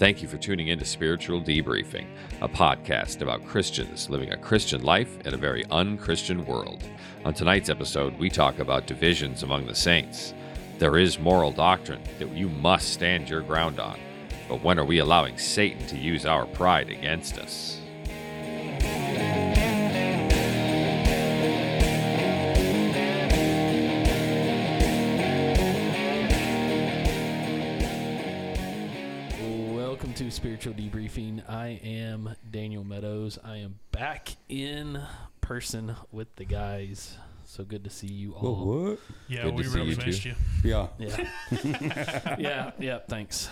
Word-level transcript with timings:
Thank 0.00 0.22
you 0.22 0.28
for 0.28 0.38
tuning 0.38 0.68
in 0.68 0.78
to 0.78 0.84
Spiritual 0.86 1.42
Debriefing, 1.42 2.06
a 2.40 2.48
podcast 2.48 3.20
about 3.20 3.44
Christians 3.44 4.08
living 4.08 4.32
a 4.32 4.36
Christian 4.38 4.82
life 4.82 5.18
in 5.26 5.34
a 5.34 5.36
very 5.36 5.62
unchristian 5.70 6.46
world. 6.46 6.82
On 7.26 7.34
tonight's 7.34 7.68
episode, 7.68 8.18
we 8.18 8.30
talk 8.30 8.60
about 8.60 8.86
divisions 8.86 9.42
among 9.42 9.66
the 9.66 9.74
saints. 9.74 10.32
There 10.78 10.96
is 10.96 11.18
moral 11.18 11.52
doctrine 11.52 12.00
that 12.18 12.30
you 12.30 12.48
must 12.48 12.94
stand 12.94 13.28
your 13.28 13.42
ground 13.42 13.78
on, 13.78 14.00
but 14.48 14.62
when 14.62 14.78
are 14.78 14.86
we 14.86 15.00
allowing 15.00 15.36
Satan 15.36 15.86
to 15.88 15.98
use 15.98 16.24
our 16.24 16.46
pride 16.46 16.88
against 16.88 17.36
us? 17.36 17.78
Spiritual 30.60 30.90
Debriefing. 30.90 31.42
I 31.48 31.80
am 31.82 32.34
Daniel 32.50 32.84
Meadows. 32.84 33.38
I 33.42 33.56
am 33.56 33.78
back 33.92 34.36
in 34.50 35.00
person 35.40 35.96
with 36.12 36.36
the 36.36 36.44
guys. 36.44 37.16
So 37.46 37.64
good 37.64 37.82
to 37.84 37.88
see 37.88 38.08
you 38.08 38.34
all. 38.34 38.56
Whoa, 38.56 38.90
what? 38.90 38.98
Yeah, 39.26 39.44
Good 39.44 39.54
we 39.54 39.64
see 39.64 39.70
you 39.70 39.84
really 39.84 39.96
missed 39.96 40.24
you. 40.26 40.34
Yeah. 40.62 40.88
Yeah. 40.98 41.30
yeah, 42.38 42.70
yeah, 42.78 42.98
thanks. 43.08 43.48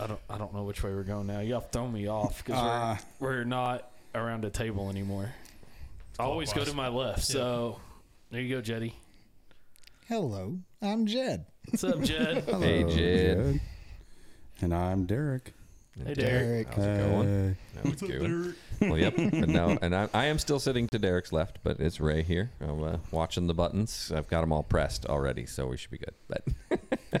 I 0.00 0.08
don't 0.08 0.18
I 0.28 0.36
don't 0.36 0.52
know 0.52 0.64
which 0.64 0.82
way 0.82 0.90
we're 0.92 1.04
going 1.04 1.28
now. 1.28 1.38
Y'all 1.38 1.60
throw 1.60 1.86
me 1.86 2.08
off 2.08 2.44
because 2.44 2.60
Uh, 2.60 2.96
we're, 3.20 3.28
we're 3.28 3.44
not 3.44 3.88
around 4.16 4.44
a 4.44 4.50
table 4.50 4.90
anymore. 4.90 5.32
I 6.18 6.24
always 6.24 6.52
go 6.52 6.64
to 6.64 6.74
my 6.74 6.88
left. 6.88 7.22
So 7.22 7.78
there 8.32 8.40
you 8.40 8.56
go, 8.56 8.60
Jetty. 8.60 8.96
Hello, 10.08 10.58
I'm 10.82 11.06
Jed. 11.06 11.46
What's 11.68 11.84
up, 11.84 12.00
Jed? 12.00 12.42
hello, 12.46 12.60
Hey, 12.60 12.82
Jed. 12.82 13.60
And 14.60 14.74
I'm 14.74 15.06
Derek. 15.06 15.52
Hey, 16.06 16.14
Derek. 16.14 16.74
How's 16.74 16.84
it 16.84 16.98
going? 16.98 17.56
Hey. 17.74 17.80
How's 17.90 18.02
it 18.02 18.18
going? 18.18 18.54
Well, 18.80 18.98
yep. 18.98 19.14
And 19.18 19.48
now, 19.48 19.76
and 19.82 19.94
I, 19.94 20.08
I 20.14 20.26
am 20.26 20.38
still 20.38 20.58
sitting 20.60 20.86
to 20.88 20.98
Derek's 20.98 21.32
left, 21.32 21.58
but 21.62 21.80
it's 21.80 22.00
Ray 22.00 22.22
here. 22.22 22.50
I'm 22.60 22.82
uh, 22.82 22.96
watching 23.10 23.46
the 23.46 23.54
buttons. 23.54 24.12
I've 24.14 24.28
got 24.28 24.42
them 24.42 24.52
all 24.52 24.62
pressed 24.62 25.06
already, 25.06 25.46
so 25.46 25.66
we 25.66 25.76
should 25.76 25.90
be 25.90 25.98
good. 25.98 26.14
But 26.28 26.42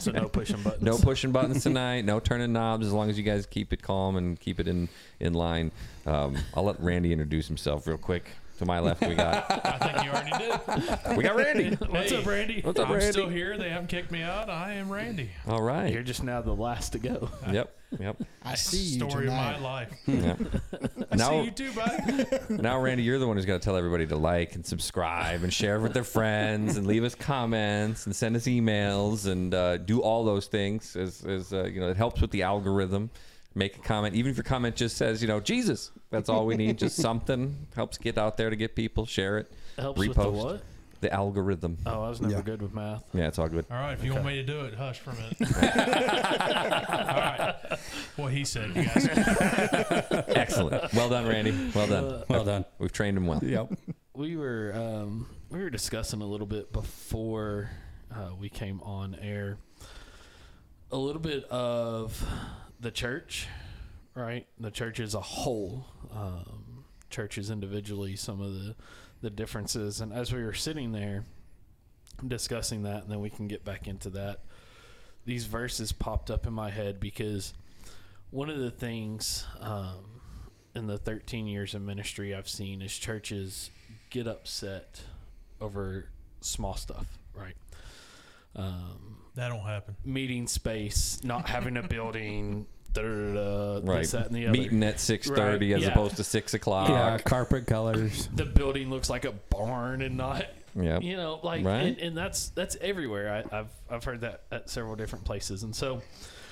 So 0.02 0.12
no 0.12 0.28
pushing 0.28 0.62
buttons. 0.62 0.82
no 0.82 0.98
pushing 0.98 1.32
buttons 1.32 1.62
tonight. 1.62 2.04
No 2.04 2.20
turning 2.20 2.52
knobs. 2.52 2.86
As 2.86 2.92
long 2.92 3.08
as 3.10 3.16
you 3.18 3.24
guys 3.24 3.46
keep 3.46 3.72
it 3.72 3.82
calm 3.82 4.16
and 4.16 4.38
keep 4.38 4.60
it 4.60 4.68
in 4.68 4.88
in 5.18 5.32
line. 5.34 5.72
Um, 6.06 6.36
I'll 6.54 6.64
let 6.64 6.78
Randy 6.80 7.10
introduce 7.12 7.48
himself 7.48 7.86
real 7.86 7.96
quick. 7.98 8.30
To 8.58 8.66
my 8.66 8.80
left, 8.80 9.06
we 9.06 9.14
got 9.14 9.46
I 9.64 9.78
think 9.78 10.04
you 10.04 10.10
already 10.10 11.06
did. 11.06 11.16
we 11.16 11.22
got 11.22 11.36
Randy. 11.36 11.76
What's 11.76 12.10
Hey, 12.10 12.16
up, 12.16 12.26
Randy? 12.26 12.60
What's 12.62 12.80
up, 12.80 12.88
I'm 12.88 12.94
Randy? 12.96 13.12
still 13.12 13.28
here. 13.28 13.56
They 13.56 13.70
haven't 13.70 13.86
kicked 13.86 14.10
me 14.10 14.22
out. 14.22 14.50
I 14.50 14.72
am 14.72 14.90
Randy. 14.90 15.30
All 15.46 15.62
right. 15.62 15.92
You're 15.92 16.02
just 16.02 16.24
now 16.24 16.42
the 16.42 16.52
last 16.54 16.90
to 16.92 16.98
go. 16.98 17.30
Yep. 17.52 17.72
Yep. 18.00 18.22
I 18.42 18.54
see 18.56 18.78
you 18.78 19.08
Story 19.08 19.28
of 19.28 19.32
my 19.32 19.58
life. 19.60 19.92
yep. 20.08 20.40
I 21.10 21.16
now, 21.16 21.30
see 21.30 21.44
you 21.44 21.50
too, 21.52 21.72
buddy. 21.72 22.26
now, 22.62 22.80
Randy, 22.80 23.04
you're 23.04 23.20
the 23.20 23.28
one 23.28 23.36
who's 23.36 23.46
got 23.46 23.54
to 23.54 23.64
tell 23.64 23.76
everybody 23.76 24.06
to 24.08 24.16
like 24.16 24.56
and 24.56 24.66
subscribe 24.66 25.44
and 25.44 25.52
share 25.54 25.78
with 25.80 25.94
their 25.94 26.04
friends 26.04 26.76
and 26.76 26.86
leave 26.86 27.04
us 27.04 27.14
comments 27.14 28.06
and 28.06 28.14
send 28.16 28.34
us 28.34 28.44
emails 28.44 29.26
and 29.30 29.54
uh, 29.54 29.76
do 29.78 30.00
all 30.02 30.24
those 30.24 30.46
things. 30.48 30.96
As, 30.96 31.24
as 31.24 31.52
uh, 31.52 31.64
you 31.64 31.78
know, 31.80 31.88
it 31.90 31.96
helps 31.96 32.20
with 32.20 32.32
the 32.32 32.42
algorithm. 32.42 33.10
Make 33.58 33.76
a 33.76 33.80
comment, 33.80 34.14
even 34.14 34.30
if 34.30 34.36
your 34.36 34.44
comment 34.44 34.76
just 34.76 34.96
says, 34.96 35.20
you 35.20 35.26
know, 35.26 35.40
Jesus. 35.40 35.90
That's 36.10 36.28
all 36.28 36.46
we 36.46 36.54
need. 36.56 36.78
just 36.78 36.94
something 37.02 37.66
helps 37.74 37.98
get 37.98 38.16
out 38.16 38.36
there 38.36 38.50
to 38.50 38.56
get 38.56 38.76
people. 38.76 39.04
Share 39.04 39.38
it. 39.38 39.50
Helps 39.76 39.98
with 39.98 40.14
the 40.14 40.22
Repost. 40.22 40.32
what? 40.44 40.62
The 41.00 41.12
algorithm. 41.12 41.76
Oh, 41.84 42.04
I 42.04 42.08
was 42.08 42.20
never 42.20 42.34
Yeah. 42.34 42.40
good 42.42 42.62
with 42.62 42.72
math. 42.74 43.04
Yeah, 43.12 43.26
it's 43.28 43.38
all 43.38 43.48
good. 43.48 43.66
All 43.70 43.76
right, 43.76 43.92
if 43.94 44.02
you 44.04 44.12
want 44.12 44.26
me 44.26 44.34
to 44.36 44.42
do 44.44 44.60
it, 44.62 44.74
hush 44.74 44.98
for 45.00 45.10
a 45.10 45.14
minute. 45.14 45.36
All 46.98 47.16
right. 47.16 47.54
What 48.16 48.32
he 48.32 48.44
said, 48.44 48.74
you 48.76 48.84
guys. 48.84 49.08
Excellent. 50.28 50.92
Well 50.94 51.08
done, 51.08 51.26
Randy. 51.26 51.52
Well 51.74 51.86
done. 51.86 52.04
Uh, 52.04 52.24
Well 52.28 52.44
done. 52.44 52.64
We've 52.78 52.92
trained 52.92 53.16
him 53.16 53.26
well. 53.26 53.40
Yep. 53.42 53.72
we 54.14 54.36
were 54.36 54.72
um, 54.74 55.28
we 55.50 55.60
were 55.60 55.70
discussing 55.70 56.20
a 56.20 56.26
little 56.26 56.46
bit 56.48 56.72
before 56.72 57.70
uh, 58.14 58.30
we 58.38 58.48
came 58.48 58.80
on 58.82 59.16
air 59.22 59.58
a 60.90 60.96
little 60.96 61.20
bit 61.22 61.44
of 61.44 62.24
the 62.80 62.90
church 62.90 63.46
right 64.14 64.46
the 64.58 64.70
church 64.70 65.00
as 65.00 65.14
a 65.14 65.20
whole 65.20 65.86
um, 66.12 66.84
churches 67.10 67.50
individually 67.50 68.16
some 68.16 68.40
of 68.40 68.52
the 68.54 68.74
the 69.20 69.30
differences 69.30 70.00
and 70.00 70.12
as 70.12 70.32
we 70.32 70.42
were 70.42 70.54
sitting 70.54 70.92
there 70.92 71.24
discussing 72.26 72.82
that 72.82 73.02
and 73.02 73.10
then 73.10 73.20
we 73.20 73.30
can 73.30 73.48
get 73.48 73.64
back 73.64 73.86
into 73.86 74.10
that 74.10 74.40
these 75.24 75.44
verses 75.44 75.92
popped 75.92 76.30
up 76.30 76.46
in 76.46 76.52
my 76.52 76.70
head 76.70 76.98
because 76.98 77.52
one 78.30 78.50
of 78.50 78.58
the 78.58 78.70
things 78.70 79.46
um, 79.60 80.20
in 80.74 80.86
the 80.86 80.98
13 80.98 81.46
years 81.46 81.74
of 81.74 81.82
ministry 81.82 82.34
I've 82.34 82.48
seen 82.48 82.82
is 82.82 82.96
churches 82.96 83.70
get 84.10 84.26
upset 84.26 85.02
over 85.60 86.06
small 86.40 86.76
stuff, 86.76 87.18
right? 87.34 87.56
Um, 88.56 89.17
That 89.38 89.48
don't 89.48 89.60
happen. 89.60 89.96
meeting 90.04 90.46
space, 90.48 91.18
not 91.24 91.48
having 91.48 91.76
a 91.76 91.82
building, 91.82 92.66
da, 92.92 93.02
da, 93.02 93.08
da, 93.08 93.80
da, 93.80 93.92
Right. 93.92 94.00
this, 94.00 94.10
that, 94.10 94.26
and 94.26 94.34
the 94.36 94.46
other. 94.48 94.58
Meeting 94.58 94.82
at 94.82 94.96
6.30 94.96 95.36
Right, 95.36 95.62
as 95.76 95.82
yeah. 95.82 95.88
opposed 95.90 96.16
to 96.16 96.24
6 96.24 96.54
o'clock. 96.54 96.88
Yeah. 96.88 97.18
Carpet 97.18 97.66
colors. 97.66 98.28
the 98.34 98.44
building 98.44 98.90
looks 98.90 99.08
like 99.08 99.24
a 99.24 99.32
barn 99.32 100.02
and 100.02 100.16
not 100.16 100.44
Yep. 100.74 101.02
you 101.02 101.16
know 101.16 101.40
like 101.42 101.64
Right. 101.64 101.80
and, 101.86 101.98
and 101.98 102.16
that's 102.16 102.50
that's 102.50 102.76
everywhere 102.80 103.42
I, 103.52 103.58
i've 103.60 103.70
i've 103.90 104.04
heard 104.04 104.20
that 104.20 104.42
at 104.52 104.68
several 104.70 104.94
different 104.96 105.24
places 105.24 105.62
and 105.64 105.74
so 105.74 106.02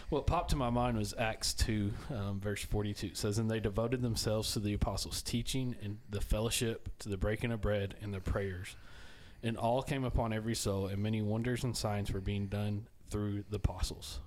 what 0.08 0.26
popped 0.26 0.50
to 0.50 0.56
my 0.56 0.70
mind 0.70 0.96
was 0.96 1.14
acts 1.19 1.52
2 1.54 1.92
um, 2.10 2.41
verse 2.41 2.64
42 2.64 3.08
it 3.08 3.16
says 3.16 3.38
and 3.38 3.48
they 3.48 3.60
devoted 3.60 4.00
themselves 4.02 4.52
to 4.54 4.58
the 4.58 4.72
apostles 4.72 5.22
teaching 5.22 5.76
and 5.82 5.98
the 6.10 6.20
fellowship 6.20 6.88
to 7.00 7.08
the 7.10 7.16
breaking 7.19 7.52
of 7.52 7.60
bread 7.60 7.94
and 8.02 8.12
the 8.12 8.20
prayers 8.20 8.75
and 9.46 9.56
all 9.56 9.82
came 9.82 10.04
upon 10.04 10.32
every 10.32 10.54
soul 10.54 10.86
and 10.88 11.02
many 11.02 11.22
wonders 11.22 11.64
and 11.64 11.76
signs 11.76 12.12
were 12.12 12.20
being 12.20 12.46
done 12.46 12.86
through 13.08 13.44
the 13.50 13.56
apostles 13.56 14.20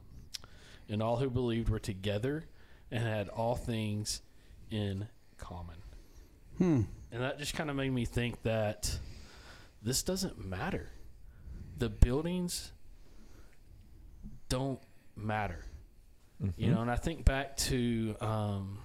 and 0.88 1.04
all 1.04 1.18
who 1.18 1.30
believed 1.30 1.70
were 1.70 1.80
together 1.80 2.46
and 2.90 3.04
had 3.04 3.28
all 3.30 3.56
things 3.56 4.22
in 4.72 5.08
common 5.38 5.76
Hmm. 6.58 6.82
and 7.12 7.22
that 7.24 7.40
just 7.40 7.54
kind 7.54 7.70
of 7.70 7.76
made 7.76 7.92
me 7.92 8.06
think 8.06 8.42
that 8.44 9.00
this 9.82 10.04
doesn't 10.04 10.44
matter. 10.46 10.90
The 11.78 11.88
buildings 11.90 12.74
don't 14.50 14.80
matter. 15.16 15.64
You 16.58 16.72
know, 16.72 16.82
and 16.82 16.92
I 16.92 16.96
think 16.96 17.24
back 17.26 17.56
to 17.58 18.16
um, 18.22 18.80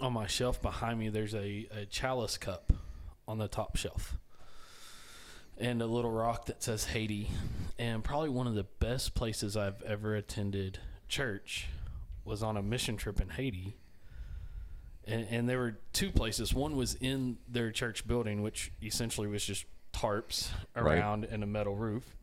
on 0.00 0.12
my 0.12 0.26
shelf 0.26 0.60
behind 0.60 0.98
me, 0.98 1.08
there's 1.10 1.34
a, 1.34 1.66
a 1.70 1.86
chalice 1.86 2.36
cup 2.38 2.72
on 3.28 3.38
the 3.38 3.48
top 3.48 3.76
shelf 3.76 4.18
and 5.58 5.82
a 5.82 5.86
little 5.86 6.10
rock 6.10 6.46
that 6.46 6.62
says 6.62 6.86
Haiti. 6.86 7.30
And 7.78 8.02
probably 8.02 8.28
one 8.30 8.46
of 8.46 8.54
the 8.54 8.66
best 8.78 9.14
places 9.14 9.56
I've 9.56 9.82
ever 9.82 10.14
attended 10.14 10.78
church 11.08 11.68
was 12.24 12.42
on 12.42 12.56
a 12.56 12.62
mission 12.62 12.96
trip 12.96 13.20
in 13.20 13.30
Haiti 13.30 13.74
and, 15.04 15.26
and 15.30 15.48
there 15.48 15.58
were 15.58 15.78
two 15.92 16.10
places. 16.10 16.54
One 16.54 16.76
was 16.76 16.94
in 16.94 17.38
their 17.48 17.70
church 17.72 18.06
building, 18.06 18.42
which 18.42 18.72
essentially 18.82 19.26
was 19.26 19.44
just 19.44 19.64
tarps 19.92 20.50
Right. 20.74 20.98
around 20.98 21.24
and 21.24 21.42
a 21.42 21.46
metal 21.46 21.74
roof. 21.74 22.16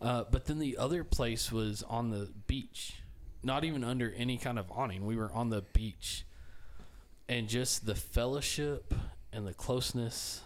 Uh, 0.00 0.24
but 0.30 0.46
then 0.46 0.58
the 0.58 0.76
other 0.76 1.02
place 1.02 1.50
was 1.50 1.82
on 1.82 2.10
the 2.10 2.30
beach, 2.46 2.94
not 3.42 3.64
even 3.64 3.82
under 3.82 4.12
any 4.16 4.36
kind 4.36 4.58
of 4.58 4.70
awning. 4.70 5.06
We 5.06 5.16
were 5.16 5.32
on 5.32 5.50
the 5.50 5.62
beach, 5.72 6.24
and 7.28 7.48
just 7.48 7.86
the 7.86 7.94
fellowship 7.94 8.92
and 9.32 9.46
the 9.46 9.54
closeness, 9.54 10.42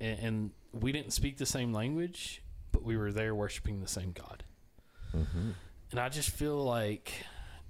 and, 0.00 0.18
and 0.18 0.50
we 0.80 0.92
didn't 0.92 1.12
speak 1.12 1.38
the 1.38 1.46
same 1.46 1.72
language, 1.72 2.42
but 2.72 2.82
we 2.82 2.96
were 2.96 3.12
there 3.12 3.34
worshiping 3.34 3.80
the 3.80 3.88
same 3.88 4.12
God. 4.12 4.44
And 5.90 6.00
I 6.00 6.08
just 6.08 6.30
feel 6.30 6.56
like 6.62 7.12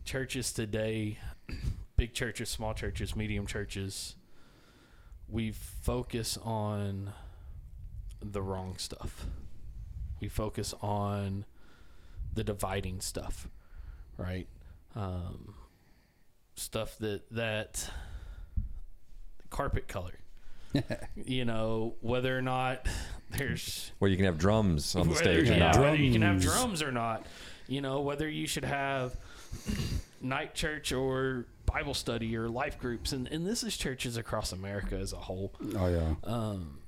churches 0.05 0.53
today, 0.53 1.19
big 1.97 2.15
churches, 2.15 2.49
small 2.49 2.75
churches, 2.75 3.15
medium 3.15 3.47
churches, 3.47 4.17
we 5.29 5.51
focus 5.51 6.39
on 6.43 7.13
the 8.23 8.43
wrong 8.43 8.77
stuff. 8.79 9.27
We 10.21 10.29
focus 10.29 10.75
on 10.81 11.45
the 12.33 12.45
dividing 12.45 13.01
stuff, 13.01 13.49
right? 14.17 14.49
Um, 14.97 15.55
stuff 16.57 16.97
that 16.99 17.29
that 17.31 17.91
carpet 19.51 19.89
color. 19.89 20.19
you 21.17 21.45
know 21.45 21.95
whether 22.01 22.37
or 22.37 22.43
not 22.43 22.87
there's 23.31 23.93
Where 23.99 24.11
you 24.11 24.17
can 24.17 24.27
have 24.27 24.39
drums 24.39 24.95
on 24.95 25.09
the 25.09 25.17
stage 25.17 25.49
or 25.49 25.53
yeah, 25.53 25.73
not. 25.73 25.79
whether 25.79 25.97
you 25.97 26.13
can 26.13 26.23
have 26.23 26.41
Drums. 26.41 26.59
drums 26.59 26.83
or 26.83 26.93
not. 26.93 27.27
You 27.67 27.81
know, 27.81 28.01
whether 28.01 28.29
you 28.29 28.47
should 28.47 28.65
have 28.65 29.17
night 30.21 30.55
church 30.55 30.93
or 30.93 31.47
Bible 31.67 31.95
study 31.95 32.37
or 32.37 32.49
life 32.49 32.79
groups. 32.79 33.13
And, 33.13 33.27
and 33.29 33.47
this 33.47 33.63
is 33.63 33.77
churches 33.77 34.17
across 34.17 34.53
America 34.53 34.97
as 34.97 35.13
a 35.13 35.17
whole. 35.19 35.53
Oh 35.77 35.87
yeah. 35.89 36.15
Um, 36.25 36.79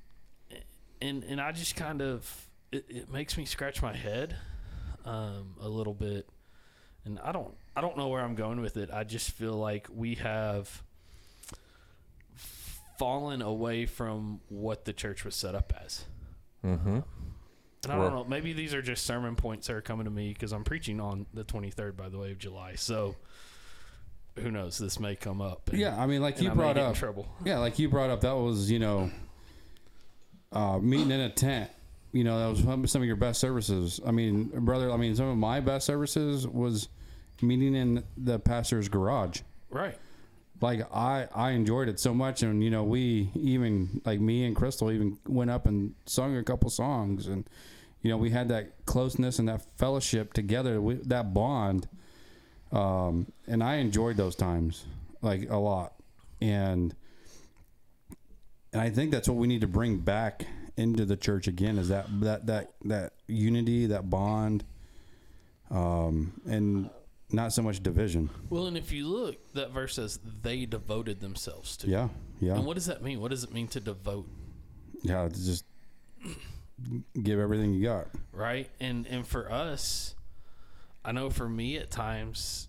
and, 1.01 1.23
and 1.23 1.41
I 1.41 1.51
just 1.51 1.75
kind 1.75 2.01
of, 2.01 2.47
it, 2.71 2.85
it 2.89 3.11
makes 3.11 3.37
me 3.37 3.45
scratch 3.45 3.81
my 3.81 3.95
head 3.95 4.35
um, 5.05 5.55
a 5.61 5.67
little 5.69 5.93
bit. 5.93 6.29
And 7.05 7.19
I 7.19 7.31
don't, 7.31 7.53
I 7.75 7.81
don't 7.81 7.97
know 7.97 8.09
where 8.09 8.21
I'm 8.21 8.35
going 8.35 8.59
with 8.61 8.77
it. 8.77 8.89
I 8.91 9.03
just 9.03 9.31
feel 9.31 9.53
like 9.53 9.87
we 9.93 10.15
have 10.15 10.83
fallen 12.97 13.41
away 13.41 13.85
from 13.85 14.41
what 14.49 14.85
the 14.85 14.93
church 14.93 15.23
was 15.25 15.35
set 15.35 15.55
up 15.55 15.73
as. 15.83 16.05
Mm-hmm. 16.65 16.99
And 17.83 17.93
I 17.93 17.95
don't 17.95 18.13
know. 18.13 18.23
Maybe 18.25 18.53
these 18.53 18.73
are 18.73 18.81
just 18.81 19.05
sermon 19.05 19.35
points 19.35 19.67
that 19.67 19.75
are 19.75 19.81
coming 19.81 20.05
to 20.05 20.11
me 20.11 20.33
because 20.33 20.51
I'm 20.51 20.63
preaching 20.63 20.99
on 20.99 21.25
the 21.33 21.43
23rd, 21.45 21.95
by 21.95 22.09
the 22.09 22.17
way, 22.17 22.31
of 22.31 22.39
July. 22.39 22.75
So 22.75 23.15
who 24.37 24.51
knows? 24.51 24.77
This 24.77 24.99
may 24.99 25.15
come 25.15 25.41
up. 25.41 25.69
and- 25.69 25.79
Yeah, 25.79 25.95
I 26.01 26.05
mean, 26.07 26.21
like 26.21 26.41
you 26.41 26.51
I 26.51 26.53
brought 26.53 26.77
up. 26.77 26.95
trouble. 26.95 27.27
Yeah, 27.45 27.59
like 27.59 27.79
you 27.79 27.87
brought 27.89 28.09
up, 28.09 28.21
that 28.21 28.35
was 28.35 28.69
you 28.71 28.79
know, 28.79 29.11
uh, 30.51 30.79
meeting 30.79 31.11
in 31.11 31.19
a 31.21 31.29
tent. 31.29 31.69
You 32.13 32.23
know, 32.23 32.39
that 32.39 32.47
was 32.49 32.59
some- 32.63 32.87
some 32.87 33.01
of 33.01 33.05
your 33.07 33.15
best 33.17 33.39
services. 33.39 33.99
I 34.05 34.11
mean, 34.11 34.45
brother, 34.65 34.91
I 34.91 34.97
mean, 34.97 35.15
some 35.15 35.27
of 35.27 35.37
my 35.37 35.59
best 35.59 35.85
services 35.85 36.47
was 36.47 36.89
meeting 37.41 37.75
in 37.75 38.03
the 38.17 38.39
pastor's 38.39 38.89
garage. 38.89 39.41
Right. 39.69 39.97
Like 40.59 40.91
I, 40.93 41.27
I 41.35 41.51
enjoyed 41.51 41.87
it 41.87 41.99
so 41.99 42.13
much, 42.13 42.41
and 42.41 42.63
you 42.63 42.69
know, 42.69 42.83
we 42.83 43.29
even 43.35 44.01
like 44.05 44.19
me 44.19 44.45
and 44.45 44.55
Crystal 44.55 44.91
even 44.91 45.17
went 45.27 45.51
up 45.51 45.67
and 45.67 45.93
sung 46.05 46.35
a 46.35 46.43
couple 46.43 46.69
songs, 46.69 47.27
and 47.27 47.47
you 48.01 48.09
know, 48.09 48.17
we 48.17 48.31
had 48.31 48.49
that 48.49 48.85
closeness 48.85 49.39
and 49.39 49.47
that 49.49 49.61
fellowship 49.77 50.33
together, 50.33 50.81
we, 50.81 50.95
that 50.95 51.33
bond. 51.33 51.87
Um, 52.71 53.31
and 53.47 53.63
I 53.63 53.75
enjoyed 53.75 54.17
those 54.17 54.35
times 54.35 54.85
like 55.21 55.49
a 55.49 55.57
lot, 55.57 55.93
and 56.41 56.95
and 58.73 58.81
I 58.81 58.89
think 58.89 59.11
that's 59.11 59.27
what 59.27 59.37
we 59.37 59.47
need 59.47 59.61
to 59.61 59.67
bring 59.67 59.97
back 59.97 60.45
into 60.75 61.05
the 61.05 61.17
church 61.17 61.47
again 61.47 61.77
is 61.77 61.89
that 61.89 62.07
that 62.21 62.45
that 62.47 62.71
that 62.85 63.13
unity, 63.27 63.87
that 63.87 64.09
bond, 64.09 64.63
um, 65.71 66.39
and 66.45 66.89
not 67.31 67.51
so 67.53 67.61
much 67.61 67.81
division. 67.83 68.29
Well, 68.49 68.67
and 68.67 68.77
if 68.77 68.91
you 68.91 69.07
look, 69.07 69.53
that 69.53 69.71
verse 69.71 69.95
says 69.95 70.19
they 70.41 70.65
devoted 70.65 71.19
themselves 71.19 71.75
to. 71.77 71.87
Yeah, 71.87 72.09
yeah, 72.39 72.55
And 72.55 72.65
what 72.65 72.75
does 72.75 72.85
that 72.85 73.01
mean? 73.01 73.19
What 73.19 73.31
does 73.31 73.43
it 73.43 73.53
mean 73.53 73.67
to 73.69 73.79
devote? 73.79 74.27
yeah. 75.03 75.27
Just 75.29 75.65
give 77.21 77.39
everything 77.39 77.73
you 77.73 77.83
got. 77.83 78.07
Right. 78.31 78.69
And 78.79 79.05
and 79.07 79.27
for 79.27 79.51
us, 79.51 80.15
I 81.03 81.11
know 81.11 81.29
for 81.29 81.47
me 81.49 81.77
at 81.77 81.91
times, 81.91 82.67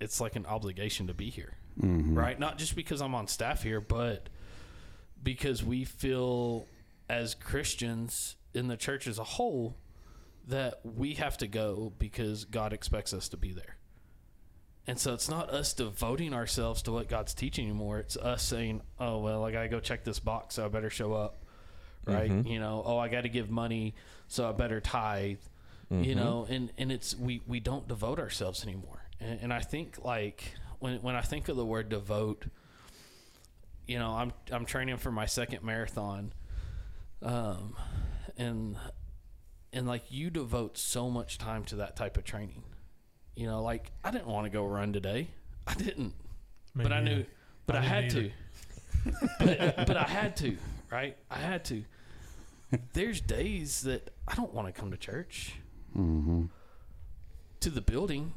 it's 0.00 0.20
like 0.20 0.36
an 0.36 0.46
obligation 0.46 1.06
to 1.08 1.14
be 1.14 1.30
here. 1.30 1.54
Mm-hmm. 1.80 2.18
Right. 2.18 2.38
Not 2.38 2.58
just 2.58 2.76
because 2.76 3.00
I'm 3.00 3.14
on 3.14 3.26
staff 3.28 3.62
here, 3.62 3.80
but 3.80 4.28
because 5.22 5.62
we 5.64 5.84
feel 5.84 6.66
as 7.08 7.34
Christians 7.34 8.36
in 8.54 8.68
the 8.68 8.76
church 8.76 9.06
as 9.06 9.18
a 9.18 9.24
whole 9.24 9.76
that 10.48 10.80
we 10.84 11.14
have 11.14 11.38
to 11.38 11.46
go 11.46 11.92
because 11.98 12.44
God 12.44 12.72
expects 12.72 13.14
us 13.14 13.28
to 13.30 13.36
be 13.36 13.52
there. 13.52 13.76
And 14.86 14.98
so 14.98 15.14
it's 15.14 15.28
not 15.28 15.50
us 15.50 15.72
devoting 15.72 16.34
ourselves 16.34 16.82
to 16.82 16.92
what 16.92 17.08
God's 17.08 17.34
teaching 17.34 17.66
anymore. 17.66 17.98
It's 18.00 18.16
us 18.16 18.42
saying, 18.42 18.82
"Oh 18.98 19.18
well, 19.18 19.44
I 19.44 19.52
gotta 19.52 19.68
go 19.68 19.78
check 19.80 20.02
this 20.04 20.18
box, 20.18 20.56
so 20.56 20.64
I 20.64 20.68
better 20.68 20.90
show 20.90 21.12
up." 21.14 21.44
Right? 22.04 22.30
You 22.46 22.58
know, 22.58 22.82
"Oh, 22.84 22.98
I 22.98 23.06
got 23.08 23.20
to 23.22 23.28
give 23.28 23.48
money, 23.48 23.94
so 24.26 24.48
I 24.48 24.52
better 24.52 24.80
tithe." 24.80 25.38
You 26.02 26.14
know, 26.16 26.46
and 26.48 26.72
and 26.78 26.90
it's 26.90 27.14
we 27.14 27.42
we 27.46 27.60
don't 27.60 27.86
devote 27.86 28.18
ourselves 28.18 28.64
anymore. 28.64 29.02
And, 29.20 29.38
and 29.42 29.52
I 29.52 29.60
think 29.60 30.04
like 30.04 30.54
when 30.80 31.00
when 31.02 31.14
I 31.14 31.20
think 31.20 31.48
of 31.48 31.56
the 31.56 31.66
word 31.66 31.88
devote, 31.90 32.46
you 33.86 33.98
know, 34.00 34.10
I'm 34.10 34.32
I'm 34.50 34.64
training 34.64 34.96
for 34.96 35.12
my 35.12 35.26
second 35.26 35.62
marathon, 35.62 36.32
um, 37.22 37.76
and 38.36 38.76
and 39.72 39.86
like 39.86 40.10
you 40.10 40.30
devote 40.30 40.76
so 40.76 41.08
much 41.08 41.38
time 41.38 41.62
to 41.66 41.76
that 41.76 41.94
type 41.94 42.16
of 42.16 42.24
training. 42.24 42.64
You 43.34 43.46
know, 43.46 43.62
like 43.62 43.90
I 44.04 44.10
didn't 44.10 44.26
want 44.28 44.44
to 44.46 44.50
go 44.50 44.64
run 44.66 44.92
today. 44.92 45.28
I 45.66 45.74
didn't, 45.74 46.12
Me 46.74 46.82
but 46.82 46.92
I 46.92 47.00
neither. 47.00 47.16
knew, 47.16 47.24
but 47.66 47.76
I 47.76 47.78
I, 47.78 47.82
had 47.82 48.08
didn't 48.08 48.32
to. 49.04 49.12
but, 49.38 49.86
but 49.86 49.96
I 49.96 50.04
had 50.04 50.36
to, 50.38 50.56
right? 50.90 51.16
I 51.30 51.38
had 51.38 51.64
to. 51.66 51.84
There's 52.94 53.20
days 53.20 53.82
that 53.82 54.10
I 54.28 54.34
don't 54.34 54.52
want 54.54 54.66
to 54.68 54.72
come 54.78 54.90
to 54.90 54.96
church, 54.96 55.54
Mm-hmm. 55.96 56.44
to 57.60 57.70
the 57.70 57.80
building, 57.82 58.32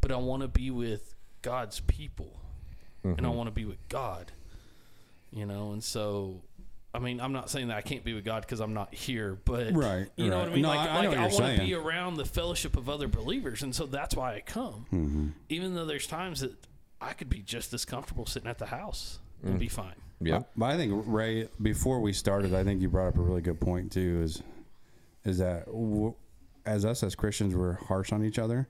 but 0.00 0.10
I 0.10 0.16
want 0.16 0.42
to 0.42 0.48
be 0.48 0.70
with 0.70 1.14
God's 1.42 1.80
people, 1.80 2.40
and 3.04 3.24
I 3.24 3.28
want 3.30 3.46
to 3.46 3.52
be 3.52 3.64
with 3.64 3.78
God. 3.88 4.32
You 5.32 5.46
know, 5.46 5.72
and 5.72 5.82
so. 5.84 6.42
I 6.98 7.00
mean, 7.00 7.20
I'm 7.20 7.32
not 7.32 7.48
saying 7.48 7.68
that 7.68 7.76
I 7.76 7.80
can't 7.80 8.02
be 8.02 8.12
with 8.12 8.24
God 8.24 8.40
because 8.42 8.58
I'm 8.60 8.74
not 8.74 8.92
here, 8.92 9.38
but 9.44 9.72
Right, 9.72 10.08
you 10.16 10.28
know 10.30 10.38
right. 10.38 10.42
what 10.42 10.48
I 10.48 10.52
mean. 10.52 10.62
No, 10.62 10.68
like, 10.68 10.78
I- 10.80 10.82
I 10.82 10.94
like 10.96 11.04
know 11.04 11.10
I 11.10 11.28
you're 11.28 11.40
want 11.40 11.56
to 11.58 11.64
be 11.64 11.74
around 11.74 12.16
the 12.16 12.24
fellowship 12.24 12.76
of 12.76 12.88
other 12.88 13.06
believers, 13.06 13.62
and 13.62 13.72
so 13.72 13.86
that's 13.86 14.16
why 14.16 14.34
I 14.34 14.40
come. 14.40 14.86
Mm-hmm. 14.92 15.28
Even 15.48 15.74
though 15.76 15.84
there's 15.84 16.08
times 16.08 16.40
that 16.40 16.52
I 17.00 17.12
could 17.12 17.28
be 17.28 17.38
just 17.38 17.72
as 17.72 17.84
comfortable 17.84 18.26
sitting 18.26 18.48
at 18.50 18.58
the 18.58 18.66
house 18.66 19.20
and 19.44 19.60
be 19.60 19.68
fine. 19.68 19.94
Yeah. 20.20 20.42
But 20.56 20.66
I 20.66 20.76
think 20.76 21.04
Ray, 21.06 21.48
before 21.62 22.00
we 22.00 22.12
started, 22.12 22.52
I 22.52 22.64
think 22.64 22.82
you 22.82 22.88
brought 22.88 23.06
up 23.06 23.18
a 23.18 23.22
really 23.22 23.42
good 23.42 23.60
point 23.60 23.92
too. 23.92 24.20
Is 24.24 24.42
is 25.24 25.38
that 25.38 25.66
w- 25.66 26.14
as 26.66 26.84
us 26.84 27.04
as 27.04 27.14
Christians, 27.14 27.54
we're 27.54 27.74
harsh 27.74 28.12
on 28.12 28.24
each 28.24 28.40
other, 28.40 28.68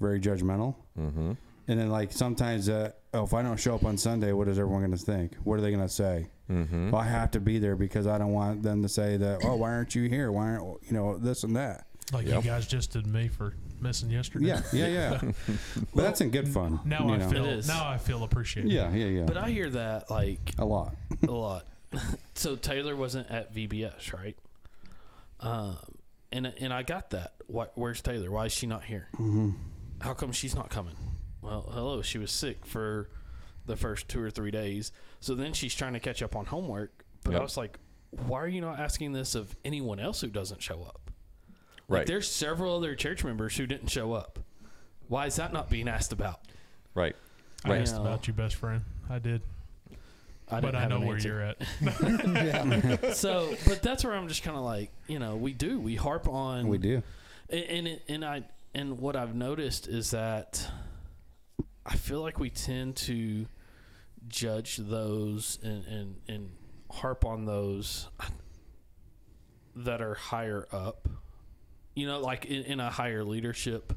very 0.00 0.18
judgmental, 0.18 0.76
mm-hmm. 0.98 1.32
And 1.68 1.78
then 1.80 1.90
like 1.90 2.12
sometimes, 2.12 2.68
uh, 2.68 2.92
oh, 3.14 3.24
if 3.24 3.34
I 3.34 3.42
don't 3.42 3.56
show 3.58 3.74
up 3.74 3.84
on 3.84 3.96
Sunday, 3.96 4.32
what 4.32 4.48
is 4.48 4.58
everyone 4.58 4.80
going 4.82 4.92
to 4.92 5.04
think? 5.04 5.34
What 5.44 5.58
are 5.58 5.62
they 5.62 5.70
going 5.70 5.82
to 5.82 5.88
say? 5.88 6.28
Mm-hmm. 6.50 6.90
Well, 6.90 7.00
I 7.00 7.06
have 7.06 7.30
to 7.32 7.40
be 7.40 7.58
there 7.58 7.76
because 7.76 8.06
I 8.06 8.18
don't 8.18 8.32
want 8.32 8.62
them 8.62 8.82
to 8.82 8.88
say 8.88 9.16
that. 9.16 9.40
Oh, 9.44 9.56
why 9.56 9.70
aren't 9.72 9.94
you 9.94 10.08
here? 10.08 10.30
Why 10.32 10.50
aren't 10.50 10.82
you 10.84 10.92
know 10.92 11.16
this 11.18 11.44
and 11.44 11.56
that? 11.56 11.86
Like 12.12 12.26
Yep. 12.26 12.44
you 12.44 12.50
guys 12.50 12.66
just 12.66 12.92
did 12.92 13.06
me 13.06 13.28
for 13.28 13.54
missing 13.80 14.10
yesterday. 14.10 14.46
Yeah, 14.48 14.62
yeah, 14.72 14.86
yeah. 14.86 15.20
but 15.94 16.02
that's 16.02 16.20
in 16.20 16.30
good 16.30 16.48
fun. 16.48 16.80
Now 16.84 17.08
I 17.08 17.16
know? 17.16 17.30
feel 17.30 17.44
It 17.46 17.58
is. 17.58 17.68
now 17.68 17.88
I 17.88 17.96
feel 17.96 18.22
appreciated. 18.24 18.70
Yeah, 18.70 18.92
yeah, 18.92 19.06
yeah. 19.06 19.24
But 19.24 19.36
I 19.38 19.48
hear 19.50 19.70
that 19.70 20.10
like 20.10 20.52
a 20.58 20.64
lot. 20.64 20.94
a 21.26 21.30
lot. 21.30 21.64
so 22.34 22.56
Taylor 22.56 22.96
wasn't 22.96 23.30
at 23.30 23.54
VBS, 23.54 24.12
right? 24.12 24.36
Um, 25.40 25.76
and 26.32 26.46
and 26.60 26.72
I 26.72 26.82
got 26.82 27.10
that. 27.10 27.32
Why, 27.46 27.66
where's 27.74 28.00
Taylor? 28.00 28.30
Why 28.30 28.46
is 28.46 28.52
she 28.52 28.66
not 28.66 28.84
here? 28.84 29.08
Mm-hmm. 29.14 29.50
How 30.00 30.14
come 30.14 30.32
she's 30.32 30.54
not 30.54 30.68
coming? 30.70 30.94
Well, 31.42 31.68
hello, 31.72 32.02
she 32.02 32.18
was 32.18 32.30
sick 32.30 32.64
for 32.64 33.08
the 33.66 33.76
first 33.76 34.08
two 34.08 34.22
or 34.22 34.30
three 34.30 34.50
days. 34.50 34.92
So 35.20 35.34
then 35.34 35.52
she's 35.52 35.74
trying 35.74 35.92
to 35.92 36.00
catch 36.00 36.22
up 36.22 36.34
on 36.36 36.46
homework. 36.46 37.04
But 37.24 37.32
Yep. 37.32 37.40
I 37.40 37.42
was 37.44 37.56
like, 37.56 37.78
why 38.26 38.40
are 38.40 38.48
you 38.48 38.60
not 38.60 38.78
asking 38.80 39.12
this 39.12 39.34
of 39.34 39.54
anyone 39.64 39.98
else 40.00 40.20
who 40.20 40.28
doesn't 40.28 40.62
show 40.62 40.82
up? 40.82 41.10
Like, 41.88 41.98
Right. 41.98 42.06
there's 42.06 42.30
several 42.30 42.76
other 42.76 42.94
church 42.94 43.24
members 43.24 43.56
who 43.56 43.66
didn't 43.66 43.88
show 43.88 44.12
up. 44.12 44.38
Why 45.08 45.26
is 45.26 45.36
that 45.36 45.52
not 45.52 45.68
being 45.68 45.88
asked 45.88 46.12
about? 46.12 46.40
Right. 46.94 47.16
I 47.64 47.70
Right. 47.70 47.80
asked 47.82 47.96
about 47.96 48.26
you, 48.26 48.34
best 48.34 48.56
friend. 48.56 48.82
I 49.10 49.18
did, 49.18 49.42
I 50.48 50.60
but 50.60 50.72
didn't 50.72 50.76
I 50.76 50.88
know 50.88 50.96
an 50.98 51.06
where 51.06 51.16
answer. 51.16 51.28
you're 51.28 51.42
at. 51.42 51.56
yeah. 53.02 53.12
so 53.12 53.54
but 53.66 53.82
that's 53.82 54.04
where 54.04 54.14
i'm 54.14 54.28
just 54.28 54.42
kind 54.42 54.56
of 54.56 54.62
like 54.64 54.90
you 55.06 55.18
know 55.18 55.36
we 55.36 55.52
do 55.52 55.78
we 55.78 55.94
harp 55.96 56.28
on 56.28 56.68
We 56.68 56.78
do. 56.78 57.02
and 57.50 57.62
and, 57.64 57.86
it, 57.88 58.02
and 58.08 58.24
i 58.24 58.42
and 58.74 58.98
what 58.98 59.16
i've 59.16 59.34
noticed 59.34 59.86
is 59.88 60.10
that 60.12 60.66
i 61.86 61.96
feel 61.96 62.20
like 62.22 62.38
we 62.38 62.50
tend 62.50 62.94
to 62.96 63.46
judge 64.28 64.76
those 64.76 65.58
and 65.62 65.84
and 65.86 66.16
and 66.28 66.50
harp 66.90 67.24
on 67.24 67.44
those 67.46 68.08
that 69.74 70.00
are 70.02 70.14
higher 70.14 70.66
up 70.72 71.08
you 71.94 72.06
know 72.06 72.20
like 72.20 72.44
in, 72.46 72.62
in 72.64 72.80
a 72.80 72.90
higher 72.90 73.24
leadership 73.24 73.94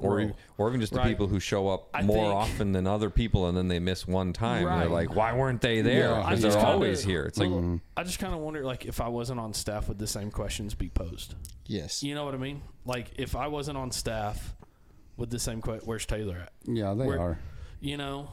Or, 0.00 0.16
role. 0.16 0.28
e- 0.30 0.32
or 0.58 0.68
even 0.68 0.80
just 0.80 0.92
the 0.92 0.98
Right. 0.98 1.06
people 1.08 1.28
who 1.28 1.38
show 1.38 1.68
up 1.68 1.88
I 1.94 2.02
more 2.02 2.16
think- 2.16 2.34
often 2.34 2.72
than 2.72 2.86
other 2.88 3.10
people 3.10 3.46
and 3.46 3.56
then 3.56 3.68
they 3.68 3.78
miss 3.78 4.08
one 4.08 4.32
time. 4.32 4.64
Right. 4.66 4.80
They're 4.80 4.88
like, 4.88 5.14
why 5.14 5.32
weren't 5.36 5.60
they 5.60 5.82
there? 5.82 6.10
Yeah. 6.10 6.16
Because 6.22 6.42
just 6.42 6.54
they're 6.56 6.64
kinda- 6.64 6.72
always 6.74 7.04
here. 7.04 7.22
It's 7.26 7.38
like, 7.38 7.48
well, 7.50 7.80
I 7.96 8.02
just 8.02 8.18
kind 8.18 8.34
of 8.34 8.40
wonder, 8.40 8.64
like, 8.64 8.84
if 8.86 9.00
I 9.00 9.06
wasn't 9.06 9.38
on 9.38 9.54
staff, 9.54 9.86
would 9.86 10.00
the 10.00 10.08
same 10.08 10.32
questions 10.32 10.74
be 10.74 10.88
posed? 10.88 11.36
Yes. 11.66 12.02
You 12.02 12.16
know 12.16 12.24
what 12.24 12.34
I 12.34 12.38
mean? 12.38 12.62
Like, 12.84 13.12
if 13.18 13.36
I 13.36 13.46
wasn't 13.46 13.78
on 13.78 13.92
staff, 13.92 14.56
would 15.16 15.30
the 15.30 15.38
same 15.38 15.60
question? 15.60 15.86
Where's 15.86 16.06
Taylor 16.06 16.38
at? 16.42 16.52
Yeah, 16.64 16.94
they 16.94 17.06
Where- 17.06 17.20
are. 17.20 17.38
You 17.80 17.96
know, 17.98 18.28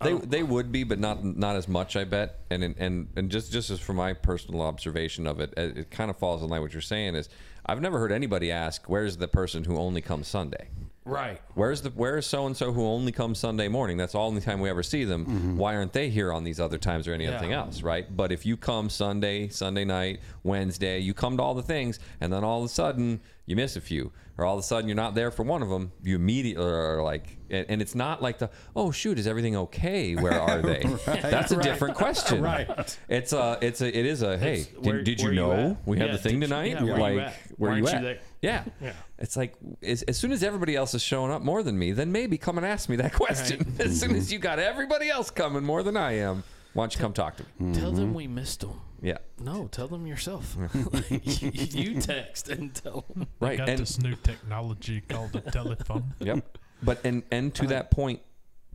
They 0.00 0.12
um, 0.12 0.22
they 0.26 0.42
would 0.42 0.72
be, 0.72 0.84
but 0.84 0.98
not 0.98 1.22
not 1.24 1.56
as 1.56 1.68
much, 1.68 1.96
I 1.96 2.04
bet. 2.04 2.40
And 2.50 2.62
and 2.78 3.08
and 3.16 3.30
just 3.30 3.52
just 3.52 3.70
as 3.70 3.78
from 3.80 3.96
my 3.96 4.12
personal 4.14 4.62
observation 4.62 5.26
of 5.26 5.40
it, 5.40 5.52
it, 5.56 5.76
it 5.78 5.90
kind 5.90 6.10
of 6.10 6.16
falls 6.16 6.42
in 6.42 6.48
line 6.48 6.60
with 6.62 6.70
what 6.70 6.74
you're 6.74 6.80
saying. 6.82 7.14
Is 7.14 7.28
I've 7.66 7.80
never 7.80 7.98
heard 7.98 8.12
anybody 8.12 8.50
ask, 8.50 8.88
"Where's 8.88 9.16
the 9.18 9.28
person 9.28 9.64
who 9.64 9.76
only 9.76 10.00
comes 10.00 10.28
Sunday?" 10.28 10.68
Right? 11.06 11.40
Where's 11.54 11.80
the 11.80 11.90
where's 11.90 12.26
so 12.26 12.46
and 12.46 12.54
so 12.56 12.72
who 12.72 12.84
only 12.84 13.12
comes 13.12 13.38
Sunday 13.38 13.68
morning? 13.68 13.96
That's 13.96 14.14
all 14.14 14.30
the 14.32 14.40
time 14.40 14.60
we 14.60 14.68
ever 14.68 14.82
see 14.82 15.04
them. 15.04 15.24
Mm-hmm. 15.24 15.56
Why 15.56 15.74
aren't 15.76 15.92
they 15.94 16.10
here 16.10 16.32
on 16.32 16.44
these 16.44 16.60
other 16.60 16.76
times 16.78 17.08
or 17.08 17.14
anything 17.14 17.50
Yeah. 17.52 17.60
else, 17.60 17.82
right? 17.82 18.14
But 18.14 18.32
if 18.32 18.44
you 18.44 18.56
come 18.58 18.90
Sunday, 18.90 19.48
Sunday 19.48 19.84
night, 19.86 20.20
Wednesday, 20.42 20.98
you 20.98 21.14
come 21.14 21.38
to 21.38 21.42
all 21.42 21.54
the 21.54 21.62
things, 21.62 21.98
and 22.20 22.30
then 22.32 22.44
all 22.44 22.58
of 22.60 22.66
a 22.66 22.68
sudden 22.68 23.20
you 23.46 23.54
miss 23.56 23.76
a 23.76 23.80
few, 23.80 24.10
or 24.38 24.44
all 24.44 24.54
of 24.54 24.60
a 24.60 24.62
sudden 24.64 24.88
you're 24.88 24.96
not 24.96 25.14
there 25.14 25.30
for 25.30 25.44
one 25.44 25.62
of 25.62 25.68
them, 25.68 25.92
you 26.02 26.16
immediately 26.16 26.64
are 26.64 27.00
like, 27.00 27.38
and, 27.48 27.64
and 27.68 27.80
it's 27.80 27.94
not 27.94 28.20
like 28.20 28.38
the, 28.38 28.50
oh 28.74 28.90
shoot, 28.90 29.20
is 29.20 29.26
everything 29.28 29.54
okay? 29.56 30.16
Where 30.16 30.40
are 30.40 30.60
they? 30.60 30.82
That's 31.06 31.52
a 31.52 31.62
different 31.62 31.94
question. 31.94 32.42
Right. 32.42 32.98
It's 33.08 33.32
a, 33.32 33.56
it's 33.62 33.80
a, 33.82 33.86
it 33.96 34.04
is 34.04 34.22
a, 34.22 34.36
hey, 34.36 34.54
It's 34.56 34.66
did, 34.66 34.84
where- 34.84 35.02
did 35.02 35.20
you 35.20 35.28
you 35.28 35.34
know 35.36 35.52
at? 35.52 35.86
we 35.86 35.98
have 35.98 36.08
Yeah, 36.08 36.12
the 36.14 36.18
thing 36.18 36.34
you- 36.34 36.40
tonight? 36.40 36.72
yeah, 36.72 36.82
you 36.82 36.96
like? 36.96 37.32
Where 37.56 37.70
Why 37.70 37.78
you 37.78 37.86
at? 37.88 37.94
you 37.94 38.00
there? 38.00 38.18
Yeah. 38.42 38.64
Yeah. 38.80 38.92
It's 39.18 39.36
like 39.36 39.54
as, 39.82 40.02
as 40.02 40.16
soon 40.16 40.32
as 40.32 40.42
everybody 40.42 40.76
else 40.76 40.94
is 40.94 41.02
showing 41.02 41.32
up 41.32 41.42
more 41.42 41.62
than 41.62 41.78
me, 41.78 41.92
then 41.92 42.12
maybe 42.12 42.38
come 42.38 42.58
and 42.58 42.66
ask 42.66 42.88
me 42.88 42.96
that 42.96 43.12
question. 43.14 43.74
as 43.78 43.98
soon 43.98 44.14
as 44.14 44.26
mm-hmm. 44.26 44.32
you 44.34 44.38
got 44.38 44.58
everybody 44.58 45.08
else 45.08 45.30
coming 45.30 45.64
more 45.64 45.82
than 45.82 45.96
I 45.96 46.18
am, 46.18 46.44
why 46.74 46.82
don't 46.82 46.94
you 46.94 47.00
come 47.00 47.12
talk 47.12 47.36
to 47.36 47.42
me? 47.42 47.48
Mm-hmm. 47.60 47.72
Tell 47.72 47.92
them 47.92 48.14
we 48.14 48.26
missed 48.26 48.60
them. 48.60 48.80
Yeah. 49.02 49.18
No, 49.40 49.68
tell 49.68 49.88
them 49.88 50.06
yourself. 50.06 50.56
you 51.10 52.00
text 52.00 52.48
and 52.48 52.74
tell 52.74 53.04
them. 53.08 53.26
Right. 53.40 53.58
Got 53.58 53.68
And 53.68 53.78
this 53.78 53.98
new 53.98 54.14
technology 54.16 55.00
called 55.00 55.32
the 55.32 55.40
telephone. 55.40 56.14
Yep. 56.18 56.58
But 56.82 57.04
and 57.04 57.22
and 57.30 57.54
to 57.54 57.62
uh-huh. 57.62 57.70
that 57.70 57.90
point, 57.90 58.20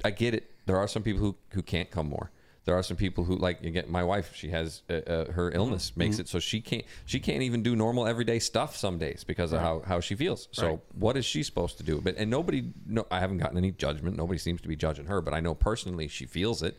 I 0.04 0.12
get 0.12 0.34
it. 0.34 0.50
There 0.66 0.78
are 0.78 0.88
some 0.88 1.04
people 1.04 1.20
who 1.22 1.36
who 1.54 1.62
can't 1.62 1.90
come 1.92 2.10
more. 2.10 2.32
There 2.66 2.76
are 2.76 2.84
some 2.84 2.96
people 2.96 3.24
who 3.24 3.36
like 3.36 3.64
again. 3.64 3.86
My 3.88 4.04
wife, 4.04 4.36
she 4.36 4.50
has 4.50 4.84
uh, 4.90 4.94
uh, 4.94 5.32
her 5.32 5.50
illness 5.52 5.98
makes 5.98 6.20
it 6.20 6.28
so 6.28 6.40
she 6.40 6.62
can't 6.62 6.84
she 7.06 7.20
can't 7.20 7.42
even 7.42 7.64
do 7.64 7.76
normal 7.76 8.06
everyday 8.06 8.38
stuff 8.38 8.76
some 8.76 9.00
days 9.00 9.24
because 9.24 9.52
of 9.52 9.60
how 9.62 9.82
how 9.86 10.00
she 10.00 10.16
feels. 10.16 10.48
So 10.52 10.68
Right. 10.68 10.80
what 10.94 11.18
is 11.18 11.26
she 11.26 11.42
supposed 11.42 11.78
to 11.78 11.84
do? 11.84 12.00
But 12.02 12.18
and 12.18 12.30
nobody, 12.30 12.72
no, 12.86 13.08
I 13.10 13.20
haven't 13.20 13.40
gotten 13.40 13.58
any 13.58 13.72
judgment. 13.72 14.16
Nobody 14.16 14.38
seems 14.38 14.62
to 14.62 14.68
be 14.68 14.76
judging 14.76 15.06
her. 15.08 15.22
But 15.22 15.34
I 15.34 15.40
know 15.40 15.56
personally 15.56 16.08
she 16.08 16.26
feels 16.26 16.62
it. 16.62 16.78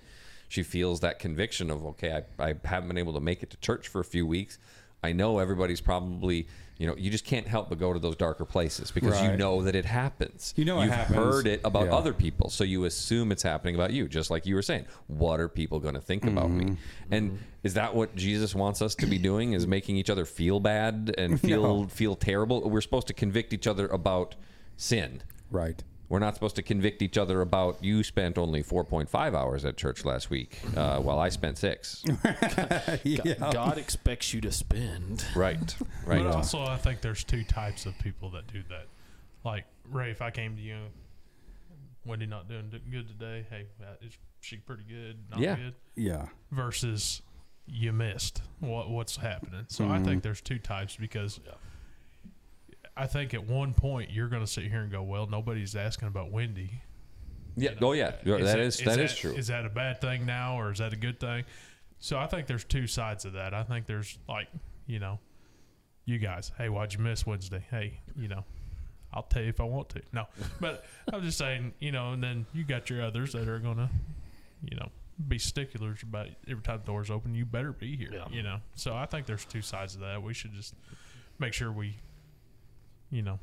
She 0.49 0.63
feels 0.63 1.01
that 1.01 1.19
conviction 1.19 1.71
of 1.71 1.85
okay, 1.87 2.23
I, 2.39 2.51
I 2.51 2.55
haven't 2.65 2.89
been 2.89 2.99
able 2.99 3.15
to 3.15 3.21
make 3.21 3.43
it 3.43 3.51
to 3.51 3.57
church 3.57 3.89
for 3.89 4.01
a 4.01 4.05
few 4.05 4.27
weeks. 4.27 4.59
I 5.03 5.13
know 5.13 5.41
everybody's 5.41 5.81
probably, 5.81 6.47
you 6.79 6.87
know, 6.87 6.97
you 6.97 7.11
just 7.11 7.25
can't 7.25 7.47
help 7.47 7.69
but 7.69 7.79
go 7.79 7.93
to 7.93 7.99
those 7.99 8.17
darker 8.17 8.45
places 8.45 8.91
because 8.91 9.21
you 9.23 9.37
know 9.37 9.63
that 9.63 9.75
it 9.77 9.85
happens. 9.85 10.53
You 10.57 10.65
know 10.65 10.83
You've 10.83 10.93
heard 10.93 11.47
it 11.47 11.61
about 11.65 11.87
Yeah. 11.87 11.95
other 11.95 12.13
people, 12.13 12.51
so 12.51 12.65
you 12.65 12.85
assume 12.85 13.31
it's 13.31 13.43
happening 13.43 13.75
about 13.75 13.93
you, 13.93 14.09
just 14.09 14.31
like 14.31 14.47
you 14.47 14.55
were 14.55 14.63
saying. 14.63 14.87
What 15.07 15.39
are 15.39 15.49
people 15.49 15.79
going 15.81 15.95
to 15.95 16.01
think 16.01 16.25
about 16.25 16.51
me? 16.51 16.65
Mm-hmm. 16.65 17.13
And 17.15 17.39
is 17.63 17.75
that 17.75 17.95
what 17.95 18.17
Jesus 18.17 18.55
wants 18.55 18.83
us 18.83 18.95
to 18.97 19.07
be 19.07 19.19
doing? 19.31 19.53
Is 19.53 19.67
making 19.67 19.97
each 19.97 20.11
other 20.11 20.25
feel 20.25 20.59
bad 20.61 21.15
and 21.19 21.41
feel 21.49 21.63
No. 21.83 21.89
feel 21.89 22.17
terrible? 22.17 22.69
We're 22.69 22.81
supposed 22.81 23.07
to 23.09 23.15
convict 23.15 23.53
each 23.53 23.67
other 23.67 23.87
about 23.89 24.35
sin. 24.77 25.23
Right. 25.51 25.85
We're 26.13 26.19
not 26.19 26.35
supposed 26.35 26.57
to 26.57 26.63
convict 26.63 27.01
each 27.01 27.17
other 27.17 27.41
about 27.41 27.83
you 27.83 28.03
spent 28.03 28.37
only 28.37 28.63
4.5 28.63 29.35
hours 29.35 29.65
at 29.65 29.79
church 29.79 30.05
last 30.05 30.29
week, 30.29 30.61
uh, 30.77 30.99
while 30.99 31.19
I 31.19 31.31
spent 31.31 31.57
six. 31.57 32.05
yeah. 33.03 33.35
God 33.51 33.79
expects 33.79 34.35
you 34.35 34.43
to 34.43 34.53
spend. 34.53 35.25
right, 35.35 35.75
right. 36.07 36.23
But 36.23 36.27
also, 36.27 36.61
I 36.61 36.77
think 36.77 37.01
there's 37.01 37.25
two 37.25 37.45
types 37.45 37.87
of 37.87 37.99
people 37.99 38.29
that 38.33 38.47
do 38.47 38.63
that. 38.69 38.89
Like 39.43 39.65
Ray, 39.91 40.11
if 40.11 40.21
I 40.21 40.31
came 40.31 40.55
to 40.57 40.61
you, 40.61 40.81
Wendy 42.05 42.27
not 42.27 42.47
doing 42.47 42.71
good 42.91 43.09
today. 43.09 43.47
Hey, 43.49 43.69
uh, 43.83 43.95
is 44.03 44.13
she 44.43 44.59
pretty 44.59 44.85
good? 44.87 45.17
Not 45.31 45.41
Yeah. 45.41 45.57
good. 45.57 45.75
Yeah. 45.97 46.27
Versus 46.51 47.23
you 47.65 47.91
missed 47.91 48.43
what 48.61 48.91
what's 48.91 49.17
happening. 49.17 49.65
So 49.69 49.89
I 49.89 49.99
think 49.99 50.23
there's 50.23 50.43
two 50.43 50.59
types 50.59 50.95
because 50.95 51.41
I 52.97 53.07
think 53.07 53.33
at 53.35 53.47
one 53.47 53.73
point 53.75 54.11
you're 54.11 54.29
going 54.29 54.43
to 54.43 54.51
sit 54.51 54.65
here 54.65 54.81
and 54.81 54.91
go, 54.91 55.03
well, 55.03 55.27
nobody's 55.27 55.75
asking 55.75 56.09
about 56.09 56.31
Wendy. 56.31 56.83
Yeah. 57.57 57.71
You 57.71 57.81
know, 57.81 57.89
Oh 57.89 57.93
yeah. 57.93 58.07
Uh, 58.07 58.13
that 58.25 58.41
that- 58.41 58.59
is 58.61 58.79
that 58.79 58.99
is 58.99 59.17
true. 59.17 59.33
Is 59.33 59.47
that 59.49 59.65
a 59.65 59.71
bad 59.71 60.01
thing 60.01 60.27
now, 60.27 60.59
or 60.59 60.71
is 60.73 60.79
that 60.79 60.93
a 60.93 60.97
good 60.97 61.19
thing? 61.21 61.45
So 61.99 62.19
I 62.19 62.27
think 62.27 62.47
there's 62.47 62.65
two 62.65 62.87
sides 62.87 63.25
of 63.25 63.35
that. 63.35 63.55
I 63.55 63.63
think 63.63 63.87
there's 63.87 64.19
like, 64.29 64.49
you 64.87 64.99
know, 64.99 65.21
you 66.05 66.19
guys, 66.19 66.51
hey, 66.59 66.69
why'd 66.69 66.93
you 66.93 66.99
miss 66.99 67.25
Wednesday? 67.27 67.65
Hey, 67.71 68.01
you 68.17 68.27
know, 68.29 68.45
I'll 69.13 69.23
tell 69.23 69.43
you 69.43 69.51
if 69.51 69.61
I 69.61 69.65
want 69.65 69.89
to. 69.91 70.03
No, 70.13 70.27
but 70.61 70.85
I'm 71.13 71.23
just 71.23 71.39
saying, 71.39 71.75
you 71.79 71.93
know, 71.93 72.13
and 72.13 72.23
then 72.23 72.47
you 72.53 72.65
got 72.65 72.91
your 72.91 73.03
others 73.03 73.33
that 73.35 73.47
are 73.49 73.59
gonna, 73.61 73.89
you 74.69 74.77
know, 74.77 74.89
be 75.29 75.39
sticklers 75.39 76.03
about 76.03 76.27
every 76.49 76.63
time 76.63 76.81
the 76.81 76.87
door's 76.87 77.11
open, 77.11 77.35
you 77.35 77.45
better 77.47 77.73
be 77.73 77.97
here. 77.97 78.11
Yeah. 78.13 78.25
You 78.31 78.43
know, 78.43 78.57
so 78.75 78.95
I 78.95 79.07
think 79.07 79.27
there's 79.27 79.45
two 79.45 79.63
sides 79.63 79.95
of 79.95 80.01
that. 80.01 80.23
We 80.23 80.35
should 80.35 80.53
just 80.55 80.75
make 81.39 81.53
sure 81.53 81.71
we, 81.71 81.97
you 83.13 83.23
know, 83.23 83.39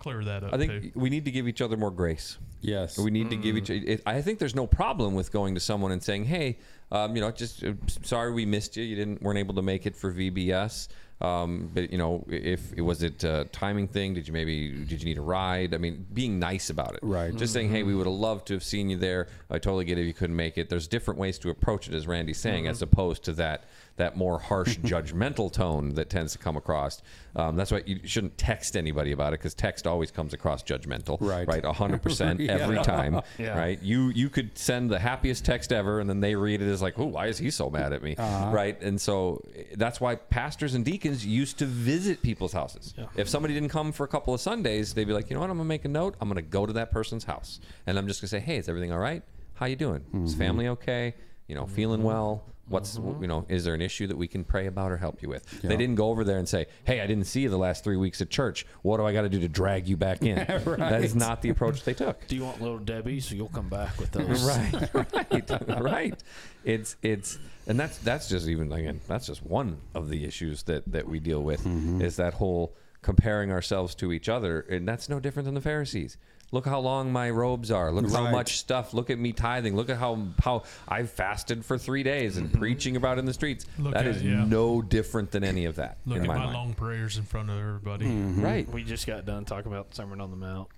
clear 0.00 0.24
that 0.24 0.42
up 0.42 0.54
I 0.54 0.56
too. 0.56 0.66
think 0.66 0.92
we 0.96 1.10
need 1.10 1.26
to 1.26 1.30
give 1.30 1.46
each 1.46 1.60
other 1.60 1.76
more 1.76 1.90
grace. 1.92 2.38
Yes. 2.62 2.98
We 2.98 3.10
need 3.10 3.30
to 3.30 3.36
give 3.36 3.56
each. 3.56 3.70
It, 3.70 4.02
I 4.04 4.20
think 4.22 4.38
there's 4.38 4.54
no 4.54 4.66
problem 4.66 5.14
with 5.14 5.30
going 5.30 5.54
to 5.54 5.60
someone 5.60 5.92
and 5.92 6.02
saying, 6.02 6.24
"Hey, 6.24 6.58
um, 6.90 7.14
you 7.14 7.20
know, 7.20 7.30
just 7.30 7.62
uh, 7.62 7.72
sorry 8.02 8.32
we 8.32 8.44
missed 8.44 8.76
you. 8.76 8.82
You 8.82 8.96
didn't 8.96 9.22
weren't 9.22 9.38
able 9.38 9.54
to 9.54 9.62
make 9.62 9.86
it 9.86 9.94
for 9.94 10.12
VBS. 10.12 10.88
Um, 11.20 11.70
but 11.74 11.92
you 11.92 11.98
know, 11.98 12.24
if 12.28 12.72
it 12.74 12.80
was 12.80 13.02
it 13.02 13.22
a 13.24 13.44
timing 13.52 13.88
thing, 13.88 14.14
did 14.14 14.26
you 14.26 14.32
maybe 14.32 14.70
did 14.84 15.02
you 15.02 15.04
need 15.04 15.18
a 15.18 15.22
ride? 15.22 15.74
I 15.74 15.78
mean, 15.78 16.06
being 16.12 16.38
nice 16.38 16.70
about 16.70 16.94
it. 16.94 17.00
Right. 17.02 17.34
Just 17.36 17.52
saying, 17.52 17.70
hey, 17.70 17.82
we 17.82 17.94
would 17.94 18.06
have 18.06 18.14
loved 18.14 18.46
to 18.46 18.54
have 18.54 18.64
seen 18.64 18.88
you 18.88 18.96
there. 18.96 19.28
I 19.50 19.58
totally 19.58 19.84
get 19.84 19.98
it 19.98 20.02
if 20.02 20.06
you 20.06 20.14
couldn't 20.14 20.36
make 20.36 20.56
it. 20.56 20.70
There's 20.70 20.88
different 20.88 21.20
ways 21.20 21.38
to 21.40 21.50
approach 21.50 21.88
it, 21.88 21.94
as 21.94 22.06
Randy's 22.06 22.40
saying, 22.40 22.66
as 22.66 22.80
opposed 22.80 23.22
to 23.24 23.32
that 23.34 23.64
that 23.96 24.16
more 24.16 24.38
harsh, 24.38 24.78
judgmental 24.82 25.52
tone 25.52 25.94
that 25.94 26.10
tends 26.10 26.32
to 26.32 26.38
come 26.38 26.56
across. 26.56 27.02
Um, 27.36 27.56
that's 27.56 27.70
why 27.70 27.82
you 27.86 28.00
shouldn't 28.04 28.36
text 28.36 28.76
anybody 28.76 29.12
about 29.12 29.32
it 29.32 29.40
because 29.40 29.54
text 29.54 29.86
always 29.86 30.10
comes 30.10 30.34
across 30.34 30.62
judgmental. 30.62 31.18
Right. 31.20 31.46
Right. 31.46 31.64
hundred 31.64 32.02
percent 32.02 32.40
Yeah. 32.40 32.58
every 32.58 32.82
time. 32.82 33.20
Yeah. 33.38 33.56
Right. 33.56 33.80
You 33.82 34.08
you 34.10 34.28
could 34.28 34.56
send 34.58 34.90
the 34.90 34.98
happiest 34.98 35.44
text 35.44 35.72
ever, 35.72 36.00
and 36.00 36.10
then 36.10 36.20
they 36.20 36.34
read 36.34 36.60
it 36.60 36.68
as 36.68 36.82
like, 36.82 36.98
"Oh, 36.98 37.06
why 37.06 37.26
is 37.26 37.38
he 37.38 37.50
so 37.50 37.70
mad 37.70 37.92
at 37.92 38.02
me?" 38.02 38.16
Uh-huh. 38.16 38.50
Right. 38.50 38.80
And 38.82 39.00
so 39.00 39.42
that's 39.76 40.00
why 40.00 40.16
pastors 40.16 40.74
and 40.74 40.84
deacons 40.84 41.24
used 41.24 41.58
to 41.58 41.66
visit 41.66 42.22
people's 42.22 42.52
houses. 42.52 42.94
If 43.16 43.28
somebody 43.28 43.54
didn't 43.54 43.70
come 43.70 43.92
for 43.92 44.04
a 44.04 44.08
couple 44.08 44.34
of 44.34 44.40
Sundays, 44.40 44.94
they'd 44.94 45.06
be 45.06 45.12
like, 45.12 45.30
"You 45.30 45.34
know 45.34 45.40
what? 45.40 45.50
I'm 45.50 45.56
gonna 45.56 45.68
make 45.68 45.84
a 45.84 45.88
note. 45.88 46.16
I'm 46.20 46.28
gonna 46.28 46.42
go 46.42 46.66
to 46.66 46.72
that 46.74 46.90
person's 46.90 47.24
house, 47.24 47.60
and 47.86 47.98
I'm 47.98 48.06
just 48.06 48.20
gonna 48.20 48.28
say, 48.28 48.40
"Hey, 48.40 48.56
is 48.56 48.68
everything 48.68 48.92
all 48.92 48.98
right? 48.98 49.22
How 49.54 49.66
you 49.66 49.76
doing? 49.76 50.04
Is 50.12 50.32
mm-hmm. 50.32 50.38
family 50.38 50.68
okay? 50.68 51.14
You 51.46 51.54
know, 51.54 51.66
feeling 51.66 52.00
mm-hmm. 52.00 52.08
well?" 52.08 52.44
What's 52.70 52.96
mm-hmm. 52.96 53.20
you 53.20 53.26
know? 53.26 53.44
Is 53.48 53.64
there 53.64 53.74
an 53.74 53.82
issue 53.82 54.06
that 54.06 54.16
we 54.16 54.28
can 54.28 54.44
pray 54.44 54.66
about 54.66 54.92
or 54.92 54.96
help 54.96 55.22
you 55.22 55.28
with? 55.28 55.44
They 55.60 55.76
didn't 55.76 55.96
go 55.96 56.08
over 56.08 56.22
there 56.22 56.38
and 56.38 56.48
say, 56.48 56.66
"Hey, 56.84 57.00
I 57.00 57.06
didn't 57.08 57.24
see 57.24 57.40
you 57.40 57.50
the 57.50 57.58
last 57.58 57.82
three 57.82 57.96
weeks 57.96 58.20
at 58.20 58.30
church. 58.30 58.64
What 58.82 58.98
do 58.98 59.06
I 59.06 59.12
got 59.12 59.22
to 59.22 59.28
do 59.28 59.40
to 59.40 59.48
drag 59.48 59.88
you 59.88 59.96
back 59.96 60.22
in?" 60.22 60.36
That 60.80 61.02
is 61.02 61.16
not 61.16 61.42
the 61.42 61.50
approach 61.50 61.82
they 61.82 61.94
took. 61.94 62.26
Do 62.28 62.36
you 62.36 62.44
want 62.44 62.60
little 62.62 62.78
Debbie 62.78 63.18
so 63.18 63.34
you'll 63.34 63.48
come 63.48 63.68
back 63.68 63.98
with 63.98 64.12
those? 64.12 64.44
right, 64.44 64.94
right, 65.12 65.80
right. 65.80 66.22
It's 66.64 66.96
it's 67.02 67.38
and 67.66 67.78
that's 67.78 67.98
that's 67.98 68.28
just 68.28 68.46
even 68.46 68.70
again 68.72 69.00
that's 69.08 69.26
just 69.26 69.44
one 69.44 69.78
of 69.94 70.08
the 70.08 70.24
issues 70.24 70.62
that 70.64 70.90
that 70.92 71.08
we 71.08 71.18
deal 71.18 71.42
with 71.42 71.60
mm-hmm. 71.64 72.00
is 72.00 72.16
that 72.16 72.34
whole 72.34 72.76
comparing 73.02 73.50
ourselves 73.50 73.94
to 73.96 74.12
each 74.12 74.28
other, 74.28 74.60
and 74.60 74.86
that's 74.86 75.08
no 75.08 75.18
different 75.18 75.46
than 75.46 75.54
the 75.54 75.60
Pharisees. 75.60 76.16
Look 76.52 76.66
how 76.66 76.80
long 76.80 77.12
my 77.12 77.30
robes 77.30 77.70
are. 77.70 77.92
Look 77.92 78.10
how 78.10 78.30
much 78.30 78.58
stuff. 78.58 78.92
Look 78.92 79.08
at 79.08 79.18
me 79.18 79.32
tithing. 79.32 79.76
Look 79.76 79.88
at 79.88 79.98
how 79.98 80.26
how 80.42 80.64
I've 80.88 81.10
fasted 81.10 81.64
for 81.64 81.78
three 81.78 82.02
days 82.02 82.36
and 82.36 82.48
mm-hmm. 82.48 82.58
preaching 82.58 82.96
about 82.96 83.18
in 83.18 83.24
the 83.24 83.32
streets. 83.32 83.66
Look 83.78 83.94
that 83.94 84.06
at- 84.06 84.16
is 84.16 84.22
yeah. 84.22 84.44
no 84.44 84.82
different 84.82 85.30
than 85.30 85.44
any 85.44 85.66
of 85.66 85.76
that 85.76 85.98
Look 86.06 86.16
in 86.16 86.22
at 86.22 86.28
my, 86.28 86.34
my, 86.34 86.44
mind. 86.44 86.54
long 86.54 86.74
prayers 86.74 87.18
in 87.18 87.24
front 87.24 87.50
of 87.50 87.58
everybody. 87.58 88.06
Mm-hmm. 88.06 88.42
Right. 88.42 88.68
We 88.68 88.82
just 88.82 89.06
got 89.06 89.24
done 89.24 89.44
talking 89.44 89.70
about 89.70 89.94
Sermon 89.94 90.20
on 90.20 90.30
the 90.30 90.36
Mount, 90.36 90.68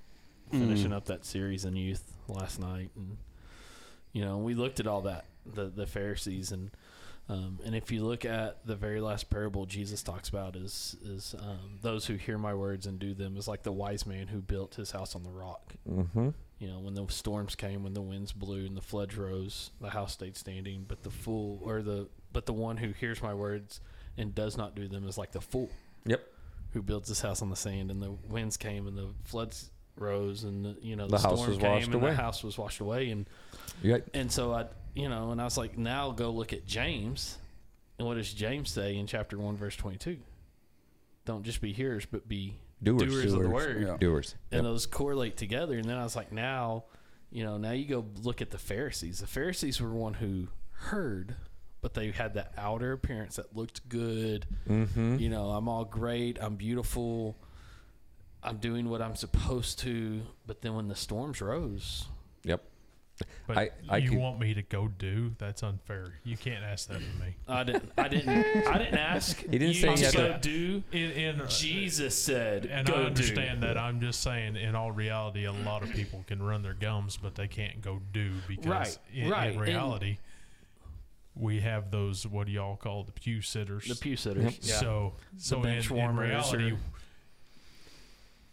finishing 0.50 0.90
mm. 0.90 0.96
up 0.96 1.06
that 1.06 1.24
series 1.24 1.64
in 1.64 1.74
youth 1.74 2.12
last 2.28 2.60
night, 2.60 2.90
and 2.94 3.16
you 4.12 4.24
know 4.24 4.38
we 4.38 4.54
looked 4.54 4.78
at 4.78 4.86
all 4.86 5.02
that 5.02 5.24
the 5.46 5.66
the 5.66 5.86
Pharisees 5.86 6.52
and 6.52 6.70
um, 7.32 7.58
and 7.64 7.74
if 7.74 7.90
you 7.90 8.04
look 8.04 8.24
at 8.24 8.66
the 8.66 8.76
very 8.76 9.00
last 9.00 9.30
parable 9.30 9.66
Jesus 9.66 10.02
talks 10.02 10.28
about 10.28 10.56
is 10.56 10.96
is 11.04 11.34
um, 11.38 11.78
those 11.82 12.06
who 12.06 12.14
hear 12.14 12.38
my 12.38 12.54
words 12.54 12.86
and 12.86 12.98
do 12.98 13.14
them 13.14 13.36
is 13.36 13.46
like 13.48 13.62
the 13.62 13.72
wise 13.72 14.06
man 14.06 14.26
who 14.28 14.40
built 14.40 14.74
his 14.74 14.90
house 14.90 15.14
on 15.14 15.22
the 15.22 15.30
rock. 15.30 15.74
Mm-hmm. 15.88 16.30
You 16.58 16.68
know, 16.68 16.78
when 16.78 16.94
the 16.94 17.06
storms 17.08 17.56
came, 17.56 17.82
when 17.82 17.92
the 17.94 18.00
winds 18.02 18.32
blew 18.32 18.66
and 18.66 18.76
the 18.76 18.80
floods 18.82 19.16
rose, 19.16 19.70
the 19.80 19.90
house 19.90 20.12
stayed 20.12 20.36
standing. 20.36 20.84
But 20.86 21.02
the 21.02 21.10
fool, 21.10 21.60
or 21.64 21.82
the 21.82 22.08
but 22.32 22.46
the 22.46 22.52
one 22.52 22.76
who 22.76 22.90
hears 22.92 23.20
my 23.20 23.34
words 23.34 23.80
and 24.16 24.32
does 24.34 24.56
not 24.56 24.76
do 24.76 24.86
them, 24.86 25.08
is 25.08 25.18
like 25.18 25.32
the 25.32 25.40
fool 25.40 25.70
Yep. 26.06 26.24
who 26.72 26.82
builds 26.82 27.08
his 27.08 27.20
house 27.20 27.42
on 27.42 27.50
the 27.50 27.56
sand. 27.56 27.90
And 27.90 28.00
the 28.00 28.12
winds 28.28 28.56
came 28.56 28.86
and 28.86 28.96
the 28.96 29.08
floods 29.24 29.70
rose, 29.96 30.44
and 30.44 30.64
the, 30.64 30.76
you 30.80 30.94
know 30.94 31.06
The 31.08 31.16
the, 31.16 31.22
house 31.22 31.38
storm 31.38 31.48
was 31.50 31.58
came 31.58 31.70
washed 31.72 31.86
and 31.86 31.94
away. 31.96 32.10
the 32.10 32.16
house 32.16 32.44
was 32.44 32.56
washed 32.56 32.80
away. 32.80 33.10
And 33.10 33.26
got, 33.84 34.02
and 34.14 34.30
so 34.30 34.52
I, 34.52 34.66
you 34.94 35.08
know, 35.08 35.30
and 35.30 35.40
I 35.40 35.44
was 35.44 35.56
like, 35.56 35.76
now 35.78 36.10
go 36.10 36.30
look 36.30 36.52
at 36.52 36.66
James, 36.66 37.38
and 37.98 38.06
what 38.06 38.14
does 38.14 38.32
James 38.32 38.70
say 38.70 38.96
in 38.96 39.06
chapter 39.06 39.38
one, 39.38 39.56
verse 39.56 39.76
twenty-two? 39.76 40.18
Don't 41.24 41.44
just 41.44 41.60
be 41.60 41.72
hearers, 41.72 42.04
but 42.04 42.26
be 42.28 42.56
Doers. 42.82 43.02
doers, 43.04 43.32
of 43.32 43.42
the 43.42 43.48
word 43.48 43.82
yeah. 43.86 43.96
doers. 43.96 44.34
and 44.50 44.64
Yep. 44.64 44.72
those 44.72 44.86
correlate 44.86 45.36
together. 45.36 45.78
And 45.78 45.84
then 45.88 45.96
I 45.96 46.02
was 46.02 46.16
like, 46.16 46.32
now, 46.32 46.84
you 47.30 47.44
know, 47.44 47.56
now 47.58 47.70
you 47.70 47.84
go 47.84 48.04
look 48.22 48.42
at 48.42 48.50
the 48.50 48.58
Pharisees. 48.58 49.20
The 49.20 49.28
Pharisees 49.28 49.80
were 49.80 49.90
one 49.94 50.14
who 50.14 50.48
heard, 50.72 51.36
but 51.80 51.94
they 51.94 52.10
had 52.10 52.34
that 52.34 52.52
outer 52.58 52.90
appearance 52.92 53.36
that 53.36 53.54
looked 53.56 53.88
good. 53.88 54.46
Mm-hmm. 54.68 55.18
You 55.18 55.28
know, 55.28 55.50
I'm 55.50 55.68
all 55.68 55.84
great. 55.84 56.38
I'm 56.40 56.56
beautiful. 56.56 57.36
I'm 58.42 58.56
doing 58.56 58.88
what 58.90 59.00
I'm 59.00 59.14
supposed 59.14 59.78
to. 59.80 60.22
But 60.48 60.62
then 60.62 60.74
when 60.74 60.88
the 60.88 60.96
storms 60.96 61.40
rose, 61.40 62.06
Yep. 62.42 62.64
But 63.46 63.58
I- 63.58 63.70
I 63.88 63.96
you 63.98 64.10
could- 64.10 64.18
want 64.18 64.38
me 64.40 64.54
to 64.54 64.62
go 64.62 64.88
do? 64.88 65.34
That's 65.38 65.62
unfair. 65.62 66.14
You 66.24 66.36
can't 66.36 66.64
ask 66.64 66.88
that 66.88 66.96
of 66.98 67.20
me. 67.20 67.34
I 67.48 67.64
didn't. 67.64 67.92
I 67.98 68.08
didn't. 68.08 68.66
I 68.68 68.78
didn't 68.78 68.98
ask. 68.98 69.38
He 69.38 69.46
didn't 69.58 69.68
you 69.68 69.74
say 69.74 69.90
he 69.90 69.96
to 69.96 70.04
had 70.04 70.14
go 70.14 70.32
to- 70.32 70.38
do. 70.38 70.82
In, 70.92 71.10
in 71.10 71.48
Jesus 71.48 72.16
said, 72.16 72.66
and 72.66 72.86
"Go 72.86 72.94
I 72.94 73.02
understand 73.04 73.60
do." 73.60 73.66
that. 73.68 73.78
I'm 73.78 74.00
just 74.00 74.20
saying, 74.22 74.56
in 74.56 74.74
all 74.74 74.92
reality, 74.92 75.44
a 75.44 75.52
lot 75.52 75.82
of 75.82 75.90
people 75.92 76.24
can 76.26 76.42
run 76.42 76.62
their 76.62 76.74
gums, 76.74 77.16
but 77.16 77.34
they 77.34 77.48
can't 77.48 77.80
go 77.80 78.00
do 78.12 78.32
because 78.48 78.66
Right, 78.66 78.98
in, 79.12 79.30
right, 79.30 79.46
in 79.48 79.52
and- 79.52 79.60
reality, 79.60 80.18
we 81.34 81.60
have 81.60 81.90
those 81.90 82.26
what 82.26 82.46
do 82.46 82.52
y'all 82.52 82.76
call 82.76 83.04
the 83.04 83.12
pew 83.12 83.40
sitters? 83.40 83.86
The 83.88 83.94
pew 83.96 84.16
sitters. 84.16 84.58
Yeah. 84.62 84.74
So, 84.76 85.14
so 85.38 85.56
in, 85.58 85.62
bench 85.62 85.90
in 85.90 85.96
warmers 85.96 86.28
reality, 86.52 86.76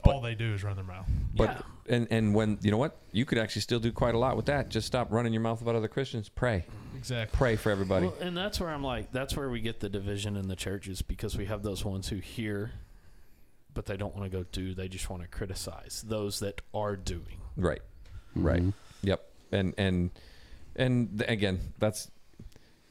or- 0.05 0.13
all 0.15 0.21
they 0.21 0.35
do 0.35 0.53
is 0.53 0.63
run 0.63 0.75
their 0.75 0.85
mouth. 0.85 1.07
But 1.35 1.63
and 1.87 2.07
and 2.11 2.33
when 2.35 2.57
you 2.61 2.71
know 2.71 2.77
what, 2.77 2.97
you 3.11 3.25
could 3.25 3.37
actually 3.37 3.61
still 3.61 3.79
do 3.79 3.91
quite 3.91 4.15
a 4.15 4.17
lot 4.19 4.35
with 4.37 4.45
that. 4.47 4.69
Just 4.69 4.87
stop 4.87 5.11
running 5.11 5.33
your 5.33 5.41
mouth 5.41 5.61
about 5.61 5.75
other 5.75 5.87
Christians. 5.87 6.29
Pray, 6.29 6.65
Exactly. 6.97 7.37
pray 7.37 7.55
for 7.55 7.71
everybody. 7.71 8.07
Well, 8.07 8.15
and 8.21 8.35
that's 8.37 8.59
where 8.59 8.69
I'm 8.69 8.83
like, 8.83 9.11
that's 9.11 9.35
where 9.35 9.49
we 9.49 9.61
get 9.61 9.79
the 9.79 9.89
division 9.89 10.35
in 10.35 10.47
the 10.47 10.55
churches 10.55 11.01
because 11.01 11.37
we 11.37 11.45
have 11.45 11.63
those 11.63 11.83
ones 11.85 12.09
who 12.09 12.17
hear, 12.17 12.71
but 13.73 13.85
they 13.85 13.97
don't 13.97 14.15
want 14.15 14.29
to 14.31 14.37
go 14.37 14.45
do. 14.51 14.73
They 14.73 14.87
just 14.87 15.09
want 15.09 15.21
to 15.23 15.27
criticize 15.27 16.03
those 16.07 16.39
that 16.41 16.61
are 16.73 16.95
doing. 16.95 17.41
Right. 17.57 17.81
Right. 18.35 18.61
Mm-hmm. 18.61 19.07
Yep. 19.07 19.29
And 19.51 19.73
and 19.77 20.09
and 20.75 21.23
again, 21.27 21.59
that's 21.79 22.11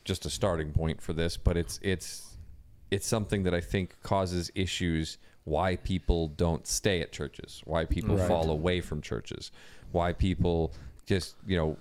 just 0.05 0.27
a 0.27 0.31
starting 0.31 0.73
point 0.73 1.01
for 1.03 1.13
this, 1.13 1.37
but 1.37 1.57
it's 1.57 1.79
it's 1.83 2.37
it's 2.91 3.07
something 3.07 3.43
that 3.43 3.53
I 3.55 3.61
think 3.61 4.01
causes 4.03 4.51
issues 4.55 5.19
why 5.49 5.77
people 5.77 6.29
don't 6.29 6.67
stay 6.67 7.01
at 7.01 7.13
churches, 7.13 7.63
why 7.65 7.85
people 7.85 8.17
Right. 8.17 8.29
fall 8.29 8.51
away 8.51 8.81
from 8.81 9.01
churches, 9.01 9.51
why 9.93 10.13
people 10.13 10.73
just, 11.07 11.37
you 11.47 11.57
know, 11.57 11.77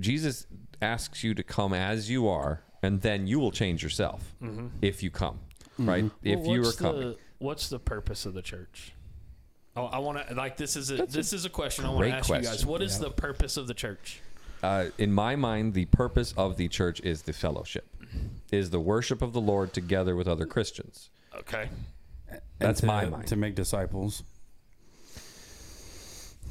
Jesus 0.00 0.46
asks 0.80 1.24
you 1.24 1.34
to 1.34 1.42
come 1.42 1.72
as 1.74 2.08
you 2.08 2.28
are 2.28 2.62
and 2.82 3.00
then 3.00 3.26
you 3.26 3.40
will 3.40 3.50
change 3.50 3.82
yourself 3.82 4.34
if 4.80 5.02
you 5.02 5.10
come, 5.10 5.40
right? 5.78 6.10
If 6.22 6.46
you 6.46 6.64
are 6.66 6.72
coming. 6.72 7.00
the, 7.00 7.16
what's 7.38 7.68
the 7.68 7.80
purpose 7.80 8.24
of 8.26 8.34
the 8.34 8.42
church? 8.42 8.92
Oh, 9.76 9.86
I 9.86 9.98
want 9.98 10.26
to 10.28 10.34
like 10.34 10.56
this 10.56 10.76
is 10.76 10.90
a 10.90 11.06
this 11.06 11.32
is 11.32 11.44
a 11.44 11.48
question 11.50 11.84
I 11.84 11.90
want 11.90 12.06
to 12.06 12.10
ask 12.12 12.28
you 12.28 12.34
guys. 12.36 12.46
question. 12.48 12.68
What 12.68 12.82
is 12.82 12.98
the 12.98 13.10
purpose 13.10 13.56
of 13.56 13.66
the 13.66 13.74
church? 13.74 14.20
uh, 14.62 14.86
in 14.98 15.12
my 15.12 15.36
mind, 15.36 15.74
the 15.74 15.84
purpose 15.86 16.34
of 16.36 16.56
the 16.56 16.66
church 16.68 17.00
is 17.00 17.22
the 17.22 17.32
fellowship, 17.32 17.86
is 18.50 18.70
the 18.70 18.80
worship 18.80 19.22
of 19.22 19.32
the 19.32 19.40
Lord 19.40 19.72
together 19.72 20.16
with 20.16 20.26
other 20.26 20.46
Christians. 20.46 21.10
Okay. 21.36 21.68
That's 22.58 22.80
to, 22.80 22.86
my 22.86 23.04
mind. 23.06 23.26
to 23.28 23.36
make 23.36 23.54
disciples. 23.54 24.22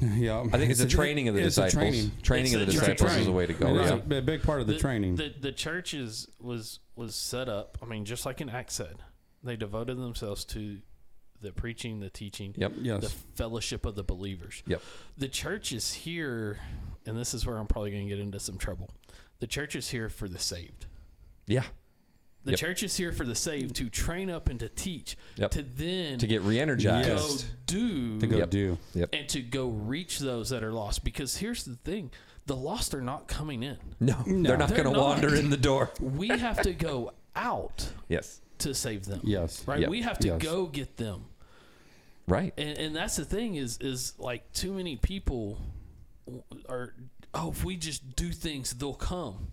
Yeah, 0.00 0.44
I 0.52 0.58
think 0.58 0.70
it's, 0.70 0.78
a 0.80 0.86
training 0.86 1.26
of 1.26 1.34
the 1.34 1.42
it's 1.42 1.58
a 1.58 1.64
disciples. 1.64 1.72
training. 1.92 2.12
Training 2.22 2.54
of 2.54 2.60
the 2.60 2.66
a 2.66 2.70
disciples 2.70 2.98
training. 3.00 3.18
is 3.20 3.26
the 3.26 3.32
way 3.32 3.46
to 3.46 3.52
go. 3.52 3.76
It's 3.80 3.90
Yeah. 3.90 4.16
a, 4.16 4.18
a 4.18 4.22
big 4.22 4.42
part 4.44 4.60
of 4.60 4.68
the, 4.68 4.78
training. 4.78 5.16
The, 5.16 5.34
the 5.40 5.50
church 5.50 5.92
is, 5.92 6.28
was 6.40 6.78
was 6.94 7.16
set 7.16 7.48
up. 7.48 7.78
I 7.82 7.86
mean, 7.86 8.04
just 8.04 8.24
like 8.24 8.40
in 8.40 8.48
Acts 8.48 8.74
said, 8.74 8.98
they 9.42 9.56
devoted 9.56 9.96
themselves 9.98 10.44
to 10.46 10.78
the 11.40 11.50
preaching, 11.52 11.98
the 12.00 12.10
teaching, 12.10 12.54
Yep. 12.56 12.72
yes. 12.80 13.00
the 13.02 13.08
fellowship 13.08 13.86
of 13.86 13.94
the 13.96 14.02
believers. 14.04 14.62
Yep. 14.66 14.82
The 15.16 15.28
church 15.28 15.72
is 15.72 15.92
here, 15.92 16.58
and 17.06 17.16
this 17.18 17.34
is 17.34 17.44
where 17.46 17.56
I'm 17.58 17.66
probably 17.66 17.90
going 17.90 18.04
to 18.04 18.08
get 18.08 18.20
into 18.20 18.38
some 18.40 18.56
trouble. 18.58 18.90
The 19.40 19.46
church 19.48 19.74
is 19.76 19.90
here 19.90 20.08
for 20.08 20.28
the 20.28 20.38
saved. 20.38 20.86
Yeah. 21.46 21.64
The 22.48 22.52
Yep. 22.52 22.60
church 22.60 22.82
is 22.82 22.96
here 22.96 23.12
for 23.12 23.24
the 23.24 23.34
saved 23.34 23.76
to 23.76 23.90
train 23.90 24.30
up 24.30 24.48
and 24.48 24.58
to 24.60 24.70
teach, 24.70 25.18
Yep. 25.36 25.50
to 25.50 25.62
then 25.62 26.18
To 26.18 26.26
get 26.26 26.40
re-energized. 26.40 27.06
go 27.06 27.48
do 27.66 28.18
to 28.20 28.26
go 28.26 28.38
Yep. 28.38 28.50
do. 28.50 28.78
Yep. 28.94 29.10
and 29.12 29.28
to 29.28 29.42
go 29.42 29.68
reach 29.68 30.18
those 30.18 30.48
that 30.48 30.62
are 30.64 30.72
lost. 30.72 31.04
Because 31.04 31.36
here's 31.36 31.64
the 31.64 31.76
thing: 31.76 32.10
the 32.46 32.56
lost 32.56 32.94
are 32.94 33.02
not 33.02 33.28
coming 33.28 33.62
in. 33.62 33.76
No, 34.00 34.22
they're 34.26 34.56
not 34.56 34.70
going 34.70 34.84
to 34.90 34.98
wander 34.98 35.34
in 35.34 35.50
the 35.50 35.58
door. 35.58 35.90
We 36.00 36.28
have 36.28 36.62
to 36.62 36.72
go 36.72 37.12
out 37.36 37.90
Yes. 38.08 38.40
to 38.60 38.74
save 38.74 39.04
them. 39.04 39.20
Yes. 39.24 39.62
Right. 39.66 39.80
Yep. 39.80 39.90
We 39.90 40.00
have 40.02 40.18
to 40.20 40.28
Yes. 40.28 40.42
go 40.42 40.66
get 40.66 40.96
them. 40.96 41.26
Right. 42.26 42.54
And, 42.56 42.78
and 42.78 42.96
that's 42.96 43.16
the 43.16 43.24
thing 43.26 43.56
is 43.56 43.76
is 43.82 44.14
like 44.18 44.50
too 44.54 44.72
many 44.72 44.96
people 44.96 45.60
are 46.68 46.94
oh 47.34 47.50
if 47.50 47.62
we 47.64 47.76
just 47.76 48.16
do 48.16 48.30
things 48.32 48.72
they'll 48.72 48.94
come. 48.94 49.52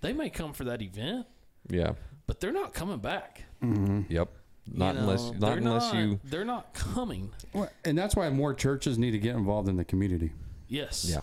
They 0.00 0.14
may 0.14 0.30
come 0.30 0.54
for 0.54 0.64
that 0.64 0.80
event, 0.80 1.26
Yeah. 1.68 1.92
But 2.30 2.38
they're 2.38 2.52
not 2.52 2.72
coming 2.72 2.98
back. 2.98 3.42
Mm-hmm. 3.60 4.02
Yep. 4.08 4.28
Not 4.72 4.94
You 4.94 5.00
unless 5.00 5.32
not 5.32 5.58
unless 5.58 5.92
not- 5.92 5.96
you 6.00 6.20
they're 6.22 6.44
not 6.44 6.72
coming. 6.74 7.32
Well, 7.52 7.68
and 7.84 7.98
that's 7.98 8.14
why 8.14 8.30
more 8.30 8.54
churches 8.54 8.98
need 8.98 9.10
to 9.10 9.18
get 9.18 9.34
involved 9.34 9.68
in 9.68 9.76
the 9.76 9.84
community. 9.84 10.30
Yes. 10.68 11.06
Yeah. 11.10 11.22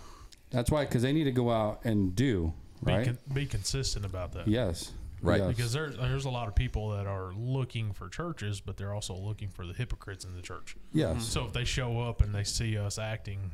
That's 0.49 0.69
why, 0.69 0.83
because 0.83 1.03
they 1.03 1.13
need 1.13 1.23
to 1.23 1.31
go 1.31 1.49
out 1.49 1.79
and 1.85 2.13
do 2.13 2.51
Be, 2.83 2.91
right. 2.91 3.05
con- 3.05 3.17
be 3.33 3.45
consistent 3.45 4.03
about 4.05 4.33
that. 4.33 4.49
yes. 4.49 4.91
Right. 5.21 5.39
Yes. 5.39 5.47
Because 5.55 5.71
there's 5.71 5.95
there's 5.95 6.25
a 6.25 6.29
lot 6.29 6.49
of 6.49 6.55
people 6.55 6.89
that 6.89 7.07
are 7.07 7.31
looking 7.31 7.93
for 7.93 8.09
churches, 8.09 8.59
but 8.59 8.75
they're 8.75 8.93
also 8.93 9.15
looking 9.15 9.47
for 9.47 9.65
the 9.65 9.73
hypocrites 9.73 10.25
in 10.25 10.35
the 10.35 10.41
church. 10.41 10.75
yes. 10.91 11.11
Mm-hmm. 11.11 11.19
So 11.21 11.45
if 11.45 11.53
they 11.53 11.63
show 11.63 12.01
up 12.01 12.21
and 12.21 12.35
they 12.35 12.43
see 12.43 12.77
us 12.77 12.97
acting 12.99 13.51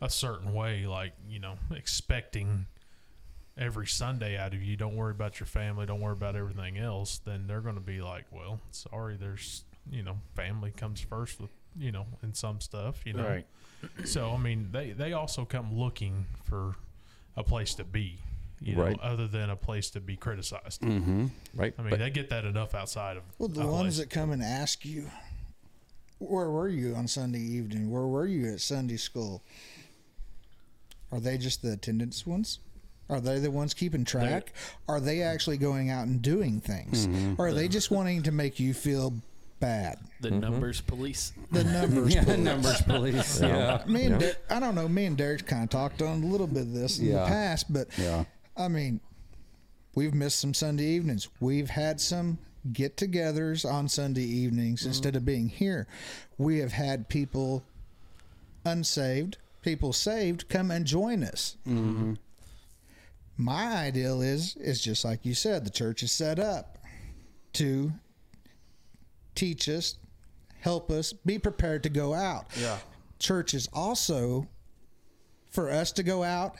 a 0.00 0.08
certain 0.08 0.54
way, 0.54 0.86
like 0.86 1.12
you 1.28 1.40
know, 1.40 1.56
expecting 1.76 2.64
every 3.60 3.86
Sunday 3.86 4.36
out 4.36 4.54
of 4.54 4.62
you, 4.62 4.76
don't 4.76 4.96
worry 4.96 5.12
about 5.12 5.38
your 5.38 5.46
family, 5.46 5.86
don't 5.86 6.00
worry 6.00 6.14
about 6.14 6.34
everything 6.34 6.78
else, 6.78 7.18
then 7.24 7.46
they're 7.46 7.60
going 7.60 7.74
to 7.76 7.80
be 7.80 8.00
like, 8.00 8.24
well, 8.32 8.58
sorry, 8.72 9.16
there's 9.16 9.64
you 9.90 10.02
know, 10.02 10.16
family 10.34 10.72
comes 10.76 11.00
first 11.00 11.40
with 11.40 11.50
you 11.78 11.92
know, 11.92 12.06
in 12.24 12.34
some 12.34 12.60
stuff, 12.60 13.02
you 13.06 13.12
know. 13.12 13.28
Right. 13.28 13.46
So 14.04 14.30
I 14.32 14.36
mean, 14.36 14.68
they 14.72 14.90
they 14.90 15.12
also 15.14 15.44
come 15.46 15.74
looking 15.78 16.26
for 16.44 16.74
a 17.36 17.42
place 17.42 17.74
to 17.76 17.84
be, 17.84 18.18
you 18.60 18.76
know, 18.76 18.82
Right. 18.82 19.00
other 19.00 19.26
than 19.26 19.48
a 19.48 19.56
place 19.56 19.88
to 19.90 20.00
be 20.00 20.16
criticized. 20.16 20.82
Mm-hmm. 20.82 21.26
right. 21.54 21.72
I 21.78 21.82
mean, 21.82 21.90
But- 21.90 21.98
they 22.00 22.10
get 22.10 22.28
that 22.30 22.44
enough 22.44 22.74
outside 22.74 23.16
of. 23.16 23.22
Well, 23.38 23.48
the 23.48 23.66
ones 23.66 23.96
place. 23.96 23.98
that 23.98 24.10
come 24.10 24.32
and 24.32 24.42
ask 24.42 24.84
you, 24.84 25.10
where 26.18 26.50
were 26.50 26.68
you 26.68 26.94
on 26.94 27.08
Sunday 27.08 27.40
evening? 27.40 27.90
Where 27.90 28.06
were 28.06 28.26
you 28.26 28.52
at 28.52 28.60
Sunday 28.60 28.98
school? 28.98 29.42
Are 31.10 31.20
they 31.20 31.38
just 31.38 31.62
the 31.62 31.72
attendance 31.72 32.26
ones? 32.26 32.58
Are 33.10 33.20
they 33.20 33.40
the 33.40 33.50
ones 33.50 33.74
keeping 33.74 34.04
track? 34.04 34.52
Are 34.88 35.00
they 35.00 35.22
actually 35.22 35.58
going 35.58 35.90
out 35.90 36.06
and 36.06 36.22
doing 36.22 36.60
things? 36.60 37.06
Mm-hmm. 37.06 37.34
Or 37.38 37.48
are 37.48 37.52
they 37.52 37.66
just 37.68 37.90
wanting 37.90 38.22
to 38.22 38.32
make 38.32 38.60
you 38.60 38.72
feel 38.72 39.14
bad? 39.58 39.98
The 40.20 40.30
mm-hmm. 40.30 40.40
numbers 40.40 40.80
police. 40.80 41.32
The 41.50 41.64
numbers. 41.64 42.14
Yeah, 42.14 42.24
police. 42.24 42.38
numbers 42.38 42.82
police. 42.82 43.40
yeah. 43.42 43.82
Me 43.86 44.04
and 44.04 44.20
Yeah. 44.20 44.28
Der- 44.28 44.36
I 44.56 44.60
don't 44.60 44.74
know. 44.74 44.88
Me 44.88 45.06
and 45.06 45.16
Derek 45.16 45.46
kind 45.46 45.64
of 45.64 45.70
talked 45.70 46.00
on 46.02 46.22
a 46.22 46.26
little 46.26 46.46
bit 46.46 46.62
of 46.62 46.72
this 46.72 46.98
in 46.98 47.06
Yeah. 47.06 47.24
the 47.24 47.26
past, 47.26 47.72
but 47.72 47.88
Yeah. 47.98 48.24
I 48.56 48.68
mean, 48.68 49.00
we've 49.94 50.14
missed 50.14 50.38
some 50.38 50.54
Sunday 50.54 50.84
evenings. 50.84 51.28
We've 51.40 51.70
had 51.70 52.00
some 52.00 52.38
get-togethers 52.72 53.64
on 53.64 53.88
Sunday 53.88 54.22
evenings 54.22 54.80
mm-hmm. 54.80 54.90
instead 54.90 55.16
of 55.16 55.24
being 55.24 55.48
here. 55.48 55.86
We 56.38 56.58
have 56.58 56.72
had 56.72 57.08
people 57.08 57.64
unsaved, 58.64 59.38
people 59.62 59.92
saved, 59.92 60.48
come 60.48 60.70
and 60.70 60.84
join 60.86 61.24
us. 61.24 61.56
My 63.40 63.74
ideal 63.74 64.20
is 64.20 64.54
is 64.56 64.82
just 64.82 65.02
like 65.02 65.24
you 65.24 65.32
said. 65.32 65.64
The 65.64 65.70
church 65.70 66.02
is 66.02 66.12
set 66.12 66.38
up 66.38 66.76
to 67.54 67.90
teach 69.34 69.66
us, 69.66 69.96
help 70.60 70.90
us, 70.90 71.14
be 71.14 71.38
prepared 71.38 71.82
to 71.84 71.88
go 71.88 72.12
out. 72.12 72.48
Yeah. 72.60 72.76
Church 73.18 73.54
is 73.54 73.66
also 73.72 74.46
for 75.48 75.70
us 75.70 75.90
to 75.92 76.02
go 76.02 76.22
out 76.22 76.56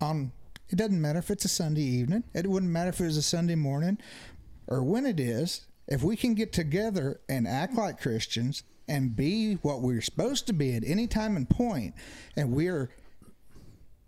on 0.00 0.30
it 0.68 0.76
doesn't 0.76 1.00
matter 1.00 1.18
if 1.18 1.32
it's 1.32 1.44
a 1.44 1.48
Sunday 1.48 1.82
evening. 1.82 2.22
It 2.32 2.46
wouldn't 2.46 2.70
matter 2.70 2.90
if 2.90 3.00
it 3.00 3.06
was 3.06 3.16
a 3.16 3.22
Sunday 3.22 3.56
morning 3.56 3.98
or 4.68 4.84
when 4.84 5.06
it 5.06 5.18
is. 5.18 5.66
If 5.88 6.04
we 6.04 6.14
can 6.14 6.34
get 6.34 6.52
together 6.52 7.20
and 7.28 7.48
act 7.48 7.74
like 7.74 8.00
Christians 8.00 8.62
and 8.86 9.16
be 9.16 9.54
what 9.54 9.80
we're 9.80 10.00
supposed 10.00 10.46
to 10.46 10.52
be 10.52 10.76
at 10.76 10.84
any 10.86 11.08
time 11.08 11.36
and 11.36 11.50
point, 11.50 11.94
and 12.36 12.52
we're 12.52 12.90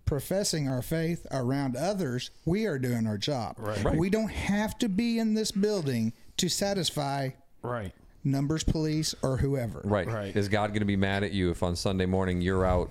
professing 0.05 0.69
our 0.69 0.83
faith 0.83 1.27
around 1.31 1.77
others, 1.77 2.31
we 2.45 2.67
are 2.67 2.79
doing 2.79 3.07
our 3.07 3.19
job. 3.19 3.57
Right. 3.59 3.83
Right. 3.85 3.97
We 3.97 4.11
don't 4.11 4.31
have 4.31 4.79
to 4.79 4.89
be 4.89 5.19
in 5.19 5.35
this 5.35 5.51
building 5.53 6.13
to 6.39 6.49
satisfy 6.49 7.31
Right. 7.63 7.93
numbers 8.25 8.65
police 8.65 9.15
or 9.23 9.37
whoever. 9.39 9.81
Right. 9.85 10.07
Right. 10.07 10.35
Is 10.37 10.49
God 10.49 10.69
going 10.69 10.81
to 10.81 10.85
be 10.87 10.97
mad 10.97 11.23
at 11.25 11.33
you 11.33 11.51
if 11.51 11.63
on 11.63 11.77
Sunday 11.77 12.07
morning 12.07 12.41
you're 12.41 12.65
out 12.67 12.91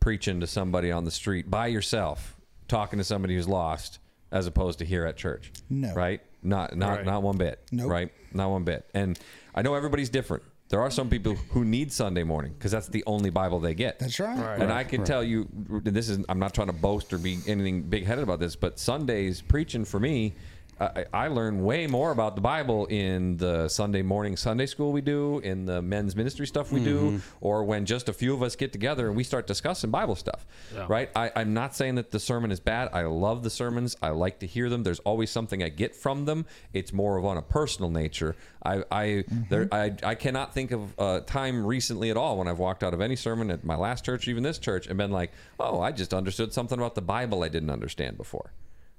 preaching 0.00 0.40
to 0.40 0.46
somebody 0.46 0.90
on 0.90 1.04
the 1.04 1.10
street 1.10 1.50
by 1.50 1.68
yourself, 1.68 2.36
talking 2.68 2.98
to 2.98 3.04
somebody 3.04 3.34
who's 3.36 3.48
lost, 3.48 3.98
as 4.30 4.46
opposed 4.46 4.78
to 4.80 4.84
here 4.84 5.04
at 5.06 5.16
church? 5.16 5.52
No. 5.70 5.92
Right. 5.94 6.20
Not 6.42 6.76
not 6.76 6.96
Right. 6.98 7.06
not 7.06 7.22
one 7.22 7.36
bit. 7.38 7.60
Nope. 7.70 7.90
Right. 7.90 8.12
Not 8.34 8.50
one 8.50 8.64
bit. 8.64 8.84
And 8.94 9.18
I 9.54 9.62
know 9.62 9.74
everybody's 9.74 10.08
different. 10.10 10.42
There 10.72 10.80
are 10.80 10.90
some 10.90 11.10
people 11.10 11.34
who 11.50 11.66
need 11.66 11.92
Sunday 11.92 12.22
morning 12.22 12.54
because 12.54 12.72
that's 12.72 12.88
the 12.88 13.04
only 13.06 13.28
Bible 13.28 13.60
they 13.60 13.74
get. 13.74 13.98
That's 13.98 14.18
right. 14.18 14.38
Right. 14.38 14.58
And 14.58 14.72
I 14.72 14.84
can 14.84 15.04
tell 15.04 15.22
you, 15.22 15.46
this 15.84 16.08
is 16.08 16.24
I'm 16.30 16.38
not 16.38 16.54
trying 16.54 16.68
to 16.68 16.72
boast 16.72 17.12
or 17.12 17.18
be 17.18 17.40
anything 17.46 17.82
big 17.82 18.06
headed 18.06 18.24
about 18.24 18.40
this, 18.40 18.56
but 18.56 18.78
Sundays 18.78 19.42
preaching 19.42 19.84
for 19.84 20.00
me 20.00 20.32
I, 20.80 21.04
I 21.12 21.28
learn 21.28 21.64
way 21.64 21.86
more 21.86 22.10
about 22.10 22.34
the 22.34 22.40
Bible 22.40 22.86
in 22.86 23.36
the 23.36 23.68
Sunday 23.68 24.02
morning 24.02 24.36
Sunday 24.36 24.66
school 24.66 24.92
we 24.92 25.00
do, 25.00 25.38
in 25.38 25.64
the 25.64 25.82
men's 25.82 26.16
ministry 26.16 26.46
stuff 26.46 26.72
we 26.72 26.82
do, 26.82 26.98
mm-hmm. 26.98 27.18
or 27.40 27.64
when 27.64 27.86
just 27.86 28.08
a 28.08 28.12
few 28.12 28.34
of 28.34 28.42
us 28.42 28.56
get 28.56 28.72
together 28.72 29.06
and 29.06 29.16
we 29.16 29.24
start 29.24 29.46
discussing 29.46 29.90
Bible 29.90 30.16
stuff. 30.16 30.46
Yeah. 30.74 30.86
Right? 30.88 31.10
I, 31.14 31.30
I'm 31.36 31.54
not 31.54 31.74
saying 31.74 31.96
that 31.96 32.10
the 32.10 32.18
sermon 32.18 32.50
is 32.50 32.60
bad. 32.60 32.90
I 32.92 33.02
love 33.02 33.42
the 33.42 33.50
sermons. 33.50 33.96
I 34.02 34.10
like 34.10 34.40
to 34.40 34.46
hear 34.46 34.68
them. 34.68 34.82
There's 34.82 35.00
always 35.00 35.30
something 35.30 35.62
I 35.62 35.68
get 35.68 35.94
from 35.94 36.24
them. 36.24 36.46
It's 36.72 36.92
more 36.92 37.16
of 37.16 37.24
on 37.24 37.36
a 37.36 37.42
personal 37.42 37.90
nature. 37.90 38.34
I 38.64 38.84
I 38.90 39.06
mm-hmm. 39.06 39.42
there 39.48 39.68
I, 39.72 39.94
I 40.02 40.14
cannot 40.14 40.54
think 40.54 40.72
of 40.72 40.98
a 40.98 41.20
time 41.20 41.64
recently 41.64 42.10
at 42.10 42.16
all 42.16 42.38
when 42.38 42.48
I've 42.48 42.58
walked 42.58 42.82
out 42.82 42.94
of 42.94 43.00
any 43.00 43.16
sermon 43.16 43.50
at 43.50 43.64
my 43.64 43.76
last 43.76 44.04
church, 44.04 44.26
even 44.28 44.42
this 44.42 44.58
church, 44.58 44.86
and 44.86 44.96
been 44.96 45.12
like, 45.12 45.32
oh, 45.60 45.80
I 45.80 45.92
just 45.92 46.14
understood 46.14 46.52
something 46.52 46.78
about 46.78 46.94
the 46.94 47.02
Bible 47.02 47.42
I 47.44 47.48
didn't 47.48 47.70
understand 47.70 48.16
before 48.16 48.52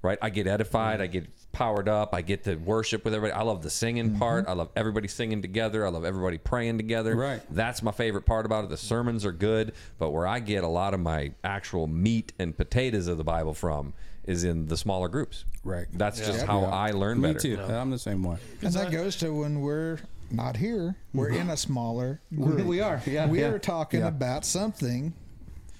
right? 0.03 0.19
I 0.21 0.29
get 0.29 0.45
edified, 0.45 1.01
I 1.01 1.07
get 1.07 1.25
powered 1.53 1.89
up, 1.89 2.13
I 2.13 2.21
get 2.21 2.43
to 2.43 2.55
worship 2.55 3.05
with 3.05 3.15
everybody. 3.15 3.39
I 3.39 3.43
love 3.43 3.63
the 3.63 3.69
singing 3.69 4.09
mm-hmm. 4.09 4.19
part. 4.19 4.45
I 4.47 4.53
love 4.53 4.69
everybody 4.75 5.07
singing 5.07 5.41
together. 5.41 5.85
I 5.85 5.89
love 5.89 6.05
everybody 6.05 6.37
praying 6.37 6.77
together. 6.77 7.15
Right. 7.15 7.41
That's 7.49 7.81
my 7.81 7.91
favorite 7.91 8.25
part 8.25 8.45
about 8.45 8.65
it. 8.65 8.69
The 8.69 8.77
sermons 8.77 9.25
are 9.25 9.31
good, 9.31 9.73
but 9.97 10.11
where 10.11 10.27
I 10.27 10.39
get 10.39 10.63
a 10.63 10.67
lot 10.67 10.93
of 10.93 10.99
my 10.99 11.31
actual 11.43 11.87
meat 11.87 12.33
and 12.37 12.55
potatoes 12.55 13.07
of 13.07 13.17
the 13.17 13.23
Bible 13.23 13.53
from 13.53 13.93
is 14.25 14.43
in 14.43 14.67
the 14.67 14.77
smaller 14.77 15.07
groups. 15.07 15.45
Right. 15.63 15.87
That's 15.93 16.19
just 16.19 16.39
Yeah. 16.39 16.45
how 16.45 16.61
Yeah. 16.61 16.67
I 16.67 16.91
learn 16.91 17.21
Me 17.21 17.33
better. 17.33 17.55
too. 17.55 17.61
I'm 17.61 17.89
the 17.89 17.99
same 17.99 18.23
way. 18.23 18.37
And 18.61 18.73
that 18.73 18.91
goes 18.91 19.15
to 19.17 19.33
when 19.33 19.61
we're 19.61 19.99
not 20.31 20.57
here, 20.57 20.95
we're 21.13 21.29
mm-hmm. 21.29 21.41
in 21.41 21.49
a 21.49 21.57
smaller 21.57 22.19
group. 22.35 22.65
We 22.65 22.81
are, 22.81 23.01
yeah, 23.05 23.27
We 23.27 23.39
yeah. 23.39 23.47
are 23.47 23.59
talking 23.59 24.01
Yeah. 24.01 24.07
about 24.07 24.43
something 24.45 25.13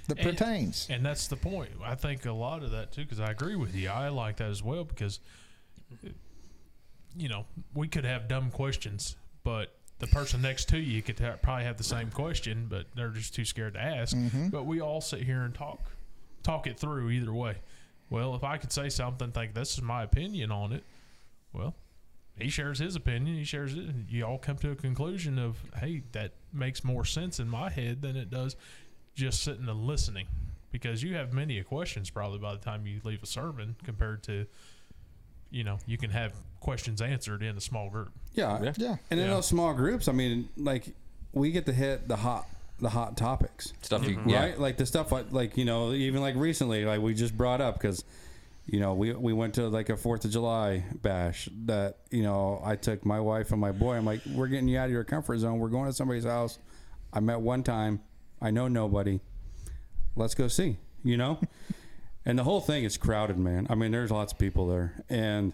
that 0.08 0.20
And- 0.20 0.38
pertains. 0.38 0.88
And 0.90 1.06
that's 1.06 1.28
the 1.28 1.36
point. 1.38 1.72
I 1.84 1.96
think 1.96 2.26
a 2.26 2.32
lot 2.32 2.64
of 2.64 2.72
that 2.72 2.92
too, 2.92 3.04
because 3.04 3.20
I 3.20 3.32
agree 3.32 3.56
with 3.56 3.74
you. 3.76 3.90
I 3.90 4.10
like 4.10 4.38
that 4.38 4.50
as 4.50 4.62
well 4.64 4.84
because, 4.84 5.20
you 7.16 7.30
know, 7.30 7.46
we 7.74 7.88
could 7.88 8.06
have 8.06 8.28
dumb 8.28 8.52
questions, 8.52 9.16
but 9.44 9.76
the 10.00 10.08
person 10.08 10.42
next 10.42 10.68
to 10.70 10.78
you 10.80 11.02
could 11.02 11.20
ha- 11.20 11.38
probably 11.42 11.64
have 11.66 11.78
the 11.78 11.84
same 11.84 12.10
question, 12.10 12.68
but 12.70 12.88
they're 12.96 13.10
just 13.10 13.34
too 13.34 13.46
scared 13.46 13.74
to 13.76 13.82
ask. 13.82 14.16
Mm-hmm. 14.16 14.50
But 14.50 14.66
we 14.66 14.82
all 14.82 15.00
sit 15.02 15.22
here 15.22 15.44
and 15.44 15.54
talk, 15.54 15.80
talk 16.42 16.68
it 16.68 16.78
through 16.80 17.10
either 17.12 17.34
way. 17.34 17.58
Well, 18.10 18.36
if 18.36 18.44
I 18.44 18.58
could 18.58 18.72
say 18.72 18.90
something, 18.90 19.32
think 19.32 19.54
this 19.54 19.74
is 19.78 19.82
my 19.82 20.04
opinion 20.04 20.52
on 20.52 20.74
it, 20.74 20.84
well, 21.54 21.76
he 22.38 22.50
shares 22.50 22.80
his 22.80 22.96
opinion. 22.96 23.38
He 23.38 23.44
shares 23.44 23.74
it, 23.74 23.80
and 23.86 24.10
you 24.10 24.26
all 24.26 24.40
come 24.40 24.58
to 24.58 24.72
a 24.72 24.76
conclusion 24.76 25.38
of, 25.38 25.58
hey, 25.80 26.02
that 26.14 26.32
makes 26.52 26.84
more 26.84 27.06
sense 27.06 27.40
in 27.40 27.48
my 27.48 27.70
head 27.70 28.02
than 28.02 28.16
it 28.18 28.30
does 28.32 28.56
just 29.16 29.44
sitting 29.44 29.68
and 29.68 29.86
listening. 29.86 30.28
Because 30.72 31.04
you 31.04 31.16
have 31.16 31.34
many 31.34 31.62
questions 31.62 32.10
probably 32.10 32.40
by 32.40 32.54
the 32.54 32.60
time 32.60 32.88
you 32.88 33.00
leave 33.04 33.22
a 33.22 33.28
sermon 33.28 33.76
compared 33.84 34.24
to, 34.24 34.48
you 35.52 35.64
know, 35.64 35.78
you 35.86 36.00
can 36.00 36.10
have 36.10 36.34
questions 36.62 37.00
answered 37.00 37.44
in 37.44 37.56
a 37.56 37.62
small 37.62 37.92
group. 37.92 38.12
Yeah. 38.34 38.60
Yeah. 38.64 38.74
Yeah. 38.78 38.96
And 39.12 39.20
in 39.20 39.28
those 39.28 39.46
small 39.46 39.74
groups, 39.76 40.08
I 40.08 40.14
mean, 40.14 40.50
like 40.58 40.88
we 41.32 41.52
get 41.52 41.68
to 41.68 41.74
hit 41.74 42.08
the 42.08 42.16
hot 42.16 42.48
the 42.80 42.90
hot 42.90 43.18
topics. 43.18 43.74
Stuff 43.82 44.08
you, 44.08 44.18
mm-hmm. 44.18 44.32
right? 44.32 44.54
yeah. 44.56 44.62
Like 44.62 44.78
the 44.78 44.86
stuff 44.86 45.12
like, 45.12 45.32
like 45.32 45.58
you 45.58 45.66
know, 45.66 45.94
even 45.94 46.22
like 46.22 46.36
recently, 46.36 46.86
like 46.86 47.02
we 47.02 47.14
just 47.14 47.38
brought 47.38 47.62
up 47.62 47.76
because, 47.76 48.04
you 48.66 48.80
know, 48.80 48.94
we 48.94 49.14
we 49.14 49.34
went 49.34 49.56
to 49.56 49.68
like 49.68 49.90
a 49.90 49.98
Fourth 49.98 50.26
of 50.26 50.32
July 50.32 50.84
bash 51.02 51.50
that 51.66 51.98
you 52.10 52.24
know 52.24 52.62
I 52.64 52.76
took 52.76 53.06
my 53.06 53.20
wife 53.20 53.52
and 53.52 53.62
my 53.62 53.72
boy. 53.72 53.96
I'm 53.96 54.06
like, 54.06 54.22
we're 54.34 54.48
getting 54.48 54.68
you 54.68 54.78
out 54.78 54.86
of 54.86 54.92
your 54.92 55.04
comfort 55.04 55.38
zone. 55.40 55.60
We're 55.60 55.70
going 55.70 55.88
to 55.88 55.94
somebody's 55.94 56.26
house. 56.26 56.60
I 57.12 57.20
met 57.20 57.40
one 57.40 57.64
time. 57.64 58.02
I 58.44 58.52
know 58.52 58.68
nobody. 58.68 59.22
Let's 60.18 60.36
go 60.36 60.50
see. 60.50 60.78
You 61.04 61.18
know, 61.18 61.40
and 62.26 62.38
the 62.38 62.44
whole 62.44 62.62
thing 62.62 62.84
is 62.84 62.98
crowded, 62.98 63.38
man. 63.40 63.68
I 63.70 63.76
mean, 63.76 63.92
there's 63.92 64.12
lots 64.12 64.34
of 64.34 64.40
people 64.40 64.68
there, 64.68 65.04
and 65.10 65.54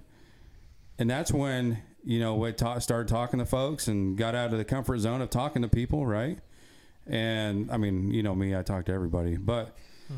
and 0.98 1.10
that's 1.10 1.32
when 1.32 1.78
you 2.04 2.20
know 2.20 2.36
we 2.36 2.52
ta- 2.52 2.80
started 2.80 3.08
talking 3.08 3.40
to 3.40 3.46
folks 3.46 3.88
and 3.88 4.18
got 4.18 4.36
out 4.36 4.52
of 4.52 4.58
the 4.58 4.66
comfort 4.66 5.00
zone 5.00 5.22
of 5.22 5.30
talking 5.30 5.62
to 5.62 5.68
people, 5.68 6.06
right? 6.06 6.40
And 7.08 7.72
I 7.72 7.78
mean, 7.78 8.12
you 8.12 8.24
know 8.24 8.36
me, 8.36 8.56
I 8.56 8.64
talk 8.64 8.86
to 8.86 8.92
everybody, 8.92 9.38
but 9.38 9.76
hmm. 10.08 10.18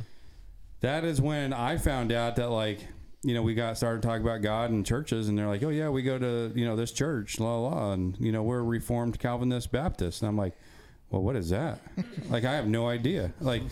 that 0.80 1.04
is 1.04 1.22
when 1.22 1.54
I 1.54 1.78
found 1.78 2.12
out 2.12 2.38
that 2.38 2.50
like 2.50 2.80
you 3.22 3.34
know 3.34 3.42
we 3.42 3.54
got 3.54 3.78
started 3.78 4.02
talking 4.02 4.24
about 4.24 4.42
God 4.42 4.72
and 4.72 4.86
churches, 4.86 5.28
and 5.28 5.38
they're 5.38 5.48
like, 5.48 5.64
oh 5.64 5.70
yeah, 5.70 5.90
we 5.90 6.04
go 6.04 6.18
to 6.18 6.52
you 6.56 6.66
know 6.66 6.78
this 6.78 6.94
church, 6.94 7.38
la 7.40 7.58
la, 7.58 7.70
la, 7.70 7.92
and 7.94 8.18
you 8.20 8.32
know 8.32 8.44
we're 8.44 8.64
Reformed 8.64 9.20
Calvinist 9.20 9.74
Baptist, 9.74 10.22
and 10.22 10.30
I'm 10.30 10.38
like. 10.38 10.56
Well, 11.12 11.22
what 11.22 11.36
is 11.36 11.50
that? 11.50 11.82
like, 12.30 12.46
I 12.46 12.54
have 12.54 12.68
no 12.68 12.88
idea. 12.88 13.34
Like, 13.42 13.64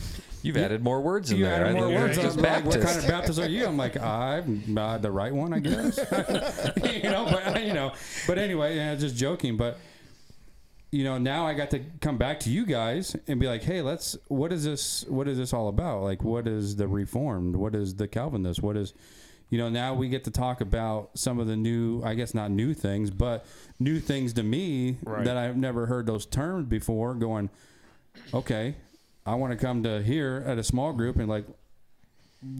You've 0.41 0.57
added 0.57 0.83
more 0.83 1.01
words 1.01 1.31
in 1.31 1.37
you 1.37 1.45
there. 1.45 1.65
added 1.65 1.75
more 1.75 1.89
words. 1.89 2.17
Just 2.17 2.37
I'm 2.37 2.43
like, 2.43 2.65
what 2.65 2.81
kind 2.81 2.97
of 2.97 3.07
Baptist 3.07 3.39
are 3.39 3.49
you? 3.49 3.65
I'm 3.65 3.77
like, 3.77 3.99
I'm 3.99 4.77
uh, 4.77 4.97
the 4.97 5.11
right 5.11 5.33
one, 5.33 5.53
I 5.53 5.59
guess. 5.59 5.97
you 7.03 7.09
know, 7.09 7.25
but 7.29 7.65
you 7.65 7.73
know, 7.73 7.91
but 8.25 8.37
anyway, 8.37 8.77
yeah, 8.77 8.95
just 8.95 9.15
joking. 9.17 9.57
But 9.57 9.79
you 10.91 11.03
know, 11.03 11.17
now 11.17 11.45
I 11.45 11.53
got 11.53 11.71
to 11.71 11.79
come 11.99 12.17
back 12.17 12.39
to 12.41 12.49
you 12.49 12.65
guys 12.65 13.15
and 13.27 13.39
be 13.39 13.47
like, 13.47 13.63
hey, 13.63 13.81
let's. 13.81 14.17
What 14.27 14.53
is 14.53 14.63
this? 14.63 15.05
What 15.09 15.27
is 15.27 15.37
this 15.37 15.53
all 15.53 15.67
about? 15.67 16.03
Like, 16.03 16.23
what 16.23 16.47
is 16.47 16.77
the 16.77 16.87
Reformed? 16.87 17.55
What 17.57 17.75
is 17.75 17.95
the 17.95 18.07
Calvinist? 18.07 18.63
What 18.63 18.77
is 18.77 18.93
you 19.49 19.57
know, 19.57 19.69
now 19.69 19.93
we 19.93 20.09
get 20.09 20.23
to 20.25 20.31
talk 20.31 20.61
about 20.61 21.11
some 21.15 21.39
of 21.39 21.47
the 21.47 21.55
new, 21.55 22.01
I 22.03 22.13
guess 22.13 22.33
not 22.33 22.51
new 22.51 22.73
things, 22.73 23.09
but 23.09 23.45
new 23.79 23.99
things 23.99 24.33
to 24.33 24.43
me 24.43 24.97
Right. 25.03 25.25
that 25.25 25.37
I've 25.37 25.57
never 25.57 25.85
heard 25.87 26.05
those 26.05 26.25
terms 26.25 26.67
before. 26.67 27.13
Going, 27.15 27.49
okay, 28.33 28.75
I 29.25 29.35
want 29.35 29.51
to 29.51 29.57
come 29.57 29.83
to 29.83 30.01
here 30.03 30.43
at 30.45 30.57
a 30.57 30.63
small 30.63 30.93
group 30.93 31.17
and 31.17 31.27
like, 31.27 31.45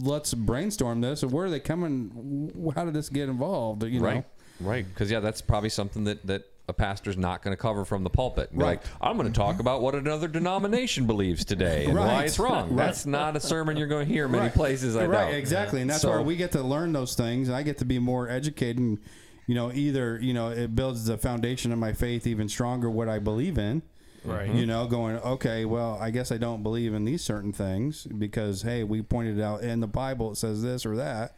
let's 0.01 0.33
brainstorm 0.33 1.01
this. 1.01 1.23
Where 1.23 1.45
are 1.45 1.49
they 1.49 1.59
coming? 1.59 2.71
How 2.75 2.85
did 2.85 2.93
this 2.93 3.09
get 3.09 3.29
involved? 3.29 3.83
You 3.83 3.99
know, 3.99 4.05
Right. 4.05 4.25
Right. 4.59 4.85
Because, 4.87 5.09
yeah, 5.09 5.19
that's 5.21 5.41
probably 5.41 5.69
something 5.69 6.03
that, 6.03 6.25
that 6.27 6.43
a 6.69 6.73
pastor's 6.73 7.17
not 7.17 7.41
going 7.41 7.51
to 7.51 7.61
cover 7.61 7.83
from 7.83 8.03
the 8.03 8.09
pulpit. 8.09 8.51
Be 8.51 8.57
Right. 8.59 8.67
Like, 8.79 8.81
I'm 9.01 9.17
going 9.17 9.27
to 9.31 9.37
talk 9.37 9.59
about 9.59 9.81
what 9.81 9.95
another 9.95 10.27
denomination 10.27 11.05
believes 11.07 11.43
today 11.43 11.85
and 11.85 11.95
why 11.97 12.23
it's 12.23 12.39
wrong. 12.39 12.69
Right. 12.75 12.85
That's 12.85 13.05
not 13.05 13.35
a 13.35 13.39
sermon 13.39 13.75
you're 13.75 13.87
going 13.87 14.07
to 14.07 14.13
hear 14.13 14.27
many 14.27 14.43
Right. 14.43 14.53
places, 14.53 14.95
I 14.95 15.05
right, 15.07 15.25
doubt. 15.31 15.33
exactly, 15.33 15.81
and 15.81 15.89
that's 15.89 16.01
So- 16.01 16.09
where 16.11 16.21
we 16.21 16.35
get 16.35 16.51
to 16.53 16.61
learn 16.63 16.93
those 16.93 17.15
things, 17.15 17.47
and 17.49 17.57
I 17.57 17.63
get 17.63 17.79
to 17.79 17.85
be 17.85 17.99
more 17.99 18.29
educated. 18.29 18.77
And, 18.77 18.99
you 19.47 19.55
know, 19.55 19.71
either 19.73 20.19
you 20.21 20.33
know 20.33 20.49
it 20.49 20.75
builds 20.75 21.05
the 21.05 21.17
foundation 21.17 21.71
of 21.71 21.79
my 21.79 21.91
faith 21.91 22.27
even 22.27 22.47
stronger, 22.47 22.89
what 22.89 23.09
I 23.09 23.17
believe 23.19 23.57
in. 23.57 23.81
Right. 24.23 24.53
You 24.53 24.65
know, 24.65 24.85
going 24.85 25.15
okay, 25.17 25.65
well, 25.65 25.97
I 25.99 26.11
guess 26.11 26.31
I 26.31 26.37
don't 26.37 26.61
believe 26.61 26.93
in 26.93 27.03
these 27.05 27.23
certain 27.23 27.51
things 27.53 28.03
because 28.05 28.61
hey, 28.61 28.83
we 28.83 29.01
pointed 29.01 29.39
out 29.41 29.63
in 29.63 29.79
the 29.79 29.87
Bible 29.87 30.31
it 30.33 30.35
says 30.35 30.61
this 30.61 30.85
or 30.85 30.97
that. 30.97 31.35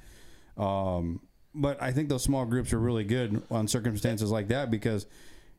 Um, 0.57 1.21
but 1.53 1.81
I 1.81 1.91
think 1.91 2.09
those 2.09 2.23
small 2.23 2.45
groups 2.45 2.73
are 2.73 2.79
really 2.79 3.03
good 3.03 3.41
on 3.51 3.67
circumstances 3.67 4.31
like 4.31 4.47
that 4.49 4.71
because, 4.71 5.05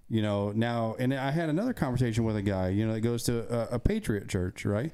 you 0.08 0.22
know, 0.22 0.52
now 0.52 0.96
and 0.98 1.12
I 1.12 1.30
had 1.30 1.48
another 1.48 1.72
conversation 1.72 2.24
with 2.24 2.36
a 2.36 2.42
guy, 2.42 2.68
you 2.68 2.86
know, 2.86 2.94
that 2.94 3.00
goes 3.00 3.22
to 3.24 3.40
a, 3.72 3.76
a 3.76 3.78
Patriot 3.78 4.28
church, 4.28 4.64
right? 4.64 4.92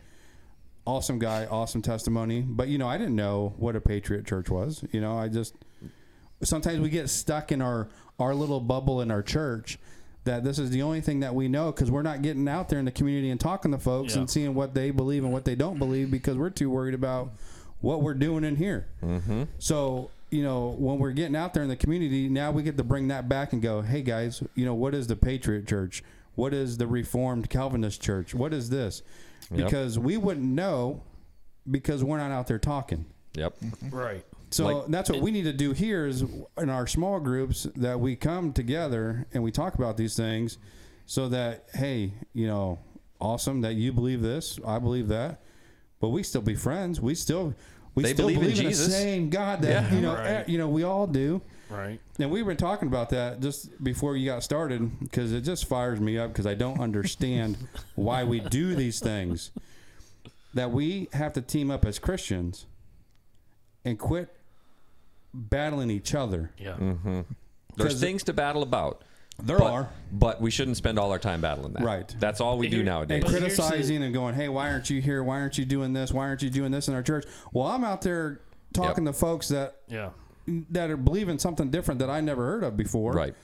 Awesome 0.86 1.18
guy, 1.18 1.46
awesome 1.46 1.82
testimony, 1.82 2.40
but 2.40 2.68
you 2.68 2.78
know, 2.78 2.88
I 2.88 2.96
didn't 2.98 3.16
know 3.16 3.52
what 3.58 3.76
a 3.76 3.80
Patriot 3.80 4.26
church 4.26 4.48
was. 4.48 4.82
You 4.90 5.00
know, 5.00 5.18
I 5.18 5.28
just 5.28 5.54
sometimes 6.42 6.80
we 6.80 6.88
get 6.88 7.08
stuck 7.10 7.52
in 7.52 7.60
our 7.62 7.88
our 8.18 8.34
little 8.34 8.60
bubble 8.60 9.00
in 9.00 9.10
our 9.10 9.22
church 9.22 9.78
that 10.24 10.44
this 10.44 10.58
is 10.58 10.70
the 10.70 10.82
only 10.82 11.00
thing 11.00 11.20
that 11.20 11.34
we 11.34 11.46
know 11.48 11.70
because 11.72 11.90
we're 11.90 12.02
not 12.02 12.22
getting 12.22 12.48
out 12.48 12.68
there 12.68 12.78
in 12.78 12.84
the 12.84 12.90
community 12.90 13.30
and 13.30 13.38
talking 13.40 13.70
to 13.70 13.78
folks 13.78 14.14
Yeah. 14.14 14.20
and 14.20 14.30
seeing 14.30 14.54
what 14.54 14.74
they 14.74 14.90
believe 14.90 15.24
and 15.24 15.32
what 15.32 15.44
they 15.44 15.54
don't 15.54 15.78
believe 15.78 16.10
because 16.10 16.36
we're 16.36 16.50
too 16.50 16.68
worried 16.70 16.94
about 16.94 17.30
what 17.80 18.02
we're 18.02 18.14
doing 18.14 18.42
in 18.44 18.56
here. 18.56 18.88
Mm-hmm. 19.02 19.44
So 19.58 20.10
you 20.30 20.42
know 20.42 20.74
when 20.78 20.98
we're 20.98 21.12
getting 21.12 21.36
out 21.36 21.54
there 21.54 21.62
in 21.62 21.68
the 21.68 21.76
community 21.76 22.28
now 22.28 22.50
we 22.50 22.62
get 22.62 22.76
to 22.76 22.84
bring 22.84 23.08
that 23.08 23.28
back 23.28 23.52
and 23.52 23.62
go 23.62 23.80
hey 23.82 24.02
guys 24.02 24.42
you 24.54 24.64
know 24.64 24.74
what 24.74 24.94
is 24.94 25.06
the 25.06 25.16
patriot 25.16 25.66
church 25.66 26.02
what 26.34 26.52
is 26.54 26.76
the 26.78 26.86
reformed 26.86 27.48
calvinist 27.50 28.00
church 28.02 28.34
what 28.34 28.52
is 28.52 28.70
this 28.70 29.02
Yep. 29.50 29.64
because 29.64 29.98
we 29.98 30.16
wouldn't 30.18 30.44
know 30.46 31.02
because 31.70 32.04
we're 32.04 32.18
not 32.18 32.30
out 32.30 32.46
there 32.46 32.58
talking 32.58 33.06
Yep. 33.34 33.54
Right. 33.90 34.24
so 34.50 34.66
Like- 34.66 34.86
that's 34.88 35.08
what 35.10 35.20
we 35.20 35.30
need 35.30 35.44
to 35.44 35.52
do 35.52 35.72
here 35.72 36.06
is 36.06 36.22
in 36.58 36.68
our 36.70 36.86
small 36.86 37.20
groups 37.20 37.66
that 37.76 38.00
we 38.00 38.16
come 38.16 38.52
together 38.52 39.26
and 39.32 39.42
we 39.42 39.50
talk 39.52 39.74
about 39.74 39.96
these 39.96 40.16
things 40.16 40.58
so 41.06 41.28
that 41.30 41.68
hey, 41.74 42.12
you 42.34 42.46
know, 42.46 42.78
awesome 43.20 43.60
that 43.62 43.74
you 43.74 43.92
believe 43.92 44.20
this, 44.22 44.58
I 44.66 44.78
believe 44.78 45.08
that, 45.08 45.40
but 46.00 46.08
we 46.10 46.22
still 46.22 46.42
be 46.42 46.54
friends. 46.54 47.00
We 47.00 47.14
still 47.14 47.54
we 47.98 48.04
They 48.04 48.12
still 48.14 48.26
believe 48.28 48.36
in 48.38 48.42
believe 48.42 48.58
in, 48.58 48.64
the 48.64 48.70
Jesus. 48.70 48.92
same 48.96 49.28
God 49.28 49.62
that 49.62 49.68
Yeah. 49.90 49.94
you 49.94 50.00
know 50.00 50.14
Right. 50.14 50.26
eh, 50.28 50.44
you 50.46 50.56
know 50.56 50.68
we 50.68 50.84
all 50.84 51.06
do. 51.08 51.40
Right. 51.68 52.00
And 52.18 52.30
we've 52.30 52.46
been 52.46 52.56
talking 52.56 52.86
about 52.88 53.10
that 53.10 53.40
just 53.40 53.82
before 53.82 54.16
you 54.16 54.24
got 54.24 54.42
started 54.44 55.00
because 55.00 55.32
it 55.32 55.40
just 55.42 55.66
fires 55.66 56.00
me 56.00 56.16
up 56.16 56.30
because 56.32 56.46
I 56.46 56.54
don't 56.54 56.80
understand 56.80 57.56
why 57.96 58.22
we 58.24 58.38
do 58.40 58.74
these 58.76 59.00
things. 59.00 59.50
That 60.54 60.70
we 60.70 61.08
have 61.12 61.32
to 61.34 61.42
team 61.42 61.70
up 61.70 61.84
as 61.84 61.98
Christians 61.98 62.66
and 63.84 63.98
quit 63.98 64.28
battling 65.34 65.90
each 65.90 66.14
other. 66.14 66.52
Yeah. 66.56 66.76
There's 67.76 67.92
'Cause- 67.92 68.00
things 68.00 68.22
to 68.24 68.32
battle 68.32 68.62
about. 68.62 69.02
There 69.42 69.58
but, 69.58 69.70
are. 69.70 69.88
But 70.12 70.40
we 70.40 70.50
shouldn't 70.50 70.76
spend 70.76 70.98
all 70.98 71.12
our 71.12 71.18
time 71.18 71.40
battling 71.40 71.72
that. 71.74 71.82
Right. 71.82 72.12
That's 72.18 72.40
all 72.40 72.58
we 72.58 72.68
do 72.68 72.82
nowadays. 72.82 73.16
And 73.16 73.24
But 73.24 73.30
here's 73.40 73.56
the- 73.56 73.62
criticizing 73.62 74.02
and 74.02 74.12
going, 74.12 74.34
hey, 74.34 74.48
why 74.48 74.70
aren't 74.70 74.90
you 74.90 75.00
here? 75.00 75.22
Why 75.22 75.40
aren't 75.40 75.58
you 75.58 75.64
doing 75.64 75.92
this? 75.92 76.12
Why 76.12 76.26
aren't 76.26 76.42
you 76.42 76.50
doing 76.50 76.72
this 76.72 76.88
in 76.88 76.94
our 76.94 77.02
church? 77.02 77.24
Well, 77.52 77.66
I'm 77.66 77.84
out 77.84 78.02
there 78.02 78.40
talking 78.72 79.04
to 79.04 79.12
folks 79.12 79.48
that 79.48 79.76
Yeah. 79.88 80.10
that 80.70 80.90
are 80.90 80.96
believing 80.96 81.38
something 81.38 81.70
different 81.70 82.00
that 82.00 82.10
I 82.10 82.20
never 82.20 82.44
heard 82.46 82.64
of 82.64 82.76
before. 82.76 83.12
Right. 83.12 83.34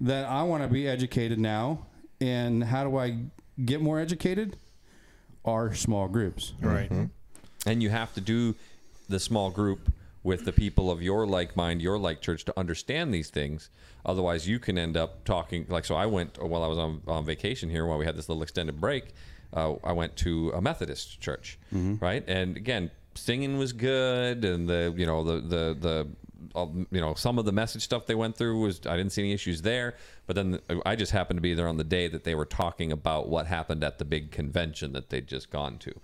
That 0.00 0.26
I 0.26 0.42
want 0.44 0.62
to 0.62 0.68
be 0.68 0.86
educated 0.86 1.38
now, 1.38 1.86
and 2.20 2.62
how 2.64 2.84
do 2.84 2.96
I 2.96 3.18
get 3.64 3.80
more 3.80 3.98
educated? 4.00 4.56
Are 5.44 5.74
small 5.74 6.08
groups. 6.08 6.54
Right. 6.60 6.90
Mm-hmm. 6.90 7.04
And 7.66 7.82
you 7.82 7.90
have 7.90 8.14
to 8.14 8.20
do 8.20 8.54
the 9.08 9.20
small 9.20 9.50
group 9.50 9.92
with 10.22 10.44
the 10.46 10.52
people 10.52 10.90
of 10.90 11.02
your 11.02 11.26
like 11.26 11.54
mind, 11.56 11.82
your 11.82 11.98
like 11.98 12.22
church 12.22 12.44
to 12.46 12.58
understand 12.58 13.12
these 13.12 13.28
things. 13.30 13.68
Otherwise, 14.06 14.46
you 14.46 14.58
can 14.58 14.76
end 14.78 14.96
up 14.96 15.24
talking 15.24 15.66
like. 15.68 15.84
So 15.84 15.94
I 15.94 16.06
went 16.06 16.42
while 16.42 16.62
I 16.62 16.66
was 16.66 16.78
on, 16.78 17.00
on 17.06 17.24
vacation 17.24 17.70
here, 17.70 17.86
while 17.86 17.98
we 17.98 18.04
had 18.04 18.16
this 18.16 18.28
little 18.28 18.42
extended 18.42 18.80
break. 18.80 19.14
Uh, 19.52 19.74
I 19.84 19.92
went 19.92 20.16
to 20.16 20.50
a 20.50 20.60
Methodist 20.60 21.20
church, 21.20 21.58
right? 22.00 22.24
And 22.26 22.56
again, 22.56 22.90
singing 23.14 23.56
was 23.56 23.72
good, 23.72 24.44
and 24.44 24.68
the 24.68 24.92
you 24.96 25.06
know 25.06 25.22
the 25.24 25.40
the 25.40 25.76
the 25.80 26.08
you 26.90 27.00
know 27.00 27.14
some 27.14 27.38
of 27.38 27.44
the 27.44 27.52
message 27.52 27.82
stuff 27.82 28.06
they 28.06 28.14
went 28.14 28.36
through 28.36 28.60
was 28.60 28.80
I 28.86 28.96
didn't 28.96 29.12
see 29.12 29.22
any 29.22 29.32
issues 29.32 29.62
there. 29.62 29.94
But 30.26 30.36
then 30.36 30.58
I 30.86 30.96
just 30.96 31.12
happened 31.12 31.38
to 31.38 31.42
be 31.42 31.54
there 31.54 31.68
on 31.68 31.76
the 31.76 31.84
day 31.84 32.08
that 32.08 32.24
they 32.24 32.34
were 32.34 32.46
talking 32.46 32.92
about 32.92 33.28
what 33.28 33.46
happened 33.46 33.84
at 33.84 33.98
the 33.98 34.04
big 34.04 34.30
convention 34.30 34.92
that 34.92 35.10
they'd 35.10 35.26
just 35.26 35.50
gone 35.50 35.78
to 35.78 35.94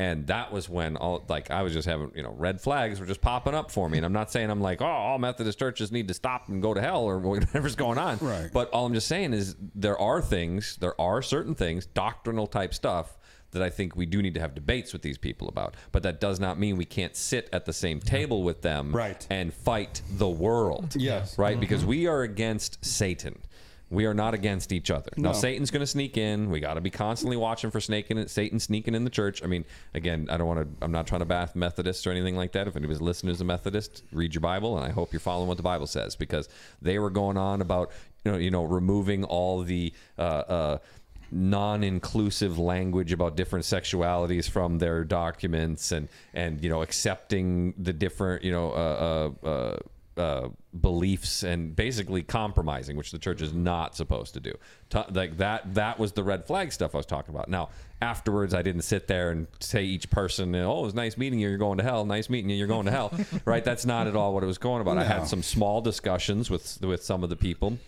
and 0.00 0.26
that 0.28 0.52
was 0.52 0.68
when 0.68 0.96
all 0.96 1.24
like 1.28 1.50
I 1.50 1.62
was 1.62 1.72
just 1.72 1.88
having 1.88 2.12
you 2.14 2.22
know 2.22 2.34
red 2.36 2.60
flags 2.60 3.00
were 3.00 3.06
just 3.06 3.20
popping 3.20 3.54
up 3.54 3.70
for 3.70 3.88
me, 3.88 3.98
and 3.98 4.06
I'm 4.06 4.12
not 4.12 4.30
saying 4.30 4.50
I'm 4.50 4.60
like 4.60 4.80
oh 4.80 4.86
all 4.86 5.18
Methodist 5.18 5.58
churches 5.58 5.90
need 5.92 6.08
to 6.08 6.14
stop 6.14 6.48
and 6.48 6.62
go 6.62 6.74
to 6.74 6.80
hell 6.80 7.02
or 7.04 7.18
whatever's 7.18 7.76
going 7.76 7.98
on, 7.98 8.18
Right. 8.20 8.50
But 8.52 8.70
all 8.70 8.86
I'm 8.86 8.94
just 8.94 9.08
saying 9.08 9.32
is 9.32 9.56
there 9.74 9.98
are 9.98 10.20
things, 10.22 10.76
there 10.80 10.98
are 11.00 11.22
certain 11.22 11.54
things, 11.54 11.86
doctrinal 11.86 12.46
type 12.46 12.74
stuff 12.74 13.18
that 13.52 13.62
I 13.62 13.70
think 13.70 13.96
we 13.96 14.04
do 14.04 14.20
need 14.20 14.34
to 14.34 14.40
have 14.40 14.54
debates 14.54 14.92
with 14.92 15.00
these 15.00 15.16
people 15.16 15.48
about, 15.48 15.74
but 15.90 16.02
that 16.02 16.20
does 16.20 16.38
not 16.38 16.58
mean 16.58 16.76
we 16.76 16.84
can't 16.84 17.16
sit 17.16 17.48
at 17.50 17.64
the 17.64 17.72
same 17.72 17.98
table 17.98 18.42
with 18.42 18.60
them, 18.60 18.94
Right. 18.94 19.26
and 19.30 19.54
fight 19.54 20.02
the 20.18 20.28
world, 20.28 20.94
Yes. 20.94 21.38
right? 21.38 21.52
Mm-hmm. 21.52 21.60
Because 21.60 21.82
we 21.82 22.06
are 22.06 22.20
against 22.20 22.84
Satan. 22.84 23.40
We 23.90 24.04
are 24.04 24.12
not 24.12 24.34
against 24.34 24.72
each 24.72 24.90
other. 24.90 25.10
Now, 25.16 25.32
Satan's 25.32 25.70
going 25.70 25.80
to 25.80 25.86
sneak 25.86 26.18
in. 26.18 26.50
We 26.50 26.60
got 26.60 26.74
to 26.74 26.80
be 26.80 26.90
constantly 26.90 27.38
watching 27.38 27.70
for 27.70 27.80
snaking, 27.80 28.26
Satan 28.28 28.60
sneaking 28.60 28.94
in 28.94 29.04
the 29.04 29.10
church. 29.10 29.42
I 29.42 29.46
mean, 29.46 29.64
again, 29.94 30.28
I 30.30 30.36
don't 30.36 30.46
want 30.46 30.60
to. 30.60 30.84
I'm 30.84 30.92
not 30.92 31.06
trying 31.06 31.20
to 31.20 31.24
bath 31.24 31.56
Methodists 31.56 32.06
or 32.06 32.10
anything 32.10 32.36
like 32.36 32.52
that. 32.52 32.68
If 32.68 32.76
anybody's 32.76 33.00
listening 33.00 33.32
as 33.32 33.40
a 33.40 33.44
Methodist, 33.44 34.02
read 34.12 34.34
your 34.34 34.42
Bible, 34.42 34.76
and 34.76 34.86
I 34.86 34.90
hope 34.90 35.12
you're 35.12 35.20
following 35.20 35.48
what 35.48 35.56
the 35.56 35.62
Bible 35.62 35.86
says 35.86 36.16
because 36.16 36.48
they 36.82 36.98
were 36.98 37.10
going 37.10 37.38
on 37.38 37.62
about 37.62 37.90
you 38.24 38.32
know 38.32 38.38
you 38.38 38.50
know 38.50 38.64
removing 38.64 39.24
all 39.24 39.62
the. 39.62 39.92
Uh, 40.18 40.22
uh, 40.22 40.78
non-inclusive 41.30 42.58
language 42.58 43.12
about 43.12 43.36
different 43.36 43.64
sexualities 43.64 44.48
from 44.48 44.78
their 44.78 45.04
documents 45.04 45.92
and 45.92 46.08
and 46.32 46.62
you 46.62 46.70
know 46.70 46.80
accepting 46.80 47.74
the 47.76 47.92
different 47.92 48.42
you 48.42 48.50
know 48.50 48.70
uh, 48.70 49.30
uh, 49.44 49.46
uh, 49.46 49.76
uh, 50.18 50.48
beliefs 50.80 51.42
and 51.42 51.74
basically 51.74 52.22
compromising, 52.22 52.96
which 52.96 53.12
the 53.12 53.18
church 53.18 53.40
is 53.40 53.52
not 53.52 53.94
supposed 53.96 54.34
to 54.34 54.40
do. 54.40 54.52
Ta- 54.90 55.06
like 55.10 55.38
that, 55.38 55.74
that 55.74 55.98
was 55.98 56.12
the 56.12 56.22
red 56.22 56.46
flag 56.46 56.72
stuff 56.72 56.94
I 56.94 56.98
was 56.98 57.06
talking 57.06 57.34
about. 57.34 57.48
Now, 57.48 57.70
afterwards, 58.02 58.54
I 58.54 58.62
didn't 58.62 58.82
sit 58.82 59.06
there 59.06 59.30
and 59.30 59.46
say 59.60 59.84
each 59.84 60.10
person, 60.10 60.54
"Oh, 60.54 60.80
it 60.80 60.82
was 60.82 60.94
nice 60.94 61.16
meeting 61.16 61.38
you. 61.38 61.48
You're 61.48 61.58
going 61.58 61.78
to 61.78 61.84
hell. 61.84 62.04
Nice 62.04 62.28
meeting 62.28 62.50
you. 62.50 62.56
You're 62.56 62.66
going 62.66 62.86
to 62.86 62.92
hell." 62.92 63.12
right? 63.44 63.64
That's 63.64 63.86
not 63.86 64.06
at 64.06 64.16
all 64.16 64.34
what 64.34 64.42
it 64.42 64.46
was 64.46 64.58
going 64.58 64.80
about. 64.80 64.98
I 64.98 65.04
had 65.04 65.26
some 65.26 65.42
small 65.42 65.80
discussions 65.80 66.50
with 66.50 66.80
with 66.82 67.02
some 67.02 67.22
of 67.22 67.30
the 67.30 67.36
people. 67.36 67.78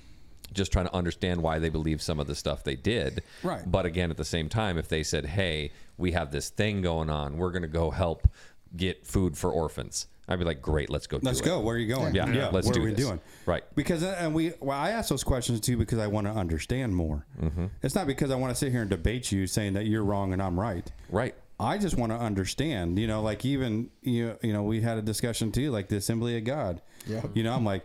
Just 0.53 0.73
trying 0.73 0.87
to 0.87 0.95
understand 0.95 1.43
why 1.43 1.61
they 1.61 1.69
believe 1.69 2.03
some 2.03 2.19
of 2.19 2.27
the 2.27 2.35
stuff 2.35 2.65
they 2.65 2.75
did. 2.75 3.23
Right. 3.45 3.63
But 3.65 3.87
again, 3.87 4.11
at 4.11 4.17
the 4.17 4.25
same 4.25 4.49
time, 4.49 4.79
if 4.79 4.89
they 4.89 5.03
said, 5.05 5.27
"Hey, 5.27 5.71
we 5.97 6.13
have 6.13 6.33
this 6.33 6.51
thing 6.51 6.83
going 6.83 7.09
on. 7.09 7.37
We're 7.37 7.53
going 7.53 7.63
to 7.63 7.69
go 7.69 7.91
help 7.91 8.29
get 8.77 9.07
food 9.07 9.37
for 9.39 9.51
orphans," 9.51 10.07
I'd 10.29 10.39
be 10.39 10.45
like, 10.45 10.63
"Great, 10.63 10.91
let's 10.91 11.07
go. 11.07 11.19
Let's 11.23 11.41
do 11.41 11.47
go. 11.47 11.61
It. 11.61 11.65
Where 11.65 11.75
are 11.75 11.79
you 11.79 11.93
going? 11.93 12.15
Yeah, 12.15 12.31
yeah. 12.31 12.49
let's 12.51 12.67
what 12.67 12.75
do 12.75 12.81
What 12.81 12.87
are 12.87 12.91
we 12.91 12.95
this. 12.95 13.05
doing? 13.05 13.21
Right. 13.47 13.65
Because 13.75 14.03
uh, 14.05 14.17
and 14.19 14.35
we 14.35 14.53
well, 14.61 14.79
I 14.79 14.91
ask 14.91 15.09
those 15.09 15.25
questions 15.25 15.61
too 15.61 15.77
because 15.77 15.99
I 15.99 16.07
want 16.07 16.27
to 16.27 16.33
understand 16.33 16.95
more. 16.95 17.27
Mm-hmm. 17.43 17.67
It's 17.83 17.95
not 17.95 18.07
because 18.07 18.31
I 18.31 18.37
want 18.37 18.53
to 18.53 18.55
sit 18.55 18.71
here 18.71 18.81
and 18.83 18.91
debate 18.91 19.33
you 19.33 19.47
saying 19.47 19.73
that 19.75 19.87
you're 19.87 20.05
wrong 20.05 20.33
and 20.33 20.41
I'm 20.41 20.59
right. 20.59 20.91
Right. 21.09 21.35
I 21.59 21.79
just 21.79 21.97
want 21.97 22.13
to 22.13 22.19
understand. 22.19 22.99
You 22.99 23.07
know, 23.07 23.23
like 23.23 23.45
even 23.45 23.91
you 24.03 24.37
you 24.43 24.53
know 24.53 24.63
we 24.63 24.81
had 24.81 24.99
a 24.99 25.03
discussion 25.03 25.51
too, 25.53 25.71
like 25.71 25.89
the 25.89 25.97
Assembly 25.97 26.37
of 26.39 26.45
God. 26.45 26.81
Yeah. 27.07 27.23
You 27.35 27.43
know, 27.43 27.53
I'm 27.55 27.65
like. 27.65 27.85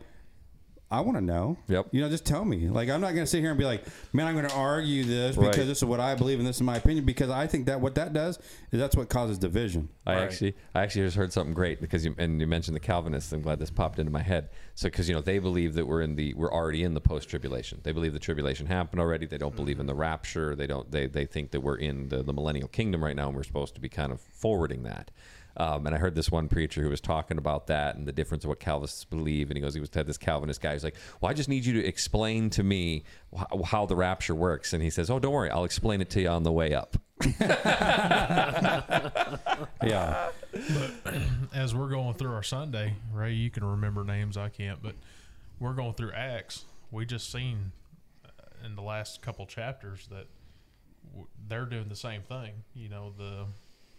I 0.91 1.01
want 1.01 1.17
to 1.17 1.21
know. 1.21 1.57
Yep. 1.67 1.87
You 1.91 2.01
know, 2.01 2.09
just 2.09 2.25
tell 2.25 2.45
me. 2.45 2.69
Like, 2.69 2.89
I'm 2.89 3.01
not 3.01 3.13
going 3.13 3.23
to 3.23 3.27
sit 3.27 3.39
here 3.39 3.49
and 3.49 3.57
be 3.57 3.65
like, 3.65 3.85
"Man, 4.13 4.27
I'm 4.27 4.35
going 4.35 4.47
to 4.47 4.53
argue 4.53 5.03
this 5.03 5.35
Right. 5.35 5.49
because 5.49 5.67
this 5.67 5.79
is 5.79 5.85
what 5.85 5.99
I 5.99 6.13
believe 6.13 6.37
and 6.37 6.47
this 6.47 6.57
is 6.57 6.61
my 6.61 6.77
opinion." 6.77 7.05
Because 7.05 7.31
I 7.31 7.47
think 7.47 7.65
that 7.65 7.81
what 7.81 7.95
that 7.95 8.13
does 8.13 8.37
is 8.71 8.79
that's 8.79 8.95
what 8.95 9.09
causes 9.09 9.39
division. 9.39 9.89
I 10.05 10.13
Right. 10.13 10.23
actually, 10.23 10.55
I 10.75 10.83
actually 10.83 11.05
just 11.05 11.17
heard 11.17 11.33
something 11.33 11.55
great 11.55 11.81
because 11.81 12.05
you 12.05 12.13
and 12.19 12.39
you 12.39 12.45
mentioned 12.45 12.75
the 12.75 12.81
Calvinists. 12.81 13.33
I'm 13.33 13.41
glad 13.41 13.57
this 13.57 13.71
popped 13.71 13.97
into 13.97 14.11
my 14.11 14.21
head. 14.21 14.49
So 14.75 14.87
because 14.87 15.09
you 15.09 15.15
know 15.15 15.21
they 15.21 15.39
believe 15.39 15.73
that 15.73 15.87
we're 15.87 16.01
in 16.01 16.15
the 16.15 16.35
we're 16.35 16.53
already 16.53 16.83
in 16.83 16.93
the 16.93 17.01
post 17.01 17.29
tribulation. 17.29 17.79
They 17.81 17.91
believe 17.91 18.13
the 18.13 18.19
tribulation 18.19 18.67
happened 18.67 19.01
already. 19.01 19.25
They 19.25 19.39
don't 19.39 19.49
mm-hmm. 19.49 19.57
believe 19.57 19.79
in 19.79 19.87
the 19.87 19.95
rapture. 19.95 20.55
They 20.55 20.67
don't. 20.67 20.91
They 20.91 21.07
they 21.07 21.25
think 21.25 21.49
that 21.51 21.61
we're 21.61 21.77
in 21.77 22.09
the, 22.09 22.21
the 22.21 22.33
millennial 22.33 22.67
kingdom 22.67 23.03
right 23.03 23.15
now, 23.15 23.27
and 23.27 23.35
we're 23.35 23.43
supposed 23.43 23.73
to 23.75 23.81
be 23.81 23.89
kind 23.89 24.11
of 24.11 24.21
forwarding 24.21 24.83
that. 24.83 25.09
Um, 25.57 25.85
and 25.85 25.95
I 25.95 25.97
heard 25.97 26.15
this 26.15 26.29
one 26.29 26.47
preacher 26.49 26.81
who 26.81 26.89
was 26.89 26.99
talking 27.01 27.37
about 27.37 27.67
that 27.67 27.95
and 27.95 28.07
the 28.07 28.11
difference 28.11 28.43
of 28.43 28.49
what 28.49 28.59
Calvinists 28.59 29.05
believe. 29.05 29.49
And 29.49 29.57
he 29.57 29.61
goes, 29.61 29.73
he 29.73 29.79
was 29.79 29.89
had 29.93 30.07
this 30.07 30.17
Calvinist 30.17 30.61
guy. 30.61 30.73
He's 30.73 30.83
like, 30.83 30.95
"Well, 31.21 31.29
I 31.29 31.33
just 31.33 31.49
need 31.49 31.65
you 31.65 31.73
to 31.81 31.87
explain 31.87 32.49
to 32.51 32.63
me 32.63 33.03
wh- 33.35 33.63
how 33.65 33.85
the 33.85 33.95
rapture 33.95 34.35
works." 34.35 34.73
And 34.73 34.83
he 34.83 34.89
says, 34.89 35.09
"Oh, 35.09 35.19
don't 35.19 35.33
worry, 35.33 35.49
I'll 35.49 35.63
explain 35.65 36.01
it 36.01 36.09
to 36.11 36.21
you 36.21 36.29
on 36.29 36.43
the 36.43 36.51
way 36.51 36.73
up." 36.73 36.97
Yeah. 39.83 40.29
as 41.53 41.75
we're 41.75 41.89
going 41.89 42.13
through 42.15 42.33
our 42.33 42.43
Sunday, 42.43 42.93
Ray, 43.13 43.33
you 43.33 43.49
can 43.49 43.63
remember 43.63 44.03
names 44.03 44.37
I 44.37 44.49
can't, 44.49 44.81
but 44.81 44.95
we're 45.59 45.73
going 45.73 45.93
through 45.93 46.11
Acts. 46.13 46.65
We 46.91 47.05
just 47.05 47.31
seen 47.31 47.71
uh, 48.25 48.29
in 48.65 48.75
the 48.75 48.81
last 48.81 49.21
couple 49.21 49.45
chapters 49.45 50.07
that 50.09 50.27
w- 51.11 51.27
they're 51.47 51.65
doing 51.65 51.87
the 51.87 51.95
same 51.95 52.21
thing. 52.23 52.53
You 52.73 52.89
know, 52.89 53.13
the 53.17 53.45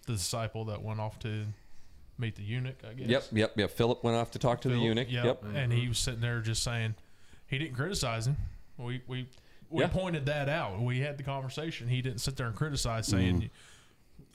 the 0.07 0.14
disciple 0.14 0.64
that 0.66 0.83
went 0.83 1.01
off 1.01 1.19
to 1.21 1.45
meet 2.19 2.37
the 2.37 2.42
eunuch. 2.42 2.77
I 2.88 2.95
guess. 2.95 3.09
Yep, 3.09 3.25
yep, 3.33 3.53
yep. 3.57 3.71
Philip 3.71 4.03
went 4.03 4.16
off 4.16 4.31
to 4.33 4.38
talk 4.38 4.61
to 4.62 4.69
the 4.69 4.79
eunuch. 4.79 5.09
Yep. 5.11 5.45
And 5.55 5.73
he 5.73 5.88
was 5.88 5.99
sitting 5.99 6.21
there 6.21 6.40
just 6.40 6.62
saying 6.62 6.95
he 7.47 7.59
didn't 7.59 7.75
criticize 7.77 8.27
him. 8.27 8.37
We 8.79 9.03
we 9.07 9.27
we 9.71 9.83
Yeah. 9.83 9.88
pointed 9.88 10.27
that 10.27 10.49
out. 10.49 10.81
We 10.81 11.01
had 11.01 11.19
the 11.19 11.23
conversation. 11.25 11.88
He 11.88 12.01
didn't 12.03 12.21
sit 12.21 12.37
there 12.37 12.47
and 12.47 12.55
criticize, 12.55 13.09
mm-hmm. 13.09 13.16
saying, 13.16 13.51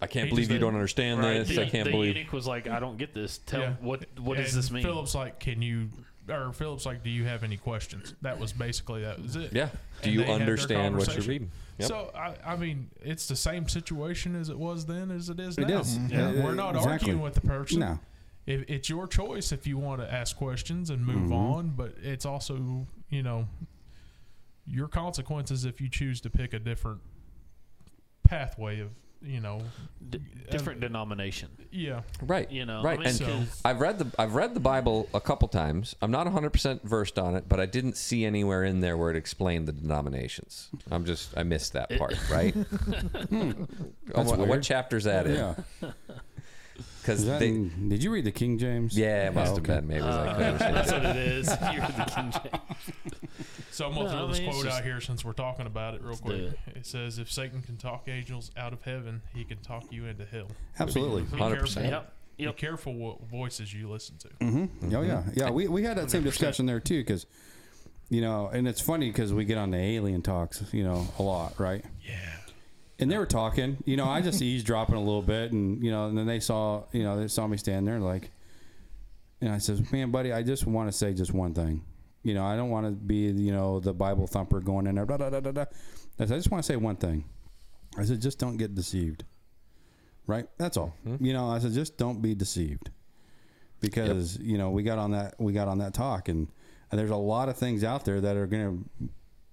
I 0.01 0.07
can't 0.07 0.25
He 0.25 0.31
believe 0.31 0.43
just 0.47 0.51
you 0.53 0.59
don't 0.59 0.73
understand 0.73 1.19
Right. 1.21 1.39
this. 1.39 1.49
The, 1.55 1.61
I 1.61 1.69
can't 1.69 1.71
believe 1.71 1.85
the 1.85 1.91
believe. 1.91 2.15
eunuch 2.17 2.33
was 2.33 2.47
like, 2.47 2.67
"I 2.67 2.79
don't 2.79 2.97
get 2.97 3.13
this. 3.13 3.37
Tell 3.45 3.61
Yeah. 3.61 3.73
what 3.81 4.05
what 4.19 4.37
does 4.37 4.53
this 4.53 4.71
mean?" 4.71 4.83
Philip's 4.83 5.15
like, 5.15 5.39
"Can 5.39 5.61
you?" 5.61 5.89
Or 6.29 6.53
Philip's 6.53 6.85
like, 6.85 7.03
"Do 7.03 7.09
you 7.09 7.25
have 7.25 7.43
any 7.43 7.57
questions?" 7.57 8.13
That 8.21 8.39
was 8.39 8.53
basically 8.53 9.01
that 9.01 9.21
was 9.21 9.35
it. 9.35 9.53
Yeah. 9.53 9.67
Do 9.67 9.73
And 10.03 10.13
you 10.13 10.19
they 10.19 10.25
had 10.27 10.41
their 10.41 10.47
understand 10.49 10.95
what 10.97 11.13
you're 11.15 11.23
reading? 11.25 11.51
Yep. 11.79 11.87
So 11.89 12.11
I, 12.15 12.35
I 12.45 12.55
mean, 12.57 12.89
it's 13.01 13.27
the 13.27 13.35
same 13.35 13.67
situation 13.67 14.35
as 14.35 14.49
it 14.49 14.57
was 14.57 14.85
then 14.85 15.09
as 15.11 15.29
it 15.29 15.39
is 15.39 15.57
It 15.57 15.67
now. 15.67 15.79
is. 15.79 15.97
Yeah. 15.97 16.31
Yeah. 16.31 16.43
We're 16.43 16.53
not 16.53 16.75
Exactly. 16.75 16.91
arguing 16.91 17.21
with 17.21 17.33
the 17.33 17.41
person. 17.41 17.79
No. 17.79 17.99
If 18.45 18.63
it's 18.69 18.89
your 18.89 19.07
choice 19.07 19.51
if 19.51 19.65
you 19.67 19.77
want 19.77 20.01
to 20.01 20.11
ask 20.13 20.35
questions 20.37 20.89
and 20.89 21.05
move 21.05 21.15
Mm-hmm. 21.31 21.33
on, 21.33 21.69
but 21.69 21.95
it's 22.01 22.25
also 22.25 22.85
you 23.09 23.23
know 23.23 23.47
your 24.67 24.87
consequences 24.87 25.65
if 25.65 25.81
you 25.81 25.89
choose 25.89 26.21
to 26.21 26.29
pick 26.29 26.53
a 26.53 26.59
different 26.59 27.01
pathway 28.23 28.79
of 28.79 28.89
you 29.23 29.39
know 29.39 29.61
D- 30.09 30.19
different 30.49 30.81
denomination. 30.81 31.49
yeah 31.71 32.01
right. 32.23 32.49
You 32.51 32.65
know, 32.65 32.81
Right. 32.83 32.95
I 32.99 33.03
mean, 33.03 33.07
and 33.07 33.15
So- 33.15 33.43
I've 33.63 33.79
read 33.79 33.99
the 33.99 34.07
I've 34.19 34.33
read 34.35 34.53
the 34.53 34.59
Bible 34.59 35.07
a 35.13 35.21
couple 35.21 35.47
times. 35.47 35.95
I'm 36.01 36.11
not 36.11 36.25
100% 36.27 36.81
versed 36.83 37.17
on 37.19 37.35
it, 37.35 37.45
but 37.47 37.59
I 37.59 37.65
didn't 37.65 37.97
see 37.97 38.25
anywhere 38.25 38.63
in 38.63 38.79
there 38.81 38.97
where 38.97 39.11
it 39.11 39.15
explained 39.17 39.67
the 39.67 39.71
denominations. 39.73 40.69
I'm 40.89 41.05
just 41.05 41.37
I 41.37 41.43
missed 41.43 41.73
that 41.73 41.89
part, 41.97 42.15
right? 42.31 42.55
Oh, 42.55 43.53
That's 44.07 44.29
what, 44.29 44.39
what 44.39 44.47
weird. 44.49 44.63
chapter's 44.63 45.03
that 45.05 45.27
in? 45.27 45.35
Yeah. 45.35 45.55
Because 47.01 47.25
that 47.25 47.39
they 47.39 47.51
did 47.87 48.03
you 48.03 48.11
read 48.11 48.25
the 48.25 48.31
King 48.31 48.59
James? 48.59 48.95
yeah, 48.97 49.27
it 49.27 49.33
must 49.33 49.53
Oh, 49.53 49.55
have 49.55 49.63
okay. 49.63 49.75
been 49.79 49.87
maybe. 49.87 49.99
it 50.01 50.05
was 50.05 50.15
like 50.15 50.35
Uh, 50.35 50.37
that. 50.37 50.59
that's 50.73 50.91
what 50.91 51.05
it 51.05 51.15
is. 51.15 51.47
You're 51.47 51.87
the 51.87 52.11
King 52.15 52.31
James. 52.31 53.30
So 53.81 53.87
I'm 53.87 53.93
gonna 53.95 54.05
No, 54.05 54.11
throw 54.11 54.25
I 54.25 54.27
this 54.27 54.39
mean, 54.39 54.47
it's 54.49 54.57
quote 54.57 54.65
just- 54.67 54.77
out 54.77 54.83
here 54.83 55.01
since 55.01 55.25
we're 55.25 55.33
talking 55.33 55.65
about 55.65 55.95
it 55.95 56.03
real 56.03 56.15
quick. 56.15 56.39
it. 56.39 56.59
It. 56.75 56.85
says, 56.85 57.17
"If 57.17 57.31
Satan 57.31 57.63
can 57.63 57.77
talk 57.77 58.07
angels 58.07 58.51
out 58.55 58.73
of 58.73 58.83
heaven, 58.83 59.23
he 59.33 59.43
can 59.43 59.57
talk 59.57 59.91
you 59.91 60.05
into 60.05 60.23
hell." 60.23 60.47
Absolutely. 60.79 61.23
Be 61.23 61.37
100%. 61.37 61.83
careful. 61.83 61.83
Yep. 61.83 62.13
Be 62.37 62.53
careful 62.53 62.93
what 62.93 63.27
voices 63.27 63.73
you 63.73 63.89
listen 63.89 64.17
to. 64.19 64.27
Mm-hmm. 64.39 64.95
Oh 64.95 65.01
yeah, 65.01 65.23
yeah. 65.33 65.49
We, 65.49 65.67
we 65.67 65.83
had 65.83 65.97
that 65.97 66.11
same 66.11 66.23
discussion 66.23 66.67
there 66.67 66.79
too, 66.79 66.99
because 66.99 67.25
you 68.09 68.21
know, 68.21 68.49
and 68.53 68.67
it's 68.67 68.81
funny 68.81 69.09
because 69.09 69.33
we 69.33 69.45
get 69.45 69.57
on 69.57 69.71
the 69.71 69.77
alien 69.77 70.21
talks, 70.21 70.63
you 70.73 70.83
know, 70.83 71.07
a 71.17 71.23
lot, 71.23 71.59
right? 71.59 71.83
Yeah. 72.07 72.13
And 72.99 73.09
they 73.11 73.17
were 73.17 73.25
talking, 73.25 73.77
you 73.85 73.97
know, 73.97 74.05
I 74.05 74.21
just 74.21 74.41
eavesdropping 74.43 74.95
a 74.95 74.99
little 74.99 75.23
bit, 75.23 75.53
and 75.53 75.83
you 75.83 75.89
know, 75.89 76.05
and 76.05 76.15
then 76.15 76.27
they 76.27 76.39
saw, 76.39 76.83
you 76.91 77.01
know, 77.01 77.19
they 77.19 77.27
saw 77.27 77.47
me 77.47 77.57
stand 77.57 77.87
there, 77.87 77.99
like, 77.99 78.29
and 79.41 79.51
I 79.51 79.57
says, 79.57 79.91
"Man, 79.91 80.11
buddy, 80.11 80.31
I 80.31 80.43
just 80.43 80.67
want 80.67 80.91
to 80.91 80.95
say 80.95 81.13
just 81.15 81.33
one 81.33 81.55
thing. 81.55 81.83
You 82.23 82.33
know, 82.33 82.45
I 82.45 82.55
don't 82.55 82.69
want 82.69 82.85
to 82.85 82.91
be, 82.91 83.31
you 83.31 83.51
know, 83.51 83.79
the 83.79 83.93
Bible 83.93 84.27
thumper 84.27 84.59
going 84.59 84.87
in 84.87 84.95
there. 84.95 85.05
Da, 85.05 85.17
da, 85.17 85.29
da, 85.29 85.39
da, 85.39 85.51
da. 85.51 85.65
I 86.19 86.25
said, 86.25 86.33
I 86.33 86.37
just 86.37 86.51
want 86.51 86.63
to 86.63 86.67
say 86.67 86.75
one 86.75 86.95
thing. 86.95 87.25
I 87.97 88.05
said, 88.05 88.21
just 88.21 88.37
don't 88.39 88.57
get 88.57 88.75
deceived. 88.75 89.23
Right? 90.27 90.45
That's 90.57 90.77
all. 90.77 90.93
Mm-hmm. 91.05 91.25
You 91.25 91.33
know, 91.33 91.49
I 91.49 91.59
said, 91.59 91.73
just 91.73 91.97
don't 91.97 92.21
be 92.21 92.35
deceived. 92.35 92.89
because 93.81 94.37
you 94.39 94.57
know 94.59 94.69
we 94.69 94.83
got 94.83 94.99
on 94.99 95.11
that 95.11 95.33
we 95.39 95.51
got 95.53 95.67
on 95.67 95.79
that 95.79 95.93
talk 95.93 96.29
and, 96.29 96.47
and 96.91 96.99
there's 96.99 97.09
a 97.09 97.15
lot 97.15 97.49
of 97.49 97.57
things 97.57 97.83
out 97.83 98.05
there 98.05 98.21
that 98.21 98.37
are 98.37 98.45
gonna 98.45 98.77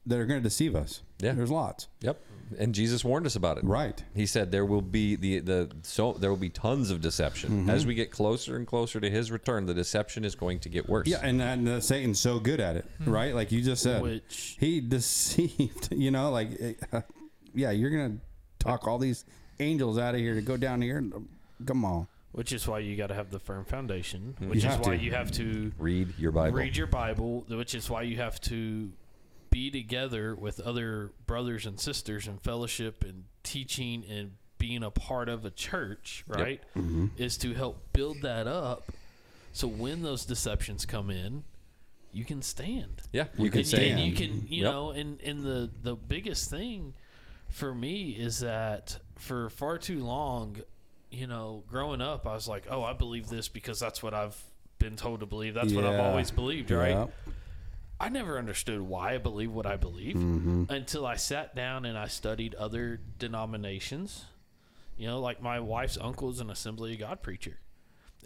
that 0.05 0.19
are 0.19 0.27
gonna 0.27 0.41
deceive 0.41 0.77
us. 0.77 1.01
Yeah. 1.21 1.33
there's 1.33 1.51
lots. 1.51 1.89
Yep. 2.03 2.21
And 2.59 2.75
Jesus 2.75 3.05
warned 3.05 3.27
us 3.27 3.37
about 3.37 3.59
it. 3.59 3.65
Right. 3.65 4.03
He 4.15 4.27
said 4.27 4.51
there 4.53 4.65
will 4.65 4.81
be 4.83 5.17
the 5.17 5.41
the 5.41 5.71
so 5.83 6.13
there 6.13 6.31
will 6.31 6.37
be 6.37 6.49
tons 6.51 6.91
of 6.91 7.01
deception 7.01 7.51
Mm-hmm. 7.51 7.71
as 7.71 7.85
we 7.87 7.95
get 7.95 8.11
closer 8.11 8.57
and 8.57 8.67
closer 8.67 9.01
to 9.01 9.11
His 9.11 9.31
return. 9.31 9.67
The 9.67 9.75
deception 9.75 10.25
is 10.25 10.35
going 10.35 10.61
to 10.61 10.69
get 10.69 10.89
worse. 10.89 11.07
Yeah, 11.09 11.19
and, 11.23 11.43
and 11.43 11.69
uh, 11.69 11.81
Satan's 11.81 12.21
so 12.21 12.39
good 12.39 12.61
at 12.61 12.77
it, 12.77 12.87
right? 13.05 13.35
Like 13.35 13.51
you 13.53 13.61
just 13.63 13.83
said, 13.83 14.03
Which- 14.03 14.57
he 14.61 14.81
deceived. 14.81 15.89
You 15.99 16.11
know, 16.11 16.31
like 16.31 16.51
uh, 16.93 17.01
yeah, 17.55 17.71
you're 17.73 17.91
gonna 17.91 18.19
talk 18.59 18.87
all 18.87 18.99
these 18.99 19.25
angels 19.61 19.99
out 19.99 20.15
of 20.15 20.21
here 20.21 20.35
to 20.35 20.43
go 20.43 20.57
down 20.57 20.81
here. 20.83 20.99
And 20.99 21.29
come 21.67 21.85
on. 21.85 22.07
Which 22.33 22.53
is 22.53 22.69
why 22.69 22.81
you 22.81 22.95
got 22.95 23.07
to 23.09 23.15
have 23.15 23.31
the 23.31 23.39
firm 23.41 23.65
foundation. 23.65 24.35
Mm-hmm. 24.39 24.51
Which 24.51 24.63
You 24.63 24.71
is 24.71 24.77
why 24.79 24.97
to. 24.97 25.03
you 25.03 25.11
have 25.13 25.31
to 25.33 25.73
Read 25.79 26.15
your 26.19 26.31
Bible. 26.31 26.57
read 26.59 26.77
your 26.77 26.87
Bible. 26.87 27.45
Which 27.49 27.75
is 27.75 27.89
why 27.91 28.03
you 28.03 28.17
have 28.19 28.41
to 28.43 28.93
be 29.51 29.71
together 29.71 30.35
with 30.35 30.61
other 30.61 31.13
brothers 31.27 31.67
and 31.67 31.79
sisters 31.81 32.27
in 32.27 32.39
fellowship 32.39 33.05
and 33.05 33.25
teaching 33.43 34.05
and 34.09 34.33
being 34.59 34.83
a 34.83 34.91
part 34.91 35.29
of 35.29 35.45
a 35.45 35.51
church. 35.51 36.25
Right, 36.27 36.63
mm-hmm. 36.77 37.07
is 37.17 37.37
to 37.39 37.55
help 37.55 37.93
build 37.93 38.23
that 38.23 38.47
up. 38.47 38.93
So 39.53 39.67
when 39.67 40.03
those 40.03 40.25
deceptions 40.25 40.85
come 40.87 41.11
in, 41.11 41.45
you 42.13 42.25
can 42.25 42.43
stand. 42.43 43.03
yeah, 43.13 43.25
you 43.37 43.51
can 43.51 43.61
and, 43.61 43.69
say 43.69 43.91
and 43.91 44.01
you 44.01 44.13
can 44.15 44.47
you 44.49 44.63
Yep. 44.65 44.73
know 44.73 44.91
and 44.91 45.21
and 45.23 45.45
the 45.45 45.71
the 45.83 45.95
biggest 45.95 46.49
thing 46.51 46.95
for 47.51 47.75
me 47.75 48.11
is 48.11 48.41
that 48.41 48.99
for 49.17 49.51
far 49.51 49.79
too 49.79 50.05
long 50.05 50.57
you 51.11 51.27
know 51.27 51.65
growing 51.71 52.01
up 52.03 52.27
i 52.27 52.35
was 52.35 52.47
like 52.47 52.65
oh 52.71 52.83
i 52.85 52.93
believe 52.93 53.29
this 53.29 53.49
because 53.49 53.81
that's 53.81 54.03
what 54.03 54.13
i've 54.13 54.37
been 54.79 54.97
told 54.97 55.21
to 55.21 55.27
believe 55.27 55.55
that's 55.55 55.73
what 55.73 55.85
i've 55.85 55.99
always 56.01 56.31
believed 56.31 56.71
right 56.71 56.91
Yeah. 56.91 57.07
I 58.01 58.09
never 58.09 58.39
understood 58.39 58.81
why 58.81 59.15
i 59.15 59.19
believe 59.19 59.53
what 59.53 59.67
i 59.67 59.77
believe 59.77 60.17
Mm-hmm. 60.17 60.65
until 60.69 61.05
i 61.07 61.17
sat 61.17 61.55
down 61.55 61.85
and 61.85 61.97
i 61.99 62.07
studied 62.07 62.55
other 62.55 63.01
denominations 63.19 64.25
you 64.97 65.07
know 65.07 65.21
like 65.21 65.43
my 65.43 65.61
wife's 65.61 65.99
uncle 66.01 66.31
is 66.31 66.41
an 66.41 66.51
assembly 66.51 66.93
of 66.95 67.01
god 67.01 67.23
preacher 67.23 67.59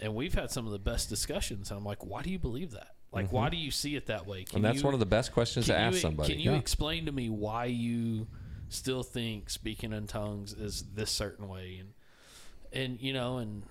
and 0.00 0.14
we've 0.14 0.34
had 0.34 0.50
some 0.50 0.66
of 0.66 0.72
the 0.72 0.78
best 0.78 1.08
discussions 1.08 1.70
and 1.70 1.78
i'm 1.78 1.84
like 1.84 2.04
why 2.04 2.22
do 2.22 2.30
you 2.30 2.38
believe 2.38 2.70
that 2.72 2.88
like 3.12 3.30
why 3.30 3.48
do 3.50 3.56
you 3.58 3.70
see 3.70 3.94
it 3.94 4.06
that 4.06 4.26
way 4.26 4.44
Can 4.44 4.56
and 4.56 4.64
that's 4.64 4.78
you- 4.78 4.84
one 4.84 4.94
of 4.94 5.00
the 5.00 5.06
best 5.06 5.32
questions 5.32 5.66
to 5.66 5.76
ask 5.76 5.96
you, 5.96 6.00
somebody. 6.00 6.32
Can 6.32 6.40
you 6.40 6.52
Yeah. 6.52 6.56
explain 6.58 7.04
to 7.06 7.12
me 7.12 7.28
why 7.28 7.66
you 7.66 8.26
still 8.70 9.02
think 9.02 9.50
speaking 9.50 9.92
in 9.92 10.06
tongues 10.06 10.54
is 10.54 10.82
this 10.94 11.10
certain 11.10 11.46
way? 11.46 11.76
And 11.78 11.92
and 12.72 12.98
you 13.02 13.12
know, 13.12 13.36
and 13.36 13.64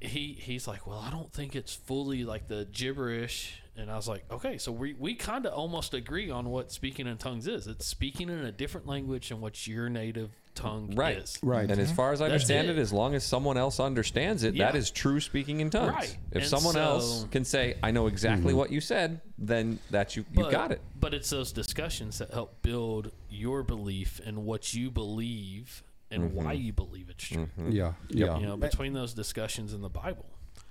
he 0.00 0.32
he's 0.40 0.66
like, 0.66 0.86
well, 0.86 0.98
I 0.98 1.10
don't 1.10 1.30
think 1.30 1.54
it's 1.54 1.74
fully 1.74 2.24
like 2.24 2.48
the 2.48 2.66
gibberish. 2.72 3.60
And 3.78 3.90
I 3.90 3.96
was 3.96 4.08
like, 4.08 4.24
okay, 4.30 4.56
so 4.58 4.72
we 4.72 4.94
we 4.94 5.14
kind 5.14 5.44
of 5.46 5.52
almost 5.52 5.92
agree 5.92 6.30
on 6.30 6.48
what 6.48 6.72
speaking 6.72 7.06
in 7.06 7.18
tongues 7.18 7.46
is. 7.46 7.66
It's 7.66 7.86
speaking 7.86 8.30
in 8.30 8.44
a 8.44 8.52
different 8.52 8.86
language 8.86 9.28
than 9.28 9.40
what 9.40 9.66
your 9.66 9.88
native 9.90 10.30
tongue 10.54 10.94
Right. 10.94 11.18
is. 11.18 11.38
Right. 11.42 11.70
And 11.70 11.78
as 11.78 11.92
far 11.92 12.12
as 12.12 12.22
I 12.22 12.28
That's 12.28 12.44
understand 12.44 12.68
it. 12.70 12.78
it. 12.78 12.80
as 12.80 12.90
long 12.90 13.14
as 13.14 13.22
someone 13.24 13.58
else 13.58 13.78
understands 13.78 14.42
it, 14.42 14.56
that 14.56 14.72
Yeah. 14.72 14.78
is 14.78 14.90
true 14.90 15.20
speaking 15.20 15.60
in 15.60 15.68
tongues. 15.68 15.92
Right. 15.92 16.18
If 16.30 16.42
And 16.42 16.46
someone 16.46 16.76
else 16.76 17.26
can 17.30 17.44
say, 17.44 17.76
"I 17.82 17.90
know 17.90 18.06
exactly 18.06 18.52
mm-hmm. 18.52 18.58
what 18.58 18.72
you 18.72 18.80
said," 18.80 19.20
then 19.36 19.78
that 19.90 20.16
you 20.16 20.24
you 20.32 20.44
But- 20.44 20.50
got 20.50 20.72
it. 20.72 20.80
But 20.98 21.12
it's 21.12 21.28
those 21.28 21.52
discussions 21.52 22.16
that 22.18 22.30
help 22.30 22.62
build 22.62 23.12
your 23.28 23.62
belief 23.62 24.20
and 24.24 24.46
what 24.46 24.72
you 24.72 24.90
believe 24.90 25.82
and 26.10 26.22
mm-hmm. 26.30 26.44
why 26.44 26.52
you 26.52 26.72
believe 26.72 27.10
it's 27.10 27.24
true. 27.24 27.48
Yeah. 27.68 27.92
Yeah. 28.08 28.38
You 28.38 28.46
know, 28.46 28.56
between 28.56 28.94
those 28.94 29.12
discussions 29.12 29.74
in 29.74 29.82
the 29.82 29.90
Bible. 29.90 30.24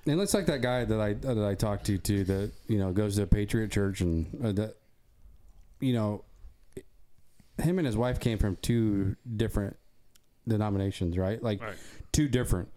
And 0.08 0.22
it's 0.22 0.34
like 0.36 0.46
that 0.48 0.62
guy 0.62 0.86
that 0.86 1.00
I 1.02 1.14
that 1.14 1.44
I 1.44 1.56
talked 1.56 1.86
to 1.88 1.98
too 1.98 2.24
that 2.26 2.52
you 2.68 2.78
know 2.78 2.92
goes 2.92 3.16
to 3.16 3.24
a 3.24 3.28
Patriot 3.28 3.72
Church 3.72 4.02
and 4.02 4.28
uh, 4.44 4.52
that 4.52 4.76
you 5.80 5.94
know 5.94 6.24
him 7.58 7.80
and 7.80 7.86
his 7.88 7.98
wife 7.98 8.20
came 8.20 8.38
from 8.38 8.58
two 8.58 9.16
different 9.36 9.78
denominations, 10.48 11.18
right? 11.18 11.42
Like 11.42 11.62
Right. 11.62 11.76
two 12.12 12.28
different. 12.28 12.70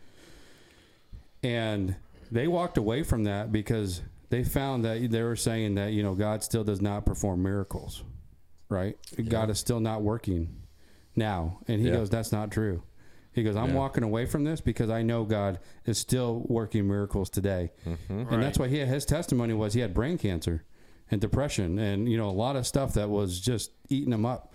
And 1.43 1.97
they 2.31 2.49
walked 2.49 2.79
away 2.79 3.03
from 3.03 3.25
that 3.25 3.53
because 3.53 4.03
they 4.31 4.45
found 4.45 4.85
that 4.85 5.11
they 5.11 5.23
were 5.23 5.37
saying 5.37 5.75
that 5.77 5.93
you 5.93 6.03
know 6.03 6.14
God 6.14 6.43
still 6.43 6.64
does 6.64 6.81
not 6.81 7.05
perform 7.05 7.43
miracles, 7.43 8.05
right? 8.69 8.97
God 9.29 9.51
is 9.51 9.59
still 9.59 9.81
not 9.81 10.03
working 10.03 10.62
now, 11.14 11.59
and 11.69 11.81
he 11.81 11.88
Yeah. 11.88 11.95
goes, 11.95 12.11
"That's 12.11 12.33
not 12.33 12.51
true." 12.51 12.83
He 13.38 13.44
goes, 13.44 13.57
"I'm 13.57 13.70
Yeah. 13.70 13.77
walking 13.77 14.03
away 14.05 14.27
from 14.27 14.44
this 14.44 14.61
because 14.61 14.90
I 14.90 15.03
know 15.03 15.24
God 15.24 15.59
is 15.87 15.96
still 15.98 16.44
working 16.48 16.87
miracles 16.88 17.31
today," 17.31 17.70
and 18.09 18.42
that's 18.42 18.59
why 18.59 18.68
he 18.68 18.79
his 18.79 19.05
testimony 19.07 19.55
was 19.55 19.74
he 19.74 19.81
had 19.81 19.94
brain 19.94 20.18
cancer 20.18 20.64
and 21.11 21.20
depression, 21.20 21.79
and 21.79 22.09
you 22.09 22.16
know 22.18 22.29
a 22.29 22.33
lot 22.33 22.57
of 22.57 22.66
stuff 22.66 22.92
that 22.94 23.09
was 23.09 23.40
just 23.40 23.70
eating 23.88 24.12
him 24.12 24.27
up, 24.27 24.55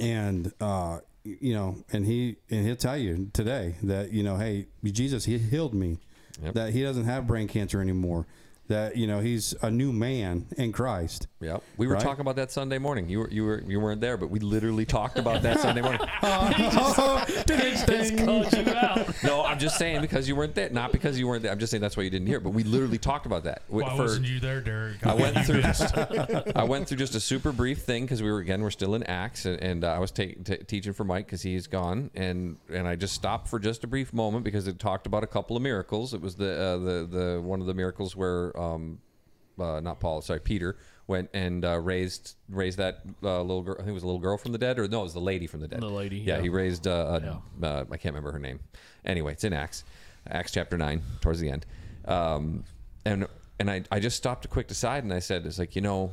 and 0.00 0.52
uh, 0.60 0.98
you 1.24 1.54
know, 1.54 1.76
and 1.92 2.04
he 2.06 2.36
and 2.50 2.66
he'll 2.66 2.76
tell 2.76 2.96
you 2.98 3.30
today 3.32 3.76
that 3.82 4.12
you 4.12 4.22
know, 4.22 4.36
hey, 4.36 4.66
Jesus, 4.84 5.24
he 5.24 5.38
healed 5.38 5.74
me, 5.74 5.98
Yep. 6.42 6.54
that 6.54 6.72
he 6.72 6.82
doesn't 6.82 7.04
have 7.04 7.26
brain 7.26 7.48
cancer 7.48 7.80
anymore, 7.80 8.26
that 8.68 8.96
you 8.96 9.06
know 9.06 9.20
he's 9.20 9.54
a 9.62 9.70
new 9.70 9.92
man 9.92 10.46
in 10.56 10.72
Christ. 10.72 11.26
Yep. 11.40 11.62
We 11.76 11.86
were 11.86 11.94
Right? 11.94 12.02
talking 12.02 12.22
about 12.22 12.36
that 12.36 12.50
Sunday 12.50 12.78
morning. 12.78 13.08
You 13.08 13.20
were 13.20 13.30
you 13.30 13.44
were 13.44 13.62
you 13.66 13.78
weren't 13.80 14.00
there, 14.00 14.16
but 14.16 14.30
we 14.30 14.38
literally 14.40 14.86
talked 14.86 15.18
about 15.18 15.42
that 15.42 15.60
Sunday 15.60 15.82
morning. 15.82 16.00
Just 17.46 18.16
called 18.24 18.52
you 18.52 18.72
out. 18.74 19.22
No, 19.22 19.44
I'm 19.44 19.58
just 19.58 19.76
saying 19.78 20.00
because 20.00 20.28
you 20.28 20.36
weren't 20.36 20.54
there, 20.54 20.70
not 20.70 20.92
because 20.92 21.18
you 21.18 21.26
weren't 21.26 21.42
there. 21.42 21.52
I'm 21.52 21.58
just 21.58 21.70
saying 21.70 21.80
that's 21.80 21.96
why 21.96 22.02
you 22.02 22.10
didn't 22.10 22.26
hear. 22.26 22.38
it. 22.38 22.44
But 22.44 22.50
we 22.50 22.62
literally 22.64 22.98
talked 22.98 23.26
about 23.26 23.44
that. 23.44 23.62
Why 23.68 23.90
for- 23.96 24.02
wasn't 24.02 24.26
you 24.26 24.40
there, 24.40 24.60
Derek? 24.60 25.06
I 25.06 25.14
went 25.14 25.36
through. 25.46 25.62
I 26.56 26.64
went 26.64 26.88
through 26.88 26.98
just 26.98 27.14
a 27.14 27.20
super 27.20 27.52
brief 27.52 27.82
thing 27.82 28.04
because 28.04 28.22
we 28.22 28.30
were 28.30 28.38
again 28.38 28.62
we're 28.62 28.70
still 28.70 28.94
in 28.94 29.02
Acts 29.04 29.44
and, 29.46 29.60
and 29.62 29.84
uh, 29.84 29.88
I 29.92 29.98
was 29.98 30.10
ta- 30.10 30.24
t- 30.44 30.56
teaching 30.66 30.92
for 30.92 31.04
Mike 31.04 31.26
because 31.26 31.42
he's 31.42 31.66
gone 31.66 32.10
and 32.14 32.56
and 32.72 32.86
I 32.88 32.96
just 32.96 33.14
stopped 33.14 33.48
for 33.48 33.58
just 33.58 33.84
a 33.84 33.86
brief 33.86 34.12
moment 34.12 34.44
because 34.44 34.66
it 34.66 34.78
talked 34.78 35.06
about 35.06 35.22
a 35.24 35.26
couple 35.26 35.56
of 35.56 35.62
miracles. 35.62 36.14
It 36.14 36.20
was 36.20 36.34
the 36.36 36.52
uh, 36.52 36.78
the 36.78 37.06
the 37.34 37.40
one 37.42 37.60
of 37.60 37.66
the 37.66 37.74
miracles 37.74 38.16
where 38.16 38.53
um 38.56 38.98
uh, 39.58 39.80
not 39.80 40.00
Paul 40.00 40.20
sorry 40.20 40.40
Peter 40.40 40.76
went 41.06 41.30
and 41.34 41.64
uh, 41.64 41.78
raised 41.78 42.34
raised 42.48 42.78
that 42.78 43.02
uh, 43.22 43.40
little 43.40 43.62
girl. 43.62 43.74
I 43.74 43.82
think 43.82 43.90
it 43.90 43.92
was 43.92 44.02
a 44.02 44.06
little 44.06 44.20
girl 44.20 44.36
from 44.36 44.52
the 44.52 44.58
dead 44.58 44.78
or 44.78 44.88
no 44.88 45.00
it 45.00 45.04
was 45.04 45.14
the 45.14 45.20
lady 45.20 45.46
from 45.46 45.60
the 45.60 45.68
dead. 45.68 45.80
The 45.80 45.86
lady, 45.88 46.16
Yeah, 46.16 46.36
yeah. 46.36 46.42
he 46.42 46.48
raised. 46.48 46.86
Uh, 46.88 47.20
a, 47.62 47.64
uh, 47.66 47.84
I 47.90 47.96
can't 47.96 48.14
remember 48.14 48.32
her 48.32 48.38
name. 48.38 48.60
Anyway, 49.04 49.32
it's 49.32 49.44
in 49.44 49.52
Acts, 49.52 49.84
Acts 50.28 50.50
chapter 50.52 50.76
nine, 50.76 51.02
towards 51.20 51.38
the 51.40 51.50
end. 51.50 51.66
Um, 52.06 52.64
and 53.04 53.26
and 53.60 53.70
I, 53.70 53.84
I 53.92 54.00
just 54.00 54.16
stopped 54.16 54.44
a 54.44 54.48
quick 54.48 54.70
aside 54.70 55.04
and 55.04 55.12
I 55.12 55.20
said, 55.20 55.46
it's 55.46 55.58
like 55.58 55.76
you 55.76 55.82
know, 55.82 56.10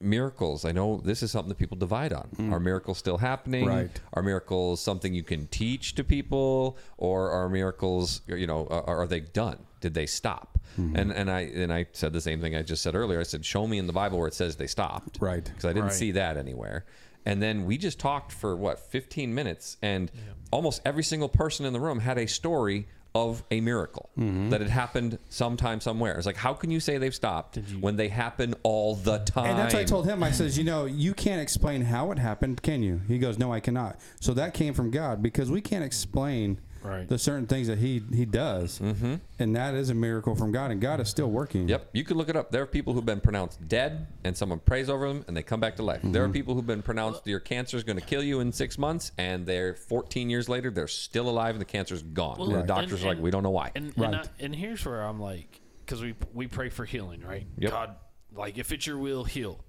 miracles. 0.00 0.64
I 0.64 0.72
know 0.72 1.00
this 1.04 1.22
is 1.22 1.30
something 1.30 1.48
that 1.48 1.58
people 1.58 1.76
divide 1.76 2.12
on. 2.12 2.28
Hmm. 2.36 2.52
Are 2.52 2.60
miracles 2.60 2.98
still 2.98 3.18
happening? 3.18 3.66
Right. 3.66 3.90
Are 4.12 4.22
miracles 4.22 4.80
something 4.80 5.14
you 5.14 5.22
can 5.22 5.46
teach 5.48 5.94
to 5.94 6.04
people, 6.04 6.76
or 6.98 7.30
are 7.30 7.48
miracles, 7.48 8.20
you 8.26 8.46
know, 8.46 8.66
are, 8.68 8.84
are 9.02 9.06
they 9.06 9.20
done? 9.20 9.58
Did 9.80 9.94
they 9.94 10.06
stop? 10.06 10.58
Hmm. 10.76 10.96
And 10.96 11.12
and 11.12 11.30
I 11.30 11.40
and 11.42 11.72
I 11.72 11.86
said 11.92 12.12
the 12.12 12.20
same 12.20 12.40
thing 12.40 12.54
I 12.56 12.62
just 12.62 12.82
said 12.82 12.94
earlier. 12.94 13.20
I 13.20 13.24
said, 13.24 13.44
show 13.44 13.66
me 13.66 13.78
in 13.78 13.86
the 13.86 13.92
Bible 13.92 14.18
where 14.18 14.28
it 14.28 14.34
says 14.34 14.56
they 14.56 14.66
stopped 14.66 15.18
Right. 15.20 15.44
because 15.44 15.64
I 15.64 15.68
didn't 15.68 15.84
Right. 15.84 15.92
see 15.92 16.12
that 16.12 16.36
anywhere. 16.36 16.84
And 17.24 17.42
then 17.42 17.64
we 17.66 17.76
just 17.76 17.98
talked 17.98 18.30
for 18.30 18.54
what 18.54 18.78
15 18.78 19.34
minutes, 19.34 19.78
and 19.82 20.10
almost 20.52 20.80
every 20.84 21.02
single 21.02 21.28
person 21.28 21.66
in 21.66 21.72
the 21.72 21.80
room 21.80 21.98
had 21.98 22.18
a 22.18 22.26
story 22.26 22.86
of 23.16 23.42
a 23.50 23.60
miracle 23.62 24.10
Mm-hmm. 24.18 24.50
that 24.50 24.60
had 24.60 24.68
happened 24.70 25.18
sometime 25.28 25.80
somewhere. 25.80 26.16
It's 26.16 26.26
like, 26.26 26.36
how 26.36 26.52
can 26.54 26.70
you 26.70 26.80
say 26.80 26.98
they've 26.98 27.14
stopped 27.14 27.58
when 27.80 27.96
they 27.96 28.08
happen 28.08 28.54
all 28.62 28.94
the 28.94 29.18
time? 29.20 29.46
And 29.46 29.58
that's 29.58 29.74
what 29.74 29.80
I 29.80 29.84
told 29.84 30.06
him. 30.06 30.22
I 30.22 30.30
says, 30.32 30.56
you 30.58 30.64
know, 30.64 30.84
you 30.86 31.12
can't 31.14 31.40
explain 31.40 31.82
how 31.82 32.12
it 32.12 32.18
happened, 32.18 32.62
can 32.62 32.82
you? 32.82 33.00
He 33.08 33.18
goes, 33.18 33.38
no, 33.38 33.52
I 33.52 33.60
cannot. 33.60 33.98
So 34.20 34.32
that 34.34 34.52
came 34.54 34.74
from 34.74 34.90
God 34.90 35.22
because 35.22 35.50
we 35.50 35.60
can't 35.60 35.84
explain 35.84 36.60
Right. 36.86 37.08
the 37.08 37.18
certain 37.18 37.46
things 37.46 37.66
that 37.66 37.78
he 37.78 38.02
he 38.12 38.24
does, 38.24 38.78
mm-hmm. 38.78 39.16
and 39.38 39.56
that 39.56 39.74
is 39.74 39.90
a 39.90 39.94
miracle 39.94 40.34
from 40.34 40.52
God, 40.52 40.70
and 40.70 40.80
God 40.80 41.00
is 41.00 41.08
still 41.08 41.30
working. 41.30 41.68
Yep, 41.68 41.90
you 41.92 42.04
can 42.04 42.16
look 42.16 42.28
it 42.28 42.36
up. 42.36 42.50
There 42.50 42.62
are 42.62 42.66
people 42.66 42.92
who've 42.92 43.04
been 43.04 43.20
pronounced 43.20 43.66
dead, 43.66 44.06
and 44.24 44.36
someone 44.36 44.60
prays 44.60 44.88
over 44.88 45.08
them, 45.08 45.24
and 45.26 45.36
they 45.36 45.42
come 45.42 45.58
back 45.60 45.76
to 45.76 45.82
life. 45.82 46.00
There 46.04 46.24
are 46.24 46.28
people 46.28 46.54
who've 46.54 46.66
been 46.66 46.82
pronounced 46.82 47.26
your 47.26 47.40
cancer 47.40 47.76
is 47.76 47.84
going 47.84 47.98
to 47.98 48.04
kill 48.04 48.22
you 48.22 48.40
in 48.40 48.52
six 48.52 48.78
months, 48.78 49.12
and 49.18 49.44
they're 49.46 49.74
14 49.74 50.30
years 50.30 50.48
later, 50.48 50.70
they're 50.70 50.86
still 50.86 51.28
alive, 51.28 51.54
and 51.54 51.60
the 51.60 51.64
cancer's 51.66 52.02
gone. 52.02 52.38
Well, 52.38 52.46
and 52.46 52.54
the 52.54 52.58
and- 52.60 52.68
doctors 52.68 53.02
are 53.02 53.08
like, 53.08 53.16
and- 53.16 53.24
we 53.24 53.30
don't 53.30 53.42
know 53.42 53.50
why. 53.50 53.72
And 53.74 53.92
Right. 53.96 54.06
and, 54.06 54.16
I, 54.16 54.22
and 54.40 54.54
here's 54.54 54.84
where 54.84 55.02
I'm 55.02 55.20
like, 55.20 55.60
because 55.84 56.02
we 56.02 56.14
we 56.32 56.46
pray 56.46 56.68
for 56.68 56.84
healing, 56.84 57.22
right? 57.22 57.46
Yep. 57.58 57.70
God, 57.70 57.96
like 58.34 58.58
if 58.58 58.72
it's 58.72 58.86
your 58.86 58.98
will, 58.98 59.24
heal. 59.24 59.64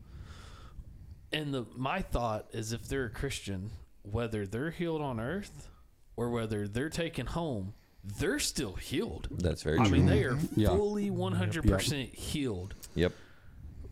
And 1.33 1.53
the 1.53 1.65
my 1.75 2.01
thought 2.01 2.47
is, 2.51 2.73
if 2.73 2.87
they're 2.87 3.05
a 3.05 3.09
Christian, 3.09 3.71
whether 4.03 4.45
they're 4.45 4.71
healed 4.71 5.01
on 5.01 5.19
earth 5.19 5.69
or 6.17 6.29
whether 6.29 6.67
they're 6.67 6.89
taken 6.89 7.27
home, 7.27 7.73
they're 8.03 8.39
still 8.39 8.73
healed. 8.73 9.27
That's 9.31 9.63
very 9.63 9.77
I 9.79 9.85
true. 9.85 9.87
I 9.87 9.97
mean, 9.97 10.05
they 10.07 10.23
are 10.25 10.37
Yeah. 10.55 10.69
fully 10.69 11.09
100% 11.09 12.13
healed. 12.13 12.75
yep. 12.95 13.13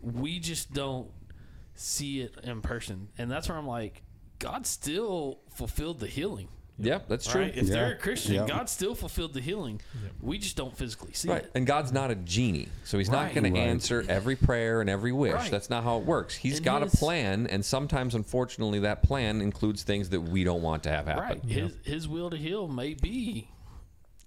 We 0.01 0.39
just 0.39 0.73
don't 0.73 1.09
see 1.75 2.21
it 2.21 2.35
in 2.43 2.61
person, 2.61 3.07
and 3.17 3.29
that's 3.31 3.47
where 3.49 3.57
I'm 3.57 3.67
like, 3.67 4.03
God 4.39 4.65
still 4.67 5.39
fulfilled 5.49 5.99
the 5.99 6.07
healing. 6.07 6.49
Yep, 6.77 7.07
that's 7.07 7.25
true. 7.25 7.41
Right? 7.43 7.55
If 7.57 7.67
they're 7.67 7.93
a 7.93 7.97
Christian, 7.97 8.35
Yeah. 8.35 8.47
God 8.47 8.69
still 8.69 8.95
fulfilled 8.95 9.33
the 9.33 9.39
healing. 9.39 9.79
We 10.21 10.37
just 10.37 10.57
don't 10.57 10.75
physically 10.75 11.13
see 11.13 11.29
Right. 11.29 11.43
it. 11.43 11.51
And 11.55 11.65
God's 11.65 11.93
not 11.93 12.11
a 12.11 12.15
genie. 12.15 12.67
So 12.83 12.97
he's 12.97 13.09
not 13.09 13.27
Right. 13.27 13.33
going 13.35 13.53
to 13.53 13.59
answer 13.59 14.03
every 14.09 14.35
prayer 14.35 14.81
and 14.81 14.89
every 14.89 15.13
wish. 15.13 15.33
Right. 15.33 15.49
That's 15.51 15.69
not 15.69 15.85
how 15.85 15.97
it 15.99 16.05
works. 16.05 16.35
He's 16.35 16.57
And 16.57 16.65
got 16.65 16.83
his- 16.83 16.93
a 16.93 16.97
plan, 16.97 17.47
and 17.47 17.63
sometimes, 17.63 18.13
unfortunately, 18.13 18.79
that 18.79 19.03
plan 19.03 19.39
includes 19.41 19.83
things 19.83 20.09
that 20.09 20.19
we 20.21 20.43
don't 20.43 20.61
want 20.61 20.83
to 20.83 20.89
have 20.89 21.05
happen. 21.07 21.39
Right. 21.39 21.45
His 21.49 21.71
his 21.83 22.07
will 22.09 22.29
to 22.29 22.37
heal 22.37 22.67
may 22.67 22.93
be 22.93 23.47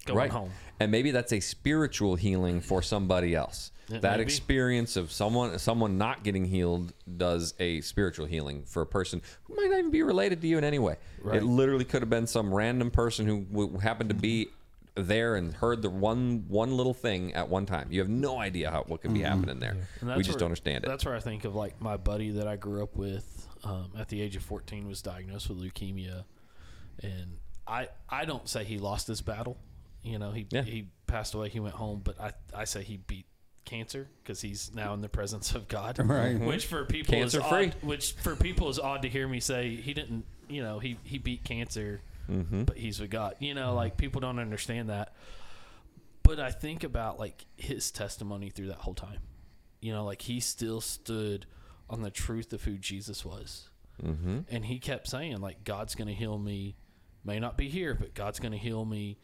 going 0.06 0.16
right. 0.18 0.30
home. 0.30 0.50
And 0.80 0.90
maybe 0.90 1.10
that's 1.10 1.32
a 1.34 1.40
spiritual 1.40 2.16
healing 2.16 2.60
for 2.62 2.80
somebody 2.80 3.34
else. 3.34 3.72
It 3.90 4.02
that 4.02 4.16
be. 4.18 4.22
experience 4.22 4.96
of 4.96 5.10
someone 5.10 5.58
someone 5.58 5.96
not 5.98 6.22
getting 6.24 6.44
healed 6.44 6.92
does 7.16 7.54
a 7.58 7.80
spiritual 7.80 8.26
healing 8.26 8.64
for 8.64 8.82
a 8.82 8.86
person 8.86 9.22
who 9.44 9.54
might 9.56 9.70
not 9.70 9.78
even 9.78 9.90
be 9.90 10.02
related 10.02 10.40
to 10.42 10.46
you 10.46 10.58
in 10.58 10.64
any 10.64 10.78
way. 10.78 10.96
Right. 11.22 11.36
It 11.38 11.44
literally 11.44 11.84
could 11.84 12.02
have 12.02 12.10
been 12.10 12.26
some 12.26 12.52
random 12.52 12.90
person 12.90 13.26
who 13.26 13.40
w- 13.44 13.78
happened 13.78 14.10
to 14.10 14.14
be 14.14 14.48
there 14.94 15.36
and 15.36 15.54
heard 15.54 15.80
the 15.80 15.88
one 15.90 16.44
one 16.48 16.76
little 16.76 16.92
thing 16.94 17.32
at 17.34 17.48
one 17.48 17.64
time. 17.66 17.88
You 17.90 18.00
have 18.00 18.08
no 18.08 18.38
idea 18.38 18.70
how 18.70 18.82
what 18.88 19.00
could 19.00 19.14
be 19.14 19.22
happening 19.22 19.58
there. 19.60 19.76
And 20.00 20.10
We 20.10 20.22
just 20.22 20.30
where- 20.30 20.38
don't 20.40 20.46
understand 20.46 20.84
it. 20.84 20.88
That's 20.88 21.04
where 21.04 21.14
I 21.14 21.20
think 21.20 21.44
of 21.44 21.54
like 21.54 21.80
my 21.80 21.96
buddy 21.96 22.30
that 22.32 22.46
I 22.48 22.56
grew 22.56 22.82
up 22.82 22.96
with 22.96 23.46
um, 23.64 23.92
at 23.96 24.08
the 24.08 24.20
age 24.20 24.36
of 24.36 24.42
14 24.42 24.86
was 24.86 25.00
diagnosed 25.02 25.48
with 25.48 25.60
leukemia, 25.60 26.24
and 27.02 27.38
I 27.66 27.88
I 28.08 28.24
don't 28.24 28.48
say 28.48 28.64
he 28.64 28.78
lost 28.78 29.06
his 29.08 29.20
battle. 29.22 29.56
You 30.02 30.18
know, 30.18 30.30
he 30.32 30.46
Yeah. 30.50 30.62
he 30.62 30.88
passed 31.06 31.34
away. 31.34 31.48
He 31.48 31.60
went 31.60 31.74
home, 31.74 32.00
but 32.04 32.20
I 32.20 32.32
I 32.54 32.64
say 32.64 32.82
he 32.82 32.96
beat 32.98 33.26
cancer 33.68 34.08
because 34.22 34.40
he's 34.40 34.72
now 34.74 34.94
in 34.94 35.00
the 35.02 35.08
presence 35.08 35.54
of 35.54 35.68
God. 35.68 35.98
Right. 36.04 36.38
Which 36.40 36.66
for 36.66 36.84
people 36.84 37.14
Cancer 37.14 37.40
is 37.40 37.46
free. 37.46 37.66
odd, 37.66 37.74
Which 37.82 38.12
for 38.14 38.34
people 38.34 38.68
is 38.68 38.78
odd 38.78 39.02
to 39.02 39.08
hear 39.08 39.28
me 39.28 39.40
say 39.40 39.76
he 39.76 39.94
didn't. 39.94 40.24
You 40.48 40.62
know, 40.62 40.78
he 40.78 40.96
he 41.04 41.18
beat 41.18 41.44
cancer, 41.44 42.00
Mm-hmm. 42.30 42.64
but 42.64 42.76
he's 42.76 43.00
with 43.00 43.10
God. 43.10 43.36
You 43.38 43.54
know, 43.54 43.74
like 43.74 43.96
people 43.96 44.20
don't 44.20 44.38
understand 44.38 44.88
that. 44.90 45.14
But 46.22 46.38
I 46.40 46.50
think 46.50 46.84
about 46.84 47.18
like 47.18 47.46
his 47.56 47.90
testimony 47.90 48.50
through 48.50 48.66
that 48.68 48.78
whole 48.78 48.94
time. 48.94 49.20
You 49.80 49.92
know, 49.92 50.04
like 50.04 50.22
he 50.22 50.40
still 50.40 50.80
stood 50.80 51.46
on 51.88 52.02
the 52.02 52.10
truth 52.10 52.52
of 52.52 52.64
who 52.64 52.76
Jesus 52.76 53.24
was. 53.24 53.68
Mm-hmm. 54.04 54.40
And 54.50 54.64
he 54.66 54.78
kept 54.78 55.08
saying, 55.08 55.40
like, 55.40 55.64
God's 55.64 55.94
going 55.94 56.08
to 56.08 56.14
heal 56.14 56.38
me. 56.38 56.76
May 57.24 57.38
not 57.40 57.56
be 57.56 57.68
here, 57.68 57.94
but 57.94 58.14
God's 58.14 58.38
going 58.40 58.52
to 58.52 58.58
heal 58.58 58.84
me. 58.84 59.18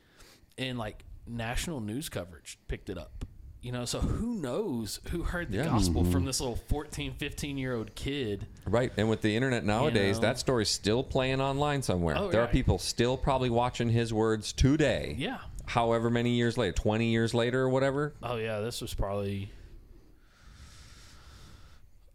And 0.59 0.79
like 0.79 1.05
national 1.27 1.81
news 1.81 2.09
coverage 2.09 2.59
picked 2.69 2.89
it 2.91 2.99
up. 2.99 3.25
You 3.65 3.73
know, 3.73 3.87
so 3.87 3.99
who 3.99 4.35
knows 4.35 5.01
who 5.11 5.23
heard 5.23 5.51
the 5.51 5.57
Yeah. 5.57 5.65
gospel 5.65 6.05
from 6.05 6.13
mm-hmm. 6.13 6.27
this 6.27 6.39
little 6.39 6.57
14, 6.69 7.15
15 7.15 7.57
year 7.57 7.75
old 7.75 7.95
kid? 7.95 8.47
Right, 8.67 8.93
and 8.99 9.09
with 9.09 9.23
the 9.23 9.35
internet 9.35 9.65
nowadays, 9.65 10.17
know? 10.17 10.21
that 10.23 10.39
story's 10.39 10.69
still 10.69 11.03
playing 11.03 11.41
online 11.41 11.81
somewhere. 11.81 12.15
Oh, 12.19 12.31
there 12.31 12.43
are 12.43 12.47
people 12.47 12.79
still 12.79 13.17
probably 13.17 13.49
watching 13.49 13.89
his 13.89 14.13
words 14.13 14.53
today. 14.53 15.15
Yeah. 15.17 15.39
However 15.65 16.11
many 16.11 16.33
years 16.33 16.59
later, 16.59 16.73
twenty 16.73 17.07
years 17.07 17.33
later 17.33 17.63
or 17.63 17.71
whatever. 17.71 18.13
Oh, 18.23 18.37
yeah. 18.37 18.61
This 18.61 18.83
was 18.83 18.93
probably 18.93 19.51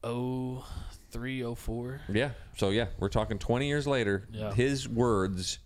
oh 0.03 0.67
three, 1.09 1.43
oh 1.43 1.55
four. 1.55 2.01
Yeah. 2.09 2.29
So 2.57 2.69
yeah, 2.69 2.89
we're 2.99 3.09
talking 3.09 3.39
twenty 3.39 3.67
years 3.67 3.87
later. 3.87 4.27
Yeah. 4.31 4.53
His 4.53 4.87
words 4.87 5.57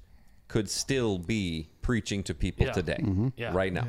could 0.47 0.69
still 0.69 1.17
be 1.17 1.67
preaching 1.81 2.23
to 2.23 2.33
people 2.33 2.67
Yeah. 2.67 2.71
today, 2.71 2.99
mm-hmm. 3.01 3.27
Yeah. 3.35 3.51
right 3.53 3.73
now. 3.73 3.85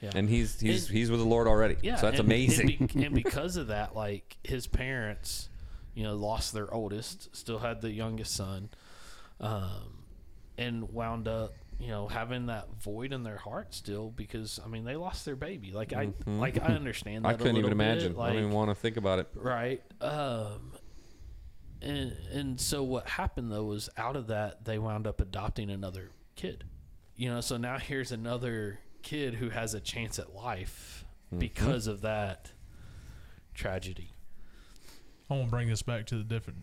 Yeah. 0.00 0.10
And 0.14 0.28
he's 0.28 0.60
he's 0.60 0.86
And- 0.88 0.96
he's 0.96 1.10
with 1.10 1.20
the 1.20 1.26
Lord 1.26 1.46
already. 1.48 1.76
Yeah, 1.82 1.96
So 1.96 2.06
that's 2.06 2.20
and- 2.20 2.28
amazing. 2.28 2.76
And, 2.78 2.92
be- 2.94 3.04
and 3.04 3.14
because 3.24 3.56
of 3.56 3.66
that, 3.68 3.96
like 3.96 4.36
his 4.44 4.66
parents, 4.66 5.48
you 5.94 6.04
know, 6.04 6.14
lost 6.14 6.52
their 6.52 6.72
oldest, 6.72 7.34
still 7.36 7.58
had 7.58 7.80
the 7.80 7.90
youngest 7.90 8.34
son, 8.34 8.70
um, 9.40 10.04
and 10.56 10.90
wound 10.92 11.26
up, 11.28 11.52
you 11.80 11.88
know, 11.88 12.06
having 12.08 12.46
that 12.46 12.68
void 12.80 13.12
in 13.12 13.22
their 13.24 13.36
heart 13.38 13.74
still 13.74 14.10
because 14.10 14.60
I 14.64 14.68
mean 14.68 14.84
they 14.84 14.96
lost 14.96 15.24
their 15.24 15.36
baby. 15.36 15.72
Like 15.72 15.92
I, 15.92 16.10
like 16.26 16.60
I 16.62 16.74
understand. 16.74 17.24
That 17.24 17.28
Mm-hmm. 17.34 17.40
I 17.40 17.44
couldn't 17.44 17.56
even 17.56 17.72
imagine. 17.72 18.14
I 18.14 18.18
Like, 18.18 18.32
don't 18.34 18.42
even 18.44 18.52
want 18.54 18.70
to 18.70 18.74
think 18.76 18.96
about 18.96 19.18
it. 19.20 19.28
right. 19.34 19.82
Um, 20.00 20.72
and 21.80 22.12
and 22.32 22.60
so 22.60 22.82
what 22.82 23.08
happened 23.08 23.52
though 23.52 23.64
was 23.64 23.88
out 23.96 24.16
of 24.16 24.28
that 24.28 24.64
they 24.64 24.78
wound 24.78 25.06
up 25.06 25.20
adopting 25.20 25.70
another 25.70 26.10
kid. 26.36 26.64
You 27.16 27.30
know, 27.30 27.40
so 27.40 27.56
now 27.56 27.78
here's 27.78 28.10
another 28.12 28.78
kid 29.08 29.34
who 29.34 29.48
has 29.50 29.74
a 29.74 29.80
chance 29.80 30.18
at 30.18 30.34
life 30.34 31.04
Mm-hmm. 31.28 31.40
because 31.40 31.86
of 31.86 32.00
that 32.00 32.52
tragedy. 33.54 34.12
I 35.28 35.34
want 35.34 35.48
to 35.48 35.50
bring 35.50 35.68
this 35.68 35.82
back 35.82 36.06
to 36.06 36.16
the 36.16 36.24
different 36.24 36.60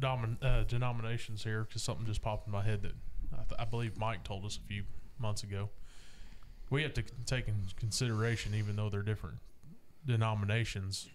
domin- 0.00 0.42
uh, 0.42 0.64
denominations 0.64 1.44
here 1.44 1.62
because 1.62 1.84
something 1.84 2.04
just 2.04 2.20
popped 2.20 2.46
in 2.48 2.52
my 2.52 2.62
head 2.64 2.82
that 2.82 2.92
I, 3.32 3.36
th- 3.48 3.60
I 3.60 3.64
believe 3.64 3.96
Mike 3.96 4.24
told 4.24 4.44
us 4.44 4.56
a 4.60 4.66
few 4.66 4.82
months 5.20 5.44
ago. 5.44 5.68
We 6.68 6.82
have 6.82 6.94
to 6.94 7.02
take 7.26 7.46
in 7.46 7.54
consideration, 7.76 8.56
even 8.56 8.74
though 8.74 8.88
they're 8.90 9.02
different 9.02 9.36
denominations, 10.04 11.08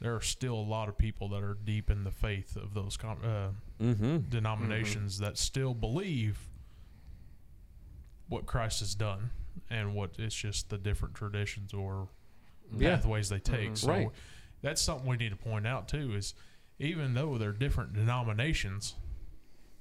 there 0.00 0.16
are 0.16 0.20
still 0.20 0.54
a 0.56 0.66
lot 0.76 0.88
of 0.88 0.98
people 0.98 1.28
that 1.28 1.44
are 1.44 1.56
deep 1.64 1.88
in 1.88 2.02
the 2.02 2.10
faith 2.10 2.56
of 2.56 2.74
those 2.74 2.96
com- 2.96 3.18
uh, 3.22 3.48
Mm-hmm. 3.80 4.28
denominations 4.28 5.18
that 5.20 5.38
still 5.38 5.72
believe 5.72 6.48
what 8.28 8.44
Christ 8.46 8.80
has 8.80 8.94
done 8.96 9.30
and 9.68 9.94
what 9.94 10.12
it's 10.18 10.34
just 10.34 10.68
the 10.70 10.78
different 10.78 11.14
traditions 11.14 11.72
or 11.74 12.08
Yeah. 12.76 12.96
pathways 12.96 13.28
they 13.28 13.38
take. 13.40 13.66
Mm-hmm. 13.70 13.74
So 13.74 13.88
Right. 13.90 14.08
that's 14.62 14.80
something 14.82 15.06
we 15.08 15.16
need 15.16 15.30
to 15.30 15.36
point 15.36 15.66
out 15.66 15.88
too 15.88 16.14
is 16.14 16.34
even 16.78 17.14
though 17.14 17.36
they're 17.38 17.52
different 17.52 17.92
denominations, 17.92 18.94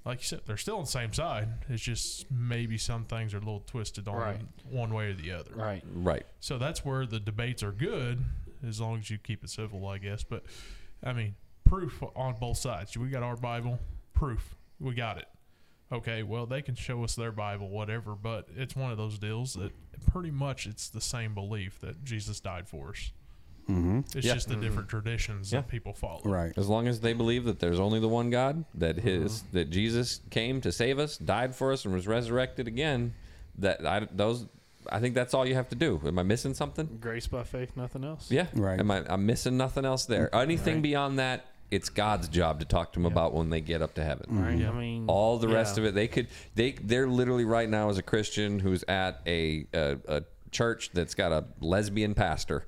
like 0.06 0.20
you 0.20 0.26
said, 0.26 0.42
they're 0.46 0.58
still 0.58 0.78
on 0.78 0.84
the 0.84 0.88
same 0.90 1.14
side. 1.14 1.50
It's 1.70 1.84
just 1.84 2.30
maybe 2.32 2.78
some 2.78 3.06
things 3.06 3.34
are 3.34 3.38
a 3.38 3.42
little 3.42 3.62
twisted 3.62 4.08
on 4.08 4.16
Right. 4.16 4.42
one 4.66 4.94
way 4.94 5.08
or 5.10 5.14
the 5.14 5.32
other. 5.32 5.54
Right. 5.54 5.84
Right. 5.94 6.26
So 6.40 6.58
that's 6.58 6.84
where 6.86 7.06
the 7.06 7.20
debates 7.20 7.64
are 7.64 7.72
good, 7.72 8.24
as 8.66 8.80
long 8.82 8.98
as 9.00 9.10
you 9.10 9.18
keep 9.18 9.44
it 9.44 9.50
civil, 9.50 9.88
I 9.88 9.98
guess. 9.98 10.24
But 10.24 10.46
I 11.04 11.14
mean, 11.14 11.36
proof 11.66 12.02
on 12.16 12.38
both 12.40 12.58
sides. 12.58 12.98
We 12.98 13.10
got 13.10 13.24
our 13.24 13.36
Bible, 13.38 13.80
proof. 14.14 14.56
We 14.80 14.94
got 14.96 15.18
it. 15.18 15.28
Okay, 15.92 16.22
well 16.24 16.46
they 16.46 16.62
can 16.62 16.76
show 16.76 17.04
us 17.04 17.16
their 17.16 17.32
Bible, 17.32 17.70
whatever, 17.70 18.14
but 18.16 18.48
it's 18.56 18.76
one 18.76 18.92
of 18.92 18.98
those 18.98 19.18
deals 19.18 19.54
that 19.56 19.72
pretty 20.12 20.32
much 20.32 20.68
it's 20.68 20.88
the 20.90 21.02
same 21.02 21.34
belief 21.34 21.80
that 21.82 22.04
Jesus 22.04 22.40
died 22.40 22.68
for 22.68 22.90
us. 22.90 23.12
Mm-hmm. 23.68 24.00
It's 24.16 24.26
Yeah. 24.26 24.34
just 24.34 24.50
the 24.50 24.56
different 24.56 24.90
traditions 24.90 25.52
Yeah. 25.52 25.62
that 25.62 25.68
people 25.68 25.94
follow. 25.94 26.22
Right. 26.24 26.52
As 26.58 26.68
long 26.68 26.88
as 26.88 27.02
they 27.02 27.14
believe 27.14 27.46
that 27.46 27.60
there's 27.60 27.80
only 27.80 28.00
the 28.00 28.08
one 28.08 28.30
God, 28.30 28.66
that 28.76 28.98
his 28.98 29.42
Mm-hmm. 29.44 29.58
that 29.58 29.70
Jesus 29.70 30.22
came 30.32 30.62
to 30.62 30.72
save 30.72 30.98
us, 31.00 31.18
died 31.18 31.56
for 31.56 31.72
us, 31.72 31.86
and 31.86 31.94
was 31.94 32.08
resurrected 32.08 32.68
again, 32.68 33.14
that 33.58 33.86
I 33.86 34.08
those 34.12 34.48
I 34.92 35.00
think 35.00 35.14
that's 35.14 35.34
all 35.36 35.46
you 35.46 35.54
have 35.56 35.70
to 35.70 35.76
do. 35.76 36.02
Am 36.06 36.18
I 36.18 36.24
missing 36.24 36.54
something? 36.56 36.98
Grace 37.02 37.28
by 37.28 37.44
faith, 37.44 37.76
nothing 37.76 38.04
else. 38.04 38.32
Yeah. 38.32 38.48
Right. 38.56 38.80
Am 38.80 38.90
I? 38.90 39.04
I'm 39.08 39.26
missing 39.26 39.58
nothing 39.58 39.86
else 39.86 40.06
there. 40.06 40.34
Anything 40.34 40.76
Right. 40.76 40.84
beyond 40.84 41.20
that, 41.20 41.46
it's 41.72 41.90
God's 41.90 42.28
job 42.28 42.60
to 42.60 42.66
talk 42.66 42.94
to 42.94 43.00
them 43.00 43.06
about 43.06 43.34
when 43.34 43.50
they 43.50 43.62
get 43.62 43.82
up 43.82 43.94
to 43.96 44.04
heaven. 44.04 44.26
Right. 44.30 44.58
Yeah. 44.58 44.72
I 44.72 44.74
mean, 44.74 45.06
All 45.08 45.38
the 45.38 45.48
rest 45.48 45.78
yeah. 45.78 45.84
of 45.84 45.90
it, 45.90 45.96
they 45.96 46.08
could 46.08 46.28
they 46.56 46.72
they're 46.72 47.08
literally 47.08 47.46
right 47.46 47.70
now 47.70 47.90
as 47.90 47.98
a 47.98 48.04
Christian 48.04 48.60
who's 48.60 48.84
at 48.88 49.22
a 49.28 49.68
a, 49.74 49.98
a 50.08 50.24
church 50.52 50.90
that's 50.94 51.14
got 51.14 51.32
a 51.32 51.46
lesbian 51.62 52.14
pastor, 52.16 52.66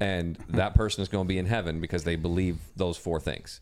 and 0.00 0.36
that 0.50 0.74
person 0.74 1.02
is 1.02 1.08
going 1.08 1.24
to 1.24 1.28
be 1.28 1.38
in 1.38 1.46
heaven 1.46 1.80
because 1.80 2.04
they 2.04 2.16
believe 2.16 2.58
those 2.76 2.96
four 2.96 3.20
things. 3.20 3.60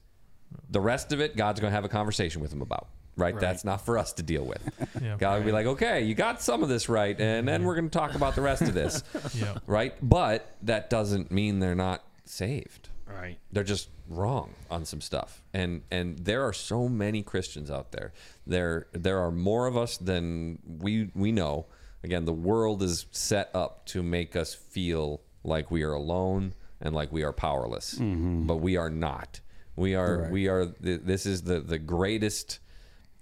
The 0.70 0.80
rest 0.80 1.12
of 1.12 1.20
it, 1.20 1.36
God's 1.36 1.60
going 1.60 1.70
to 1.70 1.74
have 1.74 1.84
a 1.86 1.88
conversation 1.88 2.42
with 2.42 2.50
them 2.50 2.60
about. 2.62 2.88
Right? 3.16 3.34
Right. 3.34 3.40
That's 3.40 3.62
not 3.64 3.84
for 3.84 3.98
us 3.98 4.12
to 4.14 4.22
deal 4.22 4.44
with. 4.44 4.62
Yeah. 5.02 5.16
God 5.18 5.38
will 5.38 5.46
be 5.46 5.52
like, 5.52 5.66
okay, 5.66 6.02
you 6.02 6.14
got 6.14 6.40
some 6.40 6.62
of 6.62 6.68
this 6.68 6.88
right, 6.88 7.18
and 7.20 7.48
then 7.48 7.64
we're 7.64 7.74
going 7.74 7.90
to 7.90 7.98
talk 7.98 8.14
about 8.14 8.34
the 8.36 8.40
rest 8.42 8.62
of 8.62 8.72
this. 8.72 9.02
Yeah. 9.34 9.54
right? 9.66 9.94
But 10.00 10.54
that 10.62 10.90
doesn't 10.90 11.32
mean 11.32 11.58
they're 11.58 11.74
not 11.74 12.04
saved. 12.24 12.88
Right. 13.06 13.38
They're 13.50 13.64
just 13.64 13.88
wrong 14.16 14.50
on 14.70 14.84
some 14.84 15.00
stuff. 15.00 15.42
And 15.52 15.82
and 15.90 16.18
there 16.18 16.42
are 16.46 16.52
so 16.52 16.88
many 16.88 17.22
Christians 17.22 17.70
out 17.70 17.92
there. 17.92 18.12
There 18.46 18.86
there 18.92 19.18
are 19.18 19.30
more 19.30 19.66
of 19.66 19.76
us 19.76 19.96
than 19.96 20.58
we 20.66 21.10
we 21.14 21.32
know. 21.32 21.66
Again, 22.04 22.24
the 22.24 22.32
world 22.32 22.82
is 22.82 23.06
set 23.12 23.50
up 23.54 23.86
to 23.86 24.02
make 24.02 24.34
us 24.36 24.54
feel 24.54 25.20
like 25.44 25.70
we 25.70 25.82
are 25.84 25.92
alone 25.92 26.54
and 26.80 26.94
like 26.94 27.12
we 27.12 27.22
are 27.22 27.32
powerless. 27.32 27.94
Mm-hmm. 27.94 28.46
But 28.46 28.56
we 28.56 28.76
are 28.76 28.90
not. 28.90 29.40
We 29.76 29.94
are 29.94 30.18
Right. 30.22 30.30
we 30.30 30.48
are 30.48 30.66
th- 30.66 31.00
this 31.04 31.26
is 31.26 31.42
the 31.42 31.60
the 31.60 31.78
greatest 31.78 32.58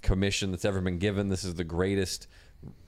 commission 0.03 0.51
that's 0.51 0.65
ever 0.65 0.81
been 0.81 0.99
given. 0.99 1.29
This 1.29 1.45
is 1.45 1.55
the 1.55 1.65
greatest 1.65 2.27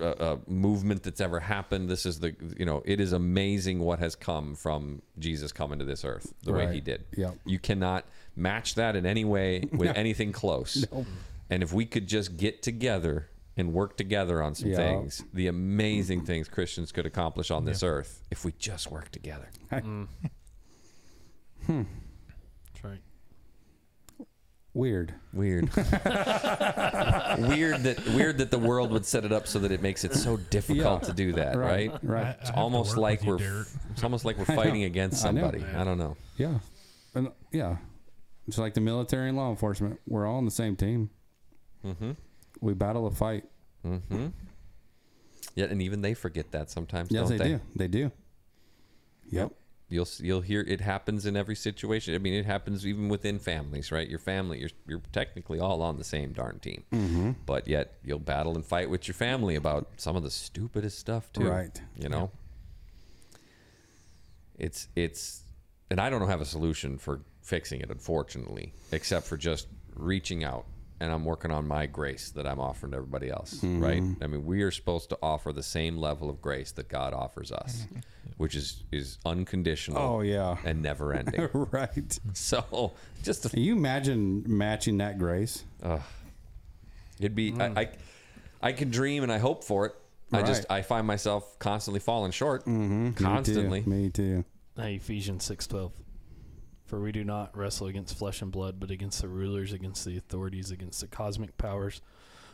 uh, 0.00 0.04
uh, 0.04 0.36
movement 0.46 1.02
that's 1.02 1.20
ever 1.20 1.40
happened. 1.40 1.88
This 1.88 2.04
is 2.06 2.20
the 2.20 2.34
you 2.58 2.64
know 2.66 2.82
it 2.84 3.00
is 3.00 3.12
amazing 3.12 3.78
what 3.80 3.98
has 3.98 4.14
come 4.14 4.54
from 4.54 5.02
Jesus 5.18 5.52
coming 5.52 5.78
to 5.78 5.84
this 5.84 6.04
earth 6.04 6.32
the 6.42 6.52
way 6.52 6.72
he 6.72 6.80
did. 6.80 7.04
Yep. 7.16 7.36
You 7.44 7.58
cannot 7.58 8.04
match 8.36 8.74
that 8.74 8.96
in 8.96 9.06
any 9.06 9.24
way 9.24 9.60
with 9.72 9.88
No. 9.88 9.92
anything 9.94 10.32
close. 10.32 10.84
And 11.50 11.62
if 11.62 11.72
we 11.72 11.84
could 11.86 12.06
just 12.06 12.36
get 12.36 12.62
together 12.62 13.28
and 13.56 13.72
work 13.74 13.96
together 13.98 14.42
on 14.42 14.54
some 14.54 14.72
things, 14.72 15.22
the 15.34 15.46
amazing 15.46 16.24
things 16.24 16.48
Christians 16.48 16.90
could 16.92 17.04
accomplish 17.06 17.50
on 17.50 17.64
this 17.64 17.82
earth 17.82 18.22
if 18.30 18.44
we 18.44 18.52
just 18.58 18.90
work 18.90 19.10
together. 19.10 19.48
Right. 19.70 19.84
Weird. 24.74 25.12
Weird. 25.34 25.64
weird 25.74 25.82
that 27.82 28.02
weird 28.14 28.38
that 28.38 28.50
the 28.50 28.58
world 28.58 28.90
would 28.90 29.04
set 29.04 29.24
it 29.24 29.32
up 29.32 29.46
so 29.46 29.58
that 29.58 29.70
it 29.70 29.82
makes 29.82 30.04
it 30.04 30.14
so 30.14 30.36
difficult 30.36 31.02
Yeah. 31.02 31.08
to 31.08 31.12
do 31.14 31.32
that, 31.32 31.56
Right. 31.58 31.90
right? 31.90 32.00
Right. 32.04 32.36
It's 32.40 32.50
almost 32.50 32.90
work 32.92 32.98
like 32.98 33.20
with 33.20 33.26
you, 33.26 33.32
we're 33.32 33.38
Derek. 33.38 33.68
it's 33.90 34.02
almost 34.04 34.24
like 34.24 34.38
we're 34.38 34.44
I 34.48 34.54
know. 34.54 34.62
fighting 34.62 34.84
against 34.84 35.26
I 35.26 35.30
know. 35.30 35.42
somebody. 35.42 35.64
I 35.76 35.84
don't 35.84 35.98
know. 35.98 36.16
Yeah. 36.38 36.58
And 37.14 37.28
yeah. 37.52 37.76
It's 38.48 38.58
like 38.58 38.74
the 38.74 38.80
military 38.80 39.28
and 39.28 39.36
law 39.36 39.50
enforcement. 39.50 40.00
We're 40.08 40.26
all 40.26 40.36
on 40.36 40.44
the 40.46 40.50
same 40.50 40.74
team. 40.74 41.10
Mm-hmm. 41.84 42.12
We 42.60 42.74
battle 42.74 43.06
a 43.06 43.10
fight. 43.10 43.44
Mm-hmm. 43.86 44.28
Yeah, 45.54 45.66
and 45.66 45.82
even 45.82 46.00
they 46.00 46.14
forget 46.14 46.50
that 46.52 46.70
sometimes, 46.70 47.10
Yes, 47.10 47.28
don't 47.28 47.38
they, 47.38 47.44
they? 47.44 47.48
do. 47.50 47.60
They 47.76 47.88
do. 47.88 48.10
Yep. 49.30 49.52
You'll 49.92 50.08
you'll 50.18 50.40
hear 50.40 50.62
it 50.62 50.80
happens 50.80 51.26
in 51.26 51.36
every 51.36 51.54
situation. 51.54 52.14
I 52.14 52.18
mean, 52.18 52.32
it 52.32 52.46
happens 52.46 52.86
even 52.86 53.10
within 53.10 53.38
families, 53.38 53.92
right? 53.92 54.08
Your 54.08 54.18
family, 54.18 54.58
you're 54.60 54.70
you're 54.86 55.02
technically 55.12 55.60
all 55.60 55.82
on 55.82 55.98
the 55.98 56.04
same 56.04 56.32
darn 56.32 56.60
team, 56.60 56.84
mm-hmm. 56.90 57.32
but 57.44 57.68
yet 57.68 57.94
you'll 58.02 58.18
battle 58.18 58.54
and 58.54 58.64
fight 58.64 58.88
with 58.88 59.06
your 59.06 59.14
family 59.14 59.54
about 59.54 59.88
some 59.98 60.16
of 60.16 60.22
the 60.22 60.30
stupidest 60.30 60.98
stuff 60.98 61.30
too. 61.32 61.48
Right. 61.48 61.78
You 61.98 62.08
know. 62.08 62.30
It's 64.58 64.88
it's, 64.96 65.42
and 65.90 66.00
I 66.00 66.08
don't 66.08 66.26
have 66.26 66.40
a 66.40 66.46
solution 66.46 66.96
for 66.96 67.20
fixing 67.42 67.80
it, 67.80 67.90
unfortunately, 67.90 68.72
except 68.92 69.26
for 69.26 69.36
just 69.36 69.66
reaching 69.94 70.44
out. 70.44 70.64
And 71.02 71.10
I'm 71.10 71.24
working 71.24 71.50
on 71.50 71.66
my 71.66 71.86
grace 71.86 72.30
that 72.30 72.46
I'm 72.46 72.60
offering 72.60 72.92
to 72.92 72.98
everybody 72.98 73.28
else, 73.28 73.54
mm-hmm. 73.54 73.82
right? 73.82 74.02
I 74.22 74.26
mean, 74.28 74.46
we 74.46 74.62
are 74.62 74.70
supposed 74.70 75.08
to 75.08 75.18
offer 75.20 75.52
the 75.52 75.62
same 75.62 75.96
level 75.96 76.30
of 76.30 76.40
grace 76.40 76.70
that 76.72 76.88
God 76.88 77.12
offers 77.12 77.50
us, 77.50 77.82
mm-hmm. 77.86 77.98
which 78.36 78.54
is 78.54 78.84
is 78.92 79.18
unconditional 79.26 79.98
Oh 80.00 80.20
yeah. 80.20 80.58
and 80.64 80.80
never 80.80 81.12
ending. 81.12 81.48
right. 81.54 82.18
so 82.34 82.92
just 83.24 83.42
to, 83.42 83.48
Can 83.48 83.62
you 83.62 83.74
imagine 83.76 84.44
matching 84.46 84.98
that 84.98 85.18
grace? 85.18 85.64
it'd 87.18 87.34
be 87.34 87.48
I, 87.52 87.54
mm. 87.56 87.78
I 87.78 87.88
I 88.68 88.72
can 88.72 88.90
dream 88.90 89.24
and 89.24 89.32
I 89.32 89.38
hope 89.38 89.64
for 89.64 89.86
it. 89.86 89.94
I 90.32 90.42
just 90.42 90.66
I 90.70 90.82
find 90.82 91.04
myself 91.04 91.58
constantly 91.58 91.98
falling 91.98 92.30
short, 92.30 92.64
Mm-hmm. 92.64 93.12
constantly. 93.14 93.82
Me 93.86 94.08
too. 94.08 94.44
Hey, 94.76 94.94
Ephesians 94.94 95.42
six 95.42 95.66
twelve. 95.66 95.90
For 96.92 97.00
we 97.00 97.10
do 97.10 97.24
not 97.24 97.56
wrestle 97.56 97.86
against 97.86 98.18
flesh 98.18 98.42
and 98.42 98.52
blood, 98.52 98.78
but 98.78 98.90
against 98.90 99.22
the 99.22 99.28
rulers, 99.28 99.72
against 99.72 100.04
the 100.04 100.18
authorities, 100.18 100.70
against 100.70 101.00
the 101.00 101.06
cosmic 101.06 101.56
powers 101.56 102.02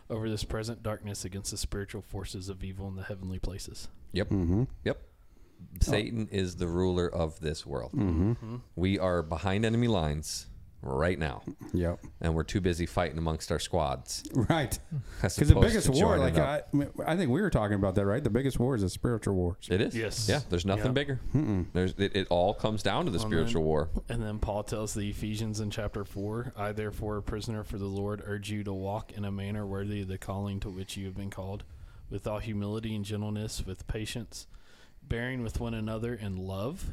over 0.09 0.31
this 0.31 0.45
present 0.45 0.81
darkness, 0.81 1.25
against 1.25 1.51
the 1.51 1.57
spiritual 1.57 2.03
forces 2.03 2.49
of 2.49 2.63
evil 2.63 2.87
in 2.87 2.95
the 2.95 3.03
heavenly 3.03 3.41
places. 3.41 3.89
Yep, 4.13 4.29
Mm-hmm. 4.29 4.63
yep. 4.85 5.03
Satan 5.81 6.29
is 6.31 6.55
the 6.55 6.69
ruler 6.69 7.13
of 7.13 7.41
this 7.41 7.67
world. 7.67 7.91
Mm-hmm. 7.97 8.59
We 8.77 8.97
are 8.97 9.25
behind 9.25 9.65
enemy 9.65 9.89
lines 9.89 10.47
right 10.81 11.19
now, 11.19 11.43
Yep. 11.75 12.01
and 12.21 12.35
we're 12.35 12.45
too 12.45 12.61
busy 12.61 12.87
fighting 12.87 13.19
amongst 13.19 13.51
our 13.51 13.59
squads. 13.59 14.23
Right. 14.33 14.79
Because 15.21 15.37
the 15.37 15.55
biggest 15.57 15.89
war, 15.89 16.17
like. 16.19 16.39
I, 16.39 16.63
I 17.05 17.17
think 17.17 17.31
we 17.33 17.41
were 17.41 17.51
talking 17.51 17.75
about 17.75 17.97
that, 17.97 18.07
right? 18.07 18.23
The 18.23 18.31
biggest 18.31 18.61
war 18.61 18.77
is 18.77 18.85
a 18.85 18.89
spiritual 18.89 19.35
war. 19.35 19.57
it 19.69 19.81
is. 19.81 19.97
Yes. 19.97 20.29
Yeah. 20.29 20.41
There's 20.49 20.65
nothing 20.65 20.87
Yeah. 20.87 20.93
bigger. 20.93 21.21
There's 21.73 21.93
it, 21.99 22.15
it. 22.15 22.27
all 22.31 22.55
comes 22.55 22.85
down 22.85 23.07
to 23.07 23.11
the 23.11 23.19
Amen. 23.19 23.29
spiritual 23.31 23.65
war. 23.65 23.89
And 24.09 24.23
then 24.23 24.39
Paul 24.39 24.63
tells 24.63 24.95
the 24.95 25.11
Ephesians 25.11 25.59
in 25.59 25.71
chapter 25.71 26.05
4 26.05 26.53
I, 26.57 26.71
therefore, 26.71 27.17
a 27.17 27.23
prisoner 27.23 27.65
for 27.65 27.79
the 27.79 27.87
Lord, 27.87 28.23
urge 28.25 28.49
you 28.51 28.63
to 28.63 28.73
walk 28.73 29.13
in 29.13 29.25
a 29.25 29.33
manner 29.33 29.67
worthy 29.67 30.03
of 30.03 30.09
the 30.09 30.19
calling 30.19 30.61
to 30.61 30.71
which 30.71 30.97
you 30.97 31.07
have 31.07 31.17
been 31.17 31.31
called, 31.31 31.65
with 32.11 32.27
all 32.29 32.39
humility 32.39 32.95
and 32.95 33.05
gentleness, 33.05 33.67
with 33.67 33.89
patience, 33.89 34.47
bearing 35.03 35.43
with 35.43 35.59
one 35.59 35.75
another 35.75 36.15
in 36.15 36.37
love, 36.37 36.93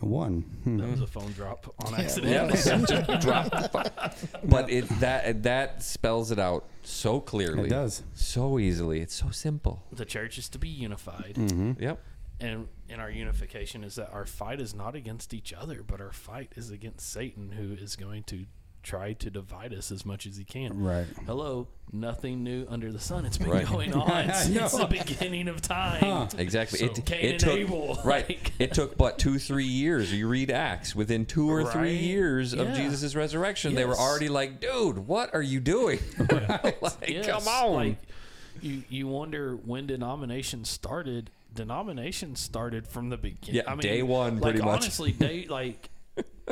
One. 0.00 0.42
Hmm. 0.64 0.76
That 0.78 0.90
was 0.90 1.00
a 1.00 1.06
phone 1.06 1.32
drop 1.32 1.74
on 1.78 1.92
Yeah, 1.92 2.00
accident. 2.00 2.88
Just 2.88 3.20
drop 3.22 3.50
But 4.44 4.70
it 4.70 4.86
that 5.00 5.42
that 5.44 5.82
spells 5.82 6.30
it 6.30 6.38
out 6.38 6.64
so 6.82 7.20
clearly. 7.20 7.66
It 7.68 7.70
does. 7.70 8.02
so 8.14 8.58
easily. 8.58 9.00
It's 9.00 9.14
so 9.14 9.30
simple. 9.30 9.82
the 9.92 10.04
church 10.04 10.36
is 10.36 10.48
to 10.50 10.58
be 10.58 10.68
unified. 10.68 11.34
Mm-hmm. 11.36 11.82
Yep. 11.82 12.00
And 12.40 12.68
in 12.88 13.00
our 13.00 13.10
unification 13.10 13.84
is 13.84 13.94
that 13.94 14.12
our 14.12 14.26
fight 14.26 14.60
is 14.60 14.74
not 14.74 14.94
against 14.94 15.32
each 15.32 15.52
other, 15.52 15.82
but 15.86 16.00
our 16.00 16.12
fight 16.12 16.52
is 16.56 16.70
against 16.70 17.10
Satan, 17.10 17.52
who 17.52 17.72
is 17.74 17.96
going 17.96 18.24
to 18.24 18.44
try 18.84 19.14
to 19.14 19.30
divide 19.30 19.72
us 19.74 19.90
as 19.90 20.06
much 20.06 20.26
as 20.26 20.36
he 20.36 20.44
can. 20.44 20.80
Right. 20.84 21.06
Hello, 21.26 21.66
nothing 21.92 22.44
new 22.44 22.66
under 22.68 22.92
the 22.92 23.00
sun. 23.00 23.24
It's 23.24 23.38
been 23.38 23.50
Right. 23.50 23.66
going 23.66 23.92
on 23.94 24.32
since 24.34 24.72
the 24.72 24.86
beginning 24.86 25.48
of 25.48 25.60
time. 25.62 26.28
Exactly. 26.38 26.78
So 26.78 26.84
it, 26.86 27.04
Cain 27.04 27.24
it 27.24 27.30
and 27.32 27.40
took 27.40 27.56
Abel, 27.58 27.98
right. 28.04 28.28
like- 28.28 28.52
it 28.58 28.74
took 28.74 28.96
but 28.96 29.18
two, 29.18 29.38
three 29.38 29.64
years. 29.64 30.12
You 30.12 30.28
read 30.28 30.50
Acts. 30.50 30.94
Within 30.94 31.26
two 31.26 31.50
or 31.50 31.64
three 31.64 31.96
years 31.96 32.52
of 32.52 32.68
Yeah. 32.68 32.76
Jesus' 32.76 33.14
resurrection, 33.16 33.74
they 33.74 33.84
were 33.86 33.96
already 33.96 34.28
like, 34.28 34.60
"Dude, 34.60 34.98
what 35.08 35.34
are 35.34 35.42
you 35.42 35.58
doing? 35.60 35.98
like, 36.30 36.78
Yes, 37.08 37.26
come 37.26 37.48
on!" 37.48 37.72
Like, 37.74 37.96
you 38.60 38.82
you 38.88 39.08
wonder 39.08 39.56
when 39.56 39.86
denominations 39.86 40.68
started. 40.68 41.30
Denominations 41.54 42.40
started 42.40 42.86
from 42.86 43.08
the 43.10 43.16
beginning. 43.16 43.62
Yeah, 43.64 43.70
I 43.70 43.70
mean, 43.76 43.80
day 43.80 44.02
one, 44.02 44.34
like, 44.40 44.42
pretty 44.42 44.58
much. 44.64 44.82
Honestly, 44.82 45.12
day 45.12 45.46
like. 45.48 45.88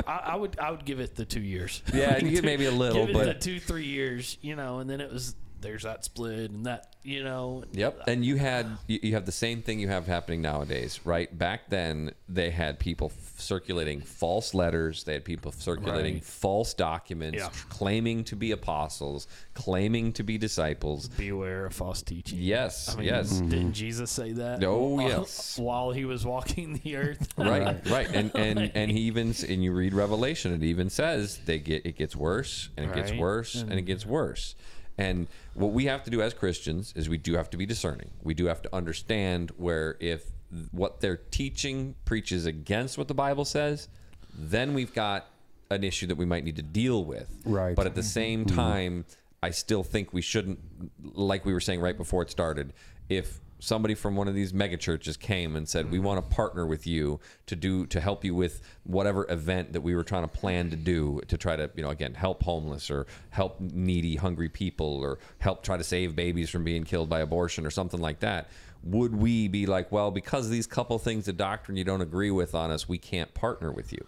I, 0.06 0.20
I 0.24 0.36
would 0.36 0.58
I 0.58 0.70
would 0.70 0.84
give 0.84 1.00
it 1.00 1.14
the 1.16 1.24
two 1.24 1.40
years. 1.40 1.82
Yeah, 1.92 2.18
you 2.18 2.42
maybe 2.42 2.66
a 2.66 2.70
little, 2.70 3.06
give 3.06 3.10
it 3.10 3.18
but- 3.18 3.26
the 3.26 3.34
two 3.34 3.60
three 3.60 3.86
years, 3.86 4.38
you 4.40 4.56
know, 4.56 4.78
and 4.78 4.88
then 4.88 5.00
it 5.00 5.12
was 5.12 5.34
there's 5.60 5.84
that 5.84 6.04
split 6.04 6.50
and 6.50 6.66
that 6.66 6.96
you 7.02 7.22
know. 7.22 7.64
Yep. 7.72 8.02
And 8.08 8.24
you 8.24 8.36
had 8.36 8.66
you, 8.86 8.98
you 9.02 9.14
have 9.14 9.26
the 9.26 9.32
same 9.32 9.62
thing 9.62 9.78
you 9.78 9.88
have 9.88 10.06
happening 10.06 10.42
nowadays, 10.42 11.00
right? 11.04 11.36
Back 11.36 11.68
then 11.70 12.12
they 12.28 12.50
had 12.50 12.78
people 12.78 13.10
circulating 13.42 14.00
false 14.00 14.54
letters, 14.54 15.04
they 15.04 15.14
had 15.14 15.24
people 15.24 15.52
circulating 15.52 16.14
Right. 16.14 16.24
false 16.24 16.74
documents 16.74 17.38
Yeah. 17.38 17.50
claiming 17.68 18.24
to 18.24 18.36
be 18.36 18.50
apostles, 18.52 19.26
claiming 19.54 20.12
to 20.14 20.22
be 20.22 20.38
disciples. 20.38 21.08
Beware 21.08 21.66
of 21.66 21.74
false 21.74 22.02
teaching. 22.02 22.38
Yes, 22.40 22.88
I 22.94 22.96
mean, 22.96 23.06
yes. 23.06 23.40
Didn't 23.40 23.72
Jesus 23.74 24.10
say 24.10 24.32
that? 24.32 24.62
Oh, 24.64 24.94
while- 24.94 25.08
yes. 25.20 25.58
While 25.58 25.90
he 25.92 26.04
was 26.04 26.24
walking 26.24 26.80
the 26.82 26.96
earth. 26.96 27.28
Right, 27.36 27.86
right, 27.90 28.08
and 28.14 28.30
and 28.34 28.70
and 28.74 28.90
he 28.90 29.00
even 29.00 29.34
and 29.48 29.62
you 29.64 29.72
read 29.72 29.92
Revelation, 29.94 30.52
it 30.54 30.62
even 30.62 30.88
says 30.90 31.38
they 31.44 31.58
get 31.58 31.84
it 31.84 31.96
gets 31.96 32.14
worse 32.16 32.70
and 32.76 32.90
it 32.90 32.94
gets 32.94 33.12
worse 33.12 33.54
and, 33.62 33.72
it 33.72 33.82
gets 33.82 34.06
worse. 34.06 34.54
And 34.98 35.26
what 35.54 35.72
we 35.72 35.86
have 35.86 36.04
to 36.04 36.10
do 36.10 36.20
as 36.22 36.34
Christians 36.34 36.92
is 36.94 37.08
we 37.08 37.16
do 37.18 37.34
have 37.34 37.48
to 37.50 37.56
be 37.56 37.64
discerning. 37.66 38.10
We 38.22 38.34
do 38.34 38.44
have 38.46 38.60
to 38.62 38.74
understand 38.76 39.50
where 39.56 39.96
if 40.00 40.30
what 40.70 41.00
they're 41.00 41.16
teaching 41.16 41.94
preaches 42.04 42.46
against 42.46 42.98
what 42.98 43.08
the 43.08 43.14
Bible 43.14 43.44
says, 43.44 43.88
then 44.34 44.74
we've 44.74 44.92
got 44.94 45.26
an 45.70 45.84
issue 45.84 46.06
that 46.06 46.16
we 46.16 46.24
might 46.24 46.44
need 46.44 46.56
to 46.56 46.62
deal 46.62 47.04
with. 47.04 47.30
Right. 47.44 47.74
But 47.74 47.86
at 47.86 47.94
the 47.94 48.02
same 48.02 48.44
mm-hmm. 48.44 48.56
time, 48.56 49.04
I 49.42 49.50
still 49.50 49.82
think 49.82 50.12
we 50.12 50.22
shouldn't, 50.22 50.60
like 51.02 51.44
we 51.44 51.52
were 51.52 51.60
saying 51.60 51.80
right 51.80 51.96
before 51.96 52.22
it 52.22 52.30
started, 52.30 52.72
if 53.08 53.40
somebody 53.62 53.94
from 53.94 54.16
one 54.16 54.26
of 54.26 54.34
these 54.34 54.52
mega 54.52 54.76
churches 54.76 55.16
came 55.16 55.54
and 55.54 55.68
said, 55.68 55.90
"We 55.90 55.98
mm-hmm. 55.98 56.06
want 56.06 56.28
to 56.30 56.34
partner 56.34 56.66
with 56.66 56.86
you 56.86 57.20
to 57.46 57.54
do 57.54 57.86
to 57.86 58.00
help 58.00 58.24
you 58.24 58.34
with 58.34 58.60
whatever 58.82 59.24
event 59.30 59.72
that 59.72 59.80
we 59.82 59.94
were 59.94 60.02
trying 60.02 60.22
to 60.22 60.28
plan 60.28 60.70
to 60.70 60.76
do 60.76 61.20
to 61.28 61.36
try 61.36 61.54
to, 61.54 61.70
you 61.76 61.82
know, 61.82 61.90
again, 61.90 62.14
help 62.14 62.42
homeless 62.42 62.90
or 62.90 63.06
help 63.30 63.60
needy, 63.60 64.16
hungry 64.16 64.48
people 64.48 64.98
or 65.00 65.18
help 65.38 65.62
try 65.62 65.76
to 65.76 65.84
save 65.84 66.16
babies 66.16 66.50
from 66.50 66.64
being 66.64 66.82
killed 66.82 67.08
by 67.08 67.20
abortion 67.20 67.64
or 67.64 67.70
something 67.70 68.00
like 68.00 68.20
that." 68.20 68.48
Would 68.84 69.14
we 69.14 69.48
be 69.48 69.66
like, 69.66 69.92
well, 69.92 70.10
because 70.10 70.50
these 70.50 70.66
couple 70.66 70.98
things 70.98 71.28
of 71.28 71.36
doctrine 71.36 71.76
you 71.76 71.84
don't 71.84 72.00
agree 72.00 72.30
with 72.30 72.54
on 72.54 72.70
us, 72.70 72.88
we 72.88 72.98
can't 72.98 73.32
partner 73.34 73.70
with 73.70 73.92
you? 73.92 74.06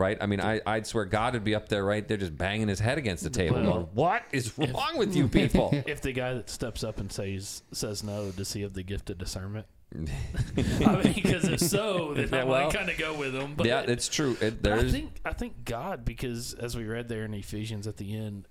right? 0.00 0.18
I 0.20 0.26
mean, 0.26 0.40
I, 0.40 0.60
I'd 0.66 0.86
swear 0.86 1.04
God 1.04 1.34
would 1.34 1.44
be 1.44 1.54
up 1.54 1.68
there 1.68 1.84
right 1.84 2.06
there 2.06 2.16
just 2.16 2.36
banging 2.36 2.68
his 2.68 2.80
head 2.80 2.98
against 2.98 3.22
the 3.22 3.30
table 3.30 3.56
Well, 3.56 3.72
going, 3.72 3.88
what 3.92 4.22
is 4.32 4.56
wrong 4.58 4.96
with 4.96 5.14
you 5.14 5.28
people? 5.28 5.70
if 5.86 6.00
the 6.00 6.12
guy 6.12 6.34
that 6.34 6.50
steps 6.50 6.82
up 6.82 6.98
and 6.98 7.12
says 7.12 7.62
says 7.70 8.02
no, 8.02 8.30
does 8.30 8.52
he 8.52 8.62
have 8.62 8.72
the 8.72 8.82
gift 8.82 9.10
of 9.10 9.18
discernment? 9.18 9.66
I 9.94 10.00
mean, 11.02 11.14
because 11.14 11.44
if 11.44 11.60
so, 11.60 12.14
then 12.14 12.28
Yeah, 12.32 12.42
I 12.42 12.44
well, 12.44 12.70
kind 12.70 12.88
of 12.88 12.96
go 12.96 13.12
with 13.14 13.34
him. 13.34 13.54
But 13.56 13.66
yeah, 13.66 13.80
it's 13.80 14.08
true. 14.08 14.36
It, 14.40 14.66
I 14.66 14.88
think 14.88 15.12
I 15.24 15.32
think 15.32 15.64
God, 15.64 16.04
because 16.04 16.54
as 16.54 16.76
we 16.76 16.84
read 16.84 17.08
there 17.08 17.24
in 17.24 17.34
Ephesians 17.34 17.86
at 17.86 17.96
the 17.98 18.16
end, 18.16 18.48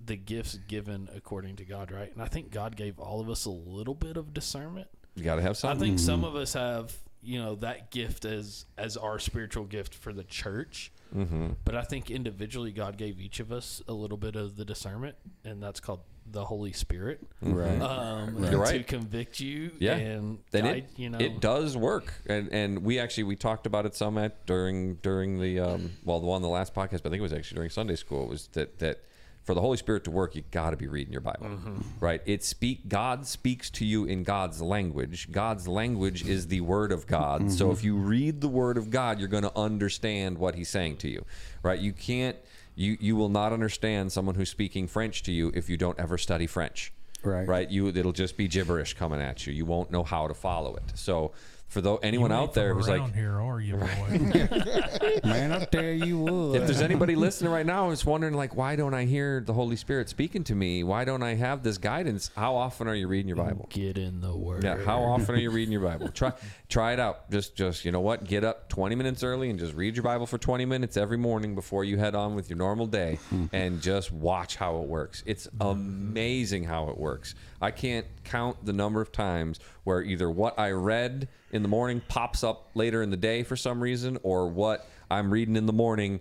the 0.00 0.16
gifts 0.16 0.58
given 0.68 1.08
according 1.14 1.56
to 1.56 1.64
God, 1.64 1.90
right? 1.90 2.12
And 2.12 2.22
I 2.22 2.26
think 2.26 2.50
God 2.50 2.76
gave 2.76 2.98
all 2.98 3.20
of 3.20 3.28
us 3.28 3.46
a 3.46 3.50
little 3.50 3.94
bit 3.94 4.16
of 4.16 4.34
discernment. 4.34 4.88
You 5.14 5.22
got 5.24 5.36
to 5.36 5.42
have 5.42 5.56
some. 5.56 5.70
I 5.70 5.78
think 5.78 5.98
some 5.98 6.24
of 6.24 6.34
us 6.36 6.54
have, 6.54 6.94
you 7.22 7.38
know, 7.40 7.54
that 7.56 7.90
gift 7.90 8.24
as 8.24 8.66
as 8.76 8.96
our 8.96 9.18
spiritual 9.18 9.64
gift 9.64 9.94
for 9.94 10.12
the 10.12 10.24
church. 10.24 10.92
Mm-hmm. 11.14 11.50
But 11.64 11.76
I 11.76 11.82
think 11.82 12.10
individually, 12.10 12.72
God 12.72 12.96
gave 12.96 13.20
each 13.20 13.38
of 13.40 13.52
us 13.52 13.80
a 13.86 13.92
little 13.92 14.16
bit 14.16 14.34
of 14.36 14.56
the 14.56 14.64
discernment, 14.64 15.16
and 15.44 15.62
that's 15.62 15.78
called 15.80 16.00
the 16.26 16.44
Holy 16.44 16.72
Spirit 16.72 17.20
Right. 17.42 17.78
um, 17.82 18.42
You're 18.42 18.64
to 18.64 18.82
convict 18.82 19.40
you 19.40 19.72
Yeah. 19.78 19.96
and 19.96 20.38
then 20.52 20.64
guide, 20.64 20.76
it 20.76 20.90
you 20.96 21.10
know 21.10 21.18
it 21.18 21.38
does 21.38 21.76
work 21.76 22.14
and 22.24 22.48
and 22.50 22.78
we 22.82 22.98
actually 22.98 23.24
we 23.24 23.36
talked 23.36 23.66
about 23.66 23.84
it 23.84 23.94
some 23.94 24.16
at 24.16 24.46
during 24.46 24.94
during 25.02 25.38
the 25.38 25.60
um 25.60 25.90
well 26.02 26.20
the 26.20 26.26
one 26.26 26.40
the 26.40 26.48
last 26.48 26.72
podcast 26.74 27.02
but 27.02 27.06
I 27.06 27.10
think 27.10 27.16
it 27.16 27.20
was 27.20 27.34
actually 27.34 27.56
during 27.56 27.68
Sunday 27.68 27.96
school 27.96 28.22
It 28.22 28.30
was 28.30 28.46
that 28.54 28.78
that 28.78 29.02
for 29.44 29.54
the 29.54 29.60
Holy 29.60 29.76
Spirit 29.76 30.04
to 30.04 30.10
work 30.10 30.34
you 30.34 30.42
got 30.50 30.70
to 30.70 30.76
be 30.76 30.88
reading 30.88 31.12
your 31.12 31.20
Bible 31.20 31.46
mm-hmm. 31.46 31.80
right? 32.00 32.20
It 32.26 32.42
speak 32.42 32.88
God 32.88 33.26
speaks 33.26 33.70
to 33.70 33.84
you 33.84 34.04
in 34.04 34.24
God's 34.24 34.60
language. 34.60 35.30
God's 35.30 35.68
language 35.68 36.26
is 36.26 36.48
the 36.48 36.60
word 36.62 36.92
of 36.92 37.06
God. 37.06 37.52
So 37.52 37.66
mm-hmm. 37.66 37.72
if 37.72 37.84
you 37.84 37.96
read 37.96 38.40
the 38.40 38.48
word 38.48 38.76
of 38.76 38.90
God 38.90 39.18
you're 39.18 39.28
going 39.28 39.42
to 39.44 39.56
understand 39.56 40.38
what 40.38 40.54
he's 40.54 40.68
saying 40.68 40.96
to 40.98 41.08
you 41.08 41.24
right? 41.62 41.78
You 41.78 41.92
can't 41.92 42.36
you 42.74 42.96
you 43.00 43.16
will 43.16 43.28
not 43.28 43.52
understand 43.52 44.12
someone 44.12 44.34
who's 44.34 44.50
speaking 44.50 44.86
French 44.86 45.22
to 45.24 45.32
you 45.32 45.52
if 45.54 45.68
you 45.68 45.76
don't 45.76 45.98
ever 45.98 46.18
study 46.18 46.46
French 46.46 46.92
Right. 47.22 47.48
right? 47.48 47.70
You 47.70 47.88
it'll 47.88 48.12
just 48.12 48.36
be 48.36 48.48
gibberish 48.48 48.94
coming 48.94 49.20
at 49.20 49.46
you. 49.46 49.52
You 49.52 49.64
won't 49.64 49.90
know 49.90 50.02
how 50.02 50.28
to 50.28 50.34
follow 50.34 50.76
it. 50.76 50.92
So 50.94 51.32
for 51.74 51.80
though 51.80 51.96
anyone 51.96 52.30
You 52.30 52.36
ain't 52.36 52.42
out 52.48 52.54
there 52.54 52.70
from 52.70 52.78
who's 52.78 52.88
like 52.88 53.00
around 53.00 53.14
here, 53.14 53.40
are 53.40 53.60
you, 53.60 53.76
boy? 53.76 55.18
Man, 55.24 55.52
up 55.52 55.70
there 55.72 55.92
you 55.92 56.20
what. 56.20 56.56
if 56.56 56.66
there's 56.66 56.80
anybody 56.80 57.16
listening 57.16 57.50
right 57.50 57.66
now 57.66 57.90
who's 57.90 58.06
wondering 58.06 58.34
like 58.34 58.54
why 58.54 58.76
don't 58.76 58.94
i 58.94 59.04
hear 59.04 59.42
the 59.44 59.52
holy 59.52 59.76
spirit 59.76 60.08
speaking 60.08 60.44
to 60.44 60.54
me? 60.54 60.84
Why 60.84 61.04
don't 61.04 61.22
i 61.22 61.34
have 61.34 61.62
this 61.62 61.76
guidance? 61.76 62.30
How 62.36 62.54
often 62.54 62.86
are 62.86 62.94
you 62.94 63.08
reading 63.08 63.28
your 63.28 63.36
bible? 63.36 63.66
get 63.70 63.98
in 63.98 64.20
the 64.20 64.34
word. 64.34 64.64
Yeah 64.64 64.82
how 64.84 65.02
often 65.02 65.34
are 65.34 65.38
you 65.38 65.50
reading 65.50 65.72
your 65.72 65.82
bible? 65.82 66.08
Try 66.08 66.32
try 66.68 66.92
it 66.92 67.00
out. 67.00 67.28
Just 67.30 67.56
just 67.56 67.84
you 67.84 67.90
know 67.90 68.00
what? 68.00 68.24
Get 68.24 68.44
up 68.44 68.68
20 68.68 68.94
minutes 68.94 69.24
early 69.24 69.50
and 69.50 69.58
just 69.58 69.74
read 69.74 69.96
your 69.96 70.04
bible 70.04 70.26
for 70.26 70.38
20 70.38 70.64
minutes 70.64 70.96
every 70.96 71.18
morning 71.18 71.56
before 71.56 71.82
you 71.82 71.98
head 71.98 72.14
on 72.14 72.36
with 72.36 72.48
your 72.48 72.56
normal 72.56 72.86
day 72.86 73.18
hmm. 73.30 73.46
and 73.52 73.82
just 73.82 74.12
watch 74.12 74.54
how 74.54 74.80
it 74.80 74.88
works. 74.88 75.24
It's 75.26 75.48
amazing 75.60 76.64
how 76.64 76.88
it 76.88 76.96
works. 76.96 77.34
I 77.60 77.72
can't 77.72 78.06
count 78.22 78.64
the 78.64 78.72
number 78.72 79.00
of 79.00 79.10
times 79.10 79.58
where 79.84 80.02
either 80.02 80.28
what 80.28 80.58
i 80.58 80.70
read 80.70 81.28
in 81.54 81.62
the 81.62 81.68
morning 81.68 82.02
pops 82.08 82.44
up 82.44 82.68
later 82.74 83.02
in 83.02 83.10
the 83.10 83.16
day 83.16 83.42
for 83.42 83.56
some 83.56 83.82
reason 83.82 84.18
or 84.22 84.48
what 84.48 84.86
i'm 85.10 85.32
reading 85.32 85.56
in 85.56 85.66
the 85.66 85.72
morning 85.72 86.20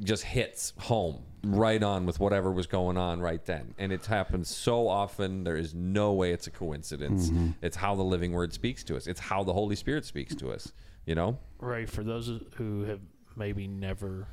just 0.00 0.22
hits 0.22 0.72
home 0.78 1.22
right 1.44 1.82
on 1.82 2.06
with 2.06 2.18
whatever 2.18 2.50
was 2.50 2.66
going 2.66 2.96
on 2.96 3.20
right 3.20 3.44
then. 3.44 3.74
And 3.78 3.92
it's 3.92 4.06
happened 4.06 4.46
so 4.46 4.88
often, 4.88 5.44
there 5.44 5.56
is 5.56 5.74
no 5.74 6.12
way 6.12 6.32
it's 6.32 6.46
a 6.46 6.50
coincidence. 6.50 7.30
Mm-hmm. 7.30 7.50
It's 7.62 7.76
how 7.76 7.94
the 7.94 8.02
living 8.02 8.32
word 8.32 8.52
speaks 8.52 8.82
to 8.84 8.96
us, 8.96 9.06
it's 9.06 9.20
how 9.20 9.44
the 9.44 9.52
Holy 9.52 9.76
Spirit 9.76 10.04
speaks 10.04 10.34
to 10.36 10.50
us, 10.50 10.72
you 11.04 11.14
know? 11.14 11.38
right 11.58 11.88
for 11.88 12.04
those 12.04 12.30
who 12.56 12.84
have 12.84 13.00
maybe 13.34 13.66
never 13.66 14.28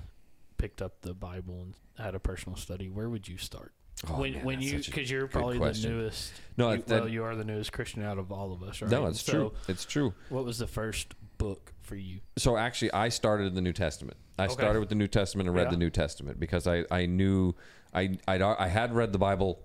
picked 0.58 0.82
up 0.82 1.02
the 1.02 1.14
bible 1.14 1.62
and 1.62 1.74
had 1.98 2.16
a 2.16 2.20
personal 2.20 2.58
study 2.58 2.90
where 2.90 3.10
would 3.10 3.28
you 3.28 3.38
start 3.38 3.74
Oh, 4.10 4.20
when 4.20 4.34
man, 4.34 4.44
when 4.44 4.62
you 4.62 4.80
because 4.84 5.10
you're 5.10 5.28
probably 5.28 5.58
question. 5.58 5.92
the 5.92 5.98
newest 6.04 6.34
No, 6.58 6.72
you, 6.72 6.84
that- 6.88 7.02
well 7.02 7.08
you 7.10 7.24
are 7.24 7.36
the 7.36 7.46
newest 7.46 7.72
christian 7.72 8.04
out 8.04 8.18
of 8.18 8.32
all 8.32 8.52
of 8.52 8.62
us 8.64 8.82
right 8.82 8.92
No, 8.92 9.06
it's 9.06 9.22
So, 9.22 9.32
true. 9.32 9.54
It's 9.70 9.86
true. 9.86 10.14
what 10.30 10.44
was 10.44 10.58
the 10.58 10.68
first 10.68 11.14
book 11.38 11.72
for 11.82 11.96
you 11.96 12.20
So 12.38 12.58
actually, 12.58 12.92
I 12.94 13.10
started 13.10 13.46
in 13.48 13.56
the 13.56 13.62
New 13.62 13.74
Testament. 13.74 14.18
I 14.40 14.46
Okay. 14.46 14.54
started 14.54 14.80
with 14.80 14.90
the 14.90 14.96
New 14.96 15.08
Testament 15.08 15.48
and 15.48 15.56
read 15.56 15.66
Yeah. 15.66 15.72
the 15.72 15.78
New 15.78 15.90
Testament 15.90 16.40
because 16.40 16.68
I, 16.68 16.84
I 16.92 17.06
knew 17.06 17.54
I 17.94 18.18
I'd, 18.28 18.42
I 18.42 18.68
had 18.68 18.94
read 18.94 19.14
the 19.14 19.20
Bible 19.20 19.60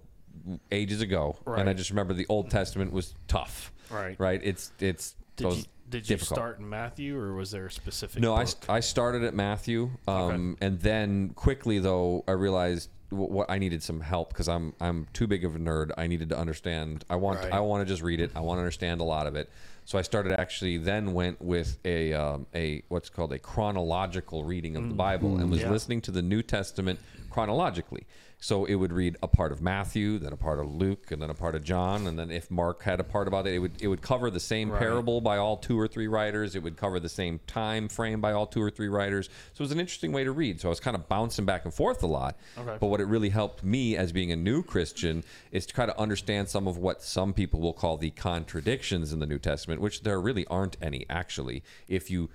ages 0.71 1.01
ago, 1.01 1.37
and 1.47 1.69
I 1.69 1.73
just 1.73 1.91
remember 1.91 2.15
the 2.15 2.27
Old 2.29 2.51
Testament 2.51 2.93
was 2.93 3.15
tough. 3.27 3.73
Right. 3.91 4.19
Right. 4.21 4.41
It's 4.45 4.73
it's 4.79 5.15
did 5.37 5.53
you 5.53 5.63
did 5.89 6.09
you 6.11 6.17
difficult. 6.17 6.37
start 6.37 6.59
in 6.59 6.69
matthew 6.69 7.19
or 7.19 7.35
was 7.35 7.51
there 7.51 7.67
a 7.67 7.71
specific 7.71 8.21
No, 8.21 8.35
I, 8.35 8.41
book? 8.41 8.49
st- 8.49 8.71
I 8.71 8.81
started 8.81 9.25
at 9.25 9.35
Matthew, 9.35 9.91
um, 10.07 10.57
and 10.61 10.79
then 10.81 11.31
quickly 11.31 11.79
though 11.79 12.25
I 12.29 12.33
realized 12.33 12.91
what 13.11 13.51
I 13.51 13.59
needed 13.59 13.83
some 13.83 14.01
help 14.01 14.29
because 14.31 14.49
I'm 14.49 14.75
I'm 14.81 15.07
too 15.13 15.27
big 15.27 15.45
of 15.45 15.57
a 15.57 15.59
nerd. 15.59 15.91
I 15.97 16.07
needed 16.07 16.29
to 16.31 16.39
understand. 16.39 17.05
I 17.09 17.17
want 17.17 17.39
Right. 17.41 17.53
I 17.53 17.61
want 17.61 17.87
to 17.87 17.91
just 17.93 18.03
read 18.03 18.21
it. 18.21 18.31
I 18.35 18.41
want 18.41 18.59
to 18.59 18.61
understand 18.63 19.01
a 19.01 19.05
lot 19.05 19.27
of 19.27 19.35
it. 19.37 19.49
So 19.85 19.99
I 19.99 20.03
started 20.03 20.33
actually 20.39 20.77
then 20.77 21.15
went 21.15 21.41
with 21.41 21.79
a 21.85 22.13
um, 22.13 22.47
a 22.55 22.83
what's 22.89 23.09
called 23.09 23.33
a 23.33 23.39
chronological 23.39 24.45
reading 24.45 24.77
of 24.77 24.89
the 24.89 24.95
Bible 24.95 25.39
and 25.39 25.51
was 25.51 25.61
Mm. 25.61 25.65
Yeah. 25.65 25.71
listening 25.71 26.01
to 26.03 26.11
the 26.11 26.21
New 26.23 26.43
Testament 26.43 26.99
chronologically. 27.31 28.07
So 28.41 28.65
it 28.67 28.77
would 28.77 28.93
read 28.93 29.17
a 29.21 29.27
part 29.27 29.51
of 29.51 29.61
Matthew, 29.61 30.19
then 30.19 30.33
a 30.33 30.37
part 30.37 30.61
of 30.61 30.73
Luke, 30.73 31.11
and 31.11 31.21
then 31.21 31.29
a 31.29 31.35
part 31.35 31.57
of 31.57 31.65
John, 31.65 32.07
and 32.07 32.17
then 32.17 32.31
if 32.31 32.51
Mark 32.53 32.83
had 32.85 33.01
a 33.01 33.05
part 33.05 33.27
about 33.27 33.49
it, 33.49 33.55
it 33.55 33.59
would 33.59 33.73
it 33.83 33.89
would 33.89 34.01
cover 34.01 34.31
the 34.31 34.39
same 34.39 34.71
Right. 34.71 34.79
parable 34.79 35.21
by 35.21 35.39
all 35.39 35.57
two 35.57 35.79
or 35.79 35.89
three 35.89 36.07
writers. 36.07 36.55
It 36.55 36.63
would 36.63 36.77
cover 36.77 37.01
the 37.01 37.09
same 37.09 37.41
time 37.49 37.89
frame 37.89 38.21
by 38.21 38.33
all 38.33 38.47
two 38.47 38.63
or 38.63 38.71
three 38.71 38.87
writers. 38.89 39.27
So 39.55 39.63
it 39.63 39.65
was 39.65 39.73
an 39.73 39.81
interesting 39.81 40.13
way 40.13 40.23
to 40.23 40.31
read. 40.31 40.61
So 40.61 40.69
I 40.69 40.71
was 40.71 40.79
kind 40.79 40.95
of 40.95 41.09
bouncing 41.09 41.47
back 41.47 41.65
and 41.65 41.75
forth 41.75 42.03
a 42.05 42.07
lot. 42.07 42.37
Okay. 42.57 42.77
But 42.79 42.87
what 42.87 43.01
it 43.01 43.07
really 43.07 43.31
helped 43.31 43.65
me 43.65 43.97
as 43.97 44.13
being 44.13 44.31
a 44.31 44.37
new 44.37 44.63
Christian 44.63 45.25
is 45.51 45.67
to 45.67 45.75
try 45.75 45.87
to 45.87 45.99
understand 45.99 46.49
some 46.49 46.69
of 46.69 46.77
what 46.79 47.03
some 47.03 47.33
people 47.33 47.61
will 47.61 47.73
call 47.73 47.97
the 47.97 48.11
contradictions 48.11 49.13
in 49.13 49.19
the 49.19 49.27
New 49.27 49.39
Testament, 49.41 49.81
which 49.81 50.03
there 50.03 50.21
really 50.21 50.47
aren't 50.47 50.77
any 50.81 51.05
actually. 51.11 51.65
If 51.89 52.09
you 52.11 52.31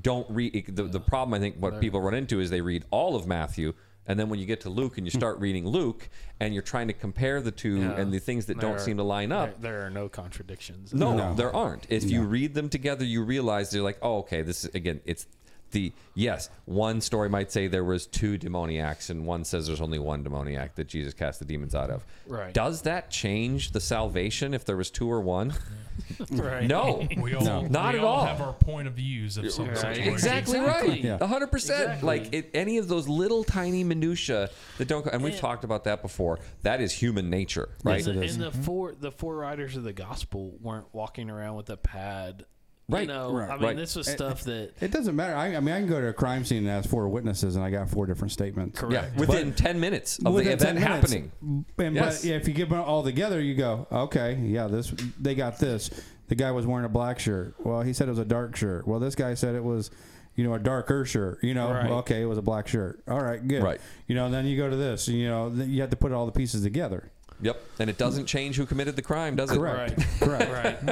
don't 0.00 0.26
read 0.30 0.76
the, 0.76 0.84
the 0.84 1.00
problem 1.00 1.34
I 1.34 1.40
think 1.40 1.56
what 1.56 1.80
people 1.80 2.00
run 2.00 2.14
into 2.14 2.38
is 2.38 2.50
they 2.50 2.60
read 2.60 2.84
all 2.90 3.16
of 3.16 3.26
Matthew 3.26 3.74
and 4.08 4.18
then 4.18 4.28
when 4.28 4.40
you 4.40 4.46
get 4.46 4.62
to 4.62 4.70
Luke 4.70 4.98
and 4.98 5.06
you 5.06 5.12
hmm. 5.12 5.18
start 5.18 5.38
reading 5.38 5.66
Luke 5.66 6.08
and 6.40 6.52
you're 6.52 6.62
trying 6.62 6.88
to 6.88 6.94
compare 6.94 7.40
the 7.40 7.52
two 7.52 7.80
Yeah. 7.80 7.92
and 7.92 8.12
the 8.12 8.18
things 8.18 8.46
that 8.46 8.58
don't 8.58 8.72
There- 8.72 8.78
seem 8.80 8.96
to 8.96 9.02
line 9.04 9.30
up 9.30 9.60
there, 9.60 9.72
there 9.72 9.86
are 9.86 9.90
no 9.90 10.08
contradictions 10.08 10.92
no, 10.92 11.16
No. 11.16 11.34
there 11.34 11.54
aren't. 11.54 11.86
If 11.90 12.10
you 12.10 12.22
read 12.22 12.54
them 12.54 12.68
together, 12.68 13.04
you 13.04 13.22
realize 13.22 13.70
they're 13.70 13.82
like, 13.82 13.98
oh, 14.02 14.18
okay, 14.18 14.42
this 14.42 14.64
is 14.64 14.74
again, 14.74 15.00
it's 15.04 15.26
the 15.70 15.92
yes. 16.14 16.50
One 16.64 17.00
story 17.00 17.28
might 17.28 17.50
say 17.52 17.66
there 17.66 17.84
was 17.84 18.06
two 18.06 18.38
demoniacs, 18.38 19.10
and 19.10 19.26
one 19.26 19.44
says 19.44 19.66
there's 19.66 19.80
only 19.80 19.98
one 19.98 20.22
demoniac 20.22 20.74
that 20.76 20.86
Jesus 20.88 21.14
cast 21.14 21.38
the 21.38 21.44
demons 21.44 21.74
out 21.74 21.90
of. 21.90 22.04
Right. 22.26 22.52
Does 22.54 22.82
that 22.82 23.10
change 23.10 23.72
the 23.72 23.80
salvation 23.80 24.54
if 24.54 24.64
there 24.64 24.76
was 24.76 24.90
two 24.90 25.10
or 25.10 25.20
one? 25.20 25.54
right 26.30 26.66
No. 26.66 27.06
We 27.16 27.34
all, 27.34 27.44
No. 27.44 27.60
Not 27.62 27.92
we 27.94 27.98
at 28.00 28.04
all 28.04 28.16
all. 28.18 28.24
have 28.26 28.40
our 28.40 28.52
point 28.52 28.86
of 28.88 28.94
views 28.94 29.36
of 29.36 29.50
some 29.50 29.66
Right. 29.68 29.76
situation. 29.76 30.12
Exactly, 30.12 30.58
Exactly. 30.58 30.90
right. 30.90 31.04
Yeah. 31.04 31.18
A 31.20 31.26
hundred 31.26 31.48
percent. 31.50 31.82
Exactly. 31.82 32.06
Like 32.06 32.34
it, 32.34 32.50
any 32.54 32.78
of 32.78 32.88
those 32.88 33.08
little 33.08 33.44
tiny 33.44 33.84
minutia 33.84 34.50
that 34.78 34.88
don't. 34.88 35.06
And 35.06 35.22
we've 35.22 35.34
Yeah. 35.34 35.40
talked 35.40 35.64
about 35.64 35.84
that 35.84 36.02
before. 36.02 36.38
That 36.62 36.80
is 36.80 36.92
human 36.92 37.30
nature, 37.30 37.68
right? 37.84 38.04
and, 38.06 38.18
the, 38.18 38.22
is. 38.24 38.34
and 38.36 38.44
the 38.44 38.50
four 38.52 38.94
the 38.98 39.10
four 39.12 39.36
writers 39.36 39.76
of 39.76 39.82
the 39.84 39.92
gospel 39.92 40.56
weren't 40.60 40.86
walking 40.92 41.30
around 41.30 41.56
with 41.56 41.70
a 41.70 41.76
pad 41.76 42.44
Right, 42.90 43.02
you 43.02 43.08
know 43.08 43.32
right, 43.32 43.50
i 43.50 43.54
mean 43.56 43.62
right. 43.64 43.76
this 43.76 43.94
was 43.94 44.08
stuff 44.08 44.44
that 44.44 44.72
It 44.80 44.90
doesn't 44.90 45.14
matter. 45.14 45.34
I, 45.34 45.56
I 45.56 45.60
mean, 45.60 45.74
I 45.74 45.80
can 45.80 45.88
go 45.88 46.00
to 46.00 46.06
a 46.08 46.12
crime 46.14 46.44
scene 46.46 46.58
and 46.66 46.68
ask 46.70 46.88
four 46.88 47.06
witnesses, 47.10 47.54
and 47.54 47.62
I 47.62 47.70
got 47.70 47.90
four 47.90 48.06
different 48.06 48.32
statements. 48.32 48.80
Yeah, 48.80 49.00
correct 49.02 49.16
within 49.16 49.52
ten 49.52 49.78
minutes 49.78 50.16
of 50.18 50.24
the 50.24 50.30
Within 50.30 50.52
event 50.54 50.78
minutes. 50.80 51.12
happening. 51.12 51.32
And 51.76 51.94
Yes. 51.96 52.22
but 52.22 52.30
if 52.30 52.48
you 52.48 52.54
get 52.54 52.70
them 52.70 52.80
all 52.80 53.02
together, 53.02 53.42
you 53.42 53.54
go, 53.54 53.86
okay, 53.92 54.36
yeah, 54.42 54.68
this 54.68 54.90
they 55.20 55.34
got 55.34 55.58
this. 55.58 55.90
The 56.28 56.34
guy 56.34 56.50
was 56.50 56.66
wearing 56.66 56.86
a 56.86 56.88
black 56.88 57.18
shirt. 57.18 57.54
Well, 57.62 57.82
he 57.82 57.92
said 57.92 58.08
it 58.08 58.12
was 58.12 58.18
a 58.20 58.24
dark 58.24 58.56
shirt. 58.56 58.88
Well, 58.88 59.00
this 59.00 59.14
guy 59.14 59.34
said 59.34 59.54
it 59.54 59.64
was, 59.64 59.90
you 60.34 60.44
know, 60.44 60.54
a 60.54 60.58
darker 60.58 61.04
shirt. 61.04 61.42
You 61.44 61.52
know, 61.52 61.70
Right. 61.70 61.90
okay, 61.90 62.22
it 62.22 62.26
was 62.26 62.38
a 62.38 62.42
black 62.42 62.68
shirt. 62.68 63.02
All 63.06 63.20
right, 63.20 63.46
good. 63.46 63.62
Right. 63.62 63.80
You 64.06 64.14
know, 64.14 64.30
then 64.30 64.46
you 64.46 64.56
go 64.56 64.68
to 64.70 64.76
this. 64.76 65.08
You 65.08 65.28
know, 65.28 65.48
you 65.50 65.82
have 65.82 65.90
to 65.90 65.96
put 65.96 66.12
all 66.12 66.24
the 66.24 66.32
pieces 66.32 66.62
together. 66.62 67.10
Yep, 67.40 67.62
and 67.78 67.88
it 67.88 67.98
doesn't 67.98 68.26
change 68.26 68.56
who 68.56 68.66
committed 68.66 68.96
the 68.96 69.02
crime, 69.02 69.36
does 69.36 69.52
it? 69.52 69.56
Correct. 69.58 69.96
Right. 69.98 70.06
Correct. 70.50 70.82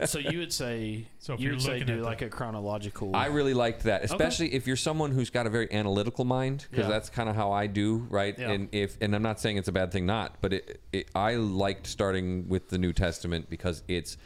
right 0.00 0.08
so 0.08 0.18
you 0.18 0.38
would 0.38 0.52
say 0.52 1.06
So 1.18 1.34
if 1.34 1.40
you 1.40 1.50
would 1.50 1.60
say 1.62 1.80
do 1.82 1.92
at 1.92 1.98
the- 1.98 2.04
like 2.04 2.22
a 2.22 2.28
chronological 2.28 3.14
I 3.14 3.26
really 3.26 3.52
liked 3.54 3.82
that, 3.84 4.02
especially 4.04 4.54
if 4.54 4.66
you're 4.66 4.76
someone 4.76 5.10
who's 5.12 5.30
got 5.30 5.46
a 5.46 5.50
very 5.50 5.70
analytical 5.72 6.24
mind, 6.24 6.66
because 6.70 6.84
Yeah. 6.86 6.90
that's 6.90 7.10
kind 7.10 7.28
of 7.28 7.36
how 7.36 7.52
I 7.52 7.66
do, 7.66 8.06
right? 8.08 8.38
Yeah. 8.38 8.50
And 8.50 8.68
if, 8.72 8.96
and 9.02 9.14
I'm 9.14 9.22
not 9.22 9.40
saying 9.40 9.58
it's 9.58 9.68
a 9.68 9.72
bad 9.72 9.92
thing, 9.92 10.06
not, 10.06 10.36
but 10.40 10.52
it, 10.54 10.80
it, 10.92 11.10
I 11.14 11.34
liked 11.34 11.86
starting 11.86 12.48
with 12.48 12.70
the 12.70 12.78
New 12.78 12.92
Testament 12.92 13.50
because 13.50 13.82
it's, 13.86 14.16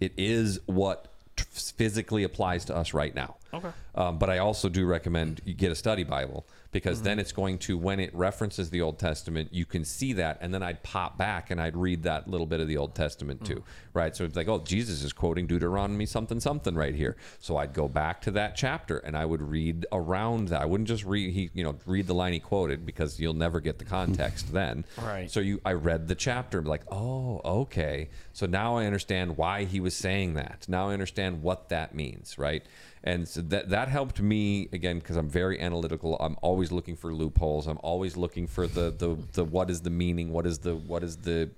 it 0.00 0.12
is 0.16 0.60
what 0.66 1.08
t- 1.36 1.44
physically 1.50 2.22
applies 2.22 2.64
to 2.66 2.76
us 2.76 2.94
right 2.94 3.14
now. 3.14 3.36
Okay. 3.52 3.70
Um, 3.94 4.18
but 4.18 4.30
I 4.30 4.38
also 4.38 4.68
do 4.68 4.86
recommend 4.86 5.40
you 5.44 5.54
get 5.54 5.70
a 5.72 5.76
study 5.76 6.04
Bible 6.04 6.46
because 6.74 6.98
Mm-hmm. 6.98 7.04
then 7.04 7.18
it's 7.20 7.32
going 7.32 7.56
to, 7.60 7.78
when 7.78 7.98
it 8.00 8.14
references 8.14 8.68
the 8.68 8.82
Old 8.82 8.98
Testament, 8.98 9.48
you 9.52 9.64
can 9.64 9.84
see 9.86 10.12
that. 10.14 10.36
And 10.42 10.52
then 10.52 10.62
I'd 10.62 10.82
pop 10.82 11.16
back 11.16 11.50
and 11.50 11.58
I'd 11.60 11.76
read 11.76 12.02
that 12.02 12.28
little 12.28 12.46
bit 12.46 12.60
of 12.60 12.68
the 12.68 12.76
Old 12.76 12.94
Testament 12.94 13.44
too, 13.46 13.54
Mm-hmm. 13.60 13.98
right? 13.98 14.14
So 14.14 14.24
it's 14.24 14.36
like, 14.36 14.48
oh, 14.48 14.58
Jesus 14.58 15.02
is 15.02 15.12
quoting 15.14 15.46
Deuteronomy 15.46 16.04
something, 16.04 16.40
something 16.40 16.74
right 16.74 16.94
here. 16.94 17.16
So 17.38 17.56
I'd 17.56 17.72
go 17.72 17.88
back 17.88 18.20
to 18.22 18.30
that 18.32 18.56
chapter 18.56 18.98
and 18.98 19.16
I 19.16 19.24
would 19.24 19.40
read 19.40 19.86
around 19.92 20.48
that. 20.48 20.60
I 20.60 20.66
wouldn't 20.66 20.88
just 20.88 21.04
read, 21.04 21.32
he, 21.32 21.48
you 21.54 21.64
know, 21.64 21.76
read 21.86 22.06
the 22.06 22.14
line 22.14 22.32
he 22.34 22.40
quoted 22.40 22.84
because 22.84 23.18
you'll 23.18 23.32
never 23.34 23.60
get 23.60 23.78
the 23.78 23.84
context 23.86 24.52
then. 24.52 24.84
Right. 25.00 25.30
So 25.30 25.40
you, 25.40 25.60
I 25.64 25.72
read 25.72 26.08
the 26.08 26.14
chapter 26.16 26.58
and 26.58 26.64
be 26.64 26.70
like, 26.70 26.84
oh, 26.90 27.40
okay. 27.44 28.10
So 28.32 28.46
now 28.46 28.76
I 28.76 28.84
understand 28.86 29.36
why 29.36 29.64
he 29.64 29.78
was 29.80 29.94
saying 29.94 30.34
that. 30.34 30.66
Now 30.68 30.88
I 30.90 30.92
understand 30.92 31.40
what 31.42 31.68
that 31.68 31.94
means, 31.94 32.36
right? 32.36 32.64
And 33.06 33.28
so 33.28 33.42
that 33.42 33.68
that 33.68 33.88
helped 33.88 34.20
me 34.22 34.68
again 34.72 34.98
because 34.98 35.16
I'm 35.16 35.28
very 35.28 35.60
analytical. 35.60 36.16
I'm 36.18 36.36
always 36.40 36.72
looking 36.72 36.96
for 36.96 37.14
loopholes. 37.14 37.66
I'm 37.66 37.78
always 37.82 38.16
looking 38.16 38.46
for 38.46 38.66
the 38.66 38.90
the 38.90 39.16
the 39.34 39.44
what 39.44 39.70
is 39.70 39.82
the 39.82 39.90
meaning? 39.90 40.32
What 40.32 40.46
is 40.46 40.58
the 40.58 40.74
what 40.74 41.04
is 41.04 41.18
the 41.18 41.50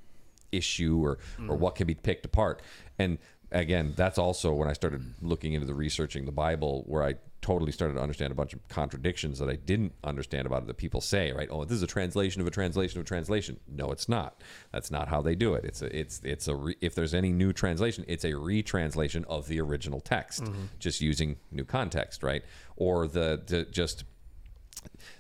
issue 0.51 1.01
or 1.03 1.19
or 1.49 1.57
mm. 1.57 1.59
what 1.59 1.77
can 1.77 1.87
be 1.87 1.95
picked 1.95 2.27
apart? 2.27 2.63
And 2.99 3.19
again, 3.53 3.95
that's 3.97 4.19
also 4.19 4.53
when 4.53 4.69
I 4.69 4.73
started 4.73 5.03
looking 5.23 5.53
into 5.53 5.69
the 5.69 5.75
researching 5.75 6.27
the 6.27 6.33
Bible 6.33 6.83
where 6.87 7.05
I 7.05 7.15
totally 7.47 7.71
started 7.71 7.95
to 7.95 8.01
understand 8.01 8.33
a 8.33 8.35
bunch 8.35 8.53
of 8.55 8.69
contradictions 8.69 9.39
that 9.39 9.49
I 9.49 9.55
didn't 9.55 9.93
understand 10.03 10.47
about 10.47 10.65
it 10.65 10.67
that 10.67 10.79
people 10.79 11.01
say, 11.01 11.31
right? 11.31 11.47
Oh, 11.49 11.65
this 11.65 11.77
is 11.77 11.83
a 11.85 11.87
translation 11.87 12.41
of 12.41 12.49
a 12.49 12.51
translation 12.51 12.99
of 12.99 13.07
a 13.07 13.09
translation. 13.09 13.61
No, 13.69 13.93
it's 13.93 14.09
not. 14.09 14.43
That's 14.73 14.91
not 14.91 15.07
how 15.07 15.23
they 15.23 15.37
do 15.37 15.55
it. 15.55 15.65
It's 15.65 15.81
a, 15.81 15.97
it's 15.97 16.21
it's 16.25 16.49
a 16.49 16.57
re, 16.57 16.77
if 16.81 16.97
there's 16.97 17.15
any 17.15 17.31
new 17.31 17.53
translation, 17.53 18.05
it's 18.09 18.25
a 18.25 18.33
retranslation 18.33 19.25
of 19.27 19.47
the 19.47 19.61
original 19.61 20.01
text, 20.01 20.43
mm-hmm. 20.43 20.65
just 20.81 21.01
using 21.01 21.37
new 21.53 21.65
context, 21.65 22.25
right? 22.25 22.43
Or 22.77 23.07
the, 23.07 23.41
the 23.47 23.63
just 23.65 24.03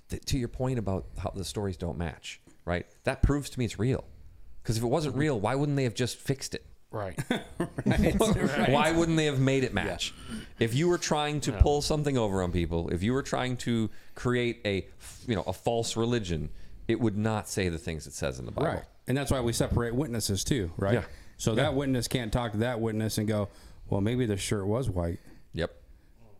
th- 0.08 0.24
to 0.24 0.36
your 0.36 0.48
point 0.48 0.80
about 0.80 1.06
how 1.18 1.30
the 1.32 1.44
stories 1.44 1.76
don't 1.76 1.96
match, 1.96 2.40
right? 2.64 2.86
That 3.04 3.22
proves 3.22 3.50
to 3.50 3.58
me 3.60 3.66
it's 3.66 3.78
real. 3.78 4.04
Because 4.64 4.76
if 4.76 4.82
it 4.82 4.88
wasn't 4.88 5.12
mm-hmm. 5.12 5.20
real, 5.20 5.38
why 5.38 5.54
wouldn't 5.54 5.76
they 5.76 5.84
have 5.84 5.94
just 5.94 6.16
fixed 6.16 6.56
it? 6.56 6.66
Right. 6.96 8.70
Why 8.70 8.92
wouldn't 8.92 9.16
they 9.16 9.26
have 9.26 9.38
made 9.40 9.64
it 9.64 9.72
match? 9.74 10.12
If 10.58 10.74
you 10.74 10.88
were 10.88 10.98
trying 10.98 11.40
to 11.42 11.52
pull 11.52 11.82
something 11.82 12.16
over 12.16 12.42
on 12.42 12.52
people, 12.52 12.88
if 12.90 13.02
you 13.02 13.12
were 13.12 13.22
trying 13.22 13.56
to 13.58 13.90
create 14.14 14.60
a, 14.64 14.86
you 15.26 15.34
know, 15.36 15.42
a 15.46 15.52
false 15.52 15.96
religion, 15.96 16.48
it 16.88 17.00
would 17.00 17.16
not 17.16 17.48
say 17.48 17.68
the 17.68 17.78
things 17.78 18.06
it 18.06 18.12
says 18.12 18.38
in 18.38 18.46
the 18.46 18.52
Bible. 18.52 18.68
Right. 18.72 18.84
And 19.06 19.16
that's 19.16 19.30
why 19.30 19.40
we 19.40 19.52
separate 19.52 19.94
witnesses 19.94 20.42
too, 20.44 20.70
right? 20.76 20.94
Yeah. 20.94 21.04
So 21.36 21.52
Yeah. 21.52 21.62
that 21.64 21.74
witness 21.74 22.08
can't 22.08 22.32
talk 22.32 22.52
to 22.52 22.58
that 22.58 22.80
witness 22.80 23.18
and 23.18 23.28
go, 23.28 23.48
well, 23.88 24.00
maybe 24.00 24.26
the 24.26 24.36
shirt 24.36 24.66
was 24.66 24.88
white. 24.90 25.18
Yep. 25.52 25.74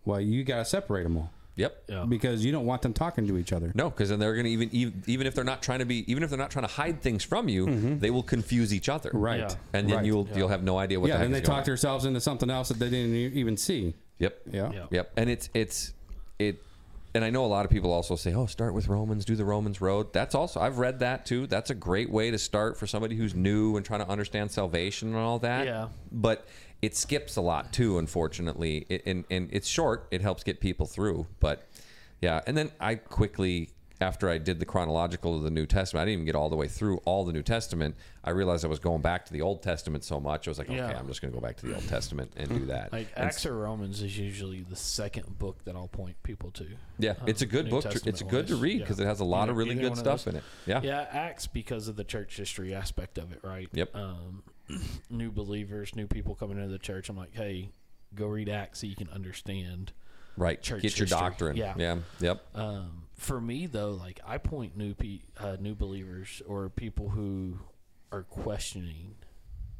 Well, 0.05 0.21
you 0.21 0.43
got 0.45 0.59
to 0.59 0.65
separate 0.65 1.03
them 1.05 1.17
all 1.19 1.31
Yep. 1.57 1.85
Yeah. 1.89 2.05
because 2.07 2.45
you 2.45 2.53
don't 2.53 2.67
want 2.67 2.83
them 2.83 2.93
talking 2.93 3.27
to 3.27 3.39
each 3.39 3.53
other. 3.53 3.73
No, 3.75 3.89
because 3.91 4.11
then 4.11 4.19
they're 4.19 4.35
going 4.35 4.45
to 4.45 4.51
even, 4.51 4.69
even 4.73 5.03
even 5.07 5.27
if 5.27 5.35
they're 5.35 5.43
not 5.45 5.63
trying 5.63 5.79
to 5.79 5.87
be 5.87 6.11
even 6.11 6.23
if 6.23 6.29
they're 6.31 6.39
not 6.39 6.51
trying 6.51 6.67
to 6.67 6.73
hide 6.73 7.01
things 7.01 7.25
from 7.25 7.49
you, 7.49 7.67
mm-hmm. 7.67 7.99
they 7.99 8.11
will 8.11 8.23
confuse 8.23 8.75
each 8.75 8.89
other. 8.89 9.11
Right. 9.13 9.41
Yeah. 9.41 9.55
And 9.73 9.89
then 9.89 9.97
Right. 9.97 10.05
you'll 10.07 10.29
you'll 10.35 10.49
have 10.49 10.63
no 10.63 10.79
idea 10.79 11.01
what. 11.01 11.09
yeah, 11.09 11.15
the 11.15 11.19
heck 11.21 11.27
and 11.27 11.35
they 11.35 11.41
talk 11.41 11.59
on. 11.61 11.65
themselves 11.65 12.05
into 12.05 12.21
something 12.21 12.51
else 12.51 12.69
that 12.69 12.79
they 12.79 12.91
didn't 12.91 13.15
e- 13.15 13.33
even 13.41 13.57
see. 13.57 13.95
Yep. 14.19 14.41
Yeah. 14.53 14.73
Yeah. 14.73 14.87
Yep. 14.91 15.13
And 15.17 15.31
it's 15.31 15.49
it's 15.55 15.93
it 16.39 16.63
and 17.15 17.25
I 17.25 17.31
know 17.31 17.47
a 17.47 17.49
lot 17.49 17.65
of 17.65 17.71
people 17.71 17.91
also 17.93 18.15
say, 18.15 18.35
"Oh, 18.35 18.45
start 18.45 18.75
with 18.75 18.89
Romans, 18.89 19.25
do 19.25 19.35
the 19.37 19.45
Romans 19.47 19.81
road." 19.81 20.13
That's 20.13 20.35
also 20.35 20.61
I've 20.61 20.77
read 20.77 20.99
that 20.99 21.25
too. 21.25 21.47
That's 21.47 21.71
a 21.71 21.75
great 21.75 22.11
way 22.11 22.31
to 22.31 22.39
start 22.39 22.77
for 22.77 22.87
somebody 22.87 23.17
who's 23.17 23.35
new 23.35 23.77
and 23.79 23.87
trying 23.87 24.01
to 24.01 24.09
understand 24.09 24.51
salvation 24.51 25.09
and 25.09 25.17
all 25.17 25.39
that. 25.39 25.65
Yeah. 25.65 25.89
But 26.13 26.47
it 26.87 26.95
skips 26.97 27.37
a 27.37 27.41
lot 27.41 27.73
too, 27.73 27.99
unfortunately. 27.99 28.87
It, 28.89 29.03
and 29.07 29.25
and 29.31 29.49
it's 29.53 29.69
short. 29.69 30.07
It 30.11 30.21
helps 30.21 30.43
get 30.45 30.61
people 30.61 30.87
through, 30.87 31.27
but 31.41 31.67
yeah. 32.21 32.41
And 32.47 32.57
then 32.57 32.71
I 32.81 32.95
quickly 32.97 33.71
after 33.99 34.29
I 34.29 34.37
did 34.37 34.59
the 34.61 34.67
chronological 34.67 35.35
of 35.37 35.43
the 35.43 35.51
New 35.51 35.65
Testament, 35.65 36.03
I 36.03 36.05
didn't 36.05 36.13
even 36.21 36.27
get 36.27 36.35
all 36.35 36.51
the 36.51 36.57
way 36.57 36.69
through 36.69 36.99
all 37.07 37.25
the 37.25 37.33
New 37.33 37.43
Testament. 37.43 37.97
I 38.23 38.29
realized 38.31 38.63
I 38.63 38.69
was 38.69 38.79
going 38.79 39.01
back 39.01 39.25
to 39.25 39.33
the 39.33 39.41
Old 39.41 39.63
Testament 39.63 40.05
so 40.05 40.21
much. 40.21 40.47
I 40.47 40.51
was 40.51 40.59
like, 40.59 40.69
okay, 40.69 40.77
Yeah. 40.77 40.99
I'm 40.99 41.07
just 41.09 41.23
going 41.23 41.33
to 41.33 41.41
go 41.41 41.45
back 41.47 41.57
to 41.59 41.67
the 41.67 41.75
Old 41.77 41.89
Testament 41.89 42.31
and 42.37 42.47
do 42.47 42.67
that. 42.67 42.93
Like 42.93 43.09
And 43.17 43.25
Acts 43.25 43.47
or 43.47 43.57
Romans 43.57 44.03
is 44.03 44.19
usually 44.19 44.61
the 44.61 44.77
second 44.77 45.39
book 45.39 45.65
that 45.65 45.75
I'll 45.77 45.89
point 45.89 46.23
people 46.25 46.51
to. 46.53 46.67
Yeah, 46.99 47.15
it's 47.27 47.41
a 47.41 47.47
um, 47.47 47.51
good 47.51 47.65
New 47.65 47.71
book. 47.71 47.83
to- 47.85 47.89
Testament 47.89 48.21
It's 48.21 48.31
good 48.31 48.47
to 48.49 48.53
wise. 48.57 48.63
read 48.63 48.73
Yeah. 48.81 48.85
because 48.85 49.01
it 49.01 49.07
has 49.07 49.21
a 49.21 49.25
lot 49.25 49.49
of 49.49 49.57
really 49.57 49.71
either 49.71 49.81
good 49.81 49.89
one 49.91 49.99
of 49.99 50.05
stuff 50.21 50.25
those. 50.27 50.35
in 50.35 50.39
it. 50.41 50.45
Yeah. 50.67 50.81
Yeah, 50.83 51.07
Acts 51.11 51.47
because 51.47 51.89
of 51.89 51.97
the 51.97 52.05
church 52.05 52.37
history 52.37 52.75
aspect 52.75 53.17
of 53.17 53.33
it, 53.33 53.41
right? 53.43 53.69
Yep. 53.73 53.97
Um, 53.97 54.43
new 55.11 55.31
believers, 55.31 55.95
new 55.95 56.07
people 56.07 56.35
coming 56.35 56.57
into 56.59 56.69
the 56.71 56.79
church. 56.79 57.09
I'm 57.09 57.17
like, 57.17 57.35
hey, 57.35 57.71
go 58.15 58.27
read 58.27 58.49
Acts 58.49 58.81
so 58.81 58.87
you 58.87 58.97
can 58.97 59.09
understand. 59.11 59.93
Right. 60.37 60.61
Church 60.61 60.83
Get 60.83 60.99
your 60.99 61.07
history. 61.07 61.19
doctrine. 61.21 61.57
Yeah. 61.57 61.75
Yeah. 61.79 61.97
Yep. 62.21 62.45
Um, 62.55 63.03
for 63.15 63.41
me 63.41 63.67
though, 63.67 63.93
like 63.93 64.21
I 64.27 64.39
point 64.39 64.77
new 64.77 64.95
pe- 64.95 65.21
uh, 65.39 65.57
new 65.61 65.75
believers 65.75 66.43
or 66.47 66.69
people 66.69 67.09
who 67.09 67.59
are 68.13 68.23
questioning 68.23 69.15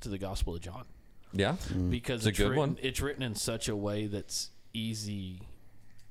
to 0.01 0.09
the 0.09 0.19
Gospel 0.19 0.55
of 0.55 0.61
John 0.63 0.85
Yeah. 1.33 1.57
because 1.91 2.27
It's 2.27 2.39
a 2.39 2.43
good 2.43 2.51
written, 2.51 2.59
one. 2.59 2.79
it's 2.81 3.01
written 3.01 3.23
in 3.23 3.35
such 3.35 3.69
a 3.69 3.77
way 3.77 4.07
that's 4.07 4.51
easy 4.73 5.41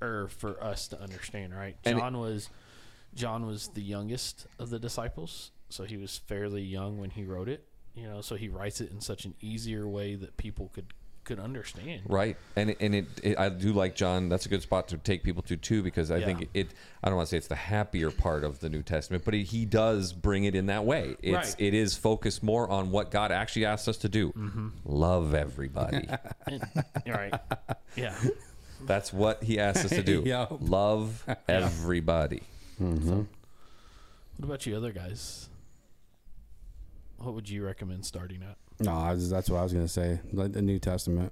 or 0.01 0.27
for 0.27 0.61
us 0.63 0.87
to 0.89 1.01
understand 1.01 1.53
right 1.55 1.77
And 1.85 1.97
it- 1.97 1.99
john 2.01 2.17
was 2.19 2.49
john 3.13 3.45
was 3.45 3.69
the 3.69 3.81
youngest 3.81 4.45
of 4.59 4.69
the 4.71 4.79
disciples 4.79 5.51
so 5.69 5.83
he 5.85 5.97
was 5.97 6.17
fairly 6.17 6.61
young 6.63 6.97
when 6.97 7.11
he 7.11 7.23
wrote 7.23 7.47
it 7.47 7.67
you 7.95 8.07
know 8.07 8.21
so 8.21 8.35
he 8.35 8.49
writes 8.49 8.81
it 8.81 8.91
in 8.91 9.01
such 9.01 9.25
an 9.25 9.33
easier 9.41 9.87
way 9.87 10.15
that 10.15 10.35
people 10.37 10.69
could 10.73 10.85
could 11.23 11.39
understand 11.39 12.03
Right. 12.07 12.37
And 12.55 12.69
it, 12.69 12.77
and 12.79 12.93
it, 12.93 13.05
it, 13.23 13.39
I 13.39 13.49
do 13.49 13.73
like 13.73 13.95
John. 13.95 14.29
That's 14.29 14.45
a 14.45 14.49
good 14.49 14.61
spot 14.61 14.89
to 14.89 14.97
take 14.99 15.23
people 15.23 15.41
to 15.43 15.57
too 15.57 15.81
because 15.81 16.11
I 16.11 16.17
Yeah. 16.17 16.25
think 16.27 16.49
it. 16.53 16.67
I 17.03 17.07
don't 17.07 17.15
want 17.17 17.27
to 17.27 17.31
say 17.31 17.37
it's 17.37 17.47
the 17.47 17.55
happier 17.55 18.11
part 18.11 18.43
of 18.43 18.59
the 18.59 18.69
New 18.69 18.83
Testament, 18.83 19.25
but 19.25 19.33
it, 19.33 19.45
he 19.45 19.65
does 19.65 20.13
bring 20.13 20.43
it 20.43 20.53
in 20.53 20.67
that 20.67 20.85
way. 20.85 21.15
It's 21.23 21.33
Right. 21.35 21.55
it 21.57 21.73
is 21.73 21.97
focused 21.97 22.43
more 22.43 22.69
on 22.69 22.91
what 22.91 23.09
God 23.09 23.31
actually 23.31 23.65
asked 23.65 23.87
us 23.89 23.97
to 23.97 24.07
do. 24.09 24.29
Mm-hmm. 24.33 24.67
Love 24.85 25.33
everybody. 25.33 26.07
And- 26.45 26.63
all 26.75 27.13
right 27.13 27.33
yeah 27.95 28.15
That's 28.85 29.11
what 29.11 29.41
he 29.41 29.57
asked 29.57 29.83
us 29.83 29.91
to 29.91 30.03
do. 30.03 30.21
Yeah. 30.27 30.45
Love 30.59 31.25
everybody. 31.47 32.43
what 32.77 33.25
about 34.43 34.65
you 34.67 34.75
other 34.77 34.91
guys 34.91 35.49
what 37.17 37.33
would 37.33 37.49
you 37.49 37.65
recommend 37.65 38.05
starting 38.05 38.43
at 38.43 38.57
No, 38.85 38.91
I 38.93 39.13
was, 39.13 39.29
that's 39.29 39.49
what 39.49 39.59
I 39.59 39.63
was 39.63 39.73
going 39.73 39.85
to 39.85 39.91
say. 39.91 40.19
Like 40.33 40.53
the 40.53 40.61
New 40.61 40.79
Testament. 40.79 41.31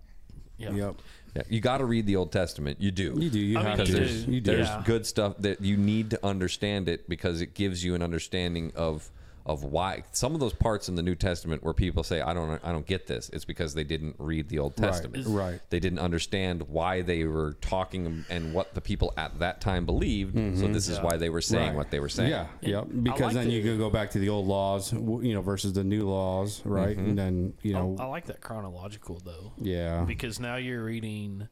yeah 0.57 0.71
Yep. 0.71 0.95
Yeah, 1.35 1.41
you 1.49 1.61
got 1.61 1.79
to 1.79 1.85
read 1.85 2.05
the 2.05 2.15
Old 2.15 2.31
Testament. 2.31 2.79
You 2.79 2.91
do. 2.91 3.15
You 3.17 3.29
do. 3.31 3.39
You 3.39 3.57
I 3.57 3.63
have 3.63 3.77
because 3.79 3.89
you 3.89 3.95
to. 3.95 3.99
there's. 4.05 4.25
You 4.27 4.41
do. 4.41 4.51
there's 4.51 4.67
Yeah. 4.67 4.83
good 4.85 5.05
stuff 5.07 5.35
that 5.39 5.61
you 5.61 5.77
need 5.77 6.11
to 6.11 6.23
understand 6.25 6.87
it 6.87 7.09
because 7.09 7.41
it 7.41 7.55
gives 7.55 7.83
you 7.83 7.95
an 7.95 8.03
understanding 8.03 8.71
of 8.75 9.09
of 9.45 9.63
why 9.63 10.03
some 10.13 10.33
of 10.33 10.39
those 10.39 10.53
parts 10.53 10.87
in 10.87 10.95
the 10.95 11.01
New 11.03 11.15
Testament 11.15 11.63
where 11.63 11.73
people 11.73 12.01
say 12.03 12.21
I 12.21 12.33
don't 12.33 12.59
I 12.63 12.71
don't 12.71 12.85
get 12.85 13.07
this 13.07 13.29
it's 13.33 13.43
because 13.43 13.73
they 13.73 13.83
didn't 13.83 14.15
read 14.17 14.47
the 14.47 14.59
Old 14.59 14.77
Testament 14.77 15.25
right. 15.27 15.59
they 15.69 15.79
didn't 15.81 15.99
understand 15.99 16.61
why 16.69 17.01
they 17.01 17.25
were 17.25 17.53
talking 17.59 18.23
and 18.29 18.53
what 18.53 18.73
the 18.73 18.79
people 18.81 19.13
at 19.17 19.39
that 19.39 19.59
time 19.59 19.85
believed 19.85 20.33
so 20.57 20.67
this 20.67 20.87
is 20.87 20.99
why 21.01 21.17
they 21.17 21.29
were 21.29 21.41
saying 21.41 21.69
Right. 21.69 21.75
what 21.75 21.91
they 21.91 21.99
were 21.99 22.09
saying 22.09 22.29
Yeah, 22.31 22.47
yep. 22.61 22.83
I 22.85 22.87
Because 22.87 23.21
like 23.21 23.33
then 23.33 23.47
the- 23.47 23.53
you 23.53 23.63
can 23.63 23.77
go 23.77 23.89
back 23.89 24.11
to 24.11 24.19
the 24.19 24.29
old 24.29 24.47
laws, 24.47 24.93
you 24.93 25.33
know, 25.33 25.41
versus 25.41 25.73
the 25.73 25.83
new 25.83 26.07
laws, 26.07 26.61
right? 26.65 26.95
Mm-hmm. 26.97 27.09
And 27.09 27.17
then 27.17 27.53
you 27.61 27.73
know, 27.73 27.95
I, 27.99 28.03
I 28.03 28.05
like 28.07 28.25
that 28.27 28.39
chronological 28.39 29.21
though 29.25 29.53
yeah, 29.57 30.03
because 30.05 30.39
now 30.39 30.55
you're 30.55 30.83
reading 30.83 31.47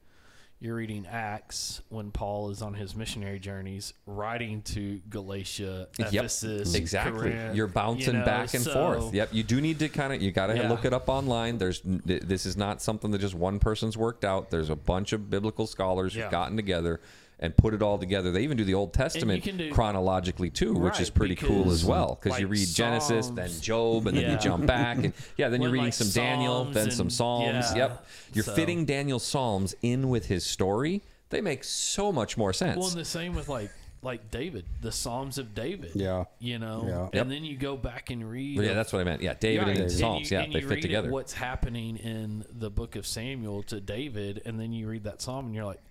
you're 0.61 0.75
reading 0.75 1.05
acts 1.09 1.81
when 1.89 2.11
paul 2.11 2.51
is 2.51 2.61
on 2.61 2.73
his 2.75 2.95
missionary 2.95 3.39
journeys 3.39 3.93
writing 4.05 4.61
to 4.61 5.01
galatia 5.09 5.87
Yep, 5.97 6.13
ephesus 6.13 6.75
exactly. 6.75 7.31
Corinth, 7.31 7.55
You're 7.55 7.67
bouncing 7.67 8.13
you 8.13 8.19
know, 8.19 8.25
back 8.25 8.53
and 8.53 8.63
so- 8.63 8.71
forth. 8.73 9.13
Yep, 9.13 9.29
you 9.33 9.43
do 9.43 9.59
need 9.59 9.79
to 9.79 9.89
kind 9.89 10.13
of 10.13 10.21
you 10.21 10.31
got 10.31 10.47
to 10.47 10.55
Yeah. 10.55 10.69
look 10.69 10.85
it 10.85 10.93
up 10.93 11.09
online. 11.09 11.57
There's 11.57 11.81
this 11.83 12.45
is 12.45 12.55
not 12.55 12.81
something 12.81 13.09
that 13.11 13.19
just 13.19 13.33
one 13.33 13.57
person's 13.59 13.97
worked 13.97 14.23
out. 14.23 14.51
There's 14.51 14.69
a 14.69 14.75
bunch 14.75 15.13
of 15.13 15.29
biblical 15.29 15.65
scholars 15.67 16.15
Yeah. 16.15 16.23
who've 16.23 16.31
gotten 16.31 16.55
together 16.55 17.01
and 17.41 17.55
put 17.57 17.73
it 17.73 17.81
all 17.81 17.97
together. 17.97 18.31
They 18.31 18.43
even 18.43 18.55
do 18.57 18.63
the 18.63 18.75
Old 18.75 18.93
Testament 18.93 19.43
do- 19.43 19.71
chronologically 19.71 20.49
too, 20.49 20.73
which 20.73 20.99
is 20.99 21.09
Right, 21.09 21.15
pretty 21.15 21.35
cool 21.35 21.71
as 21.71 21.83
well. 21.83 22.19
Because 22.21 22.39
you 22.39 22.45
like, 22.45 22.51
read 22.53 22.67
Genesis, 22.67 23.27
then 23.29 23.49
Job, 23.61 24.07
and 24.07 24.15
then 24.17 24.31
you 24.31 24.37
jump 24.37 24.65
back, 24.67 24.97
and 24.97 25.13
yeah, 25.37 25.49
then 25.49 25.61
you're 25.61 25.71
reading 25.71 25.85
like, 25.85 25.93
some 25.93 26.09
Daniel, 26.11 26.63
Psalms 26.65 26.73
then 26.75 26.91
some 26.91 27.09
Psalms. 27.09 27.65
yeah, 27.71 27.75
Yep, 27.75 28.05
you're 28.33 28.43
so- 28.45 28.53
fitting 28.55 28.85
Daniel's 28.85 29.25
Psalms 29.25 29.73
in 29.81 30.09
with 30.09 30.27
his 30.27 30.45
story. 30.45 31.01
They 31.29 31.41
make 31.41 31.63
so 31.63 32.11
much 32.11 32.37
more 32.37 32.53
sense. 32.53 32.77
well 32.77 32.87
and 32.89 32.97
the 32.97 33.05
same 33.05 33.33
with 33.35 33.49
like 33.49 33.71
like 34.03 34.31
david 34.31 34.65
the 34.81 34.91
psalms 34.91 35.37
of 35.37 35.53
david 35.53 35.91
Yeah. 35.93 36.23
you 36.39 36.57
know 36.57 36.85
Yeah. 36.87 37.01
and 37.05 37.13
Yep. 37.13 37.27
then 37.29 37.45
you 37.45 37.55
go 37.55 37.77
back 37.77 38.09
and 38.09 38.27
read 38.27 38.57
But 38.57 38.65
yeah, 38.65 38.73
that's 38.73 38.91
what 38.91 38.99
I 38.99 39.03
meant. 39.03 39.21
Yeah, 39.21 39.35
David 39.39 39.67
Right. 39.67 39.75
and 39.75 39.79
And 39.83 39.91
Psalms. 39.91 40.31
you- 40.31 40.37
yeah, 40.37 40.43
and 40.43 40.53
they 40.53 40.59
you 40.61 40.67
fit 40.67 40.75
read 40.77 40.81
together. 40.81 41.09
what's 41.11 41.33
happening 41.33 41.97
in 41.97 42.43
the 42.51 42.71
book 42.71 42.95
of 42.95 43.05
samuel 43.05 43.61
to 43.63 43.79
david 43.79 44.41
and 44.43 44.59
then 44.59 44.73
you 44.73 44.87
read 44.89 45.03
that 45.03 45.21
psalm 45.21 45.45
and 45.45 45.53
you're 45.55 45.65
like 45.65 45.81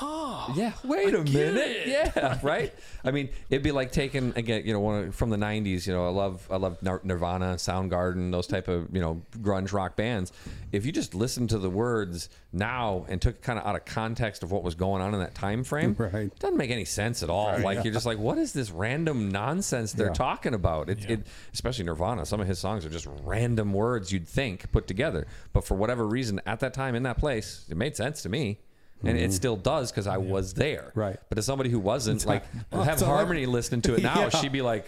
oh 0.00 0.52
Yeah, 0.56 0.72
wait 0.84 1.14
a 1.14 1.22
minute. 1.24 1.56
it. 1.56 1.88
Yeah, 2.16 2.38
right. 2.42 2.72
I 3.04 3.10
mean, 3.10 3.28
it'd 3.50 3.62
be 3.62 3.72
like 3.72 3.92
taking 3.92 4.32
again, 4.36 4.62
you 4.64 4.72
know, 4.72 4.80
one 4.80 5.04
of- 5.08 5.14
from 5.14 5.30
the 5.30 5.36
'90s. 5.36 5.86
You 5.86 5.92
know, 5.92 6.06
I 6.06 6.10
love, 6.10 6.46
I 6.50 6.56
love 6.56 6.78
Nirvana, 6.82 7.54
Soundgarden, 7.56 8.30
those 8.32 8.46
type 8.46 8.68
of 8.68 8.94
you 8.94 9.00
know 9.00 9.20
grunge 9.38 9.72
rock 9.72 9.96
bands. 9.96 10.32
If 10.72 10.86
you 10.86 10.92
just 10.92 11.14
listen 11.14 11.46
to 11.48 11.58
the 11.58 11.68
words 11.68 12.28
now 12.52 13.04
and 13.08 13.20
took 13.20 13.34
it 13.36 13.42
kind 13.42 13.58
of 13.58 13.66
out 13.66 13.76
of 13.76 13.84
context 13.84 14.42
of 14.42 14.50
what 14.52 14.62
was 14.62 14.74
going 14.74 15.02
on 15.02 15.12
in 15.14 15.20
that 15.20 15.34
time 15.34 15.64
frame, 15.64 15.94
Right. 15.98 16.36
doesn't 16.38 16.56
make 16.56 16.70
any 16.70 16.84
sense 16.86 17.22
at 17.22 17.28
all. 17.30 17.58
like 17.60 17.84
you're 17.84 17.92
just 17.92 18.06
like, 18.06 18.18
what 18.18 18.38
is 18.38 18.52
this 18.52 18.70
random 18.70 19.30
nonsense 19.30 19.92
they're 19.92 20.06
Yeah. 20.08 20.12
talking 20.14 20.54
about? 20.54 20.88
It, 20.88 21.10
it, 21.10 21.26
especially 21.52 21.84
Nirvana. 21.84 22.24
Some 22.26 22.40
of 22.40 22.46
his 22.46 22.58
songs 22.58 22.84
are 22.86 22.90
just 22.90 23.06
random 23.24 23.72
words 23.72 24.12
you'd 24.12 24.26
think 24.28 24.70
put 24.72 24.86
together, 24.86 25.26
but 25.52 25.64
for 25.64 25.74
whatever 25.74 26.06
reason, 26.06 26.40
at 26.46 26.60
that 26.60 26.72
time 26.74 26.94
in 26.94 27.02
that 27.02 27.18
place, 27.18 27.66
it 27.70 27.76
made 27.76 27.96
sense 27.96 28.22
to 28.22 28.28
me. 28.28 28.58
And 29.04 29.18
it 29.18 29.32
still 29.32 29.56
does 29.56 29.90
because 29.90 30.06
I 30.06 30.18
was 30.18 30.54
there. 30.54 30.86
Mm-hmm. 30.90 31.00
Right. 31.00 31.16
But 31.28 31.38
as 31.38 31.46
somebody 31.46 31.70
who 31.70 31.78
wasn't, 31.80 32.24
like, 32.26 32.44
have 32.72 32.98
so 32.98 33.06
like- 33.06 33.14
Harmony 33.16 33.46
listening 33.46 33.82
to 33.82 33.94
it 33.94 34.02
now, 34.04 34.20
Yeah. 34.20 34.28
she'd 34.30 34.52
be 34.52 34.62
like, 34.62 34.86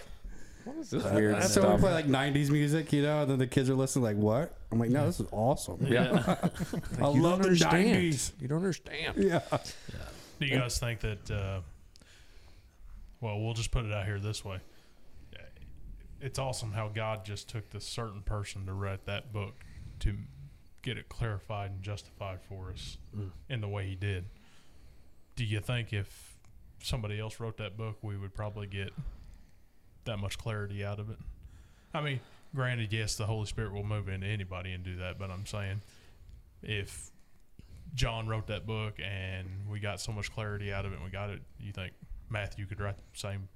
what 0.65 0.77
is 0.79 0.91
this 0.91 1.05
weird 1.05 1.43
So 1.43 1.61
we 1.61 1.67
stuff? 1.69 1.81
play 1.81 1.93
like 1.93 2.07
'90s 2.07 2.49
music, 2.51 2.91
you 2.93 3.03
know, 3.03 3.21
and 3.23 3.31
then 3.31 3.39
the 3.39 3.47
kids 3.47 3.69
are 3.69 3.75
listening, 3.75 4.03
like, 4.05 4.17
"What?" 4.17 4.57
I'm 4.73 4.79
like, 4.79 4.89
"No, 4.89 5.05
this 5.05 5.21
is 5.21 5.27
awesome. 5.31 5.87
Yeah. 5.87 6.37
I 7.03 7.11
you 7.11 7.21
love 7.21 7.23
don't 7.23 7.23
the 7.43 7.49
understand. 7.49 8.13
'90s." 8.13 8.33
You 8.41 8.49
don't 8.49 8.57
understand. 8.59 9.15
Yeah, 9.19 9.41
Do 10.41 10.47
you 10.47 10.57
guys 10.59 10.79
think 10.79 11.01
that? 11.01 11.31
Uh, 11.31 11.61
well, 13.21 13.41
we'll 13.41 13.53
just 13.53 13.73
put 13.73 13.85
it 13.85 13.93
out 13.93 14.07
here 14.07 14.19
this 14.19 14.43
way. 14.43 14.59
It's 16.21 16.39
awesome 16.39 16.73
how 16.73 16.89
God 16.89 17.27
just 17.27 17.51
took 17.51 17.69
this 17.69 17.85
certain 17.85 18.23
person 18.23 18.65
to 18.65 18.73
write 18.73 19.05
that 19.05 19.35
book 19.35 19.55
to 20.01 20.17
get 20.85 20.99
it 20.99 21.09
clarified 21.09 21.71
and 21.71 21.83
justified 21.83 22.41
for 22.49 22.71
us 22.71 22.99
mm. 23.17 23.31
in 23.49 23.61
the 23.61 23.69
way 23.69 23.87
He 23.87 23.97
did. 23.97 24.27
do 25.35 25.45
you 25.45 25.61
think 25.61 25.93
if 25.93 26.37
somebody 26.83 27.19
else 27.19 27.41
wrote 27.41 27.57
that 27.57 27.77
book, 27.77 27.97
we 28.03 28.17
would 28.17 28.35
probably 28.35 28.67
get 28.67 28.91
that 30.05 30.19
much 30.19 30.39
clarity 30.39 30.85
out 30.85 31.01
of 31.01 31.11
it? 31.11 31.19
I 31.95 32.03
mean, 32.03 32.21
granted, 32.55 32.93
yes, 32.93 33.17
the 33.17 33.27
Holy 33.27 33.47
Spirit 33.47 33.73
will 33.73 33.85
move 33.85 34.09
into 34.09 34.27
anybody 34.27 34.73
and 34.73 34.85
do 34.85 34.97
that, 34.97 35.19
but 35.19 35.31
I'm 35.31 35.47
saying 35.47 35.81
if 36.63 37.11
John 37.95 38.27
wrote 38.27 38.49
that 38.49 38.67
book 38.67 38.99
and 39.03 39.49
we 39.71 39.81
got 39.81 40.01
so 40.01 40.13
much 40.13 40.33
clarity 40.33 40.73
out 40.73 40.85
of 40.85 40.93
it 40.93 40.97
and 40.97 41.05
we 41.05 41.11
got 41.11 41.31
it, 41.31 41.41
you 41.59 41.73
think 41.73 41.93
Matthew 42.29 42.67
could 42.67 42.81
write 42.81 42.97
the 42.97 43.19
same? 43.19 43.49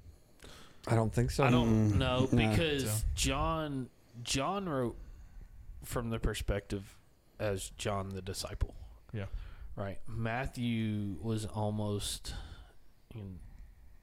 I 0.87 0.95
don't 0.95 1.13
think 1.13 1.31
so. 1.31 1.45
I 1.45 1.51
don't 1.51 1.99
know 1.99 2.29
because 2.35 2.85
So- 2.91 3.07
John 3.15 3.91
John 4.23 4.69
wrote 4.69 4.97
from 5.85 6.11
the 6.11 6.19
perspective 6.19 6.98
as 7.39 7.71
John 7.71 8.11
the 8.11 8.23
disciple. 8.23 8.75
Yeah. 9.13 9.27
Right. 9.77 9.99
Matthew 10.07 11.17
was 11.21 11.47
almost 11.47 12.35
and 13.15 13.39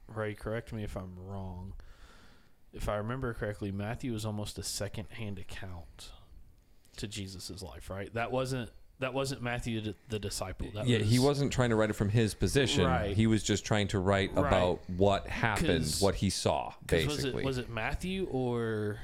Ray, 0.08 0.34
correct 0.34 0.72
me 0.72 0.84
if 0.84 0.96
I'm 0.96 1.12
wrong. 1.16 1.74
If 2.72 2.88
I 2.88 2.96
remember 2.96 3.32
correctly, 3.34 3.72
Matthew 3.72 4.12
was 4.12 4.24
almost 4.24 4.58
a 4.58 4.62
second 4.62 5.06
hand 5.10 5.38
account 5.38 6.12
to 6.96 7.06
Jesus' 7.06 7.62
life, 7.62 7.90
right? 7.90 8.12
That 8.14 8.30
wasn't 8.30 8.70
that 8.98 9.12
wasn't 9.12 9.42
Matthew 9.42 9.80
the, 9.82 9.94
the 10.08 10.18
disciple. 10.18 10.68
That 10.74 10.86
yeah, 10.86 10.98
was, 10.98 11.10
he 11.10 11.18
wasn't 11.18 11.52
trying 11.52 11.70
to 11.70 11.76
write 11.76 11.90
it 11.90 11.94
from 11.94 12.08
his 12.08 12.32
position. 12.34 12.86
Right. 12.86 13.14
He 13.14 13.26
was 13.26 13.42
just 13.42 13.64
trying 13.64 13.88
to 13.88 13.98
write 13.98 14.34
Right. 14.34 14.46
about 14.46 14.80
what 14.96 15.26
happened, 15.26 15.94
what 16.00 16.14
he 16.14 16.30
saw, 16.30 16.72
basically. 16.86 17.14
Was 17.14 17.24
it 17.24 17.44
was 17.44 17.58
it 17.58 17.70
Matthew 17.70 18.26
or 18.30 18.98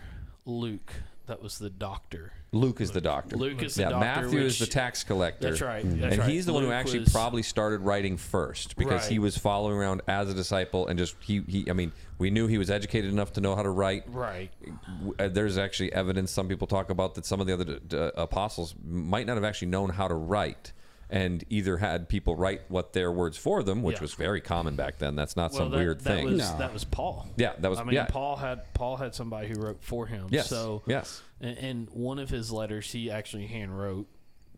Luke 0.47 0.93
that 1.27 1.43
was 1.43 1.59
the 1.59 1.71
doctor? 1.71 2.33
Luke 2.53 2.81
is 2.81 2.91
the 2.91 3.01
doctor. 3.01 3.37
Luke 3.37 3.63
is 3.63 3.77
the 3.77 3.83
yeah, 3.83 3.91
doctor, 3.91 4.23
Matthew 4.23 4.41
is 4.41 4.59
the 4.59 4.67
tax 4.67 5.05
collector. 5.05 5.51
That's 5.51 5.63
right. 5.63 5.85
and 5.85 6.19
right. 6.19 6.29
he's 6.29 6.45
the 6.45 6.53
one 6.53 6.65
who 6.65 6.73
actually 6.73 7.01
was- 7.01 7.13
probably 7.13 7.43
started 7.43 7.81
writing 7.81 8.17
first 8.17 8.77
because 8.77 9.07
he 9.07 9.19
was 9.19 9.39
following 9.39 9.77
around 9.77 10.03
as 10.09 10.29
a 10.31 10.35
disciple 10.35 10.87
and 10.87 10.99
just 10.99 11.17
he, 11.21 11.43
he 11.49 11.71
I 11.71 11.73
mean 11.73 11.93
we 12.19 12.31
knew 12.31 12.47
he 12.47 12.59
was 12.59 12.71
educated 12.71 13.11
enough 13.11 13.33
to 13.35 13.41
know 13.41 13.57
how 13.57 13.63
to 13.63 13.71
write 13.71 14.05
Right. 14.09 14.51
Uh, 15.19 15.29
there's 15.29 15.57
actually 15.57 15.93
evidence 15.93 16.31
some 16.31 16.49
people 16.49 16.67
talk 16.67 16.91
about 16.91 17.15
that 17.15 17.25
some 17.25 17.41
of 17.41 17.47
the 17.47 17.55
other 17.55 17.65
d- 17.65 17.79
d- 17.89 18.11
apostles 18.17 18.75
might 18.85 19.27
not 19.27 19.37
have 19.37 19.45
actually 19.45 19.69
known 19.69 19.91
how 19.91 20.09
to 20.09 20.15
write 20.15 20.73
and 21.13 21.45
either 21.51 21.77
had 21.77 22.09
people 22.09 22.35
write 22.35 22.63
what 22.69 22.95
their 22.95 23.13
words 23.13 23.37
for 23.37 23.63
them 23.63 23.83
which 23.83 23.97
Yeah. 23.97 24.03
was 24.03 24.15
very 24.15 24.41
common 24.41 24.75
back 24.75 24.99
then 24.99 25.15
that's 25.15 25.37
not 25.37 25.53
some 25.53 25.71
that, 25.71 25.77
weird 25.77 26.01
that 26.01 26.05
thing 26.05 26.25
Was, 26.25 26.39
No. 26.39 26.59
That 26.59 26.73
was 26.73 26.85
Paul. 26.85 27.29
Yeah, 27.37 27.53
that 27.59 27.69
was- 27.69 27.79
I 27.79 27.85
mean, 27.85 27.95
yeah. 27.95 28.07
Paul 28.07 28.37
had 28.37 28.73
Paul 28.75 28.97
had 28.97 29.15
somebody 29.15 29.49
who 29.49 29.61
wrote 29.61 29.85
for 29.85 30.07
him. 30.07 30.27
yes 30.31 30.49
So 30.49 30.83
yes 30.87 31.23
and, 31.41 31.59
and 31.59 31.91
one 31.91 32.19
of 32.19 32.31
his 32.31 32.51
letters 32.51 32.91
he 32.91 33.11
actually 33.11 33.47
hand 33.47 33.79
wrote. 33.79 34.09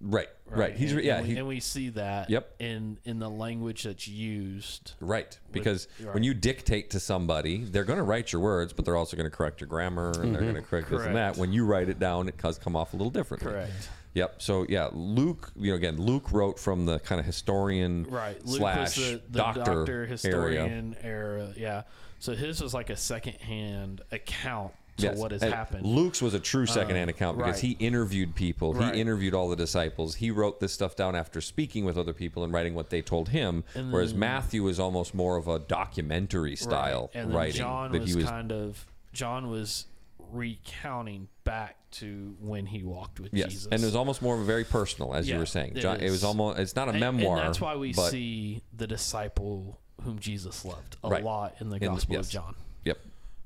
right 0.01 0.29
right, 0.47 0.77
he's 0.77 0.93
and, 0.93 1.03
yeah 1.03 1.17
and 1.17 1.27
we, 1.27 1.33
he, 1.33 1.39
and 1.39 1.49
we 1.49 1.61
see 1.61 1.89
that. 1.91 2.31
Yep. 2.31 2.55
In 2.61 2.99
in 3.05 3.19
the 3.19 3.31
language 3.31 3.83
that's 3.83 4.07
used. 4.07 4.93
Right, 5.01 5.37
because 5.51 5.89
right. 6.01 6.15
when 6.15 6.23
you 6.23 6.35
dictate 6.35 6.91
to 6.91 7.01
somebody, 7.01 7.65
they're 7.65 7.85
going 7.85 7.99
to 7.99 8.05
write 8.05 8.33
your 8.33 8.43
words, 8.43 8.73
but 8.73 8.85
they're 8.85 8.97
also 8.97 9.17
going 9.17 9.31
to 9.31 9.37
correct 9.37 9.61
your 9.61 9.69
grammar 9.69 10.13
and 10.21 10.35
they're 10.35 10.43
mm-hmm. 10.43 10.53
going 10.53 10.63
to 10.63 10.63
correct 10.63 10.91
this 10.91 11.03
and 11.03 11.17
that. 11.17 11.37
When 11.37 11.53
you 11.53 11.65
write 11.65 11.89
it 11.89 11.99
down, 11.99 12.29
it 12.29 12.39
does 12.39 12.59
come 12.59 12.77
off 12.77 12.93
a 12.93 12.97
little 12.97 13.11
differently. 13.11 13.51
Correct. 13.51 13.89
Yep. 14.15 14.43
So 14.43 14.67
yeah, 14.69 14.89
Luke. 14.93 15.53
You 15.57 15.71
know, 15.71 15.77
again, 15.77 15.97
Luke 15.97 16.33
wrote 16.33 16.59
from 16.59 16.87
the 16.87 16.99
kind 17.01 17.21
of 17.21 17.27
historian 17.27 18.05
Right. 18.09 18.45
Luke 18.45 18.59
slash 18.59 18.97
was 18.97 18.97
the, 18.97 19.23
the 19.29 19.39
doctor, 19.39 19.61
doctor, 19.61 19.93
area. 19.93 20.07
historian 20.09 20.97
era. 21.03 21.53
Yeah. 21.57 21.83
So 22.21 22.35
his 22.35 22.63
was 22.63 22.73
like 22.73 22.91
a 22.91 22.97
second 22.97 23.35
hand 23.35 24.01
account 24.13 24.73
to 24.99 25.07
Yes. 25.07 25.19
what 25.19 25.33
has 25.33 25.43
And 25.43 25.53
happened. 25.53 25.85
Luke's 25.85 26.23
was 26.23 26.35
a 26.35 26.39
true 26.39 26.63
um, 26.63 26.67
secondhand 26.69 27.11
account 27.11 27.37
because 27.37 27.55
right. 27.55 27.77
he 27.79 27.85
interviewed 27.85 28.35
people. 28.35 28.73
Right. 28.73 28.95
He 28.95 29.01
interviewed 29.01 29.35
all 29.35 29.49
the 29.49 29.57
disciples. 29.57 30.15
He 30.15 30.31
wrote 30.31 30.61
this 30.61 30.73
stuff 30.73 30.95
down 30.95 31.17
after 31.17 31.41
speaking 31.41 31.85
with 31.85 31.99
other 31.99 32.13
people 32.13 32.45
and 32.45 32.53
writing 32.53 32.75
what 32.75 32.91
they 32.91 33.03
told 33.03 33.31
him. 33.31 33.65
Whereas 33.91 34.15
Matthew 34.15 34.67
is 34.69 34.79
almost 34.79 35.15
more 35.15 35.37
of 35.37 35.49
a 35.49 35.59
documentary 35.59 36.55
style 36.57 37.11
right. 37.15 37.23
and 37.23 37.35
writing 37.35 37.57
John 37.57 37.93
that 37.93 38.03
was, 38.03 38.11
he 38.11 38.17
was 38.17 38.27
kind 38.27 38.53
of 38.53 38.87
John 39.13 39.51
was 39.51 39.87
recounting 40.35 41.29
back 41.45 41.77
to 41.93 42.37
when 42.41 42.67
he 42.67 42.83
walked 42.83 43.21
with 43.21 43.33
Yes, 43.33 43.51
Jesus. 43.53 43.69
and 43.73 43.83
it 43.83 43.85
was 43.87 43.95
almost 43.97 44.21
more 44.23 44.35
of 44.35 44.41
a 44.41 44.45
very 44.45 44.65
personal, 44.65 45.15
as 45.15 45.29
you 45.29 45.39
were 45.39 45.47
saying. 45.47 45.77
it 45.77 45.81
John, 45.81 46.01
it, 46.01 46.11
was 46.11 46.25
almost. 46.25 46.59
It's 46.59 46.75
not 46.77 46.89
a 46.89 46.91
And- 46.91 47.01
memoir. 47.01 47.39
And 47.39 47.47
that's 47.49 47.61
why 47.61 47.77
we 47.77 47.93
but, 47.93 48.11
see 48.11 48.63
the 48.77 48.87
disciple 48.87 49.81
whom 50.03 50.19
Jesus 50.19 50.65
loved 50.65 50.97
a 51.05 51.09
Right. 51.09 51.23
lot 51.25 51.55
in 51.61 51.69
the 51.69 51.77
In- 51.77 51.83
Gospel 51.93 52.17
yes. 52.17 52.27
of 52.27 52.33
John. 52.33 52.57
Yep. 52.85 52.99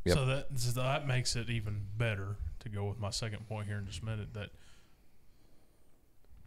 Yep. 0.05 0.17
So 0.17 0.27
that 0.27 0.47
so 0.59 0.71
that 0.81 1.07
makes 1.07 1.37
it 1.37 1.51
even 1.51 1.87
better 1.97 2.37
to 2.61 2.69
go 2.69 2.85
with 2.87 2.99
my 2.99 3.11
second 3.11 3.47
point 3.49 3.67
here 3.69 3.77
in 3.79 3.87
just 3.87 4.01
a 4.03 4.05
minute 4.07 4.33
that 4.35 4.51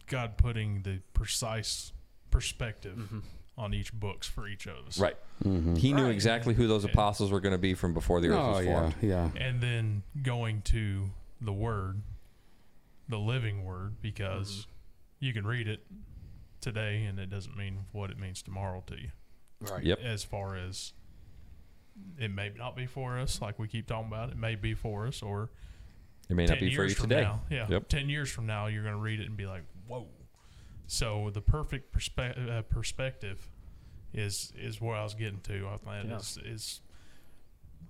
God 0.06 0.36
putting 0.36 0.82
the 0.82 1.00
precise 1.14 1.92
perspective 2.30 2.96
Mm-hmm. 2.98 3.18
On 3.58 3.74
each 3.74 3.92
books 3.92 4.26
for 4.26 4.48
each 4.48 4.66
of 4.66 4.86
us. 4.86 4.98
Right. 4.98 5.16
He 5.42 5.92
knew 5.92 6.04
Right. 6.04 6.12
exactly 6.14 6.54
who 6.54 6.66
those 6.66 6.84
apostles 6.84 7.30
were 7.30 7.40
going 7.40 7.52
to 7.52 7.58
be 7.58 7.74
from 7.74 7.92
before 7.94 8.20
the 8.20 8.28
earth 8.28 8.36
Oh 8.38 8.52
was 8.52 8.64
yeah, 8.66 8.80
formed. 8.80 8.94
yeah. 9.02 9.30
And 9.36 9.60
then 9.60 10.02
going 10.22 10.62
to 10.62 11.10
the 11.40 11.52
word, 11.52 12.00
the 13.08 13.18
living 13.18 13.64
word, 13.64 13.96
because 14.00 14.50
Mm-hmm. 14.50 15.24
you 15.26 15.32
can 15.34 15.46
read 15.46 15.68
it 15.68 15.84
today 16.60 17.04
and 17.04 17.18
it 17.18 17.28
doesn't 17.28 17.56
mean 17.56 17.84
what 17.92 18.10
it 18.10 18.18
means 18.18 18.40
tomorrow 18.42 18.82
to 18.86 18.94
you. 19.00 19.10
Right. 19.60 19.82
Yep. 19.84 20.00
As 20.00 20.24
far 20.24 20.56
as 20.56 20.92
it 22.18 22.30
may 22.30 22.50
not 22.56 22.74
be 22.74 22.86
for 22.86 23.18
us, 23.18 23.40
like 23.42 23.58
we 23.58 23.68
keep 23.68 23.86
talking 23.86 24.06
about, 24.08 24.30
it 24.30 24.36
may 24.38 24.54
be 24.54 24.72
for 24.74 25.06
us, 25.06 25.22
or 25.22 25.50
It 26.30 26.34
may 26.36 26.46
not 26.46 26.58
10 26.58 26.60
be 26.68 26.74
for 26.74 26.82
years 26.82 26.92
you 26.92 26.96
from 26.96 27.10
today. 27.10 27.22
Now, 27.22 27.42
yeah. 27.50 27.66
Yep. 27.68 27.88
10 27.88 28.08
years 28.08 28.30
from 28.30 28.46
now, 28.46 28.68
you're 28.68 28.82
going 28.82 28.94
to 28.94 29.00
read 29.00 29.20
it 29.20 29.26
and 29.26 29.36
be 29.36 29.44
like, 29.46 29.62
whoa. 29.86 30.06
So 30.92 31.30
the 31.32 31.40
perfect 31.40 31.96
perspe- 31.96 32.50
uh, 32.50 32.60
perspective 32.62 33.48
is 34.12 34.52
is 34.60 34.78
where 34.78 34.94
I 34.94 35.02
was 35.02 35.14
getting 35.14 35.40
to. 35.40 35.66
I 35.68 35.78
think 35.78 36.10
Yeah. 36.10 36.18
is, 36.18 36.38
is 36.44 36.80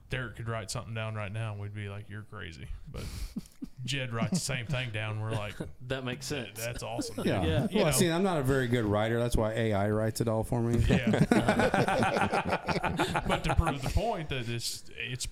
Derek 0.08 0.36
could 0.36 0.48
write 0.48 0.70
something 0.70 0.94
down 0.94 1.16
right 1.16 1.32
now 1.32 1.50
and 1.50 1.60
we'd 1.60 1.74
be 1.74 1.88
like, 1.88 2.08
you're 2.08 2.22
crazy. 2.22 2.68
But 2.92 3.02
Jed 3.84 4.12
writes 4.12 4.30
the 4.30 4.36
same 4.38 4.66
thing 4.66 4.90
down. 4.90 5.20
We're 5.20 5.32
like, 5.32 5.54
That 5.88 6.04
makes 6.04 6.26
sense. 6.26 6.64
that's 6.64 6.84
awesome. 6.84 7.24
Yeah. 7.26 7.42
Yeah. 7.44 7.66
You 7.72 7.78
well, 7.78 7.86
know. 7.86 7.90
see, 7.90 8.08
I'm 8.08 8.22
not 8.22 8.38
a 8.38 8.42
very 8.44 8.68
good 8.68 8.84
writer. 8.84 9.18
That's 9.18 9.36
why 9.36 9.52
AI 9.52 9.90
writes 9.90 10.20
it 10.20 10.28
all 10.28 10.44
for 10.44 10.60
me. 10.60 10.78
Yeah. 10.88 11.10
but 13.26 13.42
to 13.42 13.54
prove 13.56 13.82
the 13.82 13.90
point 13.92 14.28
that 14.28 14.48
it's 14.48 14.84
it's 14.96 15.26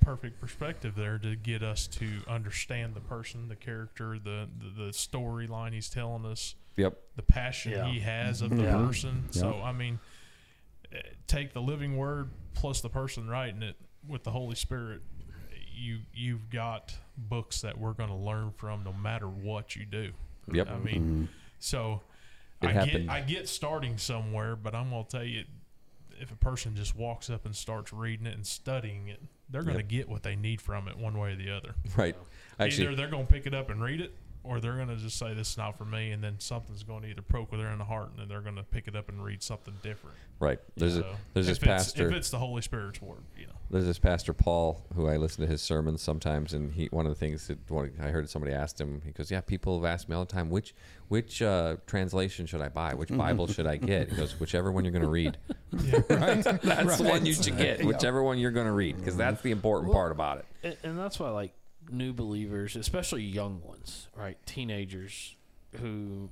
perfect 0.00 0.40
perspective 0.40 0.96
there 0.96 1.18
to 1.18 1.36
get 1.36 1.62
us 1.62 1.86
to 1.86 2.08
understand 2.26 2.96
the 2.96 3.00
person, 3.00 3.46
the 3.46 3.54
character, 3.54 4.18
the 4.18 4.48
the, 4.58 4.86
the 4.86 4.90
storyline 4.90 5.72
he's 5.72 5.88
telling 5.88 6.26
us, 6.26 6.56
Yep. 6.76 6.98
the 7.16 7.22
passion 7.22 7.72
Yeah. 7.72 7.90
he 7.90 8.00
has 8.00 8.42
of 8.42 8.50
the 8.50 8.62
Yeah. 8.64 8.76
person. 8.76 9.30
So 9.32 9.62
I 9.62 9.72
mean, 9.72 9.98
eh, 10.92 11.00
take 11.26 11.52
the 11.52 11.62
living 11.62 11.96
word 11.96 12.30
plus 12.54 12.80
the 12.80 12.88
person 12.90 13.28
writing 13.28 13.62
it 13.62 13.76
with 14.06 14.24
the 14.24 14.30
Holy 14.30 14.54
Spirit. 14.56 15.02
You 15.74 16.00
you've 16.14 16.50
got 16.50 16.94
books 17.16 17.60
that 17.62 17.78
we're 17.78 17.92
going 17.92 18.08
to 18.10 18.14
learn 18.14 18.52
from 18.52 18.84
no 18.84 18.92
matter 18.92 19.28
what 19.28 19.76
you 19.76 19.84
do. 19.86 20.12
Yep. 20.52 20.70
I 20.70 20.78
mean, 20.78 21.28
so 21.58 22.02
It 22.62 22.68
I 22.68 22.72
happened. 22.72 23.06
get 23.06 23.10
I 23.10 23.20
get 23.22 23.48
starting 23.48 23.98
somewhere, 23.98 24.54
but 24.56 24.74
I'm 24.74 24.90
gonna 24.90 25.04
tell 25.04 25.24
you, 25.24 25.44
if 26.20 26.30
a 26.32 26.36
person 26.36 26.74
just 26.76 26.94
walks 26.96 27.28
up 27.28 27.44
and 27.46 27.54
starts 27.54 27.92
reading 27.92 28.26
it 28.26 28.34
and 28.34 28.46
studying 28.46 29.08
it, 29.08 29.20
they're 29.50 29.62
gonna 29.62 29.78
Yep. 29.78 29.88
get 29.88 30.08
what 30.08 30.22
they 30.22 30.36
need 30.36 30.60
from 30.62 30.88
it 30.88 30.96
one 30.96 31.18
way 31.18 31.32
or 31.32 31.36
the 31.36 31.50
other. 31.50 31.74
Right. 31.96 32.16
Actually, 32.58 32.84
either 32.86 32.96
they're 32.96 33.08
gonna 33.10 33.26
pick 33.26 33.46
it 33.46 33.52
up 33.54 33.68
and 33.68 33.82
read 33.82 34.00
it, 34.00 34.14
or 34.46 34.60
they're 34.60 34.76
gonna 34.76 34.96
just 34.96 35.18
say 35.18 35.34
this 35.34 35.50
is 35.52 35.56
not 35.58 35.76
for 35.76 35.84
me, 35.84 36.12
and 36.12 36.22
then 36.22 36.36
something's 36.38 36.82
going 36.82 37.02
to 37.02 37.08
either 37.08 37.22
poke 37.22 37.50
with 37.50 37.60
their 37.60 37.70
in 37.70 37.78
the 37.78 37.84
heart, 37.84 38.10
and 38.10 38.18
then 38.18 38.28
they're 38.28 38.40
gonna 38.40 38.62
pick 38.62 38.88
it 38.88 38.94
up 38.96 39.08
and 39.08 39.22
read 39.24 39.42
something 39.42 39.74
different. 39.82 40.16
right. 40.38 40.58
There's 40.76 40.96
a 40.98 41.04
there's 41.34 41.46
this 41.46 41.56
if 41.58 41.62
it's- 41.64 41.84
pastor. 41.84 42.08
If 42.08 42.14
it's 42.14 42.30
the 42.30 42.38
Holy 42.38 42.62
Spirit's 42.62 43.00
word, 43.02 43.22
you 43.38 43.46
know. 43.46 43.52
there's 43.70 43.86
this 43.86 43.98
pastor 43.98 44.32
Paul 44.32 44.84
who 44.94 45.08
I 45.08 45.16
listen 45.16 45.42
to 45.44 45.50
his 45.50 45.62
sermons 45.62 46.02
sometimes, 46.02 46.52
and 46.52 46.72
he 46.72 46.86
one 46.86 47.06
of 47.06 47.10
the 47.12 47.18
things 47.18 47.46
that 47.48 47.58
one, 47.70 47.92
I 48.02 48.08
heard 48.08 48.28
somebody 48.30 48.52
asked 48.54 48.80
him, 48.80 49.02
he 49.04 49.12
goes, 49.12 49.30
"Yeah, 49.30 49.40
people 49.40 49.80
have 49.80 49.90
asked 49.90 50.08
me 50.08 50.14
all 50.14 50.24
the 50.24 50.32
time, 50.32 50.50
which 50.50 50.74
which 51.08 51.40
uh, 51.42 51.76
translation 51.86 52.46
should 52.46 52.60
I 52.60 52.68
buy? 52.68 52.94
Which 52.94 53.08
Bible 53.16 53.46
should 53.46 53.66
I 53.66 53.76
get?" 53.76 54.10
He 54.10 54.16
goes, 54.16 54.38
"Whichever 54.38 54.70
one 54.72 54.84
you're 54.84 54.92
going 54.92 55.02
to 55.02 55.08
read. 55.08 55.36
Yeah. 55.84 55.98
That's 56.08 56.96
the 56.96 57.04
one 57.04 57.26
you 57.26 57.34
should 57.34 57.58
get. 57.58 57.84
Whichever 57.84 58.22
one 58.22 58.38
you're 58.38 58.50
going 58.50 58.66
to 58.66 58.72
read, 58.72 58.96
because 58.96 59.16
that's 59.16 59.42
the 59.42 59.50
important 59.50 59.92
part 59.92 60.10
about 60.12 60.38
it." 60.38 60.44
and, 60.62 60.76
and 60.84 60.98
that's 60.98 61.18
why 61.18 61.28
like 61.30 61.52
new 61.90 62.12
believers 62.12 62.76
especially 62.76 63.22
young 63.22 63.60
ones 63.62 64.08
right? 64.14 64.38
Teenagers 64.46 65.36
who 65.80 66.30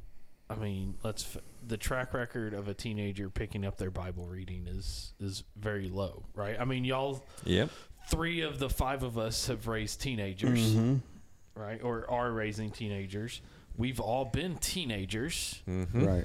i 0.50 0.54
mean 0.54 0.94
let's 1.02 1.36
the 1.66 1.76
track 1.76 2.12
record 2.14 2.52
of 2.54 2.68
a 2.68 2.74
teenager 2.74 3.28
picking 3.30 3.64
up 3.64 3.78
their 3.78 3.90
bible 3.90 4.26
reading 4.26 4.66
is 4.66 5.14
is 5.20 5.44
very 5.56 5.88
low 5.88 6.24
right? 6.34 6.56
I 6.60 6.64
mean 6.64 6.84
y'all 6.84 7.24
Yep. 7.44 7.70
three 8.10 8.40
of 8.42 8.58
the 8.58 8.68
five 8.70 9.02
of 9.02 9.16
us 9.18 9.46
have 9.48 9.66
raised 9.66 10.00
teenagers 10.00 10.74
mm-hmm. 10.74 10.96
right? 11.60 11.82
Or 11.82 12.10
are 12.10 12.30
raising 12.32 12.70
teenagers. 12.70 13.40
We've 13.76 14.00
all 14.00 14.24
been 14.24 14.56
teenagers. 14.58 15.62
Mm-hmm. 15.68 16.04
Right. 16.06 16.24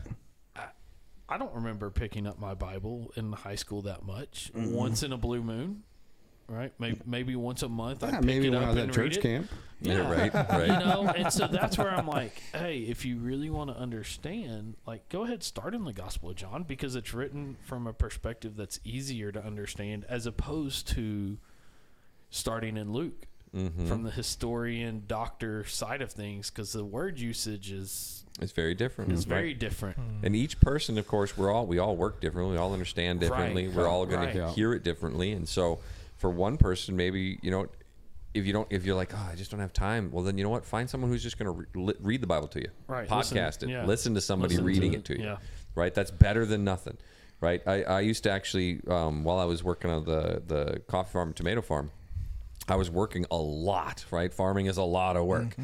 i 1.28 1.38
don't 1.38 1.54
remember 1.54 1.90
picking 1.90 2.26
up 2.28 2.40
my 2.40 2.54
bible 2.54 3.12
in 3.16 3.32
high 3.32 3.56
school 3.56 3.82
that 3.84 4.04
much. 4.04 4.52
Mm-hmm. 4.56 4.74
Once 4.74 5.04
in 5.04 5.14
a 5.14 5.18
blue 5.18 5.44
moon 5.44 5.84
right? 6.50 6.74
Maybe 6.80 7.00
maybe 7.06 7.36
once 7.36 7.64
a 7.64 7.70
month. 7.70 8.04
I 8.04 8.12
pick 8.12 8.24
maybe 8.24 8.48
it 8.48 8.50
when 8.52 8.60
up 8.60 8.66
I 8.66 8.70
was 8.74 8.78
and 8.78 8.90
at 8.92 8.98
read 8.98 9.06
church 9.12 9.18
it. 9.18 9.22
camp. 9.22 9.48
Yeah, 9.82 10.12
right, 10.12 10.34
right. 10.50 10.62
You 10.68 10.86
know, 10.86 11.08
and 11.16 11.32
so 11.32 11.48
that's 11.48 11.78
where 11.78 11.90
I'm 11.90 12.06
like, 12.08 12.42
hey, 12.54 12.80
if 12.80 13.06
you 13.06 13.18
really 13.18 13.50
want 13.50 13.70
to 13.70 13.78
understand, 13.78 14.76
like, 14.86 15.08
go 15.08 15.24
ahead, 15.24 15.42
start 15.42 15.74
in 15.74 15.86
the 15.86 15.94
Gospel 15.94 16.32
of 16.32 16.36
John 16.36 16.64
because 16.64 16.96
it's 16.96 17.14
written 17.14 17.56
from 17.66 17.88
a 17.88 17.94
perspective 17.94 18.58
that's 18.58 18.82
easier 18.84 19.32
to 19.32 19.42
understand 19.42 20.06
as 20.10 20.26
opposed 20.26 20.88
to 20.90 21.38
starting 22.30 22.78
in 22.78 22.92
Luke 22.94 23.26
Mm-hmm. 23.56 23.88
from 23.88 24.04
the 24.04 24.12
historian 24.12 25.06
doctor 25.08 25.66
side 25.66 26.04
of 26.04 26.12
things 26.12 26.52
because 26.52 26.72
the 26.72 26.86
word 26.86 27.18
usage 27.18 27.72
is 27.72 28.24
It's 28.40 28.52
very 28.52 28.76
different. 28.76 29.12
is 29.12 29.26
right? 29.26 29.38
very 29.38 29.54
different. 29.56 29.98
And 30.22 30.36
each 30.36 30.60
person, 30.60 31.00
of 31.00 31.08
course, 31.08 31.36
we're 31.36 31.52
all 31.52 31.66
we 31.66 31.80
all 31.80 31.96
work 31.96 32.22
differently. 32.22 32.52
We 32.54 32.60
all 32.60 32.74
understand 32.74 33.22
differently. 33.22 33.66
Right. 33.68 33.76
We're 33.76 33.88
all 33.88 34.06
going 34.06 34.20
Right. 34.20 34.34
to 34.36 34.50
hear 34.52 34.74
it 34.74 34.84
differently. 34.84 35.32
And 35.32 35.50
so, 35.50 35.80
for 36.20 36.30
one 36.30 36.58
person, 36.58 36.96
maybe 36.96 37.40
you 37.42 37.50
know, 37.50 37.68
if 38.36 38.46
you 38.46 38.54
don't, 38.54 38.68
if 38.70 38.86
you're 38.86 38.96
like, 38.96 39.12
oh, 39.16 39.28
I 39.32 39.36
just 39.36 39.50
don't 39.50 39.60
have 39.60 39.74
time. 39.74 40.12
Well, 40.12 40.24
then 40.24 40.38
you 40.38 40.44
know 40.44 40.52
what? 40.52 40.64
Find 40.64 40.88
someone 40.88 41.10
who's 41.10 41.24
just 41.24 41.40
going 41.40 41.52
to 41.52 41.68
re- 41.74 41.94
read 42.00 42.22
the 42.22 42.28
Bible 42.28 42.48
to 42.50 42.60
you. 42.60 42.70
Right. 42.88 43.08
Podcast 43.10 43.62
Listen- 43.64 43.70
it. 43.70 43.74
yeah. 43.74 43.86
Listen 43.86 44.14
to 44.14 44.22
somebody 44.22 44.54
Listen 44.54 44.64
to 44.66 44.68
reading 44.68 44.94
it. 44.94 44.98
it 44.98 45.06
to 45.06 45.18
you. 45.18 45.26
Yeah. 45.26 45.38
Right. 45.74 45.94
That's 45.94 46.12
better 46.12 46.46
than 46.46 46.64
nothing. 46.64 46.98
Right. 47.42 47.62
I, 47.66 47.84
I 47.84 48.00
used 48.02 48.24
to 48.24 48.32
actually, 48.32 48.82
um, 48.88 49.24
while 49.24 49.40
I 49.40 49.46
was 49.46 49.64
working 49.64 49.90
on 49.90 50.04
the 50.06 50.44
the 50.46 50.82
coffee 50.88 51.12
farm, 51.14 51.34
tomato 51.34 51.62
farm, 51.62 51.90
I 52.68 52.76
was 52.76 52.92
working 52.92 53.26
a 53.32 53.38
lot, 53.38 54.06
right? 54.12 54.32
Farming 54.32 54.68
is 54.68 54.78
a 54.78 54.84
lot 54.84 55.18
of 55.18 55.26
work. 55.26 55.56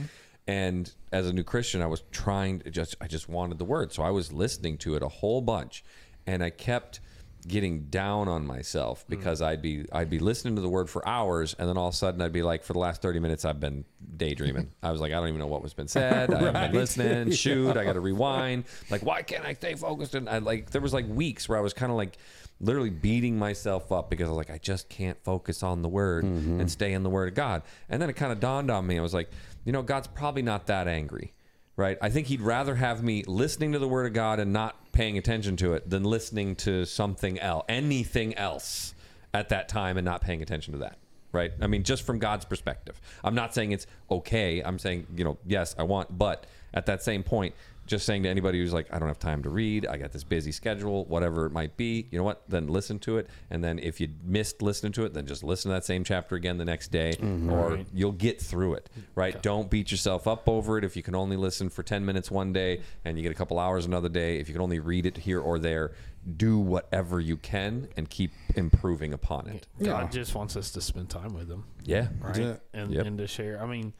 And 0.47 0.91
as 1.11 1.27
a 1.27 1.33
new 1.33 1.43
Christian, 1.43 1.81
I 1.81 1.87
was 1.87 2.03
trying 2.11 2.59
to 2.61 2.71
just 2.71 2.95
I 3.01 3.07
just 3.07 3.27
wanted 3.29 3.57
the 3.59 3.65
word. 3.65 3.91
So 3.93 4.03
I 4.03 4.09
was 4.11 4.31
listening 4.31 4.77
to 4.79 4.95
it 4.95 5.03
a 5.03 5.07
whole 5.07 5.41
bunch 5.41 5.83
and 6.25 6.43
I 6.43 6.49
kept 6.49 6.99
getting 7.47 7.85
down 7.85 8.27
on 8.27 8.45
myself 8.45 9.03
hmm. 9.03 9.15
because 9.15 9.41
I'd 9.41 9.61
be 9.61 9.85
I'd 9.91 10.09
be 10.09 10.19
listening 10.19 10.55
to 10.55 10.61
the 10.61 10.69
word 10.69 10.89
for 10.89 11.07
hours 11.07 11.55
and 11.57 11.69
then 11.69 11.77
all 11.77 11.87
of 11.87 11.93
a 11.93 11.97
sudden 11.97 12.21
I'd 12.21 12.31
be 12.31 12.41
like 12.41 12.63
for 12.63 12.73
the 12.73 12.79
last 12.79 13.01
30 13.01 13.19
minutes 13.19 13.45
I've 13.45 13.59
been 13.59 13.85
daydreaming. 14.17 14.71
I 14.83 14.91
was 14.91 15.01
like 15.01 15.11
I 15.11 15.15
don't 15.15 15.27
even 15.27 15.39
know 15.39 15.47
what 15.47 15.61
was 15.61 15.73
been 15.73 15.87
said. 15.87 16.33
I 16.33 16.37
haven't 16.37 16.71
been 16.71 16.73
listening. 16.73 17.31
Shoot, 17.35 17.77
I 17.77 17.83
got 17.83 17.93
to 17.93 17.99
rewind. 17.99 18.65
Like 18.89 19.03
why 19.03 19.21
can't 19.21 19.45
I 19.45 19.53
stay 19.53 19.75
focused 19.75 20.15
and 20.15 20.29
I 20.29 20.39
like 20.39 20.71
there 20.71 20.81
was 20.81 20.93
like 20.93 21.07
weeks 21.07 21.47
where 21.47 21.57
I 21.57 21.61
was 21.61 21.73
kind 21.73 21.91
of 21.91 21.97
like 21.97 22.17
literally 22.59 22.89
beating 22.89 23.37
myself 23.37 23.91
up 23.91 24.09
because 24.09 24.27
I 24.27 24.31
was 24.31 24.37
like, 24.37 24.49
I 24.49 24.57
just 24.57 24.89
can't 24.89 25.21
focus 25.23 25.63
on 25.63 25.81
the 25.81 25.89
word 25.89 26.23
mm-hmm. 26.23 26.59
and 26.59 26.71
stay 26.71 26.93
in 26.93 27.03
the 27.03 27.09
word 27.09 27.27
of 27.27 27.35
God. 27.35 27.63
And 27.89 28.01
then 28.01 28.09
it 28.09 28.13
kind 28.13 28.31
of 28.31 28.39
dawned 28.39 28.71
on 28.71 28.87
me. 28.87 28.97
I 28.97 29.01
was 29.01 29.13
like, 29.13 29.29
you 29.65 29.71
know, 29.71 29.81
God's 29.81 30.07
probably 30.07 30.41
not 30.41 30.67
that 30.67 30.87
angry, 30.87 31.33
right? 31.77 31.97
I 32.01 32.09
think 32.09 32.27
He'd 32.27 32.41
rather 32.41 32.75
have 32.75 33.03
me 33.03 33.23
listening 33.23 33.71
to 33.73 33.79
the 33.79 33.87
word 33.87 34.05
of 34.05 34.13
God 34.13 34.39
and 34.39 34.53
not 34.53 34.91
paying 34.91 35.17
attention 35.17 35.57
to 35.57 35.73
it 35.73 35.89
than 35.89 36.03
listening 36.03 36.55
to 36.57 36.85
something 36.85 37.39
else, 37.39 37.65
anything 37.67 38.35
else 38.35 38.93
at 39.33 39.49
that 39.49 39.67
time 39.67 39.97
and 39.97 40.05
not 40.05 40.21
paying 40.21 40.41
attention 40.41 40.73
to 40.73 40.79
that. 40.79 40.97
Right. 41.31 41.51
I 41.61 41.67
mean, 41.67 41.83
just 41.83 42.03
from 42.03 42.17
God's 42.17 42.45
perspective. 42.45 43.01
I'm 43.21 43.35
not 43.35 43.53
saying 43.53 43.73
it's 43.73 43.87
okay. 44.09 44.61
I'm 44.61 44.79
saying, 44.79 45.07
you 45.17 45.25
know, 45.25 45.37
yes, 45.45 45.75
I 45.77 45.83
want, 45.83 46.17
but 46.17 46.45
at 46.73 46.85
that 46.85 47.03
same 47.03 47.23
point, 47.23 47.53
just 47.85 48.05
saying 48.05 48.23
to 48.23 48.29
anybody 48.29 48.59
who's 48.59 48.73
like, 48.73 48.87
I 48.91 48.97
don't 48.97 49.07
have 49.07 49.19
time 49.19 49.43
to 49.43 49.49
read, 49.49 49.85
I 49.85 49.97
got 49.97 50.11
this 50.11 50.23
busy 50.23 50.51
schedule, 50.51 51.05
whatever 51.05 51.45
it 51.45 51.51
might 51.51 51.77
be, 51.77 52.07
you 52.09 52.17
know 52.17 52.23
what? 52.23 52.43
Then 52.49 52.67
listen 52.67 52.97
to 52.99 53.17
it. 53.17 53.29
And 53.51 53.63
then 53.63 53.77
if 53.79 54.01
you 54.01 54.09
missed 54.23 54.61
listening 54.61 54.91
to 54.93 55.05
it, 55.05 55.13
then 55.13 55.27
just 55.27 55.43
listen 55.43 55.69
to 55.69 55.75
that 55.75 55.85
same 55.85 56.03
chapter 56.03 56.35
again 56.35 56.57
the 56.57 56.65
next 56.65 56.87
day, 56.89 57.11
mm-hmm. 57.19 57.51
or 57.51 57.75
Right. 57.75 57.87
you'll 57.93 58.11
get 58.11 58.41
through 58.41 58.73
it, 58.75 58.89
right? 59.13 59.41
Don't 59.41 59.69
beat 59.69 59.91
yourself 59.91 60.27
up 60.27 60.49
over 60.49 60.77
it. 60.77 60.83
If 60.83 60.95
you 60.95 61.03
can 61.03 61.15
only 61.15 61.37
listen 61.37 61.69
for 61.69 61.83
10 61.83 62.05
minutes 62.05 62.31
one 62.31 62.53
day 62.53 62.81
and 63.03 63.17
you 63.17 63.23
get 63.23 63.31
a 63.31 63.35
couple 63.35 63.59
hours 63.59 63.85
another 63.85 64.09
day, 64.09 64.39
if 64.39 64.47
you 64.47 64.53
can 64.53 64.61
only 64.61 64.79
read 64.79 65.05
it 65.05 65.17
here 65.17 65.39
or 65.39 65.59
there, 65.59 65.91
do 66.37 66.57
whatever 66.57 67.19
you 67.19 67.37
can 67.37 67.87
and 67.95 68.09
keep 68.09 68.31
improving 68.55 69.13
upon 69.13 69.47
it. 69.47 69.67
God 69.83 70.11
just 70.11 70.33
wants 70.33 70.55
us 70.55 70.71
to 70.71 70.81
spend 70.81 71.09
time 71.11 71.35
with 71.35 71.49
Him. 71.51 71.65
Yeah. 71.83 72.07
right? 72.19 72.37
Yeah. 72.37 72.55
And 72.73 72.91
Yep. 72.91 73.05
and 73.05 73.17
to 73.19 73.27
share. 73.27 73.61
I 73.61 73.67
mean, 73.67 73.93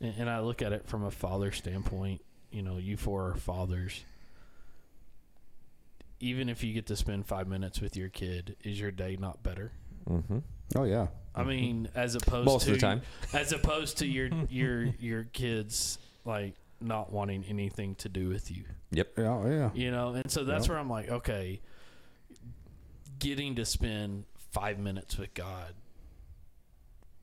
and, 0.00 0.14
and 0.18 0.30
I 0.30 0.40
look 0.40 0.62
at 0.62 0.72
it 0.72 0.88
from 0.88 1.04
a 1.04 1.10
father 1.12 1.52
standpoint. 1.52 2.22
You 2.50 2.62
know, 2.62 2.78
you 2.78 2.96
four 2.96 3.28
are 3.30 3.34
fathers. 3.36 4.04
Even 6.20 6.48
if 6.48 6.62
you 6.62 6.74
get 6.74 6.86
to 6.86 6.96
spend 6.96 7.26
five 7.26 7.48
minutes 7.48 7.80
with 7.80 7.96
your 7.96 8.08
kid, 8.08 8.56
is 8.62 8.78
your 8.78 8.90
day 8.90 9.16
not 9.18 9.42
better? 9.42 9.72
Mm-hmm. 10.08 10.38
Oh 10.76 10.84
yeah. 10.84 11.06
I 11.34 11.44
mean, 11.44 11.88
as 11.94 12.14
opposed 12.14 12.46
Most 12.46 12.64
to 12.66 12.72
of 12.72 12.76
the 12.76 12.80
time. 12.80 13.02
as 13.32 13.52
opposed 13.52 13.98
to 13.98 14.06
your 14.06 14.28
your 14.50 14.84
your 14.98 15.24
kids 15.24 15.98
like 16.24 16.54
not 16.80 17.12
wanting 17.12 17.44
anything 17.48 17.94
to 17.96 18.08
do 18.08 18.28
with 18.28 18.50
you. 18.50 18.64
Yep. 18.90 19.12
Yeah. 19.18 19.48
Yeah. 19.48 19.70
You 19.74 19.90
know, 19.90 20.08
and 20.14 20.30
so 20.30 20.44
that's 20.44 20.64
Yep. 20.64 20.70
where 20.70 20.78
I'm 20.78 20.90
like, 20.90 21.08
okay, 21.08 21.60
getting 23.18 23.54
to 23.56 23.64
spend 23.64 24.24
five 24.50 24.78
minutes 24.78 25.16
with 25.16 25.32
God 25.34 25.74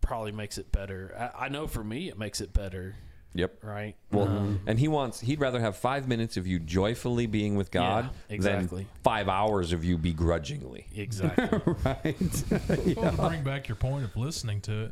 probably 0.01 0.31
makes 0.31 0.57
it 0.57 0.71
better. 0.71 1.31
I, 1.37 1.45
I 1.45 1.49
know 1.49 1.67
for 1.67 1.83
me, 1.83 2.07
it 2.07 2.17
makes 2.17 2.39
it 2.39 2.53
better, 2.53 2.95
Yep. 3.37 3.63
right? 3.63 3.95
Well, 4.11 4.27
Um, 4.27 4.59
and 4.67 4.79
he 4.79 4.87
wants, 4.87 5.19
he'd 5.21 5.39
rather 5.39 5.59
have 5.59 5.77
five 5.77 6.07
minutes 6.07 6.37
of 6.37 6.45
you 6.47 6.59
joyfully 6.59 7.25
being 7.27 7.55
with 7.55 7.71
God 7.71 8.05
Yeah, 8.29 8.35
exactly. 8.35 8.83
than 8.83 8.89
five 9.03 9.29
hours 9.29 9.71
of 9.73 9.83
you 9.85 9.97
begrudgingly. 9.97 10.87
exactly. 10.95 11.59
right. 11.85 12.15
Well, 12.97 13.11
to 13.11 13.17
bring 13.29 13.43
back 13.43 13.67
your 13.67 13.75
point 13.75 14.03
of 14.05 14.15
listening 14.17 14.61
to 14.61 14.85
it, 14.85 14.91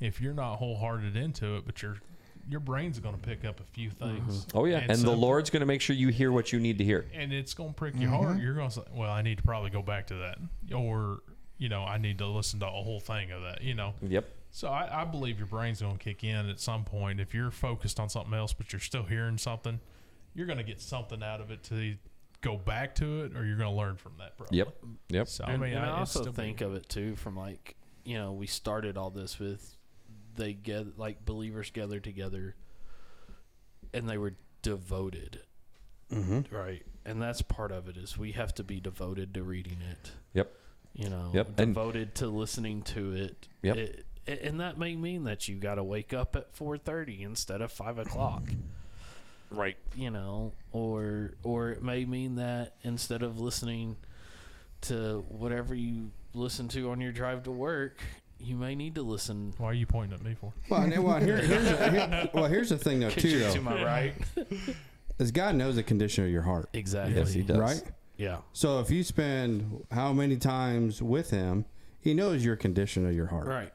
if 0.00 0.20
you're 0.20 0.34
not 0.34 0.56
wholehearted 0.56 1.16
into 1.16 1.56
it, 1.56 1.64
but 1.66 1.80
your 1.82 1.96
your 2.48 2.60
brain's 2.60 3.00
going 3.00 3.14
to 3.16 3.20
pick 3.20 3.44
up 3.44 3.58
a 3.58 3.64
few 3.64 3.90
things. 3.90 4.46
Oh, 4.54 4.66
yeah. 4.66 4.78
And, 4.78 4.90
the 4.90 4.96
so- 4.98 5.14
Lord's 5.14 5.50
going 5.50 5.60
to 5.62 5.66
make 5.66 5.80
sure 5.80 5.96
you 5.96 6.08
hear 6.10 6.30
what 6.30 6.52
you 6.52 6.60
need 6.60 6.78
to 6.78 6.84
hear. 6.84 7.04
and 7.12 7.32
it's 7.32 7.54
going 7.54 7.70
to 7.70 7.74
prick 7.74 7.94
your 7.98 8.10
heart. 8.10 8.38
You're 8.38 8.54
going 8.54 8.68
to 8.68 8.74
say, 8.76 8.82
"Well, 8.94 9.10
I 9.10 9.22
need 9.22 9.38
to 9.38 9.42
probably 9.42 9.70
go 9.70 9.82
back 9.82 10.06
to 10.08 10.14
that," 10.14 10.38
or 10.72 11.18
you 11.58 11.68
know, 11.68 11.82
I 11.82 11.98
need 11.98 12.18
to 12.18 12.26
listen 12.26 12.60
to 12.60 12.66
a 12.66 12.70
whole 12.70 13.00
thing 13.00 13.32
of 13.32 13.42
that. 13.42 13.62
You 13.62 13.74
know, 13.74 13.94
Yep. 14.00 14.28
So 14.50 14.68
I, 14.68 15.02
I 15.02 15.04
believe 15.04 15.38
your 15.38 15.46
brain's 15.46 15.80
going 15.82 15.98
to 15.98 16.02
kick 16.02 16.24
in 16.24 16.48
at 16.48 16.60
some 16.60 16.84
point. 16.84 17.20
If 17.20 17.34
you're 17.34 17.50
focused 17.50 18.00
on 18.00 18.08
something 18.08 18.34
else, 18.34 18.52
but 18.52 18.72
you're 18.72 18.80
still 18.80 19.02
hearing 19.04 19.38
something, 19.38 19.80
you're 20.34 20.46
going 20.46 20.58
to 20.58 20.64
get 20.64 20.80
something 20.80 21.22
out 21.22 21.40
of 21.40 21.50
it 21.50 21.62
to 21.64 21.94
go 22.40 22.56
back 22.56 22.94
to 22.96 23.24
it, 23.24 23.36
or 23.36 23.44
you're 23.44 23.56
going 23.56 23.70
to 23.70 23.76
learn 23.76 23.96
from 23.96 24.12
that. 24.18 24.36
Probably. 24.36 24.58
Yep. 24.58 24.76
Yep. 25.10 25.28
So 25.28 25.44
and, 25.44 25.52
I 25.54 25.56
mean, 25.56 25.72
and 25.76 25.84
I 25.84 25.90
it's 26.00 26.16
also 26.16 26.22
still 26.22 26.32
think 26.32 26.60
of 26.60 26.74
it 26.74 26.88
too 26.88 27.16
from 27.16 27.36
like 27.36 27.76
you 28.04 28.16
know 28.18 28.32
we 28.32 28.46
started 28.46 28.96
all 28.96 29.10
this 29.10 29.38
with 29.38 29.76
they 30.36 30.52
get 30.52 30.98
like 30.98 31.24
believers 31.24 31.70
gathered 31.70 32.04
together 32.04 32.54
and 33.92 34.08
they 34.08 34.18
were 34.18 34.34
devoted 34.62 35.40
Mm-hmm. 36.12 36.54
right 36.54 36.84
and 37.04 37.20
that's 37.20 37.42
part 37.42 37.72
of 37.72 37.88
it 37.88 37.96
is 37.96 38.16
we 38.16 38.30
have 38.32 38.54
to 38.54 38.62
be 38.62 38.78
devoted 38.78 39.34
to 39.34 39.42
reading 39.42 39.78
it 39.90 40.12
Yep. 40.34 40.52
you 40.94 41.10
know 41.10 41.32
Yep, 41.34 41.48
and- 41.58 41.74
devoted 41.74 42.14
to 42.16 42.28
listening 42.28 42.82
to 42.82 43.10
it 43.12 43.48
Yep. 43.62 43.76
It- 43.76 44.05
and 44.28 44.60
that 44.60 44.78
may 44.78 44.94
mean 44.96 45.24
that 45.24 45.48
you 45.48 45.56
got 45.56 45.76
to 45.76 45.84
wake 45.84 46.12
up 46.12 46.34
at 46.36 46.54
4.30 46.56 47.20
instead 47.22 47.60
of 47.60 47.70
5 47.72 47.98
o'clock 47.98 48.42
Right. 49.50 49.76
you 49.94 50.10
know 50.10 50.52
or 50.72 51.34
or 51.44 51.70
it 51.70 51.82
may 51.82 52.04
mean 52.04 52.36
that 52.36 52.74
instead 52.82 53.22
of 53.22 53.38
listening 53.38 53.96
to 54.82 55.24
whatever 55.28 55.74
you 55.74 56.10
listen 56.34 56.68
to 56.68 56.90
on 56.90 57.00
your 57.00 57.12
drive 57.12 57.44
to 57.44 57.50
work 57.52 58.00
you 58.38 58.56
may 58.56 58.74
need 58.74 58.96
to 58.96 59.02
listen 59.02 59.54
Why 59.56 59.68
are 59.68 59.72
you 59.74 59.86
pointing 59.86 60.18
at 60.18 60.24
me 60.24 60.34
for? 60.34 60.52
Well, 60.68 60.82
and, 60.82 61.02
well, 61.04 61.18
here, 61.20 61.38
here's 61.38 61.66
a, 61.70 61.90
here, 61.90 62.30
well, 62.34 62.44
here's 62.46 62.68
the 62.70 62.76
thing 62.76 63.00
though 63.00 63.08
too 63.10 63.30
to 63.30 63.38
though, 63.38 63.60
my 63.62 63.82
right 63.84 64.14
is 65.18 65.30
God 65.30 65.54
knows 65.54 65.76
the 65.76 65.82
condition 65.82 66.24
of 66.24 66.30
your 66.30 66.42
heart, 66.42 66.68
exactly 66.74 67.14
Yes, 67.16 67.32
he 67.32 67.42
does. 67.42 67.56
right? 67.56 67.82
yeah 68.18 68.38
So 68.52 68.80
if 68.80 68.90
you 68.90 69.04
spend 69.04 69.86
how 69.92 70.12
many 70.12 70.36
times 70.36 71.00
with 71.00 71.30
Him, 71.30 71.64
He 72.00 72.12
knows 72.14 72.44
your 72.44 72.56
condition 72.56 73.06
of 73.08 73.14
your 73.14 73.26
heart, 73.26 73.46
right 73.46 73.72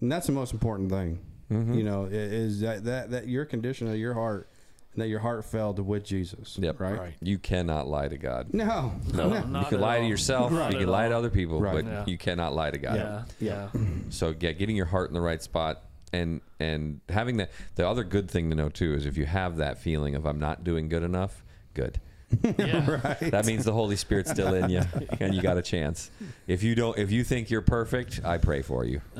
and 0.00 0.10
that's 0.12 0.26
the 0.26 0.32
most 0.32 0.52
important 0.52 0.90
thing. 0.90 1.20
Mm-hmm. 1.50 1.74
You 1.74 1.84
know, 1.84 2.04
is 2.10 2.60
that 2.60 2.84
that 2.84 3.10
that 3.10 3.28
your 3.28 3.44
condition 3.44 3.88
of 3.88 3.96
your 3.96 4.14
heart, 4.14 4.48
that 4.96 5.08
your 5.08 5.20
heart 5.20 5.44
failed 5.44 5.78
with 5.78 6.04
Jesus. 6.04 6.58
Yep. 6.60 6.80
Right. 6.80 6.98
right 6.98 7.14
You 7.20 7.38
cannot 7.38 7.86
lie 7.86 8.08
to 8.08 8.16
God. 8.18 8.52
No. 8.52 8.92
No, 9.14 9.28
No, 9.28 9.60
you 9.60 9.66
can 9.66 9.74
at 9.74 9.80
lie 9.80 10.00
to 10.00 10.06
yourself. 10.06 10.52
Right. 10.52 10.72
You 10.72 10.78
can 10.78 10.88
at 10.88 10.92
lie 10.92 11.08
to 11.08 11.16
other 11.16 11.30
people, 11.30 11.60
Right. 11.60 11.74
but 11.74 11.84
Yeah. 11.84 12.04
you 12.06 12.18
cannot 12.18 12.54
lie 12.54 12.70
to 12.70 12.78
God. 12.78 12.96
yeah 12.96 13.24
yeah 13.38 13.68
So 14.08 14.34
yeah, 14.40 14.52
getting 14.52 14.74
your 14.76 14.86
heart 14.86 15.08
in 15.10 15.14
the 15.14 15.20
right 15.20 15.42
spot 15.42 15.82
and 16.12 16.40
and 16.58 17.00
having 17.08 17.36
that. 17.36 17.50
The 17.76 17.86
other 17.88 18.02
good 18.04 18.28
thing 18.30 18.50
to 18.50 18.56
know 18.56 18.68
too 18.68 18.94
is 18.94 19.06
if 19.06 19.16
you 19.16 19.26
have 19.26 19.56
that 19.58 19.78
feeling 19.78 20.14
of 20.16 20.24
I'm 20.26 20.40
not 20.40 20.64
doing 20.64 20.88
good 20.88 21.02
enough, 21.04 21.44
good. 21.74 22.00
yeah 22.42 23.14
That 23.20 23.46
means 23.46 23.64
the 23.64 23.72
Holy 23.72 23.96
Spirit's 23.96 24.30
still 24.30 24.54
in 24.54 24.70
you, 24.70 24.82
and 25.20 25.34
you 25.34 25.42
got 25.42 25.58
a 25.58 25.62
chance. 25.62 26.10
If 26.46 26.62
you 26.62 26.74
don't, 26.74 26.98
if 26.98 27.10
you 27.10 27.24
think 27.24 27.50
you're 27.50 27.62
perfect, 27.62 28.20
I 28.24 28.38
pray 28.38 28.62
for 28.62 28.84
you. 28.84 29.00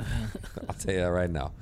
I'll 0.69 0.75
tell 0.75 0.95
you 0.95 1.01
that 1.01 1.11
right 1.13 1.31
now, 1.31 1.53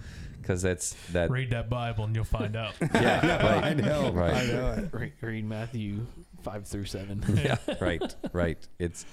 because 0.45 0.63
that's 0.63 0.93
that. 1.13 1.31
Read 1.31 1.51
that 1.51 1.69
Bible 1.71 2.05
and 2.05 2.15
you'll 2.15 2.25
find 2.25 2.55
out. 2.57 2.75
Yeah, 2.95 3.47
right. 3.55 3.65
I 3.65 3.75
know. 3.75 4.11
Right. 4.13 4.35
I 4.35 4.47
know 4.47 4.89
it. 4.93 5.13
Read 5.23 5.45
matthew 5.45 6.07
5 6.43 6.67
through 6.67 6.85
7 6.85 7.25
yeah, 7.43 7.57
right, 7.81 8.15
right. 8.35 8.59
It's, 8.79 9.07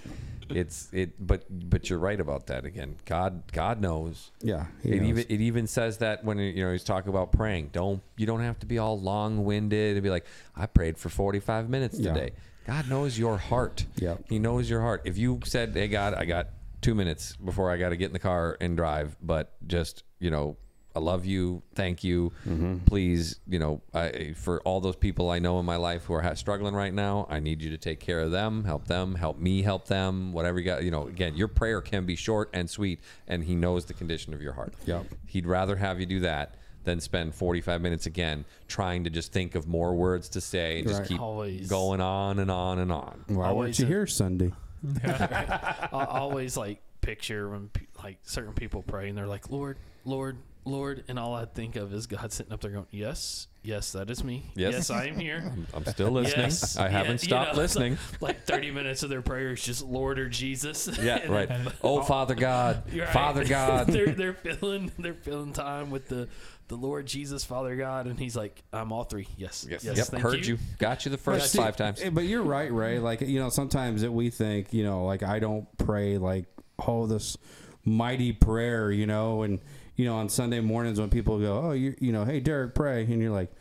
it's 0.50 0.90
it. 0.92 1.26
But 1.26 1.46
but 1.50 1.90
you're 1.90 2.00
right 2.00 2.20
about 2.20 2.48
that 2.48 2.66
again. 2.66 2.96
God 3.06 3.44
God 3.54 3.80
knows. 3.80 4.32
Yeah. 4.42 4.66
he 4.84 4.90
It 4.92 4.98
knows. 5.02 5.08
even 5.10 5.26
it 5.30 5.42
even 5.42 5.68
says 5.68 6.00
that 6.00 6.26
when 6.26 6.38
you 6.40 6.64
know 6.66 6.72
he's 6.74 6.84
talking 6.84 7.10
about 7.10 7.32
praying. 7.32 7.70
Don't 7.72 8.02
you 8.18 8.26
don't 8.26 8.42
have 8.42 8.60
to 8.60 8.66
be 8.66 8.78
all 8.78 9.00
long 9.00 9.46
winded 9.46 9.96
and 9.96 10.04
be 10.04 10.10
like, 10.10 10.26
I 10.56 10.66
prayed 10.66 10.98
for 10.98 11.08
forty 11.10 11.40
five 11.40 11.70
minutes 11.70 11.98
Yeah. 11.98 12.14
today. 12.14 12.32
God 12.68 12.90
knows 12.90 13.18
your 13.18 13.38
heart. 13.38 13.86
Yeah, 13.96 14.18
He 14.30 14.38
knows 14.38 14.70
your 14.70 14.82
heart. 14.82 15.02
If 15.06 15.18
you 15.18 15.40
said, 15.46 15.74
Hey 15.74 15.88
God, 15.88 16.14
I 16.14 16.26
got 16.26 16.50
two 16.82 16.94
minutes 16.96 17.36
before 17.38 17.72
I 17.72 17.78
got 17.78 17.90
to 17.90 17.96
get 17.98 18.08
in 18.08 18.14
the 18.14 18.20
car 18.20 18.58
and 18.60 18.76
drive. 18.78 19.16
But 19.24 19.54
just 19.68 20.04
you 20.20 20.30
know, 20.32 20.58
I 20.96 21.00
love 21.00 21.26
you. 21.26 21.62
Thank 21.76 22.04
you. 22.04 22.32
Mm-hmm. 22.48 22.80
Please, 22.86 23.40
you 23.48 23.60
know, 23.60 23.82
I, 23.94 24.34
for 24.36 24.62
all 24.64 24.82
those 24.82 24.96
people 24.96 25.30
I 25.30 25.40
know 25.40 25.60
in 25.60 25.66
my 25.66 25.78
life 25.78 26.04
who 26.06 26.14
are 26.14 26.22
ha- 26.22 26.34
struggling 26.34 26.74
right 26.76 26.94
now, 26.94 27.28
I 27.30 27.40
need 27.40 27.62
you 27.62 27.70
to 27.70 27.78
take 27.78 28.00
care 28.00 28.20
of 28.20 28.32
them, 28.32 28.64
help 28.66 28.88
them, 28.88 29.16
help 29.16 29.40
me, 29.40 29.62
help 29.62 29.88
them. 29.88 30.34
Whatever 30.34 30.60
you 30.60 30.66
got, 30.66 30.84
you 30.84 30.92
know. 30.92 31.08
Again, 31.08 31.36
your 31.36 31.48
prayer 31.48 31.82
can 31.82 32.06
be 32.06 32.16
short 32.16 32.50
and 32.54 32.70
sweet, 32.70 33.00
and 33.28 33.44
He 33.44 33.56
knows 33.56 33.86
the 33.86 33.94
condition 33.94 34.34
of 34.34 34.42
your 34.42 34.54
heart. 34.54 34.74
Yep. 34.86 35.06
He'd 35.28 35.46
rather 35.48 35.76
have 35.78 36.00
you 36.00 36.06
do 36.06 36.20
that 36.22 36.56
than 36.84 37.00
spend 37.00 37.36
45 37.36 37.80
minutes 37.80 38.08
again 38.08 38.44
trying 38.68 39.04
to 39.04 39.10
just 39.12 39.32
think 39.32 39.54
of 39.56 39.68
more 39.68 39.94
words 39.94 40.30
to 40.30 40.42
say 40.42 40.80
and 40.80 40.88
just 40.88 41.00
Right. 41.02 41.08
keep 41.10 41.22
Always. 41.22 41.70
going 41.70 42.02
on 42.02 42.40
and 42.40 42.50
on 42.50 42.80
and 42.80 42.92
on. 42.92 43.24
Why 43.28 43.50
Always 43.50 43.56
weren't 43.56 43.80
you 43.80 43.86
a- 43.86 43.88
here 43.88 44.08
Sunday? 44.08 44.52
I 45.06 45.88
always 45.94 46.58
like 46.58 46.82
picture 47.02 47.50
when 47.50 47.70
like 48.04 48.18
certain 48.24 48.54
people 48.54 48.82
pray 48.82 49.10
and 49.10 49.18
they're 49.18 49.28
like, 49.28 49.50
Lord, 49.52 49.78
Lord, 50.06 50.38
Lord, 50.66 51.04
and 51.08 51.18
all 51.18 51.34
I 51.34 51.46
think 51.46 51.76
of 51.76 51.94
is 51.94 52.08
God 52.08 52.32
sitting 52.32 52.54
up 52.54 52.62
there 52.62 52.72
going, 52.72 52.86
Yes, 52.92 53.48
yes, 53.64 53.94
that 53.94 54.10
is 54.12 54.24
me. 54.24 54.44
Yes. 54.56 54.74
Yes, 54.74 54.90
I 54.92 55.06
am 55.06 55.18
here. 55.20 55.52
I'm 55.74 55.86
still 55.86 56.12
listening. 56.12 56.46
Yes. 56.46 56.78
I 56.78 56.88
haven't 56.90 57.24
you 57.24 57.30
stopped 57.30 57.54
know, 57.56 57.58
listening. 57.62 57.98
Like 58.20 58.44
30 58.46 58.72
minutes 58.72 59.02
of 59.04 59.10
their 59.10 59.22
prayer 59.24 59.52
is 59.54 59.64
just 59.64 59.84
Lord 59.84 60.20
or 60.20 60.30
Jesus. 60.30 60.88
Yeah, 61.02 61.18
And 61.18 61.32
right. 61.32 61.48
then- 61.50 61.68
Oh, 61.84 62.02
Father 62.04 62.36
God, 62.36 62.84
right. 62.96 63.10
Father 63.10 63.44
God. 63.46 63.88
they're 63.88 64.08
they're 64.14 64.34
filling 64.34 64.92
they're 65.00 65.14
filling 65.16 65.54
time 65.54 65.90
with 65.90 66.08
the 66.08 66.28
the 66.68 66.76
Lord 66.78 67.06
Jesus, 67.06 67.44
Father 67.44 67.76
God, 67.76 68.06
and 68.08 68.18
He's 68.18 68.36
like, 68.38 68.64
I'm 68.72 68.92
all 68.94 69.04
three. 69.04 69.28
Yes, 69.38 69.68
Yes. 69.70 69.84
yes. 69.84 69.98
yep. 69.98 70.08
thank 70.08 70.24
Heard 70.24 70.46
you. 70.46 70.58
Got 70.78 71.04
you 71.06 71.12
the 71.12 71.18
first 71.18 71.52
see, 71.52 71.58
five 71.58 71.76
times. 71.76 72.02
eh, 72.02 72.10
But 72.12 72.26
you're 72.26 72.44
right, 72.44 72.72
Ray. 72.72 73.00
Like 73.00 73.20
you 73.22 73.40
know, 73.40 73.50
sometimes 73.50 74.04
that 74.04 74.12
we 74.12 74.30
think, 74.30 74.74
you 74.74 74.84
know, 74.84 75.06
like 75.06 75.22
I 75.24 75.40
don't 75.40 75.68
pray 75.78 76.18
like 76.18 76.46
oh 76.88 77.08
this 77.08 77.36
mighty 77.84 78.32
prayer, 78.32 78.92
you 78.92 79.06
know, 79.08 79.42
and 79.42 79.60
you 80.02 80.08
know 80.08 80.16
on 80.16 80.30
Sunday 80.30 80.60
mornings 80.62 81.00
when 81.00 81.10
people 81.12 81.38
go, 81.40 81.60
oh 81.68 81.72
you 81.74 81.96
you 82.00 82.12
know, 82.12 82.26
hey 82.26 82.40
Derek, 82.40 82.74
pray, 82.74 83.04
and 83.04 83.22
you're 83.22 83.32
like, 83.32 83.52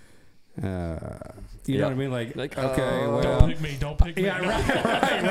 uh, 0.62 0.98
you 1.66 1.76
know 1.78 1.84
what 1.84 1.92
I 1.92 1.96
mean? 1.96 2.10
Like, 2.10 2.34
Like, 2.34 2.56
okay, 2.58 3.04
uh, 3.04 3.10
well, 3.10 3.22
Don't 3.22 3.48
pick 3.50 3.60
me. 3.60 3.76
Don't 3.78 3.98
pick 3.98 4.16
me. 4.16 4.24
yeah, 4.24 4.38
right, 4.38 4.84
right, 4.84 5.22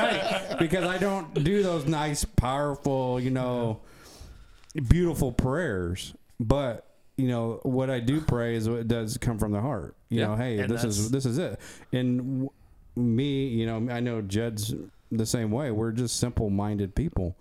right. 0.50 0.58
Because 0.60 0.84
I 0.84 0.98
don't 0.98 1.34
do 1.44 1.62
those 1.64 1.86
nice, 1.86 2.24
powerful, 2.24 3.18
you 3.20 3.30
know, 3.30 3.80
beautiful 4.88 5.32
prayers. 5.32 6.14
But 6.38 6.86
you 7.16 7.28
know 7.28 7.60
what 7.64 7.90
I 7.90 8.00
do 8.00 8.20
pray 8.20 8.54
is 8.54 8.68
what 8.68 8.86
does 8.88 9.18
come 9.18 9.38
from 9.38 9.52
the 9.52 9.60
heart. 9.60 9.94
You 10.08 10.20
Yeah. 10.20 10.26
know, 10.28 10.36
hey, 10.36 10.58
And 10.60 10.70
this 10.70 10.84
is 10.84 11.10
this 11.10 11.26
is 11.26 11.38
it. 11.38 11.58
And 11.92 12.18
w- 12.48 12.50
me, 12.96 13.48
you 13.48 13.66
know, 13.66 13.92
I 13.92 14.00
know 14.00 14.22
Jed's 14.22 14.72
the 15.12 15.26
same 15.26 15.50
way. 15.50 15.70
We're 15.70 15.92
just 15.92 16.18
simple-minded 16.18 16.94
people. 16.94 17.36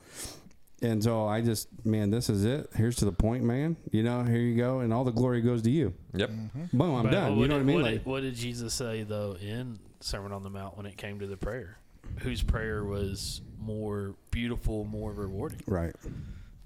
And 0.82 1.04
so 1.04 1.26
I 1.26 1.42
just, 1.42 1.68
man, 1.86 2.10
this 2.10 2.30
is 2.30 2.46
it. 2.46 2.70
Here's 2.76 2.96
to 2.98 3.06
the 3.06 3.12
point, 3.12 3.44
man. 3.44 3.76
You 3.92 4.02
know, 4.04 4.24
here 4.24 4.40
you 4.40 4.56
go, 4.56 4.80
and 4.80 4.94
all 4.94 5.04
the 5.04 5.12
glory 5.12 5.42
goes 5.42 5.62
to 5.64 5.70
you. 5.70 5.94
Yep. 6.14 6.30
Mm-hmm. 6.30 6.78
Boom, 6.78 6.96
I'm 6.96 7.04
But- 7.04 7.12
done. 7.12 7.38
You 7.38 7.48
know 7.48 7.56
what 7.56 7.62
I 7.62 7.64
mean? 7.64 7.76
What, 7.76 7.86
Like, 7.86 8.06
what 8.06 8.22
did 8.22 8.36
Jesus 8.36 8.74
say 8.74 9.04
though 9.04 9.36
in 9.42 9.78
Sermon 10.00 10.32
on 10.32 10.44
the 10.44 10.50
Mount 10.50 10.78
when 10.78 10.86
it 10.86 10.96
came 10.98 11.20
to 11.20 11.28
the 11.28 11.38
prayer? 11.38 11.78
Whose 12.20 12.42
prayer 12.42 12.84
was 12.86 13.42
more 13.60 14.16
beautiful, 14.32 14.86
more 14.86 15.12
rewarding? 15.12 15.60
right. 15.68 15.94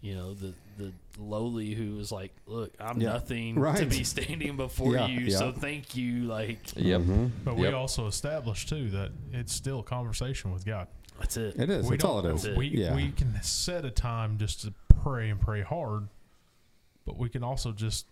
You 0.01 0.15
know, 0.15 0.33
the 0.33 0.53
the 0.77 0.91
lowly 1.17 1.73
who 1.73 1.95
was 1.95 2.11
like, 2.11 2.33
"Look, 2.45 2.73
I'm 2.79 2.99
Yeah. 2.99 3.13
nothing 3.13 3.55
to 3.55 3.85
be 3.85 4.03
standing 4.03 4.57
before 4.57 4.93
Yeah, 4.95 5.07
you, 5.07 5.19
yeah. 5.21 5.37
so 5.37 5.51
thank 5.53 5.95
you." 5.95 6.23
Like 6.23 6.59
Yep. 6.75 7.01
Mm-hmm. 7.01 7.25
But 7.45 7.55
we 7.55 7.67
also 7.69 8.07
established 8.07 8.67
too 8.69 8.89
that 8.89 9.11
it's 9.31 9.53
still 9.53 9.79
a 9.79 9.83
conversation 9.83 10.51
with 10.51 10.65
God. 10.65 10.87
That's 11.19 11.37
it. 11.37 11.55
It 11.59 11.69
is. 11.69 11.85
we 11.85 11.91
That's 11.97 12.03
all 12.05 12.19
it 12.19 12.23
don't- 12.23 12.35
is. 12.35 12.43
That's 12.43 12.53
it. 12.53 12.57
We 12.57 12.67
Yeah. 12.67 12.95
we 12.95 13.11
can 13.11 13.41
set 13.41 13.85
a 13.85 13.91
time 13.91 14.37
just 14.37 14.61
to 14.61 14.73
pray 15.01 15.29
and 15.29 15.39
pray 15.39 15.61
hard, 15.61 16.07
but 17.05 17.17
we 17.17 17.29
can 17.29 17.43
also 17.43 17.71
just 17.71 18.05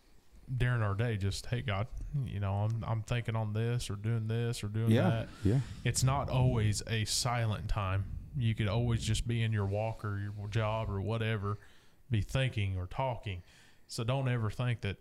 during 0.58 0.82
our 0.82 0.93
day 0.95 1.16
just 1.18 1.45
hey 1.45 1.62
God, 1.62 1.88
you 2.26 2.39
know 2.39 2.54
I'm 2.54 2.84
I'm 2.86 3.02
thinking 3.04 3.36
on 3.36 3.54
this 3.54 3.89
or 3.89 3.95
doing 3.95 4.28
this 4.28 4.64
or 4.64 4.68
doing 4.68 4.91
Yeah. 4.91 5.10
that. 5.10 5.30
Yeah. 5.43 5.60
It's 5.84 6.04
not 6.04 6.30
always 6.30 6.82
a 6.88 7.06
silent 7.06 7.70
time. 7.70 8.06
You 8.38 8.56
could 8.56 8.68
always 8.68 9.04
just 9.04 9.28
be 9.28 9.41
in 9.43 9.52
your 9.52 9.66
walk 9.66 10.04
or 10.06 10.18
your 10.20 10.47
job 10.49 10.89
or 10.89 11.02
whatever, 11.02 11.58
be 12.10 12.22
thinking 12.22 12.78
or 12.78 12.88
talking. 12.88 13.43
So 13.88 14.04
don't 14.06 14.30
ever 14.30 14.49
think 14.49 14.82
that 14.82 14.97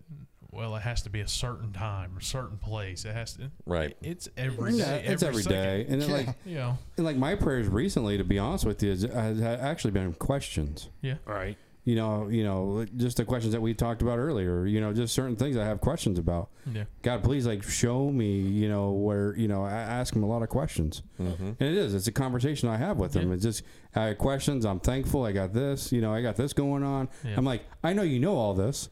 well 0.52 0.74
it 0.76 0.80
has 0.82 1.02
to 1.02 1.10
be 1.10 1.20
a 1.20 1.28
certain 1.28 1.72
time 1.72 2.16
or 2.16 2.20
certain 2.20 2.58
place. 2.58 3.04
It 3.04 3.14
has 3.14 3.34
to. 3.34 3.50
Right. 3.66 3.96
It's 4.02 4.28
every 4.36 4.72
day. 4.72 4.78
Yeah, 4.78 4.94
it's 5.12 5.22
every 5.22 5.42
second. 5.42 5.58
day, 5.58 5.86
and 5.88 6.02
it, 6.02 6.08
like 6.08 6.28
You 6.44 6.56
know. 6.56 6.78
and 6.96 7.06
like 7.06 7.16
my 7.16 7.34
prayers 7.34 7.68
recently, 7.68 8.18
to 8.18 8.24
be 8.24 8.38
honest 8.38 8.64
with 8.64 8.82
you, 8.82 8.90
has, 8.90 9.02
has 9.02 9.40
actually 9.40 9.92
been 9.92 10.12
questions. 10.14 10.88
Yeah. 11.02 11.14
Right. 11.24 11.56
You 11.84 11.96
know, 11.96 12.28
you 12.28 12.44
know, 12.44 12.84
just 12.98 13.16
the 13.16 13.24
questions 13.24 13.52
that 13.54 13.60
we 13.62 13.72
talked 13.72 14.02
about 14.02 14.18
earlier. 14.18 14.66
You 14.66 14.82
know, 14.82 14.92
just 14.92 15.14
certain 15.14 15.34
things 15.34 15.56
I 15.56 15.64
have 15.64 15.80
questions 15.80 16.18
about. 16.18 16.50
Yeah. 16.70 16.84
God, 17.00 17.24
please, 17.24 17.46
like, 17.46 17.62
show 17.62 18.10
me. 18.10 18.38
You 18.40 18.68
know, 18.68 18.90
where 18.90 19.34
you 19.34 19.48
know, 19.48 19.64
I 19.64 19.70
ask 19.72 20.14
him 20.14 20.22
a 20.22 20.26
lot 20.26 20.42
of 20.42 20.50
questions, 20.50 21.02
Mm-hmm. 21.18 21.44
and 21.44 21.62
it 21.62 21.74
is. 21.74 21.94
It's 21.94 22.06
a 22.06 22.12
conversation 22.12 22.68
I 22.68 22.76
have 22.76 22.98
with 22.98 23.14
him. 23.14 23.28
Yeah. 23.28 23.34
It's 23.34 23.44
just 23.44 23.62
I 23.96 24.04
have 24.08 24.18
questions. 24.18 24.66
I'm 24.66 24.78
thankful. 24.78 25.24
I 25.24 25.32
got 25.32 25.54
this. 25.54 25.90
You 25.90 26.02
know, 26.02 26.12
I 26.12 26.20
got 26.20 26.36
this 26.36 26.52
going 26.52 26.82
on. 26.84 27.08
Yeah. 27.24 27.34
I'm 27.38 27.46
like, 27.46 27.64
I 27.82 27.94
know 27.94 28.02
you 28.02 28.20
know 28.20 28.36
all 28.36 28.52
this, 28.52 28.90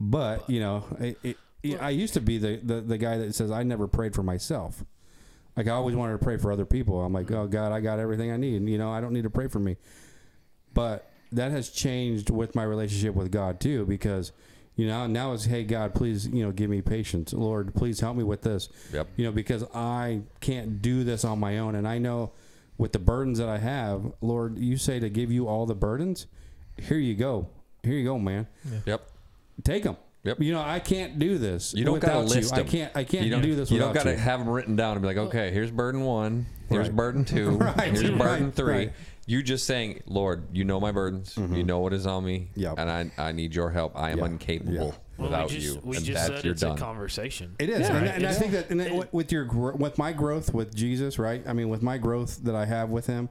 but 0.00 0.48
you 0.48 0.60
know, 0.60 0.84
it, 0.98 1.36
it, 1.62 1.82
I 1.82 1.90
used 1.90 2.14
to 2.14 2.20
be 2.20 2.38
the, 2.38 2.56
the 2.62 2.80
the 2.80 2.98
guy 2.98 3.18
that 3.18 3.34
says 3.34 3.50
I 3.50 3.62
never 3.62 3.86
prayed 3.86 4.14
for 4.14 4.22
myself. 4.22 4.82
Like 5.56 5.68
I 5.68 5.72
always 5.72 5.94
wanted 5.94 6.12
to 6.12 6.24
pray 6.24 6.38
for 6.38 6.50
other 6.50 6.64
people. 6.64 7.00
I'm 7.02 7.12
like, 7.12 7.30
oh 7.30 7.46
God, 7.46 7.72
I 7.72 7.80
got 7.80 7.98
everything 7.98 8.32
I 8.32 8.36
need. 8.36 8.66
You 8.66 8.78
know, 8.78 8.90
I 8.90 9.00
don't 9.00 9.12
need 9.12 9.24
to 9.24 9.30
pray 9.30 9.48
for 9.48 9.58
me. 9.58 9.76
But 10.72 11.10
that 11.32 11.50
has 11.50 11.68
changed 11.68 12.30
with 12.30 12.54
my 12.54 12.62
relationship 12.62 13.14
with 13.14 13.30
God 13.30 13.60
too, 13.60 13.84
because 13.84 14.32
you 14.76 14.86
know 14.86 15.06
now 15.06 15.32
it's 15.34 15.44
hey 15.44 15.64
God, 15.64 15.94
please 15.94 16.26
you 16.26 16.44
know 16.44 16.52
give 16.52 16.70
me 16.70 16.80
patience, 16.80 17.34
Lord, 17.34 17.74
please 17.74 18.00
help 18.00 18.16
me 18.16 18.24
with 18.24 18.42
this. 18.42 18.70
Yep. 18.92 19.08
You 19.16 19.26
know 19.26 19.32
because 19.32 19.64
I 19.74 20.22
can't 20.40 20.80
do 20.80 21.04
this 21.04 21.24
on 21.24 21.38
my 21.38 21.58
own, 21.58 21.74
and 21.74 21.86
I 21.86 21.98
know 21.98 22.32
with 22.78 22.92
the 22.92 22.98
burdens 22.98 23.38
that 23.38 23.48
I 23.48 23.58
have, 23.58 24.10
Lord, 24.22 24.58
you 24.58 24.78
say 24.78 24.98
to 25.00 25.10
give 25.10 25.30
you 25.30 25.46
all 25.46 25.66
the 25.66 25.74
burdens. 25.74 26.26
Here 26.78 26.96
you 26.96 27.14
go. 27.14 27.48
Here 27.82 27.92
you 27.92 28.04
go, 28.04 28.18
man. 28.18 28.46
Yep. 28.86 29.09
Take 29.64 29.82
them. 29.84 29.96
Yep. 30.22 30.40
You 30.40 30.52
know 30.52 30.60
I 30.60 30.80
can't 30.80 31.18
do 31.18 31.38
this. 31.38 31.72
You 31.74 31.84
don't 31.84 31.94
without 31.94 32.08
gotta 32.26 32.26
list 32.26 32.54
you. 32.54 32.60
I 32.62 32.64
can't. 32.64 32.96
I 32.96 33.04
can't 33.04 33.24
you 33.24 33.30
don't 33.30 33.40
do 33.42 33.54
this 33.54 33.70
You 33.70 33.78
don't 33.78 33.94
got 33.94 34.02
to 34.02 34.16
have 34.16 34.40
them 34.40 34.48
written 34.50 34.76
down 34.76 34.92
and 34.92 35.00
be 35.02 35.08
like, 35.08 35.16
oh. 35.16 35.24
okay, 35.28 35.50
here's 35.50 35.70
burden 35.70 36.02
one, 36.02 36.44
here's 36.68 36.88
Right. 36.88 36.96
burden 36.96 37.24
two, 37.24 37.50
Right, 37.58 37.80
here's 37.84 38.08
right, 38.10 38.18
burden 38.18 38.52
three. 38.52 38.72
right. 38.72 38.92
You 39.26 39.42
just 39.42 39.64
saying, 39.64 40.02
Lord, 40.06 40.48
you 40.52 40.64
know 40.64 40.78
my 40.80 40.92
burdens. 40.92 41.36
You 41.36 41.44
mm-hmm. 41.44 41.62
know 41.66 41.78
what 41.78 41.92
is 41.94 42.06
on 42.06 42.24
me, 42.24 42.50
Yep. 42.54 42.74
and 42.78 42.90
I 42.90 43.10
I 43.16 43.32
need 43.32 43.54
your 43.54 43.70
help. 43.70 43.96
I 43.96 44.10
am 44.10 44.18
Yeah. 44.18 44.26
incapable 44.26 44.72
Yeah. 44.74 44.80
Well, 44.80 45.28
without 45.30 45.48
we 45.50 45.54
just, 45.56 45.66
you, 45.76 45.80
we 45.84 45.96
and 45.96 46.04
just 46.04 46.14
that's 46.18 46.36
said 46.36 46.44
you're 46.44 46.52
it's 46.52 46.62
done. 46.62 46.76
a 46.76 46.80
conversation. 46.80 47.54
It 47.58 47.68
is, 47.70 47.80
Yeah. 47.80 47.96
and, 47.96 48.06
Right. 48.06 48.14
and 48.16 48.26
I 48.26 48.32
think 48.32 48.52
that 48.52 48.70
and 48.70 48.80
it- 48.80 48.94
with- 48.94 49.12
with 49.12 49.32
your 49.32 49.44
gro- 49.44 49.76
with 49.76 49.96
my 49.98 50.12
growth 50.12 50.52
with 50.52 50.74
Jesus, 50.74 51.18
right? 51.18 51.42
I 51.46 51.52
mean, 51.54 51.68
with 51.70 51.82
my 51.82 51.96
growth 51.96 52.40
that 52.44 52.54
I 52.54 52.64
have 52.66 52.90
with 52.90 53.06
Him, 53.06 53.28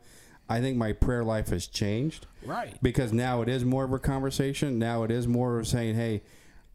I 0.49 0.61
think 0.61 0.77
my 0.77 0.93
prayer 0.93 1.23
life 1.23 1.49
has 1.49 1.67
changed 1.67 2.25
right. 2.43 2.75
because 2.81 3.13
now 3.13 3.41
it 3.43 3.49
is 3.49 3.63
more 3.63 3.83
of 3.83 3.93
a 3.93 3.99
conversation. 3.99 4.79
Now 4.79 5.03
it 5.03 5.11
is 5.11 5.27
more 5.27 5.59
of 5.59 5.67
saying, 5.67 5.95
"Hey, 5.95 6.23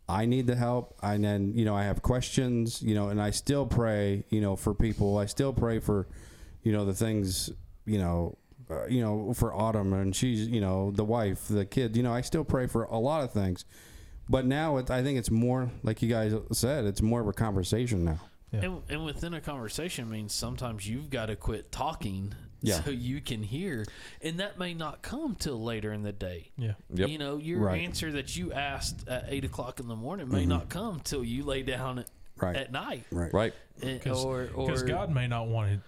I 0.08 0.26
need 0.26 0.46
the 0.46 0.54
help," 0.54 0.96
and 1.02 1.24
then 1.24 1.52
you 1.54 1.64
know 1.64 1.74
I 1.74 1.82
have 1.82 2.00
questions, 2.00 2.80
you 2.82 2.94
know, 2.94 3.08
and 3.08 3.20
I 3.20 3.30
still 3.30 3.66
pray, 3.66 4.24
you 4.30 4.40
know, 4.40 4.54
for 4.54 4.74
people. 4.74 5.18
I 5.18 5.26
still 5.26 5.52
pray 5.52 5.80
for, 5.80 6.06
you 6.62 6.72
know, 6.72 6.84
the 6.84 6.94
things, 6.94 7.50
you 7.84 7.98
know. 7.98 8.38
Uh, 8.70 8.86
you 8.86 9.02
know, 9.02 9.34
for 9.34 9.52
Autumn 9.54 9.92
and 9.92 10.16
she's, 10.16 10.48
you 10.48 10.58
know, 10.58 10.90
the 10.90 11.04
wife, 11.04 11.48
the 11.48 11.66
kid. 11.66 11.94
You 11.94 12.02
know, 12.02 12.14
I 12.14 12.22
still 12.22 12.44
pray 12.44 12.66
for 12.66 12.84
a 12.84 12.96
lot 12.98 13.22
of 13.22 13.30
things, 13.30 13.66
but 14.26 14.46
now 14.46 14.78
it, 14.78 14.90
I 14.90 15.02
think 15.02 15.18
it's 15.18 15.30
more 15.30 15.70
like 15.82 16.00
you 16.00 16.08
guys 16.08 16.32
said. 16.50 16.86
It's 16.86 17.02
more 17.02 17.20
of 17.20 17.28
a 17.28 17.34
conversation 17.34 18.06
now. 18.06 18.20
Yeah. 18.52 18.60
And, 18.60 18.82
and 18.88 19.04
within 19.04 19.34
a 19.34 19.40
conversation 19.42 20.08
means 20.08 20.32
sometimes 20.32 20.88
you've 20.88 21.10
got 21.10 21.26
to 21.26 21.36
quit 21.36 21.70
talking 21.72 22.34
Yeah. 22.64 22.82
so 22.82 22.90
you 22.90 23.20
can 23.20 23.42
hear, 23.42 23.84
and 24.22 24.40
that 24.40 24.58
may 24.58 24.74
not 24.74 25.02
come 25.02 25.34
till 25.36 25.62
later 25.62 25.92
in 25.92 26.02
the 26.02 26.12
day. 26.12 26.50
Yeah. 26.56 26.72
Yep. 26.92 27.08
You 27.08 27.18
know, 27.18 27.36
your 27.36 27.60
Right. 27.60 27.80
answer 27.82 28.12
that 28.12 28.36
you 28.36 28.52
asked 28.52 29.06
at 29.08 29.26
eight 29.28 29.44
o'clock 29.44 29.80
in 29.80 29.88
the 29.88 29.96
morning 29.96 30.28
may 30.30 30.46
not 30.46 30.68
come 30.68 31.00
till 31.00 31.22
you 31.24 31.44
lay 31.44 31.62
down 31.62 31.98
at, 32.00 32.06
Mm-hmm. 32.06 32.44
Right. 32.46 32.56
at 32.56 32.72
night, 32.72 33.04
Right. 33.12 33.32
Right. 33.32 33.54
And- 33.80 33.98
Because 34.00 34.24
or 34.24 34.48
or 34.54 34.82
God 34.82 35.10
may 35.14 35.28
not 35.28 35.46
want 35.46 35.72
to 35.72 35.80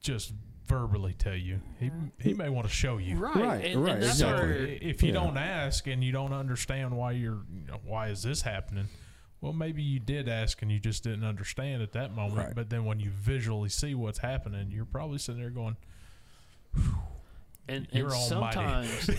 just 0.00 0.32
verbally 0.66 1.12
tell 1.12 1.34
you. 1.36 1.60
He 1.78 1.90
he 2.18 2.32
may 2.34 2.48
want 2.48 2.66
to 2.66 2.72
show 2.72 2.96
you. 2.98 3.16
right, 3.18 3.36
Right, 3.36 3.64
and, 3.66 3.84
right, 3.84 3.94
and 3.96 4.04
exactly. 4.04 4.48
where 4.48 4.66
If 4.66 5.02
you 5.02 5.08
Yeah. 5.08 5.14
don't 5.14 5.36
ask 5.36 5.86
and 5.86 6.02
you 6.02 6.12
don't 6.12 6.32
understand 6.32 6.96
why 6.96 7.12
you're, 7.12 7.44
you 7.54 7.66
know, 7.68 7.80
why 7.84 8.08
is 8.08 8.22
this 8.22 8.42
happening? 8.42 8.88
Well, 9.42 9.52
maybe 9.52 9.82
you 9.82 10.00
did 10.00 10.28
ask 10.30 10.62
and 10.62 10.72
you 10.72 10.80
just 10.80 11.04
didn't 11.04 11.24
understand 11.24 11.82
at 11.82 11.92
that 11.92 12.14
moment. 12.14 12.38
Right. 12.38 12.54
But 12.54 12.70
then 12.70 12.84
when 12.86 12.98
you 12.98 13.10
visually 13.10 13.68
see 13.68 13.94
what's 13.94 14.18
happening, 14.18 14.70
you're 14.72 14.86
probably 14.86 15.18
sitting 15.18 15.40
there 15.42 15.50
going, 15.50 15.76
And, 17.68 17.88
and 17.92 18.12
sometimes, 18.12 19.10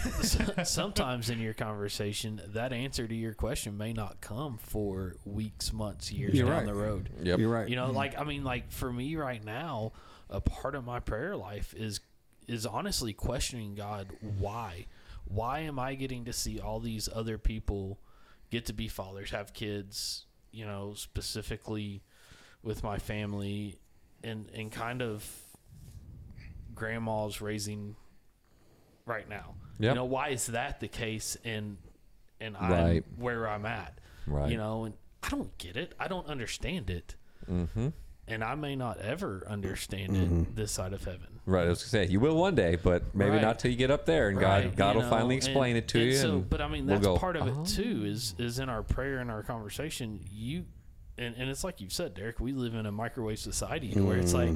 sometimes 0.63 1.29
in 1.29 1.39
your 1.39 1.53
conversation, 1.53 2.41
that 2.47 2.71
answer 2.71 3.05
to 3.05 3.15
your 3.15 3.34
question 3.34 3.77
may 3.77 3.91
not 3.91 4.21
come 4.21 4.57
for 4.57 5.15
weeks, 5.25 5.73
months, 5.73 6.11
years 6.11 6.34
You're 6.34 6.47
down 6.47 6.55
right. 6.59 6.65
the 6.65 6.73
road. 6.73 7.09
Yep. 7.23 7.39
You're 7.39 7.49
right. 7.49 7.67
You 7.67 7.75
know, 7.75 7.88
mm-hmm. 7.88 7.97
like 7.97 8.17
I 8.17 8.23
mean, 8.23 8.45
like 8.45 8.71
for 8.71 8.91
me 8.91 9.17
right 9.17 9.43
now, 9.43 9.91
a 10.29 10.39
part 10.39 10.75
of 10.75 10.85
my 10.85 11.01
prayer 11.01 11.35
life 11.35 11.73
is 11.75 11.99
is 12.47 12.65
honestly 12.65 13.11
questioning 13.11 13.75
God 13.75 14.07
why. 14.39 14.85
why 15.25 15.59
am 15.59 15.77
I 15.77 15.95
getting 15.95 16.23
to 16.25 16.34
see 16.34 16.61
all 16.61 16.79
these 16.79 17.09
other 17.13 17.38
people 17.38 17.99
get 18.49 18.65
to 18.67 18.73
be 18.73 18.88
fathers, 18.88 19.31
have 19.31 19.53
kids, 19.53 20.25
you 20.51 20.65
know, 20.65 20.93
specifically 20.95 22.01
with 22.63 22.84
my 22.84 22.97
family 22.97 23.77
and 24.23 24.49
and 24.53 24.71
kind 24.71 25.01
of 25.01 25.29
grandma's 26.77 27.41
raising 27.41 27.95
right 29.05 29.27
now. 29.27 29.55
Yep. 29.79 29.91
You 29.91 29.95
know, 29.95 30.05
why 30.05 30.29
is 30.29 30.47
that 30.47 30.79
the 30.79 30.87
case 30.87 31.37
and 31.43 31.77
and 32.39 32.55
Right. 32.55 33.03
I'm 33.05 33.21
where 33.21 33.47
I'm 33.47 33.65
at. 33.65 33.99
Right. 34.27 34.51
You 34.51 34.57
know, 34.57 34.85
and 34.85 34.93
I 35.23 35.29
don't 35.29 35.57
get 35.57 35.75
it. 35.77 35.93
I 35.99 36.07
don't 36.07 36.27
understand 36.27 36.89
it. 36.89 37.15
Mm-hmm. 37.49 37.89
And 38.29 38.43
I 38.43 38.55
may 38.55 38.75
not 38.75 38.99
ever 38.99 39.43
understand 39.47 40.17
it 40.17 40.55
this 40.55 40.71
side 40.71 40.91
of 40.93 41.03
heaven. 41.05 41.39
Right. 41.45 41.65
I 41.65 41.69
was 41.69 41.79
gonna 41.81 42.05
say 42.05 42.11
you 42.11 42.19
will 42.19 42.35
one 42.35 42.55
day, 42.55 42.75
but 42.75 43.15
maybe 43.15 43.31
Right. 43.31 43.41
not 43.41 43.57
till 43.59 43.71
you 43.71 43.77
get 43.77 43.89
up 43.89 44.05
there, 44.05 44.27
and 44.27 44.37
Right, 44.37 44.63
God 44.65 44.75
God 44.75 44.95
you 44.95 45.01
will 45.01 45.09
finally 45.09 45.35
explain 45.37 45.77
and- 45.77 45.83
it 45.85 45.87
to 45.89 45.99
and 45.99 46.07
you. 46.07 46.15
So, 46.17 46.39
but 46.39 46.59
I 46.61 46.67
mean, 46.67 46.85
we'll 46.85 46.95
that's 46.95 47.07
go, 47.07 47.17
part 47.17 47.37
of 47.37 47.47
"Oh." 47.47 47.61
it 47.61 47.67
too. 47.67 48.03
Is 48.05 48.35
is 48.37 48.59
in 48.59 48.67
our 48.67 48.83
prayer 48.83 49.19
and 49.19 49.31
our 49.31 49.43
conversation. 49.43 50.19
You 50.29 50.65
and, 51.18 51.35
and 51.38 51.49
it's 51.49 51.64
like 51.64 51.81
you 51.81 51.89
said, 51.89 52.14
Derek. 52.14 52.39
We 52.39 52.52
live 52.53 52.76
in 52.76 52.85
a 52.85 52.91
microwave 52.91 53.39
society 53.39 53.91
where 53.99 54.18
it's 54.18 54.34
like, 54.34 54.56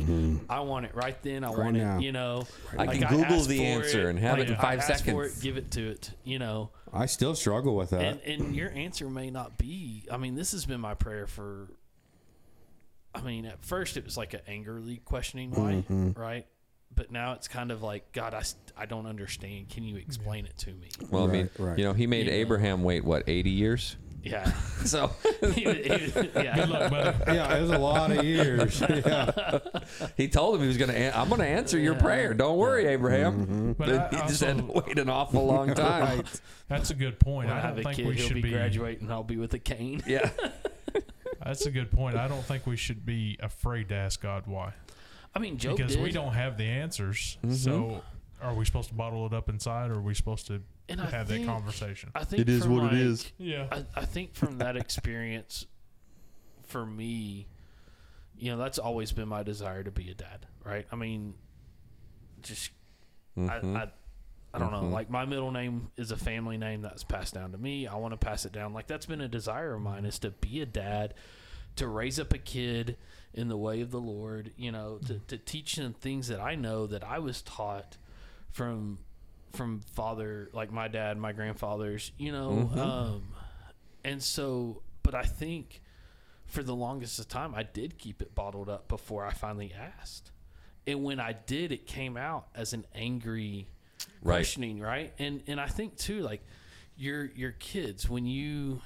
I 0.49 0.59
want 0.61 0.85
it 0.85 0.93
right 0.95 1.21
then. 1.23 1.43
I 1.43 1.49
want 1.49 1.75
now. 1.75 1.97
it. 1.97 2.03
You 2.03 2.11
know, 2.11 2.45
I 2.77 2.85
like, 2.85 2.99
can 2.99 3.09
Google 3.09 3.35
asked 3.37 3.49
the 3.49 3.57
for 3.57 3.63
answer 3.63 4.09
and 4.09 4.19
have 4.19 4.39
it 4.39 4.49
in 4.49 4.55
I 4.55 4.61
five 4.61 4.79
asked 4.79 5.03
For 5.05 5.23
seconds. 5.25 5.39
it, 5.39 5.41
give 5.43 5.57
it 5.57 5.71
to 5.71 5.89
it. 5.89 6.11
You 6.23 6.39
know, 6.39 6.69
I 6.93 7.05
still 7.07 7.35
struggle 7.35 7.75
with 7.75 7.89
that. 7.91 8.01
and 8.01 8.21
and 8.21 8.55
your 8.55 8.69
answer 8.71 9.09
may 9.09 9.29
not 9.31 9.57
be. 9.57 10.03
I 10.11 10.17
mean, 10.17 10.35
this 10.35 10.51
has 10.51 10.65
been 10.65 10.81
my 10.81 10.93
prayer 10.93 11.27
for. 11.27 11.67
I 13.13 13.21
mean, 13.21 13.45
at 13.45 13.63
first 13.65 13.97
it 13.97 14.05
was 14.05 14.15
like 14.15 14.33
an 14.33 14.41
angrily 14.47 14.97
questioning 15.03 15.51
why, 15.51 15.83
Mm-hmm. 15.89 16.11
right? 16.19 16.45
But 16.93 17.09
now 17.11 17.33
it's 17.33 17.47
kind 17.47 17.71
of 17.71 17.81
like, 17.81 18.11
God, 18.11 18.33
I, 18.33 18.43
I 18.77 18.85
don't 18.85 19.05
understand. 19.05 19.69
Can 19.69 19.83
you 19.83 19.95
explain 19.95 20.45
it 20.45 20.57
to 20.59 20.71
me? 20.73 20.89
Well, 21.09 21.23
I 21.23 21.27
mean, 21.31 21.49
Right, 21.57 21.69
right. 21.69 21.77
you 21.79 21.85
know, 21.85 21.93
he 21.93 22.05
made 22.05 22.25
You 22.25 22.31
know. 22.31 22.37
Abraham 22.37 22.83
wait 22.83 23.03
what 23.05 23.23
eighty 23.27 23.49
years. 23.49 23.95
Yeah. 24.23 24.51
So 24.83 25.11
He 25.53 25.61
he 25.61 25.65
was- 25.67 26.15
yeah. 26.33 26.55
Good 26.55 26.69
luck, 26.69 26.89
buddy. 26.89 27.35
yeah, 27.35 27.55
it 27.55 27.61
was 27.61 27.69
a 27.69 27.77
lot 27.77 28.09
of 28.11 28.23
years. 28.25 28.81
yeah. 28.89 29.59
he 30.17 30.27
told 30.27 30.55
him 30.55 30.61
he 30.61 30.67
was 30.67 30.77
gonna. 30.77 31.11
I'm 31.13 31.29
gonna 31.29 31.43
answer 31.43 31.77
your 31.77 31.93
prayer. 31.93 32.33
Don't 32.33 32.57
worry, 32.57 32.87
Abraham. 32.87 33.75
But 33.77 33.87
But 33.89 34.13
I 34.13 34.21
he 34.23 34.27
just 34.27 34.43
had 34.43 34.57
to 34.57 34.63
wait 34.63 34.97
an 34.97 35.07
awful 35.07 35.45
long 35.45 35.75
time. 35.75 36.23
That's 36.67 36.89
a 36.89 36.95
good 36.95 37.19
point. 37.19 37.49
When 37.49 37.55
I 37.57 37.59
I 37.59 37.61
have 37.61 37.75
don't 37.75 37.79
a 37.81 37.83
think 37.83 37.95
kid, 37.97 38.07
we 38.07 38.15
he'll 38.15 38.25
should 38.27 38.35
be, 38.35 38.41
be. 38.41 38.49
graduating. 38.51 39.11
I'll 39.11 39.21
be 39.23 39.37
with 39.37 39.53
a 39.53 39.59
cane. 39.59 40.01
Yeah. 40.07 40.31
That's 41.43 41.65
a 41.67 41.71
good 41.71 41.91
point. 41.91 42.15
I 42.17 42.27
don't 42.27 42.43
think 42.43 42.65
we 42.65 42.77
should 42.77 43.05
be 43.05 43.37
afraid 43.39 43.89
to 43.89 43.95
ask 43.95 44.19
God 44.21 44.47
why, 44.47 44.73
I 45.35 45.39
mean, 45.39 45.57
Job 45.59 45.77
because 45.77 45.93
did. 45.95 46.03
we 46.03 46.11
don't 46.11 46.33
have 46.33 46.57
the 46.57 46.65
answers. 46.65 47.37
Mm-hmm. 47.45 47.53
So, 47.55 48.01
are 48.41 48.53
we 48.53 48.65
supposed 48.65 48.89
to 48.89 48.95
bottle 48.95 49.25
it 49.25 49.33
up 49.33 49.49
inside, 49.49 49.91
or 49.91 49.95
are 49.95 50.01
we 50.01 50.13
supposed 50.13 50.47
to 50.47 50.61
And 50.89 50.99
have 50.99 51.27
think- 51.27 51.45
that 51.45 51.51
conversation? 51.51 52.11
I 52.15 52.23
think 52.23 52.41
It 52.41 52.49
is 52.49 52.67
what 52.67 52.79
it 52.83 52.87
like, 52.87 52.93
is. 52.93 53.31
Yeah. 53.37 53.67
I, 53.71 53.85
I 54.01 54.05
think 54.05 54.33
from 54.35 54.57
that 54.59 54.75
experience, 54.77 55.65
for 56.63 56.85
me, 56.85 57.47
you 58.37 58.51
know, 58.51 58.57
that's 58.57 58.79
always 58.79 59.11
been 59.11 59.27
my 59.27 59.43
desire 59.43 59.83
to 59.83 59.91
be 59.91 60.09
a 60.09 60.13
dad. 60.15 60.47
Right? 60.63 60.85
I 60.91 60.95
mean, 60.95 61.33
just 62.41 62.71
Mhm. 63.37 63.49
I, 63.77 63.83
I 63.83 63.91
I 64.53 64.59
don't 64.59 64.71
know. 64.73 64.81
Mhm. 64.81 64.91
Like 64.91 65.09
my 65.09 65.23
middle 65.25 65.51
name 65.51 65.91
is 65.95 66.11
a 66.11 66.17
family 66.17 66.57
name 66.57 66.81
that's 66.81 67.03
passed 67.05 67.33
down 67.33 67.53
to 67.53 67.57
me. 67.57 67.87
I 67.87 67.95
want 67.95 68.11
to 68.13 68.17
pass 68.17 68.43
it 68.45 68.51
down. 68.51 68.73
Like 68.73 68.85
that's 68.87 69.05
been 69.05 69.21
a 69.21 69.27
desire 69.29 69.75
of 69.75 69.81
mine 69.81 70.03
is 70.05 70.19
to 70.19 70.31
be 70.31 70.59
a 70.61 70.65
dad, 70.65 71.13
to 71.77 71.87
raise 71.87 72.19
up 72.19 72.33
a 72.33 72.37
kid 72.37 72.97
in 73.33 73.47
the 73.47 73.55
way 73.57 73.79
of 73.79 73.91
the 73.91 73.99
Lord. 74.01 74.51
You 74.57 74.71
know, 74.73 74.97
to 75.07 75.19
to 75.27 75.37
teach 75.37 75.75
them 75.77 75.93
things 75.93 76.27
that 76.27 76.41
I 76.41 76.55
know 76.55 76.85
that 76.87 77.01
I 77.03 77.19
was 77.19 77.41
taught 77.41 77.95
from 78.51 78.99
from 79.53 79.81
father, 79.93 80.49
like 80.53 80.71
my 80.71 80.87
dad, 80.87 81.17
my 81.17 81.31
grandfathers. 81.33 82.11
You 82.17 82.31
know, 82.31 82.69
um, 82.73 83.23
and 84.03 84.21
so, 84.23 84.81
but 85.03 85.13
I 85.15 85.23
think 85.23 85.81
for 86.45 86.63
the 86.63 86.75
longest 86.75 87.19
of 87.19 87.27
time, 87.27 87.53
I 87.55 87.63
did 87.63 87.97
keep 87.97 88.21
it 88.21 88.33
bottled 88.35 88.69
up 88.69 88.87
before 88.87 89.25
I 89.25 89.31
finally 89.31 89.73
asked. 89.99 90.31
And 90.87 91.03
when 91.03 91.19
I 91.19 91.33
did, 91.33 91.71
it 91.71 91.85
came 91.85 92.17
out 92.17 92.47
as 92.55 92.73
an 92.73 92.85
angry 92.95 93.67
Right. 94.23 94.35
questioning, 94.37 94.79
right? 94.79 95.13
And 95.19 95.43
and 95.47 95.59
I 95.59 95.67
think 95.67 95.95
too, 95.97 96.21
like 96.21 96.41
your 96.95 97.25
your 97.35 97.51
kids 97.51 98.07
when 98.09 98.25
you 98.25 98.81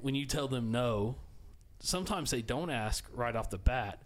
when 0.00 0.14
you 0.14 0.24
tell 0.26 0.46
them 0.48 0.70
no, 0.70 1.16
sometimes 1.80 2.30
they 2.30 2.42
don't 2.42 2.70
ask 2.70 3.04
right 3.12 3.34
off 3.34 3.50
the 3.50 3.58
bat. 3.58 4.02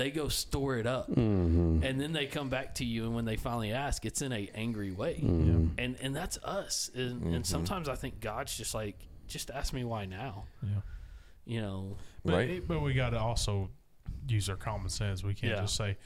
They 0.00 0.10
go 0.10 0.28
store 0.28 0.78
it 0.78 0.86
up, 0.86 1.10
mm-hmm. 1.10 1.82
and 1.82 2.00
then 2.00 2.12
they 2.12 2.24
come 2.24 2.48
back 2.48 2.76
to 2.76 2.86
you. 2.86 3.04
And 3.04 3.14
when 3.14 3.26
they 3.26 3.36
finally 3.36 3.72
ask, 3.72 4.06
it's 4.06 4.22
in 4.22 4.32
a 4.32 4.50
angry 4.54 4.92
way, 4.92 5.20
mm-hmm. 5.22 5.68
and 5.76 5.96
and 6.00 6.16
that's 6.16 6.38
us. 6.38 6.90
And, 6.94 7.02
and 7.04 7.22
mm-hmm. 7.22 7.42
sometimes 7.42 7.86
I 7.86 7.96
think 7.96 8.18
God's 8.18 8.56
just 8.56 8.72
like, 8.74 8.96
just 9.26 9.50
ask 9.50 9.74
me 9.74 9.84
why 9.84 10.06
now, 10.06 10.44
Yeah. 10.62 10.68
you 11.44 11.60
know? 11.60 11.96
But, 12.24 12.32
Right. 12.34 12.66
but 12.66 12.80
we 12.80 12.94
got 12.94 13.10
to 13.10 13.20
also 13.20 13.68
use 14.26 14.48
our 14.48 14.56
common 14.56 14.88
sense. 14.88 15.22
We 15.22 15.34
can't 15.34 15.52
Yeah. 15.52 15.60
just 15.60 15.76
say, 15.76 15.98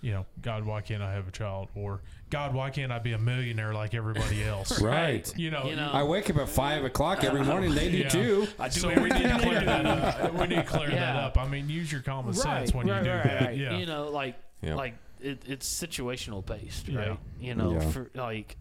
you 0.00 0.12
know, 0.12 0.26
God, 0.42 0.64
why 0.64 0.80
can't 0.80 1.02
I 1.02 1.12
have 1.12 1.26
a 1.26 1.30
child? 1.30 1.68
Or 1.74 2.00
God, 2.30 2.54
why 2.54 2.70
can't 2.70 2.92
I 2.92 2.98
be 3.00 3.12
a 3.14 3.18
millionaire 3.18 3.74
like 3.74 3.94
everybody 3.94 4.44
else? 4.54 4.80
Right. 4.80 5.30
You 5.36 5.50
know, 5.50 5.64
You 5.64 5.76
know, 5.76 5.90
I 5.92 6.02
wake 6.04 6.30
up 6.30 6.36
at 6.36 6.48
five 6.48 6.84
o'clock 6.84 7.24
every 7.24 7.44
morning. 7.44 7.74
They 7.74 7.90
do 7.90 7.96
Yeah. 7.98 8.08
too. 8.08 8.46
I 8.58 8.68
do 8.68 8.80
so 8.80 8.88
we 8.88 9.08
need 9.10 9.22
to 9.22 9.38
clear 9.42 9.60
that 9.64 9.86
up. 9.86 10.34
We 10.34 10.46
need 10.46 10.54
to 10.56 10.62
clear 10.62 10.90
that 10.90 11.16
up. 11.16 11.36
I 11.38 11.48
mean, 11.48 11.68
use 11.68 11.90
your 11.90 12.02
common 12.02 12.32
sense 12.34 12.72
when 12.72 12.86
right, 12.86 12.98
you 12.98 13.04
do 13.04 13.10
right, 13.10 13.24
that. 13.24 13.42
right. 13.42 13.56
Yeah. 13.56 13.76
You 13.76 13.86
know, 13.86 14.08
like 14.10 14.36
Yep. 14.62 14.76
like 14.76 14.94
it, 15.20 15.42
it's 15.46 15.68
situational 15.68 16.44
based, 16.44 16.88
Yeah. 16.88 16.98
right? 17.10 17.18
You 17.40 17.54
know, 17.54 17.72
Yeah. 17.72 17.90
for 17.90 18.10
like 18.14 18.56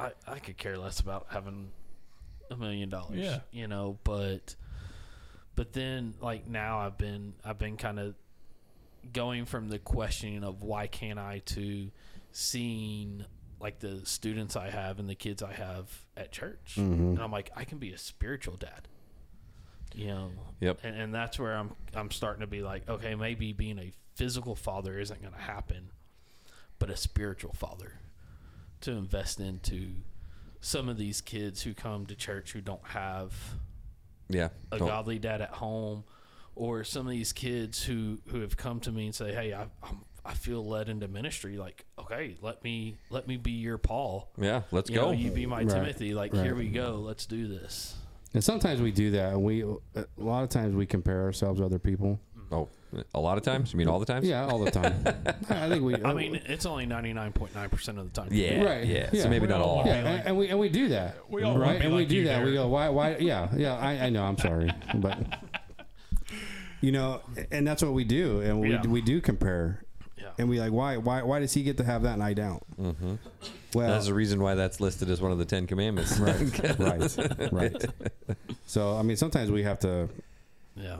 I 0.00 0.10
I 0.26 0.38
could 0.40 0.56
care 0.56 0.76
less 0.78 0.98
about 1.00 1.26
having 1.30 1.70
a 2.50 2.56
million 2.56 2.88
dollars. 2.88 3.18
Yeah. 3.18 3.40
You 3.52 3.68
know, 3.68 3.98
but 4.04 4.56
but 5.54 5.72
then 5.72 6.14
like 6.20 6.48
now 6.48 6.78
I've 6.80 6.98
been 6.98 7.34
I've 7.44 7.58
been 7.58 7.76
kind 7.76 7.98
of 8.00 8.14
going 9.12 9.44
from 9.46 9.68
the 9.68 9.78
questioning 9.78 10.44
of 10.44 10.62
why 10.62 10.86
can't 10.86 11.18
I 11.18 11.42
to 11.46 11.90
seeing 12.32 13.24
like 13.60 13.78
the 13.78 14.04
students 14.04 14.56
I 14.56 14.70
have 14.70 14.98
and 14.98 15.08
the 15.08 15.14
kids 15.14 15.42
I 15.42 15.52
have 15.52 15.86
at 16.16 16.32
church. 16.32 16.74
Mm-hmm. 16.76 16.92
And 17.14 17.18
I'm 17.22 17.30
like, 17.30 17.50
I 17.54 17.64
can 17.64 17.78
be 17.78 17.92
a 17.92 17.98
spiritual 17.98 18.56
dad. 18.56 18.88
You 19.94 20.06
know, 20.08 20.30
Yep. 20.60 20.78
and, 20.84 20.96
and 20.96 21.14
that's 21.14 21.38
where 21.38 21.54
I'm 21.54 21.72
I'm 21.94 22.10
starting 22.10 22.40
to 22.40 22.46
be 22.46 22.62
like, 22.62 22.88
okay, 22.88 23.14
maybe 23.14 23.52
being 23.52 23.78
a 23.78 23.92
physical 24.14 24.56
father 24.56 24.98
isn't 24.98 25.20
going 25.20 25.34
to 25.34 25.40
happen, 25.40 25.90
but 26.78 26.88
a 26.90 26.96
spiritual 26.96 27.52
father 27.52 27.94
to 28.80 28.92
invest 28.92 29.38
into 29.38 29.88
some 30.60 30.88
of 30.88 30.96
these 30.96 31.20
kids 31.20 31.62
who 31.62 31.74
come 31.74 32.06
to 32.06 32.14
church 32.14 32.52
who 32.52 32.60
don't 32.62 32.84
have 32.88 33.34
Yeah. 34.28 34.48
a 34.70 34.78
Don't- 34.78 34.88
godly 34.88 35.18
dad 35.18 35.40
at 35.42 35.50
home, 35.50 36.04
or 36.54 36.84
some 36.84 37.06
of 37.06 37.10
these 37.12 37.32
kids 37.32 37.82
who 37.84 38.18
who 38.28 38.40
have 38.40 38.56
come 38.56 38.80
to 38.80 38.92
me 38.92 39.06
and 39.06 39.14
say, 39.14 39.32
hey, 39.32 39.52
I 39.52 39.62
I'm, 39.82 40.00
I 40.24 40.34
feel 40.34 40.64
led 40.64 40.88
into 40.88 41.08
ministry. 41.08 41.56
Like, 41.56 41.84
okay, 41.98 42.36
let 42.42 42.62
me 42.62 42.96
let 43.10 43.26
me 43.26 43.36
be 43.36 43.52
your 43.52 43.78
Paul. 43.78 44.30
Yeah. 44.38 44.62
Let's 44.70 44.88
You 44.90 44.96
go. 44.96 45.06
know, 45.06 45.10
you 45.12 45.30
be 45.30 45.46
my 45.46 45.58
Right. 45.62 45.68
Timothy. 45.68 46.14
Like, 46.14 46.32
Right. 46.32 46.44
here 46.44 46.54
we 46.54 46.68
go. 46.68 47.02
Let's 47.04 47.26
do 47.26 47.48
this. 47.48 47.96
And 48.34 48.42
sometimes 48.42 48.80
we 48.80 48.92
do 48.92 49.10
that. 49.12 49.38
We 49.40 49.62
a 49.62 50.04
lot 50.16 50.42
of 50.44 50.48
times 50.48 50.74
we 50.74 50.86
compare 50.86 51.22
ourselves 51.22 51.60
to 51.60 51.66
other 51.66 51.78
people. 51.78 52.18
oh, 52.50 52.68
a 53.14 53.20
lot 53.20 53.36
of 53.38 53.44
times. 53.44 53.72
You 53.72 53.78
mean 53.78 53.88
all 53.88 53.98
the 53.98 54.06
times? 54.06 54.26
Yeah, 54.26 54.46
all 54.46 54.58
the 54.58 54.70
time. 54.70 55.02
I 55.50 55.68
think 55.68 55.82
we. 55.82 55.94
I 55.96 56.10
uh, 56.10 56.14
mean, 56.14 56.40
it's 56.46 56.66
only 56.66 56.86
ninety 56.86 57.12
nine 57.12 57.32
point 57.32 57.54
nine 57.54 57.68
percent 57.70 57.98
of 57.98 58.12
the 58.12 58.20
time. 58.20 58.28
Yeah. 58.30 58.62
Right. 58.62 58.86
Yeah. 58.86 59.08
Yeah. 59.12 59.22
So 59.22 59.28
maybe 59.28 59.46
We 59.46 59.52
not 59.52 59.60
all 59.60 59.78
all. 59.80 59.86
Yeah, 59.86 60.02
like- 60.02 60.04
and, 60.06 60.28
and 60.28 60.36
we 60.38 60.48
and 60.48 60.58
we 60.58 60.68
do 60.68 60.88
that. 60.90 61.16
We 61.28 61.42
all 61.42 61.52
wanna 61.52 61.64
right, 61.64 61.78
be 61.80 61.86
and 61.86 61.94
we 61.96 62.06
do 62.06 62.16
you, 62.16 62.24
that. 62.24 62.44
We 62.44 62.52
go, 62.52 62.68
why, 62.68 62.88
why? 62.90 63.16
Yeah, 63.16 63.48
yeah. 63.56 63.76
I, 63.76 64.06
I 64.06 64.10
know. 64.10 64.22
I'm 64.24 64.38
sorry, 64.38 64.70
but 64.94 65.18
you 66.82 66.92
know, 66.92 67.22
and 67.50 67.66
that's 67.66 67.82
what 67.82 67.94
we 67.94 68.04
do, 68.04 68.40
and 68.42 68.60
we 68.60 68.72
Yeah. 68.72 68.82
we 68.86 69.00
do 69.00 69.20
compare, 69.22 69.82
Yeah. 70.18 70.32
and 70.38 70.48
we 70.50 70.60
like, 70.60 70.72
why, 70.72 70.98
why, 70.98 71.22
why 71.22 71.40
does 71.40 71.54
he 71.54 71.62
get 71.62 71.78
to 71.78 71.84
have 71.84 72.02
that 72.02 72.12
and 72.14 72.22
I 72.22 72.34
don't? 72.34 72.62
Mm-hmm. 72.78 73.14
Well, 73.74 73.88
That's 73.88 74.06
the 74.06 74.12
reason 74.14 74.42
why 74.42 74.54
that's 74.54 74.80
listed 74.80 75.08
as 75.08 75.20
one 75.22 75.32
of 75.32 75.38
the 75.38 75.46
Ten 75.46 75.66
Commandments. 75.66 76.18
right, 76.18 76.78
right, 76.78 77.52
right. 77.52 77.84
So 78.66 78.96
I 78.96 79.02
mean, 79.02 79.16
sometimes 79.16 79.50
we 79.50 79.62
have 79.62 79.78
to. 79.80 80.08
Yeah. 80.76 80.98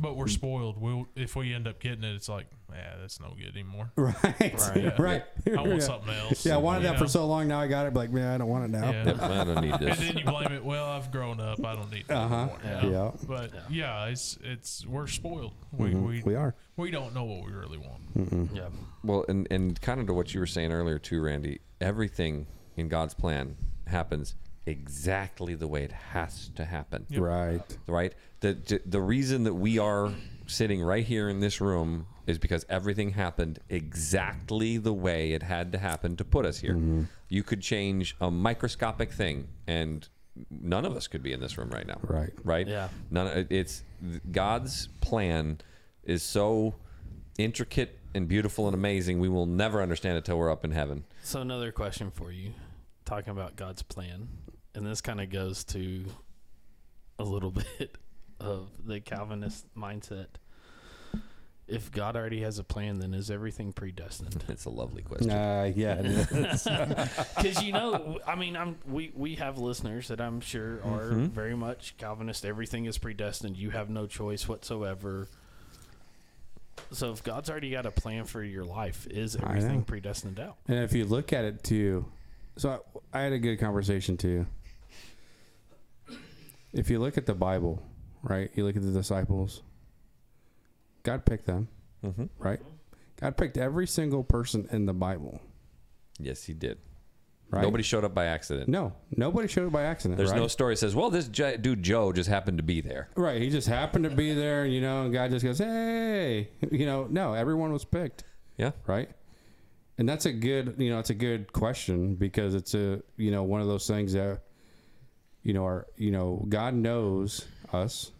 But 0.00 0.16
we're 0.16 0.28
spoiled. 0.28 0.80
We'll 0.80 1.08
if 1.16 1.34
we 1.34 1.52
end 1.52 1.66
up 1.66 1.80
getting 1.80 2.04
it, 2.04 2.14
it's 2.14 2.28
like, 2.28 2.46
yeah, 2.72 2.94
that's 3.00 3.18
no 3.20 3.34
good 3.36 3.54
anymore. 3.54 3.90
Right, 3.96 4.14
Right. 4.40 4.98
right. 4.98 5.24
I 5.46 5.50
want 5.56 5.68
Yeah. 5.72 5.78
something 5.80 6.14
else. 6.14 6.46
Yeah, 6.46 6.54
I 6.54 6.58
wanted 6.58 6.82
you 6.82 6.88
that 6.90 6.98
for 6.98 7.08
so 7.08 7.26
long. 7.26 7.48
Now 7.48 7.60
I 7.60 7.66
got 7.66 7.86
it. 7.86 7.94
Like, 7.94 8.10
man, 8.10 8.28
I 8.32 8.38
don't 8.38 8.48
want 8.48 8.64
it 8.66 8.70
now. 8.70 8.90
Yeah. 8.90 9.16
I 9.20 9.44
don't 9.44 9.60
need 9.60 9.72
this. 9.80 9.80
And 9.80 9.88
this. 9.88 9.98
then 9.98 10.18
you 10.18 10.24
blame 10.24 10.52
it. 10.52 10.64
Well, 10.64 10.84
I've 10.86 11.10
grown 11.10 11.40
up. 11.40 11.64
I 11.64 11.74
don't 11.74 11.90
need 11.90 12.06
that 12.08 12.16
Uh 12.16 12.28
huh. 12.28 12.36
anymore. 12.36 12.58
Yeah. 12.64 12.86
Yeah. 12.86 13.10
But 13.26 13.52
Yeah. 13.54 13.60
yeah. 13.70 14.06
it's 14.06 14.38
it's 14.44 14.86
we're 14.86 15.08
spoiled. 15.08 15.54
We 15.72 15.90
Mhm. 15.90 16.06
we 16.06 16.22
we 16.22 16.34
are. 16.36 16.54
we 16.76 16.90
don't 16.92 17.12
know 17.14 17.24
what 17.24 17.44
we 17.44 17.52
really 17.52 17.78
want. 17.78 18.52
Yeah. 18.54 18.68
Well, 19.02 19.24
and 19.28 19.48
and 19.50 19.80
kind 19.80 20.00
of 20.00 20.06
to 20.06 20.14
what 20.14 20.32
you 20.32 20.38
were 20.40 20.46
saying 20.46 20.72
earlier 20.72 20.98
too, 21.00 21.20
Randy. 21.20 21.58
Everything 21.80 22.46
in 22.76 22.88
God's 22.88 23.14
plan 23.14 23.56
happens 23.88 24.36
exactly 24.68 25.54
the 25.54 25.66
way 25.66 25.82
it 25.82 25.92
has 25.92 26.50
to 26.56 26.64
happen. 26.64 27.06
Yep. 27.08 27.20
Right. 27.20 27.78
Right. 27.86 28.14
The 28.40 28.80
the 28.86 29.00
reason 29.00 29.44
that 29.44 29.54
we 29.54 29.78
are 29.78 30.12
sitting 30.46 30.82
right 30.82 31.04
here 31.04 31.28
in 31.28 31.40
this 31.40 31.60
room 31.60 32.06
is 32.26 32.38
because 32.38 32.64
everything 32.68 33.10
happened 33.10 33.58
exactly 33.68 34.76
the 34.76 34.92
way 34.92 35.32
it 35.32 35.42
had 35.42 35.72
to 35.72 35.78
happen 35.78 36.16
to 36.16 36.24
put 36.24 36.44
us 36.44 36.58
here. 36.58 36.74
Mm-hmm. 36.74 37.04
You 37.28 37.42
could 37.42 37.62
change 37.62 38.16
a 38.20 38.30
microscopic 38.30 39.12
thing, 39.12 39.48
and 39.66 40.06
none 40.50 40.84
of 40.84 40.94
us 40.94 41.06
could 41.06 41.22
be 41.22 41.32
in 41.32 41.40
this 41.40 41.56
room 41.58 41.70
right 41.70 41.86
now. 41.86 41.98
Right. 42.02 42.32
Right. 42.44 42.68
Yeah. 42.68 42.88
None. 43.10 43.46
It's 43.50 43.82
God's 44.30 44.88
plan 45.00 45.58
is 46.04 46.22
so 46.22 46.74
intricate 47.38 47.98
and 48.14 48.28
beautiful 48.28 48.66
and 48.66 48.74
amazing. 48.74 49.18
We 49.20 49.28
will 49.28 49.46
never 49.46 49.82
understand 49.82 50.18
it 50.18 50.24
till 50.24 50.38
we're 50.38 50.50
up 50.50 50.64
in 50.64 50.72
heaven. 50.72 51.04
So 51.22 51.40
another 51.40 51.72
question 51.72 52.10
for 52.10 52.30
you, 52.30 52.52
talking 53.04 53.30
about 53.30 53.56
God's 53.56 53.82
plan, 53.82 54.28
and 54.74 54.86
this 54.86 55.00
kind 55.00 55.20
of 55.20 55.30
goes 55.30 55.64
to 55.64 56.04
a 57.18 57.24
little 57.24 57.50
bit 57.78 57.96
of 58.40 58.68
the 58.84 59.00
Calvinist 59.00 59.66
mindset. 59.76 60.26
If 61.66 61.92
God 61.92 62.16
already 62.16 62.40
has 62.42 62.58
a 62.58 62.64
plan, 62.64 62.98
then 62.98 63.12
is 63.12 63.30
everything 63.30 63.74
predestined? 63.74 64.42
It's 64.48 64.64
a 64.64 64.70
lovely 64.70 65.02
question. 65.02 65.30
Uh, 65.30 65.70
yeah. 65.76 66.00
Because 66.00 67.62
you 67.62 67.72
know, 67.72 68.18
I 68.26 68.36
mean, 68.36 68.56
I'm 68.56 68.76
we 68.86 69.12
we 69.14 69.34
have 69.34 69.58
listeners 69.58 70.08
that 70.08 70.18
I'm 70.18 70.40
sure 70.40 70.76
are 70.82 71.10
Mm-hmm. 71.10 71.26
very 71.26 71.54
much 71.54 71.94
Calvinist. 71.98 72.46
Everything 72.46 72.86
is 72.86 72.96
predestined. 72.96 73.58
You 73.58 73.68
have 73.70 73.90
no 73.90 74.06
choice 74.06 74.48
whatsoever. 74.48 75.28
So 76.92 77.12
if 77.12 77.22
God's 77.22 77.50
already 77.50 77.70
got 77.70 77.84
a 77.84 77.90
plan 77.90 78.24
for 78.24 78.42
your 78.42 78.64
life, 78.64 79.06
is 79.10 79.36
everything 79.36 79.82
predestined 79.84 80.40
out? 80.40 80.56
And 80.68 80.78
if 80.78 80.94
you 80.94 81.04
look 81.04 81.34
at 81.34 81.44
it 81.44 81.62
too, 81.62 82.06
so 82.56 82.82
I, 83.12 83.18
I 83.18 83.22
had 83.24 83.32
a 83.34 83.38
good 83.38 83.56
conversation 83.58 84.16
too. 84.16 84.46
If 86.72 86.90
you 86.90 86.98
look 86.98 87.16
at 87.18 87.26
the 87.26 87.34
Bible, 87.34 87.82
right? 88.22 88.50
You 88.54 88.64
look 88.64 88.76
at 88.76 88.82
the 88.82 88.90
disciples. 88.92 89.62
God 91.02 91.24
picked 91.24 91.46
them, 91.46 91.68
hmm 92.02 92.24
right? 92.38 92.60
God 93.20 93.36
picked 93.36 93.56
every 93.56 93.86
single 93.86 94.22
person 94.22 94.68
in 94.70 94.86
the 94.86 94.92
Bible, 94.94 95.40
Yes, 96.20 96.44
he 96.44 96.52
did. 96.52 96.78
right? 97.50 97.62
Nobody 97.62 97.82
showed 97.82 98.04
up 98.04 98.14
by 98.14 98.26
accident. 98.26 98.68
No, 98.68 98.92
nobody 99.16 99.48
showed 99.48 99.66
up 99.68 99.72
by 99.72 99.84
accident. 99.84 100.18
There's 100.18 100.30
right? 100.32 100.36
no 100.40 100.48
story 100.48 100.74
that 100.74 100.78
says, 100.78 100.94
"Well, 100.94 101.08
this 101.10 101.28
J- 101.28 101.56
dude 101.56 101.82
Joe 101.82 102.12
just 102.12 102.28
happened 102.28 102.58
to 102.58 102.62
be 102.64 102.80
there." 102.80 103.08
Right. 103.16 103.40
He 103.40 103.48
just 103.50 103.68
happened 103.68 104.04
to 104.04 104.10
be 104.10 104.34
there, 104.34 104.66
you 104.66 104.80
know, 104.80 105.04
and 105.04 105.12
God 105.12 105.30
just 105.30 105.44
goes, 105.44 105.58
hey, 105.58 106.50
you 106.70 106.84
know, 106.86 107.06
no, 107.08 107.32
everyone 107.34 107.72
was 107.72 107.84
picked, 107.84 108.24
Yeah. 108.56 108.72
right? 108.86 109.08
And 109.96 110.08
that's 110.08 110.26
a 110.26 110.32
good, 110.32 110.74
you 110.78 110.90
know, 110.90 110.98
it's 111.00 111.10
a 111.10 111.14
good 111.14 111.52
question 111.52 112.14
because 112.16 112.54
it's 112.54 112.74
a, 112.74 113.02
you 113.16 113.30
know, 113.32 113.42
one 113.44 113.60
of 113.60 113.66
those 113.66 113.86
things 113.86 114.12
that, 114.12 114.42
you 115.48 115.54
know, 115.54 115.64
are, 115.64 115.86
you 115.96 116.10
know, 116.10 116.44
God 116.50 116.74
knows 116.74 117.46
us, 117.72 118.12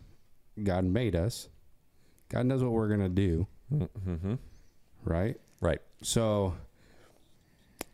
God 0.63 0.83
made 0.85 1.15
us, 1.15 1.49
God 2.31 2.47
knows 2.47 2.63
what 2.65 2.73
we're 2.73 2.89
going 2.89 3.01
to 3.01 3.09
do, 3.11 3.47
Mm-hmm. 3.71 4.37
right? 5.05 5.37
Right. 5.61 5.83
So 6.01 6.55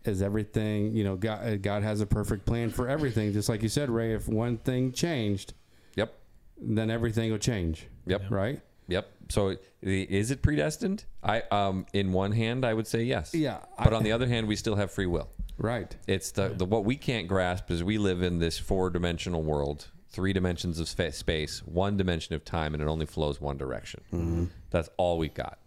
is 0.04 0.22
everything, 0.22 0.92
you 0.92 1.02
know, 1.02 1.16
God, 1.16 1.44
uh, 1.44 1.56
God 1.56 1.82
has 1.82 2.00
a 2.00 2.06
perfect 2.06 2.46
plan 2.46 2.70
for 2.70 2.88
everything. 2.88 3.32
Just 3.32 3.48
like 3.48 3.60
you 3.60 3.68
said, 3.68 3.90
Ray, 3.90 4.14
if 4.14 4.28
one 4.28 4.56
thing 4.58 4.92
changed, 4.92 5.52
Yep. 5.96 6.14
then 6.60 6.90
everything 6.90 7.32
will 7.32 7.38
change, 7.38 7.88
Yep. 8.06 8.30
right? 8.30 8.60
Yep. 8.86 9.10
So 9.30 9.56
is 9.82 10.30
it 10.30 10.42
predestined? 10.42 11.06
I 11.24 11.40
um 11.50 11.86
in 11.92 12.12
one 12.12 12.30
hand 12.30 12.64
I 12.64 12.72
would 12.74 12.86
say 12.86 13.02
yes. 13.02 13.34
Yeah, 13.34 13.58
But 13.82 13.92
I- 13.94 13.96
on 13.96 14.04
the 14.04 14.12
other 14.12 14.28
hand 14.28 14.46
we 14.46 14.54
still 14.54 14.76
have 14.76 14.92
free 14.92 15.06
will. 15.06 15.28
Right. 15.58 15.94
It's 16.06 16.32
the, 16.32 16.48
the 16.48 16.64
what 16.64 16.84
we 16.84 16.96
can't 16.96 17.28
grasp 17.28 17.70
is 17.70 17.84
we 17.84 17.98
live 17.98 18.22
in 18.22 18.38
this 18.38 18.58
four-dimensional 18.58 19.42
world, 19.42 19.88
three 20.08 20.32
dimensions 20.32 20.80
of 20.80 20.88
spa- 20.88 21.10
space, 21.10 21.60
one 21.64 21.96
dimension 21.96 22.34
of 22.34 22.44
time 22.44 22.74
and 22.74 22.82
it 22.82 22.86
only 22.86 23.06
flows 23.06 23.40
one 23.40 23.56
direction. 23.56 24.00
Mm-hmm. 24.12 24.44
That's 24.70 24.88
all 24.96 25.18
we've 25.18 25.34
got. 25.34 25.58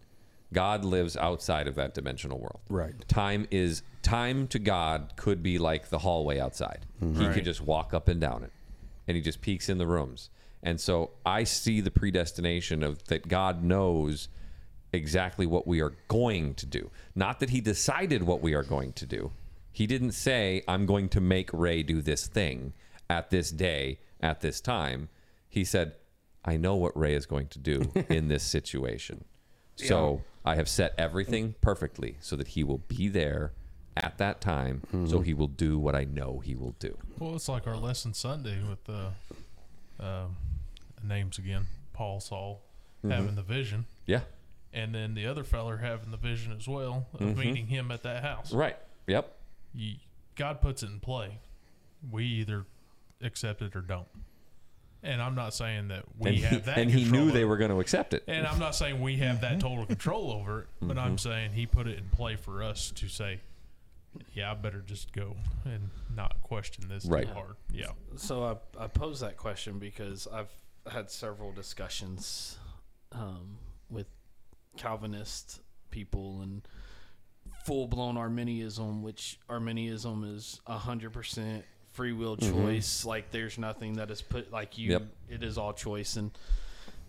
God 0.52 0.84
lives 0.84 1.16
outside 1.16 1.68
of 1.68 1.74
that 1.74 1.94
dimensional 1.94 2.38
world. 2.38 2.60
Right. 2.70 2.94
Time 3.08 3.46
is 3.50 3.82
time 4.02 4.46
to 4.48 4.58
God 4.58 5.12
could 5.16 5.42
be 5.42 5.58
like 5.58 5.90
the 5.90 5.98
hallway 5.98 6.38
outside. 6.38 6.86
Mm-hmm. 7.02 7.20
He 7.20 7.28
could 7.28 7.44
just 7.44 7.60
walk 7.60 7.92
up 7.92 8.08
and 8.08 8.20
down 8.20 8.44
it, 8.44 8.52
and 9.06 9.16
he 9.16 9.22
just 9.22 9.42
peeks 9.42 9.68
in 9.68 9.78
the 9.78 9.86
rooms. 9.86 10.30
And 10.62 10.80
so 10.80 11.10
I 11.24 11.44
see 11.44 11.80
the 11.80 11.90
predestination 11.90 12.82
of 12.82 13.04
that 13.04 13.28
God 13.28 13.62
knows 13.62 14.28
exactly 14.92 15.46
what 15.46 15.66
we 15.66 15.80
are 15.82 15.92
going 16.08 16.54
to 16.54 16.66
do. 16.66 16.90
Not 17.14 17.40
that 17.40 17.50
he 17.50 17.60
decided 17.60 18.22
what 18.22 18.40
we 18.40 18.54
are 18.54 18.62
going 18.62 18.94
to 18.94 19.06
do. 19.06 19.32
He 19.72 19.86
didn't 19.86 20.12
say, 20.12 20.62
I'm 20.66 20.86
going 20.86 21.08
to 21.10 21.20
make 21.20 21.50
Ray 21.52 21.82
do 21.82 22.02
this 22.02 22.26
thing 22.26 22.72
at 23.08 23.30
this 23.30 23.50
day, 23.50 24.00
at 24.20 24.40
this 24.40 24.60
time. 24.60 25.08
He 25.48 25.64
said, 25.64 25.94
I 26.44 26.56
know 26.56 26.76
what 26.76 26.96
Ray 26.96 27.14
is 27.14 27.26
going 27.26 27.48
to 27.48 27.58
do 27.58 27.90
in 28.08 28.28
this 28.28 28.42
situation. 28.42 29.24
So 29.76 30.22
I 30.44 30.56
have 30.56 30.68
set 30.68 30.94
everything 30.98 31.54
perfectly 31.60 32.16
so 32.20 32.34
that 32.36 32.48
he 32.48 32.64
will 32.64 32.78
be 32.78 33.08
there 33.08 33.52
at 33.96 34.18
that 34.18 34.40
time. 34.40 34.82
So 34.90 34.96
mm-hmm. 34.96 35.22
he 35.22 35.34
will 35.34 35.48
do 35.48 35.78
what 35.78 35.94
I 35.94 36.04
know 36.04 36.40
he 36.44 36.54
will 36.54 36.74
do. 36.78 36.96
Well, 37.18 37.36
it's 37.36 37.48
like 37.48 37.66
our 37.66 37.76
lesson 37.76 38.14
Sunday 38.14 38.58
with 38.68 38.82
the 38.84 39.12
um, 40.00 40.36
names 41.02 41.38
again. 41.38 41.66
Paul, 41.92 42.20
Saul, 42.20 42.62
mm-hmm. 43.04 43.10
having 43.10 43.34
the 43.34 43.42
vision, 43.42 43.86
Yeah. 44.06 44.20
and 44.72 44.94
then 44.94 45.14
the 45.14 45.26
other 45.26 45.42
feller 45.42 45.78
having 45.78 46.12
the 46.12 46.16
vision 46.16 46.52
as 46.52 46.68
well 46.68 47.06
of 47.14 47.20
mm-hmm. 47.20 47.40
meeting 47.40 47.66
him 47.66 47.90
at 47.90 48.04
that 48.04 48.22
house. 48.22 48.52
Right. 48.52 48.76
Yep. 49.08 49.34
You, 49.74 49.96
God 50.36 50.60
puts 50.60 50.82
it 50.82 50.90
in 50.90 51.00
play. 51.00 51.38
We 52.10 52.24
either 52.24 52.64
accept 53.22 53.62
it 53.62 53.74
or 53.76 53.80
don't. 53.80 54.06
And 55.02 55.22
I'm 55.22 55.34
not 55.36 55.54
saying 55.54 55.88
that 55.88 56.04
we 56.18 56.30
and 56.30 56.38
he, 56.38 56.44
have 56.44 56.64
that. 56.64 56.78
and 56.78 56.90
he 56.90 57.02
control 57.04 57.26
knew 57.26 57.30
they 57.32 57.44
were 57.44 57.56
going 57.56 57.70
to 57.70 57.78
accept 57.78 58.14
it. 58.14 58.24
And 58.26 58.44
I'm 58.46 58.58
not 58.58 58.74
saying 58.74 59.00
we 59.00 59.16
have 59.18 59.40
that 59.42 59.60
total 59.60 59.86
control 59.86 60.32
over 60.32 60.62
it, 60.62 60.66
but 60.82 60.98
I'm 60.98 61.18
saying 61.18 61.52
he 61.52 61.66
put 61.66 61.86
it 61.86 61.98
in 61.98 62.08
play 62.08 62.34
for 62.34 62.64
us 62.64 62.90
to 62.96 63.08
say, 63.08 63.40
yeah, 64.34 64.50
I 64.50 64.54
better 64.54 64.82
just 64.84 65.12
go 65.12 65.36
and 65.64 65.90
not 66.14 66.42
question 66.42 66.88
this 66.88 67.04
Right. 67.04 67.28
too 67.28 67.32
hard. 67.32 67.54
Yeah. 67.72 67.90
So 68.16 68.42
I, 68.42 68.84
I 68.84 68.86
pose 68.88 69.20
that 69.20 69.36
question 69.36 69.78
because 69.78 70.26
I've 70.26 70.50
had 70.90 71.10
several 71.12 71.52
discussions 71.52 72.58
um, 73.12 73.58
with 73.88 74.06
Calvinist 74.76 75.60
people 75.90 76.40
and 76.40 76.62
full 77.68 77.86
blown 77.86 78.16
Arminianism, 78.16 79.02
which 79.02 79.38
Arminianism 79.48 80.24
is 80.24 80.60
hundred 80.66 81.12
percent 81.12 81.64
free 81.92 82.12
will 82.12 82.36
mm-hmm. 82.36 82.64
choice. 82.64 83.04
Like 83.04 83.30
there's 83.30 83.58
nothing 83.58 83.94
that 83.94 84.10
is 84.10 84.22
put 84.22 84.50
like 84.50 84.78
you. 84.78 84.92
Yep. 84.92 85.02
It 85.28 85.42
is 85.42 85.58
all 85.58 85.74
choice, 85.74 86.16
and 86.16 86.30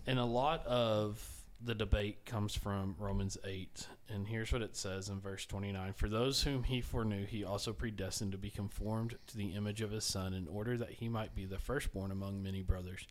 and 0.06 0.18
a 0.18 0.24
lot 0.24 0.66
of 0.66 1.26
the 1.62 1.74
debate 1.74 2.24
comes 2.24 2.54
from 2.54 2.96
Romans 2.98 3.36
8. 3.44 3.86
And 4.08 4.26
here's 4.26 4.50
what 4.50 4.62
it 4.62 4.76
says 4.76 5.08
in 5.08 5.20
verse 5.20 5.44
29 5.46 5.94
For 5.94 6.08
those 6.08 6.42
whom 6.42 6.64
he 6.64 6.80
foreknew, 6.80 7.26
he 7.26 7.44
also 7.44 7.72
predestined 7.72 8.32
to 8.32 8.38
be 8.38 8.50
conformed 8.50 9.16
to 9.28 9.36
the 9.36 9.54
image 9.54 9.80
of 9.80 9.90
his 9.90 10.04
Son, 10.04 10.34
in 10.34 10.46
order 10.46 10.76
that 10.76 10.92
he 10.92 11.08
might 11.08 11.34
be 11.34 11.46
the 11.46 11.58
firstborn 11.58 12.10
among 12.10 12.42
many 12.42 12.62
brothers. 12.62 13.06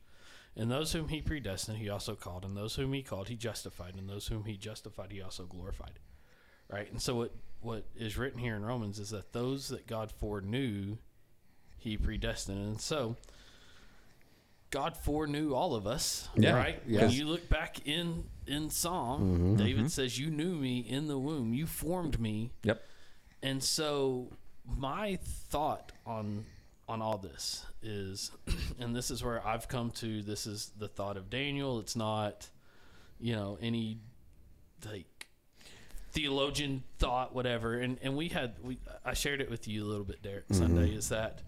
And 0.55 0.69
those 0.69 0.93
whom 0.93 1.07
he 1.07 1.21
predestined, 1.21 1.77
he 1.77 1.89
also 1.89 2.15
called. 2.15 2.43
And 2.43 2.57
those 2.57 2.75
whom 2.75 2.93
he 2.93 3.01
called, 3.01 3.29
he 3.29 3.35
justified. 3.35 3.95
And 3.95 4.09
those 4.09 4.27
whom 4.27 4.45
he 4.45 4.57
justified, 4.57 5.11
he 5.11 5.21
also 5.21 5.45
glorified. 5.45 5.99
Right? 6.69 6.89
And 6.91 7.01
so 7.01 7.15
what, 7.15 7.31
what 7.61 7.85
is 7.95 8.17
written 8.17 8.39
here 8.39 8.55
in 8.55 8.63
Romans 8.63 8.99
is 8.99 9.09
that 9.09 9.33
those 9.33 9.69
that 9.69 9.87
God 9.87 10.11
foreknew, 10.11 10.97
he 11.77 11.97
predestined. 11.97 12.59
And 12.59 12.81
so 12.81 13.15
God 14.71 14.95
foreknew 14.95 15.53
all 15.53 15.73
of 15.75 15.87
us, 15.87 16.29
Yeah. 16.35 16.55
right? 16.55 16.81
When 16.87 17.11
you 17.11 17.25
look 17.25 17.49
back 17.49 17.87
in 17.87 18.25
in 18.45 18.69
Psalm, 18.69 19.21
mm-hmm. 19.21 19.55
David 19.55 19.77
mm-hmm. 19.77 19.87
says, 19.87 20.17
"You 20.17 20.29
knew 20.29 20.55
me 20.55 20.79
in 20.79 21.07
the 21.07 21.17
womb. 21.17 21.53
You 21.53 21.65
formed 21.65 22.19
me." 22.19 22.51
Yep. 22.63 22.83
And 23.41 23.63
so 23.63 24.31
my 24.65 25.17
thought 25.23 25.91
on 26.05 26.45
on 26.87 27.01
all 27.01 27.17
this 27.17 27.65
is 27.81 28.31
and 28.79 28.95
this 28.95 29.11
is 29.11 29.23
where 29.23 29.45
I've 29.45 29.67
come 29.67 29.91
to 29.91 30.21
this 30.21 30.45
is 30.45 30.71
the 30.77 30.87
thought 30.87 31.17
of 31.17 31.29
Daniel. 31.29 31.79
It's 31.79 31.95
not 31.95 32.49
you 33.19 33.35
know 33.35 33.57
any 33.61 33.99
like 34.85 35.18
theologian 36.11 36.83
thought 36.97 37.33
whatever 37.35 37.75
and 37.75 37.97
and 38.01 38.15
we 38.17 38.29
had 38.29 38.55
we 38.63 38.79
I 39.05 39.13
shared 39.13 39.41
it 39.41 39.49
with 39.49 39.67
you 39.67 39.83
a 39.83 39.87
little 39.87 40.03
bit 40.05 40.21
Derek 40.23 40.45
Sunday 40.51 40.91
is 40.93 41.09
that 41.09 41.41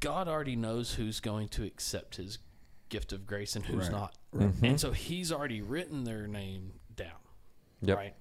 God 0.00 0.28
already 0.28 0.54
knows 0.56 0.94
who's 0.94 1.20
going 1.20 1.48
to 1.48 1.64
accept 1.64 2.16
his 2.16 2.38
gift 2.90 3.12
of 3.12 3.26
grace 3.26 3.56
and 3.56 3.64
who's 3.64 3.84
Right. 3.88 3.92
not. 3.92 4.14
Mm-hmm. 4.36 4.64
And 4.64 4.80
so 4.80 4.92
he's 4.92 5.32
already 5.32 5.62
written 5.62 6.04
their 6.04 6.26
name 6.26 6.72
down. 6.94 7.10
Yep. 7.82 7.96
Right. 7.96 8.14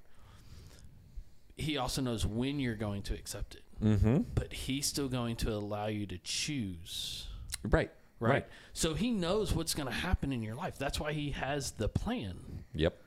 He 1.57 1.77
also 1.77 2.01
knows 2.01 2.25
when 2.25 2.59
you're 2.59 2.75
going 2.75 3.01
to 3.03 3.13
accept 3.13 3.55
it, 3.55 3.63
Mm-hmm. 3.83 4.21
but 4.33 4.53
he's 4.53 4.85
still 4.85 5.09
going 5.09 5.35
to 5.37 5.51
allow 5.51 5.87
you 5.87 6.05
to 6.07 6.17
choose. 6.19 7.27
Right. 7.69 7.91
Right. 8.19 8.45
So 8.71 8.93
he 8.93 9.11
knows 9.11 9.53
what's 9.53 9.73
going 9.73 9.87
to 9.89 9.93
happen 9.93 10.31
in 10.31 10.41
your 10.41 10.55
life. 10.55 10.77
That's 10.77 10.97
why 10.97 11.11
he 11.11 11.31
has 11.31 11.71
the 11.71 11.89
plan. 11.89 12.63
Yep. 12.73 12.97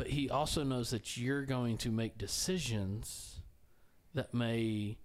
But 0.00 0.08
he 0.08 0.30
also 0.30 0.64
knows 0.64 0.88
that 0.92 1.18
you're 1.18 1.42
going 1.42 1.76
to 1.76 1.90
make 1.90 2.16
decisions 2.16 3.40
that 4.14 4.32
may 4.32 4.96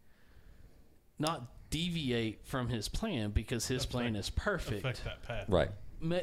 not 1.19 1.69
deviate 1.69 2.45
from 2.45 2.69
his 2.69 2.87
plan 2.87 3.31
because 3.31 3.67
his 3.67 3.85
plan 3.85 4.15
is 4.15 4.29
perfect. 4.29 4.85
Affect 4.85 5.03
that 5.03 5.21
path. 5.23 5.49
Right. 5.49 5.69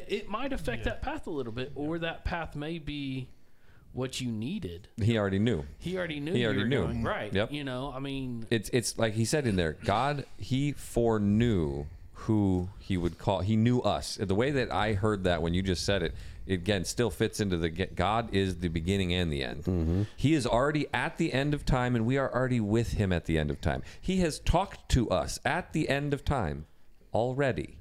it 0.09 0.27
might 0.27 0.53
affect 0.53 0.85
that 0.85 1.03
path 1.03 1.27
a 1.27 1.29
little 1.29 1.51
bit, 1.53 1.71
or 1.75 1.99
that 1.99 2.25
path 2.25 2.55
may 2.55 2.79
be 2.79 3.27
what 3.91 4.19
you 4.19 4.31
needed. 4.31 4.87
He 4.99 5.19
already 5.19 5.37
knew. 5.37 5.65
He 5.77 5.95
already 5.95 6.19
knew. 6.19 6.33
He 6.33 6.43
already 6.43 6.61
were 6.61 6.67
knew. 6.67 6.81
going 6.81 7.03
right. 7.03 7.31
Yep. 7.31 7.51
You 7.51 7.63
know, 7.63 7.93
I 7.95 7.99
mean, 7.99 8.47
It's 8.49 8.71
it's 8.73 8.97
like 8.97 9.13
he 9.13 9.25
said 9.25 9.45
in 9.45 9.55
there. 9.55 9.73
God, 9.85 10.25
he 10.39 10.71
foreknew 10.71 11.85
who 12.13 12.69
he 12.79 12.97
would 12.97 13.17
call. 13.17 13.41
He 13.41 13.55
knew 13.55 13.81
us. 13.81 14.15
The 14.19 14.33
way 14.33 14.49
that 14.49 14.71
I 14.71 14.93
heard 14.93 15.25
that 15.25 15.41
when 15.43 15.53
you 15.53 15.61
just 15.61 15.85
said 15.85 16.01
it, 16.01 16.13
it 16.13 16.15
again 16.47 16.85
still 16.85 17.09
fits 17.09 17.39
into 17.39 17.57
the 17.57 17.69
God 17.69 18.33
is 18.33 18.59
the 18.59 18.67
beginning 18.67 19.13
and 19.13 19.31
the 19.31 19.43
end. 19.43 19.63
Mm-hmm. 19.63 20.03
He 20.15 20.33
is 20.33 20.45
already 20.45 20.87
at 20.93 21.17
the 21.17 21.33
end 21.33 21.53
of 21.53 21.65
time, 21.65 21.95
and 21.95 22.05
we 22.05 22.17
are 22.17 22.33
already 22.33 22.59
with 22.59 22.93
him 22.93 23.11
at 23.11 23.25
the 23.25 23.37
end 23.37 23.49
of 23.49 23.61
time. 23.61 23.83
He 23.99 24.17
has 24.17 24.39
talked 24.39 24.89
to 24.89 25.09
us 25.09 25.39
at 25.45 25.73
the 25.73 25.89
end 25.89 26.13
of 26.13 26.25
time 26.25 26.65
already. 27.13 27.77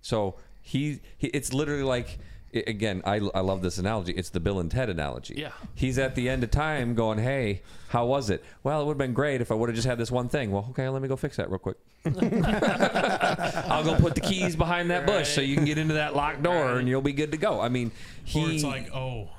So 0.00 0.36
he, 0.60 1.00
he 1.16 1.28
it's 1.28 1.52
literally 1.52 1.82
like 1.82 2.18
again, 2.54 3.02
I, 3.04 3.16
I 3.34 3.40
love 3.40 3.62
this 3.62 3.78
analogy. 3.78 4.12
It's 4.12 4.30
the 4.30 4.40
Bill 4.40 4.60
and 4.60 4.70
Ted 4.70 4.88
analogy. 4.88 5.34
Yeah. 5.36 5.52
He's 5.74 5.98
at 5.98 6.14
the 6.14 6.28
end 6.28 6.44
of 6.44 6.50
time 6.50 6.94
going, 6.94 7.18
Hey, 7.18 7.62
how 7.88 8.06
was 8.06 8.30
it? 8.30 8.44
Well, 8.62 8.80
it 8.80 8.84
would 8.84 8.92
have 8.92 8.98
been 8.98 9.14
great 9.14 9.40
if 9.40 9.50
I 9.50 9.54
would 9.54 9.68
have 9.68 9.76
just 9.76 9.86
had 9.86 9.98
this 9.98 10.10
one 10.10 10.28
thing. 10.28 10.50
Well, 10.50 10.66
okay, 10.70 10.88
let 10.88 11.02
me 11.02 11.08
go 11.08 11.16
fix 11.16 11.36
that 11.36 11.50
real 11.50 11.58
quick. 11.58 11.76
I'll 12.06 13.84
go 13.84 13.96
put 13.96 14.14
the 14.14 14.20
keys 14.20 14.56
behind 14.56 14.90
that 14.90 15.06
bush 15.06 15.28
so 15.30 15.40
you 15.40 15.56
can 15.56 15.64
get 15.64 15.78
into 15.78 15.94
that 15.94 16.14
locked 16.14 16.42
door 16.42 16.78
and 16.78 16.88
you'll 16.88 17.00
be 17.02 17.12
good 17.12 17.32
to 17.32 17.38
go. 17.38 17.60
I 17.60 17.68
mean, 17.68 17.92
he 18.24 18.44
Or 18.44 18.50
it's 18.50 18.64
like, 18.64 18.94
oh, 18.94 19.30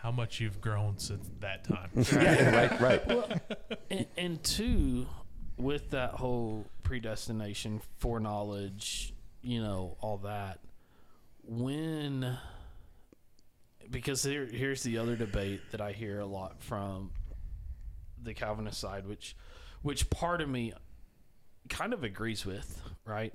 how 0.00 0.12
much 0.12 0.40
you've 0.40 0.60
grown 0.60 0.98
since 0.98 1.28
that 1.40 1.64
time. 1.64 1.90
right, 2.12 2.80
right. 2.80 3.40
and, 3.90 4.06
and 4.16 4.44
two, 4.44 5.06
with 5.56 5.90
that 5.90 6.12
whole 6.12 6.66
predestination, 6.82 7.80
foreknowledge, 7.98 9.12
you 9.42 9.60
know, 9.60 9.96
all 10.00 10.18
that, 10.18 10.60
when 11.44 12.38
because 13.92 14.22
here 14.24 14.46
here's 14.46 14.82
the 14.82 14.98
other 14.98 15.14
debate 15.14 15.60
that 15.70 15.80
I 15.80 15.92
hear 15.92 16.18
a 16.18 16.26
lot 16.26 16.60
from 16.62 17.10
the 18.20 18.34
Calvinist 18.34 18.80
side, 18.80 19.06
which 19.06 19.36
which 19.82 20.10
part 20.10 20.40
of 20.40 20.48
me 20.48 20.72
kind 21.68 21.92
of 21.92 22.02
agrees 22.02 22.44
with, 22.44 22.80
right? 23.04 23.32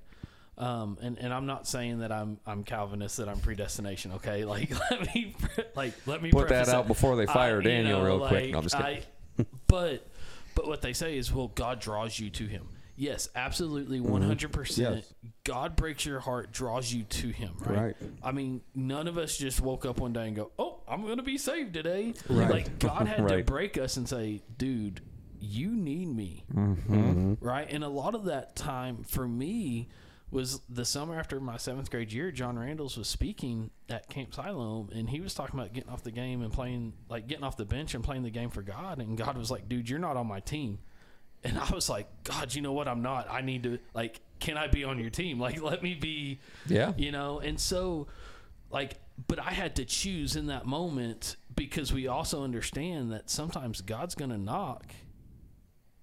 Um, 0.58 0.98
and, 1.02 1.20
and 1.20 1.32
I'm 1.32 1.46
not 1.46 1.68
saying 1.68 2.00
that 2.00 2.12
I'm 2.12 2.40
I'm 2.46 2.64
Calvinist 2.64 3.18
that 3.18 3.30
I'm 3.30 3.40
predestination. 3.40 4.14
Okay, 4.14 4.44
like 4.54 4.72
let 4.92 5.14
me 5.16 5.36
like 5.76 5.94
let 6.06 6.22
me 6.22 6.32
Put 6.32 6.50
that 6.50 6.68
out 6.70 6.86
it. 6.86 6.88
before 6.88 7.16
they 7.16 7.28
fire 7.28 7.60
I- 7.60 7.64
Daniel 7.64 8.00
know, 8.00 8.06
real 8.18 8.28
quick. 8.28 8.52
No, 8.52 8.58
I'm 8.58 8.64
just 8.64 8.76
kidding. 8.76 9.04
I, 9.40 9.46
but 9.68 10.08
but 10.56 10.68
what 10.68 10.82
they 10.82 10.94
say 10.94 11.18
is, 11.18 11.32
well, 11.32 11.50
God 11.50 11.80
draws 11.80 12.20
you 12.20 12.30
to 12.32 12.46
Him. 12.48 12.68
Yes, 13.00 13.30
absolutely, 13.36 14.00
one 14.00 14.24
hundred 14.24 14.52
percent. 14.52 15.06
God 15.44 15.76
breaks 15.76 16.04
your 16.04 16.20
heart, 16.20 16.52
draws 16.52 16.92
you 16.92 17.04
to 17.04 17.30
Him. 17.30 17.54
Right? 17.60 17.78
Right. 17.78 17.96
I 18.24 18.32
mean, 18.32 18.62
none 18.74 19.08
of 19.08 19.20
us 19.20 19.38
just 19.38 19.62
woke 19.62 19.86
up 19.86 20.00
one 20.00 20.14
day 20.14 20.26
and 20.28 20.36
go, 20.36 20.52
"Oh, 20.58 20.82
I'm 20.88 21.04
going 21.04 21.18
to 21.18 21.24
be 21.24 21.38
saved 21.38 21.76
today." 21.76 22.16
Right. 22.28 22.50
Like 22.50 22.80
God 22.80 23.08
had 23.08 23.28
to 23.28 23.44
break 23.44 23.78
us 23.78 23.98
and 23.98 24.10
say, 24.10 24.42
"Dude, 24.58 25.02
you 25.40 25.70
need 25.70 26.08
me." 26.08 26.44
Mm-hmm. 26.52 27.36
Right? 27.40 27.72
And 27.72 27.84
a 27.84 27.88
lot 27.88 28.16
of 28.16 28.26
that 28.26 28.56
time 28.56 29.04
for 29.04 29.28
me 29.28 29.90
was 30.32 30.60
the 30.68 30.84
summer 30.84 31.20
after 31.20 31.40
my 31.40 31.58
seventh 31.58 31.92
grade 31.92 32.12
year. 32.12 32.32
John 32.32 32.58
Randalls 32.58 32.98
was 32.98 33.08
speaking 33.08 33.70
at 33.90 34.10
Camp 34.10 34.34
Siloam, 34.34 34.90
and 34.92 35.08
he 35.08 35.22
was 35.22 35.36
talking 35.36 35.60
about 35.60 35.72
getting 35.72 35.92
off 35.92 36.02
the 36.02 36.12
game 36.12 36.42
and 36.42 36.52
playing, 36.52 36.94
like 37.10 37.28
getting 37.28 37.44
off 37.44 37.58
the 37.58 37.66
bench 37.66 37.94
and 37.94 38.04
playing 38.04 38.24
the 38.24 38.32
game 38.32 38.50
for 38.50 38.64
God. 38.64 38.98
And 38.98 39.16
God 39.16 39.38
was 39.38 39.52
like, 39.52 39.70
"Dude, 39.70 39.88
you're 39.88 40.00
not 40.00 40.18
on 40.18 40.26
my 40.26 40.40
team." 40.40 40.80
And 41.44 41.58
I 41.58 41.70
was 41.72 41.90
like, 41.90 42.08
God, 42.24 42.54
you 42.54 42.62
know 42.62 42.74
what? 42.74 42.88
I'm 42.88 43.02
not. 43.02 43.32
I 43.32 43.42
need 43.42 43.64
to 43.64 43.80
like, 43.94 44.22
can 44.40 44.58
I 44.58 44.68
be 44.68 44.84
on 44.84 45.00
your 45.00 45.10
team? 45.10 45.40
Like, 45.48 45.62
let 45.62 45.84
me 45.84 45.96
be. 45.96 46.40
Yeah. 46.68 46.94
You 46.98 47.12
know. 47.12 47.40
And 47.40 47.60
so, 47.60 48.08
like, 48.70 48.96
but 49.28 49.40
I 49.40 49.52
had 49.52 49.76
to 49.78 49.86
choose 49.86 50.36
in 50.36 50.48
that 50.48 50.66
moment 50.66 51.38
because 51.56 51.94
we 51.94 52.08
also 52.08 52.44
understand 52.44 53.12
that 53.12 53.30
sometimes 53.30 53.82
God's 53.82 54.16
going 54.16 54.32
to 54.32 54.38
knock, 54.38 54.94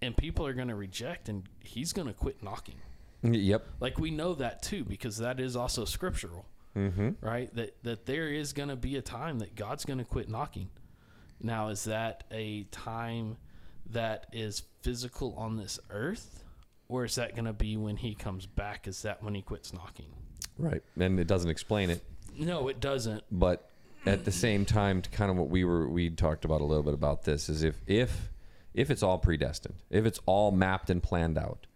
and 0.01 0.17
people 0.17 0.47
are 0.47 0.55
going 0.55 0.69
to 0.69 0.75
reject, 0.75 1.29
and 1.29 1.45
He's 1.61 1.93
going 1.93 2.09
to 2.09 2.15
quit 2.15 2.43
knocking. 2.43 2.77
Yep. 3.23 3.67
Like 3.81 3.99
we 3.99 4.11
know 4.11 4.35
that 4.35 4.63
too 4.63 4.85
because 4.85 5.19
that 5.19 5.41
is 5.41 5.57
also 5.57 5.85
scriptural, 5.85 6.45
mm-hmm. 6.77 7.11
right? 7.21 7.55
That 7.55 7.77
that 7.83 8.07
there 8.07 8.29
is 8.29 8.53
going 8.53 8.69
to 8.69 8.77
be 8.77 8.97
a 8.97 9.03
time 9.03 9.39
that 9.39 9.55
God's 9.55 9.85
going 9.85 9.99
to 9.99 10.05
quit 10.05 10.29
knocking. 10.29 10.69
Now, 11.41 11.69
is 11.69 11.85
that 11.85 12.25
a 12.31 12.65
time 12.65 13.37
that 13.91 14.27
is 14.33 14.63
physical 14.83 15.35
on 15.37 15.57
this 15.57 15.79
earth, 15.91 16.45
or 16.89 17.05
is 17.05 17.15
that 17.17 17.35
going 17.35 17.45
to 17.47 17.53
be 17.53 17.77
when 17.77 17.97
He 17.97 18.15
comes 18.15 18.47
back? 18.47 18.87
Is 18.87 19.03
that 19.03 19.23
when 19.23 19.35
He 19.35 19.43
quits 19.43 19.73
knocking? 19.73 20.07
Right. 20.59 20.83
And 20.99 21.19
it 21.19 21.27
doesn't 21.27 21.51
explain 21.51 21.91
it. 21.91 22.03
No, 22.39 22.69
it 22.69 22.81
doesn't. 22.81 23.23
but 23.31 23.71
at 24.07 24.25
the 24.25 24.33
same 24.33 24.65
time 24.67 25.01
to 25.01 25.09
kind 25.11 25.31
of 25.31 25.37
what 25.37 25.49
we 25.49 25.65
were 25.65 25.89
we 25.89 26.11
talked 26.11 26.45
about 26.45 26.61
a 26.61 26.65
little 26.65 26.83
bit 26.83 26.93
about 26.93 27.25
this 27.25 27.49
is 27.49 27.63
if 27.63 27.81
if 27.87 28.29
if 28.75 28.91
it's 28.91 29.03
all 29.03 29.19
predestined 29.19 29.77
if 29.89 30.05
it's 30.05 30.21
all 30.27 30.51
mapped 30.53 30.91
and 30.91 31.03
planned 31.03 31.39
out 31.39 31.67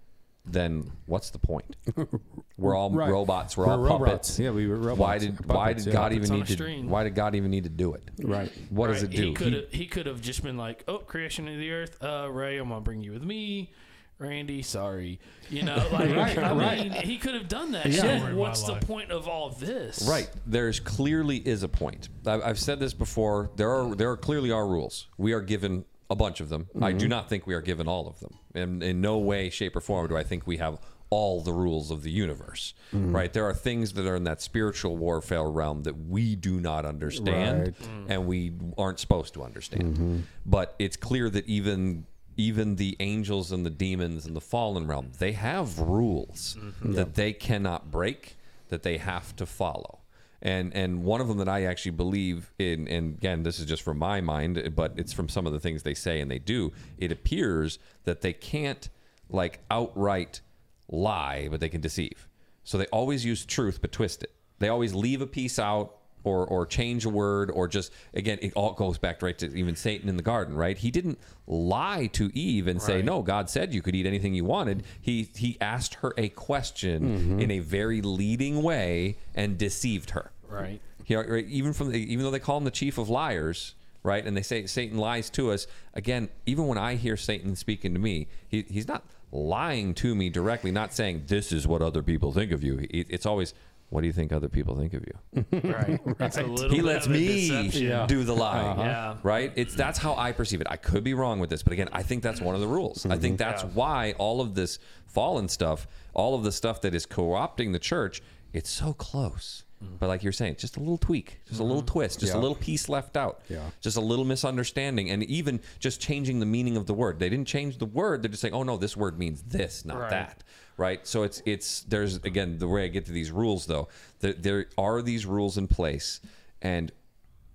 then 0.52 0.90
what's 1.06 1.30
the 1.30 1.38
point 1.38 1.76
we're 2.56 2.74
all 2.74 2.90
Right. 2.90 3.10
robots 3.10 3.56
we're, 3.56 3.66
We're 3.66 3.72
all 3.72 3.78
robots. 3.78 4.00
puppets 4.10 4.38
Yeah, 4.38 4.50
we 4.50 4.66
were 4.66 4.76
robots. 4.76 4.98
why 4.98 5.18
did 5.18 5.46
why 5.46 5.72
did 5.72 5.86
yeah. 5.86 5.92
god 5.92 6.12
even 6.12 6.30
need 6.32 6.46
to 6.46 6.52
string. 6.52 6.88
why 6.88 7.04
did 7.04 7.14
god 7.14 7.34
even 7.34 7.50
need 7.50 7.64
to 7.64 7.70
do 7.70 7.94
it 7.94 8.02
Right. 8.22 8.50
what 8.70 8.88
does 8.88 9.02
it 9.02 9.10
do 9.10 9.28
He 9.28 9.34
could 9.34 9.52
have 9.52 9.72
he 9.72 9.86
could 9.86 10.06
have 10.06 10.20
just 10.20 10.42
been 10.42 10.56
like, 10.56 10.84
"Oh, 10.88 10.98
creation 10.98 11.46
of 11.48 11.56
the 11.58 11.70
earth, 11.70 11.96
uh, 12.02 12.28
Ray, 12.30 12.56
I'm 12.58 12.68
gonna 12.68 12.80
bring 12.80 13.02
you 13.02 13.12
with 13.12 13.22
me." 13.22 13.72
Randy, 14.20 14.62
sorry, 14.62 15.20
you 15.48 15.62
know, 15.62 15.76
like 15.92 16.10
Right, 16.16 16.38
I 16.38 16.52
right. 16.52 16.90
mean, 16.90 16.90
he 17.04 17.18
could 17.18 17.34
have 17.34 17.46
done 17.46 17.70
that. 17.72 17.86
Yeah. 17.86 18.18
So 18.28 18.34
what's 18.36 18.64
the 18.64 18.72
life. 18.72 18.84
point 18.86 19.12
of 19.12 19.28
all 19.28 19.50
this? 19.50 20.02
Right. 20.10 20.28
There's 20.44 20.80
clearly 20.80 21.36
is 21.36 21.62
a 21.62 21.68
point. 21.68 22.08
I've, 22.26 22.42
I've 22.42 22.58
said 22.58 22.80
this 22.80 22.94
before. 22.94 23.50
There 23.54 23.70
are 23.70 23.94
there 23.94 24.10
are 24.10 24.16
clearly 24.16 24.50
are 24.50 24.66
rules. 24.66 25.06
We 25.18 25.32
are 25.34 25.40
given 25.40 25.84
a 26.10 26.16
bunch 26.16 26.40
of 26.40 26.48
them. 26.48 26.68
I 26.80 26.92
do 26.92 27.04
mm-hmm. 27.04 27.10
not 27.10 27.28
think 27.28 27.46
we 27.46 27.54
are 27.54 27.60
given 27.60 27.86
all 27.86 28.08
of 28.08 28.20
them. 28.20 28.34
And 28.54 28.82
in 28.82 29.00
no 29.00 29.18
way, 29.18 29.50
shape, 29.50 29.76
or 29.76 29.80
form 29.80 30.08
do 30.08 30.16
I 30.16 30.22
think 30.22 30.46
we 30.46 30.56
have 30.56 30.78
all 31.10 31.40
the 31.40 31.52
rules 31.52 31.90
of 31.90 32.02
the 32.02 32.10
universe. 32.10 32.74
Mm-hmm. 32.92 33.14
Right. 33.14 33.32
There 33.32 33.46
are 33.46 33.54
things 33.54 33.94
that 33.94 34.06
are 34.06 34.16
in 34.16 34.24
that 34.24 34.42
spiritual 34.42 34.96
warfare 34.96 35.48
realm 35.48 35.82
that 35.84 35.96
we 35.96 36.36
do 36.36 36.60
not 36.60 36.84
understand 36.84 37.58
Right. 37.58 37.74
Mm. 37.74 38.06
and 38.10 38.26
we 38.26 38.52
aren't 38.76 39.00
supposed 39.00 39.34
to 39.34 39.42
understand. 39.42 39.94
Mm-hmm. 39.94 40.18
But 40.44 40.74
it's 40.78 40.96
clear 40.96 41.30
that 41.30 41.46
even 41.46 42.06
even 42.36 42.76
the 42.76 42.96
angels 43.00 43.50
and 43.50 43.66
the 43.66 43.70
demons 43.70 44.24
and 44.24 44.36
the 44.36 44.40
fallen 44.40 44.86
realm, 44.86 45.10
they 45.18 45.32
have 45.32 45.78
rules 45.80 46.56
that 46.82 47.16
they 47.16 47.32
cannot 47.32 47.90
break, 47.90 48.36
that 48.68 48.84
they 48.84 48.96
have 48.98 49.34
to 49.34 49.44
follow. 49.44 49.98
And 50.40 50.72
and 50.74 51.02
one 51.02 51.20
of 51.20 51.28
them 51.28 51.38
that 51.38 51.48
I 51.48 51.64
actually 51.64 51.92
believe 51.92 52.52
in, 52.58 52.86
and 52.88 53.16
again, 53.16 53.42
this 53.42 53.58
is 53.58 53.66
just 53.66 53.82
from 53.82 53.98
my 53.98 54.20
mind, 54.20 54.72
but 54.76 54.92
it's 54.96 55.12
from 55.12 55.28
some 55.28 55.46
of 55.46 55.52
the 55.52 55.60
things 55.60 55.82
they 55.82 55.94
say 55.94 56.20
and 56.20 56.30
they 56.30 56.38
do. 56.38 56.72
It 56.96 57.10
appears 57.10 57.78
that 58.04 58.20
they 58.20 58.32
can't 58.32 58.88
like 59.28 59.60
outright 59.70 60.40
lie, 60.88 61.48
but 61.50 61.60
they 61.60 61.68
can 61.68 61.80
deceive. 61.80 62.28
So 62.62 62.78
they 62.78 62.86
always 62.86 63.24
use 63.24 63.44
truth 63.44 63.80
but 63.80 63.92
twist 63.92 64.22
it. 64.22 64.32
They 64.58 64.68
always 64.68 64.94
leave 64.94 65.22
a 65.22 65.26
piece 65.26 65.58
out 65.58 65.96
or 66.24 66.46
or 66.46 66.66
change 66.66 67.04
a 67.04 67.08
word 67.08 67.50
or 67.50 67.68
just 67.68 67.92
again 68.14 68.38
it 68.42 68.52
all 68.54 68.72
goes 68.72 68.98
back 68.98 69.22
right 69.22 69.38
to 69.38 69.54
even 69.56 69.76
Satan 69.76 70.08
in 70.08 70.16
the 70.16 70.22
garden, 70.22 70.56
right? 70.56 70.76
He 70.76 70.90
didn't 70.90 71.18
lie 71.46 72.06
to 72.12 72.30
Eve 72.36 72.66
and 72.66 72.80
say, 72.80 73.02
"No, 73.02 73.22
God 73.22 73.48
said 73.50 73.72
you 73.72 73.82
could 73.82 73.94
eat 73.94 74.06
anything 74.06 74.34
you 74.34 74.44
wanted." 74.44 74.84
He 75.00 75.28
he 75.34 75.56
asked 75.60 75.94
her 75.94 76.12
a 76.16 76.28
question 76.30 77.02
mm-hmm. 77.02 77.40
in 77.40 77.50
a 77.50 77.58
very 77.60 78.02
leading 78.02 78.62
way 78.62 79.16
and 79.34 79.58
deceived 79.58 80.10
her. 80.10 80.32
Right. 80.48 80.80
Right, 81.10 81.46
even 81.46 81.72
from 81.72 81.90
the, 81.90 81.98
even 82.12 82.22
though 82.22 82.30
they 82.30 82.38
call 82.38 82.58
him 82.58 82.64
the 82.64 82.70
chief 82.70 82.98
of 82.98 83.08
liars, 83.08 83.74
right? 84.02 84.24
And 84.24 84.36
they 84.36 84.42
say 84.42 84.66
Satan 84.66 84.98
lies 84.98 85.30
to 85.30 85.50
us. 85.52 85.66
Again, 85.94 86.28
even 86.44 86.66
when 86.66 86.76
I 86.76 86.96
hear 86.96 87.16
Satan 87.16 87.56
speaking 87.56 87.94
to 87.94 88.00
me, 88.00 88.28
he, 88.46 88.66
he's 88.68 88.86
not 88.86 89.04
lying 89.32 89.94
to 89.94 90.14
me 90.14 90.30
directly. 90.30 90.70
Not 90.70 90.92
saying 90.92 91.24
this 91.26 91.52
is 91.52 91.66
what 91.66 91.82
other 91.82 92.02
people 92.02 92.32
think 92.32 92.52
of 92.52 92.62
you. 92.62 92.86
It, 92.90 93.06
it's 93.08 93.26
always 93.26 93.54
what 93.90 94.02
do 94.02 94.06
you 94.06 94.12
think 94.12 94.32
other 94.32 94.48
people 94.48 94.76
think 94.76 94.92
of 94.94 95.04
you? 95.06 95.44
Right. 95.62 96.00
It's 96.20 96.36
a 96.36 96.44
He 96.68 96.82
lets 96.82 97.08
me 97.08 97.48
deception. 97.48 98.06
do 98.06 98.22
the 98.24 98.34
lying. 98.34 98.66
Uh-huh. 98.66 98.82
Yeah. 98.82 99.16
Right? 99.22 99.52
It's 99.56 99.74
that's 99.74 99.98
how 99.98 100.14
I 100.16 100.32
perceive 100.32 100.60
it. 100.60 100.66
I 100.70 100.76
could 100.76 101.02
be 101.04 101.14
wrong 101.14 101.40
with 101.40 101.50
this, 101.50 101.62
but 101.62 101.72
again, 101.72 101.88
I 101.92 102.02
think 102.02 102.22
that's 102.22 102.40
one 102.40 102.54
of 102.54 102.60
the 102.60 102.66
rules. 102.66 103.06
I 103.06 103.16
think 103.16 103.38
mm-hmm. 103.38 103.48
that's 103.50 103.62
Yeah. 103.62 103.70
why 103.74 104.14
all 104.18 104.40
of 104.40 104.54
this 104.54 104.78
fallen 105.06 105.48
stuff, 105.48 105.86
all 106.14 106.34
of 106.34 106.42
the 106.44 106.52
stuff 106.52 106.80
that 106.82 106.94
is 106.94 107.06
co-opting 107.06 107.72
the 107.72 107.78
church, 107.78 108.22
it's 108.52 108.70
so 108.70 108.92
close. 108.92 109.64
But 109.80 110.08
like 110.08 110.22
you're 110.24 110.32
saying, 110.32 110.56
just 110.58 110.76
a 110.76 110.80
little 110.80 110.98
tweak, 110.98 111.40
just 111.46 111.60
a 111.60 111.62
little 111.62 111.82
mm-hmm. 111.82 111.92
twist, 111.92 112.20
just 112.20 112.34
a 112.34 112.38
little 112.38 112.56
piece 112.56 112.88
left 112.88 113.16
out. 113.16 113.42
Yeah. 113.48 113.70
Just 113.80 113.96
a 113.96 114.00
little 114.00 114.24
misunderstanding 114.24 115.10
and 115.10 115.22
even 115.24 115.60
just 115.78 116.00
changing 116.00 116.40
the 116.40 116.46
meaning 116.46 116.76
of 116.76 116.86
the 116.86 116.94
word. 116.94 117.20
They 117.20 117.28
didn't 117.28 117.46
change 117.46 117.78
the 117.78 117.86
word, 117.86 118.22
they're 118.22 118.30
just 118.30 118.42
saying, 118.42 118.54
"Oh 118.54 118.64
no, 118.64 118.76
this 118.76 118.96
word 118.96 119.18
means 119.18 119.42
this, 119.42 119.84
not 119.84 119.98
Right. 119.98 120.10
that." 120.10 120.42
Right? 120.76 121.06
So 121.06 121.22
it's 121.22 121.42
it's 121.46 121.82
there's 121.82 122.16
again 122.16 122.58
the 122.58 122.66
way 122.66 122.84
I 122.84 122.88
get 122.88 123.06
to 123.06 123.12
these 123.12 123.30
rules 123.30 123.66
though. 123.66 123.88
There, 124.20 124.32
there 124.32 124.66
are 124.76 125.00
these 125.00 125.26
rules 125.26 125.56
in 125.56 125.68
place 125.68 126.20
and 126.60 126.90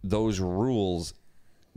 those 0.04 0.40
rules 0.40 1.14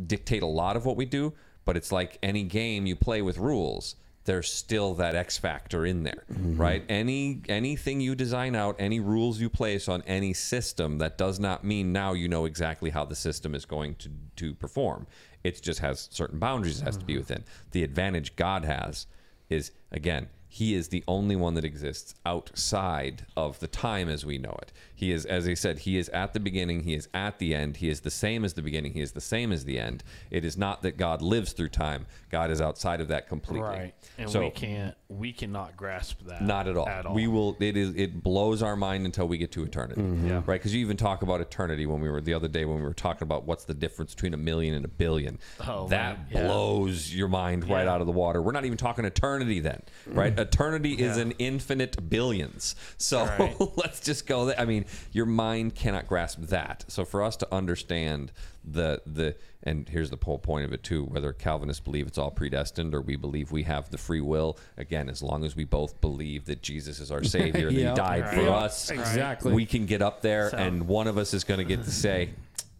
dictate 0.04 0.42
a 0.42 0.46
lot 0.46 0.76
of 0.76 0.84
what 0.84 0.96
we 0.96 1.06
do, 1.06 1.32
but 1.64 1.76
it's 1.76 1.90
like 1.90 2.18
any 2.22 2.42
game 2.42 2.86
you 2.86 2.96
play 2.96 3.22
with 3.22 3.38
rules. 3.38 3.96
There's 4.26 4.52
still 4.52 4.94
that 4.94 5.14
X 5.14 5.38
factor 5.38 5.86
in 5.86 6.02
there, 6.02 6.24
mm-hmm. 6.30 6.56
right? 6.56 6.84
Any 6.88 7.40
anything 7.48 8.00
you 8.00 8.14
design 8.14 8.54
out, 8.54 8.76
any 8.78 9.00
rules 9.00 9.40
you 9.40 9.48
place 9.48 9.88
on 9.88 10.02
any 10.06 10.34
system, 10.34 10.98
that 10.98 11.16
does 11.16 11.40
not 11.40 11.64
mean 11.64 11.92
now 11.92 12.12
you 12.12 12.28
know 12.28 12.44
exactly 12.44 12.90
how 12.90 13.04
the 13.04 13.14
system 13.14 13.54
is 13.54 13.64
going 13.64 13.94
to 13.96 14.10
to 14.36 14.54
perform. 14.54 15.06
It 15.42 15.62
just 15.62 15.80
has 15.80 16.08
certain 16.10 16.38
boundaries 16.38 16.80
it 16.80 16.84
has 16.84 16.96
to 16.96 17.04
be 17.04 17.14
mm-hmm. 17.14 17.20
within. 17.20 17.44
The 17.70 17.84
advantage 17.84 18.36
God 18.36 18.64
has 18.64 19.06
is 19.48 19.70
again 19.92 20.28
he 20.56 20.74
is 20.74 20.88
the 20.88 21.04
only 21.06 21.36
one 21.36 21.52
that 21.52 21.66
exists 21.66 22.14
outside 22.24 23.26
of 23.36 23.60
the 23.60 23.66
time 23.66 24.08
as 24.08 24.24
we 24.24 24.38
know 24.38 24.56
it. 24.62 24.72
He 24.94 25.12
is, 25.12 25.26
as 25.26 25.46
I 25.46 25.52
said, 25.52 25.80
he 25.80 25.98
is 25.98 26.08
at 26.08 26.32
the 26.32 26.40
beginning, 26.40 26.84
he 26.84 26.94
is 26.94 27.08
at 27.12 27.38
the 27.38 27.54
end, 27.54 27.76
he 27.76 27.90
is 27.90 28.00
the 28.00 28.10
same 28.10 28.42
as 28.42 28.54
the 28.54 28.62
beginning, 28.62 28.94
he 28.94 29.02
is 29.02 29.12
the 29.12 29.20
same 29.20 29.52
as 29.52 29.66
the 29.66 29.78
end. 29.78 30.02
It 30.30 30.46
is 30.46 30.56
not 30.56 30.80
that 30.80 30.96
God 30.96 31.20
lives 31.20 31.52
through 31.52 31.68
time, 31.68 32.06
God 32.30 32.50
is 32.50 32.62
outside 32.62 33.02
of 33.02 33.08
that 33.08 33.28
completely. 33.28 33.68
Right. 33.68 33.94
And 34.16 34.30
so, 34.30 34.40
we 34.40 34.50
can't 34.50 34.94
we 35.08 35.32
cannot 35.32 35.76
grasp 35.76 36.20
that. 36.26 36.42
not 36.42 36.66
at 36.66 36.76
all. 36.76 36.88
At 36.88 37.06
all. 37.06 37.14
We 37.14 37.28
will. 37.28 37.56
It 37.60 37.76
is. 37.76 37.94
It 37.94 38.22
blows 38.22 38.62
our 38.62 38.74
mind 38.74 39.06
until 39.06 39.28
we 39.28 39.38
get 39.38 39.52
to 39.52 39.62
eternity. 39.62 40.00
Mm-hmm. 40.00 40.26
Yeah. 40.26 40.34
Right. 40.46 40.58
Because 40.58 40.74
you 40.74 40.80
even 40.80 40.96
talk 40.96 41.22
about 41.22 41.40
eternity 41.40 41.86
when 41.86 42.00
we 42.00 42.10
were 42.10 42.20
the 42.20 42.34
other 42.34 42.48
day 42.48 42.64
when 42.64 42.78
we 42.78 42.82
were 42.82 42.92
talking 42.92 43.22
about 43.22 43.44
what's 43.44 43.64
the 43.64 43.74
difference 43.74 44.14
between 44.14 44.34
a 44.34 44.38
million 44.38 44.74
and 44.74 44.84
a 44.84 44.88
billion. 44.88 45.38
Oh, 45.66 45.86
that 45.88 46.18
man, 46.18 46.26
yeah. 46.30 46.46
blows 46.46 47.14
your 47.14 47.28
mind 47.28 47.68
right 47.68 47.84
Yeah. 47.84 47.92
out 47.92 48.00
of 48.00 48.06
the 48.06 48.12
water. 48.12 48.42
We're 48.42 48.52
not 48.52 48.64
even 48.64 48.78
talking 48.78 49.04
eternity 49.04 49.60
then, 49.60 49.82
right? 50.06 50.32
Mm-hmm. 50.32 50.40
Eternity 50.46 50.94
is 50.94 51.16
Yeah. 51.16 51.22
an 51.24 51.32
infinite 51.38 52.08
billions. 52.08 52.76
So 52.98 53.24
Right. 53.24 53.56
let's 53.76 54.00
just 54.00 54.26
go. 54.26 54.46
There. 54.46 54.58
I 54.60 54.64
mean, 54.64 54.84
your 55.12 55.26
mind 55.26 55.74
cannot 55.74 56.06
grasp 56.06 56.40
that. 56.42 56.84
So 56.88 57.04
for 57.04 57.22
us 57.22 57.36
to 57.36 57.54
understand 57.54 58.32
the 58.68 59.00
the 59.06 59.36
and 59.62 59.88
here's 59.88 60.10
the 60.10 60.18
whole 60.24 60.38
point 60.40 60.64
of 60.64 60.72
it 60.72 60.82
too 60.82 61.04
whether 61.04 61.32
calvinists 61.32 61.78
believe 61.78 62.04
it's 62.08 62.18
all 62.18 62.32
predestined 62.32 62.96
or 62.96 63.00
we 63.00 63.14
believe 63.14 63.52
we 63.52 63.62
have 63.62 63.88
the 63.90 63.98
free 63.98 64.20
will 64.20 64.58
again 64.76 65.08
as 65.08 65.22
long 65.22 65.44
as 65.44 65.54
we 65.54 65.62
both 65.62 66.00
believe 66.00 66.46
that 66.46 66.62
jesus 66.62 66.98
is 66.98 67.12
our 67.12 67.22
savior 67.36 67.66
that 67.70 67.72
he 67.72 67.84
died 67.94 68.28
for 68.30 68.40
Right. 68.40 68.48
us 68.64 68.90
Exactly. 68.90 69.52
we 69.52 69.66
can 69.66 69.86
get 69.86 70.02
up 70.02 70.20
there 70.20 70.50
So- 70.50 70.56
and 70.56 70.88
one 70.88 71.06
of 71.06 71.16
us 71.16 71.32
is 71.32 71.44
going 71.44 71.58
to 71.58 71.64
get 71.64 71.84
to 71.84 71.90
say 72.06 72.30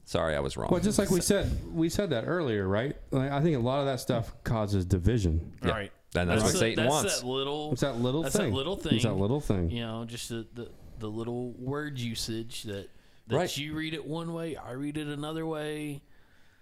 sorry 0.07 0.35
i 0.35 0.41
was 0.41 0.57
wrong 0.57 0.71
Well, 0.73 0.81
just 0.81 0.99
like 0.99 1.11
we 1.11 1.21
said, 1.21 1.57
we 1.73 1.89
said 1.89 2.11
that 2.11 2.25
earlier, 2.27 2.67
right? 2.67 2.97
Like, 3.13 3.31
I 3.31 3.41
think 3.41 3.55
a 3.55 3.61
lot 3.61 3.79
of 3.79 3.87
that 3.87 4.01
stuff 4.01 4.35
causes 4.43 4.85
division. 4.85 5.53
Yeah. 5.65 5.71
Right. 5.71 5.93
And 6.23 6.31
that's 6.31 6.43
what 6.43 6.53
the- 6.53 6.59
Satan 6.59 6.85
that's 6.85 6.91
wants. 6.95 7.21
That 7.21 7.27
little. 7.27 7.73
It's 7.73 7.81
that 7.83 8.01
little 8.01 8.23
that's 8.23 8.37
thing. 8.37 8.51
That 8.51 8.57
little 8.57 8.77
thing. 8.77 8.95
It's 8.95 9.05
that 9.05 9.15
little 9.15 9.41
thing. 9.41 9.71
You 9.71 9.81
know, 9.87 10.05
just 10.05 10.29
the 10.29 10.47
the, 10.55 10.69
the 10.99 11.09
little 11.09 11.53
word 11.53 11.99
usage 11.99 12.63
that 12.65 12.89
that 13.29 13.37
Right. 13.37 13.57
you 13.59 13.75
read 13.75 13.93
it 13.95 14.07
one 14.07 14.33
way, 14.33 14.57
I 14.57 14.73
read 14.73 14.97
it 14.97 15.09
another 15.09 15.45
way. 15.47 16.03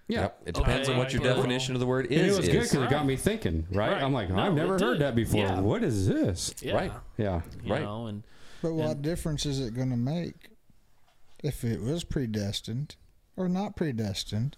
Yeah. 0.09 0.21
Yep. 0.23 0.41
it 0.47 0.55
depends 0.55 0.89
on 0.91 0.99
what 0.99 1.13
your 1.15 1.23
Well, 1.23 1.37
definition 1.37 1.75
of 1.75 1.81
the 1.81 1.87
word 1.87 2.05
And 2.07 2.15
is 2.15 2.35
it 2.35 2.41
was 2.41 2.47
good 2.49 2.57
is. 2.57 2.71
because 2.71 2.85
it 2.87 2.91
got 2.91 3.07
me 3.07 3.17
thinking, 3.17 3.67
right? 3.73 3.93
Right. 3.93 4.03
I'm 4.03 4.13
like, 4.13 4.29
No, 4.29 4.39
I've 4.39 4.53
never 4.55 4.73
heard 4.79 4.95
did. 4.95 4.99
that 5.01 5.15
before. 5.15 5.41
Yeah. 5.41 5.61
What 5.61 5.83
is 5.83 6.07
this? 6.07 6.55
Yeah. 6.61 6.75
Right. 6.75 6.93
Yeah. 7.17 7.41
You 7.65 7.73
Right. 7.73 7.83
know, 7.83 8.07
and 8.07 8.23
But 8.61 8.75
what 8.75 9.01
difference 9.01 9.47
is 9.47 9.61
it 9.61 9.73
going 9.75 9.89
to 9.91 9.97
make 9.97 10.51
if 11.43 11.65
it 11.65 11.81
was 11.81 12.05
predestined 12.05 12.97
or 13.37 13.49
not 13.49 13.77
predestined 13.77 14.57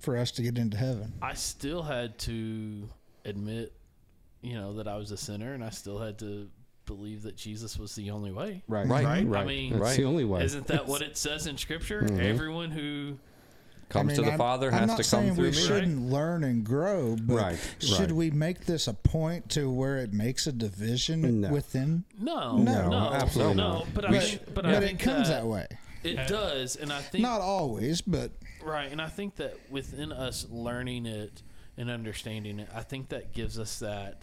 for 0.00 0.16
us 0.16 0.30
to 0.32 0.42
get 0.42 0.56
into 0.56 0.76
heaven? 0.78 1.12
I 1.20 1.34
still 1.34 1.82
had 1.82 2.18
to 2.20 2.88
admit, 3.26 3.72
you 4.42 4.54
know, 4.54 4.74
that 4.74 4.88
I 4.88 4.96
was 4.96 5.10
a 5.10 5.16
sinner, 5.16 5.54
and 5.54 5.64
I 5.64 5.70
still 5.70 5.98
had 5.98 6.18
to 6.20 6.48
believe 6.86 7.22
that 7.22 7.36
Jesus 7.36 7.78
was 7.78 7.94
the 7.94 8.10
only 8.10 8.32
way. 8.32 8.62
Right. 8.66 8.86
Right. 8.86 9.04
Right. 9.04 9.26
Right. 9.26 9.42
I 9.42 9.46
mean, 9.46 9.70
That's 9.72 9.82
Right. 9.82 9.96
the 9.96 10.04
only 10.04 10.24
way. 10.24 10.44
Isn't 10.44 10.66
that 10.68 10.86
what 10.86 11.02
it 11.02 11.16
says 11.18 11.46
in 11.46 11.58
Scripture? 11.58 12.02
Mm-hmm. 12.02 12.20
Everyone 12.20 12.70
who 12.70 13.18
comes 13.90 14.12
I 14.12 14.16
to 14.16 14.22
the 14.22 14.28
I'm- 14.28 14.38
father 14.38 14.68
I'm 14.72 14.78
has 14.80 14.88
not 14.88 14.96
to 14.98 15.02
come 15.02 15.20
saying 15.24 15.34
through 15.34 15.44
we 15.44 15.50
me 15.50 15.56
shouldn't 15.56 16.10
learn 16.10 16.44
and 16.44 16.64
grow, 16.64 17.16
but 17.20 17.34
Right, 17.36 17.58
should 17.78 17.98
right. 18.00 18.12
we 18.12 18.30
make 18.30 18.64
this 18.66 18.86
a 18.88 18.94
point 18.94 19.50
to 19.50 19.70
where 19.70 19.98
it 19.98 20.12
makes 20.14 20.46
a 20.46 20.52
division 20.52 21.40
No. 21.42 21.50
within? 21.50 22.04
no, 22.18 22.56
No, 22.58 22.88
no, 22.88 23.12
absolutely 23.12 23.54
no. 23.56 23.70
not. 23.80 23.94
But 23.94 24.04
I 24.06 24.10
But, 24.10 24.22
think, 24.22 24.44
but, 24.46 24.54
but 24.54 24.66
I 24.66 24.72
it 24.84 24.98
comes 24.98 25.28
that, 25.28 25.42
that 25.42 25.46
way. 25.46 25.66
It 26.04 26.28
does, 26.28 26.76
and 26.76 26.92
I 26.92 27.00
think 27.02 27.22
Not 27.22 27.40
always, 27.40 28.00
but 28.00 28.30
right, 28.62 28.90
and 28.90 29.00
I 29.02 29.08
think 29.08 29.36
that 29.36 29.56
within 29.70 30.12
us 30.12 30.46
learning 30.48 31.04
it 31.06 31.42
and 31.76 31.90
understanding 31.90 32.60
it, 32.60 32.68
I 32.74 32.82
think 32.82 33.08
that 33.10 33.32
gives 33.32 33.58
us 33.58 33.78
that 33.80 34.22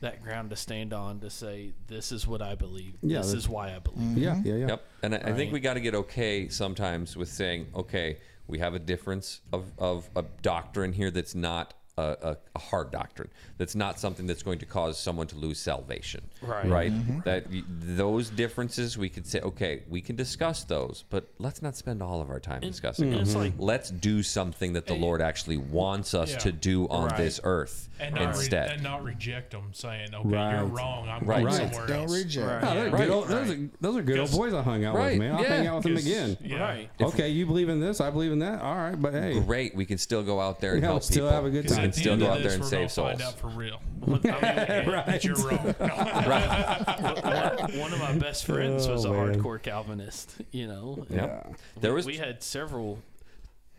that 0.00 0.22
ground 0.22 0.50
to 0.50 0.56
stand 0.56 0.92
on 0.92 1.20
to 1.20 1.30
say 1.30 1.72
this 1.88 2.12
is 2.12 2.26
what 2.26 2.40
I 2.42 2.54
believe. 2.54 2.94
Yeah, 3.02 3.18
this 3.18 3.32
is 3.32 3.48
why 3.48 3.74
I 3.74 3.78
believe. 3.78 4.16
yeah. 4.18 4.40
Yeah. 4.44 4.54
Yeah. 4.54 4.66
Yep. 4.68 4.84
And 5.02 5.14
I, 5.14 5.18
I 5.18 5.22
think 5.32 5.36
Right. 5.48 5.52
we 5.52 5.60
got 5.60 5.74
to 5.74 5.80
get 5.80 5.94
okay 5.94 6.48
sometimes 6.48 7.16
with 7.16 7.28
saying, 7.28 7.66
okay, 7.74 8.18
we 8.46 8.58
have 8.60 8.74
a 8.74 8.78
difference 8.78 9.40
of, 9.52 9.72
of 9.78 10.08
a 10.16 10.24
doctrine 10.42 10.92
here 10.92 11.10
that's 11.10 11.34
not 11.34 11.74
a, 11.98 12.16
a, 12.30 12.36
a 12.54 12.58
hard 12.58 12.90
doctrine. 12.90 13.28
That's 13.58 13.74
not 13.74 13.98
something 13.98 14.26
that's 14.26 14.42
going 14.42 14.58
to 14.60 14.66
cause 14.66 14.98
someone 14.98 15.26
to 15.28 15.36
lose 15.36 15.58
salvation. 15.58 16.22
Right. 16.40 16.66
Right. 16.66 16.92
Mm-hmm. 16.92 17.20
That 17.24 17.46
those 17.80 18.30
differences 18.30 18.96
we 18.96 19.08
could 19.08 19.26
say, 19.26 19.40
okay, 19.40 19.82
we 19.88 20.00
can 20.00 20.16
discuss 20.16 20.64
those, 20.64 21.04
but 21.10 21.28
let's 21.38 21.60
not 21.62 21.76
spend 21.76 22.02
all 22.02 22.20
of 22.20 22.30
our 22.30 22.40
time 22.40 22.60
discussing 22.60 23.12
and 23.12 23.22
it's 23.22 23.32
them. 23.32 23.42
like- 23.42 23.52
let's 23.58 23.90
do 23.90 24.22
something 24.22 24.72
that 24.74 24.86
the 24.86 24.94
Lord 24.94 25.20
actually 25.20 25.56
wants 25.56 26.14
us 26.14 26.32
Yeah. 26.32 26.38
to 26.38 26.52
do 26.52 26.88
on 26.88 27.08
Right. 27.08 27.16
this 27.16 27.40
earth 27.44 27.88
and 28.00 28.14
not, 28.14 28.20
re- 28.20 28.26
instead. 28.28 28.70
and 28.70 28.82
not 28.82 29.02
reject 29.02 29.50
them, 29.50 29.70
saying, 29.72 30.14
"Okay, 30.14 30.28
Right. 30.28 30.54
you're 30.56 30.66
wrong. 30.66 31.08
I'm 31.08 31.26
Right. 31.26 31.42
going 31.42 31.46
Right. 31.46 31.54
somewhere 31.72 31.86
don't 31.88 31.98
else." 32.02 32.12
reject. 32.14 32.46
Right. 32.64 32.74
They're 32.74 32.90
Right. 32.90 32.98
good 33.06 33.10
old, 33.10 33.28
those, 33.28 33.50
are, 33.50 33.68
those 33.80 33.96
are 33.96 34.02
good 34.02 34.18
old 34.20 34.30
boys 34.30 34.54
I 34.54 34.62
hung 34.62 34.84
out 34.84 34.94
Right, 34.94 35.10
with, 35.12 35.18
man. 35.18 35.34
I'll 35.34 35.42
yeah. 35.42 35.48
hang 35.48 35.66
out 35.66 35.74
with 35.76 35.84
them 35.84 35.94
'Cause- 35.94 36.06
again. 36.06 36.36
Yeah. 36.40 36.58
Right. 36.60 36.90
Okay, 37.00 37.30
you 37.30 37.44
believe 37.46 37.68
in 37.68 37.80
this, 37.80 38.00
I 38.00 38.10
believe 38.10 38.30
in 38.30 38.38
that. 38.38 38.60
All 38.62 38.76
right, 38.76 39.00
but 39.00 39.12
hey, 39.14 39.40
Great, 39.40 39.74
we 39.74 39.84
can 39.84 39.98
still 39.98 40.22
go 40.22 40.40
out 40.40 40.60
there 40.60 40.74
and 40.74 40.82
Yeah, 40.82 40.88
help 40.90 41.02
still 41.02 41.26
people. 41.26 41.30
have 41.30 41.44
a 41.44 41.50
good 41.50 41.66
'Cause 41.66 41.76
time. 41.76 41.86
We 41.88 41.90
At 41.90 41.94
can 41.94 41.96
the 41.96 42.00
still 42.00 42.16
go 42.16 42.26
out 42.32 42.34
there 42.34 42.42
this, 42.44 42.54
and 42.54 42.62
we're 42.62 42.68
save 42.68 42.78
gonna 42.78 42.88
souls. 42.88 43.08
Find 43.10 43.22
out 43.22 43.38
for 43.38 43.48
real. 43.48 43.80
I 44.06 44.10
mean, 44.10 44.20
that 45.06 45.24
you're 45.24 45.36
wrong. 45.36 45.74
one, 47.72 47.78
one 47.80 47.92
of 47.92 47.98
my 48.00 48.12
best 48.18 48.44
friends 48.46 48.88
was 48.88 49.04
a 49.04 49.08
Oh, 49.08 49.12
man. 49.26 49.40
hardcore 49.40 49.60
Calvinist. 49.62 50.34
You 50.50 50.66
know, 50.66 51.06
Yep. 51.10 51.46
Yeah. 51.48 51.52
There 51.80 51.94
was 51.94 52.06
we 52.06 52.16
had 52.16 52.42
several 52.42 52.98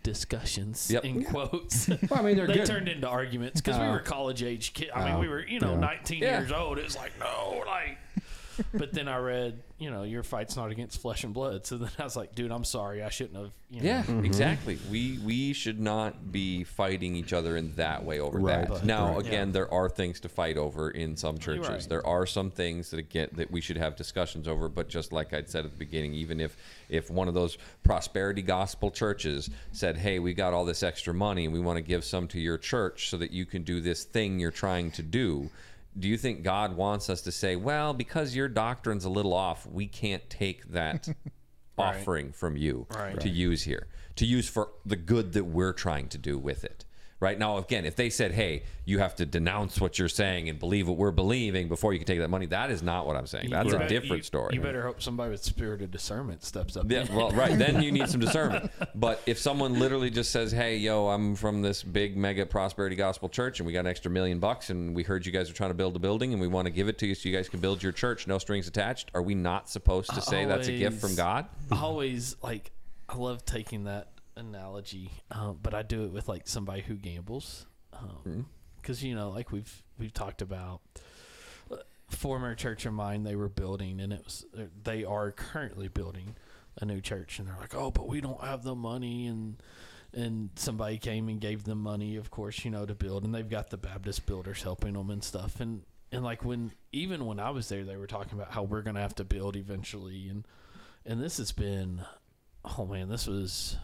discussions 0.03 0.89
Yep. 0.89 1.05
in 1.05 1.23
quotes. 1.25 1.87
Well, 1.89 1.97
I 2.13 2.21
mean, 2.21 2.37
they're 2.37 2.47
they 2.47 2.53
good. 2.55 2.65
turned 2.67 2.87
into 2.87 3.07
arguments 3.07 3.59
because 3.61 3.77
we 3.79 3.85
Oh. 3.85 3.91
were 3.91 3.99
college 3.99 4.41
age 4.43 4.73
kids. 4.73 4.91
I 4.95 5.05
mean, 5.05 5.15
Oh, 5.15 5.19
we 5.19 5.27
were 5.27 5.45
you 5.45 5.59
know 5.59 5.73
yeah. 5.73 5.79
19 5.79 6.23
Yeah. 6.23 6.39
years 6.39 6.51
old. 6.51 6.77
It 6.77 6.85
was 6.85 6.95
like 6.95 7.11
no, 7.19 7.63
like. 7.67 7.97
But 8.73 8.93
then 8.93 9.07
I 9.07 9.17
read, 9.17 9.61
you 9.77 9.89
know, 9.91 10.03
your 10.03 10.23
fight's 10.23 10.55
not 10.55 10.71
against 10.71 11.01
flesh 11.01 11.23
and 11.23 11.33
blood. 11.33 11.65
So 11.65 11.77
then 11.77 11.89
I 11.99 12.03
was 12.03 12.15
like, 12.15 12.35
dude, 12.35 12.51
I'm 12.51 12.63
sorry, 12.63 13.03
I 13.03 13.09
shouldn't 13.09 13.37
have. 13.37 13.51
You 13.71 13.81
know, 13.81 13.87
Yeah, 13.87 14.03
Mm-hmm. 14.03 14.25
exactly. 14.25 14.79
We 14.89 15.19
we 15.23 15.53
should 15.53 15.79
not 15.79 16.31
be 16.31 16.63
fighting 16.63 17.15
each 17.15 17.33
other 17.33 17.55
in 17.55 17.75
that 17.75 18.03
way 18.03 18.19
over 18.19 18.39
Right, 18.39 18.67
that. 18.67 18.69
right. 18.73 18.83
Now, 18.83 19.15
Right. 19.17 19.25
again, 19.27 19.51
there 19.51 19.71
are 19.71 19.87
things 19.89 20.19
to 20.21 20.29
fight 20.29 20.57
over 20.57 20.89
in 20.89 21.15
some 21.15 21.37
churches. 21.37 21.67
right. 21.67 21.85
There 21.89 22.05
are 22.07 22.25
some 22.25 22.49
things 22.51 22.89
that 22.89 22.99
again 22.99 23.29
that 23.33 23.51
we 23.51 23.61
should 23.61 23.77
have 23.77 23.95
discussions 23.95 24.47
over. 24.47 24.69
But 24.69 24.89
just 24.89 25.11
like 25.13 25.33
I'd 25.33 25.49
said 25.49 25.65
at 25.65 25.71
the 25.71 25.77
beginning, 25.77 26.13
even 26.15 26.39
if 26.39 26.57
if 26.89 27.11
one 27.11 27.27
of 27.27 27.33
those 27.35 27.57
prosperity 27.83 28.41
gospel 28.41 28.89
churches 28.91 29.49
said, 29.71 29.97
"Hey, 29.97 30.17
we 30.19 30.33
got 30.33 30.53
all 30.53 30.65
this 30.65 30.81
extra 30.83 31.13
money, 31.13 31.45
and 31.45 31.53
we 31.53 31.59
want 31.59 31.77
to 31.77 31.81
give 31.83 32.03
some 32.03 32.27
to 32.29 32.39
your 32.39 32.57
church 32.57 33.09
so 33.09 33.17
that 33.17 33.31
you 33.31 33.45
can 33.45 33.63
do 33.63 33.81
this 33.81 34.03
thing 34.03 34.39
you're 34.39 34.51
trying 34.51 34.89
to 34.91 35.03
do." 35.03 35.49
Do 35.97 36.07
you 36.07 36.17
think 36.17 36.43
God 36.43 36.75
wants 36.75 37.09
us 37.09 37.21
to 37.21 37.31
say, 37.31 37.55
"Well, 37.55 37.93
because 37.93 38.35
your 38.35 38.47
doctrine's 38.47 39.05
a 39.05 39.09
little 39.09 39.33
off, 39.33 39.65
we 39.65 39.87
can't 39.87 40.27
take 40.29 40.69
that 40.69 41.09
offering 41.77 42.31
from 42.31 42.57
you 42.57 42.85
Right. 42.93 43.19
to 43.19 43.29
use 43.29 43.63
here 43.63 43.87
to 44.15 44.25
use 44.25 44.49
for 44.49 44.71
the 44.85 44.97
good 44.97 45.31
that 45.33 45.45
we're 45.45 45.71
trying 45.73 46.09
to 46.09 46.17
do 46.17 46.37
with 46.37 46.65
it 46.65 46.83
right 47.19 47.37
now 47.37 47.57
again 47.57 47.85
if 47.85 47.95
they 47.95 48.09
said 48.09 48.31
hey 48.31 48.63
you 48.85 48.99
have 48.99 49.15
to 49.15 49.25
denounce 49.25 49.79
what 49.81 49.99
you're 49.99 50.07
saying 50.07 50.47
and 50.49 50.57
believe 50.59 50.87
what 50.87 50.97
we're 50.97 51.11
believing 51.11 51.67
before 51.67 51.91
you 51.93 51.99
can 51.99 52.07
take 52.07 52.19
that 52.19 52.29
money 52.29 52.45
that 52.45 52.71
is 52.71 52.81
not 52.81 53.05
what 53.05 53.15
i'm 53.15 53.27
saying 53.27 53.49
that's 53.49 53.73
a 53.73 53.87
different 53.87 54.17
you- 54.17 54.23
story 54.23 54.55
You 54.55 54.61
better 54.61 54.83
hope 54.83 55.01
somebody 55.01 55.31
with 55.31 55.43
spirit 55.43 55.81
of 55.81 55.91
discernment 55.91 56.43
steps 56.43 56.77
up. 56.77 56.89
yeah, 56.89 57.05
well, 57.13 57.31
right. 57.31 57.57
Then 57.57 57.81
you 57.83 57.91
need 57.91 58.07
some 58.09 58.19
discernment. 58.21 58.71
But 58.95 59.21
if 59.25 59.37
someone 59.37 59.77
literally 59.79 60.09
just 60.09 60.31
says, 60.31 60.51
"Hey, 60.51 60.77
yo, 60.77 61.09
I'm 61.09 61.35
from 61.35 61.61
this 61.61 61.83
big 61.83 62.15
mega 62.17 62.45
prosperity 62.45 62.95
gospel 62.95 63.29
church, 63.29 63.59
and 63.59 63.67
we 63.67 63.73
got 63.73 63.81
an 63.81 63.87
extra 63.87 64.09
million 64.11 64.39
bucks, 64.39 64.69
and 64.69 64.95
we 64.95 65.03
heard 65.03 65.25
you 65.25 65.31
guys 65.31 65.49
are 65.49 65.53
trying 65.53 65.69
to 65.69 65.75
build 65.75 65.95
a 65.95 65.99
building, 65.99 66.31
and 66.33 66.41
we 66.41 66.47
want 66.47 66.65
to 66.65 66.71
give 66.71 66.87
it 66.87 66.97
to 66.99 67.07
you 67.07 67.15
so 67.15 67.27
you 67.29 67.35
guys 67.35 67.49
can 67.49 67.59
build 67.59 67.81
your 67.83 67.91
church, 67.91 68.27
no 68.27 68.37
strings 68.37 68.67
attached," 68.67 69.11
are 69.13 69.21
we 69.21 69.35
not 69.35 69.69
supposed 69.69 70.09
to 70.13 70.21
say 70.21 70.45
that's 70.45 70.67
a 70.67 70.77
gift 70.77 70.99
from 71.01 71.15
God? 71.15 71.45
I 71.71 71.79
always 71.81 72.35
like 72.41 72.71
I 73.07 73.15
love 73.17 73.45
taking 73.45 73.83
that 73.85 74.07
analogy, 74.39 75.11
um, 75.31 75.59
but 75.61 75.73
I 75.73 75.81
do 75.83 76.05
it 76.05 76.11
with 76.11 76.27
like 76.27 76.47
somebody 76.47 76.81
who 76.81 76.95
gambles, 76.95 77.65
because 78.81 79.03
you 79.03 79.13
know, 79.15 79.29
like 79.29 79.51
we've 79.51 79.83
we've 79.97 80.13
talked 80.13 80.41
about. 80.41 80.81
uh, 81.71 81.75
Former 82.09 82.55
church 82.55 82.85
of 82.87 82.93
mine, 82.93 83.23
they 83.23 83.35
were 83.35 83.49
building, 83.49 83.99
and 84.01 84.11
it 84.11 84.23
was 84.23 84.45
they 84.83 85.03
are 85.03 85.31
currently 85.31 85.87
building 85.87 86.35
a 86.81 86.85
new 86.85 87.01
church, 87.01 87.37
and 87.37 87.47
they're 87.47 87.57
like, 87.59 87.75
"Oh, 87.75 87.91
but 87.91 88.07
we 88.07 88.19
don't 88.21 88.41
have 88.43 88.63
the 88.63 88.73
money," 88.75 89.27
and 89.27 89.61
and 90.11 90.49
somebody 90.55 90.97
came 90.97 91.29
and 91.29 91.39
gave 91.39 91.65
them 91.65 91.77
money, 91.83 92.15
of 92.15 92.31
course, 92.31 92.65
you 92.65 92.71
know, 92.71 92.85
to 92.87 92.95
build, 92.95 93.23
and 93.25 93.35
they've 93.35 93.47
got 93.47 93.69
the 93.69 93.77
Baptist 93.77 94.25
builders 94.25 94.63
helping 94.63 94.93
them 94.93 95.11
and 95.11 95.23
stuff, 95.23 95.59
and 95.59 95.83
and 96.11 96.23
like 96.23 96.43
when 96.43 96.71
even 96.91 97.27
when 97.27 97.39
I 97.39 97.51
was 97.51 97.69
there, 97.69 97.83
they 97.83 97.95
were 97.95 98.07
talking 98.07 98.33
about 98.33 98.53
how 98.53 98.63
we're 98.63 98.81
gonna 98.81 99.01
have 99.01 99.13
to 99.15 99.23
build 99.23 99.55
eventually, 99.55 100.27
and 100.29 100.47
and 101.05 101.21
this 101.21 101.37
has 101.37 101.51
been, 101.51 102.01
oh 102.65 102.87
man, 102.87 103.07
this 103.09 103.27
was 103.27 103.77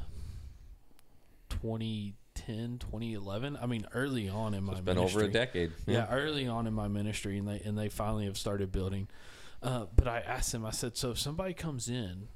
2010, 1.61 2.79
2011. 2.79 3.57
I 3.61 3.65
mean, 3.65 3.85
early 3.93 4.29
on 4.29 4.53
in 4.53 4.63
my 4.63 4.73
It's 4.73 4.81
been 4.81 4.95
ministry. 4.97 5.23
over 5.23 5.29
a 5.29 5.31
decade. 5.33 5.71
Yeah. 5.85 6.07
early 6.09 6.47
on 6.47 6.67
in 6.67 6.73
my 6.73 6.87
ministry, 6.87 7.37
and 7.37 7.47
they 7.47 7.59
and 7.61 7.77
they 7.77 7.89
finally 7.89 8.25
have 8.25 8.37
started 8.37 8.71
building. 8.71 9.07
Uh, 9.63 9.85
but 9.95 10.07
I 10.07 10.19
asked 10.19 10.53
him. 10.53 10.65
I 10.65 10.71
said, 10.71 10.97
so 10.97 11.11
if 11.11 11.19
somebody 11.19 11.53
comes 11.53 11.89
in 11.89 12.27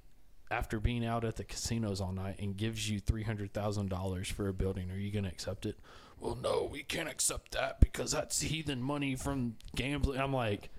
after 0.49 0.79
being 0.79 1.05
out 1.05 1.23
at 1.23 1.35
the 1.35 1.43
casinos 1.43 2.01
all 2.01 2.11
night 2.11 2.37
and 2.39 2.57
gives 2.57 2.89
you 2.89 2.99
three 2.99 3.23
hundred 3.23 3.53
thousand 3.53 3.89
dollars 3.89 4.27
for 4.29 4.47
a 4.47 4.53
building, 4.53 4.89
are 4.89 4.97
you 4.97 5.11
going 5.11 5.25
to 5.25 5.29
accept 5.29 5.65
it? 5.65 5.77
Well, 6.19 6.35
no, 6.41 6.67
we 6.69 6.83
can't 6.83 7.07
accept 7.07 7.51
that 7.53 7.79
because 7.79 8.11
that's 8.11 8.41
heathen 8.41 8.81
money 8.81 9.15
from 9.15 9.55
gambling. 9.75 10.19
I'm 10.19 10.33
like, 10.33 10.69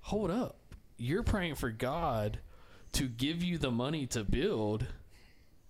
hold 0.00 0.30
up, 0.30 0.56
you're 0.96 1.22
praying 1.22 1.56
for 1.56 1.70
God 1.70 2.38
to 2.92 3.08
give 3.08 3.42
you 3.42 3.58
the 3.58 3.70
money 3.70 4.06
to 4.08 4.22
build 4.24 4.86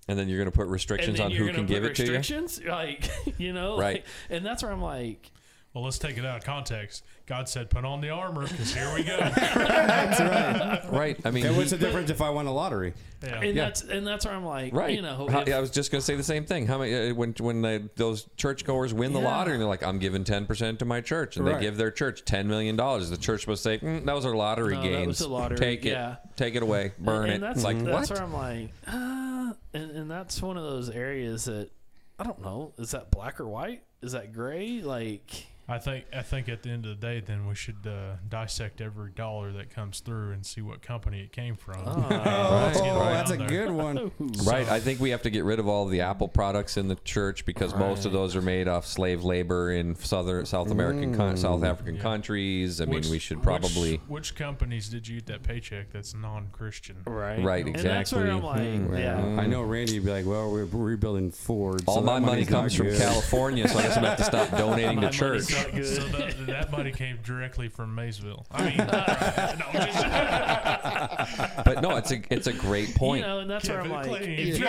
And 0.09 0.19
then 0.19 0.29
you're 0.29 0.39
going 0.39 0.51
to 0.51 0.57
put 0.57 0.67
restrictions 0.67 1.21
on 1.21 1.31
who 1.31 1.53
can 1.53 1.65
give 1.67 1.85
it 1.85 1.95
to 1.97 2.05
you. 2.05 2.13
restrictions? 2.17 2.61
Like, 2.67 3.09
you 3.39 3.53
know, 3.53 3.79
Right. 3.79 3.97
like- 3.97 4.05
and 4.31 4.45
that's 4.45 4.63
where 4.63 4.73
I'm 4.73 4.83
like, 4.83 5.31
Well, 5.75 5.85
let's 5.85 5.99
take 5.99 6.19
it 6.19 6.25
out 6.27 6.37
of 6.37 6.45
context. 6.45 7.03
God 7.25 7.49
said, 7.49 7.71
"Put 7.71 7.87
on 7.87 8.03
the 8.03 8.11
armor," 8.11 8.47
because 8.47 8.75
here 8.75 8.93
we 8.95 9.03
go. 9.05 9.17
Right. 9.73 10.81
Right. 10.91 11.21
I 11.25 11.31
mean, 11.31 11.47
And 11.47 11.57
what's 11.57 11.71
he- 11.71 11.77
the 11.79 11.87
difference 11.87 12.11
if 12.11 12.21
I 12.21 12.29
won 12.31 12.47
a 12.47 12.53
lottery? 12.53 12.93
Yeah. 13.23 13.37
and 13.41 13.57
Yeah. 13.57 13.65
that's 13.65 13.83
and 13.83 14.07
that's 14.07 14.27
where 14.27 14.35
I'm 14.35 14.45
like, 14.45 14.75
Right. 14.75 14.95
you 14.95 15.01
know, 15.01 15.29
How- 15.31 15.41
if- 15.41 15.49
I 15.55 15.61
was 15.61 15.71
just 15.71 15.91
going 15.91 16.01
to 16.01 16.05
say 16.05 16.15
the 16.17 16.23
same 16.23 16.45
thing. 16.45 16.67
How 16.67 16.79
many 16.79 17.11
uh, 17.11 17.15
when 17.15 17.33
when 17.39 17.63
they, 17.63 17.79
those 17.97 18.29
churchgoers 18.37 18.93
win 18.93 19.13
the 19.15 19.21
lottery 19.21 19.55
and 19.55 19.63
they're 19.63 19.69
like, 19.69 19.83
"I'm 19.83 19.99
giving 19.99 20.25
10% 20.25 20.79
to 20.81 20.85
my 20.85 21.01
church," 21.01 21.37
and 21.39 21.47
Right. 21.47 21.55
they 21.57 21.61
give 21.63 21.77
their 21.79 21.91
church 21.91 22.25
10 22.27 22.49
million 22.49 22.77
dollars. 22.77 23.09
The 23.09 23.17
church 23.17 23.41
supposed 23.43 23.63
to 23.63 23.71
say, 23.71 23.79
mm, 23.79 24.05
"That 24.05 24.15
was 24.15 24.27
our 24.27 24.35
lottery 24.37 24.75
No, 24.75 24.83
that 24.83 24.89
gains. 24.89 25.07
was 25.09 25.19
the 25.21 25.29
lottery, 25.29 25.57
Take 25.59 25.87
it. 25.87 25.91
yeah. 25.93 26.17
Take 26.37 26.55
it 26.55 26.63
away. 26.63 26.93
Burn 26.99 27.31
and 27.31 27.37
it." 27.37 27.41
That's 27.41 27.65
like 27.65 27.83
that's 27.83 28.11
what? 28.11 28.19
where 28.19 28.29
I'm 28.29 28.35
like, 28.35 28.69
uh, 28.87 29.55
and 29.73 29.91
and 29.93 30.11
that's 30.11 30.43
one 30.43 30.57
of 30.59 30.65
those 30.65 30.91
areas 30.91 31.45
that 31.47 31.71
I 32.19 32.25
don't 32.25 32.43
know. 32.43 32.73
Is 32.79 32.91
that 32.91 33.11
black 33.11 33.41
or 33.41 33.49
white? 33.49 33.83
Is 34.03 34.13
that 34.13 34.33
gray? 34.33 34.81
Like, 34.83 35.47
I 35.73 35.79
think 35.79 36.05
I 36.15 36.23
think 36.23 36.49
at 36.49 36.63
the 36.63 36.71
end 36.71 36.85
of 36.87 37.01
the 37.01 37.07
day, 37.07 37.21
then 37.21 37.47
we 37.47 37.55
should 37.55 37.87
uh, 37.87 38.17
dissect 38.29 38.81
every 38.81 39.11
dollar 39.11 39.53
that 39.53 39.71
comes 39.71 40.01
through 40.01 40.33
and 40.33 40.45
see 40.45 40.61
what 40.61 40.83
company 40.83 41.21
it 41.23 41.33
came 41.33 41.57
from. 41.57 41.83
Oh. 41.87 42.63
Let's 42.67 42.79
Oh, 42.81 43.05
that's 43.11 43.31
a 43.31 43.37
there. 43.37 43.49
good 43.49 43.71
one. 43.71 44.11
Right. 44.45 44.69
I 44.69 44.81
think 44.81 45.01
we 45.01 45.11
have 45.11 45.23
to 45.23 45.31
get 45.31 45.45
rid 45.45 45.59
of 45.59 45.69
all 45.69 45.87
the 45.87 46.01
Apple 46.03 46.29
products 46.29 46.77
in 46.77 46.89
the 46.89 46.97
church 46.97 47.45
because 47.45 47.75
most 47.75 48.05
of 48.05 48.13
those 48.13 48.35
are 48.37 48.43
made 48.43 48.69
off 48.69 48.87
slave 48.87 49.23
labor 49.25 49.73
in 49.73 49.95
southern 49.97 50.45
South 50.47 50.71
American, 50.71 51.15
con- 51.17 51.37
South 51.37 51.63
African 51.65 51.97
Yeah. 51.97 52.03
countries. 52.03 52.81
I 52.81 52.85
mean, 52.87 53.03
we 53.11 53.19
should 53.19 53.43
probably. 53.43 53.97
Which, 54.09 54.35
companies 54.35 54.89
did 54.89 55.07
you 55.09 55.17
get 55.17 55.27
that 55.27 55.43
paycheck 55.43 55.91
that's 55.93 56.15
non-Christian? 56.15 56.97
right, 57.07 57.43
Right, 57.43 57.65
And 57.67 57.75
that's 57.77 58.13
where 58.13 58.31
I'm 58.31 58.39
exactly. 58.39 58.79
like, 58.79 58.81
Hmm. 58.89 58.97
yeah. 58.97 59.41
I 59.43 59.47
know 59.47 59.63
Randy 59.63 59.99
would 59.99 60.07
be 60.07 60.13
like, 60.13 60.27
well, 60.27 60.51
we're 60.51 60.65
rebuilding 60.65 61.31
Ford. 61.31 61.83
All 61.87 61.97
so 61.97 62.01
my 62.03 62.19
money 62.19 62.45
comes 62.45 62.75
from. 62.75 62.95
California, 62.97 63.69
so 63.69 63.79
I 63.79 63.83
guess 63.83 63.97
I'm 63.97 64.03
gonna 64.03 64.09
have 64.17 64.19
to 64.19 64.25
stop 64.25 64.51
donating 64.59 65.01
to 65.01 65.11
church. 65.11 65.53
Not 65.63 65.73
good. 65.75 65.87
So 65.87 66.03
that, 66.19 66.47
that 66.47 66.71
money 66.73 66.93
came 66.93 67.19
directly 67.25 67.69
from 67.69 67.95
Maysville. 67.95 68.47
I 68.51 68.65
mean, 68.65 68.77
no, 68.79 68.85
I'm 68.85 69.87
just- 69.87 71.65
But 71.65 71.83
no, 71.83 71.97
it's 71.97 72.11
a 72.13 72.21
it's 72.33 72.47
a 72.47 72.53
great 72.53 72.95
point. 72.95 73.21
You 73.23 73.27
know, 73.27 73.39
and 73.41 73.51
that's 73.51 73.69
where 73.69 73.81
I'm 73.81 73.91
like, 73.91 74.07
Kline. 74.09 74.23
if 74.23 74.59
you're, 74.59 74.69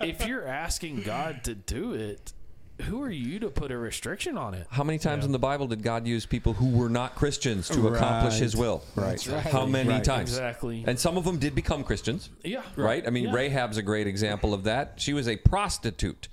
if 0.08 0.26
you're 0.26 0.46
asking 0.46 1.02
God 1.02 1.44
to 1.44 1.54
do 1.54 1.92
it, 1.94 2.32
who 2.82 3.02
are 3.02 3.10
you 3.10 3.38
to 3.40 3.48
put 3.50 3.70
a 3.70 3.76
restriction 3.78 4.36
on 4.36 4.54
it? 4.54 4.66
How 4.70 4.82
many 4.82 4.98
times 4.98 5.24
in 5.24 5.30
the 5.32 5.38
Bible 5.38 5.68
did 5.68 5.82
God 5.82 6.06
use 6.06 6.26
people 6.26 6.52
who 6.54 6.70
were 6.70 6.88
not 6.88 7.14
Christians 7.14 7.68
to 7.68 7.88
accomplish 7.88 8.38
His 8.38 8.54
Right. 8.56 8.60
will? 8.60 8.82
Right. 8.96 9.22
How 9.22 9.66
many 9.66 9.90
Right. 9.90 10.02
times? 10.02 10.30
Exactly. 10.30 10.82
And 10.86 10.98
some 10.98 11.16
of 11.16 11.24
them 11.24 11.38
did 11.38 11.54
become 11.54 11.84
Christians, 11.84 12.30
yeah. 12.42 12.62
right? 12.76 13.06
I 13.06 13.10
mean, 13.10 13.24
Yeah. 13.26 13.34
Rahab's 13.34 13.76
a 13.76 13.82
great 13.82 14.06
example 14.06 14.52
of 14.54 14.64
that. 14.64 14.94
She 14.96 15.12
was 15.12 15.28
a 15.28 15.36
prostitute. 15.36 16.28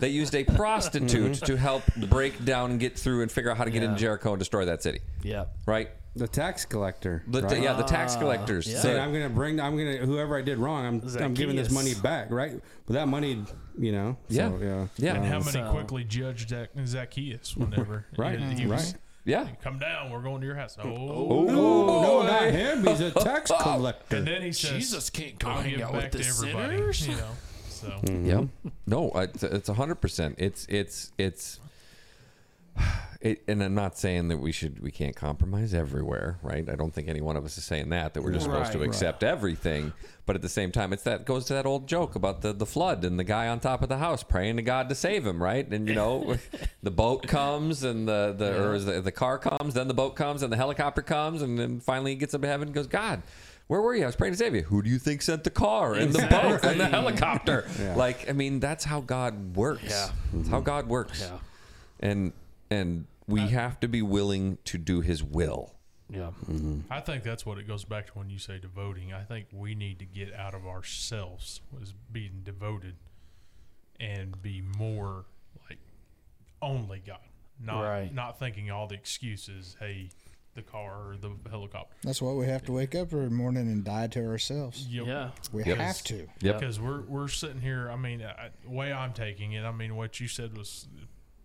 They 0.00 0.08
used 0.08 0.34
a 0.34 0.44
prostitute 0.44 1.34
to 1.44 1.56
help 1.56 1.82
break 2.08 2.44
down 2.44 2.72
and 2.72 2.80
get 2.80 2.98
through 2.98 3.22
and 3.22 3.30
figure 3.30 3.50
out 3.50 3.56
how 3.58 3.64
to 3.64 3.70
get 3.70 3.82
Yeah. 3.82 3.88
into 3.90 4.00
Jericho 4.00 4.30
and 4.32 4.38
destroy 4.38 4.64
that 4.64 4.82
city, 4.82 5.00
Yeah. 5.22 5.44
right? 5.66 5.90
The 6.16 6.26
tax 6.26 6.64
collector. 6.64 7.22
The, 7.28 7.42
right? 7.42 7.62
Yeah, 7.62 7.74
the 7.74 7.84
tax 7.84 8.16
Ah, 8.16 8.20
collectors. 8.20 8.66
yeah. 8.66 8.80
saying 8.80 8.98
I'm 9.00 9.12
gonna 9.12 9.28
bring, 9.28 9.60
I'm 9.60 9.76
gonna 9.76 9.98
whoever 9.98 10.36
I 10.36 10.42
did 10.42 10.58
wrong, 10.58 10.84
I'm 10.84 11.00
I'm 11.22 11.34
giving 11.34 11.54
this 11.54 11.68
Zacchaeus. 11.68 11.72
money 11.72 11.94
back, 12.02 12.30
right? 12.32 12.60
But 12.86 12.94
that 12.94 13.06
money, 13.06 13.44
you 13.78 13.92
know, 13.92 14.16
Yeah. 14.28 14.48
so, 14.48 14.58
yeah, 14.60 14.86
Yeah. 14.96 15.14
and 15.14 15.24
how 15.24 15.38
many 15.38 15.52
So- 15.52 15.70
quickly 15.70 16.02
judged 16.02 16.48
Zac- 16.48 16.70
Zacchaeus 16.84 17.56
whenever 17.56 18.06
Right, 18.18 18.40
he, 18.40 18.54
he 18.62 18.66
was, 18.66 18.92
right. 18.92 19.00
yeah. 19.24 19.46
come 19.62 19.78
down, 19.78 20.10
we're 20.10 20.22
going 20.22 20.40
to 20.40 20.46
your 20.48 20.56
house. 20.56 20.76
Oh, 20.82 20.88
Oh, 20.88 21.44
no, 21.44 22.22
not 22.24 22.42
him. 22.50 22.84
He's 22.84 23.00
a 23.00 23.12
tax 23.12 23.52
collector. 23.60 24.16
and 24.16 24.26
then 24.26 24.42
he 24.42 24.50
says, 24.52 24.70
Jesus 24.72 25.10
can't 25.10 25.38
go 25.38 25.48
I'll 25.48 25.60
hang 25.62 25.76
give 25.76 25.82
out 25.82 25.92
back 25.92 26.02
with 26.12 26.12
to 26.12 26.18
the 26.18 26.24
everybody. 26.48 26.76
sinners. 26.76 27.06
You 27.06 27.14
know, 27.16 27.28
so 27.80 27.88
mm-hmm. 27.88 28.26
Yeah. 28.26 28.44
No, 28.86 29.10
it's 29.14 29.42
it's 29.42 29.68
a 29.68 29.74
hundred 29.74 29.96
percent. 29.96 30.36
It's 30.38 30.66
it's 30.68 31.12
it's. 31.18 31.60
It, 33.22 33.42
and 33.48 33.62
I'm 33.62 33.74
not 33.74 33.98
saying 33.98 34.28
that 34.28 34.38
we 34.38 34.50
should 34.50 34.80
we 34.82 34.90
can't 34.90 35.14
compromise 35.14 35.74
everywhere, 35.74 36.38
right? 36.42 36.66
I 36.66 36.74
don't 36.74 36.90
think 36.94 37.06
any 37.06 37.20
one 37.20 37.36
of 37.36 37.44
us 37.44 37.58
is 37.58 37.64
saying 37.64 37.90
that 37.90 38.14
that 38.14 38.22
we're 38.22 38.32
just 38.32 38.46
supposed 38.46 38.72
to 38.72 38.78
Right. 38.78 38.88
accept 38.88 39.22
everything. 39.22 39.92
But 40.24 40.36
at 40.36 40.40
the 40.40 40.48
same 40.48 40.72
time, 40.72 40.94
it's 40.94 41.02
that 41.02 41.26
goes 41.26 41.44
to 41.46 41.52
that 41.52 41.66
old 41.66 41.86
joke 41.86 42.14
about 42.14 42.40
the 42.40 42.54
the 42.54 42.64
flood 42.64 43.04
and 43.04 43.18
the 43.18 43.24
guy 43.24 43.48
on 43.48 43.60
top 43.60 43.82
of 43.82 43.90
the 43.90 43.98
house 43.98 44.22
praying 44.22 44.56
to 44.56 44.62
God 44.62 44.88
to 44.88 44.94
save 44.94 45.26
him, 45.26 45.42
right? 45.42 45.68
And 45.70 45.86
you 45.86 45.94
know, 45.94 46.34
the 46.82 46.90
boat 46.90 47.26
comes 47.26 47.82
and 47.84 48.08
the 48.08 48.34
the 48.38 48.58
or 48.64 48.74
is 48.74 48.86
the, 48.86 49.02
the 49.02 49.12
car 49.12 49.36
comes, 49.36 49.74
then 49.74 49.86
the 49.86 49.92
boat 49.92 50.16
comes 50.16 50.42
and 50.42 50.50
the 50.50 50.56
helicopter 50.56 51.02
comes, 51.02 51.42
and 51.42 51.58
then 51.58 51.78
finally 51.78 52.12
he 52.12 52.16
gets 52.16 52.32
up 52.32 52.40
to 52.40 52.46
heaven 52.48 52.68
and 52.68 52.74
goes, 52.74 52.86
God. 52.86 53.22
Where 53.70 53.80
were 53.80 53.94
you? 53.94 54.02
I 54.02 54.06
was 54.06 54.16
praying 54.16 54.32
to 54.32 54.36
save 54.36 54.52
you. 54.56 54.62
Who 54.62 54.82
do 54.82 54.90
you 54.90 54.98
think 54.98 55.22
sent 55.22 55.44
the 55.44 55.50
car 55.50 55.94
and 55.94 56.12
the 56.12 56.26
boat 56.26 56.64
and 56.64 56.80
the 56.80 56.88
helicopter? 56.88 57.68
Yeah. 57.78 57.94
Like, 57.94 58.28
I 58.28 58.32
mean, 58.32 58.58
that's 58.58 58.84
how 58.84 59.00
God 59.00 59.54
works. 59.54 59.84
Yeah. 59.88 60.10
That's 60.32 60.48
how 60.48 60.58
God 60.58 60.88
works. 60.88 61.20
Yeah. 61.20 61.38
And 62.00 62.32
and 62.68 63.06
we 63.28 63.42
have 63.42 63.78
to 63.80 63.86
be 63.86 64.02
willing 64.02 64.58
to 64.64 64.76
do 64.76 65.02
His 65.02 65.22
will. 65.22 65.72
Yeah. 66.12 66.30
Mm-hmm. 66.50 66.80
I 66.90 66.98
think 66.98 67.22
that's 67.22 67.46
what 67.46 67.58
it 67.58 67.68
goes 67.68 67.84
back 67.84 68.08
to 68.08 68.12
when 68.14 68.28
you 68.28 68.38
say 68.38 68.58
devoting. 68.58 69.12
I 69.12 69.22
think 69.22 69.46
we 69.52 69.76
need 69.76 70.00
to 70.00 70.04
get 70.04 70.34
out 70.34 70.52
of 70.54 70.66
ourselves 70.66 71.60
as 71.80 71.94
being 72.10 72.40
devoted 72.42 72.96
and 74.00 74.42
be 74.42 74.64
more 74.78 75.26
like 75.68 75.78
only 76.60 77.04
God, 77.06 77.18
not 77.64 77.82
Right. 77.82 78.12
not 78.12 78.36
thinking 78.36 78.68
all 78.72 78.88
the 78.88 78.96
excuses. 78.96 79.76
Hey, 79.78 80.08
the 80.54 80.62
car 80.62 81.10
or 81.10 81.16
the 81.16 81.30
helicopter. 81.48 81.94
That's 82.02 82.20
why 82.20 82.32
we 82.32 82.46
have 82.46 82.64
to 82.64 82.72
wake 82.72 82.94
up 82.94 83.12
every 83.12 83.30
morning 83.30 83.68
and 83.68 83.84
die 83.84 84.08
to 84.08 84.26
ourselves. 84.26 84.86
Yep. 84.88 85.06
Yeah. 85.06 85.30
We 85.52 85.64
Yep. 85.64 85.78
have 85.78 86.02
to. 86.04 86.26
Yep. 86.40 86.58
Because 86.60 86.80
we're 86.80 87.02
we're 87.02 87.28
sitting 87.28 87.60
here. 87.60 87.90
I 87.90 87.96
mean, 87.96 88.22
I, 88.22 88.50
the 88.64 88.70
way 88.70 88.92
I'm 88.92 89.12
taking 89.12 89.52
it, 89.52 89.64
I 89.64 89.70
mean, 89.72 89.94
what 89.96 90.18
you 90.20 90.26
said 90.28 90.56
was 90.58 90.88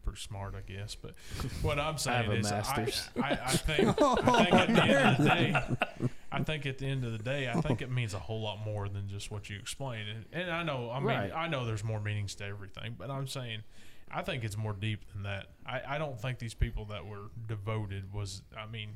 pretty 0.03 0.19
smart, 0.21 0.55
I 0.55 0.61
guess. 0.71 0.95
But 0.95 1.13
what 1.61 1.79
I'm 1.79 1.97
saying 1.99 2.23
have 2.25 2.33
a 2.33 2.37
is, 2.37 2.51
I, 2.51 2.55
master's. 2.55 3.09
I, 3.21 3.31
I 3.31 3.51
think 3.51 3.95
I 4.01 4.43
think 4.43 4.53
at 4.53 4.67
the 4.75 4.83
end 4.83 5.07
of 5.07 5.17
the 5.17 5.25
day, 5.29 6.09
I 6.31 6.43
think 6.43 6.65
at 6.65 6.77
the 6.79 6.85
end 6.87 7.05
of 7.05 7.11
the 7.11 7.17
day, 7.23 7.47
I 7.49 7.61
think 7.61 7.81
it 7.81 7.91
means 7.91 8.13
a 8.15 8.19
whole 8.19 8.41
lot 8.41 8.57
more 8.65 8.89
than 8.89 9.07
just 9.07 9.29
what 9.31 9.49
you 9.49 9.57
explained. 9.59 10.09
And, 10.09 10.25
and 10.43 10.51
I 10.51 10.63
know, 10.63 10.89
I 10.91 10.97
mean, 10.97 11.07
Right. 11.07 11.31
I 11.33 11.47
know 11.47 11.65
there's 11.65 11.83
more 11.83 11.99
meanings 12.01 12.35
to 12.35 12.45
everything, 12.45 12.95
but 12.97 13.09
I'm 13.11 13.27
saying. 13.27 13.61
I 14.15 14.21
think 14.23 14.43
it's 14.43 14.57
more 14.57 14.73
deep 14.73 15.01
than 15.13 15.23
that. 15.23 15.47
I, 15.65 15.81
I 15.87 15.97
don't 15.97 16.19
think 16.19 16.39
these 16.39 16.53
people 16.53 16.85
that 16.85 17.05
were 17.05 17.29
devoted 17.47 18.13
was. 18.13 18.41
I 18.57 18.65
mean, 18.65 18.89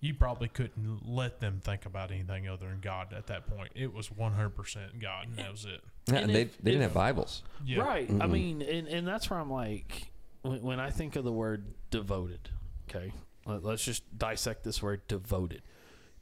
you 0.00 0.14
probably 0.14 0.48
couldn't 0.48 1.00
let 1.08 1.40
them 1.40 1.60
think 1.62 1.86
about 1.86 2.10
anything 2.10 2.48
other 2.48 2.68
than 2.68 2.80
God 2.80 3.12
at 3.12 3.26
that 3.28 3.46
point. 3.46 3.72
It 3.74 3.92
was 3.92 4.08
100% 4.08 5.00
God, 5.00 5.26
and 5.28 5.36
that 5.36 5.50
was 5.50 5.64
it. 5.64 5.80
Yeah, 6.06 6.14
And 6.16 6.24
and 6.24 6.34
they, 6.34 6.42
if- 6.42 6.58
they 6.58 6.70
didn't 6.72 6.82
if- 6.82 6.90
have 6.90 6.94
Bibles. 6.94 7.42
Yeah. 7.64 7.80
Right. 7.82 8.10
I 8.20 8.26
mean, 8.26 8.62
and, 8.62 8.86
and 8.88 9.06
that's 9.06 9.28
where 9.30 9.38
I'm 9.38 9.50
like, 9.50 10.08
when, 10.42 10.62
when 10.62 10.80
I 10.80 10.90
think 10.90 11.16
of 11.16 11.24
the 11.24 11.32
word 11.32 11.64
devoted, 11.90 12.50
okay, 12.88 13.12
let, 13.46 13.64
let's 13.64 13.84
just 13.84 14.02
dissect 14.18 14.62
this 14.64 14.82
word 14.82 15.06
devoted. 15.08 15.62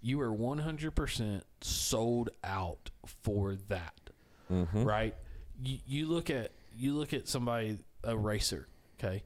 You 0.00 0.20
are 0.20 0.30
100% 0.32 1.42
sold 1.60 2.30
out 2.44 2.90
for 3.22 3.56
that, 3.68 3.94
Mm-hmm. 4.50 4.84
right? 4.84 5.14
You, 5.62 5.78
you 5.86 6.06
look 6.06 6.28
at 6.28 6.50
you 6.76 6.94
look 6.94 7.12
at 7.12 7.26
somebody 7.28 7.78
a 8.04 8.16
racer, 8.16 8.68
okay. 8.98 9.22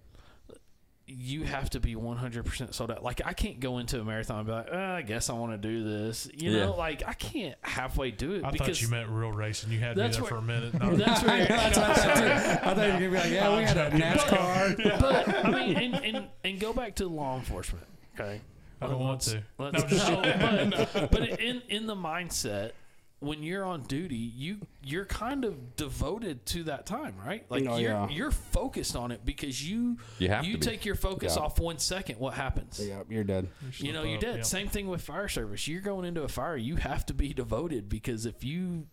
You 1.08 1.44
have 1.44 1.70
to 1.70 1.78
be 1.78 1.94
100% 1.94 2.74
sold 2.74 2.90
out. 2.90 3.04
Like 3.04 3.20
I 3.24 3.32
can't 3.32 3.60
go 3.60 3.78
into 3.78 4.00
a 4.00 4.04
marathon 4.04 4.38
and 4.38 4.46
be 4.48 4.52
like, 4.52 4.72
uh, 4.72 4.76
I 4.76 5.02
guess 5.02 5.30
I 5.30 5.34
want 5.34 5.52
to 5.52 5.58
do 5.58 5.84
this. 5.84 6.28
You 6.34 6.50
Yeah. 6.50 6.64
know, 6.66 6.74
like 6.74 7.04
I 7.06 7.12
can't 7.12 7.54
halfway 7.62 8.10
do 8.10 8.32
it 8.34 8.44
I 8.44 8.50
because 8.50 8.66
thought 8.80 8.82
you 8.82 8.88
meant 8.88 9.08
real 9.10 9.30
racing. 9.30 9.70
You 9.70 9.78
had 9.78 9.96
me 9.96 10.08
there 10.08 10.20
where- 10.20 10.28
for 10.28 10.36
a 10.38 10.42
minute. 10.42 10.74
No, 10.80 10.96
that's 10.96 11.22
where 11.22 11.46
That's 11.46 11.78
what 11.78 11.90
I 11.90 11.94
said 11.94 12.14
too. 12.16 12.68
I 12.68 12.74
thought 12.74 12.76
you 12.76 12.82
were 12.82 12.88
gonna 12.92 13.10
be 13.10 13.16
like, 13.18 13.30
yeah, 13.30 13.56
we 13.56 13.62
had 13.62 13.76
a 13.76 13.90
NASCAR. 13.90 15.00
but 15.00 15.44
I 15.44 15.50
mean, 15.50 15.76
and, 15.76 15.94
and, 16.16 16.26
and 16.42 16.58
go 16.58 16.72
back 16.72 16.96
to 16.96 17.06
law 17.06 17.36
enforcement. 17.38 17.86
Okay, 18.18 18.40
I 18.82 18.86
don't 18.88 18.98
want 18.98 19.26
Let's- 19.28 19.32
to. 19.32 19.42
Let's, 19.58 19.82
No, 19.84 19.88
just- 19.88 20.08
no, 20.10 20.86
but, 20.92 21.10
but 21.12 21.22
in 21.40 21.62
in 21.68 21.86
the 21.86 21.94
mindset, 21.94 22.72
when 23.20 23.42
you're 23.42 23.64
on 23.64 23.82
duty, 23.84 24.14
you 24.16 24.58
you're 24.82 25.06
kind 25.06 25.44
of 25.44 25.74
devoted 25.76 26.44
to 26.46 26.64
that 26.64 26.84
time, 26.86 27.14
right? 27.24 27.44
Like 27.50 27.64
Oh, 27.66 27.76
you're 27.78 27.90
yeah. 27.92 28.08
you're 28.10 28.30
focused 28.30 28.94
on 28.94 29.10
it 29.10 29.24
because 29.24 29.66
you 29.68 29.96
You 30.18 30.28
have 30.28 30.44
to 30.44 30.52
be. 30.52 30.58
take 30.58 30.84
your 30.84 30.94
focus 30.96 31.34
Yeah. 31.36 31.44
off 31.44 31.58
one 31.58 31.78
second. 31.78 32.18
What 32.18 32.34
happens? 32.34 32.78
Yep, 32.78 33.06
you're 33.10 33.24
dead. 33.24 33.48
You 33.78 33.92
know, 33.92 34.00
slip 34.02 34.10
you're 34.10 34.20
dead. 34.20 34.36
yeah. 34.38 34.42
Same 34.42 34.68
thing 34.68 34.86
with 34.88 35.00
fire 35.02 35.28
service. 35.28 35.66
You're 35.66 35.80
going 35.80 36.04
into 36.04 36.22
a 36.24 36.28
fire. 36.28 36.56
You 36.56 36.76
have 36.76 37.06
to 37.06 37.14
be 37.14 37.32
devoted 37.32 37.88
because 37.88 38.26
if 38.26 38.44
you 38.44 38.86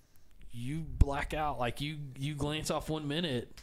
you 0.52 0.86
black 0.88 1.34
out, 1.34 1.60
like 1.60 1.82
you 1.82 1.98
you 2.18 2.34
glance 2.36 2.72
off 2.72 2.90
one 2.90 3.08
minute, 3.08 3.62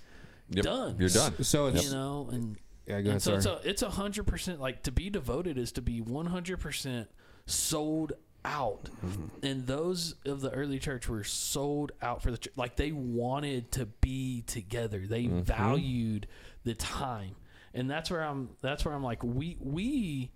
Yep. 0.51 0.65
done. 0.65 0.97
You're 0.99 1.09
done. 1.09 1.43
So 1.43 1.69
it's 1.69 1.85
You 1.87 1.93
know, 1.93 2.28
and 2.31 2.57
yeah. 2.87 2.95
Go 2.95 2.95
ahead. 2.95 3.07
and 3.12 3.23
so 3.23 3.41
Sorry. 3.41 3.57
it's 3.57 3.65
a 3.65 3.69
it's 3.70 3.82
a 3.82 3.91
hundred 3.91 4.27
percent 4.27 4.61
like 4.61 4.82
to 4.82 4.93
be 4.93 5.09
devoted 5.09 5.57
is 5.57 5.73
to 5.73 5.81
be 5.82 6.01
one 6.03 6.27
hundred 6.27 6.59
percent 6.61 7.09
sold 7.47 8.12
out, 8.44 8.88
Mm-hmm. 9.04 9.44
and 9.44 9.66
those 9.66 10.14
of 10.24 10.40
the 10.40 10.50
early 10.50 10.78
church 10.78 11.08
were 11.08 11.24
sold 11.24 11.92
out 12.02 12.22
for 12.22 12.30
the 12.30 12.38
church. 12.38 12.52
Like 12.56 12.76
they 12.76 12.92
wanted 12.92 13.72
to 13.72 13.86
be 13.86 14.42
together. 14.46 15.04
They 15.06 15.24
Mm-hmm. 15.24 15.40
valued 15.42 16.26
the 16.64 16.74
time, 16.74 17.34
and 17.74 17.90
that's 17.90 18.10
where 18.10 18.22
I'm. 18.22 18.50
That's 18.62 18.84
where 18.84 18.94
I'm 18.94 19.02
like 19.04 19.22
we 19.22 19.56
we 19.60 20.30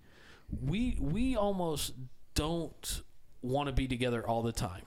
we 0.61 0.97
we 0.99 1.35
almost 1.35 1.93
don't 2.35 3.01
want 3.41 3.67
to 3.67 3.73
be 3.73 3.87
together 3.87 4.27
all 4.27 4.41
the 4.41 4.51
time. 4.51 4.81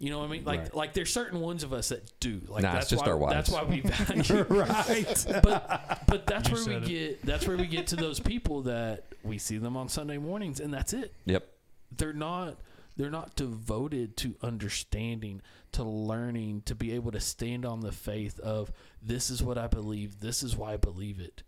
You 0.00 0.10
know 0.10 0.18
what 0.20 0.26
I 0.26 0.28
mean? 0.28 0.44
Like 0.44 0.60
Right. 0.60 0.74
like 0.74 0.92
there's 0.94 1.12
certain 1.12 1.40
ones 1.40 1.64
of 1.64 1.72
us 1.72 1.88
that 1.88 2.08
do. 2.20 2.40
Like 2.46 2.62
Nah, 2.62 2.68
it's 2.76 2.88
that's 2.88 2.90
just 2.90 3.04
why, 3.04 3.10
our 3.10 3.18
wives. 3.18 3.34
That's 3.34 3.50
why 3.50 3.64
we 3.64 3.80
value 3.84 4.42
right. 4.48 5.26
but 5.42 6.02
but 6.06 6.26
that's 6.26 6.48
You 6.50 6.54
where 6.54 6.80
we 6.80 6.84
it. 6.84 6.86
get 6.86 7.26
that's 7.26 7.46
where 7.48 7.56
we 7.56 7.66
get 7.66 7.88
to 7.88 7.96
those 7.96 8.20
people 8.20 8.62
that 8.62 9.06
we 9.24 9.38
see 9.38 9.58
them 9.58 9.76
on 9.76 9.88
Sunday 9.88 10.18
mornings 10.18 10.60
and 10.60 10.72
that's 10.72 10.92
it. 10.92 11.12
Yep. 11.24 11.48
They're 11.96 12.12
not 12.12 12.58
they're 12.96 13.10
not 13.10 13.36
devoted 13.36 14.16
to 14.18 14.34
understanding, 14.42 15.40
to 15.70 15.84
learning, 15.84 16.62
to 16.62 16.74
be 16.74 16.92
able 16.92 17.12
to 17.12 17.20
stand 17.20 17.64
on 17.64 17.78
the 17.80 17.92
faith 17.92 18.40
of 18.40 18.72
this 19.00 19.30
is 19.30 19.40
what 19.40 19.56
I 19.56 19.68
believe, 19.68 20.18
this 20.18 20.42
is 20.42 20.56
why 20.56 20.72
I 20.72 20.76
believe 20.78 21.20
it. 21.20 21.44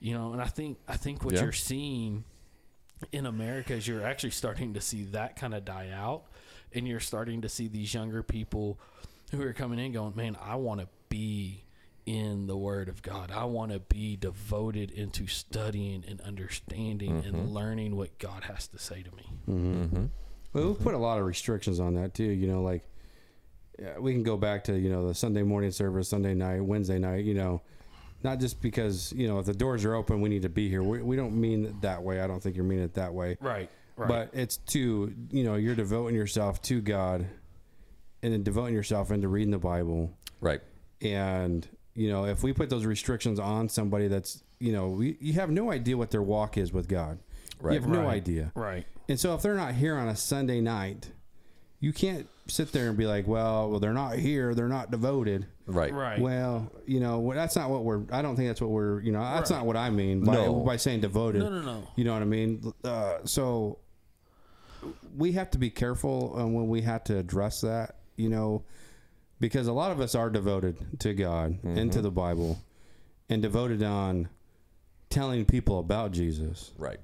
You 0.00 0.14
know, 0.14 0.32
and 0.32 0.40
I 0.40 0.46
think 0.46 0.78
I 0.88 0.96
think 0.96 1.22
what 1.24 1.34
Yeah. 1.34 1.42
you're 1.42 1.52
seeing 1.52 2.24
in 3.12 3.26
America 3.26 3.74
is 3.74 3.86
you're 3.86 4.02
actually 4.06 4.30
starting 4.30 4.72
to 4.74 4.80
see 4.80 5.04
that 5.04 5.36
kind 5.36 5.52
of 5.54 5.66
die 5.66 5.90
out 5.90 6.24
and 6.72 6.88
you're 6.88 6.98
starting 7.00 7.42
to 7.42 7.48
see 7.48 7.68
these 7.68 7.92
younger 7.92 8.22
people 8.22 8.78
who 9.32 9.42
are 9.42 9.52
coming 9.52 9.78
in 9.78 9.92
going, 9.92 10.16
"Man, 10.16 10.34
I 10.40 10.56
want 10.56 10.80
to 10.80 10.88
be 11.10 11.64
in 12.06 12.46
the 12.46 12.56
word 12.56 12.88
of 12.88 13.02
God. 13.02 13.30
I 13.30 13.44
want 13.44 13.72
to 13.72 13.80
be 13.80 14.16
devoted 14.16 14.90
into 14.90 15.26
studying 15.26 16.04
and 16.08 16.20
understanding 16.22 17.22
and 17.26 17.50
learning 17.50 17.96
what 17.96 18.18
God 18.18 18.44
has 18.44 18.68
to 18.68 18.78
say 18.78 19.02
to 19.02 19.10
me." 19.14 19.30
Mm-hmm. 19.48 20.06
Well, 20.52 20.68
we 20.68 20.74
put 20.74 20.94
a 20.94 20.98
lot 20.98 21.18
of 21.18 21.26
restrictions 21.26 21.80
on 21.80 21.94
that 21.94 22.14
too. 22.14 22.24
You 22.24 22.46
know, 22.46 22.62
like 22.62 22.88
yeah, 23.78 23.98
we 23.98 24.12
can 24.12 24.22
go 24.22 24.36
back 24.36 24.64
to 24.64 24.78
you 24.78 24.90
know 24.90 25.06
the 25.06 25.14
Sunday 25.14 25.42
morning 25.42 25.70
service, 25.70 26.08
Sunday 26.08 26.34
night, 26.34 26.60
Wednesday 26.64 26.98
night. 26.98 27.24
You 27.24 27.34
know, 27.34 27.62
not 28.22 28.40
just 28.40 28.62
because 28.62 29.12
you 29.12 29.28
know 29.28 29.38
if 29.38 29.46
the 29.46 29.54
doors 29.54 29.84
are 29.84 29.94
open, 29.94 30.20
we 30.20 30.28
need 30.28 30.42
to 30.42 30.48
be 30.48 30.68
here. 30.68 30.82
We, 30.82 31.02
we 31.02 31.16
don't 31.16 31.38
mean 31.38 31.66
it 31.66 31.80
that 31.82 32.02
way. 32.02 32.20
I 32.20 32.26
don't 32.26 32.42
think 32.42 32.56
you're 32.56 32.64
meaning 32.64 32.84
it 32.84 32.94
that 32.94 33.12
way. 33.12 33.36
Right. 33.40 33.70
Right. 33.96 34.08
But 34.08 34.30
it's 34.32 34.58
to 34.58 35.14
you 35.30 35.44
know 35.44 35.56
you're 35.56 35.74
devoting 35.74 36.16
yourself 36.16 36.62
to 36.62 36.80
God, 36.80 37.26
and 38.22 38.32
then 38.32 38.42
devoting 38.42 38.74
yourself 38.74 39.10
into 39.10 39.28
reading 39.28 39.50
the 39.50 39.58
Bible. 39.58 40.16
Right. 40.40 40.60
And 41.02 41.68
you 41.96 42.08
know 42.08 42.26
if 42.26 42.42
we 42.42 42.52
put 42.52 42.70
those 42.70 42.84
restrictions 42.84 43.38
on 43.40 43.68
somebody 43.68 44.06
that's 44.08 44.42
you 44.60 44.72
know 44.72 44.88
we, 44.88 45.16
you 45.20 45.32
have 45.34 45.50
no 45.50 45.70
idea 45.72 45.96
what 45.96 46.10
their 46.10 46.22
walk 46.22 46.56
is 46.58 46.72
with 46.72 46.86
God. 46.88 47.18
Right. 47.60 47.74
You 47.74 47.80
have 47.80 47.88
no 47.88 48.02
Right. 48.02 48.14
idea. 48.14 48.52
right. 48.54 48.86
And 49.08 49.18
so 49.18 49.34
if 49.34 49.42
they're 49.42 49.54
not 49.54 49.74
here 49.74 49.96
on 49.96 50.08
a 50.08 50.16
Sunday 50.16 50.60
night, 50.60 51.10
you 51.80 51.92
can't 51.92 52.28
sit 52.48 52.70
there 52.72 52.88
and 52.88 52.96
be 52.98 53.06
like, 53.06 53.26
well, 53.26 53.70
well, 53.70 53.80
they're 53.80 53.92
not 53.92 54.16
here, 54.18 54.54
they're 54.54 54.68
not 54.68 54.90
devoted. 54.90 55.46
Right. 55.66 55.92
Right. 55.92 56.20
Well, 56.20 56.70
you 56.86 57.00
know, 57.00 57.18
well, 57.20 57.36
that's 57.36 57.56
not 57.56 57.70
what 57.70 57.82
we're. 57.84 58.02
I 58.12 58.20
don't 58.22 58.36
think 58.36 58.48
that's 58.48 58.60
what 58.60 58.70
we're. 58.70 59.00
You 59.00 59.10
know, 59.12 59.20
that's 59.20 59.50
not 59.50 59.64
what 59.66 59.76
I 59.76 59.90
mean 59.90 60.22
by 60.22 60.34
No. 60.34 60.54
by 60.60 60.76
saying 60.76 61.00
devoted. 61.00 61.40
No, 61.40 61.48
no, 61.50 61.60
no. 61.62 61.88
You 61.96 62.04
know 62.04 62.12
what 62.12 62.22
I 62.22 62.26
mean? 62.26 62.72
Uh, 62.84 63.18
so 63.24 63.78
we 65.16 65.32
have 65.32 65.50
to 65.52 65.58
be 65.58 65.70
careful 65.70 66.34
um, 66.36 66.52
when 66.54 66.68
we 66.68 66.82
have 66.82 67.04
to 67.04 67.16
address 67.18 67.60
that. 67.62 67.96
You 68.16 68.28
know, 68.28 68.64
because 69.40 69.66
a 69.66 69.72
lot 69.72 69.90
of 69.90 70.00
us 70.00 70.14
are 70.14 70.30
devoted 70.30 71.00
to 71.00 71.14
God 71.14 71.58
and 71.62 71.92
to 71.92 71.98
mm-hmm. 71.98 72.02
the 72.02 72.10
Bible, 72.10 72.58
and 73.28 73.42
devoted 73.42 73.82
on 73.82 74.28
telling 75.10 75.44
people 75.44 75.78
about 75.78 76.12
Jesus. 76.12 76.72
Right. 76.78 77.00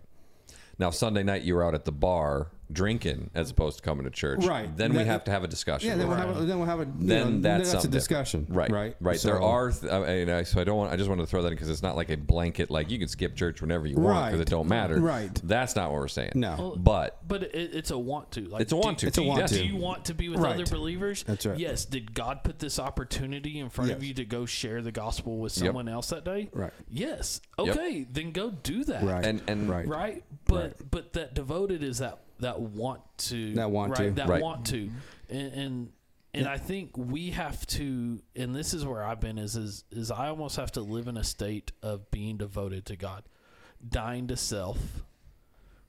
Now 0.78 0.90
Sunday 0.90 1.22
night 1.22 1.42
you 1.42 1.54
were 1.54 1.64
out 1.64 1.74
at 1.74 1.84
the 1.84 1.92
bar 1.92 2.48
drinking 2.72 3.30
as 3.34 3.50
opposed 3.50 3.76
to 3.78 3.82
coming 3.82 4.04
to 4.04 4.10
church. 4.10 4.44
Right. 4.44 4.74
Then 4.76 4.94
we 4.94 5.04
have 5.04 5.24
to 5.24 5.30
have 5.30 5.44
a 5.44 5.48
discussion. 5.48 5.88
Yeah, 5.90 5.96
then 5.96 6.08
we'll 6.08 6.16
have 6.16 6.36
a, 6.36 6.44
then 6.44 6.58
we'll 6.58 6.66
have 6.68 6.80
a 6.80 6.84
then 6.96 7.40
know, 7.42 7.58
that's, 7.58 7.72
a 7.84 7.88
discussion, 7.88 8.44
different. 8.44 8.56
right? 8.56 8.70
Right, 8.70 8.96
right. 9.00 9.20
So- 9.20 9.28
there 9.28 9.42
are, 9.42 9.70
th- 9.70 9.92
uh, 9.92 10.04
you 10.12 10.26
know, 10.26 10.42
so 10.42 10.60
I 10.60 10.64
don't 10.64 10.76
want. 10.76 10.92
I 10.92 10.96
just 10.96 11.08
wanted 11.08 11.22
to 11.22 11.26
throw 11.26 11.42
that 11.42 11.48
in 11.48 11.54
because 11.54 11.70
it's 11.70 11.82
not 11.82 11.96
like 11.96 12.10
a 12.10 12.16
blanket. 12.16 12.70
Like 12.70 12.90
you 12.90 12.98
can 12.98 13.08
skip 13.08 13.36
church 13.36 13.60
whenever 13.60 13.86
you 13.86 13.96
want 13.96 14.26
because 14.26 14.38
Right. 14.40 14.48
it 14.48 14.50
don't 14.50 14.68
matter. 14.68 15.00
Right. 15.00 15.34
That's 15.44 15.76
not 15.76 15.90
what 15.90 16.00
we're 16.00 16.08
saying. 16.08 16.32
No. 16.34 16.56
Well, 16.58 16.76
But 16.76 17.28
But 17.28 17.42
it, 17.44 17.74
it's 17.74 17.90
a 17.90 17.98
want 17.98 18.32
to. 18.32 18.42
Like, 18.42 18.62
It's 18.62 18.72
a 18.72 18.76
want 18.76 18.98
do- 18.98 19.02
to. 19.02 19.06
It's 19.08 19.18
a 19.18 19.20
do 19.20 19.24
you- 19.26 19.30
want 19.32 19.46
Do 19.48 19.56
to. 19.58 19.64
you 19.66 19.76
want 19.76 20.04
to 20.06 20.14
be 20.14 20.28
with 20.28 20.40
Right. 20.40 20.54
other 20.54 20.66
believers? 20.66 21.22
That's 21.24 21.46
right. 21.46 21.58
Yes. 21.58 21.84
Did 21.84 22.14
God 22.14 22.42
put 22.44 22.58
this 22.58 22.78
opportunity 22.78 23.58
in 23.58 23.68
front 23.70 23.90
of 23.90 24.02
you 24.02 24.14
to 24.14 24.24
go 24.24 24.46
share 24.46 24.82
the 24.82 24.92
gospel 24.92 25.38
with 25.38 25.56
Yep. 25.56 25.66
someone 25.66 25.88
else 25.88 26.08
that 26.10 26.24
day? 26.24 26.48
Right. 26.52 26.72
Yes. 26.88 27.40
Yep. 27.58 27.76
Okay. 27.76 28.06
Then 28.10 28.32
go 28.32 28.50
do 28.50 28.84
that. 28.84 29.02
Right. 29.04 29.24
and 29.24 29.42
and 29.48 29.68
Right. 29.68 29.86
Right. 29.86 30.24
But 30.46 30.90
but 30.90 31.12
that 31.14 31.34
devoted 31.34 31.82
is 31.82 31.98
that 31.98 32.18
that 32.42 32.60
want 32.60 33.00
to. 33.18 33.54
That 33.54 33.70
want 33.70 33.98
right? 33.98 34.08
to. 34.08 34.10
That 34.12 34.28
Right. 34.28 34.42
want 34.42 34.66
to. 34.66 34.86
Mm-hmm. 34.86 35.34
And 35.36 35.52
and, 35.54 35.92
and 36.34 36.46
I 36.46 36.58
think 36.58 36.96
we 36.96 37.30
have 37.30 37.66
to. 37.68 38.22
And 38.36 38.54
this 38.54 38.74
is 38.74 38.84
where 38.86 39.02
I've 39.02 39.20
been. 39.20 39.38
Is 39.38 39.56
is 39.56 39.84
is 39.90 40.10
I 40.10 40.28
almost 40.28 40.56
have 40.56 40.72
to 40.72 40.80
live 40.80 41.08
in 41.08 41.16
a 41.16 41.24
state 41.24 41.72
of 41.82 42.10
being 42.10 42.36
devoted 42.36 42.86
to 42.86 42.96
God, 42.96 43.24
dying 43.88 44.28
to 44.28 44.36
self 44.36 44.78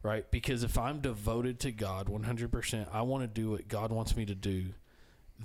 right? 0.04 0.30
Because 0.30 0.64
if 0.64 0.78
I'm 0.78 1.00
devoted 1.00 1.60
to 1.62 1.72
God 1.72 2.08
100%, 2.08 2.88
I 2.94 3.02
want 3.02 3.24
to 3.24 3.28
do 3.28 3.52
what 3.52 3.68
God 3.68 3.92
wants 3.92 4.16
me 4.16 4.26
to 4.26 4.36
do, 4.36 4.66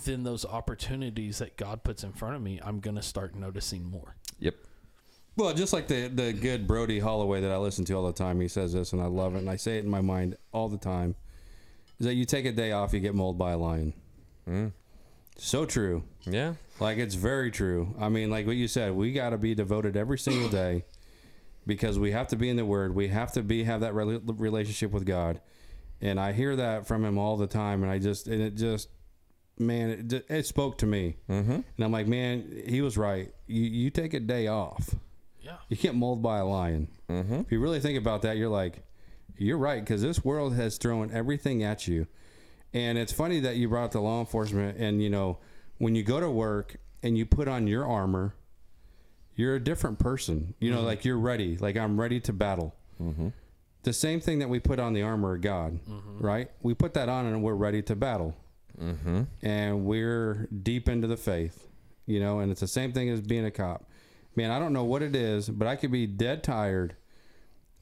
then 0.04 0.24
those 0.24 0.44
opportunities 0.44 1.38
that 1.38 1.56
God 1.56 1.84
puts 1.84 2.04
in 2.04 2.12
front 2.12 2.34
of 2.34 2.42
me, 2.42 2.60
I'm 2.62 2.80
going 2.80 2.96
to 2.96 3.02
start 3.02 3.34
noticing 3.34 3.84
more. 3.84 4.16
yep. 4.38 4.56
Well, 5.38 5.54
just 5.54 5.72
like 5.72 5.86
the 5.86 6.08
the 6.08 6.32
good 6.32 6.66
Brody 6.66 6.98
Holloway 6.98 7.40
that 7.40 7.50
I 7.52 7.56
listen 7.58 7.84
to 7.86 7.94
all 7.94 8.06
the 8.06 8.12
time, 8.12 8.40
he 8.40 8.48
says 8.48 8.72
this, 8.72 8.92
and 8.92 9.00
I 9.00 9.06
love 9.06 9.34
it, 9.36 9.38
and 9.38 9.48
I 9.48 9.54
say 9.56 9.78
it 9.78 9.84
in 9.84 9.90
my 9.90 10.00
mind 10.00 10.36
all 10.52 10.68
the 10.68 10.76
time, 10.78 11.14
is 12.00 12.06
that 12.06 12.14
you 12.14 12.24
take 12.24 12.44
a 12.44 12.52
day 12.52 12.72
off, 12.72 12.92
you 12.92 12.98
get 13.00 13.14
mauled 13.14 13.38
by 13.38 13.52
a 13.52 13.56
lion. 13.58 13.92
Mm. 14.48 14.72
So 15.36 15.64
true. 15.64 16.02
Yeah. 16.26 16.54
Like 16.80 16.98
it's 16.98 17.14
very 17.14 17.52
true. 17.52 17.94
I 18.00 18.08
mean, 18.08 18.30
like 18.30 18.46
what 18.48 18.56
you 18.56 18.66
said, 18.66 18.94
we 18.96 19.12
got 19.12 19.30
to 19.30 19.38
be 19.38 19.54
devoted 19.54 19.96
every 19.96 20.18
single 20.18 20.48
day 20.48 20.84
because 21.66 21.98
we 22.00 22.10
have 22.10 22.26
to 22.28 22.36
be 22.36 22.48
in 22.48 22.56
the 22.56 22.64
Word. 22.64 22.94
We 22.94 23.06
have 23.08 23.30
to 23.32 23.42
be 23.42 23.62
have 23.62 23.80
that 23.82 23.92
rela- 23.92 24.20
relationship 24.40 24.90
with 24.90 25.06
God, 25.06 25.40
and 26.00 26.18
I 26.18 26.32
hear 26.32 26.56
that 26.56 26.88
from 26.88 27.04
him 27.04 27.16
all 27.16 27.36
the 27.36 27.46
time, 27.46 27.84
and 27.84 27.92
I 27.92 28.00
just 28.00 28.26
and 28.26 28.42
it 28.42 28.56
just 28.56 28.88
man, 29.60 29.90
it, 30.10 30.24
it 30.28 30.46
spoke 30.46 30.78
to 30.78 30.86
me, 30.86 31.14
Mm-hmm. 31.28 31.50
and 31.52 31.64
I'm 31.78 31.92
like, 31.92 32.08
man, 32.08 32.62
he 32.66 32.80
was 32.80 32.96
right. 32.98 33.30
You 33.46 33.62
you 33.62 33.90
take 33.90 34.14
a 34.14 34.20
day 34.20 34.48
off, 34.48 34.94
Yeah. 35.48 35.56
you 35.68 35.76
get 35.76 35.94
mauled 35.94 36.22
by 36.22 36.38
a 36.38 36.44
lion. 36.46 36.88
Mm-hmm. 37.10 37.34
If 37.40 37.50
you 37.52 37.58
really 37.60 37.80
think 37.80 37.98
about 37.98 38.22
that, 38.22 38.36
you're 38.36 38.48
like, 38.48 38.84
you're 39.36 39.58
right 39.58 39.80
because 39.80 40.02
this 40.02 40.24
world 40.24 40.54
has 40.54 40.76
thrown 40.78 41.10
everything 41.12 41.62
at 41.62 41.88
you, 41.88 42.06
and 42.74 42.98
it's 42.98 43.12
funny 43.12 43.40
that 43.40 43.56
you 43.56 43.68
brought 43.68 43.84
up 43.86 43.90
the 43.92 44.00
law 44.00 44.20
enforcement. 44.20 44.76
And 44.78 45.02
you 45.02 45.08
know, 45.10 45.38
when 45.78 45.94
you 45.94 46.02
go 46.02 46.20
to 46.20 46.30
work 46.30 46.76
and 47.02 47.16
you 47.16 47.24
put 47.26 47.48
on 47.48 47.66
your 47.66 47.86
armor, 47.86 48.34
you're 49.36 49.54
a 49.54 49.60
different 49.60 49.98
person. 49.98 50.54
You 50.60 50.70
know, 50.72 50.82
like 50.82 51.04
you're 51.04 51.18
ready. 51.18 51.56
Like 51.56 51.76
I'm 51.76 51.98
ready 52.00 52.20
to 52.20 52.32
battle. 52.32 52.74
Mm-hmm. 53.02 53.28
The 53.84 53.92
same 53.92 54.20
thing 54.20 54.40
that 54.40 54.48
we 54.48 54.58
put 54.58 54.78
on 54.80 54.92
the 54.92 55.02
armor 55.02 55.36
of 55.36 55.40
God, 55.40 55.78
right? 56.18 56.50
We 56.62 56.74
put 56.74 56.94
that 56.94 57.08
on 57.08 57.26
and 57.26 57.42
we're 57.42 57.54
ready 57.54 57.80
to 57.82 57.96
battle, 57.96 58.36
Mm-hmm. 58.78 59.22
and 59.42 59.84
we're 59.84 60.46
deep 60.62 60.88
into 60.88 61.06
the 61.06 61.16
faith. 61.16 61.66
You 62.06 62.20
know, 62.20 62.40
and 62.40 62.50
it's 62.50 62.60
the 62.60 62.68
same 62.68 62.92
thing 62.92 63.08
as 63.10 63.20
being 63.20 63.44
a 63.44 63.50
cop. 63.50 63.87
Man, 64.38 64.52
I 64.52 64.60
don't 64.60 64.72
know 64.72 64.84
what 64.84 65.02
it 65.02 65.16
is, 65.16 65.48
but 65.48 65.66
I 65.66 65.74
could 65.74 65.90
be 65.90 66.06
dead 66.06 66.44
tired 66.44 66.94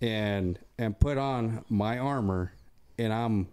and 0.00 0.58
and 0.78 0.98
put 0.98 1.18
on 1.18 1.66
my 1.68 1.98
armor 1.98 2.50
and 2.98 3.12
I'm 3.12 3.48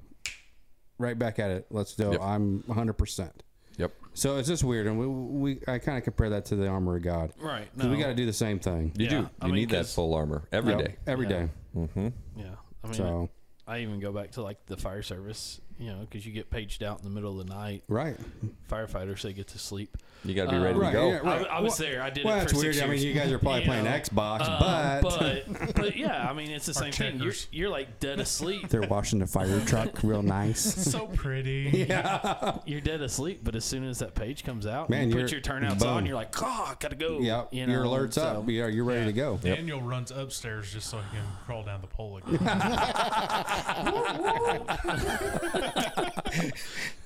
right 0.97 1.19
back 1.19 1.37
at 1.37 1.51
it. 1.51 1.65
Let's 1.69 1.95
go. 1.95 2.13
Yep. 2.13 2.21
I'm 2.21 2.63
100%. 2.63 3.29
Yep. 3.77 3.91
So 4.13 4.37
it's 4.37 4.47
just 4.47 4.63
weird 4.63 4.87
and 4.87 4.97
we, 4.97 5.05
we 5.07 5.59
I 5.67 5.79
kind 5.79 5.97
of 5.97 6.05
compare 6.05 6.29
that 6.29 6.45
to 6.45 6.55
the 6.55 6.67
armor 6.67 6.95
of 6.95 7.03
God. 7.03 7.33
Right. 7.41 7.67
'Cause 7.77 7.89
we 7.89 7.97
got 7.97 8.07
to 8.07 8.15
do 8.15 8.25
the 8.25 8.31
same 8.31 8.59
thing. 8.59 8.93
You 8.97 9.03
Yeah, 9.05 9.09
do. 9.09 9.29
I 9.41 9.47
You 9.47 9.51
mean, 9.53 9.61
need 9.63 9.69
that 9.71 9.87
full 9.87 10.13
armor 10.13 10.47
every 10.53 10.71
Yep, 10.73 10.85
day. 10.85 10.95
Every 11.05 11.25
Yeah. 11.25 11.29
day. 11.41 11.49
Mm-hmm. 11.75 12.07
Yeah. 12.37 12.45
I 12.85 12.87
mean, 12.87 12.93
So, 12.93 13.29
I 13.67 13.79
even 13.79 13.99
go 13.99 14.13
back 14.13 14.31
to 14.31 14.41
like 14.43 14.65
the 14.65 14.77
fire 14.77 15.01
service, 15.01 15.59
you 15.79 15.89
know, 15.91 15.99
because 16.01 16.25
you 16.25 16.31
get 16.31 16.49
paged 16.49 16.83
out 16.83 16.99
in 16.99 17.03
the 17.05 17.09
middle 17.09 17.39
of 17.39 17.47
the 17.47 17.53
night. 17.53 17.83
right. 17.87 18.17
Firefighters, 18.69 19.21
they 19.21 19.33
get 19.33 19.47
to 19.49 19.59
sleep. 19.59 19.97
You 20.25 20.33
got 20.33 20.45
to 20.45 20.51
be 20.51 20.55
Uh, 20.57 20.63
ready 20.63 20.79
right, 20.79 20.91
to 20.91 20.97
go. 20.97 21.09
yeah, 21.09 21.17
right. 21.17 21.45
I, 21.49 21.57
I 21.57 21.59
was 21.59 21.77
Well- 21.79 21.89
there. 21.89 22.01
I 22.01 22.09
did 22.09 22.23
Well, 22.23 22.37
it 22.37 22.39
that's 22.41 22.53
weird. 22.53 22.75
six 22.75 22.85
I 22.85 22.89
mean, 22.89 23.01
you 23.01 23.13
guys 23.13 23.29
are 23.31 23.37
probably 23.37 23.59
You 23.63 23.67
playing 23.67 23.83
know, 23.83 23.91
Xbox, 23.91 24.39
uh, 24.41 25.01
but, 25.01 25.43
but 25.59 25.75
but 25.75 25.97
yeah, 25.97 26.29
I 26.29 26.33
mean, 26.33 26.49
it's 26.49 26.65
the 26.65 26.73
same 26.83 26.93
thing. 26.93 27.19
You're 27.19 27.33
you're 27.51 27.69
like 27.69 27.99
dead 27.99 28.21
asleep. 28.21 28.69
they're 28.69 28.83
washing 28.87 29.19
the 29.19 29.27
fire 29.27 29.59
truck 29.65 30.01
real 30.01 30.21
nice. 30.23 30.61
so 30.89 31.07
pretty. 31.07 31.85
yeah. 31.89 32.57
you're 32.65 32.79
dead 32.79 33.01
asleep, 33.01 33.41
but 33.43 33.53
as 33.55 33.65
soon 33.65 33.83
as 33.83 33.99
that 33.99 34.15
page 34.15 34.45
comes 34.45 34.65
out, 34.65 34.89
Man, 34.89 35.09
you 35.09 35.15
put 35.17 35.29
your 35.31 35.41
turnouts 35.41 35.83
boom. 35.83 35.89
on, 35.93 36.05
you're 36.05 36.15
like, 36.15 36.33
oh, 36.41 36.73
gotta 36.79 36.95
go. 36.95 37.19
Yeah. 37.19 37.43
you 37.51 37.65
your 37.67 37.83
alerts 37.83 38.13
so- 38.13 38.23
up. 38.23 38.49
Yeah, 38.49 38.67
you're 38.67 38.85
ready 38.85 39.01
Yeah. 39.01 39.05
to 39.07 39.13
go. 39.13 39.37
Daniel 39.41 39.81
runs 39.81 40.09
upstairs 40.11 40.71
just 40.71 40.89
so 40.89 40.99
he 40.99 41.17
can 41.17 41.25
crawl 41.45 41.63
down 41.63 41.81
the 41.81 41.87
pole 41.87 42.17
again. 42.17 42.39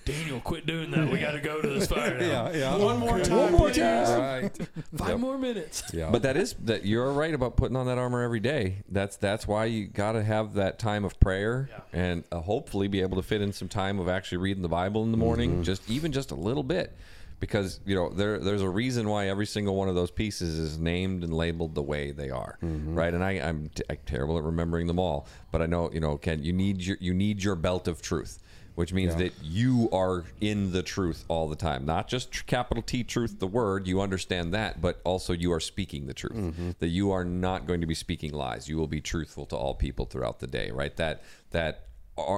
Daniel, 0.05 0.39
quit 0.39 0.65
doing 0.65 0.89
that. 0.91 1.11
We 1.11 1.19
got 1.19 1.31
to 1.31 1.41
go 1.41 1.61
to 1.61 1.67
this 1.67 1.87
fire 1.87 2.17
now. 2.17 2.49
yeah. 2.51 2.77
One 2.77 2.97
more 2.97 3.19
time. 3.19 3.37
One 3.37 3.51
more 3.51 3.69
time. 3.71 4.19
Right. 4.43 4.57
Five 4.95 5.09
Yep. 5.09 5.19
more 5.19 5.37
minutes. 5.37 5.83
Yeah. 5.93 6.09
But 6.11 6.21
that 6.21 6.37
is 6.37 6.53
that 6.63 6.85
you're 6.85 7.11
right 7.11 7.33
about 7.33 7.57
putting 7.57 7.75
on 7.75 7.87
that 7.87 7.97
armor 7.97 8.21
every 8.21 8.39
day. 8.39 8.83
That's 8.89 9.17
that's 9.17 9.45
why 9.47 9.65
you 9.65 9.87
got 9.87 10.13
to 10.13 10.23
have 10.23 10.53
that 10.53 10.79
time 10.79 11.03
of 11.03 11.19
prayer 11.19 11.69
Yeah. 11.69 11.99
and 11.99 12.23
uh, 12.31 12.39
hopefully 12.39 12.87
be 12.87 13.01
able 13.01 13.17
to 13.17 13.23
fit 13.23 13.41
in 13.41 13.51
some 13.51 13.67
time 13.67 13.99
of 13.99 14.07
actually 14.07 14.37
reading 14.37 14.63
the 14.63 14.69
Bible 14.69 15.03
in 15.03 15.11
the 15.11 15.17
morning, 15.17 15.63
just 15.63 15.89
even 15.89 16.13
just 16.13 16.31
a 16.31 16.35
little 16.35 16.63
bit. 16.63 16.95
Because 17.39 17.79
you 17.85 17.93
know 17.93 18.09
there 18.09 18.39
there's 18.39 18.63
a 18.63 18.69
reason 18.69 19.07
why 19.09 19.27
every 19.27 19.45
single 19.45 19.75
one 19.75 19.89
of 19.89 19.93
those 19.93 20.09
pieces 20.09 20.57
is 20.57 20.79
named 20.79 21.23
and 21.23 21.31
labeled 21.31 21.75
the 21.75 21.83
way 21.83 22.09
they 22.11 22.31
are, 22.31 22.57
right? 22.63 23.13
And 23.13 23.23
I 23.23 23.33
I'm, 23.33 23.69
t- 23.75 23.83
I'm 23.91 23.97
terrible 24.07 24.39
at 24.39 24.43
remembering 24.43 24.87
them 24.87 24.97
all, 24.97 25.27
but 25.51 25.61
I 25.61 25.67
know 25.67 25.91
you 25.93 25.99
know 25.99 26.17
Ken, 26.17 26.41
you 26.43 26.51
need 26.51 26.81
your 26.81 26.97
you 26.99 27.13
need 27.13 27.43
your 27.43 27.55
belt 27.55 27.87
of 27.87 28.01
truth 28.01 28.39
which 28.77 28.93
means 28.93 29.13
Yeah. 29.13 29.21
that 29.23 29.33
you 29.41 29.89
are 29.91 30.23
in 30.39 30.71
the 30.71 30.83
truth 30.83 31.25
all 31.29 31.47
the 31.49 31.55
time. 31.55 31.83
Not 31.83 32.07
just 32.07 32.31
tr- 32.31 32.43
capital 32.45 32.83
T 32.83 33.03
truth, 33.03 33.39
the 33.39 33.47
word, 33.47 33.87
you 33.87 33.99
understand 34.01 34.53
that, 34.53 34.79
but 34.79 35.01
also 35.03 35.33
you 35.33 35.51
are 35.51 35.59
speaking 35.59 36.05
the 36.05 36.13
truth. 36.13 36.33
Mm-hmm. 36.35 36.69
That 36.77 36.89
you 36.89 37.09
are 37.09 37.25
not 37.25 37.65
going 37.65 37.81
to 37.81 37.87
be 37.87 37.95
speaking 37.95 38.31
lies. 38.33 38.69
You 38.69 38.77
will 38.77 38.85
be 38.85 39.01
truthful 39.01 39.47
to 39.47 39.55
all 39.55 39.73
people 39.73 40.05
throughout 40.05 40.41
the 40.41 40.45
day, 40.45 40.69
right? 40.69 40.95
That 40.95 41.23
that 41.49 41.87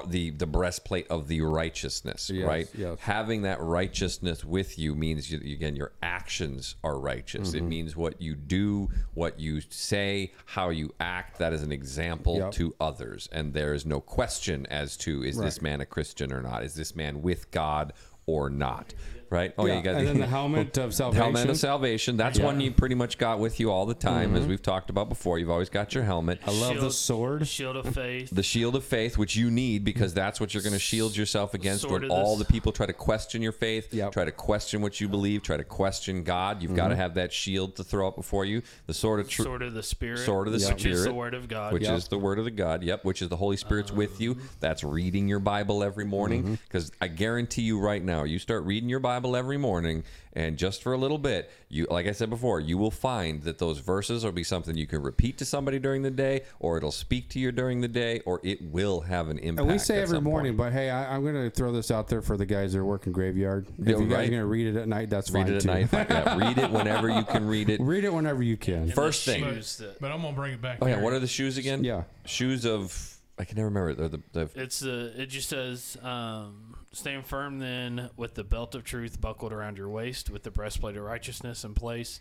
the 0.07 0.31
the 0.31 0.45
breastplate 0.45 1.07
of 1.09 1.27
the 1.27 1.41
righteousness, 1.41 2.29
Yes, 2.33 2.45
right? 2.47 2.67
yes. 2.77 2.99
Having 2.99 3.43
that 3.43 3.61
righteousness 3.61 4.43
with 4.43 4.77
you 4.77 4.95
means 4.95 5.31
you, 5.31 5.37
again 5.39 5.75
your 5.75 5.91
actions 6.03 6.75
are 6.83 6.99
righteous. 6.99 7.49
Mm-hmm. 7.49 7.57
It 7.57 7.63
means 7.69 7.95
what 7.95 8.21
you 8.21 8.35
do, 8.35 8.89
what 9.13 9.39
you 9.39 9.61
say, 9.69 10.33
how 10.45 10.69
you 10.69 10.93
act. 10.99 11.39
That 11.39 11.53
is 11.53 11.63
an 11.63 11.71
example 11.71 12.37
Yep. 12.37 12.51
to 12.53 12.75
others, 12.79 13.29
and 13.31 13.53
there 13.53 13.73
is 13.73 13.85
no 13.85 13.99
question 14.01 14.65
as 14.67 14.97
to 14.97 15.23
is 15.23 15.37
this 15.37 15.61
man 15.61 15.81
a 15.81 15.85
Christian 15.85 16.33
or 16.33 16.41
not? 16.41 16.63
Is 16.63 16.75
this 16.75 16.95
man 16.95 17.21
with 17.21 17.49
God 17.51 17.93
or 18.25 18.49
not? 18.49 18.93
Right? 19.29 19.53
Oh, 19.57 19.65
Yeah, 19.65 19.77
you 19.77 19.83
got 19.83 19.95
and 19.95 20.07
then 20.07 20.19
the 20.19 20.27
helmet 20.39 20.77
of 20.77 20.93
salvation. 20.93 21.21
Helmet 21.21 21.49
of 21.49 21.57
salvation. 21.57 22.17
That's 22.17 22.39
one 22.39 22.59
you 22.59 22.71
pretty 22.71 22.95
much 22.95 23.17
got 23.17 23.39
with 23.39 23.59
you 23.59 23.71
all 23.71 23.85
the 23.85 23.93
time, 23.93 24.33
as 24.35 24.41
mm-hmm. 24.41 24.49
we've 24.49 24.61
talked 24.61 24.89
about 24.89 25.07
before. 25.09 25.37
You've 25.37 25.49
always 25.51 25.69
got 25.69 25.93
your 25.93 26.03
helmet. 26.03 26.39
I 26.45 26.51
love 26.51 26.75
the 26.75 26.81
Shield- 26.81 26.93
sword. 26.93 27.47
Shield 27.47 27.75
of 27.75 27.93
faith. 27.93 28.29
The 28.31 28.43
shield 28.43 28.75
of 28.75 28.83
faith, 28.83 29.17
which 29.17 29.35
you 29.35 29.51
need 29.51 29.83
because 29.83 30.13
that's 30.13 30.39
what 30.39 30.53
you're 30.53 30.63
going 30.63 30.73
to 30.73 30.79
shield 30.79 31.15
yourself 31.15 31.53
against 31.53 31.83
Sword 31.83 32.01
when 32.03 32.11
all 32.11 32.35
this- 32.35 32.47
the 32.47 32.53
people 32.53 32.71
try 32.71 32.85
to 32.85 32.93
question 32.93 33.41
your 33.41 33.51
faith, 33.51 33.93
Yep. 33.93 34.13
try 34.13 34.25
to 34.25 34.31
question 34.31 34.81
what 34.81 34.99
you 34.99 35.07
believe, 35.07 35.43
try 35.43 35.57
to 35.57 35.63
question 35.63 36.23
God. 36.23 36.61
You've 36.63 36.75
got 36.75 36.87
to 36.87 36.93
mm-hmm. 36.93 37.01
have 37.01 37.13
that 37.15 37.31
shield 37.31 37.75
to 37.75 37.83
throw 37.83 38.07
up 38.07 38.15
before 38.15 38.45
you. 38.45 38.63
The 38.87 38.93
sword 38.93 39.19
of 39.19 39.29
truth. 39.29 39.47
sword 39.47 39.61
of 39.61 39.73
the 39.73 39.83
spirit. 39.83 40.19
Sword 40.19 40.47
of 40.47 40.53
the 40.53 40.59
spirit. 40.59 40.75
which 40.79 40.85
is 40.85 40.97
the 40.97 41.01
Spirit, 41.03 41.15
word 41.15 41.33
of 41.33 41.47
God. 41.47 41.73
which 41.73 41.83
Yep. 41.83 41.97
is 41.97 42.07
the 42.07 42.17
word 42.17 42.39
of 42.39 42.45
the 42.45 42.51
God. 42.51 42.83
Yep, 42.83 43.05
which 43.05 43.21
is 43.21 43.29
the 43.29 43.37
Holy 43.37 43.57
Spirit's 43.57 43.91
with 43.91 44.19
you. 44.19 44.31
Uh-huh. 44.31 44.41
That's 44.59 44.83
reading 44.83 45.27
your 45.27 45.39
Bible 45.39 45.83
every 45.83 46.05
morning. 46.05 46.43
Mm-hmm. 46.43 46.53
Because 46.67 46.91
I 46.99 47.07
guarantee 47.07 47.61
you 47.63 47.79
right 47.79 48.03
now, 48.03 48.23
you 48.23 48.39
start 48.39 48.63
reading 48.63 48.89
your 48.89 48.99
Bible 48.99 49.18
every 49.25 49.57
morning, 49.57 50.03
and 50.33 50.57
just 50.57 50.81
for 50.83 50.93
a 50.93 50.97
little 50.97 51.17
bit, 51.17 51.51
you 51.69 51.85
like 51.89 52.07
I 52.07 52.11
said 52.11 52.29
before, 52.29 52.59
you 52.59 52.77
will 52.77 52.91
find 52.91 53.43
that 53.43 53.57
those 53.59 53.79
verses 53.79 54.23
will 54.23 54.31
be 54.31 54.43
something 54.43 54.75
you 54.77 54.87
can 54.87 55.01
repeat 55.01 55.37
to 55.39 55.45
somebody 55.45 55.79
during 55.79 56.01
the 56.01 56.11
day, 56.11 56.41
or 56.59 56.77
it'll 56.77 56.91
speak 56.91 57.29
to 57.29 57.39
you 57.39 57.51
during 57.51 57.81
the 57.81 57.87
day, 57.87 58.21
or 58.25 58.39
it 58.43 58.61
will 58.61 59.01
have 59.01 59.29
an 59.29 59.37
impact. 59.39 59.59
And 59.59 59.67
we 59.71 59.77
say 59.77 59.97
at 59.97 60.03
every 60.03 60.21
morning, 60.21 60.51
point. 60.57 60.71
but 60.71 60.73
hey, 60.73 60.89
I, 60.89 61.15
I'm 61.15 61.21
going 61.23 61.35
to 61.35 61.49
throw 61.49 61.71
this 61.71 61.91
out 61.91 62.07
there 62.07 62.21
for 62.21 62.37
the 62.37 62.45
guys 62.45 62.73
that 62.73 62.79
are 62.79 62.85
working 62.85 63.11
graveyard. 63.13 63.67
If 63.79 63.87
Yeah, 63.87 63.97
you 63.97 64.05
guys 64.05 64.11
right. 64.17 64.27
are 64.27 64.31
going 64.31 64.41
to 64.41 64.45
read 64.45 64.67
it 64.67 64.75
at 64.79 64.87
night, 64.87 65.09
that's 65.09 65.29
read 65.31 65.45
fine 65.47 65.53
it 65.53 65.55
at 65.57 65.61
too. 65.61 65.67
night. 65.67 66.09
yeah, 66.09 66.37
read 66.47 66.57
it 66.57 66.71
whenever 66.71 67.09
you 67.09 67.23
can 67.23 67.47
read 67.47 67.69
it. 67.69 67.81
read 67.81 68.03
it 68.03 68.13
whenever 68.13 68.41
you 68.43 68.57
can. 68.57 68.83
And 68.83 68.93
First 68.93 69.25
thing. 69.25 69.43
shoes 69.43 69.77
that- 69.77 69.99
But 69.99 70.11
I'm 70.11 70.21
gonna 70.21 70.35
bring 70.35 70.53
it 70.53 70.61
back. 70.61 70.79
Oh 70.81 70.87
yeah, 70.87 70.95
here. 70.95 71.03
what 71.03 71.13
are 71.13 71.19
the 71.19 71.27
shoes 71.27 71.57
again? 71.57 71.83
Yeah. 71.83 72.03
shoes 72.25 72.65
of 72.65 73.15
I 73.37 73.45
can 73.45 73.55
never 73.55 73.69
remember. 73.69 73.93
They're 73.93 74.09
the, 74.09 74.21
the 74.33 74.49
It's 74.61 74.79
the. 74.81 75.13
It 75.15 75.27
just 75.27 75.47
says, 75.47 75.97
um, 76.03 76.68
"Stand 76.91 77.25
firm 77.25 77.59
then, 77.59 78.09
with 78.17 78.35
the 78.35 78.43
belt 78.43 78.75
of 78.75 78.83
truth 78.83 79.21
buckled 79.21 79.53
around 79.53 79.77
your 79.77 79.89
waist, 79.89 80.29
with 80.29 80.43
the 80.43 80.51
breastplate 80.51 80.97
of 80.97 81.03
righteousness 81.03 81.63
in 81.63 81.73
place, 81.73 82.19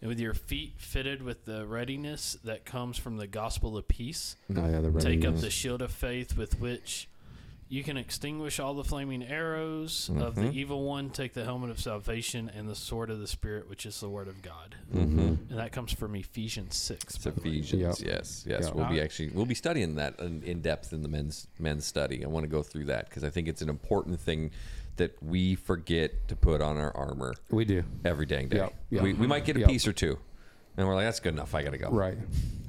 and 0.00 0.08
with 0.08 0.20
your 0.20 0.34
feet 0.34 0.74
fitted 0.78 1.22
with 1.22 1.44
the 1.44 1.66
readiness 1.66 2.36
that 2.44 2.64
comes 2.64 2.96
from 2.98 3.16
the 3.16 3.26
gospel 3.26 3.76
of 3.76 3.88
peace. 3.88 4.36
Oh, 4.54 4.66
yeah, 4.66 4.80
the 4.80 5.00
Take 5.00 5.24
up 5.24 5.36
the 5.36 5.50
shield 5.50 5.82
of 5.82 5.92
faith 5.92 6.36
with 6.36 6.60
which." 6.60 7.08
You 7.70 7.84
can 7.84 7.96
extinguish 7.96 8.58
all 8.58 8.74
the 8.74 8.82
flaming 8.82 9.22
arrows 9.22 10.10
of 10.18 10.34
the 10.34 10.50
evil 10.50 10.82
one. 10.82 11.08
Take 11.10 11.34
the 11.34 11.44
helmet 11.44 11.70
of 11.70 11.78
salvation 11.78 12.50
and 12.52 12.68
the 12.68 12.74
sword 12.74 13.10
of 13.10 13.20
the 13.20 13.28
spirit, 13.28 13.70
which 13.70 13.86
is 13.86 14.00
the 14.00 14.08
word 14.08 14.26
of 14.26 14.42
God, 14.42 14.74
mm-hmm. 14.92 15.18
and 15.20 15.48
that 15.58 15.70
comes 15.70 15.92
from 15.92 16.16
Ephesians 16.16 16.74
six. 16.74 17.14
It's 17.14 17.24
by 17.24 17.30
the 17.30 17.40
way. 17.40 17.50
Ephesians. 17.56 18.00
Yep. 18.02 18.12
Yes, 18.12 18.44
yes. 18.44 18.64
Yep. 18.64 18.74
We'll 18.74 18.88
be 18.88 19.00
actually 19.00 19.28
we'll 19.28 19.46
be 19.46 19.54
studying 19.54 19.94
that 19.94 20.18
in, 20.18 20.42
in 20.42 20.60
depth 20.62 20.92
in 20.92 21.02
the 21.02 21.08
men's 21.08 21.46
men's 21.60 21.86
study. 21.86 22.24
I 22.24 22.28
want 22.28 22.42
to 22.42 22.50
go 22.50 22.62
through 22.64 22.86
that 22.86 23.08
because 23.08 23.22
I 23.22 23.30
think 23.30 23.46
it's 23.46 23.62
an 23.62 23.68
important 23.68 24.18
thing 24.18 24.50
that 24.96 25.16
we 25.22 25.54
forget 25.54 26.26
to 26.26 26.34
put 26.34 26.60
on 26.60 26.76
our 26.76 26.94
armor 26.96 27.34
We 27.50 27.64
do. 27.64 27.84
every 28.04 28.26
dang 28.26 28.48
day. 28.48 28.56
Yep, 28.58 28.74
yep. 28.90 29.02
We, 29.04 29.12
we 29.14 29.26
might 29.28 29.44
get 29.44 29.56
a 29.56 29.60
Yep. 29.60 29.68
piece 29.68 29.86
or 29.86 29.92
two, 29.92 30.18
and 30.80 30.88
we're 30.88 30.94
like, 30.96 31.06
that's 31.06 31.20
good 31.20 31.34
enough. 31.34 31.54
I 31.54 31.62
gotta 31.62 31.78
go. 31.78 31.90
Right. 31.90 32.16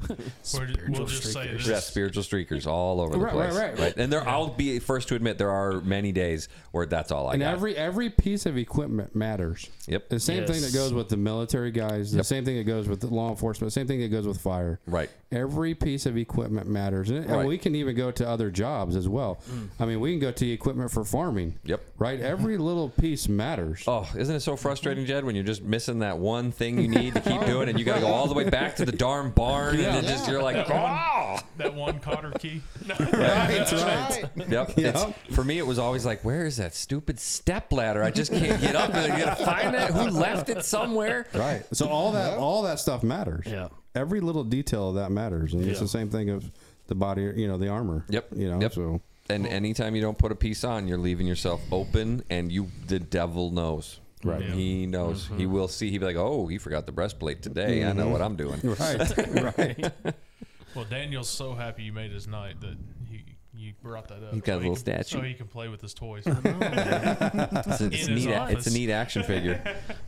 We're 0.10 0.16
ju- 0.16 0.24
Spiritual 0.42 0.94
we'll 0.98 1.06
just 1.06 1.32
say 1.32 1.40
streakers. 1.48 1.58
this. 1.60 1.68
Yeah, 1.68 1.80
spiritual 1.80 2.24
streakers 2.24 2.66
all 2.66 3.02
over 3.02 3.14
the 3.14 3.20
Right, 3.20 3.36
right, 3.36 3.52
place. 3.52 3.80
right. 3.80 3.94
And 3.98 4.12
there, 4.12 4.28
I'll 4.28 4.48
be 4.48 4.80
first 4.80 5.08
to 5.10 5.16
admit 5.16 5.38
there 5.38 5.52
are 5.52 5.80
many 5.82 6.12
days 6.12 6.50
where 6.72 6.88
that's 6.88 7.12
all 7.12 7.28
I 7.28 7.34
And 7.34 7.42
got. 7.44 7.54
every 7.54 7.78
every 7.78 8.10
piece 8.10 8.48
of 8.48 8.58
equipment 8.58 9.16
matters. 9.16 9.70
Yep. 9.88 10.10
The 10.10 10.20
same 10.20 10.46
thing 10.48 10.56
that 10.62 10.74
Yes. 10.74 10.74
goes 10.74 10.94
with 10.94 11.10
the 11.10 11.18
military 11.18 11.70
guys. 11.70 12.12
The 12.12 12.18
Yep. 12.18 12.26
same 12.26 12.46
thing 12.46 12.58
that 12.58 12.64
goes 12.64 12.88
with 12.90 13.00
the 13.00 13.08
law 13.14 13.30
enforcement. 13.30 13.68
The 13.72 13.80
same 13.80 13.86
thing 13.88 14.00
that 14.00 14.10
goes 14.10 14.28
with 14.28 14.40
fire. 14.42 14.80
Right. 14.88 15.10
Every 15.32 15.76
piece 15.76 16.08
of 16.08 16.18
equipment 16.18 16.68
matters, 16.68 17.10
and, 17.12 17.20
and 17.20 17.32
Right. 17.32 17.48
we 17.48 17.58
can 17.60 17.76
even 17.76 17.96
go 17.96 18.10
to 18.12 18.28
other 18.28 18.50
jobs 18.50 18.96
as 18.96 19.08
well. 19.08 19.40
Mm. 19.52 19.68
I 19.80 19.86
mean, 19.86 20.00
we 20.00 20.12
can 20.12 20.20
go 20.20 20.32
to 20.32 20.52
equipment 20.52 20.90
for 20.92 21.06
farming. 21.06 21.54
Yep. 21.64 21.80
Right. 22.00 22.20
Every 22.20 22.58
little 22.58 22.90
piece 22.90 23.30
matters. 23.30 23.84
Oh, 23.88 24.10
isn't 24.18 24.36
it 24.36 24.42
so 24.42 24.56
frustrating, 24.56 25.06
Jed, 25.06 25.24
when 25.26 25.36
you're 25.36 25.46
just 25.46 25.62
missing 25.64 26.00
that 26.00 26.18
one 26.18 26.52
thing 26.52 26.82
you 26.82 26.88
need 26.90 27.14
to 27.14 27.22
keep 27.22 27.42
oh, 27.44 27.46
doing, 27.46 27.70
and 27.70 27.78
you 27.80 27.86
got 27.86 27.96
to 28.00 28.01
go 28.02 28.08
all 28.08 28.28
the 28.28 28.34
way 28.34 28.50
back 28.50 28.76
to 28.78 28.86
the 28.86 28.92
darn 28.92 29.32
barn, 29.32 29.76
and 29.76 29.96
then 29.96 30.04
just 30.04 30.28
you're 30.30 30.44
like, 30.44 30.70
oh, 30.70 31.40
That 31.58 31.76
one 31.76 32.00
Cotter 32.00 32.32
key. 32.40 32.62
No. 32.88 32.96
That's 32.96 33.74
right. 33.74 34.26
Yep. 34.50 34.74
It's, 34.78 35.06
for 35.36 35.44
me, 35.44 35.60
it 35.60 35.68
was 35.68 35.78
always 35.78 36.04
like, 36.04 36.26
where 36.26 36.46
is 36.48 36.58
that 36.58 36.74
stupid 36.74 37.20
step 37.20 37.72
ladder? 37.72 38.02
I 38.04 38.10
just 38.10 38.32
can't 38.32 38.60
get 38.60 38.76
up. 38.76 38.92
And 38.94 39.14
you 39.14 39.24
gotta 39.24 39.46
find 39.46 39.76
that. 39.76 39.92
Who 39.92 40.10
left 40.10 40.50
it 40.50 40.66
somewhere? 40.66 41.28
Right. 41.34 41.64
So 41.74 41.88
all 41.88 42.12
that 42.14 42.40
all 42.40 42.64
that 42.64 42.80
stuff 42.80 43.04
matters. 43.04 43.46
Yeah. 43.46 43.68
Every 43.94 44.20
little 44.20 44.44
detail 44.44 44.90
of 44.90 44.96
that 44.96 45.12
matters, 45.12 45.54
and 45.54 45.64
it's 45.64 45.80
the 45.80 45.88
same 45.88 46.10
thing 46.10 46.32
of 46.32 46.50
the 46.88 46.96
body. 46.96 47.22
You 47.36 47.48
know, 47.48 47.58
the 47.58 47.68
armor. 47.70 48.04
Yep. 48.10 48.30
You 48.36 48.50
know. 48.50 48.60
Yep. 48.60 48.74
So 48.74 49.02
And 49.30 49.46
anytime 49.46 49.96
you 49.96 50.02
don't 50.02 50.18
put 50.18 50.32
a 50.32 50.36
piece 50.36 50.64
on, 50.64 50.88
you're 50.88 50.98
leaving 50.98 51.28
yourself 51.28 51.62
open, 51.72 52.24
and 52.32 52.52
you, 52.52 52.70
the 52.88 53.00
devil 53.00 53.52
knows. 53.52 54.00
Right. 54.24 54.42
He 54.42 54.86
knows. 54.86 55.28
He 55.28 55.44
mm-hmm. 55.44 55.52
will 55.52 55.68
see. 55.68 55.90
He'll 55.90 56.00
be 56.00 56.06
like, 56.06 56.16
oh, 56.16 56.48
he 56.48 56.58
forgot 56.58 56.86
the 56.86 56.92
breastplate 56.92 57.42
today. 57.42 57.84
I 57.84 57.94
know 57.94 58.04
mm-hmm. 58.04 58.12
what 58.12 58.22
I'm 58.22 58.36
doing. 58.36 58.60
right. 58.64 59.58
right. 59.58 59.94
Well, 60.74 60.86
Daniel's 60.86 61.28
so 61.28 61.54
happy 61.54 61.84
you 61.84 61.92
made 61.92 62.14
his 62.14 62.30
night 62.30 62.62
that 62.62 62.78
he 63.10 63.26
you 63.54 63.74
brought 63.84 64.08
that 64.08 64.24
up. 64.24 64.34
He's 64.34 64.42
got 64.42 64.54
a 64.54 64.56
so 64.56 64.60
he 64.60 64.70
little 64.70 64.76
can- 64.76 64.80
statue. 64.80 65.18
so 65.18 65.22
he 65.22 65.34
can 65.34 65.48
play 65.48 65.68
with 65.68 65.82
his 65.82 65.94
toys. 65.94 66.24
It's 66.26 66.38
a, 66.46 67.52
it's, 67.52 67.80
his 67.80 68.08
neat, 68.08 68.30
it's 68.30 68.68
a 68.68 68.74
neat 68.74 68.90
action 68.90 69.24
figure. 69.24 69.62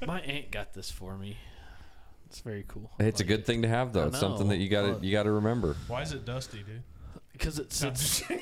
My 0.07 0.21
aunt 0.21 0.51
got 0.51 0.73
this 0.73 0.89
for 0.89 1.17
me. 1.17 1.35
It's 2.27 2.39
very 2.39 2.63
cool. 2.65 2.89
It's 2.97 3.19
a 3.19 3.25
good 3.25 3.45
thing 3.45 3.63
to 3.63 3.67
have, 3.67 3.91
though. 3.91 4.07
It's 4.07 4.21
something 4.21 4.47
that 4.47 4.59
you 4.59 4.69
got 4.69 5.01
to 5.01 5.05
you 5.05 5.11
got 5.11 5.23
to 5.23 5.31
remember. 5.31 5.75
Why 5.89 6.01
is 6.01 6.13
it 6.13 6.23
dusty, 6.23 6.59
dude? 6.59 6.81
because 7.33 7.59
it 7.59 7.73
sits. 7.73 8.23
it, 8.29 8.41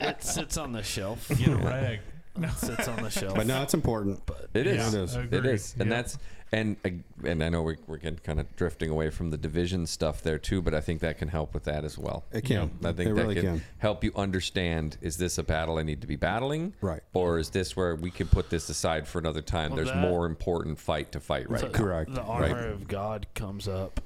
it 0.00 0.22
sits 0.22 0.56
on 0.56 0.72
the 0.72 0.82
shelf. 0.82 1.28
Get 1.28 1.48
a 1.48 1.56
rag. 1.56 2.00
It 2.36 2.50
sits 2.52 2.88
on 2.88 3.02
the 3.02 3.10
shelf. 3.10 3.34
But 3.34 3.46
no, 3.46 3.62
it's 3.62 3.74
important. 3.74 4.20
It 4.54 4.66
Yeah, 4.66 4.72
is. 4.86 4.94
It 4.94 5.00
is. 5.02 5.16
It 5.16 5.24
agreed. 5.34 5.46
is. 5.46 5.74
And 5.78 5.88
Yeah. 5.90 5.96
that's 5.96 6.18
and 6.52 6.76
and 7.24 7.44
I 7.44 7.48
know 7.48 7.62
we, 7.62 7.76
we're 7.86 7.98
getting 7.98 8.18
kind 8.18 8.40
of 8.40 8.56
drifting 8.56 8.90
away 8.90 9.10
from 9.10 9.30
the 9.30 9.36
division 9.36 9.86
stuff 9.86 10.20
there 10.22 10.38
too, 10.38 10.60
but 10.60 10.74
I 10.74 10.80
think 10.80 11.00
that 11.00 11.16
can 11.16 11.28
help 11.28 11.54
with 11.54 11.62
that 11.64 11.84
as 11.84 11.96
well. 11.96 12.24
It 12.32 12.44
can. 12.44 12.72
I 12.84 12.90
think 12.92 13.10
It 13.10 13.14
that 13.14 13.22
really 13.22 13.34
can, 13.36 13.44
can. 13.44 13.62
help 13.78 14.02
you 14.02 14.10
understand: 14.16 14.96
is 15.00 15.16
this 15.16 15.38
a 15.38 15.42
battle 15.44 15.78
I 15.78 15.82
need 15.84 16.00
to 16.00 16.08
be 16.08 16.16
battling, 16.16 16.74
Right. 16.80 17.02
Or 17.14 17.38
is 17.38 17.50
this 17.50 17.76
where 17.76 17.94
we 17.94 18.10
can 18.10 18.26
put 18.26 18.50
this 18.50 18.68
aside 18.68 19.06
for 19.06 19.18
another 19.20 19.42
time? 19.42 19.70
Well, 19.70 19.76
There's 19.76 19.88
that- 19.90 19.98
more 20.00 20.26
important 20.26 20.80
fight 20.80 21.12
to 21.12 21.20
fight 21.20 21.48
right 21.48 21.60
the, 21.60 21.68
now. 21.68 21.72
Correct. 21.72 22.14
The 22.14 22.22
armor 22.22 22.54
Right. 22.54 22.66
of 22.66 22.88
God 22.88 23.26
comes 23.34 23.68
up 23.68 24.00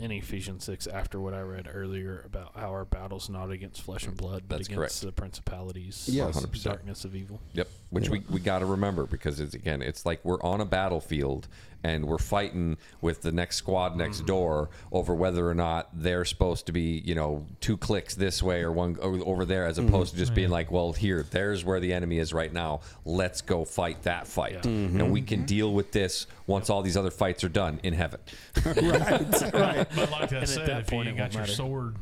in 0.00 0.10
Ephesians 0.10 0.64
six 0.64 0.86
after 0.86 1.20
what 1.20 1.34
I 1.34 1.40
read 1.42 1.68
earlier 1.72 2.22
about 2.26 2.52
how 2.56 2.70
our 2.70 2.84
battle's 2.84 3.28
not 3.28 3.50
against 3.50 3.82
flesh 3.82 4.06
and 4.06 4.16
blood, 4.16 4.44
but 4.48 4.56
That's 4.58 4.68
against 4.68 4.78
correct. 4.78 5.00
the 5.02 5.12
principalities, 5.12 6.08
Yes. 6.10 6.36
100%. 6.40 6.62
darkness 6.64 7.04
of 7.04 7.14
evil. 7.14 7.40
Yep. 7.52 7.68
Which 7.90 8.08
we, 8.08 8.22
we 8.30 8.40
got 8.40 8.60
to 8.60 8.66
remember 8.66 9.04
because 9.06 9.40
it's 9.40 9.54
again, 9.54 9.82
it's 9.82 10.06
like 10.06 10.24
we're 10.24 10.40
on 10.42 10.60
a 10.60 10.64
battlefield 10.64 11.48
and 11.82 12.04
we're 12.04 12.18
fighting 12.18 12.76
with 13.00 13.22
the 13.22 13.32
next 13.32 13.56
squad 13.56 13.96
next 13.96 14.18
mm-hmm. 14.18 14.26
door 14.26 14.70
over 14.92 15.14
whether 15.14 15.48
or 15.48 15.54
not 15.54 15.88
they're 15.92 16.24
supposed 16.24 16.66
to 16.66 16.72
be, 16.72 17.02
you 17.04 17.14
know, 17.14 17.46
two 17.60 17.76
clicks 17.76 18.14
this 18.14 18.42
way 18.42 18.62
or 18.62 18.72
one 18.72 18.96
over 19.00 19.44
there, 19.44 19.66
as 19.66 19.78
mm-hmm. 19.78 19.88
opposed 19.88 20.12
to 20.12 20.18
just 20.18 20.34
being 20.34 20.50
like, 20.50 20.70
well, 20.70 20.92
here, 20.92 21.24
there's 21.30 21.64
where 21.64 21.80
the 21.80 21.92
enemy 21.92 22.18
is 22.18 22.32
right 22.32 22.52
now. 22.52 22.80
Let's 23.04 23.40
go 23.40 23.64
fight 23.64 24.02
that 24.02 24.26
fight, 24.26 24.62
mm-hmm. 24.62 25.00
and 25.00 25.12
we 25.12 25.22
can 25.22 25.44
deal 25.44 25.72
with 25.72 25.92
this 25.92 26.26
once 26.46 26.70
all 26.70 26.82
these 26.82 26.96
other 26.96 27.10
fights 27.10 27.44
are 27.44 27.48
done 27.48 27.80
in 27.82 27.94
heaven. 27.94 28.20
Right? 29.60 29.88
But 29.94 30.10
like 30.10 30.32
I 30.32 30.38
at 30.38 30.48
said, 30.48 30.68
that 30.68 30.80
if 30.80 30.86
point, 30.88 31.08
you 31.08 31.14
it 31.14 31.16
got 31.16 31.32
your 31.32 31.42
matter. 31.42 31.52
sword 31.52 31.96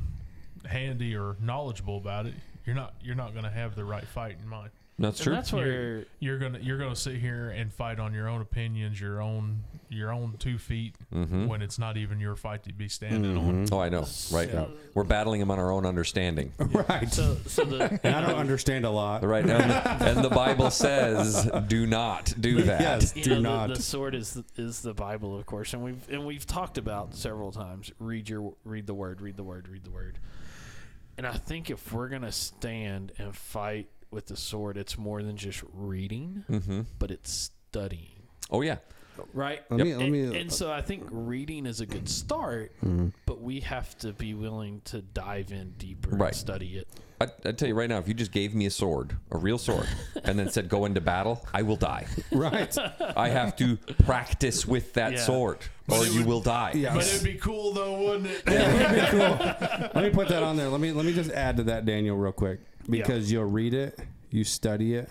handy 0.65 1.17
or 1.17 1.37
knowledgeable 1.41 1.97
about 1.97 2.27
it, 2.27 2.35
you're 2.65 2.75
not 2.75 2.95
you're 3.03 3.15
not 3.15 3.33
going 3.33 3.45
to 3.45 3.51
have 3.51 3.75
the 3.75 3.85
right 3.85 4.05
fight 4.05 4.37
in 4.41 4.49
mind. 4.49 4.71
That's 5.01 5.21
And 5.21 5.25
true. 5.25 5.35
that's 5.35 5.53
where 5.53 6.05
You're 6.19 6.39
gonna 6.39 6.59
you're 6.61 6.79
gonna 6.79 6.97
sit 6.97 7.17
here 7.17 7.51
and 7.51 7.73
fight 7.73 8.01
on 8.01 8.13
your 8.13 8.29
own 8.29 8.41
opinions, 8.41 9.01
your 9.01 9.23
own 9.23 9.63
your 9.91 10.13
own 10.13 10.35
two 10.39 10.59
feet, 10.59 10.97
Mm-hmm. 11.15 11.47
when 11.47 11.63
it's 11.63 11.79
not 11.79 11.97
even 11.97 12.19
your 12.21 12.35
fight 12.37 12.65
to 12.65 12.73
be 12.75 12.89
standing 12.89 13.37
on. 13.37 13.67
Oh, 13.73 13.79
I 13.79 13.89
know. 13.89 14.07
Right. 14.33 14.53
Yeah. 14.53 14.67
We're 14.95 15.05
battling 15.05 15.39
them 15.41 15.51
on 15.53 15.59
our 15.59 15.71
own 15.71 15.87
understanding. 15.87 16.53
right. 16.59 17.11
so 17.13 17.37
so 17.47 17.65
the 17.65 18.01
and 18.05 18.15
I 18.17 18.21
don't 18.21 18.39
understand 18.39 18.85
a 18.85 18.91
lot. 18.91 19.23
Right. 19.25 19.49
And 19.49 19.71
the, 19.71 19.91
and 20.09 20.25
the 20.25 20.31
Bible 20.31 20.71
says, 20.71 21.49
do 21.69 21.87
not 21.87 22.35
do 22.41 22.63
that. 22.63 22.81
Yes. 22.81 23.17
you 23.17 23.23
Do 23.23 23.35
know, 23.41 23.41
not. 23.57 23.69
The, 23.69 23.75
the 23.77 23.83
sword 23.83 24.15
is 24.17 24.33
the, 24.35 24.45
is 24.57 24.83
the 24.83 24.95
Bible, 24.95 25.39
of 25.39 25.47
course, 25.47 25.73
and 25.75 25.83
we've 25.85 26.09
and 26.11 26.27
we've 26.27 26.45
talked 26.47 26.77
about 26.77 27.15
several 27.15 27.53
times. 27.53 27.93
Read 28.01 28.29
your 28.29 28.55
read 28.65 28.87
the 28.89 28.95
word, 28.95 29.21
read 29.21 29.37
the 29.37 29.45
word, 29.45 29.69
read 29.69 29.85
the 29.85 29.91
word. 29.93 30.19
And 31.17 31.27
I 31.27 31.33
think 31.33 31.71
if 31.71 31.93
we're 31.93 32.09
gonna 32.09 32.33
stand 32.33 33.13
and 33.19 33.35
fight 33.35 33.89
with 34.11 34.27
the 34.27 34.37
sword, 34.37 34.77
it's 34.77 34.97
more 34.99 35.23
than 35.23 35.37
just 35.37 35.63
reading, 35.73 36.45
Mm-hmm. 36.51 36.83
but 36.99 37.11
it's 37.11 37.51
studying, 37.71 38.23
Oh, 38.51 38.63
yeah. 38.63 38.77
right? 39.35 39.63
Let 39.71 39.81
me, 39.81 39.95
let 39.95 40.03
and, 40.05 40.13
me, 40.13 40.41
and 40.41 40.53
so 40.53 40.71
I 40.73 40.81
think 40.81 41.05
reading 41.11 41.67
is 41.67 41.81
a 41.81 41.87
good 41.87 42.09
start, 42.09 42.73
Mm-hmm. 42.85 43.09
but 43.27 43.41
we 43.41 43.61
have 43.61 43.97
to 43.99 44.13
be 44.13 44.35
willing 44.35 44.81
to 44.87 45.03
dive 45.03 45.53
in 45.53 45.73
deeper 45.79 46.11
Right. 46.17 46.29
and 46.29 46.37
study 46.37 46.79
it. 46.79 46.89
I, 47.21 47.27
I 47.45 47.51
tell 47.53 47.67
you 47.69 47.75
right 47.75 47.89
now, 47.89 47.99
if 47.99 48.07
you 48.07 48.15
just 48.15 48.31
gave 48.31 48.55
me 48.55 48.67
a 48.67 48.71
sword, 48.71 49.17
a 49.33 49.39
real 49.39 49.59
sword, 49.59 49.89
and 50.23 50.39
then 50.39 50.51
said 50.51 50.69
go 50.69 50.85
into 50.85 51.01
battle, 51.01 51.45
I 51.53 51.63
will 51.63 51.75
die. 51.77 52.07
right. 52.33 52.75
I 53.17 53.29
have 53.29 53.57
to 53.57 53.77
practice 54.05 54.65
with 54.65 54.93
that 54.95 55.13
Yeah. 55.15 55.19
sword, 55.19 55.59
or 55.91 56.07
you 56.07 56.19
would- 56.21 56.27
will 56.27 56.41
die. 56.41 56.73
Yeah. 56.77 56.95
But 56.95 57.07
it'd 57.09 57.25
be 57.25 57.35
cool 57.35 57.73
though, 57.75 58.01
wouldn't 58.07 58.27
it? 58.27 58.43
Yeah, 58.47 58.71
it 58.71 58.93
would 58.93 59.01
be 59.01 59.07
cool. 59.19 59.91
let 59.95 60.05
me 60.05 60.11
put 60.11 60.29
that 60.29 60.45
on 60.45 60.57
there. 60.57 60.69
Let 60.69 60.81
me 60.81 60.93
let 60.93 61.05
me 61.05 61.13
just 61.13 61.33
add 61.33 61.57
to 61.57 61.65
that, 61.65 61.85
Daniel, 61.85 62.17
real 62.17 62.31
quick, 62.31 62.61
because 62.89 63.31
you'll 63.31 63.45
read 63.45 63.75
it, 63.75 63.99
you 64.31 64.45
study 64.45 64.95
it, 64.95 65.11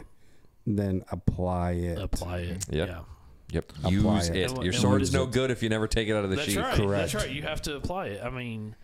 then 0.66 1.04
apply 1.12 1.72
it. 1.74 1.98
Apply 2.00 2.40
it. 2.40 2.66
Yep. 2.70 2.88
Yeah. 2.90 3.00
Yep. 3.52 3.72
Apply 3.86 3.90
Use 3.92 4.30
it. 4.30 4.36
it. 4.36 4.50
And 4.52 4.58
Your 4.64 4.74
and 4.74 4.82
sword's 4.82 5.02
use 5.10 5.14
no 5.14 5.24
it. 5.24 5.32
good 5.32 5.52
if 5.52 5.64
you 5.64 5.70
never 5.70 5.88
take 5.88 6.08
it 6.10 6.14
out 6.16 6.24
of 6.26 6.30
the 6.30 6.36
That's 6.36 6.48
sheath. 6.50 6.58
right. 6.58 6.76
Correct. 6.76 7.12
That's 7.14 7.26
right. 7.26 7.34
You 7.34 7.44
have 7.44 7.62
to 7.64 7.76
apply 7.76 8.08
it. 8.08 8.22
I 8.24 8.30
mean, 8.30 8.76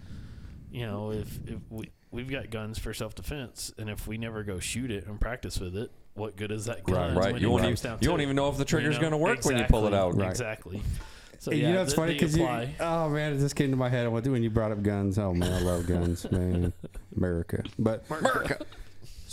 you 0.72 0.86
know, 0.86 1.12
if, 1.12 1.38
if 1.48 1.60
we 1.70 1.90
we've 2.12 2.30
got 2.30 2.50
guns 2.50 2.80
for 2.80 2.94
self 2.94 3.14
defense, 3.16 3.74
and 3.78 3.90
if 3.90 4.08
we 4.08 4.18
never 4.18 4.44
go 4.44 4.60
shoot 4.60 4.90
it 4.92 5.06
and 5.08 5.20
practice 5.20 5.60
with 5.60 5.76
it, 5.76 5.92
what 6.14 6.36
good 6.38 6.52
is 6.52 6.66
that 6.66 6.84
gun? 6.86 7.16
Right. 7.16 7.34
when 7.34 7.42
You 7.42 7.50
it 7.50 7.52
won't 7.52 7.64
even 7.64 7.76
down 7.76 7.98
you 8.00 8.06
to 8.06 8.10
won't 8.12 8.22
even 8.22 8.36
know 8.36 8.50
if 8.50 8.58
the 8.58 8.66
trigger's 8.66 8.96
know? 8.96 9.02
going 9.02 9.12
to 9.12 9.18
work 9.18 9.44
when 9.46 9.58
you 9.58 9.66
pull 9.66 9.86
it 9.88 9.94
out. 9.94 10.16
Right. 10.16 10.30
Exactly. 10.30 10.82
So 11.40 11.52
you 11.52 11.64
yeah, 11.64 11.74
know, 11.74 11.82
it's 11.82 11.92
the- 11.92 11.98
funny 11.98 12.14
because 12.14 12.38
you. 12.38 12.48
Oh 12.80 13.10
man, 13.10 13.34
it 13.34 13.40
just 13.40 13.58
came 13.58 13.70
to 13.72 13.76
my 13.76 13.90
head 13.90 14.08
when 14.10 14.24
when 14.32 14.44
you 14.44 14.50
brought 14.50 14.72
up 14.72 14.82
guns. 14.82 15.20
Oh 15.20 15.34
man, 15.34 15.52
I 15.52 15.60
love 15.60 15.86
guns, 15.88 16.32
man. 16.32 16.72
America, 17.18 17.64
but 17.78 18.06
America. 18.10 18.66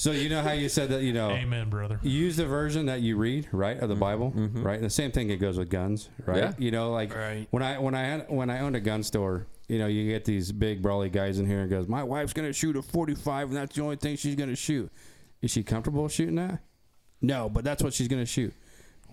So 0.01 0.13
you 0.13 0.31
know 0.31 0.41
how 0.41 0.53
you 0.53 0.71
said 0.71 0.89
that 0.89 1.03
you 1.03 1.13
know 1.13 1.29
Amen, 1.31 1.69
brother. 1.69 2.01
use 2.03 2.37
the 2.39 2.47
version 2.47 2.87
that 2.87 3.03
you 3.03 3.19
read, 3.19 3.49
right, 3.53 3.79
of 3.79 3.91
the 3.91 3.95
mm-hmm. 3.95 4.01
Bible, 4.01 4.31
mm-hmm. 4.35 4.63
right? 4.63 4.81
The 4.81 4.89
same 4.89 5.13
thing 5.13 5.29
it 5.29 5.37
goes 5.37 5.59
with 5.59 5.69
guns, 5.69 6.09
right? 6.25 6.39
Yeah. 6.39 6.53
You 6.57 6.71
know, 6.71 6.91
like 6.91 7.15
Right. 7.15 7.47
when 7.51 7.63
I 7.63 7.79
when 7.79 7.95
I 7.95 8.05
had- 8.05 8.31
when 8.31 8.49
I 8.49 8.61
owned 8.61 8.77
a 8.77 8.81
gun 8.81 9.03
store, 9.03 9.47
you 9.69 9.79
know, 9.79 9.89
you 9.89 10.11
get 10.11 10.25
these 10.25 10.53
big 10.53 10.81
brawly 10.81 11.11
guys 11.11 11.39
in 11.39 11.45
here 11.45 11.61
and 11.61 11.69
goes, 11.69 11.87
"My 11.87 12.03
wife's 12.03 12.33
gonna 12.33 12.55
shoot 12.55 12.77
a 12.77 12.83
45, 12.83 13.49
and 13.49 13.57
that's 13.59 13.77
the 13.77 13.83
only 13.83 13.97
thing 13.97 14.17
she's 14.17 14.37
gonna 14.37 14.57
shoot." 14.57 14.91
Is 15.43 15.51
she 15.51 15.63
comfortable 15.63 16.09
shooting 16.09 16.37
that? 16.37 16.61
No, 17.21 17.51
but 17.51 17.63
that's 17.63 17.83
what 17.83 17.93
she's 17.93 18.09
gonna 18.09 18.25
shoot. 18.25 18.55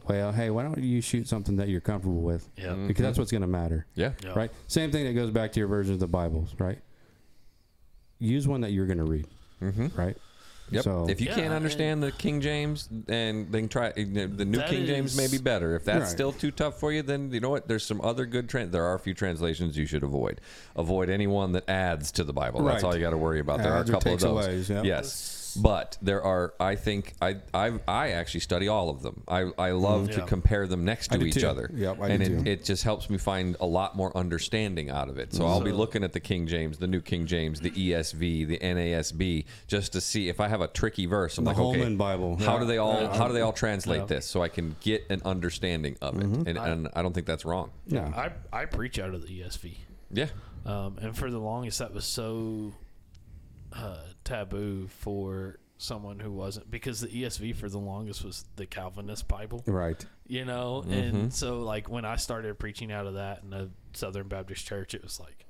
Well, 0.07 0.31
hey, 0.31 0.49
why 0.51 0.63
don't 0.63 0.77
you 0.81 1.01
shoot 1.01 1.27
something 1.27 1.57
that 1.57 1.67
you're 1.67 1.81
comfortable 1.81 2.21
with? 2.21 2.47
Yeah. 2.55 2.75
Because 2.75 2.93
mm-hmm. 2.93 3.03
that's 3.03 3.19
what's 3.19 3.31
gonna 3.33 3.45
matter, 3.45 3.87
Yeah. 3.95 4.13
Yeah. 4.23 4.39
right? 4.39 4.51
Same 4.67 4.89
thing 4.89 5.03
that 5.03 5.15
goes 5.15 5.31
back 5.31 5.51
to 5.51 5.59
your 5.59 5.67
version 5.67 5.93
of 5.95 5.99
the 5.99 6.07
Bibles, 6.07 6.55
right? 6.57 6.79
Use 8.19 8.47
one 8.47 8.61
that 8.61 8.71
you're 8.71 8.87
gonna 8.87 9.03
read, 9.03 9.27
Mm-hmm. 9.61 9.87
right? 9.99 10.15
Yep. 10.69 10.83
So 10.83 11.07
if 11.09 11.21
you 11.21 11.27
Yeah, 11.27 11.35
can't 11.35 11.45
and- 11.47 11.55
understand 11.55 12.03
the 12.03 12.11
King 12.11 12.41
James, 12.41 12.89
and 13.07 13.51
then 13.51 13.69
try 13.69 13.91
the 13.93 14.03
New 14.05 14.57
That 14.57 14.69
King 14.69 14.85
James 14.85 15.15
may 15.15 15.27
be 15.27 15.37
better. 15.37 15.75
If 15.75 15.85
that's 15.85 15.99
Right. 15.99 16.07
still 16.09 16.31
too 16.33 16.51
tough 16.51 16.79
for 16.79 16.91
you, 16.91 17.01
then 17.01 17.31
you 17.31 17.39
know 17.39 17.49
what? 17.49 17.67
There's 17.67 17.85
some 17.85 18.01
other 18.01 18.25
good 18.25 18.49
trans. 18.49 18.71
There 18.71 18.83
are 18.83 18.95
a 18.95 18.99
few 18.99 19.13
translations 19.13 19.77
you 19.77 19.85
should 19.85 20.03
avoid. 20.03 20.41
Avoid 20.75 21.09
anyone 21.09 21.53
that 21.53 21.69
adds 21.69 22.11
to 22.13 22.23
the 22.23 22.33
Bible. 22.33 22.63
That's 22.65 22.83
all 22.83 22.93
you 22.95 23.01
got 23.01 23.11
to 23.11 23.17
worry 23.17 23.39
about. 23.39 23.59
There 23.63 23.71
are 23.71 23.77
a 23.77 23.79
Adds 23.79 23.89
or 23.89 23.93
couple 23.93 24.13
of 24.15 24.19
those. 24.19 24.45
aways, 24.47 24.69
yep. 24.69 24.83
Yes. 24.85 25.36
But 25.61 25.97
there 26.01 26.21
are, 26.23 26.53
I 26.59 26.75
think, 26.75 27.13
I 27.21 27.37
I, 27.53 27.73
I 27.87 28.09
actually 28.11 28.39
study 28.41 28.67
all 28.67 28.89
of 28.89 29.01
them. 29.01 29.23
I, 29.27 29.49
I 29.57 29.71
love 29.71 30.09
to 30.11 30.19
Yeah. 30.19 30.25
compare 30.25 30.67
them 30.67 30.85
next 30.85 31.09
to 31.11 31.21
each 31.23 31.35
too. 31.35 31.47
other. 31.47 31.69
Yep, 31.73 32.01
I 32.01 32.07
and 32.09 32.23
do 32.23 32.31
it, 32.37 32.43
too. 32.43 32.49
it 32.51 32.63
just 32.63 32.83
helps 32.83 33.09
me 33.09 33.17
find 33.17 33.55
a 33.59 33.65
lot 33.65 33.95
more 33.95 34.15
understanding 34.15 34.89
out 34.89 35.09
of 35.09 35.17
it. 35.17 35.33
So 35.33 35.45
I'll 35.45 35.61
be 35.61 35.71
looking 35.71 36.03
at 36.03 36.13
the 36.13 36.19
King 36.19 36.47
James, 36.47 36.77
the 36.77 36.87
New 36.87 37.01
King 37.01 37.25
James, 37.25 37.59
the 37.59 37.71
ESV, 37.71 38.47
the 38.47 38.57
NASB, 38.59 39.45
just 39.67 39.93
to 39.93 40.01
see 40.01 40.29
if 40.29 40.39
I 40.39 40.47
have 40.47 40.61
a 40.61 40.67
tricky 40.67 41.05
verse. 41.05 41.37
I'm 41.37 41.43
The 41.45 41.51
like, 41.51 41.59
okay, 41.59 41.79
Holman 41.79 41.97
Bible. 41.97 42.37
how 42.37 42.53
Yeah. 42.53 42.59
do 42.59 42.65
they 42.65 42.77
all 42.77 43.01
Yeah. 43.01 43.17
how 43.17 43.27
do 43.27 43.33
they 43.33 43.41
all 43.41 43.53
translate 43.53 44.01
Yeah. 44.01 44.05
this 44.05 44.25
so 44.25 44.41
I 44.41 44.47
can 44.49 44.75
get 44.81 45.05
an 45.09 45.21
understanding 45.25 45.97
of 46.01 46.17
it? 46.17 46.23
Mm-hmm. 46.23 46.47
And, 46.47 46.57
and 46.57 46.87
I 46.93 47.01
don't 47.01 47.13
think 47.13 47.27
that's 47.27 47.45
wrong. 47.45 47.71
Yeah. 47.87 48.07
I 48.53 48.61
I 48.61 48.65
preach 48.65 48.99
out 48.99 49.13
of 49.13 49.21
the 49.27 49.41
ESV. 49.41 49.73
Yeah. 50.11 50.27
Um, 50.65 50.97
and 51.01 51.15
for 51.17 51.29
the 51.31 51.39
longest, 51.39 51.79
that 51.79 51.93
was 51.93 52.05
so 52.05 52.73
uh, 53.77 53.97
taboo 54.23 54.87
for 54.87 55.59
someone 55.79 56.19
who 56.19 56.31
wasn't 56.31 56.69
because 56.71 57.01
the 57.01 57.07
ESV 57.07 57.55
for 57.55 57.69
the 57.69 57.77
longest 57.77 58.23
was 58.23 58.45
the 58.55 58.65
Calvinist 58.65 59.27
Bible, 59.27 59.63
Right. 59.67 60.03
you 60.25 60.43
know. 60.45 60.81
Mm-hmm. 60.83 60.93
And 60.93 61.33
so, 61.33 61.59
like 61.61 61.87
when 61.89 62.03
I 62.05 62.15
started 62.15 62.57
preaching 62.57 62.91
out 62.91 63.05
of 63.05 63.13
that 63.15 63.43
in 63.43 63.53
a 63.53 63.69
Southern 63.93 64.27
Baptist 64.27 64.65
church, 64.65 64.93
it 64.95 65.03
was 65.03 65.19
like, 65.19 65.45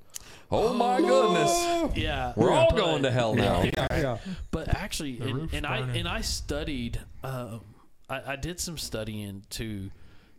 Oh 0.50 0.74
my 0.74 1.00
goodness. 1.00 1.96
yeah, 1.96 2.32
We're 2.36 2.50
all 2.50 2.68
but- 2.70 2.76
going 2.76 3.02
to 3.04 3.10
hell 3.10 3.34
now. 3.34 3.62
Yeah. 3.64 4.18
But 4.50 4.68
actually, 4.68 5.18
and, 5.20 5.52
and 5.54 5.66
I 5.66 5.78
and 5.78 6.06
I 6.06 6.20
studied. 6.20 7.00
Um, 7.24 7.62
I, 8.10 8.32
I 8.32 8.36
did 8.36 8.60
some 8.60 8.76
studying 8.78 9.44
to 9.50 9.90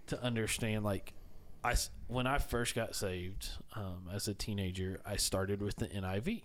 to 0.08 0.22
understand. 0.24 0.84
Like, 0.84 1.14
I 1.64 1.76
when 2.08 2.28
I 2.28 2.38
first 2.38 2.76
got 2.76 2.96
saved 2.96 3.50
um, 3.76 4.10
as 4.14 4.28
a 4.28 4.34
teenager, 4.34 5.02
I 5.06 5.16
started 5.18 5.62
with 5.62 5.76
the 5.78 5.88
NIV. 5.88 6.44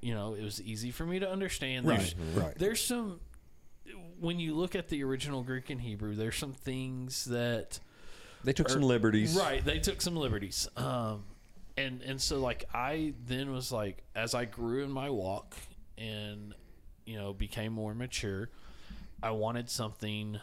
You 0.00 0.14
know, 0.14 0.34
it 0.34 0.42
was 0.42 0.60
easy 0.62 0.90
for 0.90 1.04
me 1.04 1.18
to 1.18 1.28
understand. 1.28 1.86
There's, 1.86 2.14
Right. 2.34 2.44
Right. 2.44 2.58
There's 2.58 2.84
some 2.84 3.20
when 4.18 4.38
you 4.38 4.54
look 4.54 4.74
at 4.74 4.88
the 4.88 5.04
original 5.04 5.42
Greek 5.42 5.70
and 5.70 5.80
Hebrew, 5.80 6.14
there's 6.14 6.36
some 6.36 6.52
things 6.52 7.26
that 7.26 7.78
They 8.44 8.52
took 8.52 8.68
some 8.68 8.82
liberties. 8.82 9.36
Right, 9.36 9.64
they 9.64 9.78
took 9.78 10.00
some 10.00 10.16
liberties. 10.16 10.68
Um, 10.76 11.24
and 11.76 12.02
and 12.02 12.20
so 12.20 12.40
like 12.40 12.64
I 12.72 13.14
then 13.26 13.52
was 13.52 13.70
like, 13.72 14.02
as 14.14 14.34
I 14.34 14.44
grew 14.44 14.84
in 14.84 14.90
my 14.90 15.10
walk 15.10 15.54
and 15.98 16.54
you 17.04 17.16
know 17.16 17.32
became 17.32 17.72
more 17.72 17.94
mature, 17.94 18.50
I 19.22 19.30
wanted 19.32 19.68
something 19.70 20.38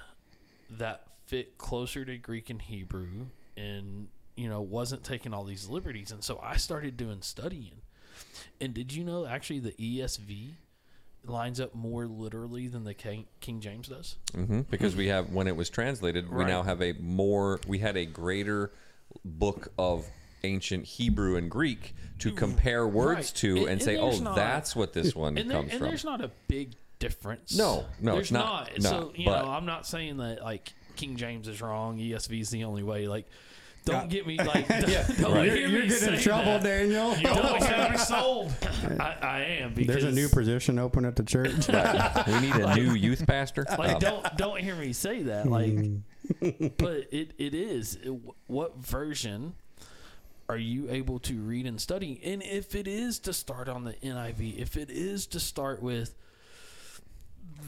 that 0.71 1.07
fit 1.25 1.57
closer 1.57 2.05
to 2.05 2.17
Greek 2.17 2.49
and 2.49 2.61
Hebrew, 2.61 3.27
and 3.57 4.07
you 4.35 4.49
know 4.49 4.61
wasn't 4.61 5.03
taking 5.03 5.33
all 5.33 5.43
these 5.43 5.67
liberties. 5.67 6.11
And 6.11 6.23
so 6.23 6.39
I 6.43 6.57
started 6.57 6.97
doing 6.97 7.21
studying. 7.21 7.81
And 8.61 8.73
did 8.73 8.93
you 8.93 9.03
know 9.03 9.25
actually 9.25 9.59
the 9.59 9.71
ESV 9.73 10.51
lines 11.25 11.59
up 11.59 11.73
more 11.73 12.05
literally 12.05 12.67
than 12.67 12.83
the 12.83 12.93
King, 12.93 13.25
King 13.39 13.59
James 13.61 13.87
does? 13.87 14.15
hmm 14.33 14.61
Because 14.69 14.95
we 14.95 15.07
have, 15.07 15.31
when 15.31 15.47
it 15.47 15.55
was 15.55 15.69
translated, 15.69 16.31
we 16.31 16.43
now 16.45 16.63
have 16.63 16.81
a 16.81 16.93
more, 16.93 17.59
we 17.67 17.79
had 17.79 17.95
a 17.97 18.05
greater 18.05 18.71
book 19.23 19.71
of 19.77 20.05
ancient 20.43 20.85
Hebrew 20.85 21.37
and 21.37 21.49
Greek 21.49 21.95
to 22.19 22.31
compare 22.31 22.85
words 22.87 23.15
Right. 23.17 23.35
to 23.35 23.49
And- 23.49 23.57
and, 23.59 23.69
and 23.69 23.81
say, 23.81 23.95
there's 23.95 24.19
oh, 24.19 24.23
not- 24.23 24.35
that's 24.35 24.75
what 24.75 24.91
this 24.93 25.15
one 25.15 25.37
and, 25.37 25.49
there, 25.49 25.57
comes 25.57 25.71
and 25.71 25.79
from. 25.79 25.87
there's 25.87 26.03
not 26.03 26.19
a 26.21 26.31
big 26.47 26.73
difference. 26.99 27.57
No, 27.57 27.85
no, 28.01 28.13
there's 28.13 28.25
it's 28.25 28.31
not. 28.31 28.69
So 28.79 29.13
you 29.15 29.25
but- 29.25 29.43
know, 29.45 29.51
I'm 29.51 29.65
not 29.65 29.85
saying 29.87 30.17
that 30.17 30.41
like 30.43 30.73
King 30.95 31.15
James 31.15 31.47
is 31.47 31.61
wrong. 31.61 31.97
ESV 31.97 32.39
is 32.41 32.49
the 32.49 32.65
only 32.65 32.83
way. 32.83 33.07
Like, 33.07 33.25
don't 33.85 34.09
get 34.09 34.25
me 34.27 34.37
like. 34.37 34.67
Don't, 34.67 34.87
Yeah. 34.89 35.07
don't 35.19 35.35
You're, 35.35 35.43
hear 35.55 35.67
you're 35.67 35.81
me 35.83 35.87
getting 35.87 36.13
in 36.15 36.19
trouble, 36.19 36.59
that. 36.59 36.63
Daniel. 36.63 37.15
You 37.17 37.27
always 37.29 37.63
have 37.65 37.91
me 37.91 37.97
sold. 37.97 38.51
I, 38.99 39.15
I 39.21 39.39
am 39.61 39.73
because 39.73 39.87
There's 40.01 40.03
a 40.05 40.15
new 40.15 40.29
position 40.29 40.79
open 40.79 41.05
at 41.05 41.15
the 41.15 41.23
church. 41.23 41.67
Right. 41.69 42.23
we 42.27 42.39
need 42.39 42.55
a 42.55 42.75
new 42.75 42.93
youth 42.93 43.25
pastor. 43.27 43.65
like 43.77 43.95
Um, 43.95 43.99
don't 43.99 44.37
don't 44.37 44.59
hear 44.59 44.75
me 44.75 44.93
say 44.93 45.23
that 45.23 45.47
like 45.47 45.77
but 46.77 47.07
it 47.11 47.31
it 47.37 47.53
is 47.53 47.95
It- 48.03 48.13
what 48.47 48.77
version 48.77 49.55
are 50.49 50.57
you 50.57 50.89
able 50.89 51.19
to 51.19 51.39
read 51.41 51.65
and 51.65 51.79
study 51.79 52.19
and 52.23 52.41
if 52.43 52.75
it 52.75 52.87
is 52.87 53.19
to 53.19 53.33
start 53.33 53.67
on 53.69 53.83
the 53.85 53.93
NIV 53.93 54.57
if 54.57 54.75
it 54.77 54.89
is 54.89 55.25
to 55.27 55.39
start 55.39 55.81
with 55.81 56.15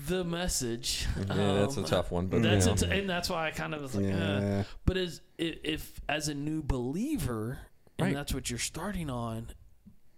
the 0.08 0.24
message 0.24 1.06
yeah, 1.18 1.54
that's 1.54 1.78
a 1.78 1.82
um, 1.82 1.86
tough 1.86 2.12
one, 2.12 2.28
but 2.28 2.42
that's 2.42 2.66
you 2.66 2.72
know. 2.88 2.94
it 2.94 3.00
and 3.00 3.10
that's 3.10 3.30
why 3.30 3.48
I 3.48 3.52
kind 3.52 3.74
of 3.74 3.82
was 3.82 3.96
like 3.96 4.06
uh, 4.06 4.08
Yeah. 4.18 4.64
but 4.86 4.98
as 4.98 5.22
if, 5.38 5.58
if 5.64 6.02
as 6.10 6.28
a 6.28 6.34
new 6.34 6.62
believer 6.62 7.60
and 7.98 8.08
Right. 8.08 8.14
that's 8.14 8.34
what 8.34 8.50
you're 8.50 8.60
starting 8.60 9.10
on 9.10 9.48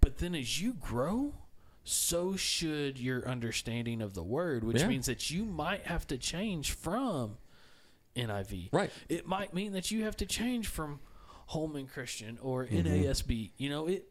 but 0.01 0.17
then 0.17 0.35
as 0.35 0.61
you 0.61 0.73
grow 0.73 1.33
so 1.83 2.35
should 2.35 2.97
your 2.99 3.27
understanding 3.27 4.01
of 4.01 4.13
the 4.13 4.23
word 4.23 4.63
which 4.63 4.81
Yeah. 4.81 4.87
means 4.87 5.05
that 5.05 5.29
you 5.31 5.45
might 5.45 5.85
have 5.85 6.05
to 6.07 6.17
change 6.17 6.71
from 6.71 7.37
NIV 8.15 8.69
Right. 8.71 8.91
it 9.09 9.27
might 9.27 9.53
mean 9.53 9.73
that 9.73 9.91
you 9.91 10.03
have 10.03 10.17
to 10.17 10.25
change 10.25 10.67
from 10.67 10.99
Holman 11.47 11.87
Christian 11.87 12.37
or 12.41 12.65
Mm-hmm. 12.65 12.87
NASB 12.87 13.51
you 13.57 13.69
know 13.69 13.87
it 13.87 14.09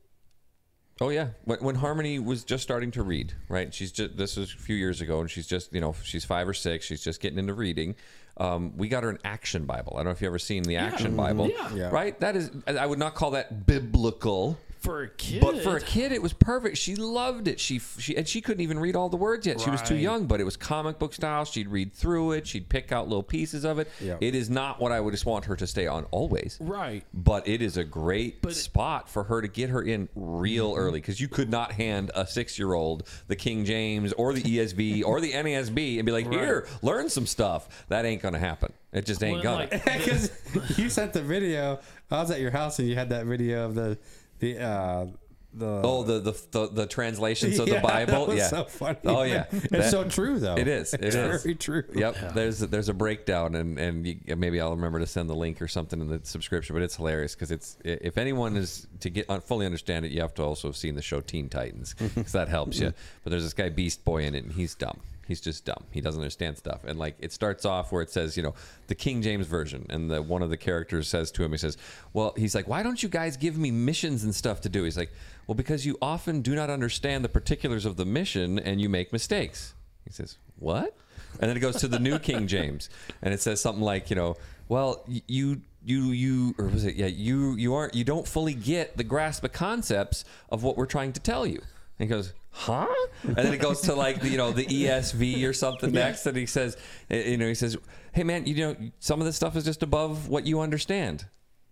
Oh 1.00 1.10
yeah, 1.10 1.28
when, 1.44 1.58
when 1.58 1.74
Harmony 1.74 2.18
was 2.18 2.42
just 2.42 2.62
starting 2.62 2.90
to 2.92 3.02
read, 3.02 3.34
right? 3.48 3.72
She's 3.74 3.92
just 3.92 4.16
this 4.16 4.36
was 4.36 4.52
a 4.54 4.56
few 4.56 4.76
years 4.76 5.00
ago, 5.02 5.20
and 5.20 5.30
she's 5.30 5.46
just 5.46 5.72
you 5.74 5.80
know 5.80 5.94
she's 6.02 6.24
five 6.24 6.48
or 6.48 6.54
six. 6.54 6.86
She's 6.86 7.02
just 7.04 7.20
getting 7.20 7.38
into 7.38 7.52
reading. 7.54 7.96
Um, 8.38 8.76
we 8.76 8.88
got 8.88 9.02
her 9.02 9.10
an 9.10 9.18
Action 9.24 9.64
Bible. 9.66 9.92
I 9.94 9.98
don't 9.98 10.06
know 10.06 10.10
if 10.12 10.20
you 10.20 10.26
have 10.26 10.32
ever 10.32 10.38
seen 10.38 10.62
the 10.62 10.76
Action 10.76 11.16
Bible, 11.16 11.48
Yeah. 11.48 11.74
Yeah. 11.74 11.88
right? 11.90 12.18
That 12.20 12.36
is, 12.36 12.50
I 12.66 12.84
would 12.84 12.98
not 12.98 13.14
call 13.14 13.30
that 13.32 13.66
biblical. 13.66 14.58
For 14.86 15.02
a 15.02 15.08
kid, 15.08 15.40
But 15.42 15.62
for 15.62 15.76
a 15.76 15.80
kid, 15.80 16.12
it 16.12 16.22
was 16.22 16.32
perfect. 16.32 16.78
She 16.78 16.96
loved 16.96 17.48
it. 17.48 17.60
She 17.60 17.78
she 17.98 18.16
and 18.16 18.26
she 18.26 18.40
couldn't 18.40 18.62
even 18.62 18.78
read 18.78 18.96
all 18.96 19.08
the 19.08 19.16
words 19.16 19.46
yet. 19.46 19.60
She 19.60 19.68
was 19.68 19.82
too 19.82 19.94
Right. 19.94 20.02
young. 20.02 20.26
But 20.26 20.40
it 20.40 20.44
was 20.44 20.56
comic 20.56 20.98
book 20.98 21.12
style. 21.12 21.44
She'd 21.44 21.68
read 21.68 21.92
through 21.92 22.32
it. 22.32 22.46
She'd 22.46 22.68
pick 22.68 22.92
out 22.92 23.08
little 23.08 23.22
pieces 23.22 23.64
of 23.64 23.78
it. 23.78 23.90
Yeah. 24.00 24.16
It 24.20 24.34
is 24.34 24.48
not 24.48 24.80
what 24.80 24.92
I 24.92 25.00
would 25.00 25.10
just 25.12 25.26
want 25.26 25.44
her 25.46 25.56
to 25.56 25.66
stay 25.66 25.86
on 25.86 26.04
always. 26.12 26.56
right? 26.60 27.04
But 27.12 27.46
it 27.48 27.60
is 27.62 27.76
a 27.76 27.84
great 27.84 28.40
But- 28.42 28.54
spot 28.54 29.10
for 29.10 29.24
her 29.24 29.42
to 29.42 29.48
get 29.48 29.70
her 29.70 29.82
in 29.82 30.08
real 30.14 30.70
Mm-hmm. 30.72 30.80
early 30.80 31.00
because 31.00 31.20
you 31.20 31.28
could 31.28 31.50
not 31.50 31.72
hand 31.72 32.10
a 32.14 32.26
six 32.26 32.58
year 32.58 32.72
old 32.72 33.06
the 33.28 33.36
King 33.36 33.64
James 33.64 34.12
or 34.14 34.32
the 34.32 34.42
ESV 34.42 35.02
or 35.06 35.20
the 35.20 35.32
NASB 35.32 35.98
and 35.98 36.06
be 36.06 36.12
like, 36.12 36.30
here, 36.32 36.66
learn 36.82 37.08
some 37.10 37.26
stuff. 37.26 37.86
That 37.88 38.04
ain't 38.04 38.22
going 38.22 38.34
to 38.34 38.40
happen. 38.40 38.72
It 38.92 39.04
just 39.04 39.22
ain't 39.22 39.42
Well, 39.44 39.58
gonna. 39.58 39.68
like- 39.72 39.84
Because 39.98 40.30
you 40.78 40.88
sent 40.88 41.12
the 41.12 41.22
video. 41.22 41.80
I 42.10 42.20
was 42.20 42.30
at 42.30 42.40
your 42.40 42.52
house 42.52 42.78
and 42.78 42.88
you 42.88 42.94
had 42.94 43.08
that 43.10 43.26
video 43.26 43.64
of 43.66 43.74
the 43.74 43.98
the 44.38 44.58
uh, 44.60 45.06
the 45.54 45.80
Oh, 45.82 46.02
the, 46.02 46.20
the 46.20 46.32
the 46.50 46.66
the 46.68 46.86
translations 46.86 47.58
of 47.60 47.66
Yeah, 47.68 47.76
the 47.80 47.80
Bible, 47.88 48.12
that 48.12 48.28
was 48.28 48.36
yeah. 48.38 48.48
so 48.48 48.64
funny. 48.64 48.98
Oh 49.06 49.22
yeah, 49.22 49.46
it's 49.50 49.68
That- 49.70 49.90
so 49.90 50.04
true 50.04 50.38
though. 50.38 50.56
It 50.56 50.68
is. 50.68 50.92
It 50.92 51.02
it's 51.02 51.16
is. 51.16 51.42
very 51.42 51.54
true. 51.54 51.82
Yep. 51.94 52.34
There's 52.34 52.58
there's 52.58 52.88
a 52.90 52.94
breakdown, 52.94 53.54
and 53.54 53.78
and 53.78 54.06
you, 54.06 54.36
maybe 54.36 54.60
I'll 54.60 54.72
remember 54.76 54.98
to 54.98 55.06
send 55.06 55.30
the 55.30 55.34
link 55.34 55.62
or 55.62 55.68
something 55.68 55.98
in 56.00 56.08
the 56.08 56.20
subscription. 56.24 56.74
But 56.76 56.82
it's 56.82 56.96
hilarious 56.96 57.34
because 57.34 57.50
it's 57.50 57.78
if 57.84 58.18
anyone 58.18 58.56
is 58.56 58.86
to 59.00 59.08
get 59.08 59.30
uh, 59.30 59.40
fully 59.40 59.64
understand 59.64 60.04
it, 60.04 60.12
you 60.12 60.20
have 60.20 60.34
to 60.34 60.42
also 60.42 60.68
have 60.68 60.76
seen 60.76 60.94
the 60.94 61.02
show 61.02 61.20
Teen 61.22 61.48
Titans 61.48 61.94
because 61.94 62.32
that 62.32 62.48
helps 62.48 62.78
you. 62.78 62.92
But 63.24 63.30
there's 63.30 63.42
this 63.44 63.54
guy 63.54 63.70
Beast 63.70 64.04
Boy 64.04 64.24
in 64.24 64.34
it, 64.34 64.44
and 64.44 64.52
he's 64.52 64.74
dumb. 64.74 65.00
He's 65.26 65.40
just 65.40 65.64
dumb. 65.64 65.84
He 65.90 66.00
doesn't 66.00 66.20
understand 66.20 66.56
stuff. 66.56 66.84
And 66.84 66.98
like 66.98 67.16
it 67.18 67.32
starts 67.32 67.64
off 67.64 67.90
where 67.90 68.02
it 68.02 68.10
says, 68.10 68.36
you 68.36 68.42
know, 68.42 68.54
the 68.86 68.94
King 68.94 69.22
James 69.22 69.46
version, 69.46 69.86
and 69.90 70.10
the 70.10 70.22
one 70.22 70.42
of 70.42 70.50
the 70.50 70.56
characters 70.56 71.08
says 71.08 71.30
to 71.32 71.44
him, 71.44 71.50
he 71.50 71.58
says, 71.58 71.76
"Well, 72.12 72.32
he's 72.36 72.54
like, 72.54 72.68
why 72.68 72.82
don't 72.82 73.02
you 73.02 73.08
guys 73.08 73.36
give 73.36 73.58
me 73.58 73.70
missions 73.70 74.24
and 74.24 74.34
stuff 74.34 74.60
to 74.62 74.68
do?" 74.68 74.84
He's 74.84 74.96
like, 74.96 75.12
"Well, 75.46 75.56
because 75.56 75.84
you 75.84 75.98
often 76.00 76.42
do 76.42 76.54
not 76.54 76.70
understand 76.70 77.24
the 77.24 77.28
particulars 77.28 77.84
of 77.84 77.96
the 77.96 78.04
mission, 78.04 78.58
and 78.58 78.80
you 78.80 78.88
make 78.88 79.12
mistakes." 79.12 79.74
He 80.04 80.12
says, 80.12 80.38
"What?" 80.58 80.96
And 81.40 81.50
then 81.50 81.56
it 81.56 81.60
goes 81.60 81.76
to 81.76 81.88
the 81.88 81.98
New 81.98 82.18
King 82.18 82.46
James, 82.46 82.88
and 83.20 83.34
it 83.34 83.40
says 83.40 83.60
something 83.60 83.82
like, 83.82 84.10
you 84.10 84.16
know, 84.16 84.36
well, 84.68 85.04
you 85.06 85.60
you 85.84 86.10
you 86.10 86.54
or 86.58 86.66
was 86.66 86.84
it 86.84 86.96
yeah 86.96 87.06
you 87.06 87.54
you 87.54 87.72
aren't 87.72 87.94
you 87.94 88.02
don't 88.02 88.26
fully 88.26 88.54
get 88.54 88.96
the 88.96 89.04
grasp 89.04 89.44
of 89.44 89.52
concepts 89.52 90.24
of 90.50 90.64
what 90.64 90.76
we're 90.76 90.86
trying 90.86 91.12
to 91.12 91.20
tell 91.20 91.46
you. 91.46 91.62
And 91.98 92.08
he 92.08 92.14
goes, 92.14 92.32
huh? 92.50 92.86
And 93.22 93.36
then 93.36 93.54
it 93.54 93.58
goes 93.60 93.80
to 93.82 93.94
like 93.94 94.20
the, 94.20 94.28
you 94.28 94.36
know 94.36 94.52
the 94.52 94.66
ESV 94.66 95.48
or 95.48 95.52
something 95.52 95.92
next, 95.92 96.26
and 96.26 96.36
he 96.36 96.46
says, 96.46 96.76
eh, 97.10 97.30
you 97.30 97.36
know, 97.38 97.48
he 97.48 97.54
says, 97.54 97.76
hey 98.12 98.22
man, 98.24 98.46
you 98.46 98.54
know, 98.56 98.76
some 98.98 99.20
of 99.20 99.26
this 99.26 99.36
stuff 99.36 99.56
is 99.56 99.64
just 99.64 99.82
above 99.82 100.28
what 100.28 100.46
you 100.46 100.60
understand. 100.60 101.26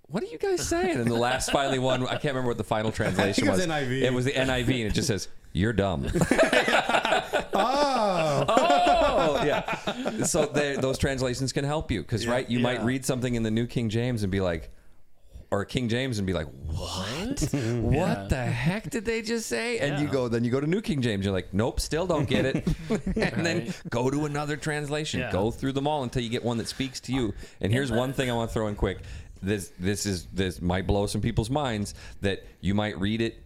What 0.07 0.23
are 0.23 0.27
you 0.27 0.39
guys 0.39 0.67
saying? 0.67 0.99
And 0.99 1.07
the 1.11 1.15
last 1.15 1.51
finally 1.51 1.79
one, 1.79 2.03
I 2.07 2.13
can't 2.13 2.25
remember 2.35 2.49
what 2.49 2.59
the 2.59 2.65
final 2.65 2.93
translation 2.93 3.47
it 3.49 3.51
was 3.51 3.61
was. 3.61 3.67
NIV. 3.69 4.03
It 4.03 4.13
was 4.13 4.25
the 4.27 4.33
NIV, 4.33 4.69
and 4.69 4.87
it 4.91 4.95
just 4.95 5.09
says, 5.09 5.29
"You're 5.53 5.73
dumb." 5.73 6.07
Oh, 7.57 8.45
oh 8.49 9.45
yeah 9.45 10.25
so 10.25 10.47
they- 10.47 10.75
those 10.77 10.99
translations 10.99 11.53
can 11.53 11.65
help 11.65 11.91
you 11.91 12.03
because 12.03 12.27
right 12.27 12.49
you 12.51 12.59
might 12.59 12.83
read 12.83 13.05
something 13.05 13.35
in 13.37 13.43
the 13.45 13.51
new 13.51 13.67
king 13.67 13.89
james 13.89 14.23
and 14.25 14.33
be 14.33 14.41
like 14.41 14.71
or 15.55 15.65
king 15.65 15.89
james 15.89 16.19
and 16.19 16.27
be 16.27 16.33
like 16.33 16.49
what? 16.67 17.41
What 17.95 18.29
the 18.29 18.45
heck 18.45 18.91
did 18.91 19.05
they 19.05 19.23
just 19.23 19.47
say? 19.49 19.79
And 19.79 20.01
you 20.01 20.09
go 20.09 20.29
then 20.29 20.43
you 20.45 20.51
go 20.51 20.61
to 20.61 20.67
new 20.67 20.81
king 20.81 21.01
james. 21.01 21.25
You're 21.25 21.35
like 21.35 21.55
nope 21.55 21.81
still 21.81 22.07
don't 22.07 22.29
get 22.29 22.45
it. 22.45 22.67
And 23.17 23.47
then 23.47 23.75
go 23.89 24.11
to 24.11 24.27
another 24.27 24.57
translation. 24.57 25.21
Yeah. 25.21 25.31
go 25.33 25.51
through 25.51 25.73
them 25.73 25.87
all 25.87 26.03
until 26.03 26.23
you 26.23 26.29
get 26.29 26.45
one 26.45 26.59
that 26.59 26.69
speaks 26.69 27.01
to 27.01 27.13
you. 27.13 27.35
Ah, 27.37 27.45
and 27.63 27.73
here's 27.73 27.93
one 27.93 28.13
thing 28.13 28.31
i 28.31 28.35
want 28.35 28.51
to 28.51 28.55
throw 28.55 28.67
in 28.69 28.75
quick. 28.75 28.99
This 29.43 29.73
this 29.79 30.07
is 30.07 30.27
this 30.33 30.61
might 30.61 30.87
blow 30.87 31.07
some 31.07 31.21
people's 31.21 31.51
minds 31.51 31.95
that 32.21 32.45
you 32.61 32.75
might 32.75 32.99
read 32.99 33.21
it 33.21 33.43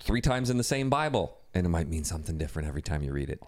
three 0.00 0.20
times 0.20 0.50
in 0.50 0.56
the 0.56 0.64
same 0.64 0.90
Bible, 0.90 1.36
and 1.54 1.66
it 1.66 1.70
might 1.70 1.88
mean 1.88 2.04
something 2.04 2.36
different 2.36 2.68
every 2.68 2.82
time 2.82 3.02
you 3.02 3.12
read 3.12 3.30
it. 3.30 3.40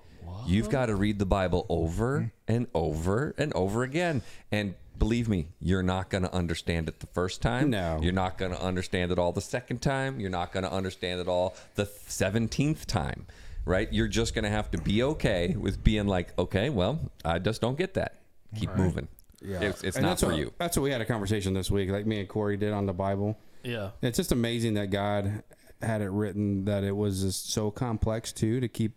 You've 0.47 0.71
got 0.71 0.87
to 0.87 0.97
read 0.97 1.19
the 1.19 1.27
Bible 1.27 1.67
over 1.69 2.33
and 2.49 2.67
over 2.75 3.35
and 3.39 3.53
over 3.53 3.83
again. 3.83 4.23
And 4.51 4.75
believe 5.03 5.29
me, 5.29 5.49
you're 5.59 5.83
not 5.83 6.11
going 6.11 6.23
to 6.23 6.33
understand 6.33 6.89
it 6.89 7.01
the 7.01 7.09
first 7.09 7.43
time. 7.43 7.71
No. 7.71 7.99
You're 8.01 8.13
not 8.13 8.39
going 8.39 8.53
to 8.53 8.63
understand 8.63 9.11
it 9.11 9.19
all 9.19 9.33
the 9.33 9.41
second 9.41 9.83
time. 9.83 10.21
You're 10.21 10.31
not 10.31 10.53
going 10.53 10.63
to 10.63 10.73
understand 10.73 11.21
it 11.21 11.27
all 11.27 11.57
the 11.75 11.87
17th 11.87 12.87
time, 12.87 13.27
right? 13.65 13.93
You're 13.93 14.07
just 14.07 14.33
going 14.33 14.45
to 14.45 14.51
have 14.51 14.71
to 14.71 14.79
be 14.79 15.03
okay 15.03 15.57
with 15.59 15.83
being 15.83 16.07
like, 16.07 16.39
okay, 16.39 16.71
well, 16.71 17.01
I 17.25 17.41
just 17.41 17.61
don't 17.61 17.77
get 17.77 17.95
that. 17.95 18.21
Keep 18.57 18.77
moving. 18.77 19.09
yeah. 19.45 19.61
It's, 19.61 19.83
it's 19.83 19.97
not 19.97 20.11
that's 20.11 20.23
for 20.23 20.29
what, 20.29 20.37
you. 20.37 20.53
That's 20.59 20.77
what 20.77 20.85
we 20.85 20.93
had 20.93 21.01
a 21.01 21.05
conversation 21.05 21.53
this 21.53 21.69
week, 21.69 21.91
like 21.91 22.07
me 22.07 22.21
and 22.21 22.29
Corey 22.29 22.57
did 22.57 22.73
on 22.73 22.87
the 22.87 22.93
Bible. 22.93 23.37
Yeah. 23.65 23.91
It's 24.03 24.19
just 24.19 24.31
amazing 24.31 24.75
that 24.75 24.91
God 24.91 25.43
had 25.83 26.01
it 26.01 26.11
written 26.11 26.67
that 26.67 26.85
it 26.85 26.97
was 26.97 27.23
just 27.23 27.51
so 27.51 27.73
complex 27.73 28.33
too 28.33 28.61
to 28.61 28.69
keep 28.69 28.93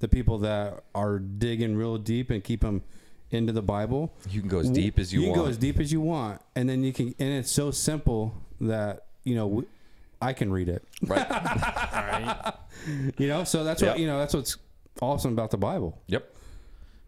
the 0.00 0.08
people 0.08 0.38
that 0.38 0.82
are 0.96 1.20
digging 1.20 1.76
real 1.76 1.96
deep 1.96 2.28
and 2.28 2.42
keep 2.42 2.62
them 2.62 2.82
into 3.30 3.52
the 3.52 3.62
Bible. 3.62 4.12
You 4.30 4.40
can 4.40 4.48
go 4.48 4.58
as 4.60 4.70
deep 4.70 4.98
as 4.98 5.12
you, 5.12 5.20
can 5.20 5.28
want. 5.28 5.36
You 5.36 5.42
can 5.42 5.44
go 5.44 5.50
as 5.50 5.58
deep 5.58 5.80
as 5.80 5.92
you 5.92 6.00
want, 6.00 6.40
and 6.56 6.68
then 6.68 6.82
you 6.84 6.92
can. 6.92 7.14
And 7.18 7.30
it's 7.34 7.50
so 7.50 7.70
simple 7.70 8.34
that 8.60 9.06
you 9.24 9.34
know 9.34 9.46
we, 9.46 9.64
I 10.20 10.32
can 10.32 10.50
read 10.52 10.68
it. 10.68 10.84
right? 11.06 11.26
Right. 11.98 12.54
You 13.18 13.26
know, 13.28 13.44
so 13.44 13.64
that's 13.64 13.82
Yep. 13.82 13.90
what 13.92 13.98
you 14.00 14.06
know. 14.06 14.18
That's 14.18 14.34
what's 14.34 14.56
awesome 15.02 15.32
about 15.32 15.50
the 15.50 15.56
Bible. 15.58 16.00
yep. 16.06 16.34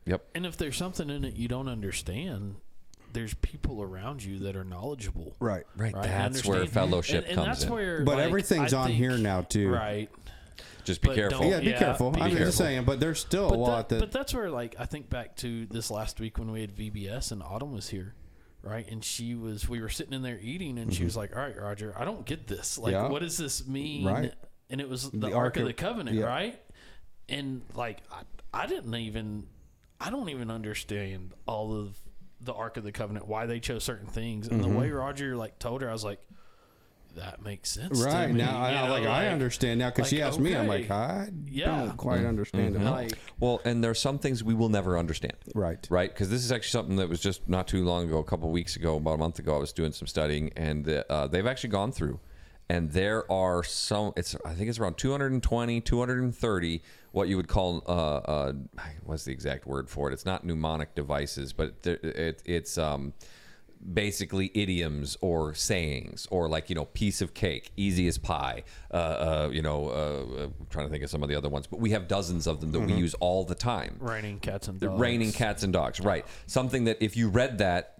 Yep. 0.06 0.24
and 0.34 0.46
if 0.46 0.56
there's 0.56 0.76
something 0.76 1.10
in 1.10 1.24
it 1.24 1.36
you 1.36 1.46
don't 1.46 1.68
understand, 1.68 2.56
there's 3.12 3.34
people 3.34 3.82
around 3.82 4.22
you 4.24 4.38
that 4.40 4.56
are 4.56 4.64
knowledgeable. 4.64 5.34
Right. 5.38 5.64
Right. 5.76 5.94
Right, 5.94 6.04
That's 6.04 6.44
where 6.44 6.66
fellowship 6.66 7.24
and, 7.24 7.26
and 7.28 7.34
comes 7.36 7.46
that's 7.46 7.64
in. 7.64 7.72
Where, 7.72 8.02
But 8.04 8.16
like, 8.16 8.24
everything's 8.26 8.72
I 8.74 8.78
on 8.80 8.86
think- 8.88 8.98
here 8.98 9.16
now 9.18 9.42
too. 9.42 9.70
Right. 9.70 10.08
Just 10.84 11.02
be 11.02 11.08
But 11.08 11.14
careful. 11.16 11.44
Yeah, 11.46 11.60
be 11.60 11.66
Yeah, 11.70 11.78
careful. 11.78 12.10
be 12.10 12.20
I'm 12.20 12.30
careful. 12.30 12.46
just 12.46 12.58
saying, 12.58 12.84
but 12.84 13.00
there's 13.00 13.18
still 13.20 13.52
a 13.52 13.54
lot 13.54 13.88
that, 13.88 13.96
that. 13.96 14.00
but 14.00 14.12
that's 14.12 14.32
where, 14.34 14.50
like, 14.50 14.74
I 14.78 14.86
think 14.86 15.08
back 15.10 15.36
to 15.36 15.66
this 15.66 15.90
last 15.90 16.20
week 16.20 16.38
when 16.38 16.50
we 16.50 16.60
had 16.60 16.74
VBS 16.74 17.32
and 17.32 17.42
Autumn 17.42 17.72
was 17.72 17.88
here, 17.88 18.14
right? 18.62 18.88
And 18.90 19.04
she 19.04 19.34
was, 19.34 19.68
we 19.68 19.80
were 19.80 19.88
sitting 19.88 20.12
in 20.12 20.22
there 20.22 20.38
eating, 20.40 20.78
and 20.78 20.92
she 20.94 21.04
was 21.04 21.16
like, 21.16 21.34
"All 21.36 21.42
right, 21.42 21.56
Roger, 21.60 21.94
I 21.98 22.04
don't 22.04 22.24
get 22.26 22.46
this. 22.46 22.78
Like, 22.78 22.94
Mm-hmm. 22.94 23.04
Yeah. 23.06 23.10
what 23.10 23.22
does 23.22 23.36
this 23.38 23.66
mean?" 23.66 24.04
Right. 24.06 24.32
And 24.70 24.80
it 24.80 24.88
was 24.88 25.10
the, 25.10 25.18
The 25.18 25.26
Ark, 25.28 25.36
Ark 25.36 25.56
of 25.56 25.62
of- 25.62 25.68
the 25.68 25.74
Covenant, 25.74 26.16
yeah. 26.16 26.24
right? 26.26 26.60
And 27.28 27.62
like, 27.74 27.98
I, 28.12 28.22
I 28.52 28.66
didn't 28.66 28.94
even, 28.94 29.46
I 30.00 30.10
don't 30.10 30.28
even 30.28 30.50
understand 30.50 31.32
all 31.46 31.74
of 31.78 31.98
the 32.40 32.52
Ark 32.54 32.76
of 32.76 32.84
the 32.84 32.92
Covenant, 32.92 33.26
why 33.28 33.46
they 33.46 33.60
chose 33.60 33.84
certain 33.84 34.06
things, 34.08 34.48
and 34.48 34.60
Mm-hmm. 34.62 34.72
the 34.72 34.78
way 34.78 34.90
Roger 34.90 35.36
like 35.36 35.58
told 35.58 35.82
her, 35.82 35.88
I 35.88 35.92
was 35.92 36.04
like. 36.04 36.20
That 37.16 37.42
makes 37.42 37.70
sense. 37.70 37.98
to 37.98 38.04
right 38.06 38.30
me," 38.30 38.38
now, 38.38 38.58
I, 38.60 38.86
know, 38.86 38.92
like, 38.92 39.06
I 39.06 39.28
understand 39.28 39.78
now 39.80 39.90
because 39.90 40.08
she 40.08 40.18
like, 40.18 40.28
asked 40.28 40.40
me. 40.40 40.54
I'm 40.56 40.66
like. 40.66 40.90
I 40.90 41.30
Yeah. 41.46 41.84
don't 41.84 41.96
quite 41.96 42.24
understand 42.24 42.76
it. 42.76 42.82
Like, 42.82 43.12
Well, 43.38 43.60
and 43.64 43.82
there 43.82 43.90
are 43.90 43.94
some 43.94 44.18
things 44.18 44.42
we 44.44 44.54
will 44.54 44.68
never 44.68 44.96
understand. 44.98 45.34
Right. 45.54 45.86
Right? 45.90 46.10
Because 46.12 46.30
this 46.30 46.44
is 46.44 46.52
actually 46.52 46.70
something 46.70 46.96
that 46.96 47.08
was 47.08 47.20
just 47.20 47.48
not 47.48 47.68
too 47.68 47.84
long 47.84 48.04
ago, 48.06 48.18
a 48.18 48.24
couple 48.24 48.48
of 48.48 48.52
weeks 48.52 48.76
ago, 48.76 48.96
about 48.96 49.14
a 49.14 49.18
month 49.18 49.38
ago, 49.38 49.56
I 49.56 49.58
was 49.58 49.72
doing 49.72 49.92
some 49.92 50.06
studying, 50.06 50.50
and 50.56 50.88
uh, 50.88 51.26
they've 51.26 51.46
actually 51.46 51.70
gone 51.70 51.92
through. 51.92 52.20
And 52.68 52.92
there 52.92 53.30
are 53.32 53.64
some, 53.64 54.12
it's 54.16 54.36
I 54.44 54.54
think 54.54 54.68
it's 54.68 54.78
around 54.78 54.96
220, 54.96 55.80
230, 55.80 56.82
what 57.10 57.26
you 57.28 57.36
would 57.36 57.48
call, 57.48 57.82
uh, 57.88 57.90
uh, 57.90 58.52
what's 59.02 59.24
the 59.24 59.32
exact 59.32 59.66
word 59.66 59.90
for 59.90 60.08
it? 60.08 60.12
It's 60.12 60.24
not 60.24 60.44
mnemonic 60.44 60.94
devices, 60.94 61.52
but 61.52 61.74
it, 61.84 62.04
it, 62.04 62.42
it's 62.44 62.78
um, 62.78 63.12
basically 63.94 64.50
idioms 64.54 65.16
or 65.20 65.54
sayings 65.54 66.26
or 66.30 66.48
like 66.48 66.68
you 66.68 66.74
know 66.74 66.84
piece 66.84 67.20
of 67.22 67.32
cake 67.32 67.72
easy 67.76 68.06
as 68.08 68.18
pie 68.18 68.62
uh, 68.92 68.96
uh, 68.96 69.50
you 69.52 69.62
know 69.62 69.88
uh, 69.88 70.44
I'm 70.44 70.66
trying 70.68 70.86
to 70.86 70.90
think 70.90 71.02
of 71.02 71.10
some 71.10 71.22
of 71.22 71.28
the 71.28 71.34
other 71.34 71.48
ones 71.48 71.66
but 71.66 71.80
we 71.80 71.90
have 71.90 72.06
dozens 72.06 72.46
of 72.46 72.60
them 72.60 72.72
that 72.72 72.80
we 72.80 72.92
use 72.92 73.14
all 73.14 73.44
the 73.44 73.54
time. 73.54 73.96
Raining 74.00 74.38
cats 74.40 74.68
and 74.68 74.78
dogs. 74.78 75.00
raining 75.00 75.32
cats 75.32 75.62
and 75.62 75.72
dogs 75.72 76.00
right. 76.00 76.26
Something 76.46 76.84
that 76.84 76.98
if 77.00 77.16
you 77.16 77.28
read 77.28 77.58
that 77.58 77.99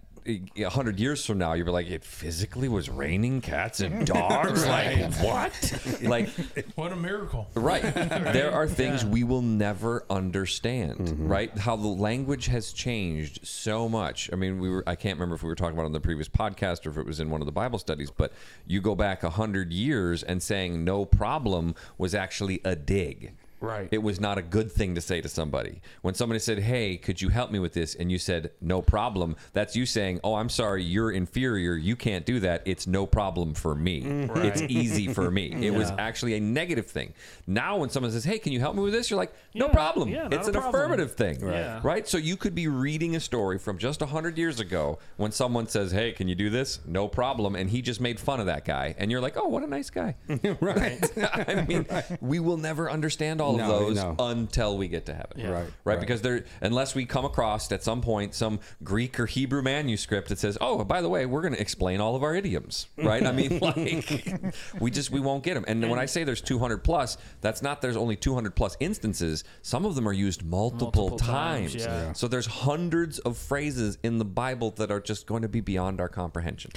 hundred 0.69 0.99
years 0.99 1.25
from 1.25 1.37
now, 1.37 1.53
you'll 1.53 1.65
be 1.65 1.71
like, 1.71 1.89
it 1.89 2.03
physically 2.03 2.69
was 2.69 2.89
raining 2.89 3.41
cats 3.41 3.79
and 3.79 4.05
dogs. 4.07 4.65
Like 4.65 5.13
what? 5.15 6.01
like 6.01 6.29
What 6.75 6.91
a 6.91 6.95
miracle. 6.95 7.49
Right. 7.55 7.81
There 8.31 8.53
are 8.53 8.67
things 8.67 9.03
we 9.03 9.23
will 9.23 9.41
never 9.41 10.05
understand, 10.09 10.99
mm-hmm. 10.99 11.27
right? 11.27 11.57
How 11.57 11.75
the 11.75 11.87
language 11.87 12.47
has 12.47 12.71
changed 12.71 13.45
so 13.45 13.89
much. 13.89 14.29
I 14.31 14.35
mean, 14.35 14.59
we 14.59 14.69
were 14.69 14.83
I 14.87 14.95
can't 14.95 15.17
remember 15.17 15.35
if 15.35 15.43
we 15.43 15.49
were 15.49 15.55
talking 15.55 15.73
about 15.73 15.83
it 15.83 15.87
on 15.87 15.91
the 15.91 15.99
previous 15.99 16.29
podcast 16.29 16.85
or 16.85 16.91
if 16.91 16.97
it 16.97 17.05
was 17.05 17.19
in 17.19 17.29
one 17.29 17.41
of 17.41 17.45
the 17.45 17.51
Bible 17.51 17.79
studies, 17.79 18.11
but 18.11 18.31
you 18.67 18.81
go 18.81 18.95
back 18.95 19.23
a 19.23 19.31
hundred 19.31 19.73
years 19.73 20.23
and 20.23 20.41
saying 20.41 20.83
no 20.83 21.05
problem 21.05 21.75
was 21.97 22.15
actually 22.15 22.61
a 22.63 22.75
dig. 22.75 23.33
Right. 23.61 23.87
It 23.91 24.01
was 24.03 24.19
not 24.19 24.37
a 24.37 24.41
good 24.41 24.71
thing 24.71 24.95
to 24.95 25.01
say 25.01 25.21
to 25.21 25.29
somebody. 25.29 25.81
When 26.01 26.13
somebody 26.15 26.39
said, 26.39 26.59
"Hey, 26.59 26.97
could 26.97 27.21
you 27.21 27.29
help 27.29 27.51
me 27.51 27.59
with 27.59 27.73
this?" 27.73 27.95
and 27.95 28.11
you 28.11 28.17
said, 28.17 28.51
"No 28.59 28.81
problem," 28.81 29.35
that's 29.53 29.75
you 29.75 29.85
saying, 29.85 30.19
"Oh, 30.23 30.33
I'm 30.35 30.49
sorry, 30.49 30.83
you're 30.83 31.11
inferior. 31.11 31.75
You 31.75 31.95
can't 31.95 32.25
do 32.25 32.39
that. 32.41 32.63
It's 32.65 32.87
no 32.87 33.05
problem 33.05 33.53
for 33.53 33.75
me. 33.75 34.01
Mm-hmm. 34.01 34.37
It's 34.45 34.61
easy 34.63 35.07
for 35.13 35.29
me." 35.31 35.51
It 35.71 35.73
was 35.75 35.91
actually 35.97 36.33
a 36.33 36.39
negative 36.39 36.87
thing. 36.87 37.13
Now, 37.47 37.77
when 37.77 37.89
someone 37.89 38.11
says, 38.11 38.23
"Hey, 38.23 38.39
can 38.39 38.51
you 38.51 38.59
help 38.59 38.75
me 38.75 38.81
with 38.81 38.93
this?" 38.93 39.09
You're 39.09 39.17
like, 39.19 39.33
"No 39.53 39.67
Yeah, 39.67 39.71
problem." 39.73 40.09
yeah, 40.09 40.27
it's 40.31 40.47
an 40.47 40.53
problem. 40.53 40.73
affirmative 40.75 41.13
thing, 41.15 41.39
Yeah. 41.41 41.79
right? 41.83 42.07
So 42.07 42.17
you 42.17 42.35
could 42.35 42.55
be 42.55 42.67
reading 42.67 43.15
a 43.15 43.19
story 43.19 43.57
from 43.59 43.77
just 43.77 44.01
hundred 44.01 44.37
years 44.37 44.59
ago 44.59 44.97
when 45.17 45.31
someone 45.31 45.67
says, 45.67 45.91
"Hey, 45.91 46.11
can 46.13 46.27
you 46.27 46.35
do 46.35 46.49
this?" 46.49 46.79
No 46.87 47.07
problem, 47.07 47.55
and 47.55 47.69
he 47.69 47.81
just 47.83 48.01
made 48.01 48.19
fun 48.19 48.39
of 48.39 48.47
that 48.47 48.65
guy, 48.65 48.95
and 48.97 49.11
you're 49.11 49.21
like, 49.21 49.37
"Oh, 49.37 49.47
what 49.47 49.61
a 49.63 49.67
nice 49.67 49.89
guy." 49.91 50.15
right. 50.59 50.99
I 51.47 51.65
mean, 51.67 51.85
we 52.21 52.39
will 52.39 52.57
never 52.57 52.89
understand 52.89 53.39
all 53.39 53.50
No, 53.57 53.63
of 53.63 53.69
those 53.79 53.95
no. 53.97 54.15
until 54.19 54.77
we 54.77 54.87
get 54.87 55.05
to 55.07 55.13
heaven. 55.13 55.31
Yeah. 55.37 55.49
Right, 55.49 55.53
Right. 55.61 55.71
right. 55.85 55.99
Because 55.99 56.21
there, 56.21 56.45
unless 56.61 56.95
we 56.95 57.05
come 57.05 57.25
across 57.25 57.71
at 57.71 57.83
some 57.83 58.01
point 58.01 58.33
some 58.35 58.59
Greek 58.83 59.19
or 59.19 59.25
Hebrew 59.25 59.61
manuscript 59.61 60.29
that 60.29 60.39
says, 60.39 60.57
"Oh, 60.61 60.83
by 60.83 61.01
the 61.01 61.09
way, 61.09 61.25
we're 61.25 61.41
going 61.41 61.53
to 61.53 61.61
explain 61.61 61.99
all 62.01 62.15
of 62.15 62.23
our 62.23 62.35
idioms." 62.35 62.87
Right. 62.97 63.25
I 63.25 63.31
mean, 63.31 63.59
like, 63.61 64.55
we 64.79 64.91
just 64.91 65.11
we 65.11 65.19
won't 65.19 65.43
get 65.43 65.53
them. 65.55 65.65
And 65.67 65.89
when 65.89 65.99
I 65.99 66.05
say 66.05 66.23
there's 66.23 66.41
200 66.41 66.83
plus, 66.83 67.17
that's 67.41 67.61
not 67.61 67.81
there's 67.81 67.97
only 67.97 68.15
200 68.15 68.55
plus 68.55 68.75
instances. 68.79 69.43
Some 69.61 69.85
of 69.85 69.95
them 69.95 70.07
are 70.07 70.13
used 70.13 70.43
multiple, 70.43 71.09
Multiple 71.09 71.17
times. 71.19 71.73
times, 71.73 71.75
yeah. 71.75 72.01
Yeah. 72.07 72.13
So 72.13 72.27
there's 72.27 72.45
hundreds 72.47 73.19
of 73.19 73.37
phrases 73.37 73.97
in 74.03 74.17
the 74.17 74.25
Bible 74.25 74.71
that 74.71 74.91
are 74.91 74.99
just 75.01 75.25
going 75.27 75.41
to 75.41 75.49
be 75.49 75.61
beyond 75.61 75.99
our 76.01 76.09
comprehension. 76.09 76.71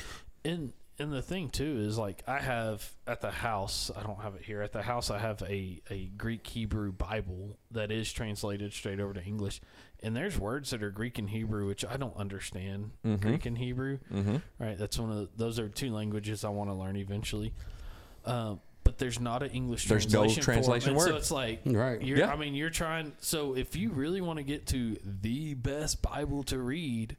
And 0.45 0.73
and 0.99 1.13
the 1.13 1.23
thing 1.23 1.51
too 1.51 1.79
is 1.81 1.99
like 1.99 2.23
I 2.27 2.39
have 2.39 2.93
at 3.07 3.21
the 3.21 3.31
house. 3.31 3.91
I 3.97 4.03
don't 4.03 4.21
have 4.21 4.35
it 4.37 4.43
here. 4.43 4.63
At 4.63 4.73
the 4.73 4.83
house, 4.83 5.11
I 5.11 5.19
have 5.19 5.43
a 5.43 5.81
a 5.91 6.07
Greek 6.17 6.47
Hebrew 6.47 6.93
Bible 6.93 7.59
that 7.71 7.91
is 7.91 8.13
translated 8.13 8.73
straight 8.73 9.01
over 9.01 9.15
to 9.15 9.23
English. 9.23 9.61
And 10.03 10.15
there's 10.15 10.39
words 10.39 10.71
that 10.71 10.83
are 10.83 10.91
Greek 10.91 11.19
and 11.19 11.31
Hebrew 11.31 11.67
which 11.67 11.85
I 11.85 11.97
don't 11.97 12.17
understand. 12.17 12.91
Greek 13.21 13.47
and 13.47 13.57
Hebrew, 13.57 13.99
mm-hmm. 14.13 14.37
right? 14.59 14.77
That's 14.77 14.99
one 14.99 15.11
of 15.11 15.17
the, 15.17 15.29
those 15.37 15.59
are 15.59 15.69
two 15.69 15.91
languages 15.93 16.45
I 16.45 16.51
want 16.51 16.71
to 16.71 16.75
learn 16.75 16.97
eventually. 16.97 17.55
Um, 18.27 18.61
but 18.85 18.99
there's 18.99 19.19
not 19.19 19.43
an 19.43 19.51
English 19.51 19.87
There's 19.87 20.13
no 20.13 20.21
translation. 20.25 20.43
for 20.43 20.51
'em. 20.51 20.55
translation 20.57 20.93
And 20.93 21.03
So 21.03 21.17
it's 21.17 21.31
like, 21.31 21.63
Right. 21.65 22.03
You're, 22.03 22.19
Yeah. 22.19 22.33
I 22.33 22.37
mean, 22.37 22.55
you're 22.55 22.71
trying. 22.71 23.13
So 23.21 23.57
if 23.57 23.75
you 23.77 23.91
really 23.91 24.21
want 24.21 24.39
to 24.39 24.43
get 24.43 24.67
to 24.69 24.99
the 25.03 25.55
best 25.55 26.03
Bible 26.03 26.43
to 26.45 26.59
read, 26.59 27.17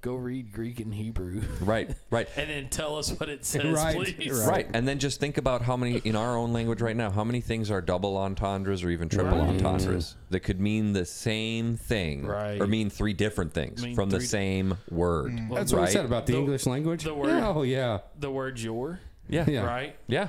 go 0.00 0.14
read 0.14 0.52
Greek 0.52 0.80
and 0.80 0.94
Hebrew. 0.94 1.42
Right. 1.60 1.94
Right. 2.10 2.28
and 2.36 2.48
then 2.50 2.68
tell 2.68 2.96
us 2.96 3.10
what 3.20 3.28
it 3.28 3.44
says, 3.44 3.64
Right, 3.64 3.94
please. 3.96 4.30
right. 4.40 4.48
Right. 4.48 4.66
And 4.72 4.88
then 4.88 4.98
just 4.98 5.20
think 5.20 5.36
about 5.38 5.62
how 5.62 5.76
many 5.76 5.98
in 5.98 6.16
our 6.16 6.36
own 6.36 6.52
language 6.52 6.80
right 6.80 6.96
now, 6.96 7.10
how 7.10 7.22
many 7.24 7.40
things 7.40 7.70
are 7.70 7.80
double 7.80 8.16
entendres 8.16 8.82
or 8.82 8.90
even 8.90 9.08
triple 9.08 9.38
Right. 9.38 9.48
entendres 9.50 10.16
that 10.30 10.40
could 10.40 10.60
mean 10.60 10.92
the 10.92 11.04
same 11.04 11.76
thing 11.76 12.26
Right. 12.26 12.60
or 12.60 12.66
mean 12.66 12.88
three 12.90 13.12
different 13.12 13.52
things 13.52 13.82
Mean 13.82 13.94
from 13.94 14.10
the 14.10 14.18
three- 14.18 14.26
same 14.26 14.78
word. 14.90 15.32
Mm. 15.32 15.54
That's 15.54 15.72
what 15.72 15.80
right? 15.80 15.88
we 15.88 15.92
said 15.92 16.04
about 16.06 16.26
the, 16.26 16.32
The- 16.32 16.38
English 16.38 16.66
language. 16.66 17.04
the 17.04 17.14
word- 17.14 17.30
oh 17.42 17.62
yeah. 17.62 17.98
The 18.18 18.30
word 18.30 18.58
your, 18.60 19.00
Yeah. 19.28 19.44
Yeah. 19.48 19.64
right? 19.66 19.96
Yeah. 20.06 20.28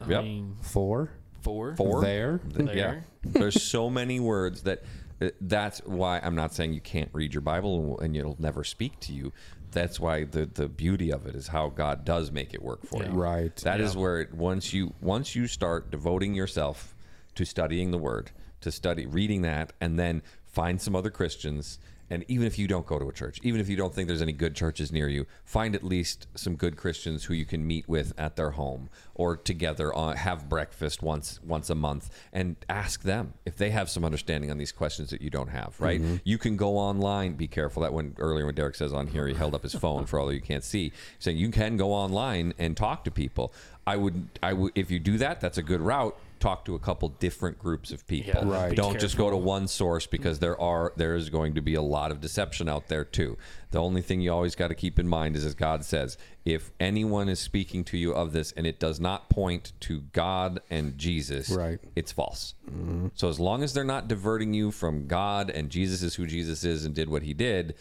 I 0.00 0.08
Yep. 0.10 0.24
mean, 0.24 0.56
For 0.62 1.10
four. 1.42 1.76
Four. 1.76 2.00
there. 2.00 2.40
There. 2.44 2.76
Yeah. 2.76 3.00
There's 3.24 3.62
so 3.62 3.88
many 3.90 4.18
words 4.20 4.62
that 4.62 4.82
Uh, 5.26 5.30
that's 5.40 5.78
why 5.84 6.20
I'm 6.22 6.34
not 6.34 6.54
saying 6.54 6.72
you 6.72 6.80
can't 6.80 7.10
read 7.12 7.34
your 7.34 7.40
Bible 7.40 7.98
and 8.00 8.16
it'll 8.16 8.36
never 8.38 8.64
speak 8.64 8.98
to 9.00 9.12
you. 9.12 9.32
That's 9.70 9.98
why 9.98 10.24
the 10.24 10.46
the 10.46 10.68
beauty 10.68 11.10
of 11.10 11.26
it 11.26 11.34
is 11.34 11.48
how 11.48 11.68
God 11.70 12.04
does 12.04 12.30
make 12.30 12.52
it 12.54 12.62
work 12.62 12.84
for 12.86 13.02
Yeah. 13.02 13.10
you. 13.10 13.14
Right. 13.18 13.56
That 13.56 13.80
is 13.80 13.94
Yeah. 13.94 14.00
where 14.00 14.20
it, 14.20 14.34
once 14.34 14.72
you 14.72 14.94
once 15.00 15.34
you 15.34 15.46
start 15.46 15.90
devoting 15.90 16.34
yourself 16.34 16.94
to 17.36 17.44
studying 17.46 17.90
the 17.90 17.98
Word, 17.98 18.30
to 18.60 18.70
study 18.70 19.06
reading 19.06 19.42
that, 19.42 19.72
and 19.80 19.98
then 19.98 20.22
find 20.46 20.80
some 20.80 20.94
other 20.94 21.10
Christians. 21.10 21.78
And 22.12 22.26
even 22.28 22.46
if 22.46 22.58
you 22.58 22.68
don't 22.68 22.84
go 22.84 22.98
to 22.98 23.08
a 23.08 23.12
church, 23.12 23.40
even 23.42 23.58
if 23.58 23.70
you 23.70 23.76
don't 23.76 23.94
think 23.94 24.06
there's 24.06 24.20
any 24.20 24.34
good 24.34 24.54
churches 24.54 24.92
near 24.92 25.08
you, 25.08 25.24
find 25.46 25.74
at 25.74 25.82
least 25.82 26.26
some 26.34 26.56
good 26.56 26.76
Christians 26.76 27.24
who 27.24 27.32
you 27.32 27.46
can 27.46 27.66
meet 27.66 27.88
with 27.88 28.12
at 28.18 28.36
their 28.36 28.50
home 28.50 28.90
or 29.14 29.34
together, 29.34 29.96
uh, 29.96 30.14
have 30.14 30.46
breakfast 30.46 31.02
once 31.02 31.40
once 31.42 31.70
a 31.70 31.74
month, 31.74 32.10
and 32.30 32.56
ask 32.68 33.02
them 33.02 33.32
if 33.46 33.56
they 33.56 33.70
have 33.70 33.88
some 33.88 34.04
understanding 34.04 34.50
on 34.50 34.58
these 34.58 34.72
questions 34.72 35.08
that 35.08 35.22
you 35.22 35.30
don't 35.30 35.48
have. 35.48 35.74
Right? 35.80 36.02
You 36.22 36.36
can 36.36 36.58
go 36.58 36.76
online. 36.76 37.32
Be 37.32 37.48
careful 37.48 37.80
that 37.82 37.94
when 37.94 38.14
earlier 38.18 38.44
when 38.44 38.54
Derek 38.54 38.74
says 38.74 38.92
on 38.92 39.06
here 39.06 39.26
he 39.26 39.32
held 39.32 39.54
up 39.54 39.62
his 39.62 39.74
phone 39.74 40.04
for 40.04 40.20
all 40.20 40.30
you 40.30 40.42
can't 40.42 40.64
see, 40.64 40.92
saying 41.18 41.38
you 41.38 41.50
can 41.50 41.78
go 41.78 41.94
online 41.94 42.52
and 42.58 42.76
talk 42.76 43.04
to 43.04 43.10
people. 43.10 43.54
I 43.86 43.96
would 43.96 44.28
I 44.42 44.52
would 44.52 44.72
if 44.74 44.90
you 44.90 44.98
do 44.98 45.16
that, 45.16 45.40
that's 45.40 45.56
a 45.56 45.62
good 45.62 45.80
route. 45.80 46.14
Talk 46.42 46.64
to 46.64 46.74
a 46.74 46.78
couple 46.80 47.08
different 47.08 47.56
groups 47.56 47.92
of 47.92 48.04
people. 48.04 48.32
Yeah, 48.34 48.50
Right. 48.52 48.76
Don't 48.76 48.98
just 48.98 49.16
go 49.16 49.30
to 49.30 49.36
one 49.36 49.68
source 49.68 50.06
because 50.06 50.40
there 50.40 50.60
are 50.60 50.92
there 50.96 51.14
is 51.14 51.30
going 51.30 51.54
to 51.54 51.62
be 51.62 51.74
a 51.74 51.82
lot 51.82 52.10
of 52.10 52.20
deception 52.20 52.68
out 52.68 52.88
there 52.88 53.04
too. 53.04 53.38
The 53.70 53.80
only 53.80 54.02
thing 54.02 54.20
you 54.20 54.32
always 54.32 54.56
got 54.56 54.66
to 54.66 54.74
keep 54.74 54.98
in 54.98 55.06
mind 55.06 55.36
is 55.36 55.44
as 55.44 55.54
God 55.54 55.84
says, 55.84 56.18
if 56.44 56.72
anyone 56.80 57.28
is 57.28 57.38
speaking 57.38 57.84
to 57.84 57.96
you 57.96 58.12
of 58.12 58.32
this 58.32 58.50
and 58.50 58.66
it 58.66 58.80
does 58.80 58.98
not 58.98 59.30
point 59.30 59.72
to 59.82 60.00
God 60.12 60.60
and 60.68 60.98
Jesus, 60.98 61.48
Right. 61.48 61.78
it's 61.94 62.10
false. 62.10 62.54
Mm-hmm. 62.68 63.08
So 63.14 63.28
as 63.28 63.38
long 63.38 63.62
as 63.62 63.72
they're 63.72 63.84
not 63.84 64.08
diverting 64.08 64.52
you 64.52 64.72
from 64.72 65.06
God 65.06 65.48
and 65.48 65.70
Jesus 65.70 66.02
is 66.02 66.16
who 66.16 66.26
Jesus 66.26 66.64
is 66.64 66.84
and 66.84 66.92
did 66.92 67.08
what 67.08 67.22
he 67.22 67.34
did, 67.34 67.76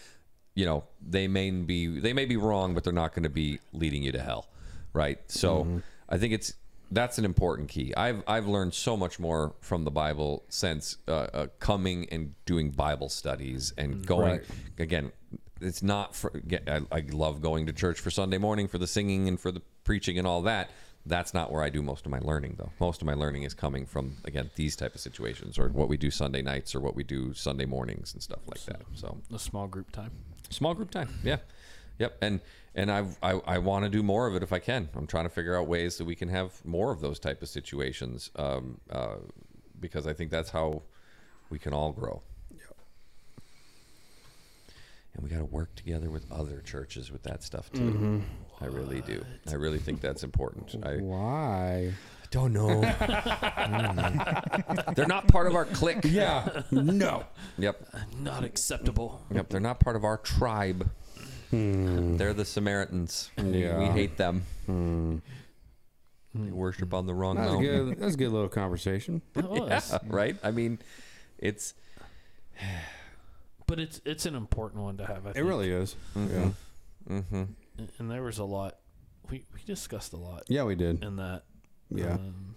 you 0.54 0.66
know, 0.66 0.84
they 1.02 1.28
may 1.28 1.50
be 1.50 2.00
they 2.00 2.14
may 2.14 2.26
be 2.26 2.38
wrong, 2.38 2.76
but 2.76 2.84
they're 2.84 2.94
not 2.94 3.16
going 3.16 3.24
to 3.24 3.30
be 3.30 3.58
leading 3.74 4.04
you 4.04 4.12
to 4.12 4.22
hell. 4.22 4.50
Right? 4.94 5.18
So 5.32 5.64
mm-hmm. 5.64 5.78
I 6.08 6.20
think 6.20 6.34
it's 6.34 6.54
that's 6.92 7.18
an 7.18 7.26
important 7.26 7.70
key. 7.70 7.94
I've 7.96 8.24
I've 8.28 8.48
learned 8.48 8.74
so 8.74 8.96
much 8.98 9.20
more 9.20 9.56
from 9.62 9.84
the 9.86 9.92
Bible 9.92 10.44
since 10.50 10.98
uh, 11.08 11.12
uh, 11.12 11.48
coming 11.60 12.08
and 12.12 12.34
doing 12.46 12.72
Bible 12.72 13.10
studies 13.10 13.74
and 13.78 14.06
going 14.06 14.32
Right. 14.32 14.44
again. 14.80 15.12
It's 15.62 15.84
not 15.84 16.16
for. 16.16 16.32
I, 16.68 16.82
I 16.92 17.00
love 17.12 17.42
going 17.42 17.68
to 17.68 17.74
church 17.74 18.00
for 18.00 18.10
Sunday 18.10 18.38
morning 18.40 18.68
for 18.68 18.78
the 18.80 18.88
singing 18.88 19.28
and 19.28 19.40
for 19.40 19.52
the 19.52 19.62
preaching 19.84 20.18
and 20.18 20.26
all 20.28 20.42
that. 20.44 20.70
That's 21.06 21.34
not 21.34 21.52
where 21.52 21.64
I 21.64 21.70
do 21.70 21.82
most 21.82 22.06
of 22.06 22.12
my 22.12 22.20
learning, 22.20 22.56
though. 22.60 22.72
Most 22.80 23.02
of 23.02 23.06
my 23.08 23.14
learning 23.16 23.44
is 23.44 23.54
coming 23.56 23.86
from 23.86 24.18
again 24.26 24.50
these 24.56 24.76
type 24.76 24.94
of 24.96 25.02
situations, 25.02 25.58
or 25.60 25.70
what 25.70 25.88
we 25.88 25.98
do 25.98 26.12
Sunday 26.12 26.42
nights, 26.42 26.74
or 26.76 26.80
what 26.80 26.96
we 26.96 27.04
do 27.04 27.34
Sunday 27.34 27.66
mornings 27.66 28.14
and 28.14 28.22
stuff 28.22 28.40
like 28.48 28.64
that. 28.66 28.82
So 28.96 29.18
A 29.34 29.40
small 29.40 29.68
group 29.68 29.92
time. 29.92 30.12
small 30.50 30.74
group 30.74 30.92
time 30.92 31.10
yeah 31.24 31.38
yep 32.00 32.18
and 32.22 32.40
and 32.76 32.92
I've, 32.92 33.18
i 33.22 33.32
i 33.32 33.58
want 33.58 33.84
to 33.86 33.90
do 33.90 34.02
more 34.02 34.28
of 34.28 34.36
it 34.36 34.44
if 34.44 34.54
i 34.54 34.60
can. 34.60 34.90
I'm 34.96 35.08
trying 35.08 35.26
to 35.26 35.30
figure 35.30 35.58
out 35.58 35.68
ways 35.68 35.98
that 35.98 36.06
we 36.06 36.16
can 36.16 36.30
have 36.30 36.64
more 36.66 36.92
of 36.92 37.02
those 37.02 37.20
type 37.20 37.42
of 37.42 37.50
situations 37.50 38.30
um, 38.36 38.80
uh, 38.90 39.16
because 39.80 40.08
i 40.08 40.14
think 40.14 40.32
that's 40.32 40.50
how 40.50 40.84
we 41.50 41.60
can 41.60 41.74
all 41.74 41.92
grow. 41.92 42.22
And 45.14 45.24
we 45.24 45.30
got 45.30 45.40
to 45.40 45.46
work 45.46 45.76
together 45.76 46.10
with 46.10 46.32
other 46.32 46.62
churches 46.62 47.12
with 47.12 47.24
that 47.24 47.44
stuff 47.44 47.70
too. 47.72 48.22
I 48.62 48.66
really 48.66 49.02
do. 49.02 49.26
I 49.50 49.56
really 49.56 49.80
think 49.80 50.00
that's 50.00 50.24
important. 50.24 50.74
I 50.86 50.98
Why? 50.98 51.92
don't 52.30 52.54
know. 52.54 52.80
They're 54.96 55.06
not 55.06 55.28
part 55.28 55.48
of 55.48 55.56
our 55.56 55.66
clique. 55.66 56.00
Yeah. 56.06 56.64
no. 56.72 57.26
yep. 57.58 57.86
Not 58.20 58.46
acceptable. 58.46 59.22
Yep, 59.34 59.50
they're 59.50 59.60
not 59.60 59.82
part 59.82 59.98
of 59.98 60.06
our 60.06 60.18
tribe. 60.18 60.90
They're 61.52 62.34
the 62.34 62.46
Samaritans. 62.46 63.30
We- 63.38 63.44
We 63.44 63.86
hate 63.88 64.18
them. 64.18 64.44
They 66.34 66.50
worship 66.52 66.94
on 66.94 67.08
the 67.08 67.14
wrong 67.14 67.36
That 67.36 67.44
was 67.44 67.52
mountain. 67.56 67.86
good. 67.90 68.00
That 68.00 68.06
was 68.06 68.14
a 68.14 68.18
good 68.18 68.32
little 68.32 68.48
conversation. 68.50 69.22
It 69.36 69.44
was. 69.46 69.92
Yeah, 69.92 70.00
right? 70.08 70.38
I 70.44 70.52
mean, 70.52 70.80
it's 71.38 71.74
But 73.68 73.80
it's 73.80 74.02
it's 74.06 74.26
an 74.26 74.36
important 74.36 74.82
one 74.84 74.98
to 74.98 75.06
have. 75.06 75.26
I 75.28 75.32
It 75.32 75.34
think. 75.36 75.48
really 75.48 75.72
is. 75.72 75.96
Mm-hmm. 76.16 76.50
Yeah. 77.10 77.22
hmm 77.22 77.36
And- 77.78 77.92
And 78.00 78.10
there 78.12 78.24
was 78.24 78.38
a 78.38 78.46
lot. 78.46 78.78
We 79.30 79.46
we 79.54 79.62
discussed 79.66 80.14
a 80.14 80.18
lot 80.18 80.44
Yeah, 80.48 80.64
we 80.64 80.76
did. 80.76 81.04
in 81.04 81.16
that. 81.18 81.44
Yeah. 81.90 82.14
Um, 82.14 82.56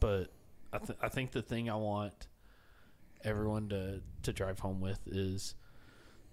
but 0.00 0.30
I 0.72 0.78
th- 0.78 0.98
I 1.02 1.08
think 1.08 1.32
the 1.32 1.42
thing 1.42 1.68
I 1.70 1.74
want 1.76 2.28
everyone 3.24 3.68
to 3.70 4.02
to 4.22 4.32
drive 4.32 4.60
home 4.60 4.80
with 4.80 5.00
is 5.06 5.54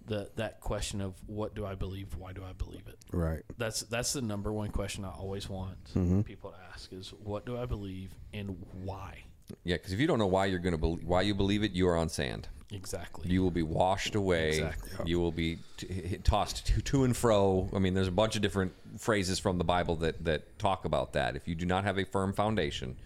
the 0.06 0.30
that 0.36 0.60
question 0.60 1.00
of 1.00 1.14
what 1.26 1.54
do 1.54 1.64
I 1.64 1.74
believe? 1.74 2.16
Why 2.16 2.32
do 2.32 2.42
I 2.44 2.52
believe 2.52 2.82
it? 2.88 2.98
Right. 3.12 3.42
That's 3.58 3.80
that's 3.82 4.12
the 4.12 4.22
number 4.22 4.52
one 4.52 4.70
question 4.70 5.04
I 5.04 5.10
always 5.10 5.48
want 5.48 5.82
Mm-hmm. 5.94 6.22
people 6.22 6.50
to 6.50 6.56
ask 6.72 6.92
is 6.92 7.12
what 7.22 7.46
do 7.46 7.56
I 7.58 7.66
believe 7.66 8.10
and 8.32 8.56
why? 8.82 9.24
Yeah, 9.62 9.76
because 9.76 9.92
if 9.92 10.00
you 10.00 10.06
don't 10.06 10.18
know 10.18 10.26
why 10.26 10.46
you're 10.46 10.58
going 10.58 10.72
to 10.72 10.78
believe, 10.78 11.04
why 11.04 11.20
you 11.22 11.34
believe 11.34 11.62
it, 11.62 11.72
you 11.72 11.86
are 11.88 11.96
on 11.96 12.08
sand. 12.08 12.48
Exactly. 12.72 13.30
You 13.30 13.42
will 13.42 13.50
be 13.50 13.62
washed 13.62 14.14
away. 14.14 14.48
Exactly. 14.48 15.08
You 15.08 15.20
will 15.20 15.30
be 15.32 15.58
t- 15.76 16.18
tossed 16.24 16.66
to, 16.68 16.80
to 16.80 17.04
and 17.04 17.14
fro. 17.16 17.68
I 17.74 17.78
mean, 17.78 17.92
there's 17.94 18.08
a 18.08 18.12
bunch 18.12 18.36
of 18.36 18.42
different 18.42 18.72
phrases 18.98 19.38
from 19.38 19.58
the 19.58 19.64
Bible 19.64 19.96
that, 19.96 20.24
that 20.24 20.58
talk 20.58 20.86
about 20.86 21.12
that. 21.12 21.36
If 21.36 21.46
you 21.46 21.54
do 21.54 21.66
not 21.66 21.84
have 21.84 21.98
a 21.98 22.04
firm 22.04 22.32
foundation, 22.32 22.96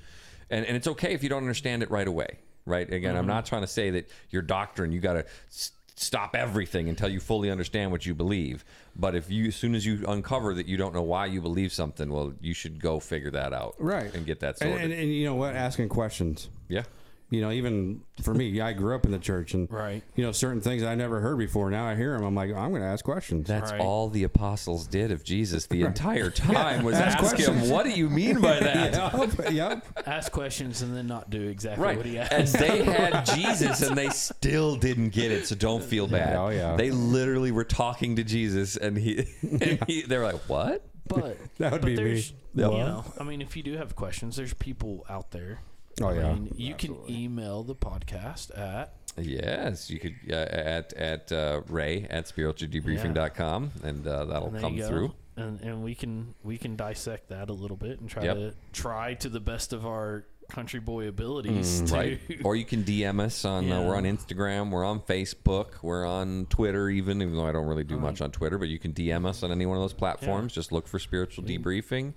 and, 0.48 0.64
and 0.64 0.76
it's 0.76 0.86
okay 0.86 1.12
if 1.12 1.22
you 1.22 1.28
don't 1.28 1.42
understand 1.42 1.82
it 1.82 1.90
right 1.90 2.06
away, 2.06 2.38
right? 2.66 2.90
Again, 2.90 3.16
I'm 3.16 3.26
not 3.26 3.44
trying 3.44 3.62
to 3.62 3.66
say 3.68 3.90
that 3.90 4.08
your 4.30 4.42
doctrine, 4.42 4.92
you 4.92 5.00
got 5.00 5.14
to 5.14 5.24
s- 5.48 5.72
stop 6.00 6.34
everything 6.36 6.88
until 6.88 7.08
you 7.08 7.20
fully 7.20 7.50
understand 7.50 7.90
what 7.90 8.06
you 8.06 8.14
believe. 8.14 8.64
But 8.96 9.14
if 9.14 9.30
you, 9.30 9.46
as 9.48 9.56
soon 9.56 9.74
as 9.74 9.84
you 9.86 10.04
uncover 10.08 10.54
that 10.54 10.66
you 10.66 10.76
don't 10.76 10.94
know 10.94 11.02
why 11.02 11.26
you 11.26 11.40
believe 11.40 11.72
something, 11.72 12.10
well, 12.10 12.32
you 12.40 12.54
should 12.54 12.80
go 12.80 13.00
figure 13.00 13.30
that 13.32 13.52
out. 13.52 13.74
Right. 13.78 14.12
And 14.14 14.24
get 14.26 14.40
that 14.40 14.60
And, 14.60 14.70
sorted. 14.72 14.90
and, 14.90 14.92
and 15.00 15.12
you 15.14 15.24
know 15.24 15.34
what? 15.34 15.54
Asking 15.54 15.88
questions. 15.88 16.48
yeah. 16.68 16.82
You 17.30 17.42
know, 17.42 17.50
even 17.50 18.00
for 18.22 18.32
me, 18.32 18.58
I 18.60 18.72
grew 18.72 18.94
up 18.94 19.04
in 19.04 19.10
the 19.12 19.18
church, 19.18 19.52
and 19.52 19.70
Right. 19.70 20.02
you 20.16 20.24
know, 20.24 20.32
certain 20.32 20.62
things 20.62 20.82
I 20.82 20.94
never 20.94 21.20
heard 21.20 21.36
before. 21.36 21.70
Now 21.70 21.84
I 21.86 21.94
hear 21.94 22.14
them. 22.16 22.24
I'm 22.24 22.34
like, 22.34 22.50
I'm 22.54 22.70
going 22.70 22.80
to 22.80 22.88
ask 22.88 23.04
questions. 23.04 23.46
That's 23.46 23.70
Right. 23.70 23.80
all 23.82 24.08
the 24.08 24.24
apostles 24.24 24.86
did 24.86 25.12
of 25.12 25.24
Jesus 25.24 25.66
the 25.66 25.82
entire 25.84 26.30
time 26.30 26.84
was 26.84 26.94
Ask 26.98 27.18
ask 27.18 27.36
him, 27.36 27.44
questions. 27.46 27.70
"What 27.70 27.84
do 27.84 27.90
you 27.90 28.08
mean 28.08 28.40
by 28.40 28.60
that?" 28.60 28.94
yep, 28.94 29.52
yep. 29.52 29.86
Ask 30.06 30.32
questions 30.32 30.80
and 30.80 30.96
then 30.96 31.06
not 31.06 31.28
do 31.28 31.48
exactly 31.48 31.84
Right, 31.84 31.96
what 31.98 32.06
he 32.06 32.18
asked. 32.18 32.32
and 32.32 32.48
they 32.48 32.82
had 32.82 33.26
Jesus, 33.26 33.82
and 33.82 33.96
they 33.98 34.08
still 34.08 34.76
didn't 34.76 35.10
get 35.10 35.30
it. 35.30 35.46
So 35.46 35.54
don't 35.54 35.84
feel 35.84 36.06
bad. 36.06 36.34
oh, 36.34 36.48
yeah. 36.48 36.76
They 36.76 36.90
literally 36.90 37.52
were 37.52 37.64
talking 37.64 38.16
to 38.16 38.24
Jesus, 38.24 38.76
and 38.78 38.96
he, 38.96 39.26
and 39.42 39.84
he 39.86 40.00
they 40.02 40.16
were 40.16 40.24
like, 40.24 40.48
"What?" 40.48 40.82
But 41.06 41.36
That 41.58 41.72
would 41.72 41.82
but 41.82 41.86
be 41.88 41.96
me. 41.96 41.96
there's, 41.96 42.30
You 42.54 42.62
know, 42.62 43.04
I 43.20 43.24
mean, 43.24 43.42
if 43.42 43.54
you 43.56 43.62
do 43.62 43.76
have 43.76 43.96
questions, 43.96 44.36
there's 44.36 44.54
people 44.54 45.04
out 45.10 45.30
there. 45.30 45.60
Oh, 46.02 46.08
I 46.08 46.14
yeah. 46.14 46.32
mean, 46.34 46.54
you 46.56 46.74
can 46.74 46.96
email 47.08 47.62
the 47.64 47.74
podcast 47.74 48.56
at 48.58 48.94
Yes, 49.16 49.90
you 49.90 49.98
could 49.98 50.14
uh, 50.30 50.34
at 50.34 50.92
at 50.92 51.32
uh, 51.32 51.62
Ray 51.68 52.06
at 52.08 52.26
spiritualdebriefing.com, 52.26 53.72
and 53.82 54.06
uh, 54.06 54.24
that'll 54.26 54.48
and 54.48 54.60
come 54.60 54.78
through. 54.78 55.12
and 55.36 55.60
and 55.60 55.82
we 55.82 55.94
can 55.94 56.34
we 56.42 56.56
can 56.58 56.76
dissect 56.76 57.28
that 57.30 57.50
a 57.50 57.52
little 57.52 57.76
bit 57.76 58.00
and 58.00 58.08
try 58.08 58.24
Yep. 58.24 58.36
to 58.36 58.54
try 58.72 59.14
to 59.14 59.28
the 59.28 59.40
best 59.40 59.72
of 59.72 59.84
our 59.86 60.24
country 60.48 60.80
boy 60.80 61.08
abilities 61.08 61.80
to 61.82 61.86
Mm, 61.86 61.92
Right. 61.92 62.20
Or 62.44 62.56
you 62.56 62.64
can 62.64 62.82
DM 62.82 63.20
us 63.20 63.44
on. 63.44 63.70
Uh, 63.70 63.82
we're 63.82 63.96
on 63.96 64.04
Instagram. 64.04 64.70
We're 64.70 64.84
on 64.84 65.00
Facebook. 65.00 65.82
We're 65.82 66.06
on 66.06 66.46
Twitter. 66.48 66.88
Even 66.88 67.20
even 67.20 67.34
though 67.36 67.46
I 67.46 67.52
don't 67.52 67.66
really 67.66 67.84
do 67.84 67.98
much 67.98 68.20
on 68.22 68.30
Twitter, 68.30 68.56
but 68.56 68.68
you 68.68 68.78
can 68.78 68.92
DM 68.92 69.26
us 69.26 69.42
on 69.42 69.50
any 69.52 69.66
one 69.66 69.76
of 69.76 69.82
those 69.82 69.92
platforms. 69.92 70.52
Just 70.54 70.72
look 70.72 70.86
for 70.86 70.98
spiritual 70.98 71.44
debriefing. 71.44 72.14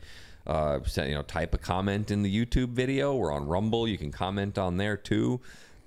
Uh, 0.51 0.79
send, 0.83 1.07
you 1.09 1.15
know, 1.15 1.21
type 1.21 1.53
a 1.53 1.57
comment 1.57 2.11
in 2.11 2.23
the 2.23 2.45
YouTube 2.45 2.69
video. 2.69 3.15
We're 3.15 3.31
on 3.31 3.47
Rumble. 3.47 3.87
You 3.87 3.97
can 3.97 4.11
comment 4.11 4.57
on 4.57 4.75
there 4.75 4.97
too. 4.97 5.39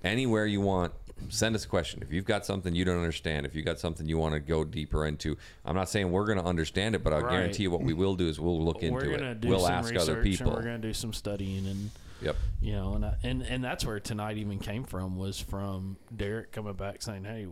Anywhere 0.03 0.47
you 0.47 0.59
want. 0.61 0.91
Send 1.29 1.55
us 1.55 1.65
a 1.65 1.67
question. 1.67 2.01
If 2.01 2.11
you've 2.11 2.25
got 2.25 2.45
something 2.47 2.73
you 2.73 2.83
don't 2.83 2.97
understand, 2.97 3.45
if 3.45 3.53
you 3.55 3.61
got 3.61 3.79
something 3.79 4.09
you 4.09 4.17
want 4.17 4.33
to 4.33 4.39
go 4.39 4.63
deeper 4.65 5.05
into, 5.05 5.37
I'm 5.63 5.75
not 5.75 5.87
saying 5.87 6.11
we're 6.11 6.25
going 6.25 6.39
to 6.39 6.43
understand 6.43 6.95
it, 6.95 7.03
but 7.03 7.13
I'll 7.13 7.21
Right. 7.21 7.31
guarantee 7.31 7.63
you 7.63 7.71
what 7.71 7.83
we 7.83 7.93
will 7.93 8.15
do 8.15 8.27
is 8.27 8.39
we'll 8.39 8.61
look 8.61 8.81
into 8.81 8.93
we're 8.95 9.11
gonna 9.17 9.31
it. 9.31 9.39
do 9.39 9.47
We'll 9.49 9.59
some 9.61 9.71
ask 9.71 9.95
other 9.95 10.21
people. 10.23 10.47
and 10.47 10.55
we're 10.55 10.63
gonna 10.63 10.79
do 10.79 10.93
some 10.93 11.13
studying 11.13 11.67
and 11.67 11.91
Yep. 12.21 12.35
you 12.61 12.73
know 12.73 12.93
and 12.95 13.05
I, 13.05 13.15
and 13.23 13.43
and 13.43 13.63
that's 13.63 13.85
where 13.85 13.99
tonight 13.99 14.37
even 14.37 14.57
came 14.59 14.83
from 14.83 15.15
was 15.17 15.39
from 15.39 15.97
Derek 16.15 16.51
coming 16.51 16.73
back 16.73 17.01
saying 17.01 17.23
hey 17.25 17.47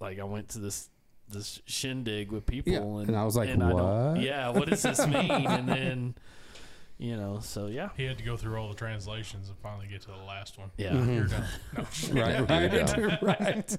like 0.00 0.18
I 0.20 0.24
went 0.24 0.48
to 0.50 0.58
this 0.58 0.88
this 1.28 1.60
shindig 1.66 2.30
with 2.30 2.46
people 2.46 2.72
Yeah, 2.72 2.80
and 3.00 3.08
and 3.08 3.16
I 3.16 3.24
was 3.24 3.36
like, 3.36 3.48
don't- 3.50 3.72
"What?" 4.14 4.20
yeah 4.22 4.48
what 4.50 4.68
does 4.68 4.82
this 4.82 5.06
mean 5.06 5.30
and 5.30 5.68
then 5.68 6.14
you 6.98 7.16
know 7.16 7.40
so 7.40 7.66
yeah 7.66 7.88
He 7.96 8.04
had 8.04 8.18
to 8.18 8.24
go 8.24 8.36
through 8.36 8.56
all 8.56 8.68
the 8.68 8.74
translations 8.74 9.48
and 9.48 9.58
finally 9.58 9.86
get 9.86 10.02
to 10.02 10.08
the 10.08 10.16
last 10.16 10.58
one. 10.58 10.70
Yeah. 10.76 10.94
You're 11.04 11.24
done. 11.24 11.44
No. 11.76 11.84
Right, 12.12 12.50
right, 12.50 13.22
right. 13.22 13.78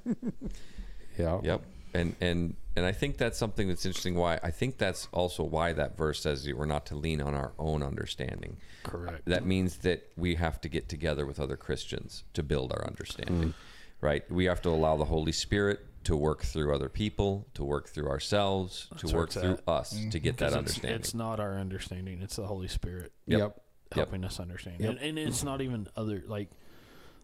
Yeah. 1.17 1.39
Yep. 1.43 1.61
And 1.93 2.15
and 2.21 2.55
and 2.75 2.85
I 2.85 2.91
think 2.91 3.17
that's 3.17 3.37
something 3.37 3.67
that's 3.67 3.85
interesting. 3.85 4.15
Why 4.15 4.39
I 4.43 4.49
think 4.51 4.77
that's 4.77 5.07
also 5.13 5.43
why 5.43 5.73
that 5.73 5.95
verse 5.95 6.21
says 6.21 6.43
that 6.45 6.57
we're 6.57 6.65
not 6.65 6.85
to 6.87 6.95
lean 6.95 7.21
on 7.21 7.35
our 7.35 7.53
own 7.59 7.83
understanding. 7.83 8.57
correct 8.83 9.25
That 9.25 9.45
means 9.45 9.77
that 9.77 10.11
we 10.17 10.35
have 10.35 10.59
to 10.61 10.69
get 10.69 10.89
together 10.89 11.25
with 11.25 11.39
other 11.39 11.55
Christians 11.55 12.23
to 12.33 12.41
build 12.43 12.71
our 12.71 12.85
understanding. 12.85 13.49
Mm. 13.49 13.53
Right? 14.01 14.29
We 14.31 14.45
have 14.45 14.61
to 14.63 14.69
allow 14.69 14.97
the 14.97 15.05
Holy 15.05 15.31
Spirit 15.31 15.85
to 16.03 16.15
work 16.15 16.43
through 16.43 16.73
other 16.75 16.89
people, 16.89 17.47
to 17.53 17.63
work 17.63 17.87
through 17.89 18.09
ourselves, 18.09 18.87
That's 18.91 19.01
to 19.01 19.07
where 19.07 19.15
work 19.17 19.29
it's 19.29 19.35
through 19.37 19.51
at. 19.53 19.67
us 19.67 19.97
to 20.11 20.19
get 20.19 20.37
that 20.37 20.47
it's, 20.47 20.55
understanding. 20.55 20.99
it's 20.99 21.13
not 21.13 21.39
our 21.39 21.57
understanding 21.57 22.21
it's 22.21 22.35
the 22.35 22.45
Holy 22.47 22.67
Spirit 22.67 23.11
Yep. 23.27 23.39
Yep. 23.39 23.41
Yep. 23.49 23.95
helping 23.95 24.25
us 24.25 24.39
understand 24.39 24.79
Yep. 24.81 24.89
and, 24.89 24.99
and 24.99 25.19
it's 25.19 25.43
not 25.43 25.61
even 25.61 25.87
other 25.95 26.23
like 26.27 26.49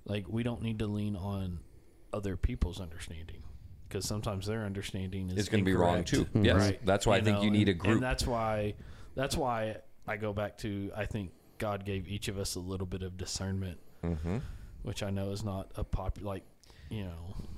like 0.05 0.25
we 0.29 0.43
don't 0.43 0.61
need 0.61 0.79
to 0.79 0.87
lean 0.87 1.15
on 1.15 1.59
other 2.13 2.37
people's 2.37 2.79
understanding 2.79 3.43
because 3.87 4.05
sometimes 4.05 4.45
their 4.47 4.63
understanding 4.65 5.29
is 5.31 5.49
going 5.49 5.63
to 5.63 5.65
be 5.65 5.75
wrong 5.75 5.99
incorrect. 5.99 6.31
too. 6.33 6.41
Yes. 6.41 6.55
Right. 6.57 6.85
That's 6.85 7.05
why 7.07 7.17
I 7.17 7.21
think 7.21 7.37
know, 7.39 7.43
you 7.43 7.51
need 7.51 7.69
a 7.69 7.73
group. 7.73 7.95
and 7.95 8.03
that's 8.03 8.25
why 8.25 8.75
that's 9.15 9.35
why 9.35 9.77
I 10.07 10.17
go 10.17 10.31
back 10.33 10.57
to 10.59 10.91
I 10.95 11.05
think 11.05 11.31
God 11.57 11.85
gave 11.85 12.07
each 12.07 12.27
of 12.29 12.37
us 12.39 12.55
a 12.55 12.59
little 12.59 12.87
bit 12.87 13.01
of 13.03 13.17
discernment, 13.17 13.77
hmm 14.03 14.37
which 14.83 15.03
I 15.03 15.09
know 15.09 15.31
is 15.31 15.43
not 15.43 15.69
a 15.75 15.83
popular 15.83 16.25
like 16.29 16.43
you 16.89 17.03
know 17.05 17.11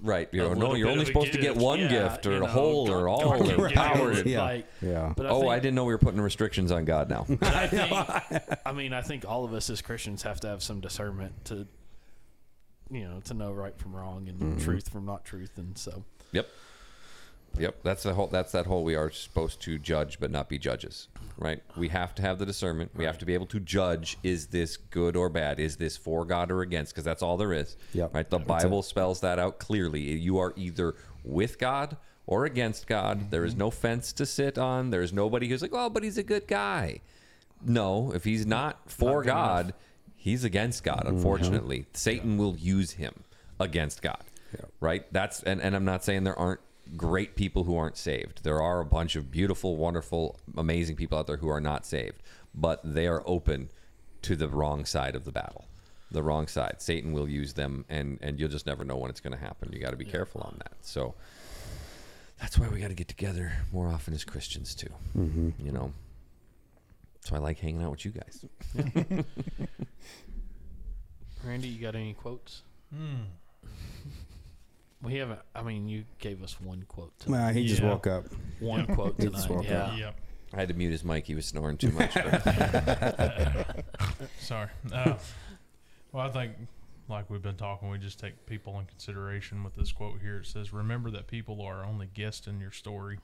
Right. 0.04 0.28
You 0.32 0.42
know, 0.42 0.54
no, 0.56 0.74
you're 0.74 0.88
only 0.90 1.04
of 1.04 1.10
a 1.10 1.12
supposed 1.12 1.32
to 1.34 1.38
get 1.38 1.56
one 1.56 1.80
Yeah, 1.80 1.90
gift 2.10 2.26
or 2.26 2.38
you 2.38 2.44
a 2.44 2.48
whole 2.48 2.90
or 2.90 3.08
all 3.08 3.38
God 3.38 3.42
or 3.42 3.46
can 3.56 3.68
give 3.68 3.78
power. 3.78 4.12
it, 4.14 4.26
Yeah. 4.26 4.42
like, 4.42 4.66
Yeah. 4.82 5.14
but 5.16 5.28
I 5.28 5.30
Oh, 5.30 5.42
think, 5.42 5.52
I 5.52 5.60
didn't 5.60 5.76
know 5.76 5.84
we 5.86 5.94
were 5.94 6.00
putting 6.00 6.20
restrictions 6.20 6.72
on 6.72 6.86
God 6.86 7.08
now. 7.08 7.28
I 7.44 7.68
think, 7.68 8.58
I 8.66 8.72
mean, 8.72 8.94
I 8.94 9.04
think 9.04 9.26
all 9.30 9.46
of 9.46 9.54
us 9.54 9.70
as 9.70 9.80
Christians 9.84 10.24
have 10.24 10.40
to 10.40 10.48
have 10.48 10.64
some 10.64 10.80
discernment 10.82 11.46
to, 11.46 11.68
you 12.90 13.08
know, 13.08 13.20
to 13.26 13.36
know 13.36 13.52
right 13.52 13.78
from 13.78 13.96
wrong 13.96 14.28
and 14.28 14.40
Mm-hmm. 14.40 14.58
truth 14.66 14.90
from 14.90 15.06
not 15.06 15.24
truth, 15.24 15.52
and 15.58 15.78
so 15.78 16.04
Yep. 16.32 16.48
Yep. 17.58 17.84
That's 17.84 18.04
the 18.04 18.14
whole. 18.14 18.28
That's 18.28 18.52
that 18.54 18.66
whole. 18.66 18.84
We 18.84 18.96
are 18.96 19.10
supposed 19.12 19.62
to 19.62 19.78
judge, 19.78 20.20
but 20.20 20.32
not 20.32 20.50
be 20.50 20.58
judges. 20.58 21.08
Right. 21.38 21.62
We 21.76 21.90
have 21.90 22.14
to 22.16 22.22
have 22.22 22.40
the 22.40 22.46
discernment. 22.46 22.92
We 22.96 23.06
have 23.06 23.18
to 23.20 23.26
be 23.26 23.34
able 23.34 23.48
to 23.48 23.60
judge: 23.60 24.18
is 24.24 24.48
this 24.48 24.78
good 24.78 25.16
or 25.16 25.30
bad? 25.30 25.60
Is 25.60 25.78
this 25.78 25.98
for 25.98 26.26
God 26.26 26.52
or 26.52 26.62
against? 26.62 26.94
Because 26.94 27.04
that's 27.04 27.22
all 27.22 27.38
there 27.38 27.54
is. 27.54 27.78
Yep. 27.94 28.14
Right. 28.14 28.30
The 28.30 28.38
That's 28.38 28.64
Bible 28.64 28.82
spells 28.84 29.22
that 29.22 29.40
out 29.40 29.60
clearly. 29.60 30.02
You 30.02 30.38
are 30.38 30.54
either 30.56 30.96
with 31.24 31.60
God 31.60 31.98
or 32.28 32.46
against 32.46 32.88
God. 32.88 33.20
Mm-hmm. 33.20 33.30
There 33.30 33.46
is 33.46 33.56
no 33.56 33.72
fence 33.72 34.14
to 34.14 34.26
sit 34.26 34.58
on. 34.58 34.90
There 34.90 35.02
is 35.02 35.12
nobody 35.12 35.48
who's 35.50 35.62
like, 35.62 35.74
"Oh, 35.74 35.90
but 35.90 36.04
he's 36.04 36.18
a 36.18 36.24
good 36.24 36.48
guy." 36.48 37.02
No, 37.64 38.12
if 38.14 38.24
he's 38.24 38.46
not 38.46 38.90
for 38.90 39.22
good 39.22 39.30
God, 39.30 39.74
he's 40.16 40.44
against 40.44 40.84
God. 40.84 41.04
Mm-hmm. 41.06 41.18
Unfortunately, 41.18 41.86
Satan 41.94 42.38
will 42.38 42.56
use 42.56 42.92
him 42.92 43.24
against 43.60 44.02
God. 44.02 44.24
Yeah. 44.54 44.66
Right. 44.80 45.12
That's 45.12 45.44
and, 45.44 45.62
and 45.62 45.76
I'm 45.76 45.86
not 45.86 46.04
saying 46.04 46.24
there 46.24 46.38
aren't 46.38 46.60
great 46.96 47.36
people 47.36 47.64
who 47.64 47.76
aren't 47.78 47.98
saved. 47.98 48.44
There 48.44 48.62
are 48.62 48.80
a 48.80 48.86
bunch 48.86 49.16
of 49.16 49.32
beautiful, 49.32 49.78
wonderful, 49.78 50.40
amazing 50.58 50.96
people 50.96 51.18
out 51.18 51.28
there 51.28 51.38
who 51.38 51.50
are 51.50 51.62
not 51.62 51.86
saved, 51.86 52.22
but 52.54 52.82
they 52.84 53.08
are 53.08 53.24
open 53.26 53.70
to 54.24 54.36
the 54.36 54.48
wrong 54.50 54.86
side 54.86 55.16
of 55.16 55.26
the 55.26 55.32
battle. 55.32 55.66
The 56.12 56.22
wrong 56.24 56.48
side. 56.48 56.82
Satan 56.82 57.14
will 57.14 57.30
use 57.30 57.54
them, 57.54 57.86
and 57.88 58.20
and 58.22 58.38
you'll 58.38 58.50
just 58.50 58.66
never 58.66 58.84
know 58.84 58.98
when 58.98 59.10
it's 59.10 59.22
going 59.22 59.32
to 59.32 59.40
happen. 59.40 59.72
You 59.72 59.80
got 59.80 59.92
to 59.92 59.98
be 59.98 60.04
careful 60.04 60.42
on 60.42 60.56
that. 60.58 60.74
So 60.82 61.16
that's 62.40 62.60
why 62.60 62.68
we 62.68 62.82
got 62.82 62.90
to 62.90 62.94
get 62.94 63.08
together 63.08 63.54
more 63.72 63.88
often 63.88 64.14
as 64.14 64.26
Christians 64.26 64.76
too. 64.76 64.90
You 65.64 65.72
know. 65.72 65.94
So 67.24 67.36
I 67.36 67.40
like 67.40 67.60
hanging 67.60 67.82
out 67.84 67.92
with 67.92 68.04
you 68.04 68.12
guys. 68.12 68.46
Randy, 71.46 71.70
you 71.70 71.80
got 71.82 71.96
any 71.96 72.14
quotes? 72.14 72.64
Hmm. 72.94 73.22
We 75.04 75.16
haven't. 75.16 75.40
I 75.56 75.64
mean, 75.64 75.88
you 75.88 76.06
gave 76.20 76.44
us 76.44 76.60
one 76.62 76.84
quote. 76.88 77.18
Tonight. 77.20 77.38
Nah, 77.48 77.52
he 77.54 77.66
just 77.68 77.82
Yeah. 77.82 77.90
woke 77.90 78.08
up. 78.08 78.26
One 78.60 78.86
quote 78.86 79.16
He 79.20 79.28
just 79.28 79.48
tonight. 79.48 79.56
woke 79.58 79.66
Yeah. 79.66 79.84
up. 79.86 79.98
Yep. 79.98 80.16
I 80.54 80.58
had 80.58 80.68
to 80.68 80.74
mute 80.74 80.92
his 80.92 81.04
mic; 81.04 81.26
he 81.26 81.34
was 81.34 81.46
snoring 81.46 81.78
too 81.78 81.92
much. 81.92 82.14
Sorry. 84.40 84.70
Uh, 84.94 85.16
well, 86.12 86.28
I 86.28 86.30
think, 86.30 86.54
like 87.08 87.30
we've 87.30 87.42
been 87.42 87.56
talking, 87.56 87.90
we 87.90 87.98
just 87.98 88.20
take 88.20 88.46
people 88.46 88.78
in 88.80 88.86
consideration 88.86 89.64
with 89.64 89.76
this 89.76 89.92
quote 89.92 90.20
here. 90.22 90.40
It 90.40 90.46
says, 90.48 90.74
Remember 90.74 91.10
that 91.12 91.28
people 91.28 91.62
are 91.62 91.86
only 91.86 92.08
guests 92.14 92.48
in 92.48 92.60
your 92.60 92.72
story 92.72 93.20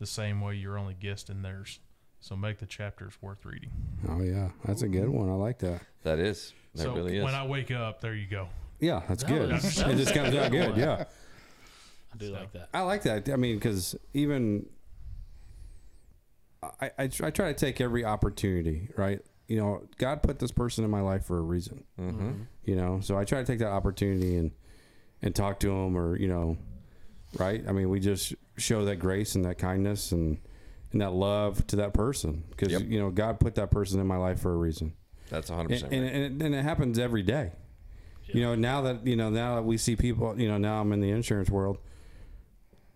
the 0.00 0.06
same 0.06 0.40
way 0.40 0.56
you're 0.56 0.76
only 0.76 0.94
guest 0.94 1.30
in 1.30 1.42
theirs. 1.42 1.78
So 2.20 2.34
make 2.36 2.58
the 2.58 2.66
chapters 2.66 3.12
worth 3.20 3.44
reading. 3.44 3.70
Oh 4.08 4.22
yeah, 4.22 4.48
that's 4.64 4.82
a 4.82 4.88
good 4.88 5.08
one. 5.08 5.28
I 5.28 5.34
like 5.34 5.58
that. 5.58 5.82
that 6.02 6.18
is 6.18 6.52
that 6.74 6.82
so 6.82 6.94
really 6.94 7.18
is. 7.18 7.24
when 7.24 7.34
I 7.34 7.46
wake 7.46 7.70
up, 7.70 8.00
there 8.00 8.14
you 8.14 8.26
go. 8.26 8.48
Yeah, 8.84 9.02
that's 9.08 9.22
That 9.24 9.28
good. 9.32 9.52
was- 9.52 9.78
it 9.80 9.96
just 9.96 10.14
comes 10.14 10.34
out 10.34 10.50
good. 10.50 10.76
Yeah, 10.76 11.04
I 12.12 12.16
do 12.16 12.30
like 12.30 12.52
that. 12.52 12.68
I 12.74 12.80
like 12.82 13.02
that. 13.02 13.28
I 13.28 13.36
mean, 13.36 13.56
because 13.56 13.96
even 14.12 14.66
I, 16.80 16.90
I, 16.98 17.06
tr- 17.08 17.26
I 17.26 17.30
try 17.30 17.52
to 17.52 17.54
take 17.54 17.80
every 17.80 18.04
opportunity, 18.04 18.88
right? 18.96 19.20
You 19.48 19.58
know, 19.58 19.82
God 19.98 20.22
put 20.22 20.38
this 20.38 20.50
person 20.50 20.84
in 20.84 20.90
my 20.90 21.00
life 21.02 21.26
for 21.26 21.38
a 21.38 21.42
reason. 21.42 21.84
mm-hmm. 22.00 22.32
You 22.64 22.76
know, 22.76 23.00
so 23.02 23.18
I 23.18 23.24
try 23.24 23.40
to 23.40 23.44
take 23.44 23.58
that 23.58 23.68
opportunity 23.70 24.36
and 24.36 24.50
and 25.22 25.34
talk 25.34 25.60
to 25.60 25.70
him, 25.70 25.96
or 25.96 26.16
you 26.18 26.28
know, 26.28 26.56
right? 27.38 27.62
I 27.68 27.72
mean, 27.72 27.88
we 27.90 28.00
just 28.00 28.34
show 28.56 28.84
that 28.86 28.96
grace 28.96 29.34
and 29.34 29.44
that 29.44 29.58
kindness 29.58 30.12
and 30.12 30.38
and 30.92 31.00
that 31.02 31.12
love 31.12 31.66
to 31.68 31.76
that 31.76 31.92
person 31.92 32.44
because 32.50 32.72
Yep. 32.72 32.82
you 32.86 32.98
know 33.00 33.10
God 33.10 33.40
put 33.40 33.54
that 33.56 33.70
person 33.70 34.00
in 34.00 34.06
my 34.06 34.16
life 34.16 34.40
for 34.40 34.52
a 34.52 34.56
reason. 34.56 34.94
That's 35.30 35.50
100% 35.50 35.58
and, 35.60 35.70
right. 35.70 35.82
and, 35.92 36.04
it, 36.04 36.44
and 36.46 36.54
it 36.54 36.62
happens 36.62 36.98
every 36.98 37.22
day. 37.22 37.52
You 38.26 38.40
know, 38.42 38.54
now 38.54 38.80
that 38.82 39.06
you 39.06 39.16
know, 39.16 39.30
now 39.30 39.56
that 39.56 39.62
we 39.62 39.76
see 39.76 39.96
people, 39.96 40.38
you 40.40 40.48
know, 40.48 40.58
now 40.58 40.80
I'm 40.80 40.92
in 40.92 41.00
the 41.00 41.10
insurance 41.10 41.50
world. 41.50 41.78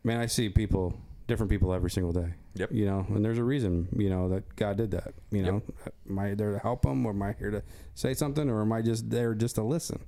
Man, 0.05 0.21
I 0.21 0.27
see 0.27 0.49
people, 0.49 0.95
different 1.27 1.51
people 1.51 1.73
every 1.75 1.91
single 1.91 2.13
day. 2.13 2.35
Yep. 2.55 2.73
You 2.73 2.87
know, 2.87 3.07
and 3.11 3.25
there's 3.25 3.39
a 3.39 3.45
reason, 3.45 3.89
you 3.97 4.11
know, 4.11 4.29
that 4.31 4.57
God 4.57 4.77
did 4.79 4.91
that. 4.93 5.15
You 5.31 5.43
know, 5.43 5.63
am 6.09 6.19
I 6.19 6.35
there 6.35 6.53
to 6.53 6.59
help 6.59 6.83
them, 6.83 7.05
or 7.07 7.11
am 7.11 7.23
I 7.23 7.33
here 7.33 7.51
to 7.51 7.63
say 7.95 8.15
something, 8.15 8.49
or 8.49 8.63
am 8.63 8.73
I 8.73 8.83
just 8.83 9.11
there 9.11 9.35
just 9.35 9.57
to 9.57 9.63
listen? 9.63 10.01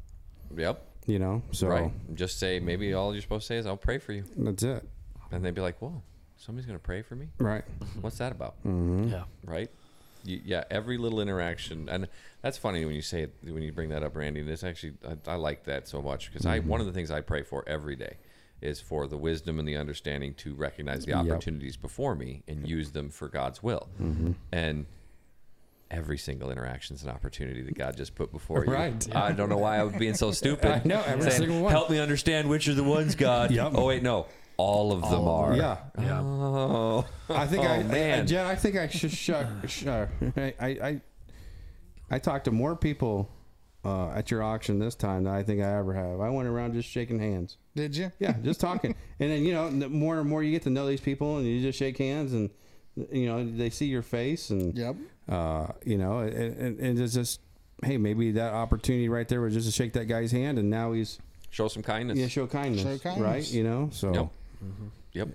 Yep. 0.57 0.87
You 1.07 1.19
know, 1.19 1.43
so 1.53 1.69
Right. 1.69 1.93
Just 2.15 2.39
say 2.39 2.61
maybe 2.61 2.93
all 2.95 3.13
you're 3.13 3.23
supposed 3.23 3.43
to 3.45 3.55
say 3.55 3.57
is 3.59 3.67
I'll 3.67 3.77
pray 3.77 3.99
for 3.99 4.13
you, 4.13 4.25
that's 4.37 4.63
it. 4.63 4.89
and 5.33 5.45
they'd 5.45 5.55
be 5.55 5.61
like, 5.61 5.81
"Whoa, 5.81 6.03
somebody's 6.37 6.67
gonna 6.67 6.79
pray 6.79 7.03
for 7.03 7.15
me? 7.15 7.29
Right. 7.39 7.65
What's 8.01 8.19
that 8.19 8.33
about?" 8.33 8.55
hmm 8.63 9.09
Yeah. 9.09 9.25
Right. 9.45 9.71
You, 10.25 10.41
yeah, 10.45 10.65
every 10.71 10.99
little 10.99 11.21
interaction, 11.21 11.89
and 11.89 12.09
that's 12.43 12.59
funny 12.59 12.85
when 12.85 12.95
you 12.95 13.03
say 13.03 13.23
it 13.23 13.35
when 13.43 13.63
you 13.63 13.73
bring 13.73 13.91
that 13.91 14.03
up, 14.03 14.17
Randy. 14.17 14.41
And 14.41 14.49
it's 14.49 14.65
actually 14.65 14.95
I, 15.07 15.33
I 15.33 15.35
like 15.37 15.65
that 15.65 15.89
so 15.89 16.03
much 16.03 16.31
because 16.31 16.47
I 16.47 16.59
mm-hmm. 16.59 16.69
one 16.69 16.81
of 16.81 16.87
the 16.87 16.93
things 16.93 17.11
I 17.11 17.21
pray 17.21 17.43
for 17.43 17.65
every 17.67 17.97
day 17.97 18.17
is 18.63 18.81
for 18.81 19.07
the 19.07 19.17
wisdom 19.17 19.59
and 19.59 19.67
the 19.67 19.77
understanding 19.77 20.35
to 20.35 20.55
recognize 20.55 21.05
the 21.05 21.13
Yep. 21.13 21.21
opportunities 21.21 21.77
before 21.77 22.15
me 22.15 22.43
and 22.47 22.69
use 22.69 22.91
them 22.93 23.09
for 23.11 23.29
God's 23.29 23.63
will. 23.63 23.89
Mm-hmm. 24.01 24.33
And 24.53 24.87
every 25.91 26.19
single 26.19 26.51
interaction 26.51 26.95
is 26.95 27.03
an 27.03 27.09
opportunity 27.09 27.63
that 27.63 27.75
God 27.75 27.97
just 27.97 28.15
put 28.15 28.31
before 28.31 28.65
you. 28.65 28.73
Right. 28.73 29.17
I 29.17 29.33
don't 29.33 29.49
know 29.49 29.59
why 29.59 29.79
I 29.79 29.83
was 29.83 29.95
being 29.95 30.15
so 30.15 30.31
stupid. 30.33 30.71
I 30.71 30.83
know, 30.85 31.03
every 31.07 31.31
Saying, 31.31 31.39
single 31.43 31.63
one. 31.63 31.73
Help 31.73 31.91
me 31.91 31.99
understand 31.99 32.49
which 32.49 32.69
are 32.69 32.75
the 32.75 32.85
ones, 32.85 33.15
God. 33.15 33.51
Yep. 33.61 33.73
Oh 33.75 33.87
wait, 33.87 34.03
no, 34.03 34.27
all 34.61 34.93
of 34.93 35.01
them 35.03 35.27
are. 35.27 35.57
Yeah. 35.57 35.77
Yeah. 35.99 36.21
Oh, 36.21 37.05
I 37.29 37.47
think 37.47 37.65
Oh, 37.65 37.69
I, 37.69 37.75
I, 37.77 37.83
man. 37.83 38.27
Jen, 38.27 38.45
I 38.47 38.55
think 38.55 38.77
I 38.77 38.89
should 38.89 39.11
shut. 39.13 39.47
sh- 39.67 39.87
uh, 39.87 40.07
I, 40.37 40.55
I, 40.61 40.69
I, 40.69 41.01
I 42.11 42.19
talked 42.19 42.45
to 42.45 42.51
more 42.51 42.77
people 42.77 43.31
uh, 43.85 44.11
at 44.11 44.31
your 44.31 44.43
auction 44.43 44.79
this 44.79 44.95
time 44.95 45.25
than 45.25 45.33
I 45.35 45.43
think 45.43 45.63
I 45.63 45.79
ever 45.79 45.95
have. 45.95 46.21
I 46.21 46.29
went 46.31 46.49
around 46.49 46.75
just 46.75 46.89
shaking 46.89 47.19
hands. 47.19 47.57
Did 47.75 47.97
you? 47.97 48.11
Yeah, 48.19 48.35
just 48.43 48.61
talking. 48.61 48.95
and 49.21 49.31
then 49.31 49.45
you 49.45 49.55
know, 49.55 49.71
the 49.71 49.89
more 49.89 50.19
and 50.21 50.29
more 50.29 50.43
you 50.43 50.51
get 50.51 50.63
to 50.65 50.71
know 50.71 50.87
these 50.87 51.01
people, 51.01 51.39
and 51.39 51.47
you 51.47 51.61
just 51.63 51.79
shake 51.79 51.97
hands, 51.99 52.33
and 52.33 52.51
you 53.11 53.27
know, 53.27 53.45
they 53.49 53.71
see 53.71 53.87
your 53.87 54.03
face, 54.03 54.51
and 54.51 54.77
Yep. 54.77 54.97
uh, 55.29 55.69
you 55.85 55.97
know, 55.97 56.19
and, 56.19 56.57
and, 56.57 56.79
and 56.81 56.99
it's 57.01 57.15
just, 57.15 57.41
hey, 57.85 57.97
maybe 57.97 58.33
that 58.33 58.53
opportunity 58.53 59.09
right 59.09 59.27
there 59.29 59.41
was 59.41 59.55
just 59.55 59.67
to 59.67 59.73
shake 59.73 59.93
that 59.95 60.07
guy's 60.07 60.33
hand, 60.33 60.59
and 60.59 60.69
now 60.69 60.93
he's 60.93 61.19
show 61.51 61.69
some 61.69 61.83
kindness. 61.83 62.19
yeah, 62.19 62.27
show 62.29 62.47
kindness, 62.47 62.83
Show 62.83 62.99
kindness. 62.99 63.25
right? 63.25 63.51
You 63.53 63.65
know, 63.65 63.89
so 63.93 64.13
Yep. 64.13 64.29
Yep. 65.13 65.29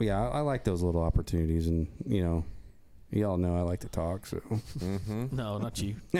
yeah, 0.00 0.20
I, 0.28 0.38
I 0.38 0.40
like 0.40 0.64
those 0.64 0.82
little 0.82 1.02
opportunities, 1.02 1.66
and 1.68 1.86
you 2.06 2.22
know, 2.22 2.44
y'all 3.10 3.36
know 3.36 3.56
I 3.56 3.60
like 3.62 3.80
to 3.80 3.88
talk, 3.88 4.26
so 4.26 4.40
No, 5.32 5.58
not 5.58 5.80
you. 5.80 5.96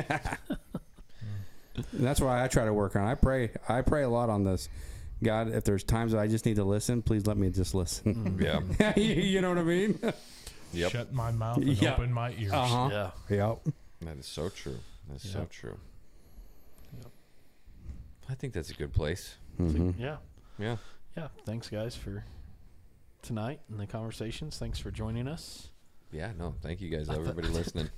That's 1.93 2.21
why 2.21 2.43
I 2.43 2.49
try 2.49 2.65
to 2.65 2.73
work 2.73 2.97
on. 2.97 3.05
I 3.05 3.15
pray. 3.15 3.51
I 3.69 3.83
pray 3.83 4.03
a 4.03 4.09
lot 4.09 4.31
on 4.31 4.43
this. 4.45 4.69
God, 5.23 5.53
if 5.53 5.65
there's 5.65 5.85
times 5.85 6.13
that 6.13 6.19
I 6.19 6.27
just 6.29 6.45
need 6.47 6.57
to 6.57 6.65
listen, 6.65 7.03
please 7.03 7.27
let 7.27 7.37
me 7.37 7.51
just 7.51 7.75
listen. 7.75 8.39
Yeah. 8.41 8.93
you, 8.97 9.03
you 9.15 9.41
know 9.41 9.49
what 9.51 9.59
I 9.59 9.63
mean? 9.63 9.99
Yep. 10.73 10.91
Shut 10.93 11.13
my 11.13 11.31
mouth 11.33 11.57
and 11.59 11.67
Yeah. 11.81 11.95
open 11.95 12.13
my 12.13 12.33
ears. 12.39 12.53
Uh-huh. 12.53 12.89
Yeah. 13.29 13.37
Yep. 13.37 13.75
That 14.03 14.17
is 14.19 14.27
so 14.27 14.49
true. 14.49 14.79
That's 15.09 15.29
so 15.29 15.47
true. 15.51 15.77
Yep. 16.99 17.11
I 18.31 18.35
think 18.35 18.53
that's 18.53 18.71
a 18.71 18.75
good 18.75 18.93
place. 18.93 19.37
Mm-hmm. 19.61 20.01
Yeah. 20.01 20.17
Yeah. 20.59 20.77
Yeah. 21.19 21.29
Thanks, 21.45 21.69
guys, 21.69 21.97
for 21.97 22.25
tonight 23.23 23.61
and 23.69 23.79
the 23.81 23.87
conversations. 23.87 24.57
Thanks 24.59 24.79
for 24.79 24.91
joining 24.91 25.27
us. 25.29 25.69
Yeah. 26.13 26.31
No. 26.39 26.55
Thank 26.63 26.81
you 26.81 26.89
guys, 26.91 27.09
everybody 27.09 27.49
listening. 27.53 27.91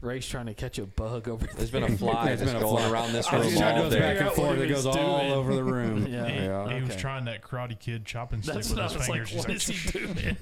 Ray's 0.00 0.26
trying 0.26 0.46
to 0.46 0.54
catch 0.54 0.78
a 0.78 0.86
bug 0.86 1.28
over 1.28 1.44
there. 1.44 1.54
There's 1.56 1.70
been 1.72 1.82
a 1.82 1.88
fly 1.96 2.24
There's 2.26 2.40
that's 2.40 2.52
been 2.52 2.60
a 2.62 2.64
going 2.64 2.82
fly. 2.84 2.90
around 2.92 3.12
this 3.12 3.26
I 3.26 3.38
was 3.38 3.46
room 3.48 3.56
trying 3.58 3.74
to 3.76 3.82
all 3.84 3.90
figure 3.90 4.14
day. 4.14 4.20
out 4.20 4.26
what 4.26 4.36
forth. 4.36 4.58
It 4.60 4.70
was 4.70 4.84
goes 4.84 4.96
all 4.96 5.32
over 5.32 5.54
the 5.54 5.64
room. 5.64 6.06
Yeah. 6.10 6.28
He, 6.28 6.44
Yeah. 6.44 6.68
he 6.74 6.80
was 6.80 6.90
Okay. 6.90 7.00
trying 7.00 7.24
that 7.26 7.42
Karate 7.42 7.78
Kid 7.78 8.04
chopping 8.04 8.42
stick 8.42 8.54
That's 8.54 8.70
with 8.70 8.78
what 8.78 8.84
I 8.84 8.88
his 8.88 8.96
was 8.96 9.06
fingers. 9.06 9.32
like. 9.34 9.38
What 9.48 9.50
He's 9.50 9.68
is 9.68 9.92
he 9.92 9.98
doing? 9.98 10.36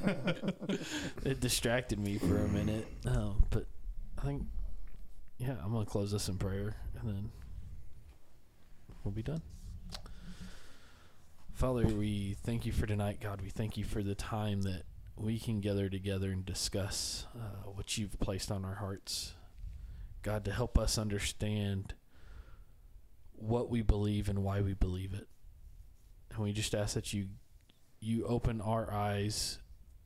it 1.25 1.41
distracted 1.41 1.99
me 1.99 2.19
for 2.19 2.39
a 2.39 2.49
minute. 2.49 2.87
Um, 3.07 3.45
but 3.51 3.67
I 4.19 4.23
think, 4.23 4.43
yeah, 5.39 5.55
I'm 5.65 5.73
gonna 5.73 5.87
close 5.87 6.11
this 6.13 6.29
in 6.29 6.37
prayer, 6.39 6.77
and 7.01 7.09
then 7.09 7.31
we'll 9.05 9.13
be 9.13 9.23
done. 9.23 9.41
Father, 11.57 11.87
we 11.87 12.37
thank 12.45 12.67
you 12.67 12.73
for 12.73 12.85
tonight, 12.85 13.19
God. 13.19 13.41
We 13.41 13.49
thank 13.49 13.79
you 13.79 13.85
for 13.85 14.03
the 14.03 14.15
time 14.15 14.61
that 14.63 14.83
we 15.17 15.39
can 15.39 15.61
gather 15.61 15.89
together 15.89 16.31
and 16.31 16.45
discuss 16.45 17.25
uh, 17.35 17.71
what 17.71 17.97
you've 17.97 18.21
placed 18.21 18.51
on 18.51 18.63
our 18.63 18.75
hearts, 18.75 19.33
God, 20.21 20.45
to 20.45 20.53
help 20.53 20.79
us 20.79 20.99
understand 20.99 21.95
what 23.33 23.71
we 23.71 23.81
believe 23.81 24.29
and 24.29 24.45
why 24.45 24.61
we 24.61 24.75
believe 24.75 25.15
it. 25.15 25.29
And 26.31 26.41
we 26.41 26.53
just 26.53 26.75
ask 26.75 26.93
that 26.93 27.15
you 27.15 27.29
you 28.01 28.27
open 28.27 28.61
our 28.61 28.93
eyes 28.93 29.59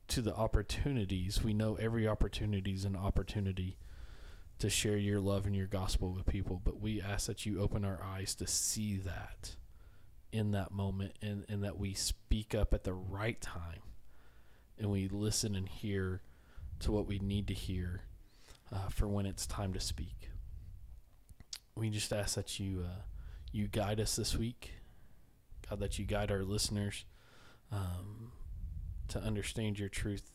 to 0.07 0.21
the 0.21 0.33
opportunities. 0.33 1.43
We 1.43 1.53
know 1.53 1.75
every 1.75 2.07
opportunity 2.07 2.71
is 2.71 2.85
an 2.85 2.95
opportunity 2.95 3.77
to 4.59 4.69
share 4.69 4.95
your 4.95 5.19
love 5.19 5.45
and 5.45 5.53
your 5.53 5.67
gospel 5.67 6.13
with 6.13 6.25
people, 6.27 6.61
but 6.63 6.79
we 6.79 7.01
ask 7.01 7.27
that 7.27 7.45
you 7.45 7.59
open 7.59 7.83
our 7.83 8.01
eyes 8.01 8.35
to 8.35 8.47
see 8.47 8.95
that 8.95 9.57
in 10.31 10.51
that 10.51 10.71
moment 10.71 11.13
and, 11.21 11.45
and 11.49 11.63
that 11.63 11.77
we 11.77 11.93
speak 11.93 12.55
up 12.55 12.73
at 12.73 12.83
the 12.83 12.93
right 12.93 13.39
time 13.41 13.81
and 14.77 14.89
we 14.89 15.07
listen 15.07 15.55
and 15.55 15.67
hear 15.67 16.21
to 16.79 16.91
what 16.91 17.07
we 17.07 17.19
need 17.19 17.47
to 17.47 17.53
hear 17.53 18.01
uh, 18.71 18.89
for 18.89 19.07
when 19.07 19.25
it's 19.25 19.45
time 19.45 19.73
to 19.73 19.79
speak. 19.79 20.29
We 21.75 21.89
just 21.89 22.11
ask 22.11 22.35
that 22.35 22.59
you 22.59 22.85
uh, 22.85 23.01
you 23.51 23.67
guide 23.67 23.99
us 23.99 24.15
this 24.15 24.35
week, 24.35 24.71
God, 25.69 25.79
that 25.79 25.99
you 25.99 26.05
guide 26.05 26.31
our 26.31 26.43
listeners 26.43 27.05
um, 27.71 28.31
to 29.09 29.19
understand 29.19 29.79
your 29.79 29.89
truth, 29.89 30.31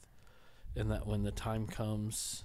and 0.75 0.91
that 0.91 1.07
when 1.07 1.23
the 1.23 1.31
time 1.31 1.67
comes, 1.67 2.45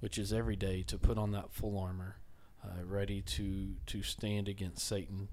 which 0.00 0.18
is 0.18 0.32
every 0.32 0.56
day, 0.56 0.82
to 0.84 0.98
put 0.98 1.18
on 1.18 1.32
that 1.32 1.52
full 1.52 1.78
armor, 1.78 2.16
uh, 2.62 2.84
ready 2.84 3.20
to 3.22 3.74
to 3.86 4.02
stand 4.02 4.48
against 4.48 4.86
Satan 4.86 5.28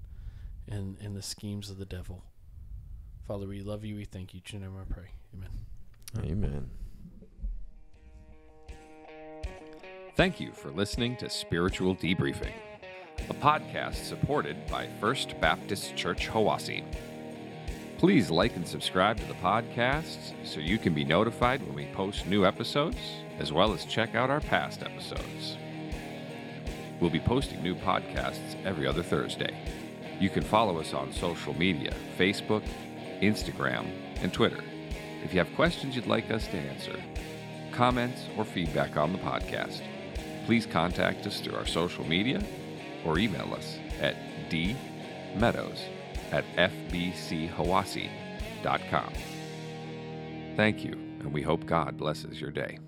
and 0.68 0.96
and 1.00 1.16
the 1.16 1.22
schemes 1.22 1.70
of 1.70 1.78
the 1.78 1.84
devil. 1.84 2.24
Father, 3.26 3.46
we 3.46 3.60
love 3.60 3.84
you. 3.84 3.96
We 3.96 4.04
thank 4.04 4.34
you. 4.34 4.40
In 4.52 4.60
your 4.60 4.70
name 4.70 4.78
I 4.80 4.92
pray. 4.92 5.08
Amen. 5.34 5.50
Amen. 6.18 6.70
Thank 10.14 10.40
you 10.40 10.52
for 10.52 10.70
listening 10.70 11.16
to 11.18 11.30
Spiritual 11.30 11.96
Debriefing, 11.96 12.52
a 13.30 13.34
podcast 13.34 13.94
supported 14.04 14.66
by 14.66 14.88
First 15.00 15.40
Baptist 15.40 15.96
Church 15.96 16.28
Hiwasse. 16.28 16.84
Please 17.96 18.30
like 18.30 18.54
and 18.56 18.66
subscribe 18.66 19.16
to 19.18 19.24
the 19.26 19.34
podcast 19.34 20.34
so 20.44 20.60
you 20.60 20.76
can 20.76 20.92
be 20.92 21.04
notified 21.04 21.64
when 21.64 21.74
we 21.74 21.86
post 21.94 22.26
new 22.26 22.44
episodes, 22.44 22.98
as 23.38 23.52
well 23.52 23.72
as 23.72 23.86
check 23.86 24.14
out 24.14 24.28
our 24.28 24.40
past 24.40 24.82
episodes. 24.82 25.56
We'll 27.00 27.10
be 27.10 27.20
posting 27.20 27.62
new 27.62 27.74
podcasts 27.74 28.62
every 28.64 28.86
other 28.86 29.02
Thursday. 29.02 29.56
You 30.22 30.30
can 30.30 30.44
follow 30.44 30.78
us 30.78 30.94
on 30.94 31.12
social 31.12 31.52
media 31.58 31.92
Facebook, 32.16 32.62
Instagram, 33.20 33.90
and 34.22 34.32
Twitter. 34.32 34.62
If 35.24 35.34
you 35.34 35.40
have 35.40 35.52
questions 35.56 35.96
you'd 35.96 36.06
like 36.06 36.30
us 36.30 36.46
to 36.46 36.56
answer, 36.56 36.94
comments, 37.72 38.28
or 38.36 38.44
feedback 38.44 38.96
on 38.96 39.10
the 39.10 39.18
podcast, 39.18 39.82
please 40.46 40.64
contact 40.64 41.26
us 41.26 41.40
through 41.40 41.56
our 41.56 41.66
social 41.66 42.06
media 42.06 42.40
or 43.04 43.18
email 43.18 43.52
us 43.52 43.80
at 44.00 44.14
dmeadows 44.48 45.80
at 46.30 46.44
fbchiwasse.com. 46.54 49.12
Thank 50.54 50.84
you, 50.84 50.92
and 50.92 51.32
we 51.32 51.42
hope 51.42 51.66
God 51.66 51.98
blesses 51.98 52.40
your 52.40 52.52
day. 52.52 52.78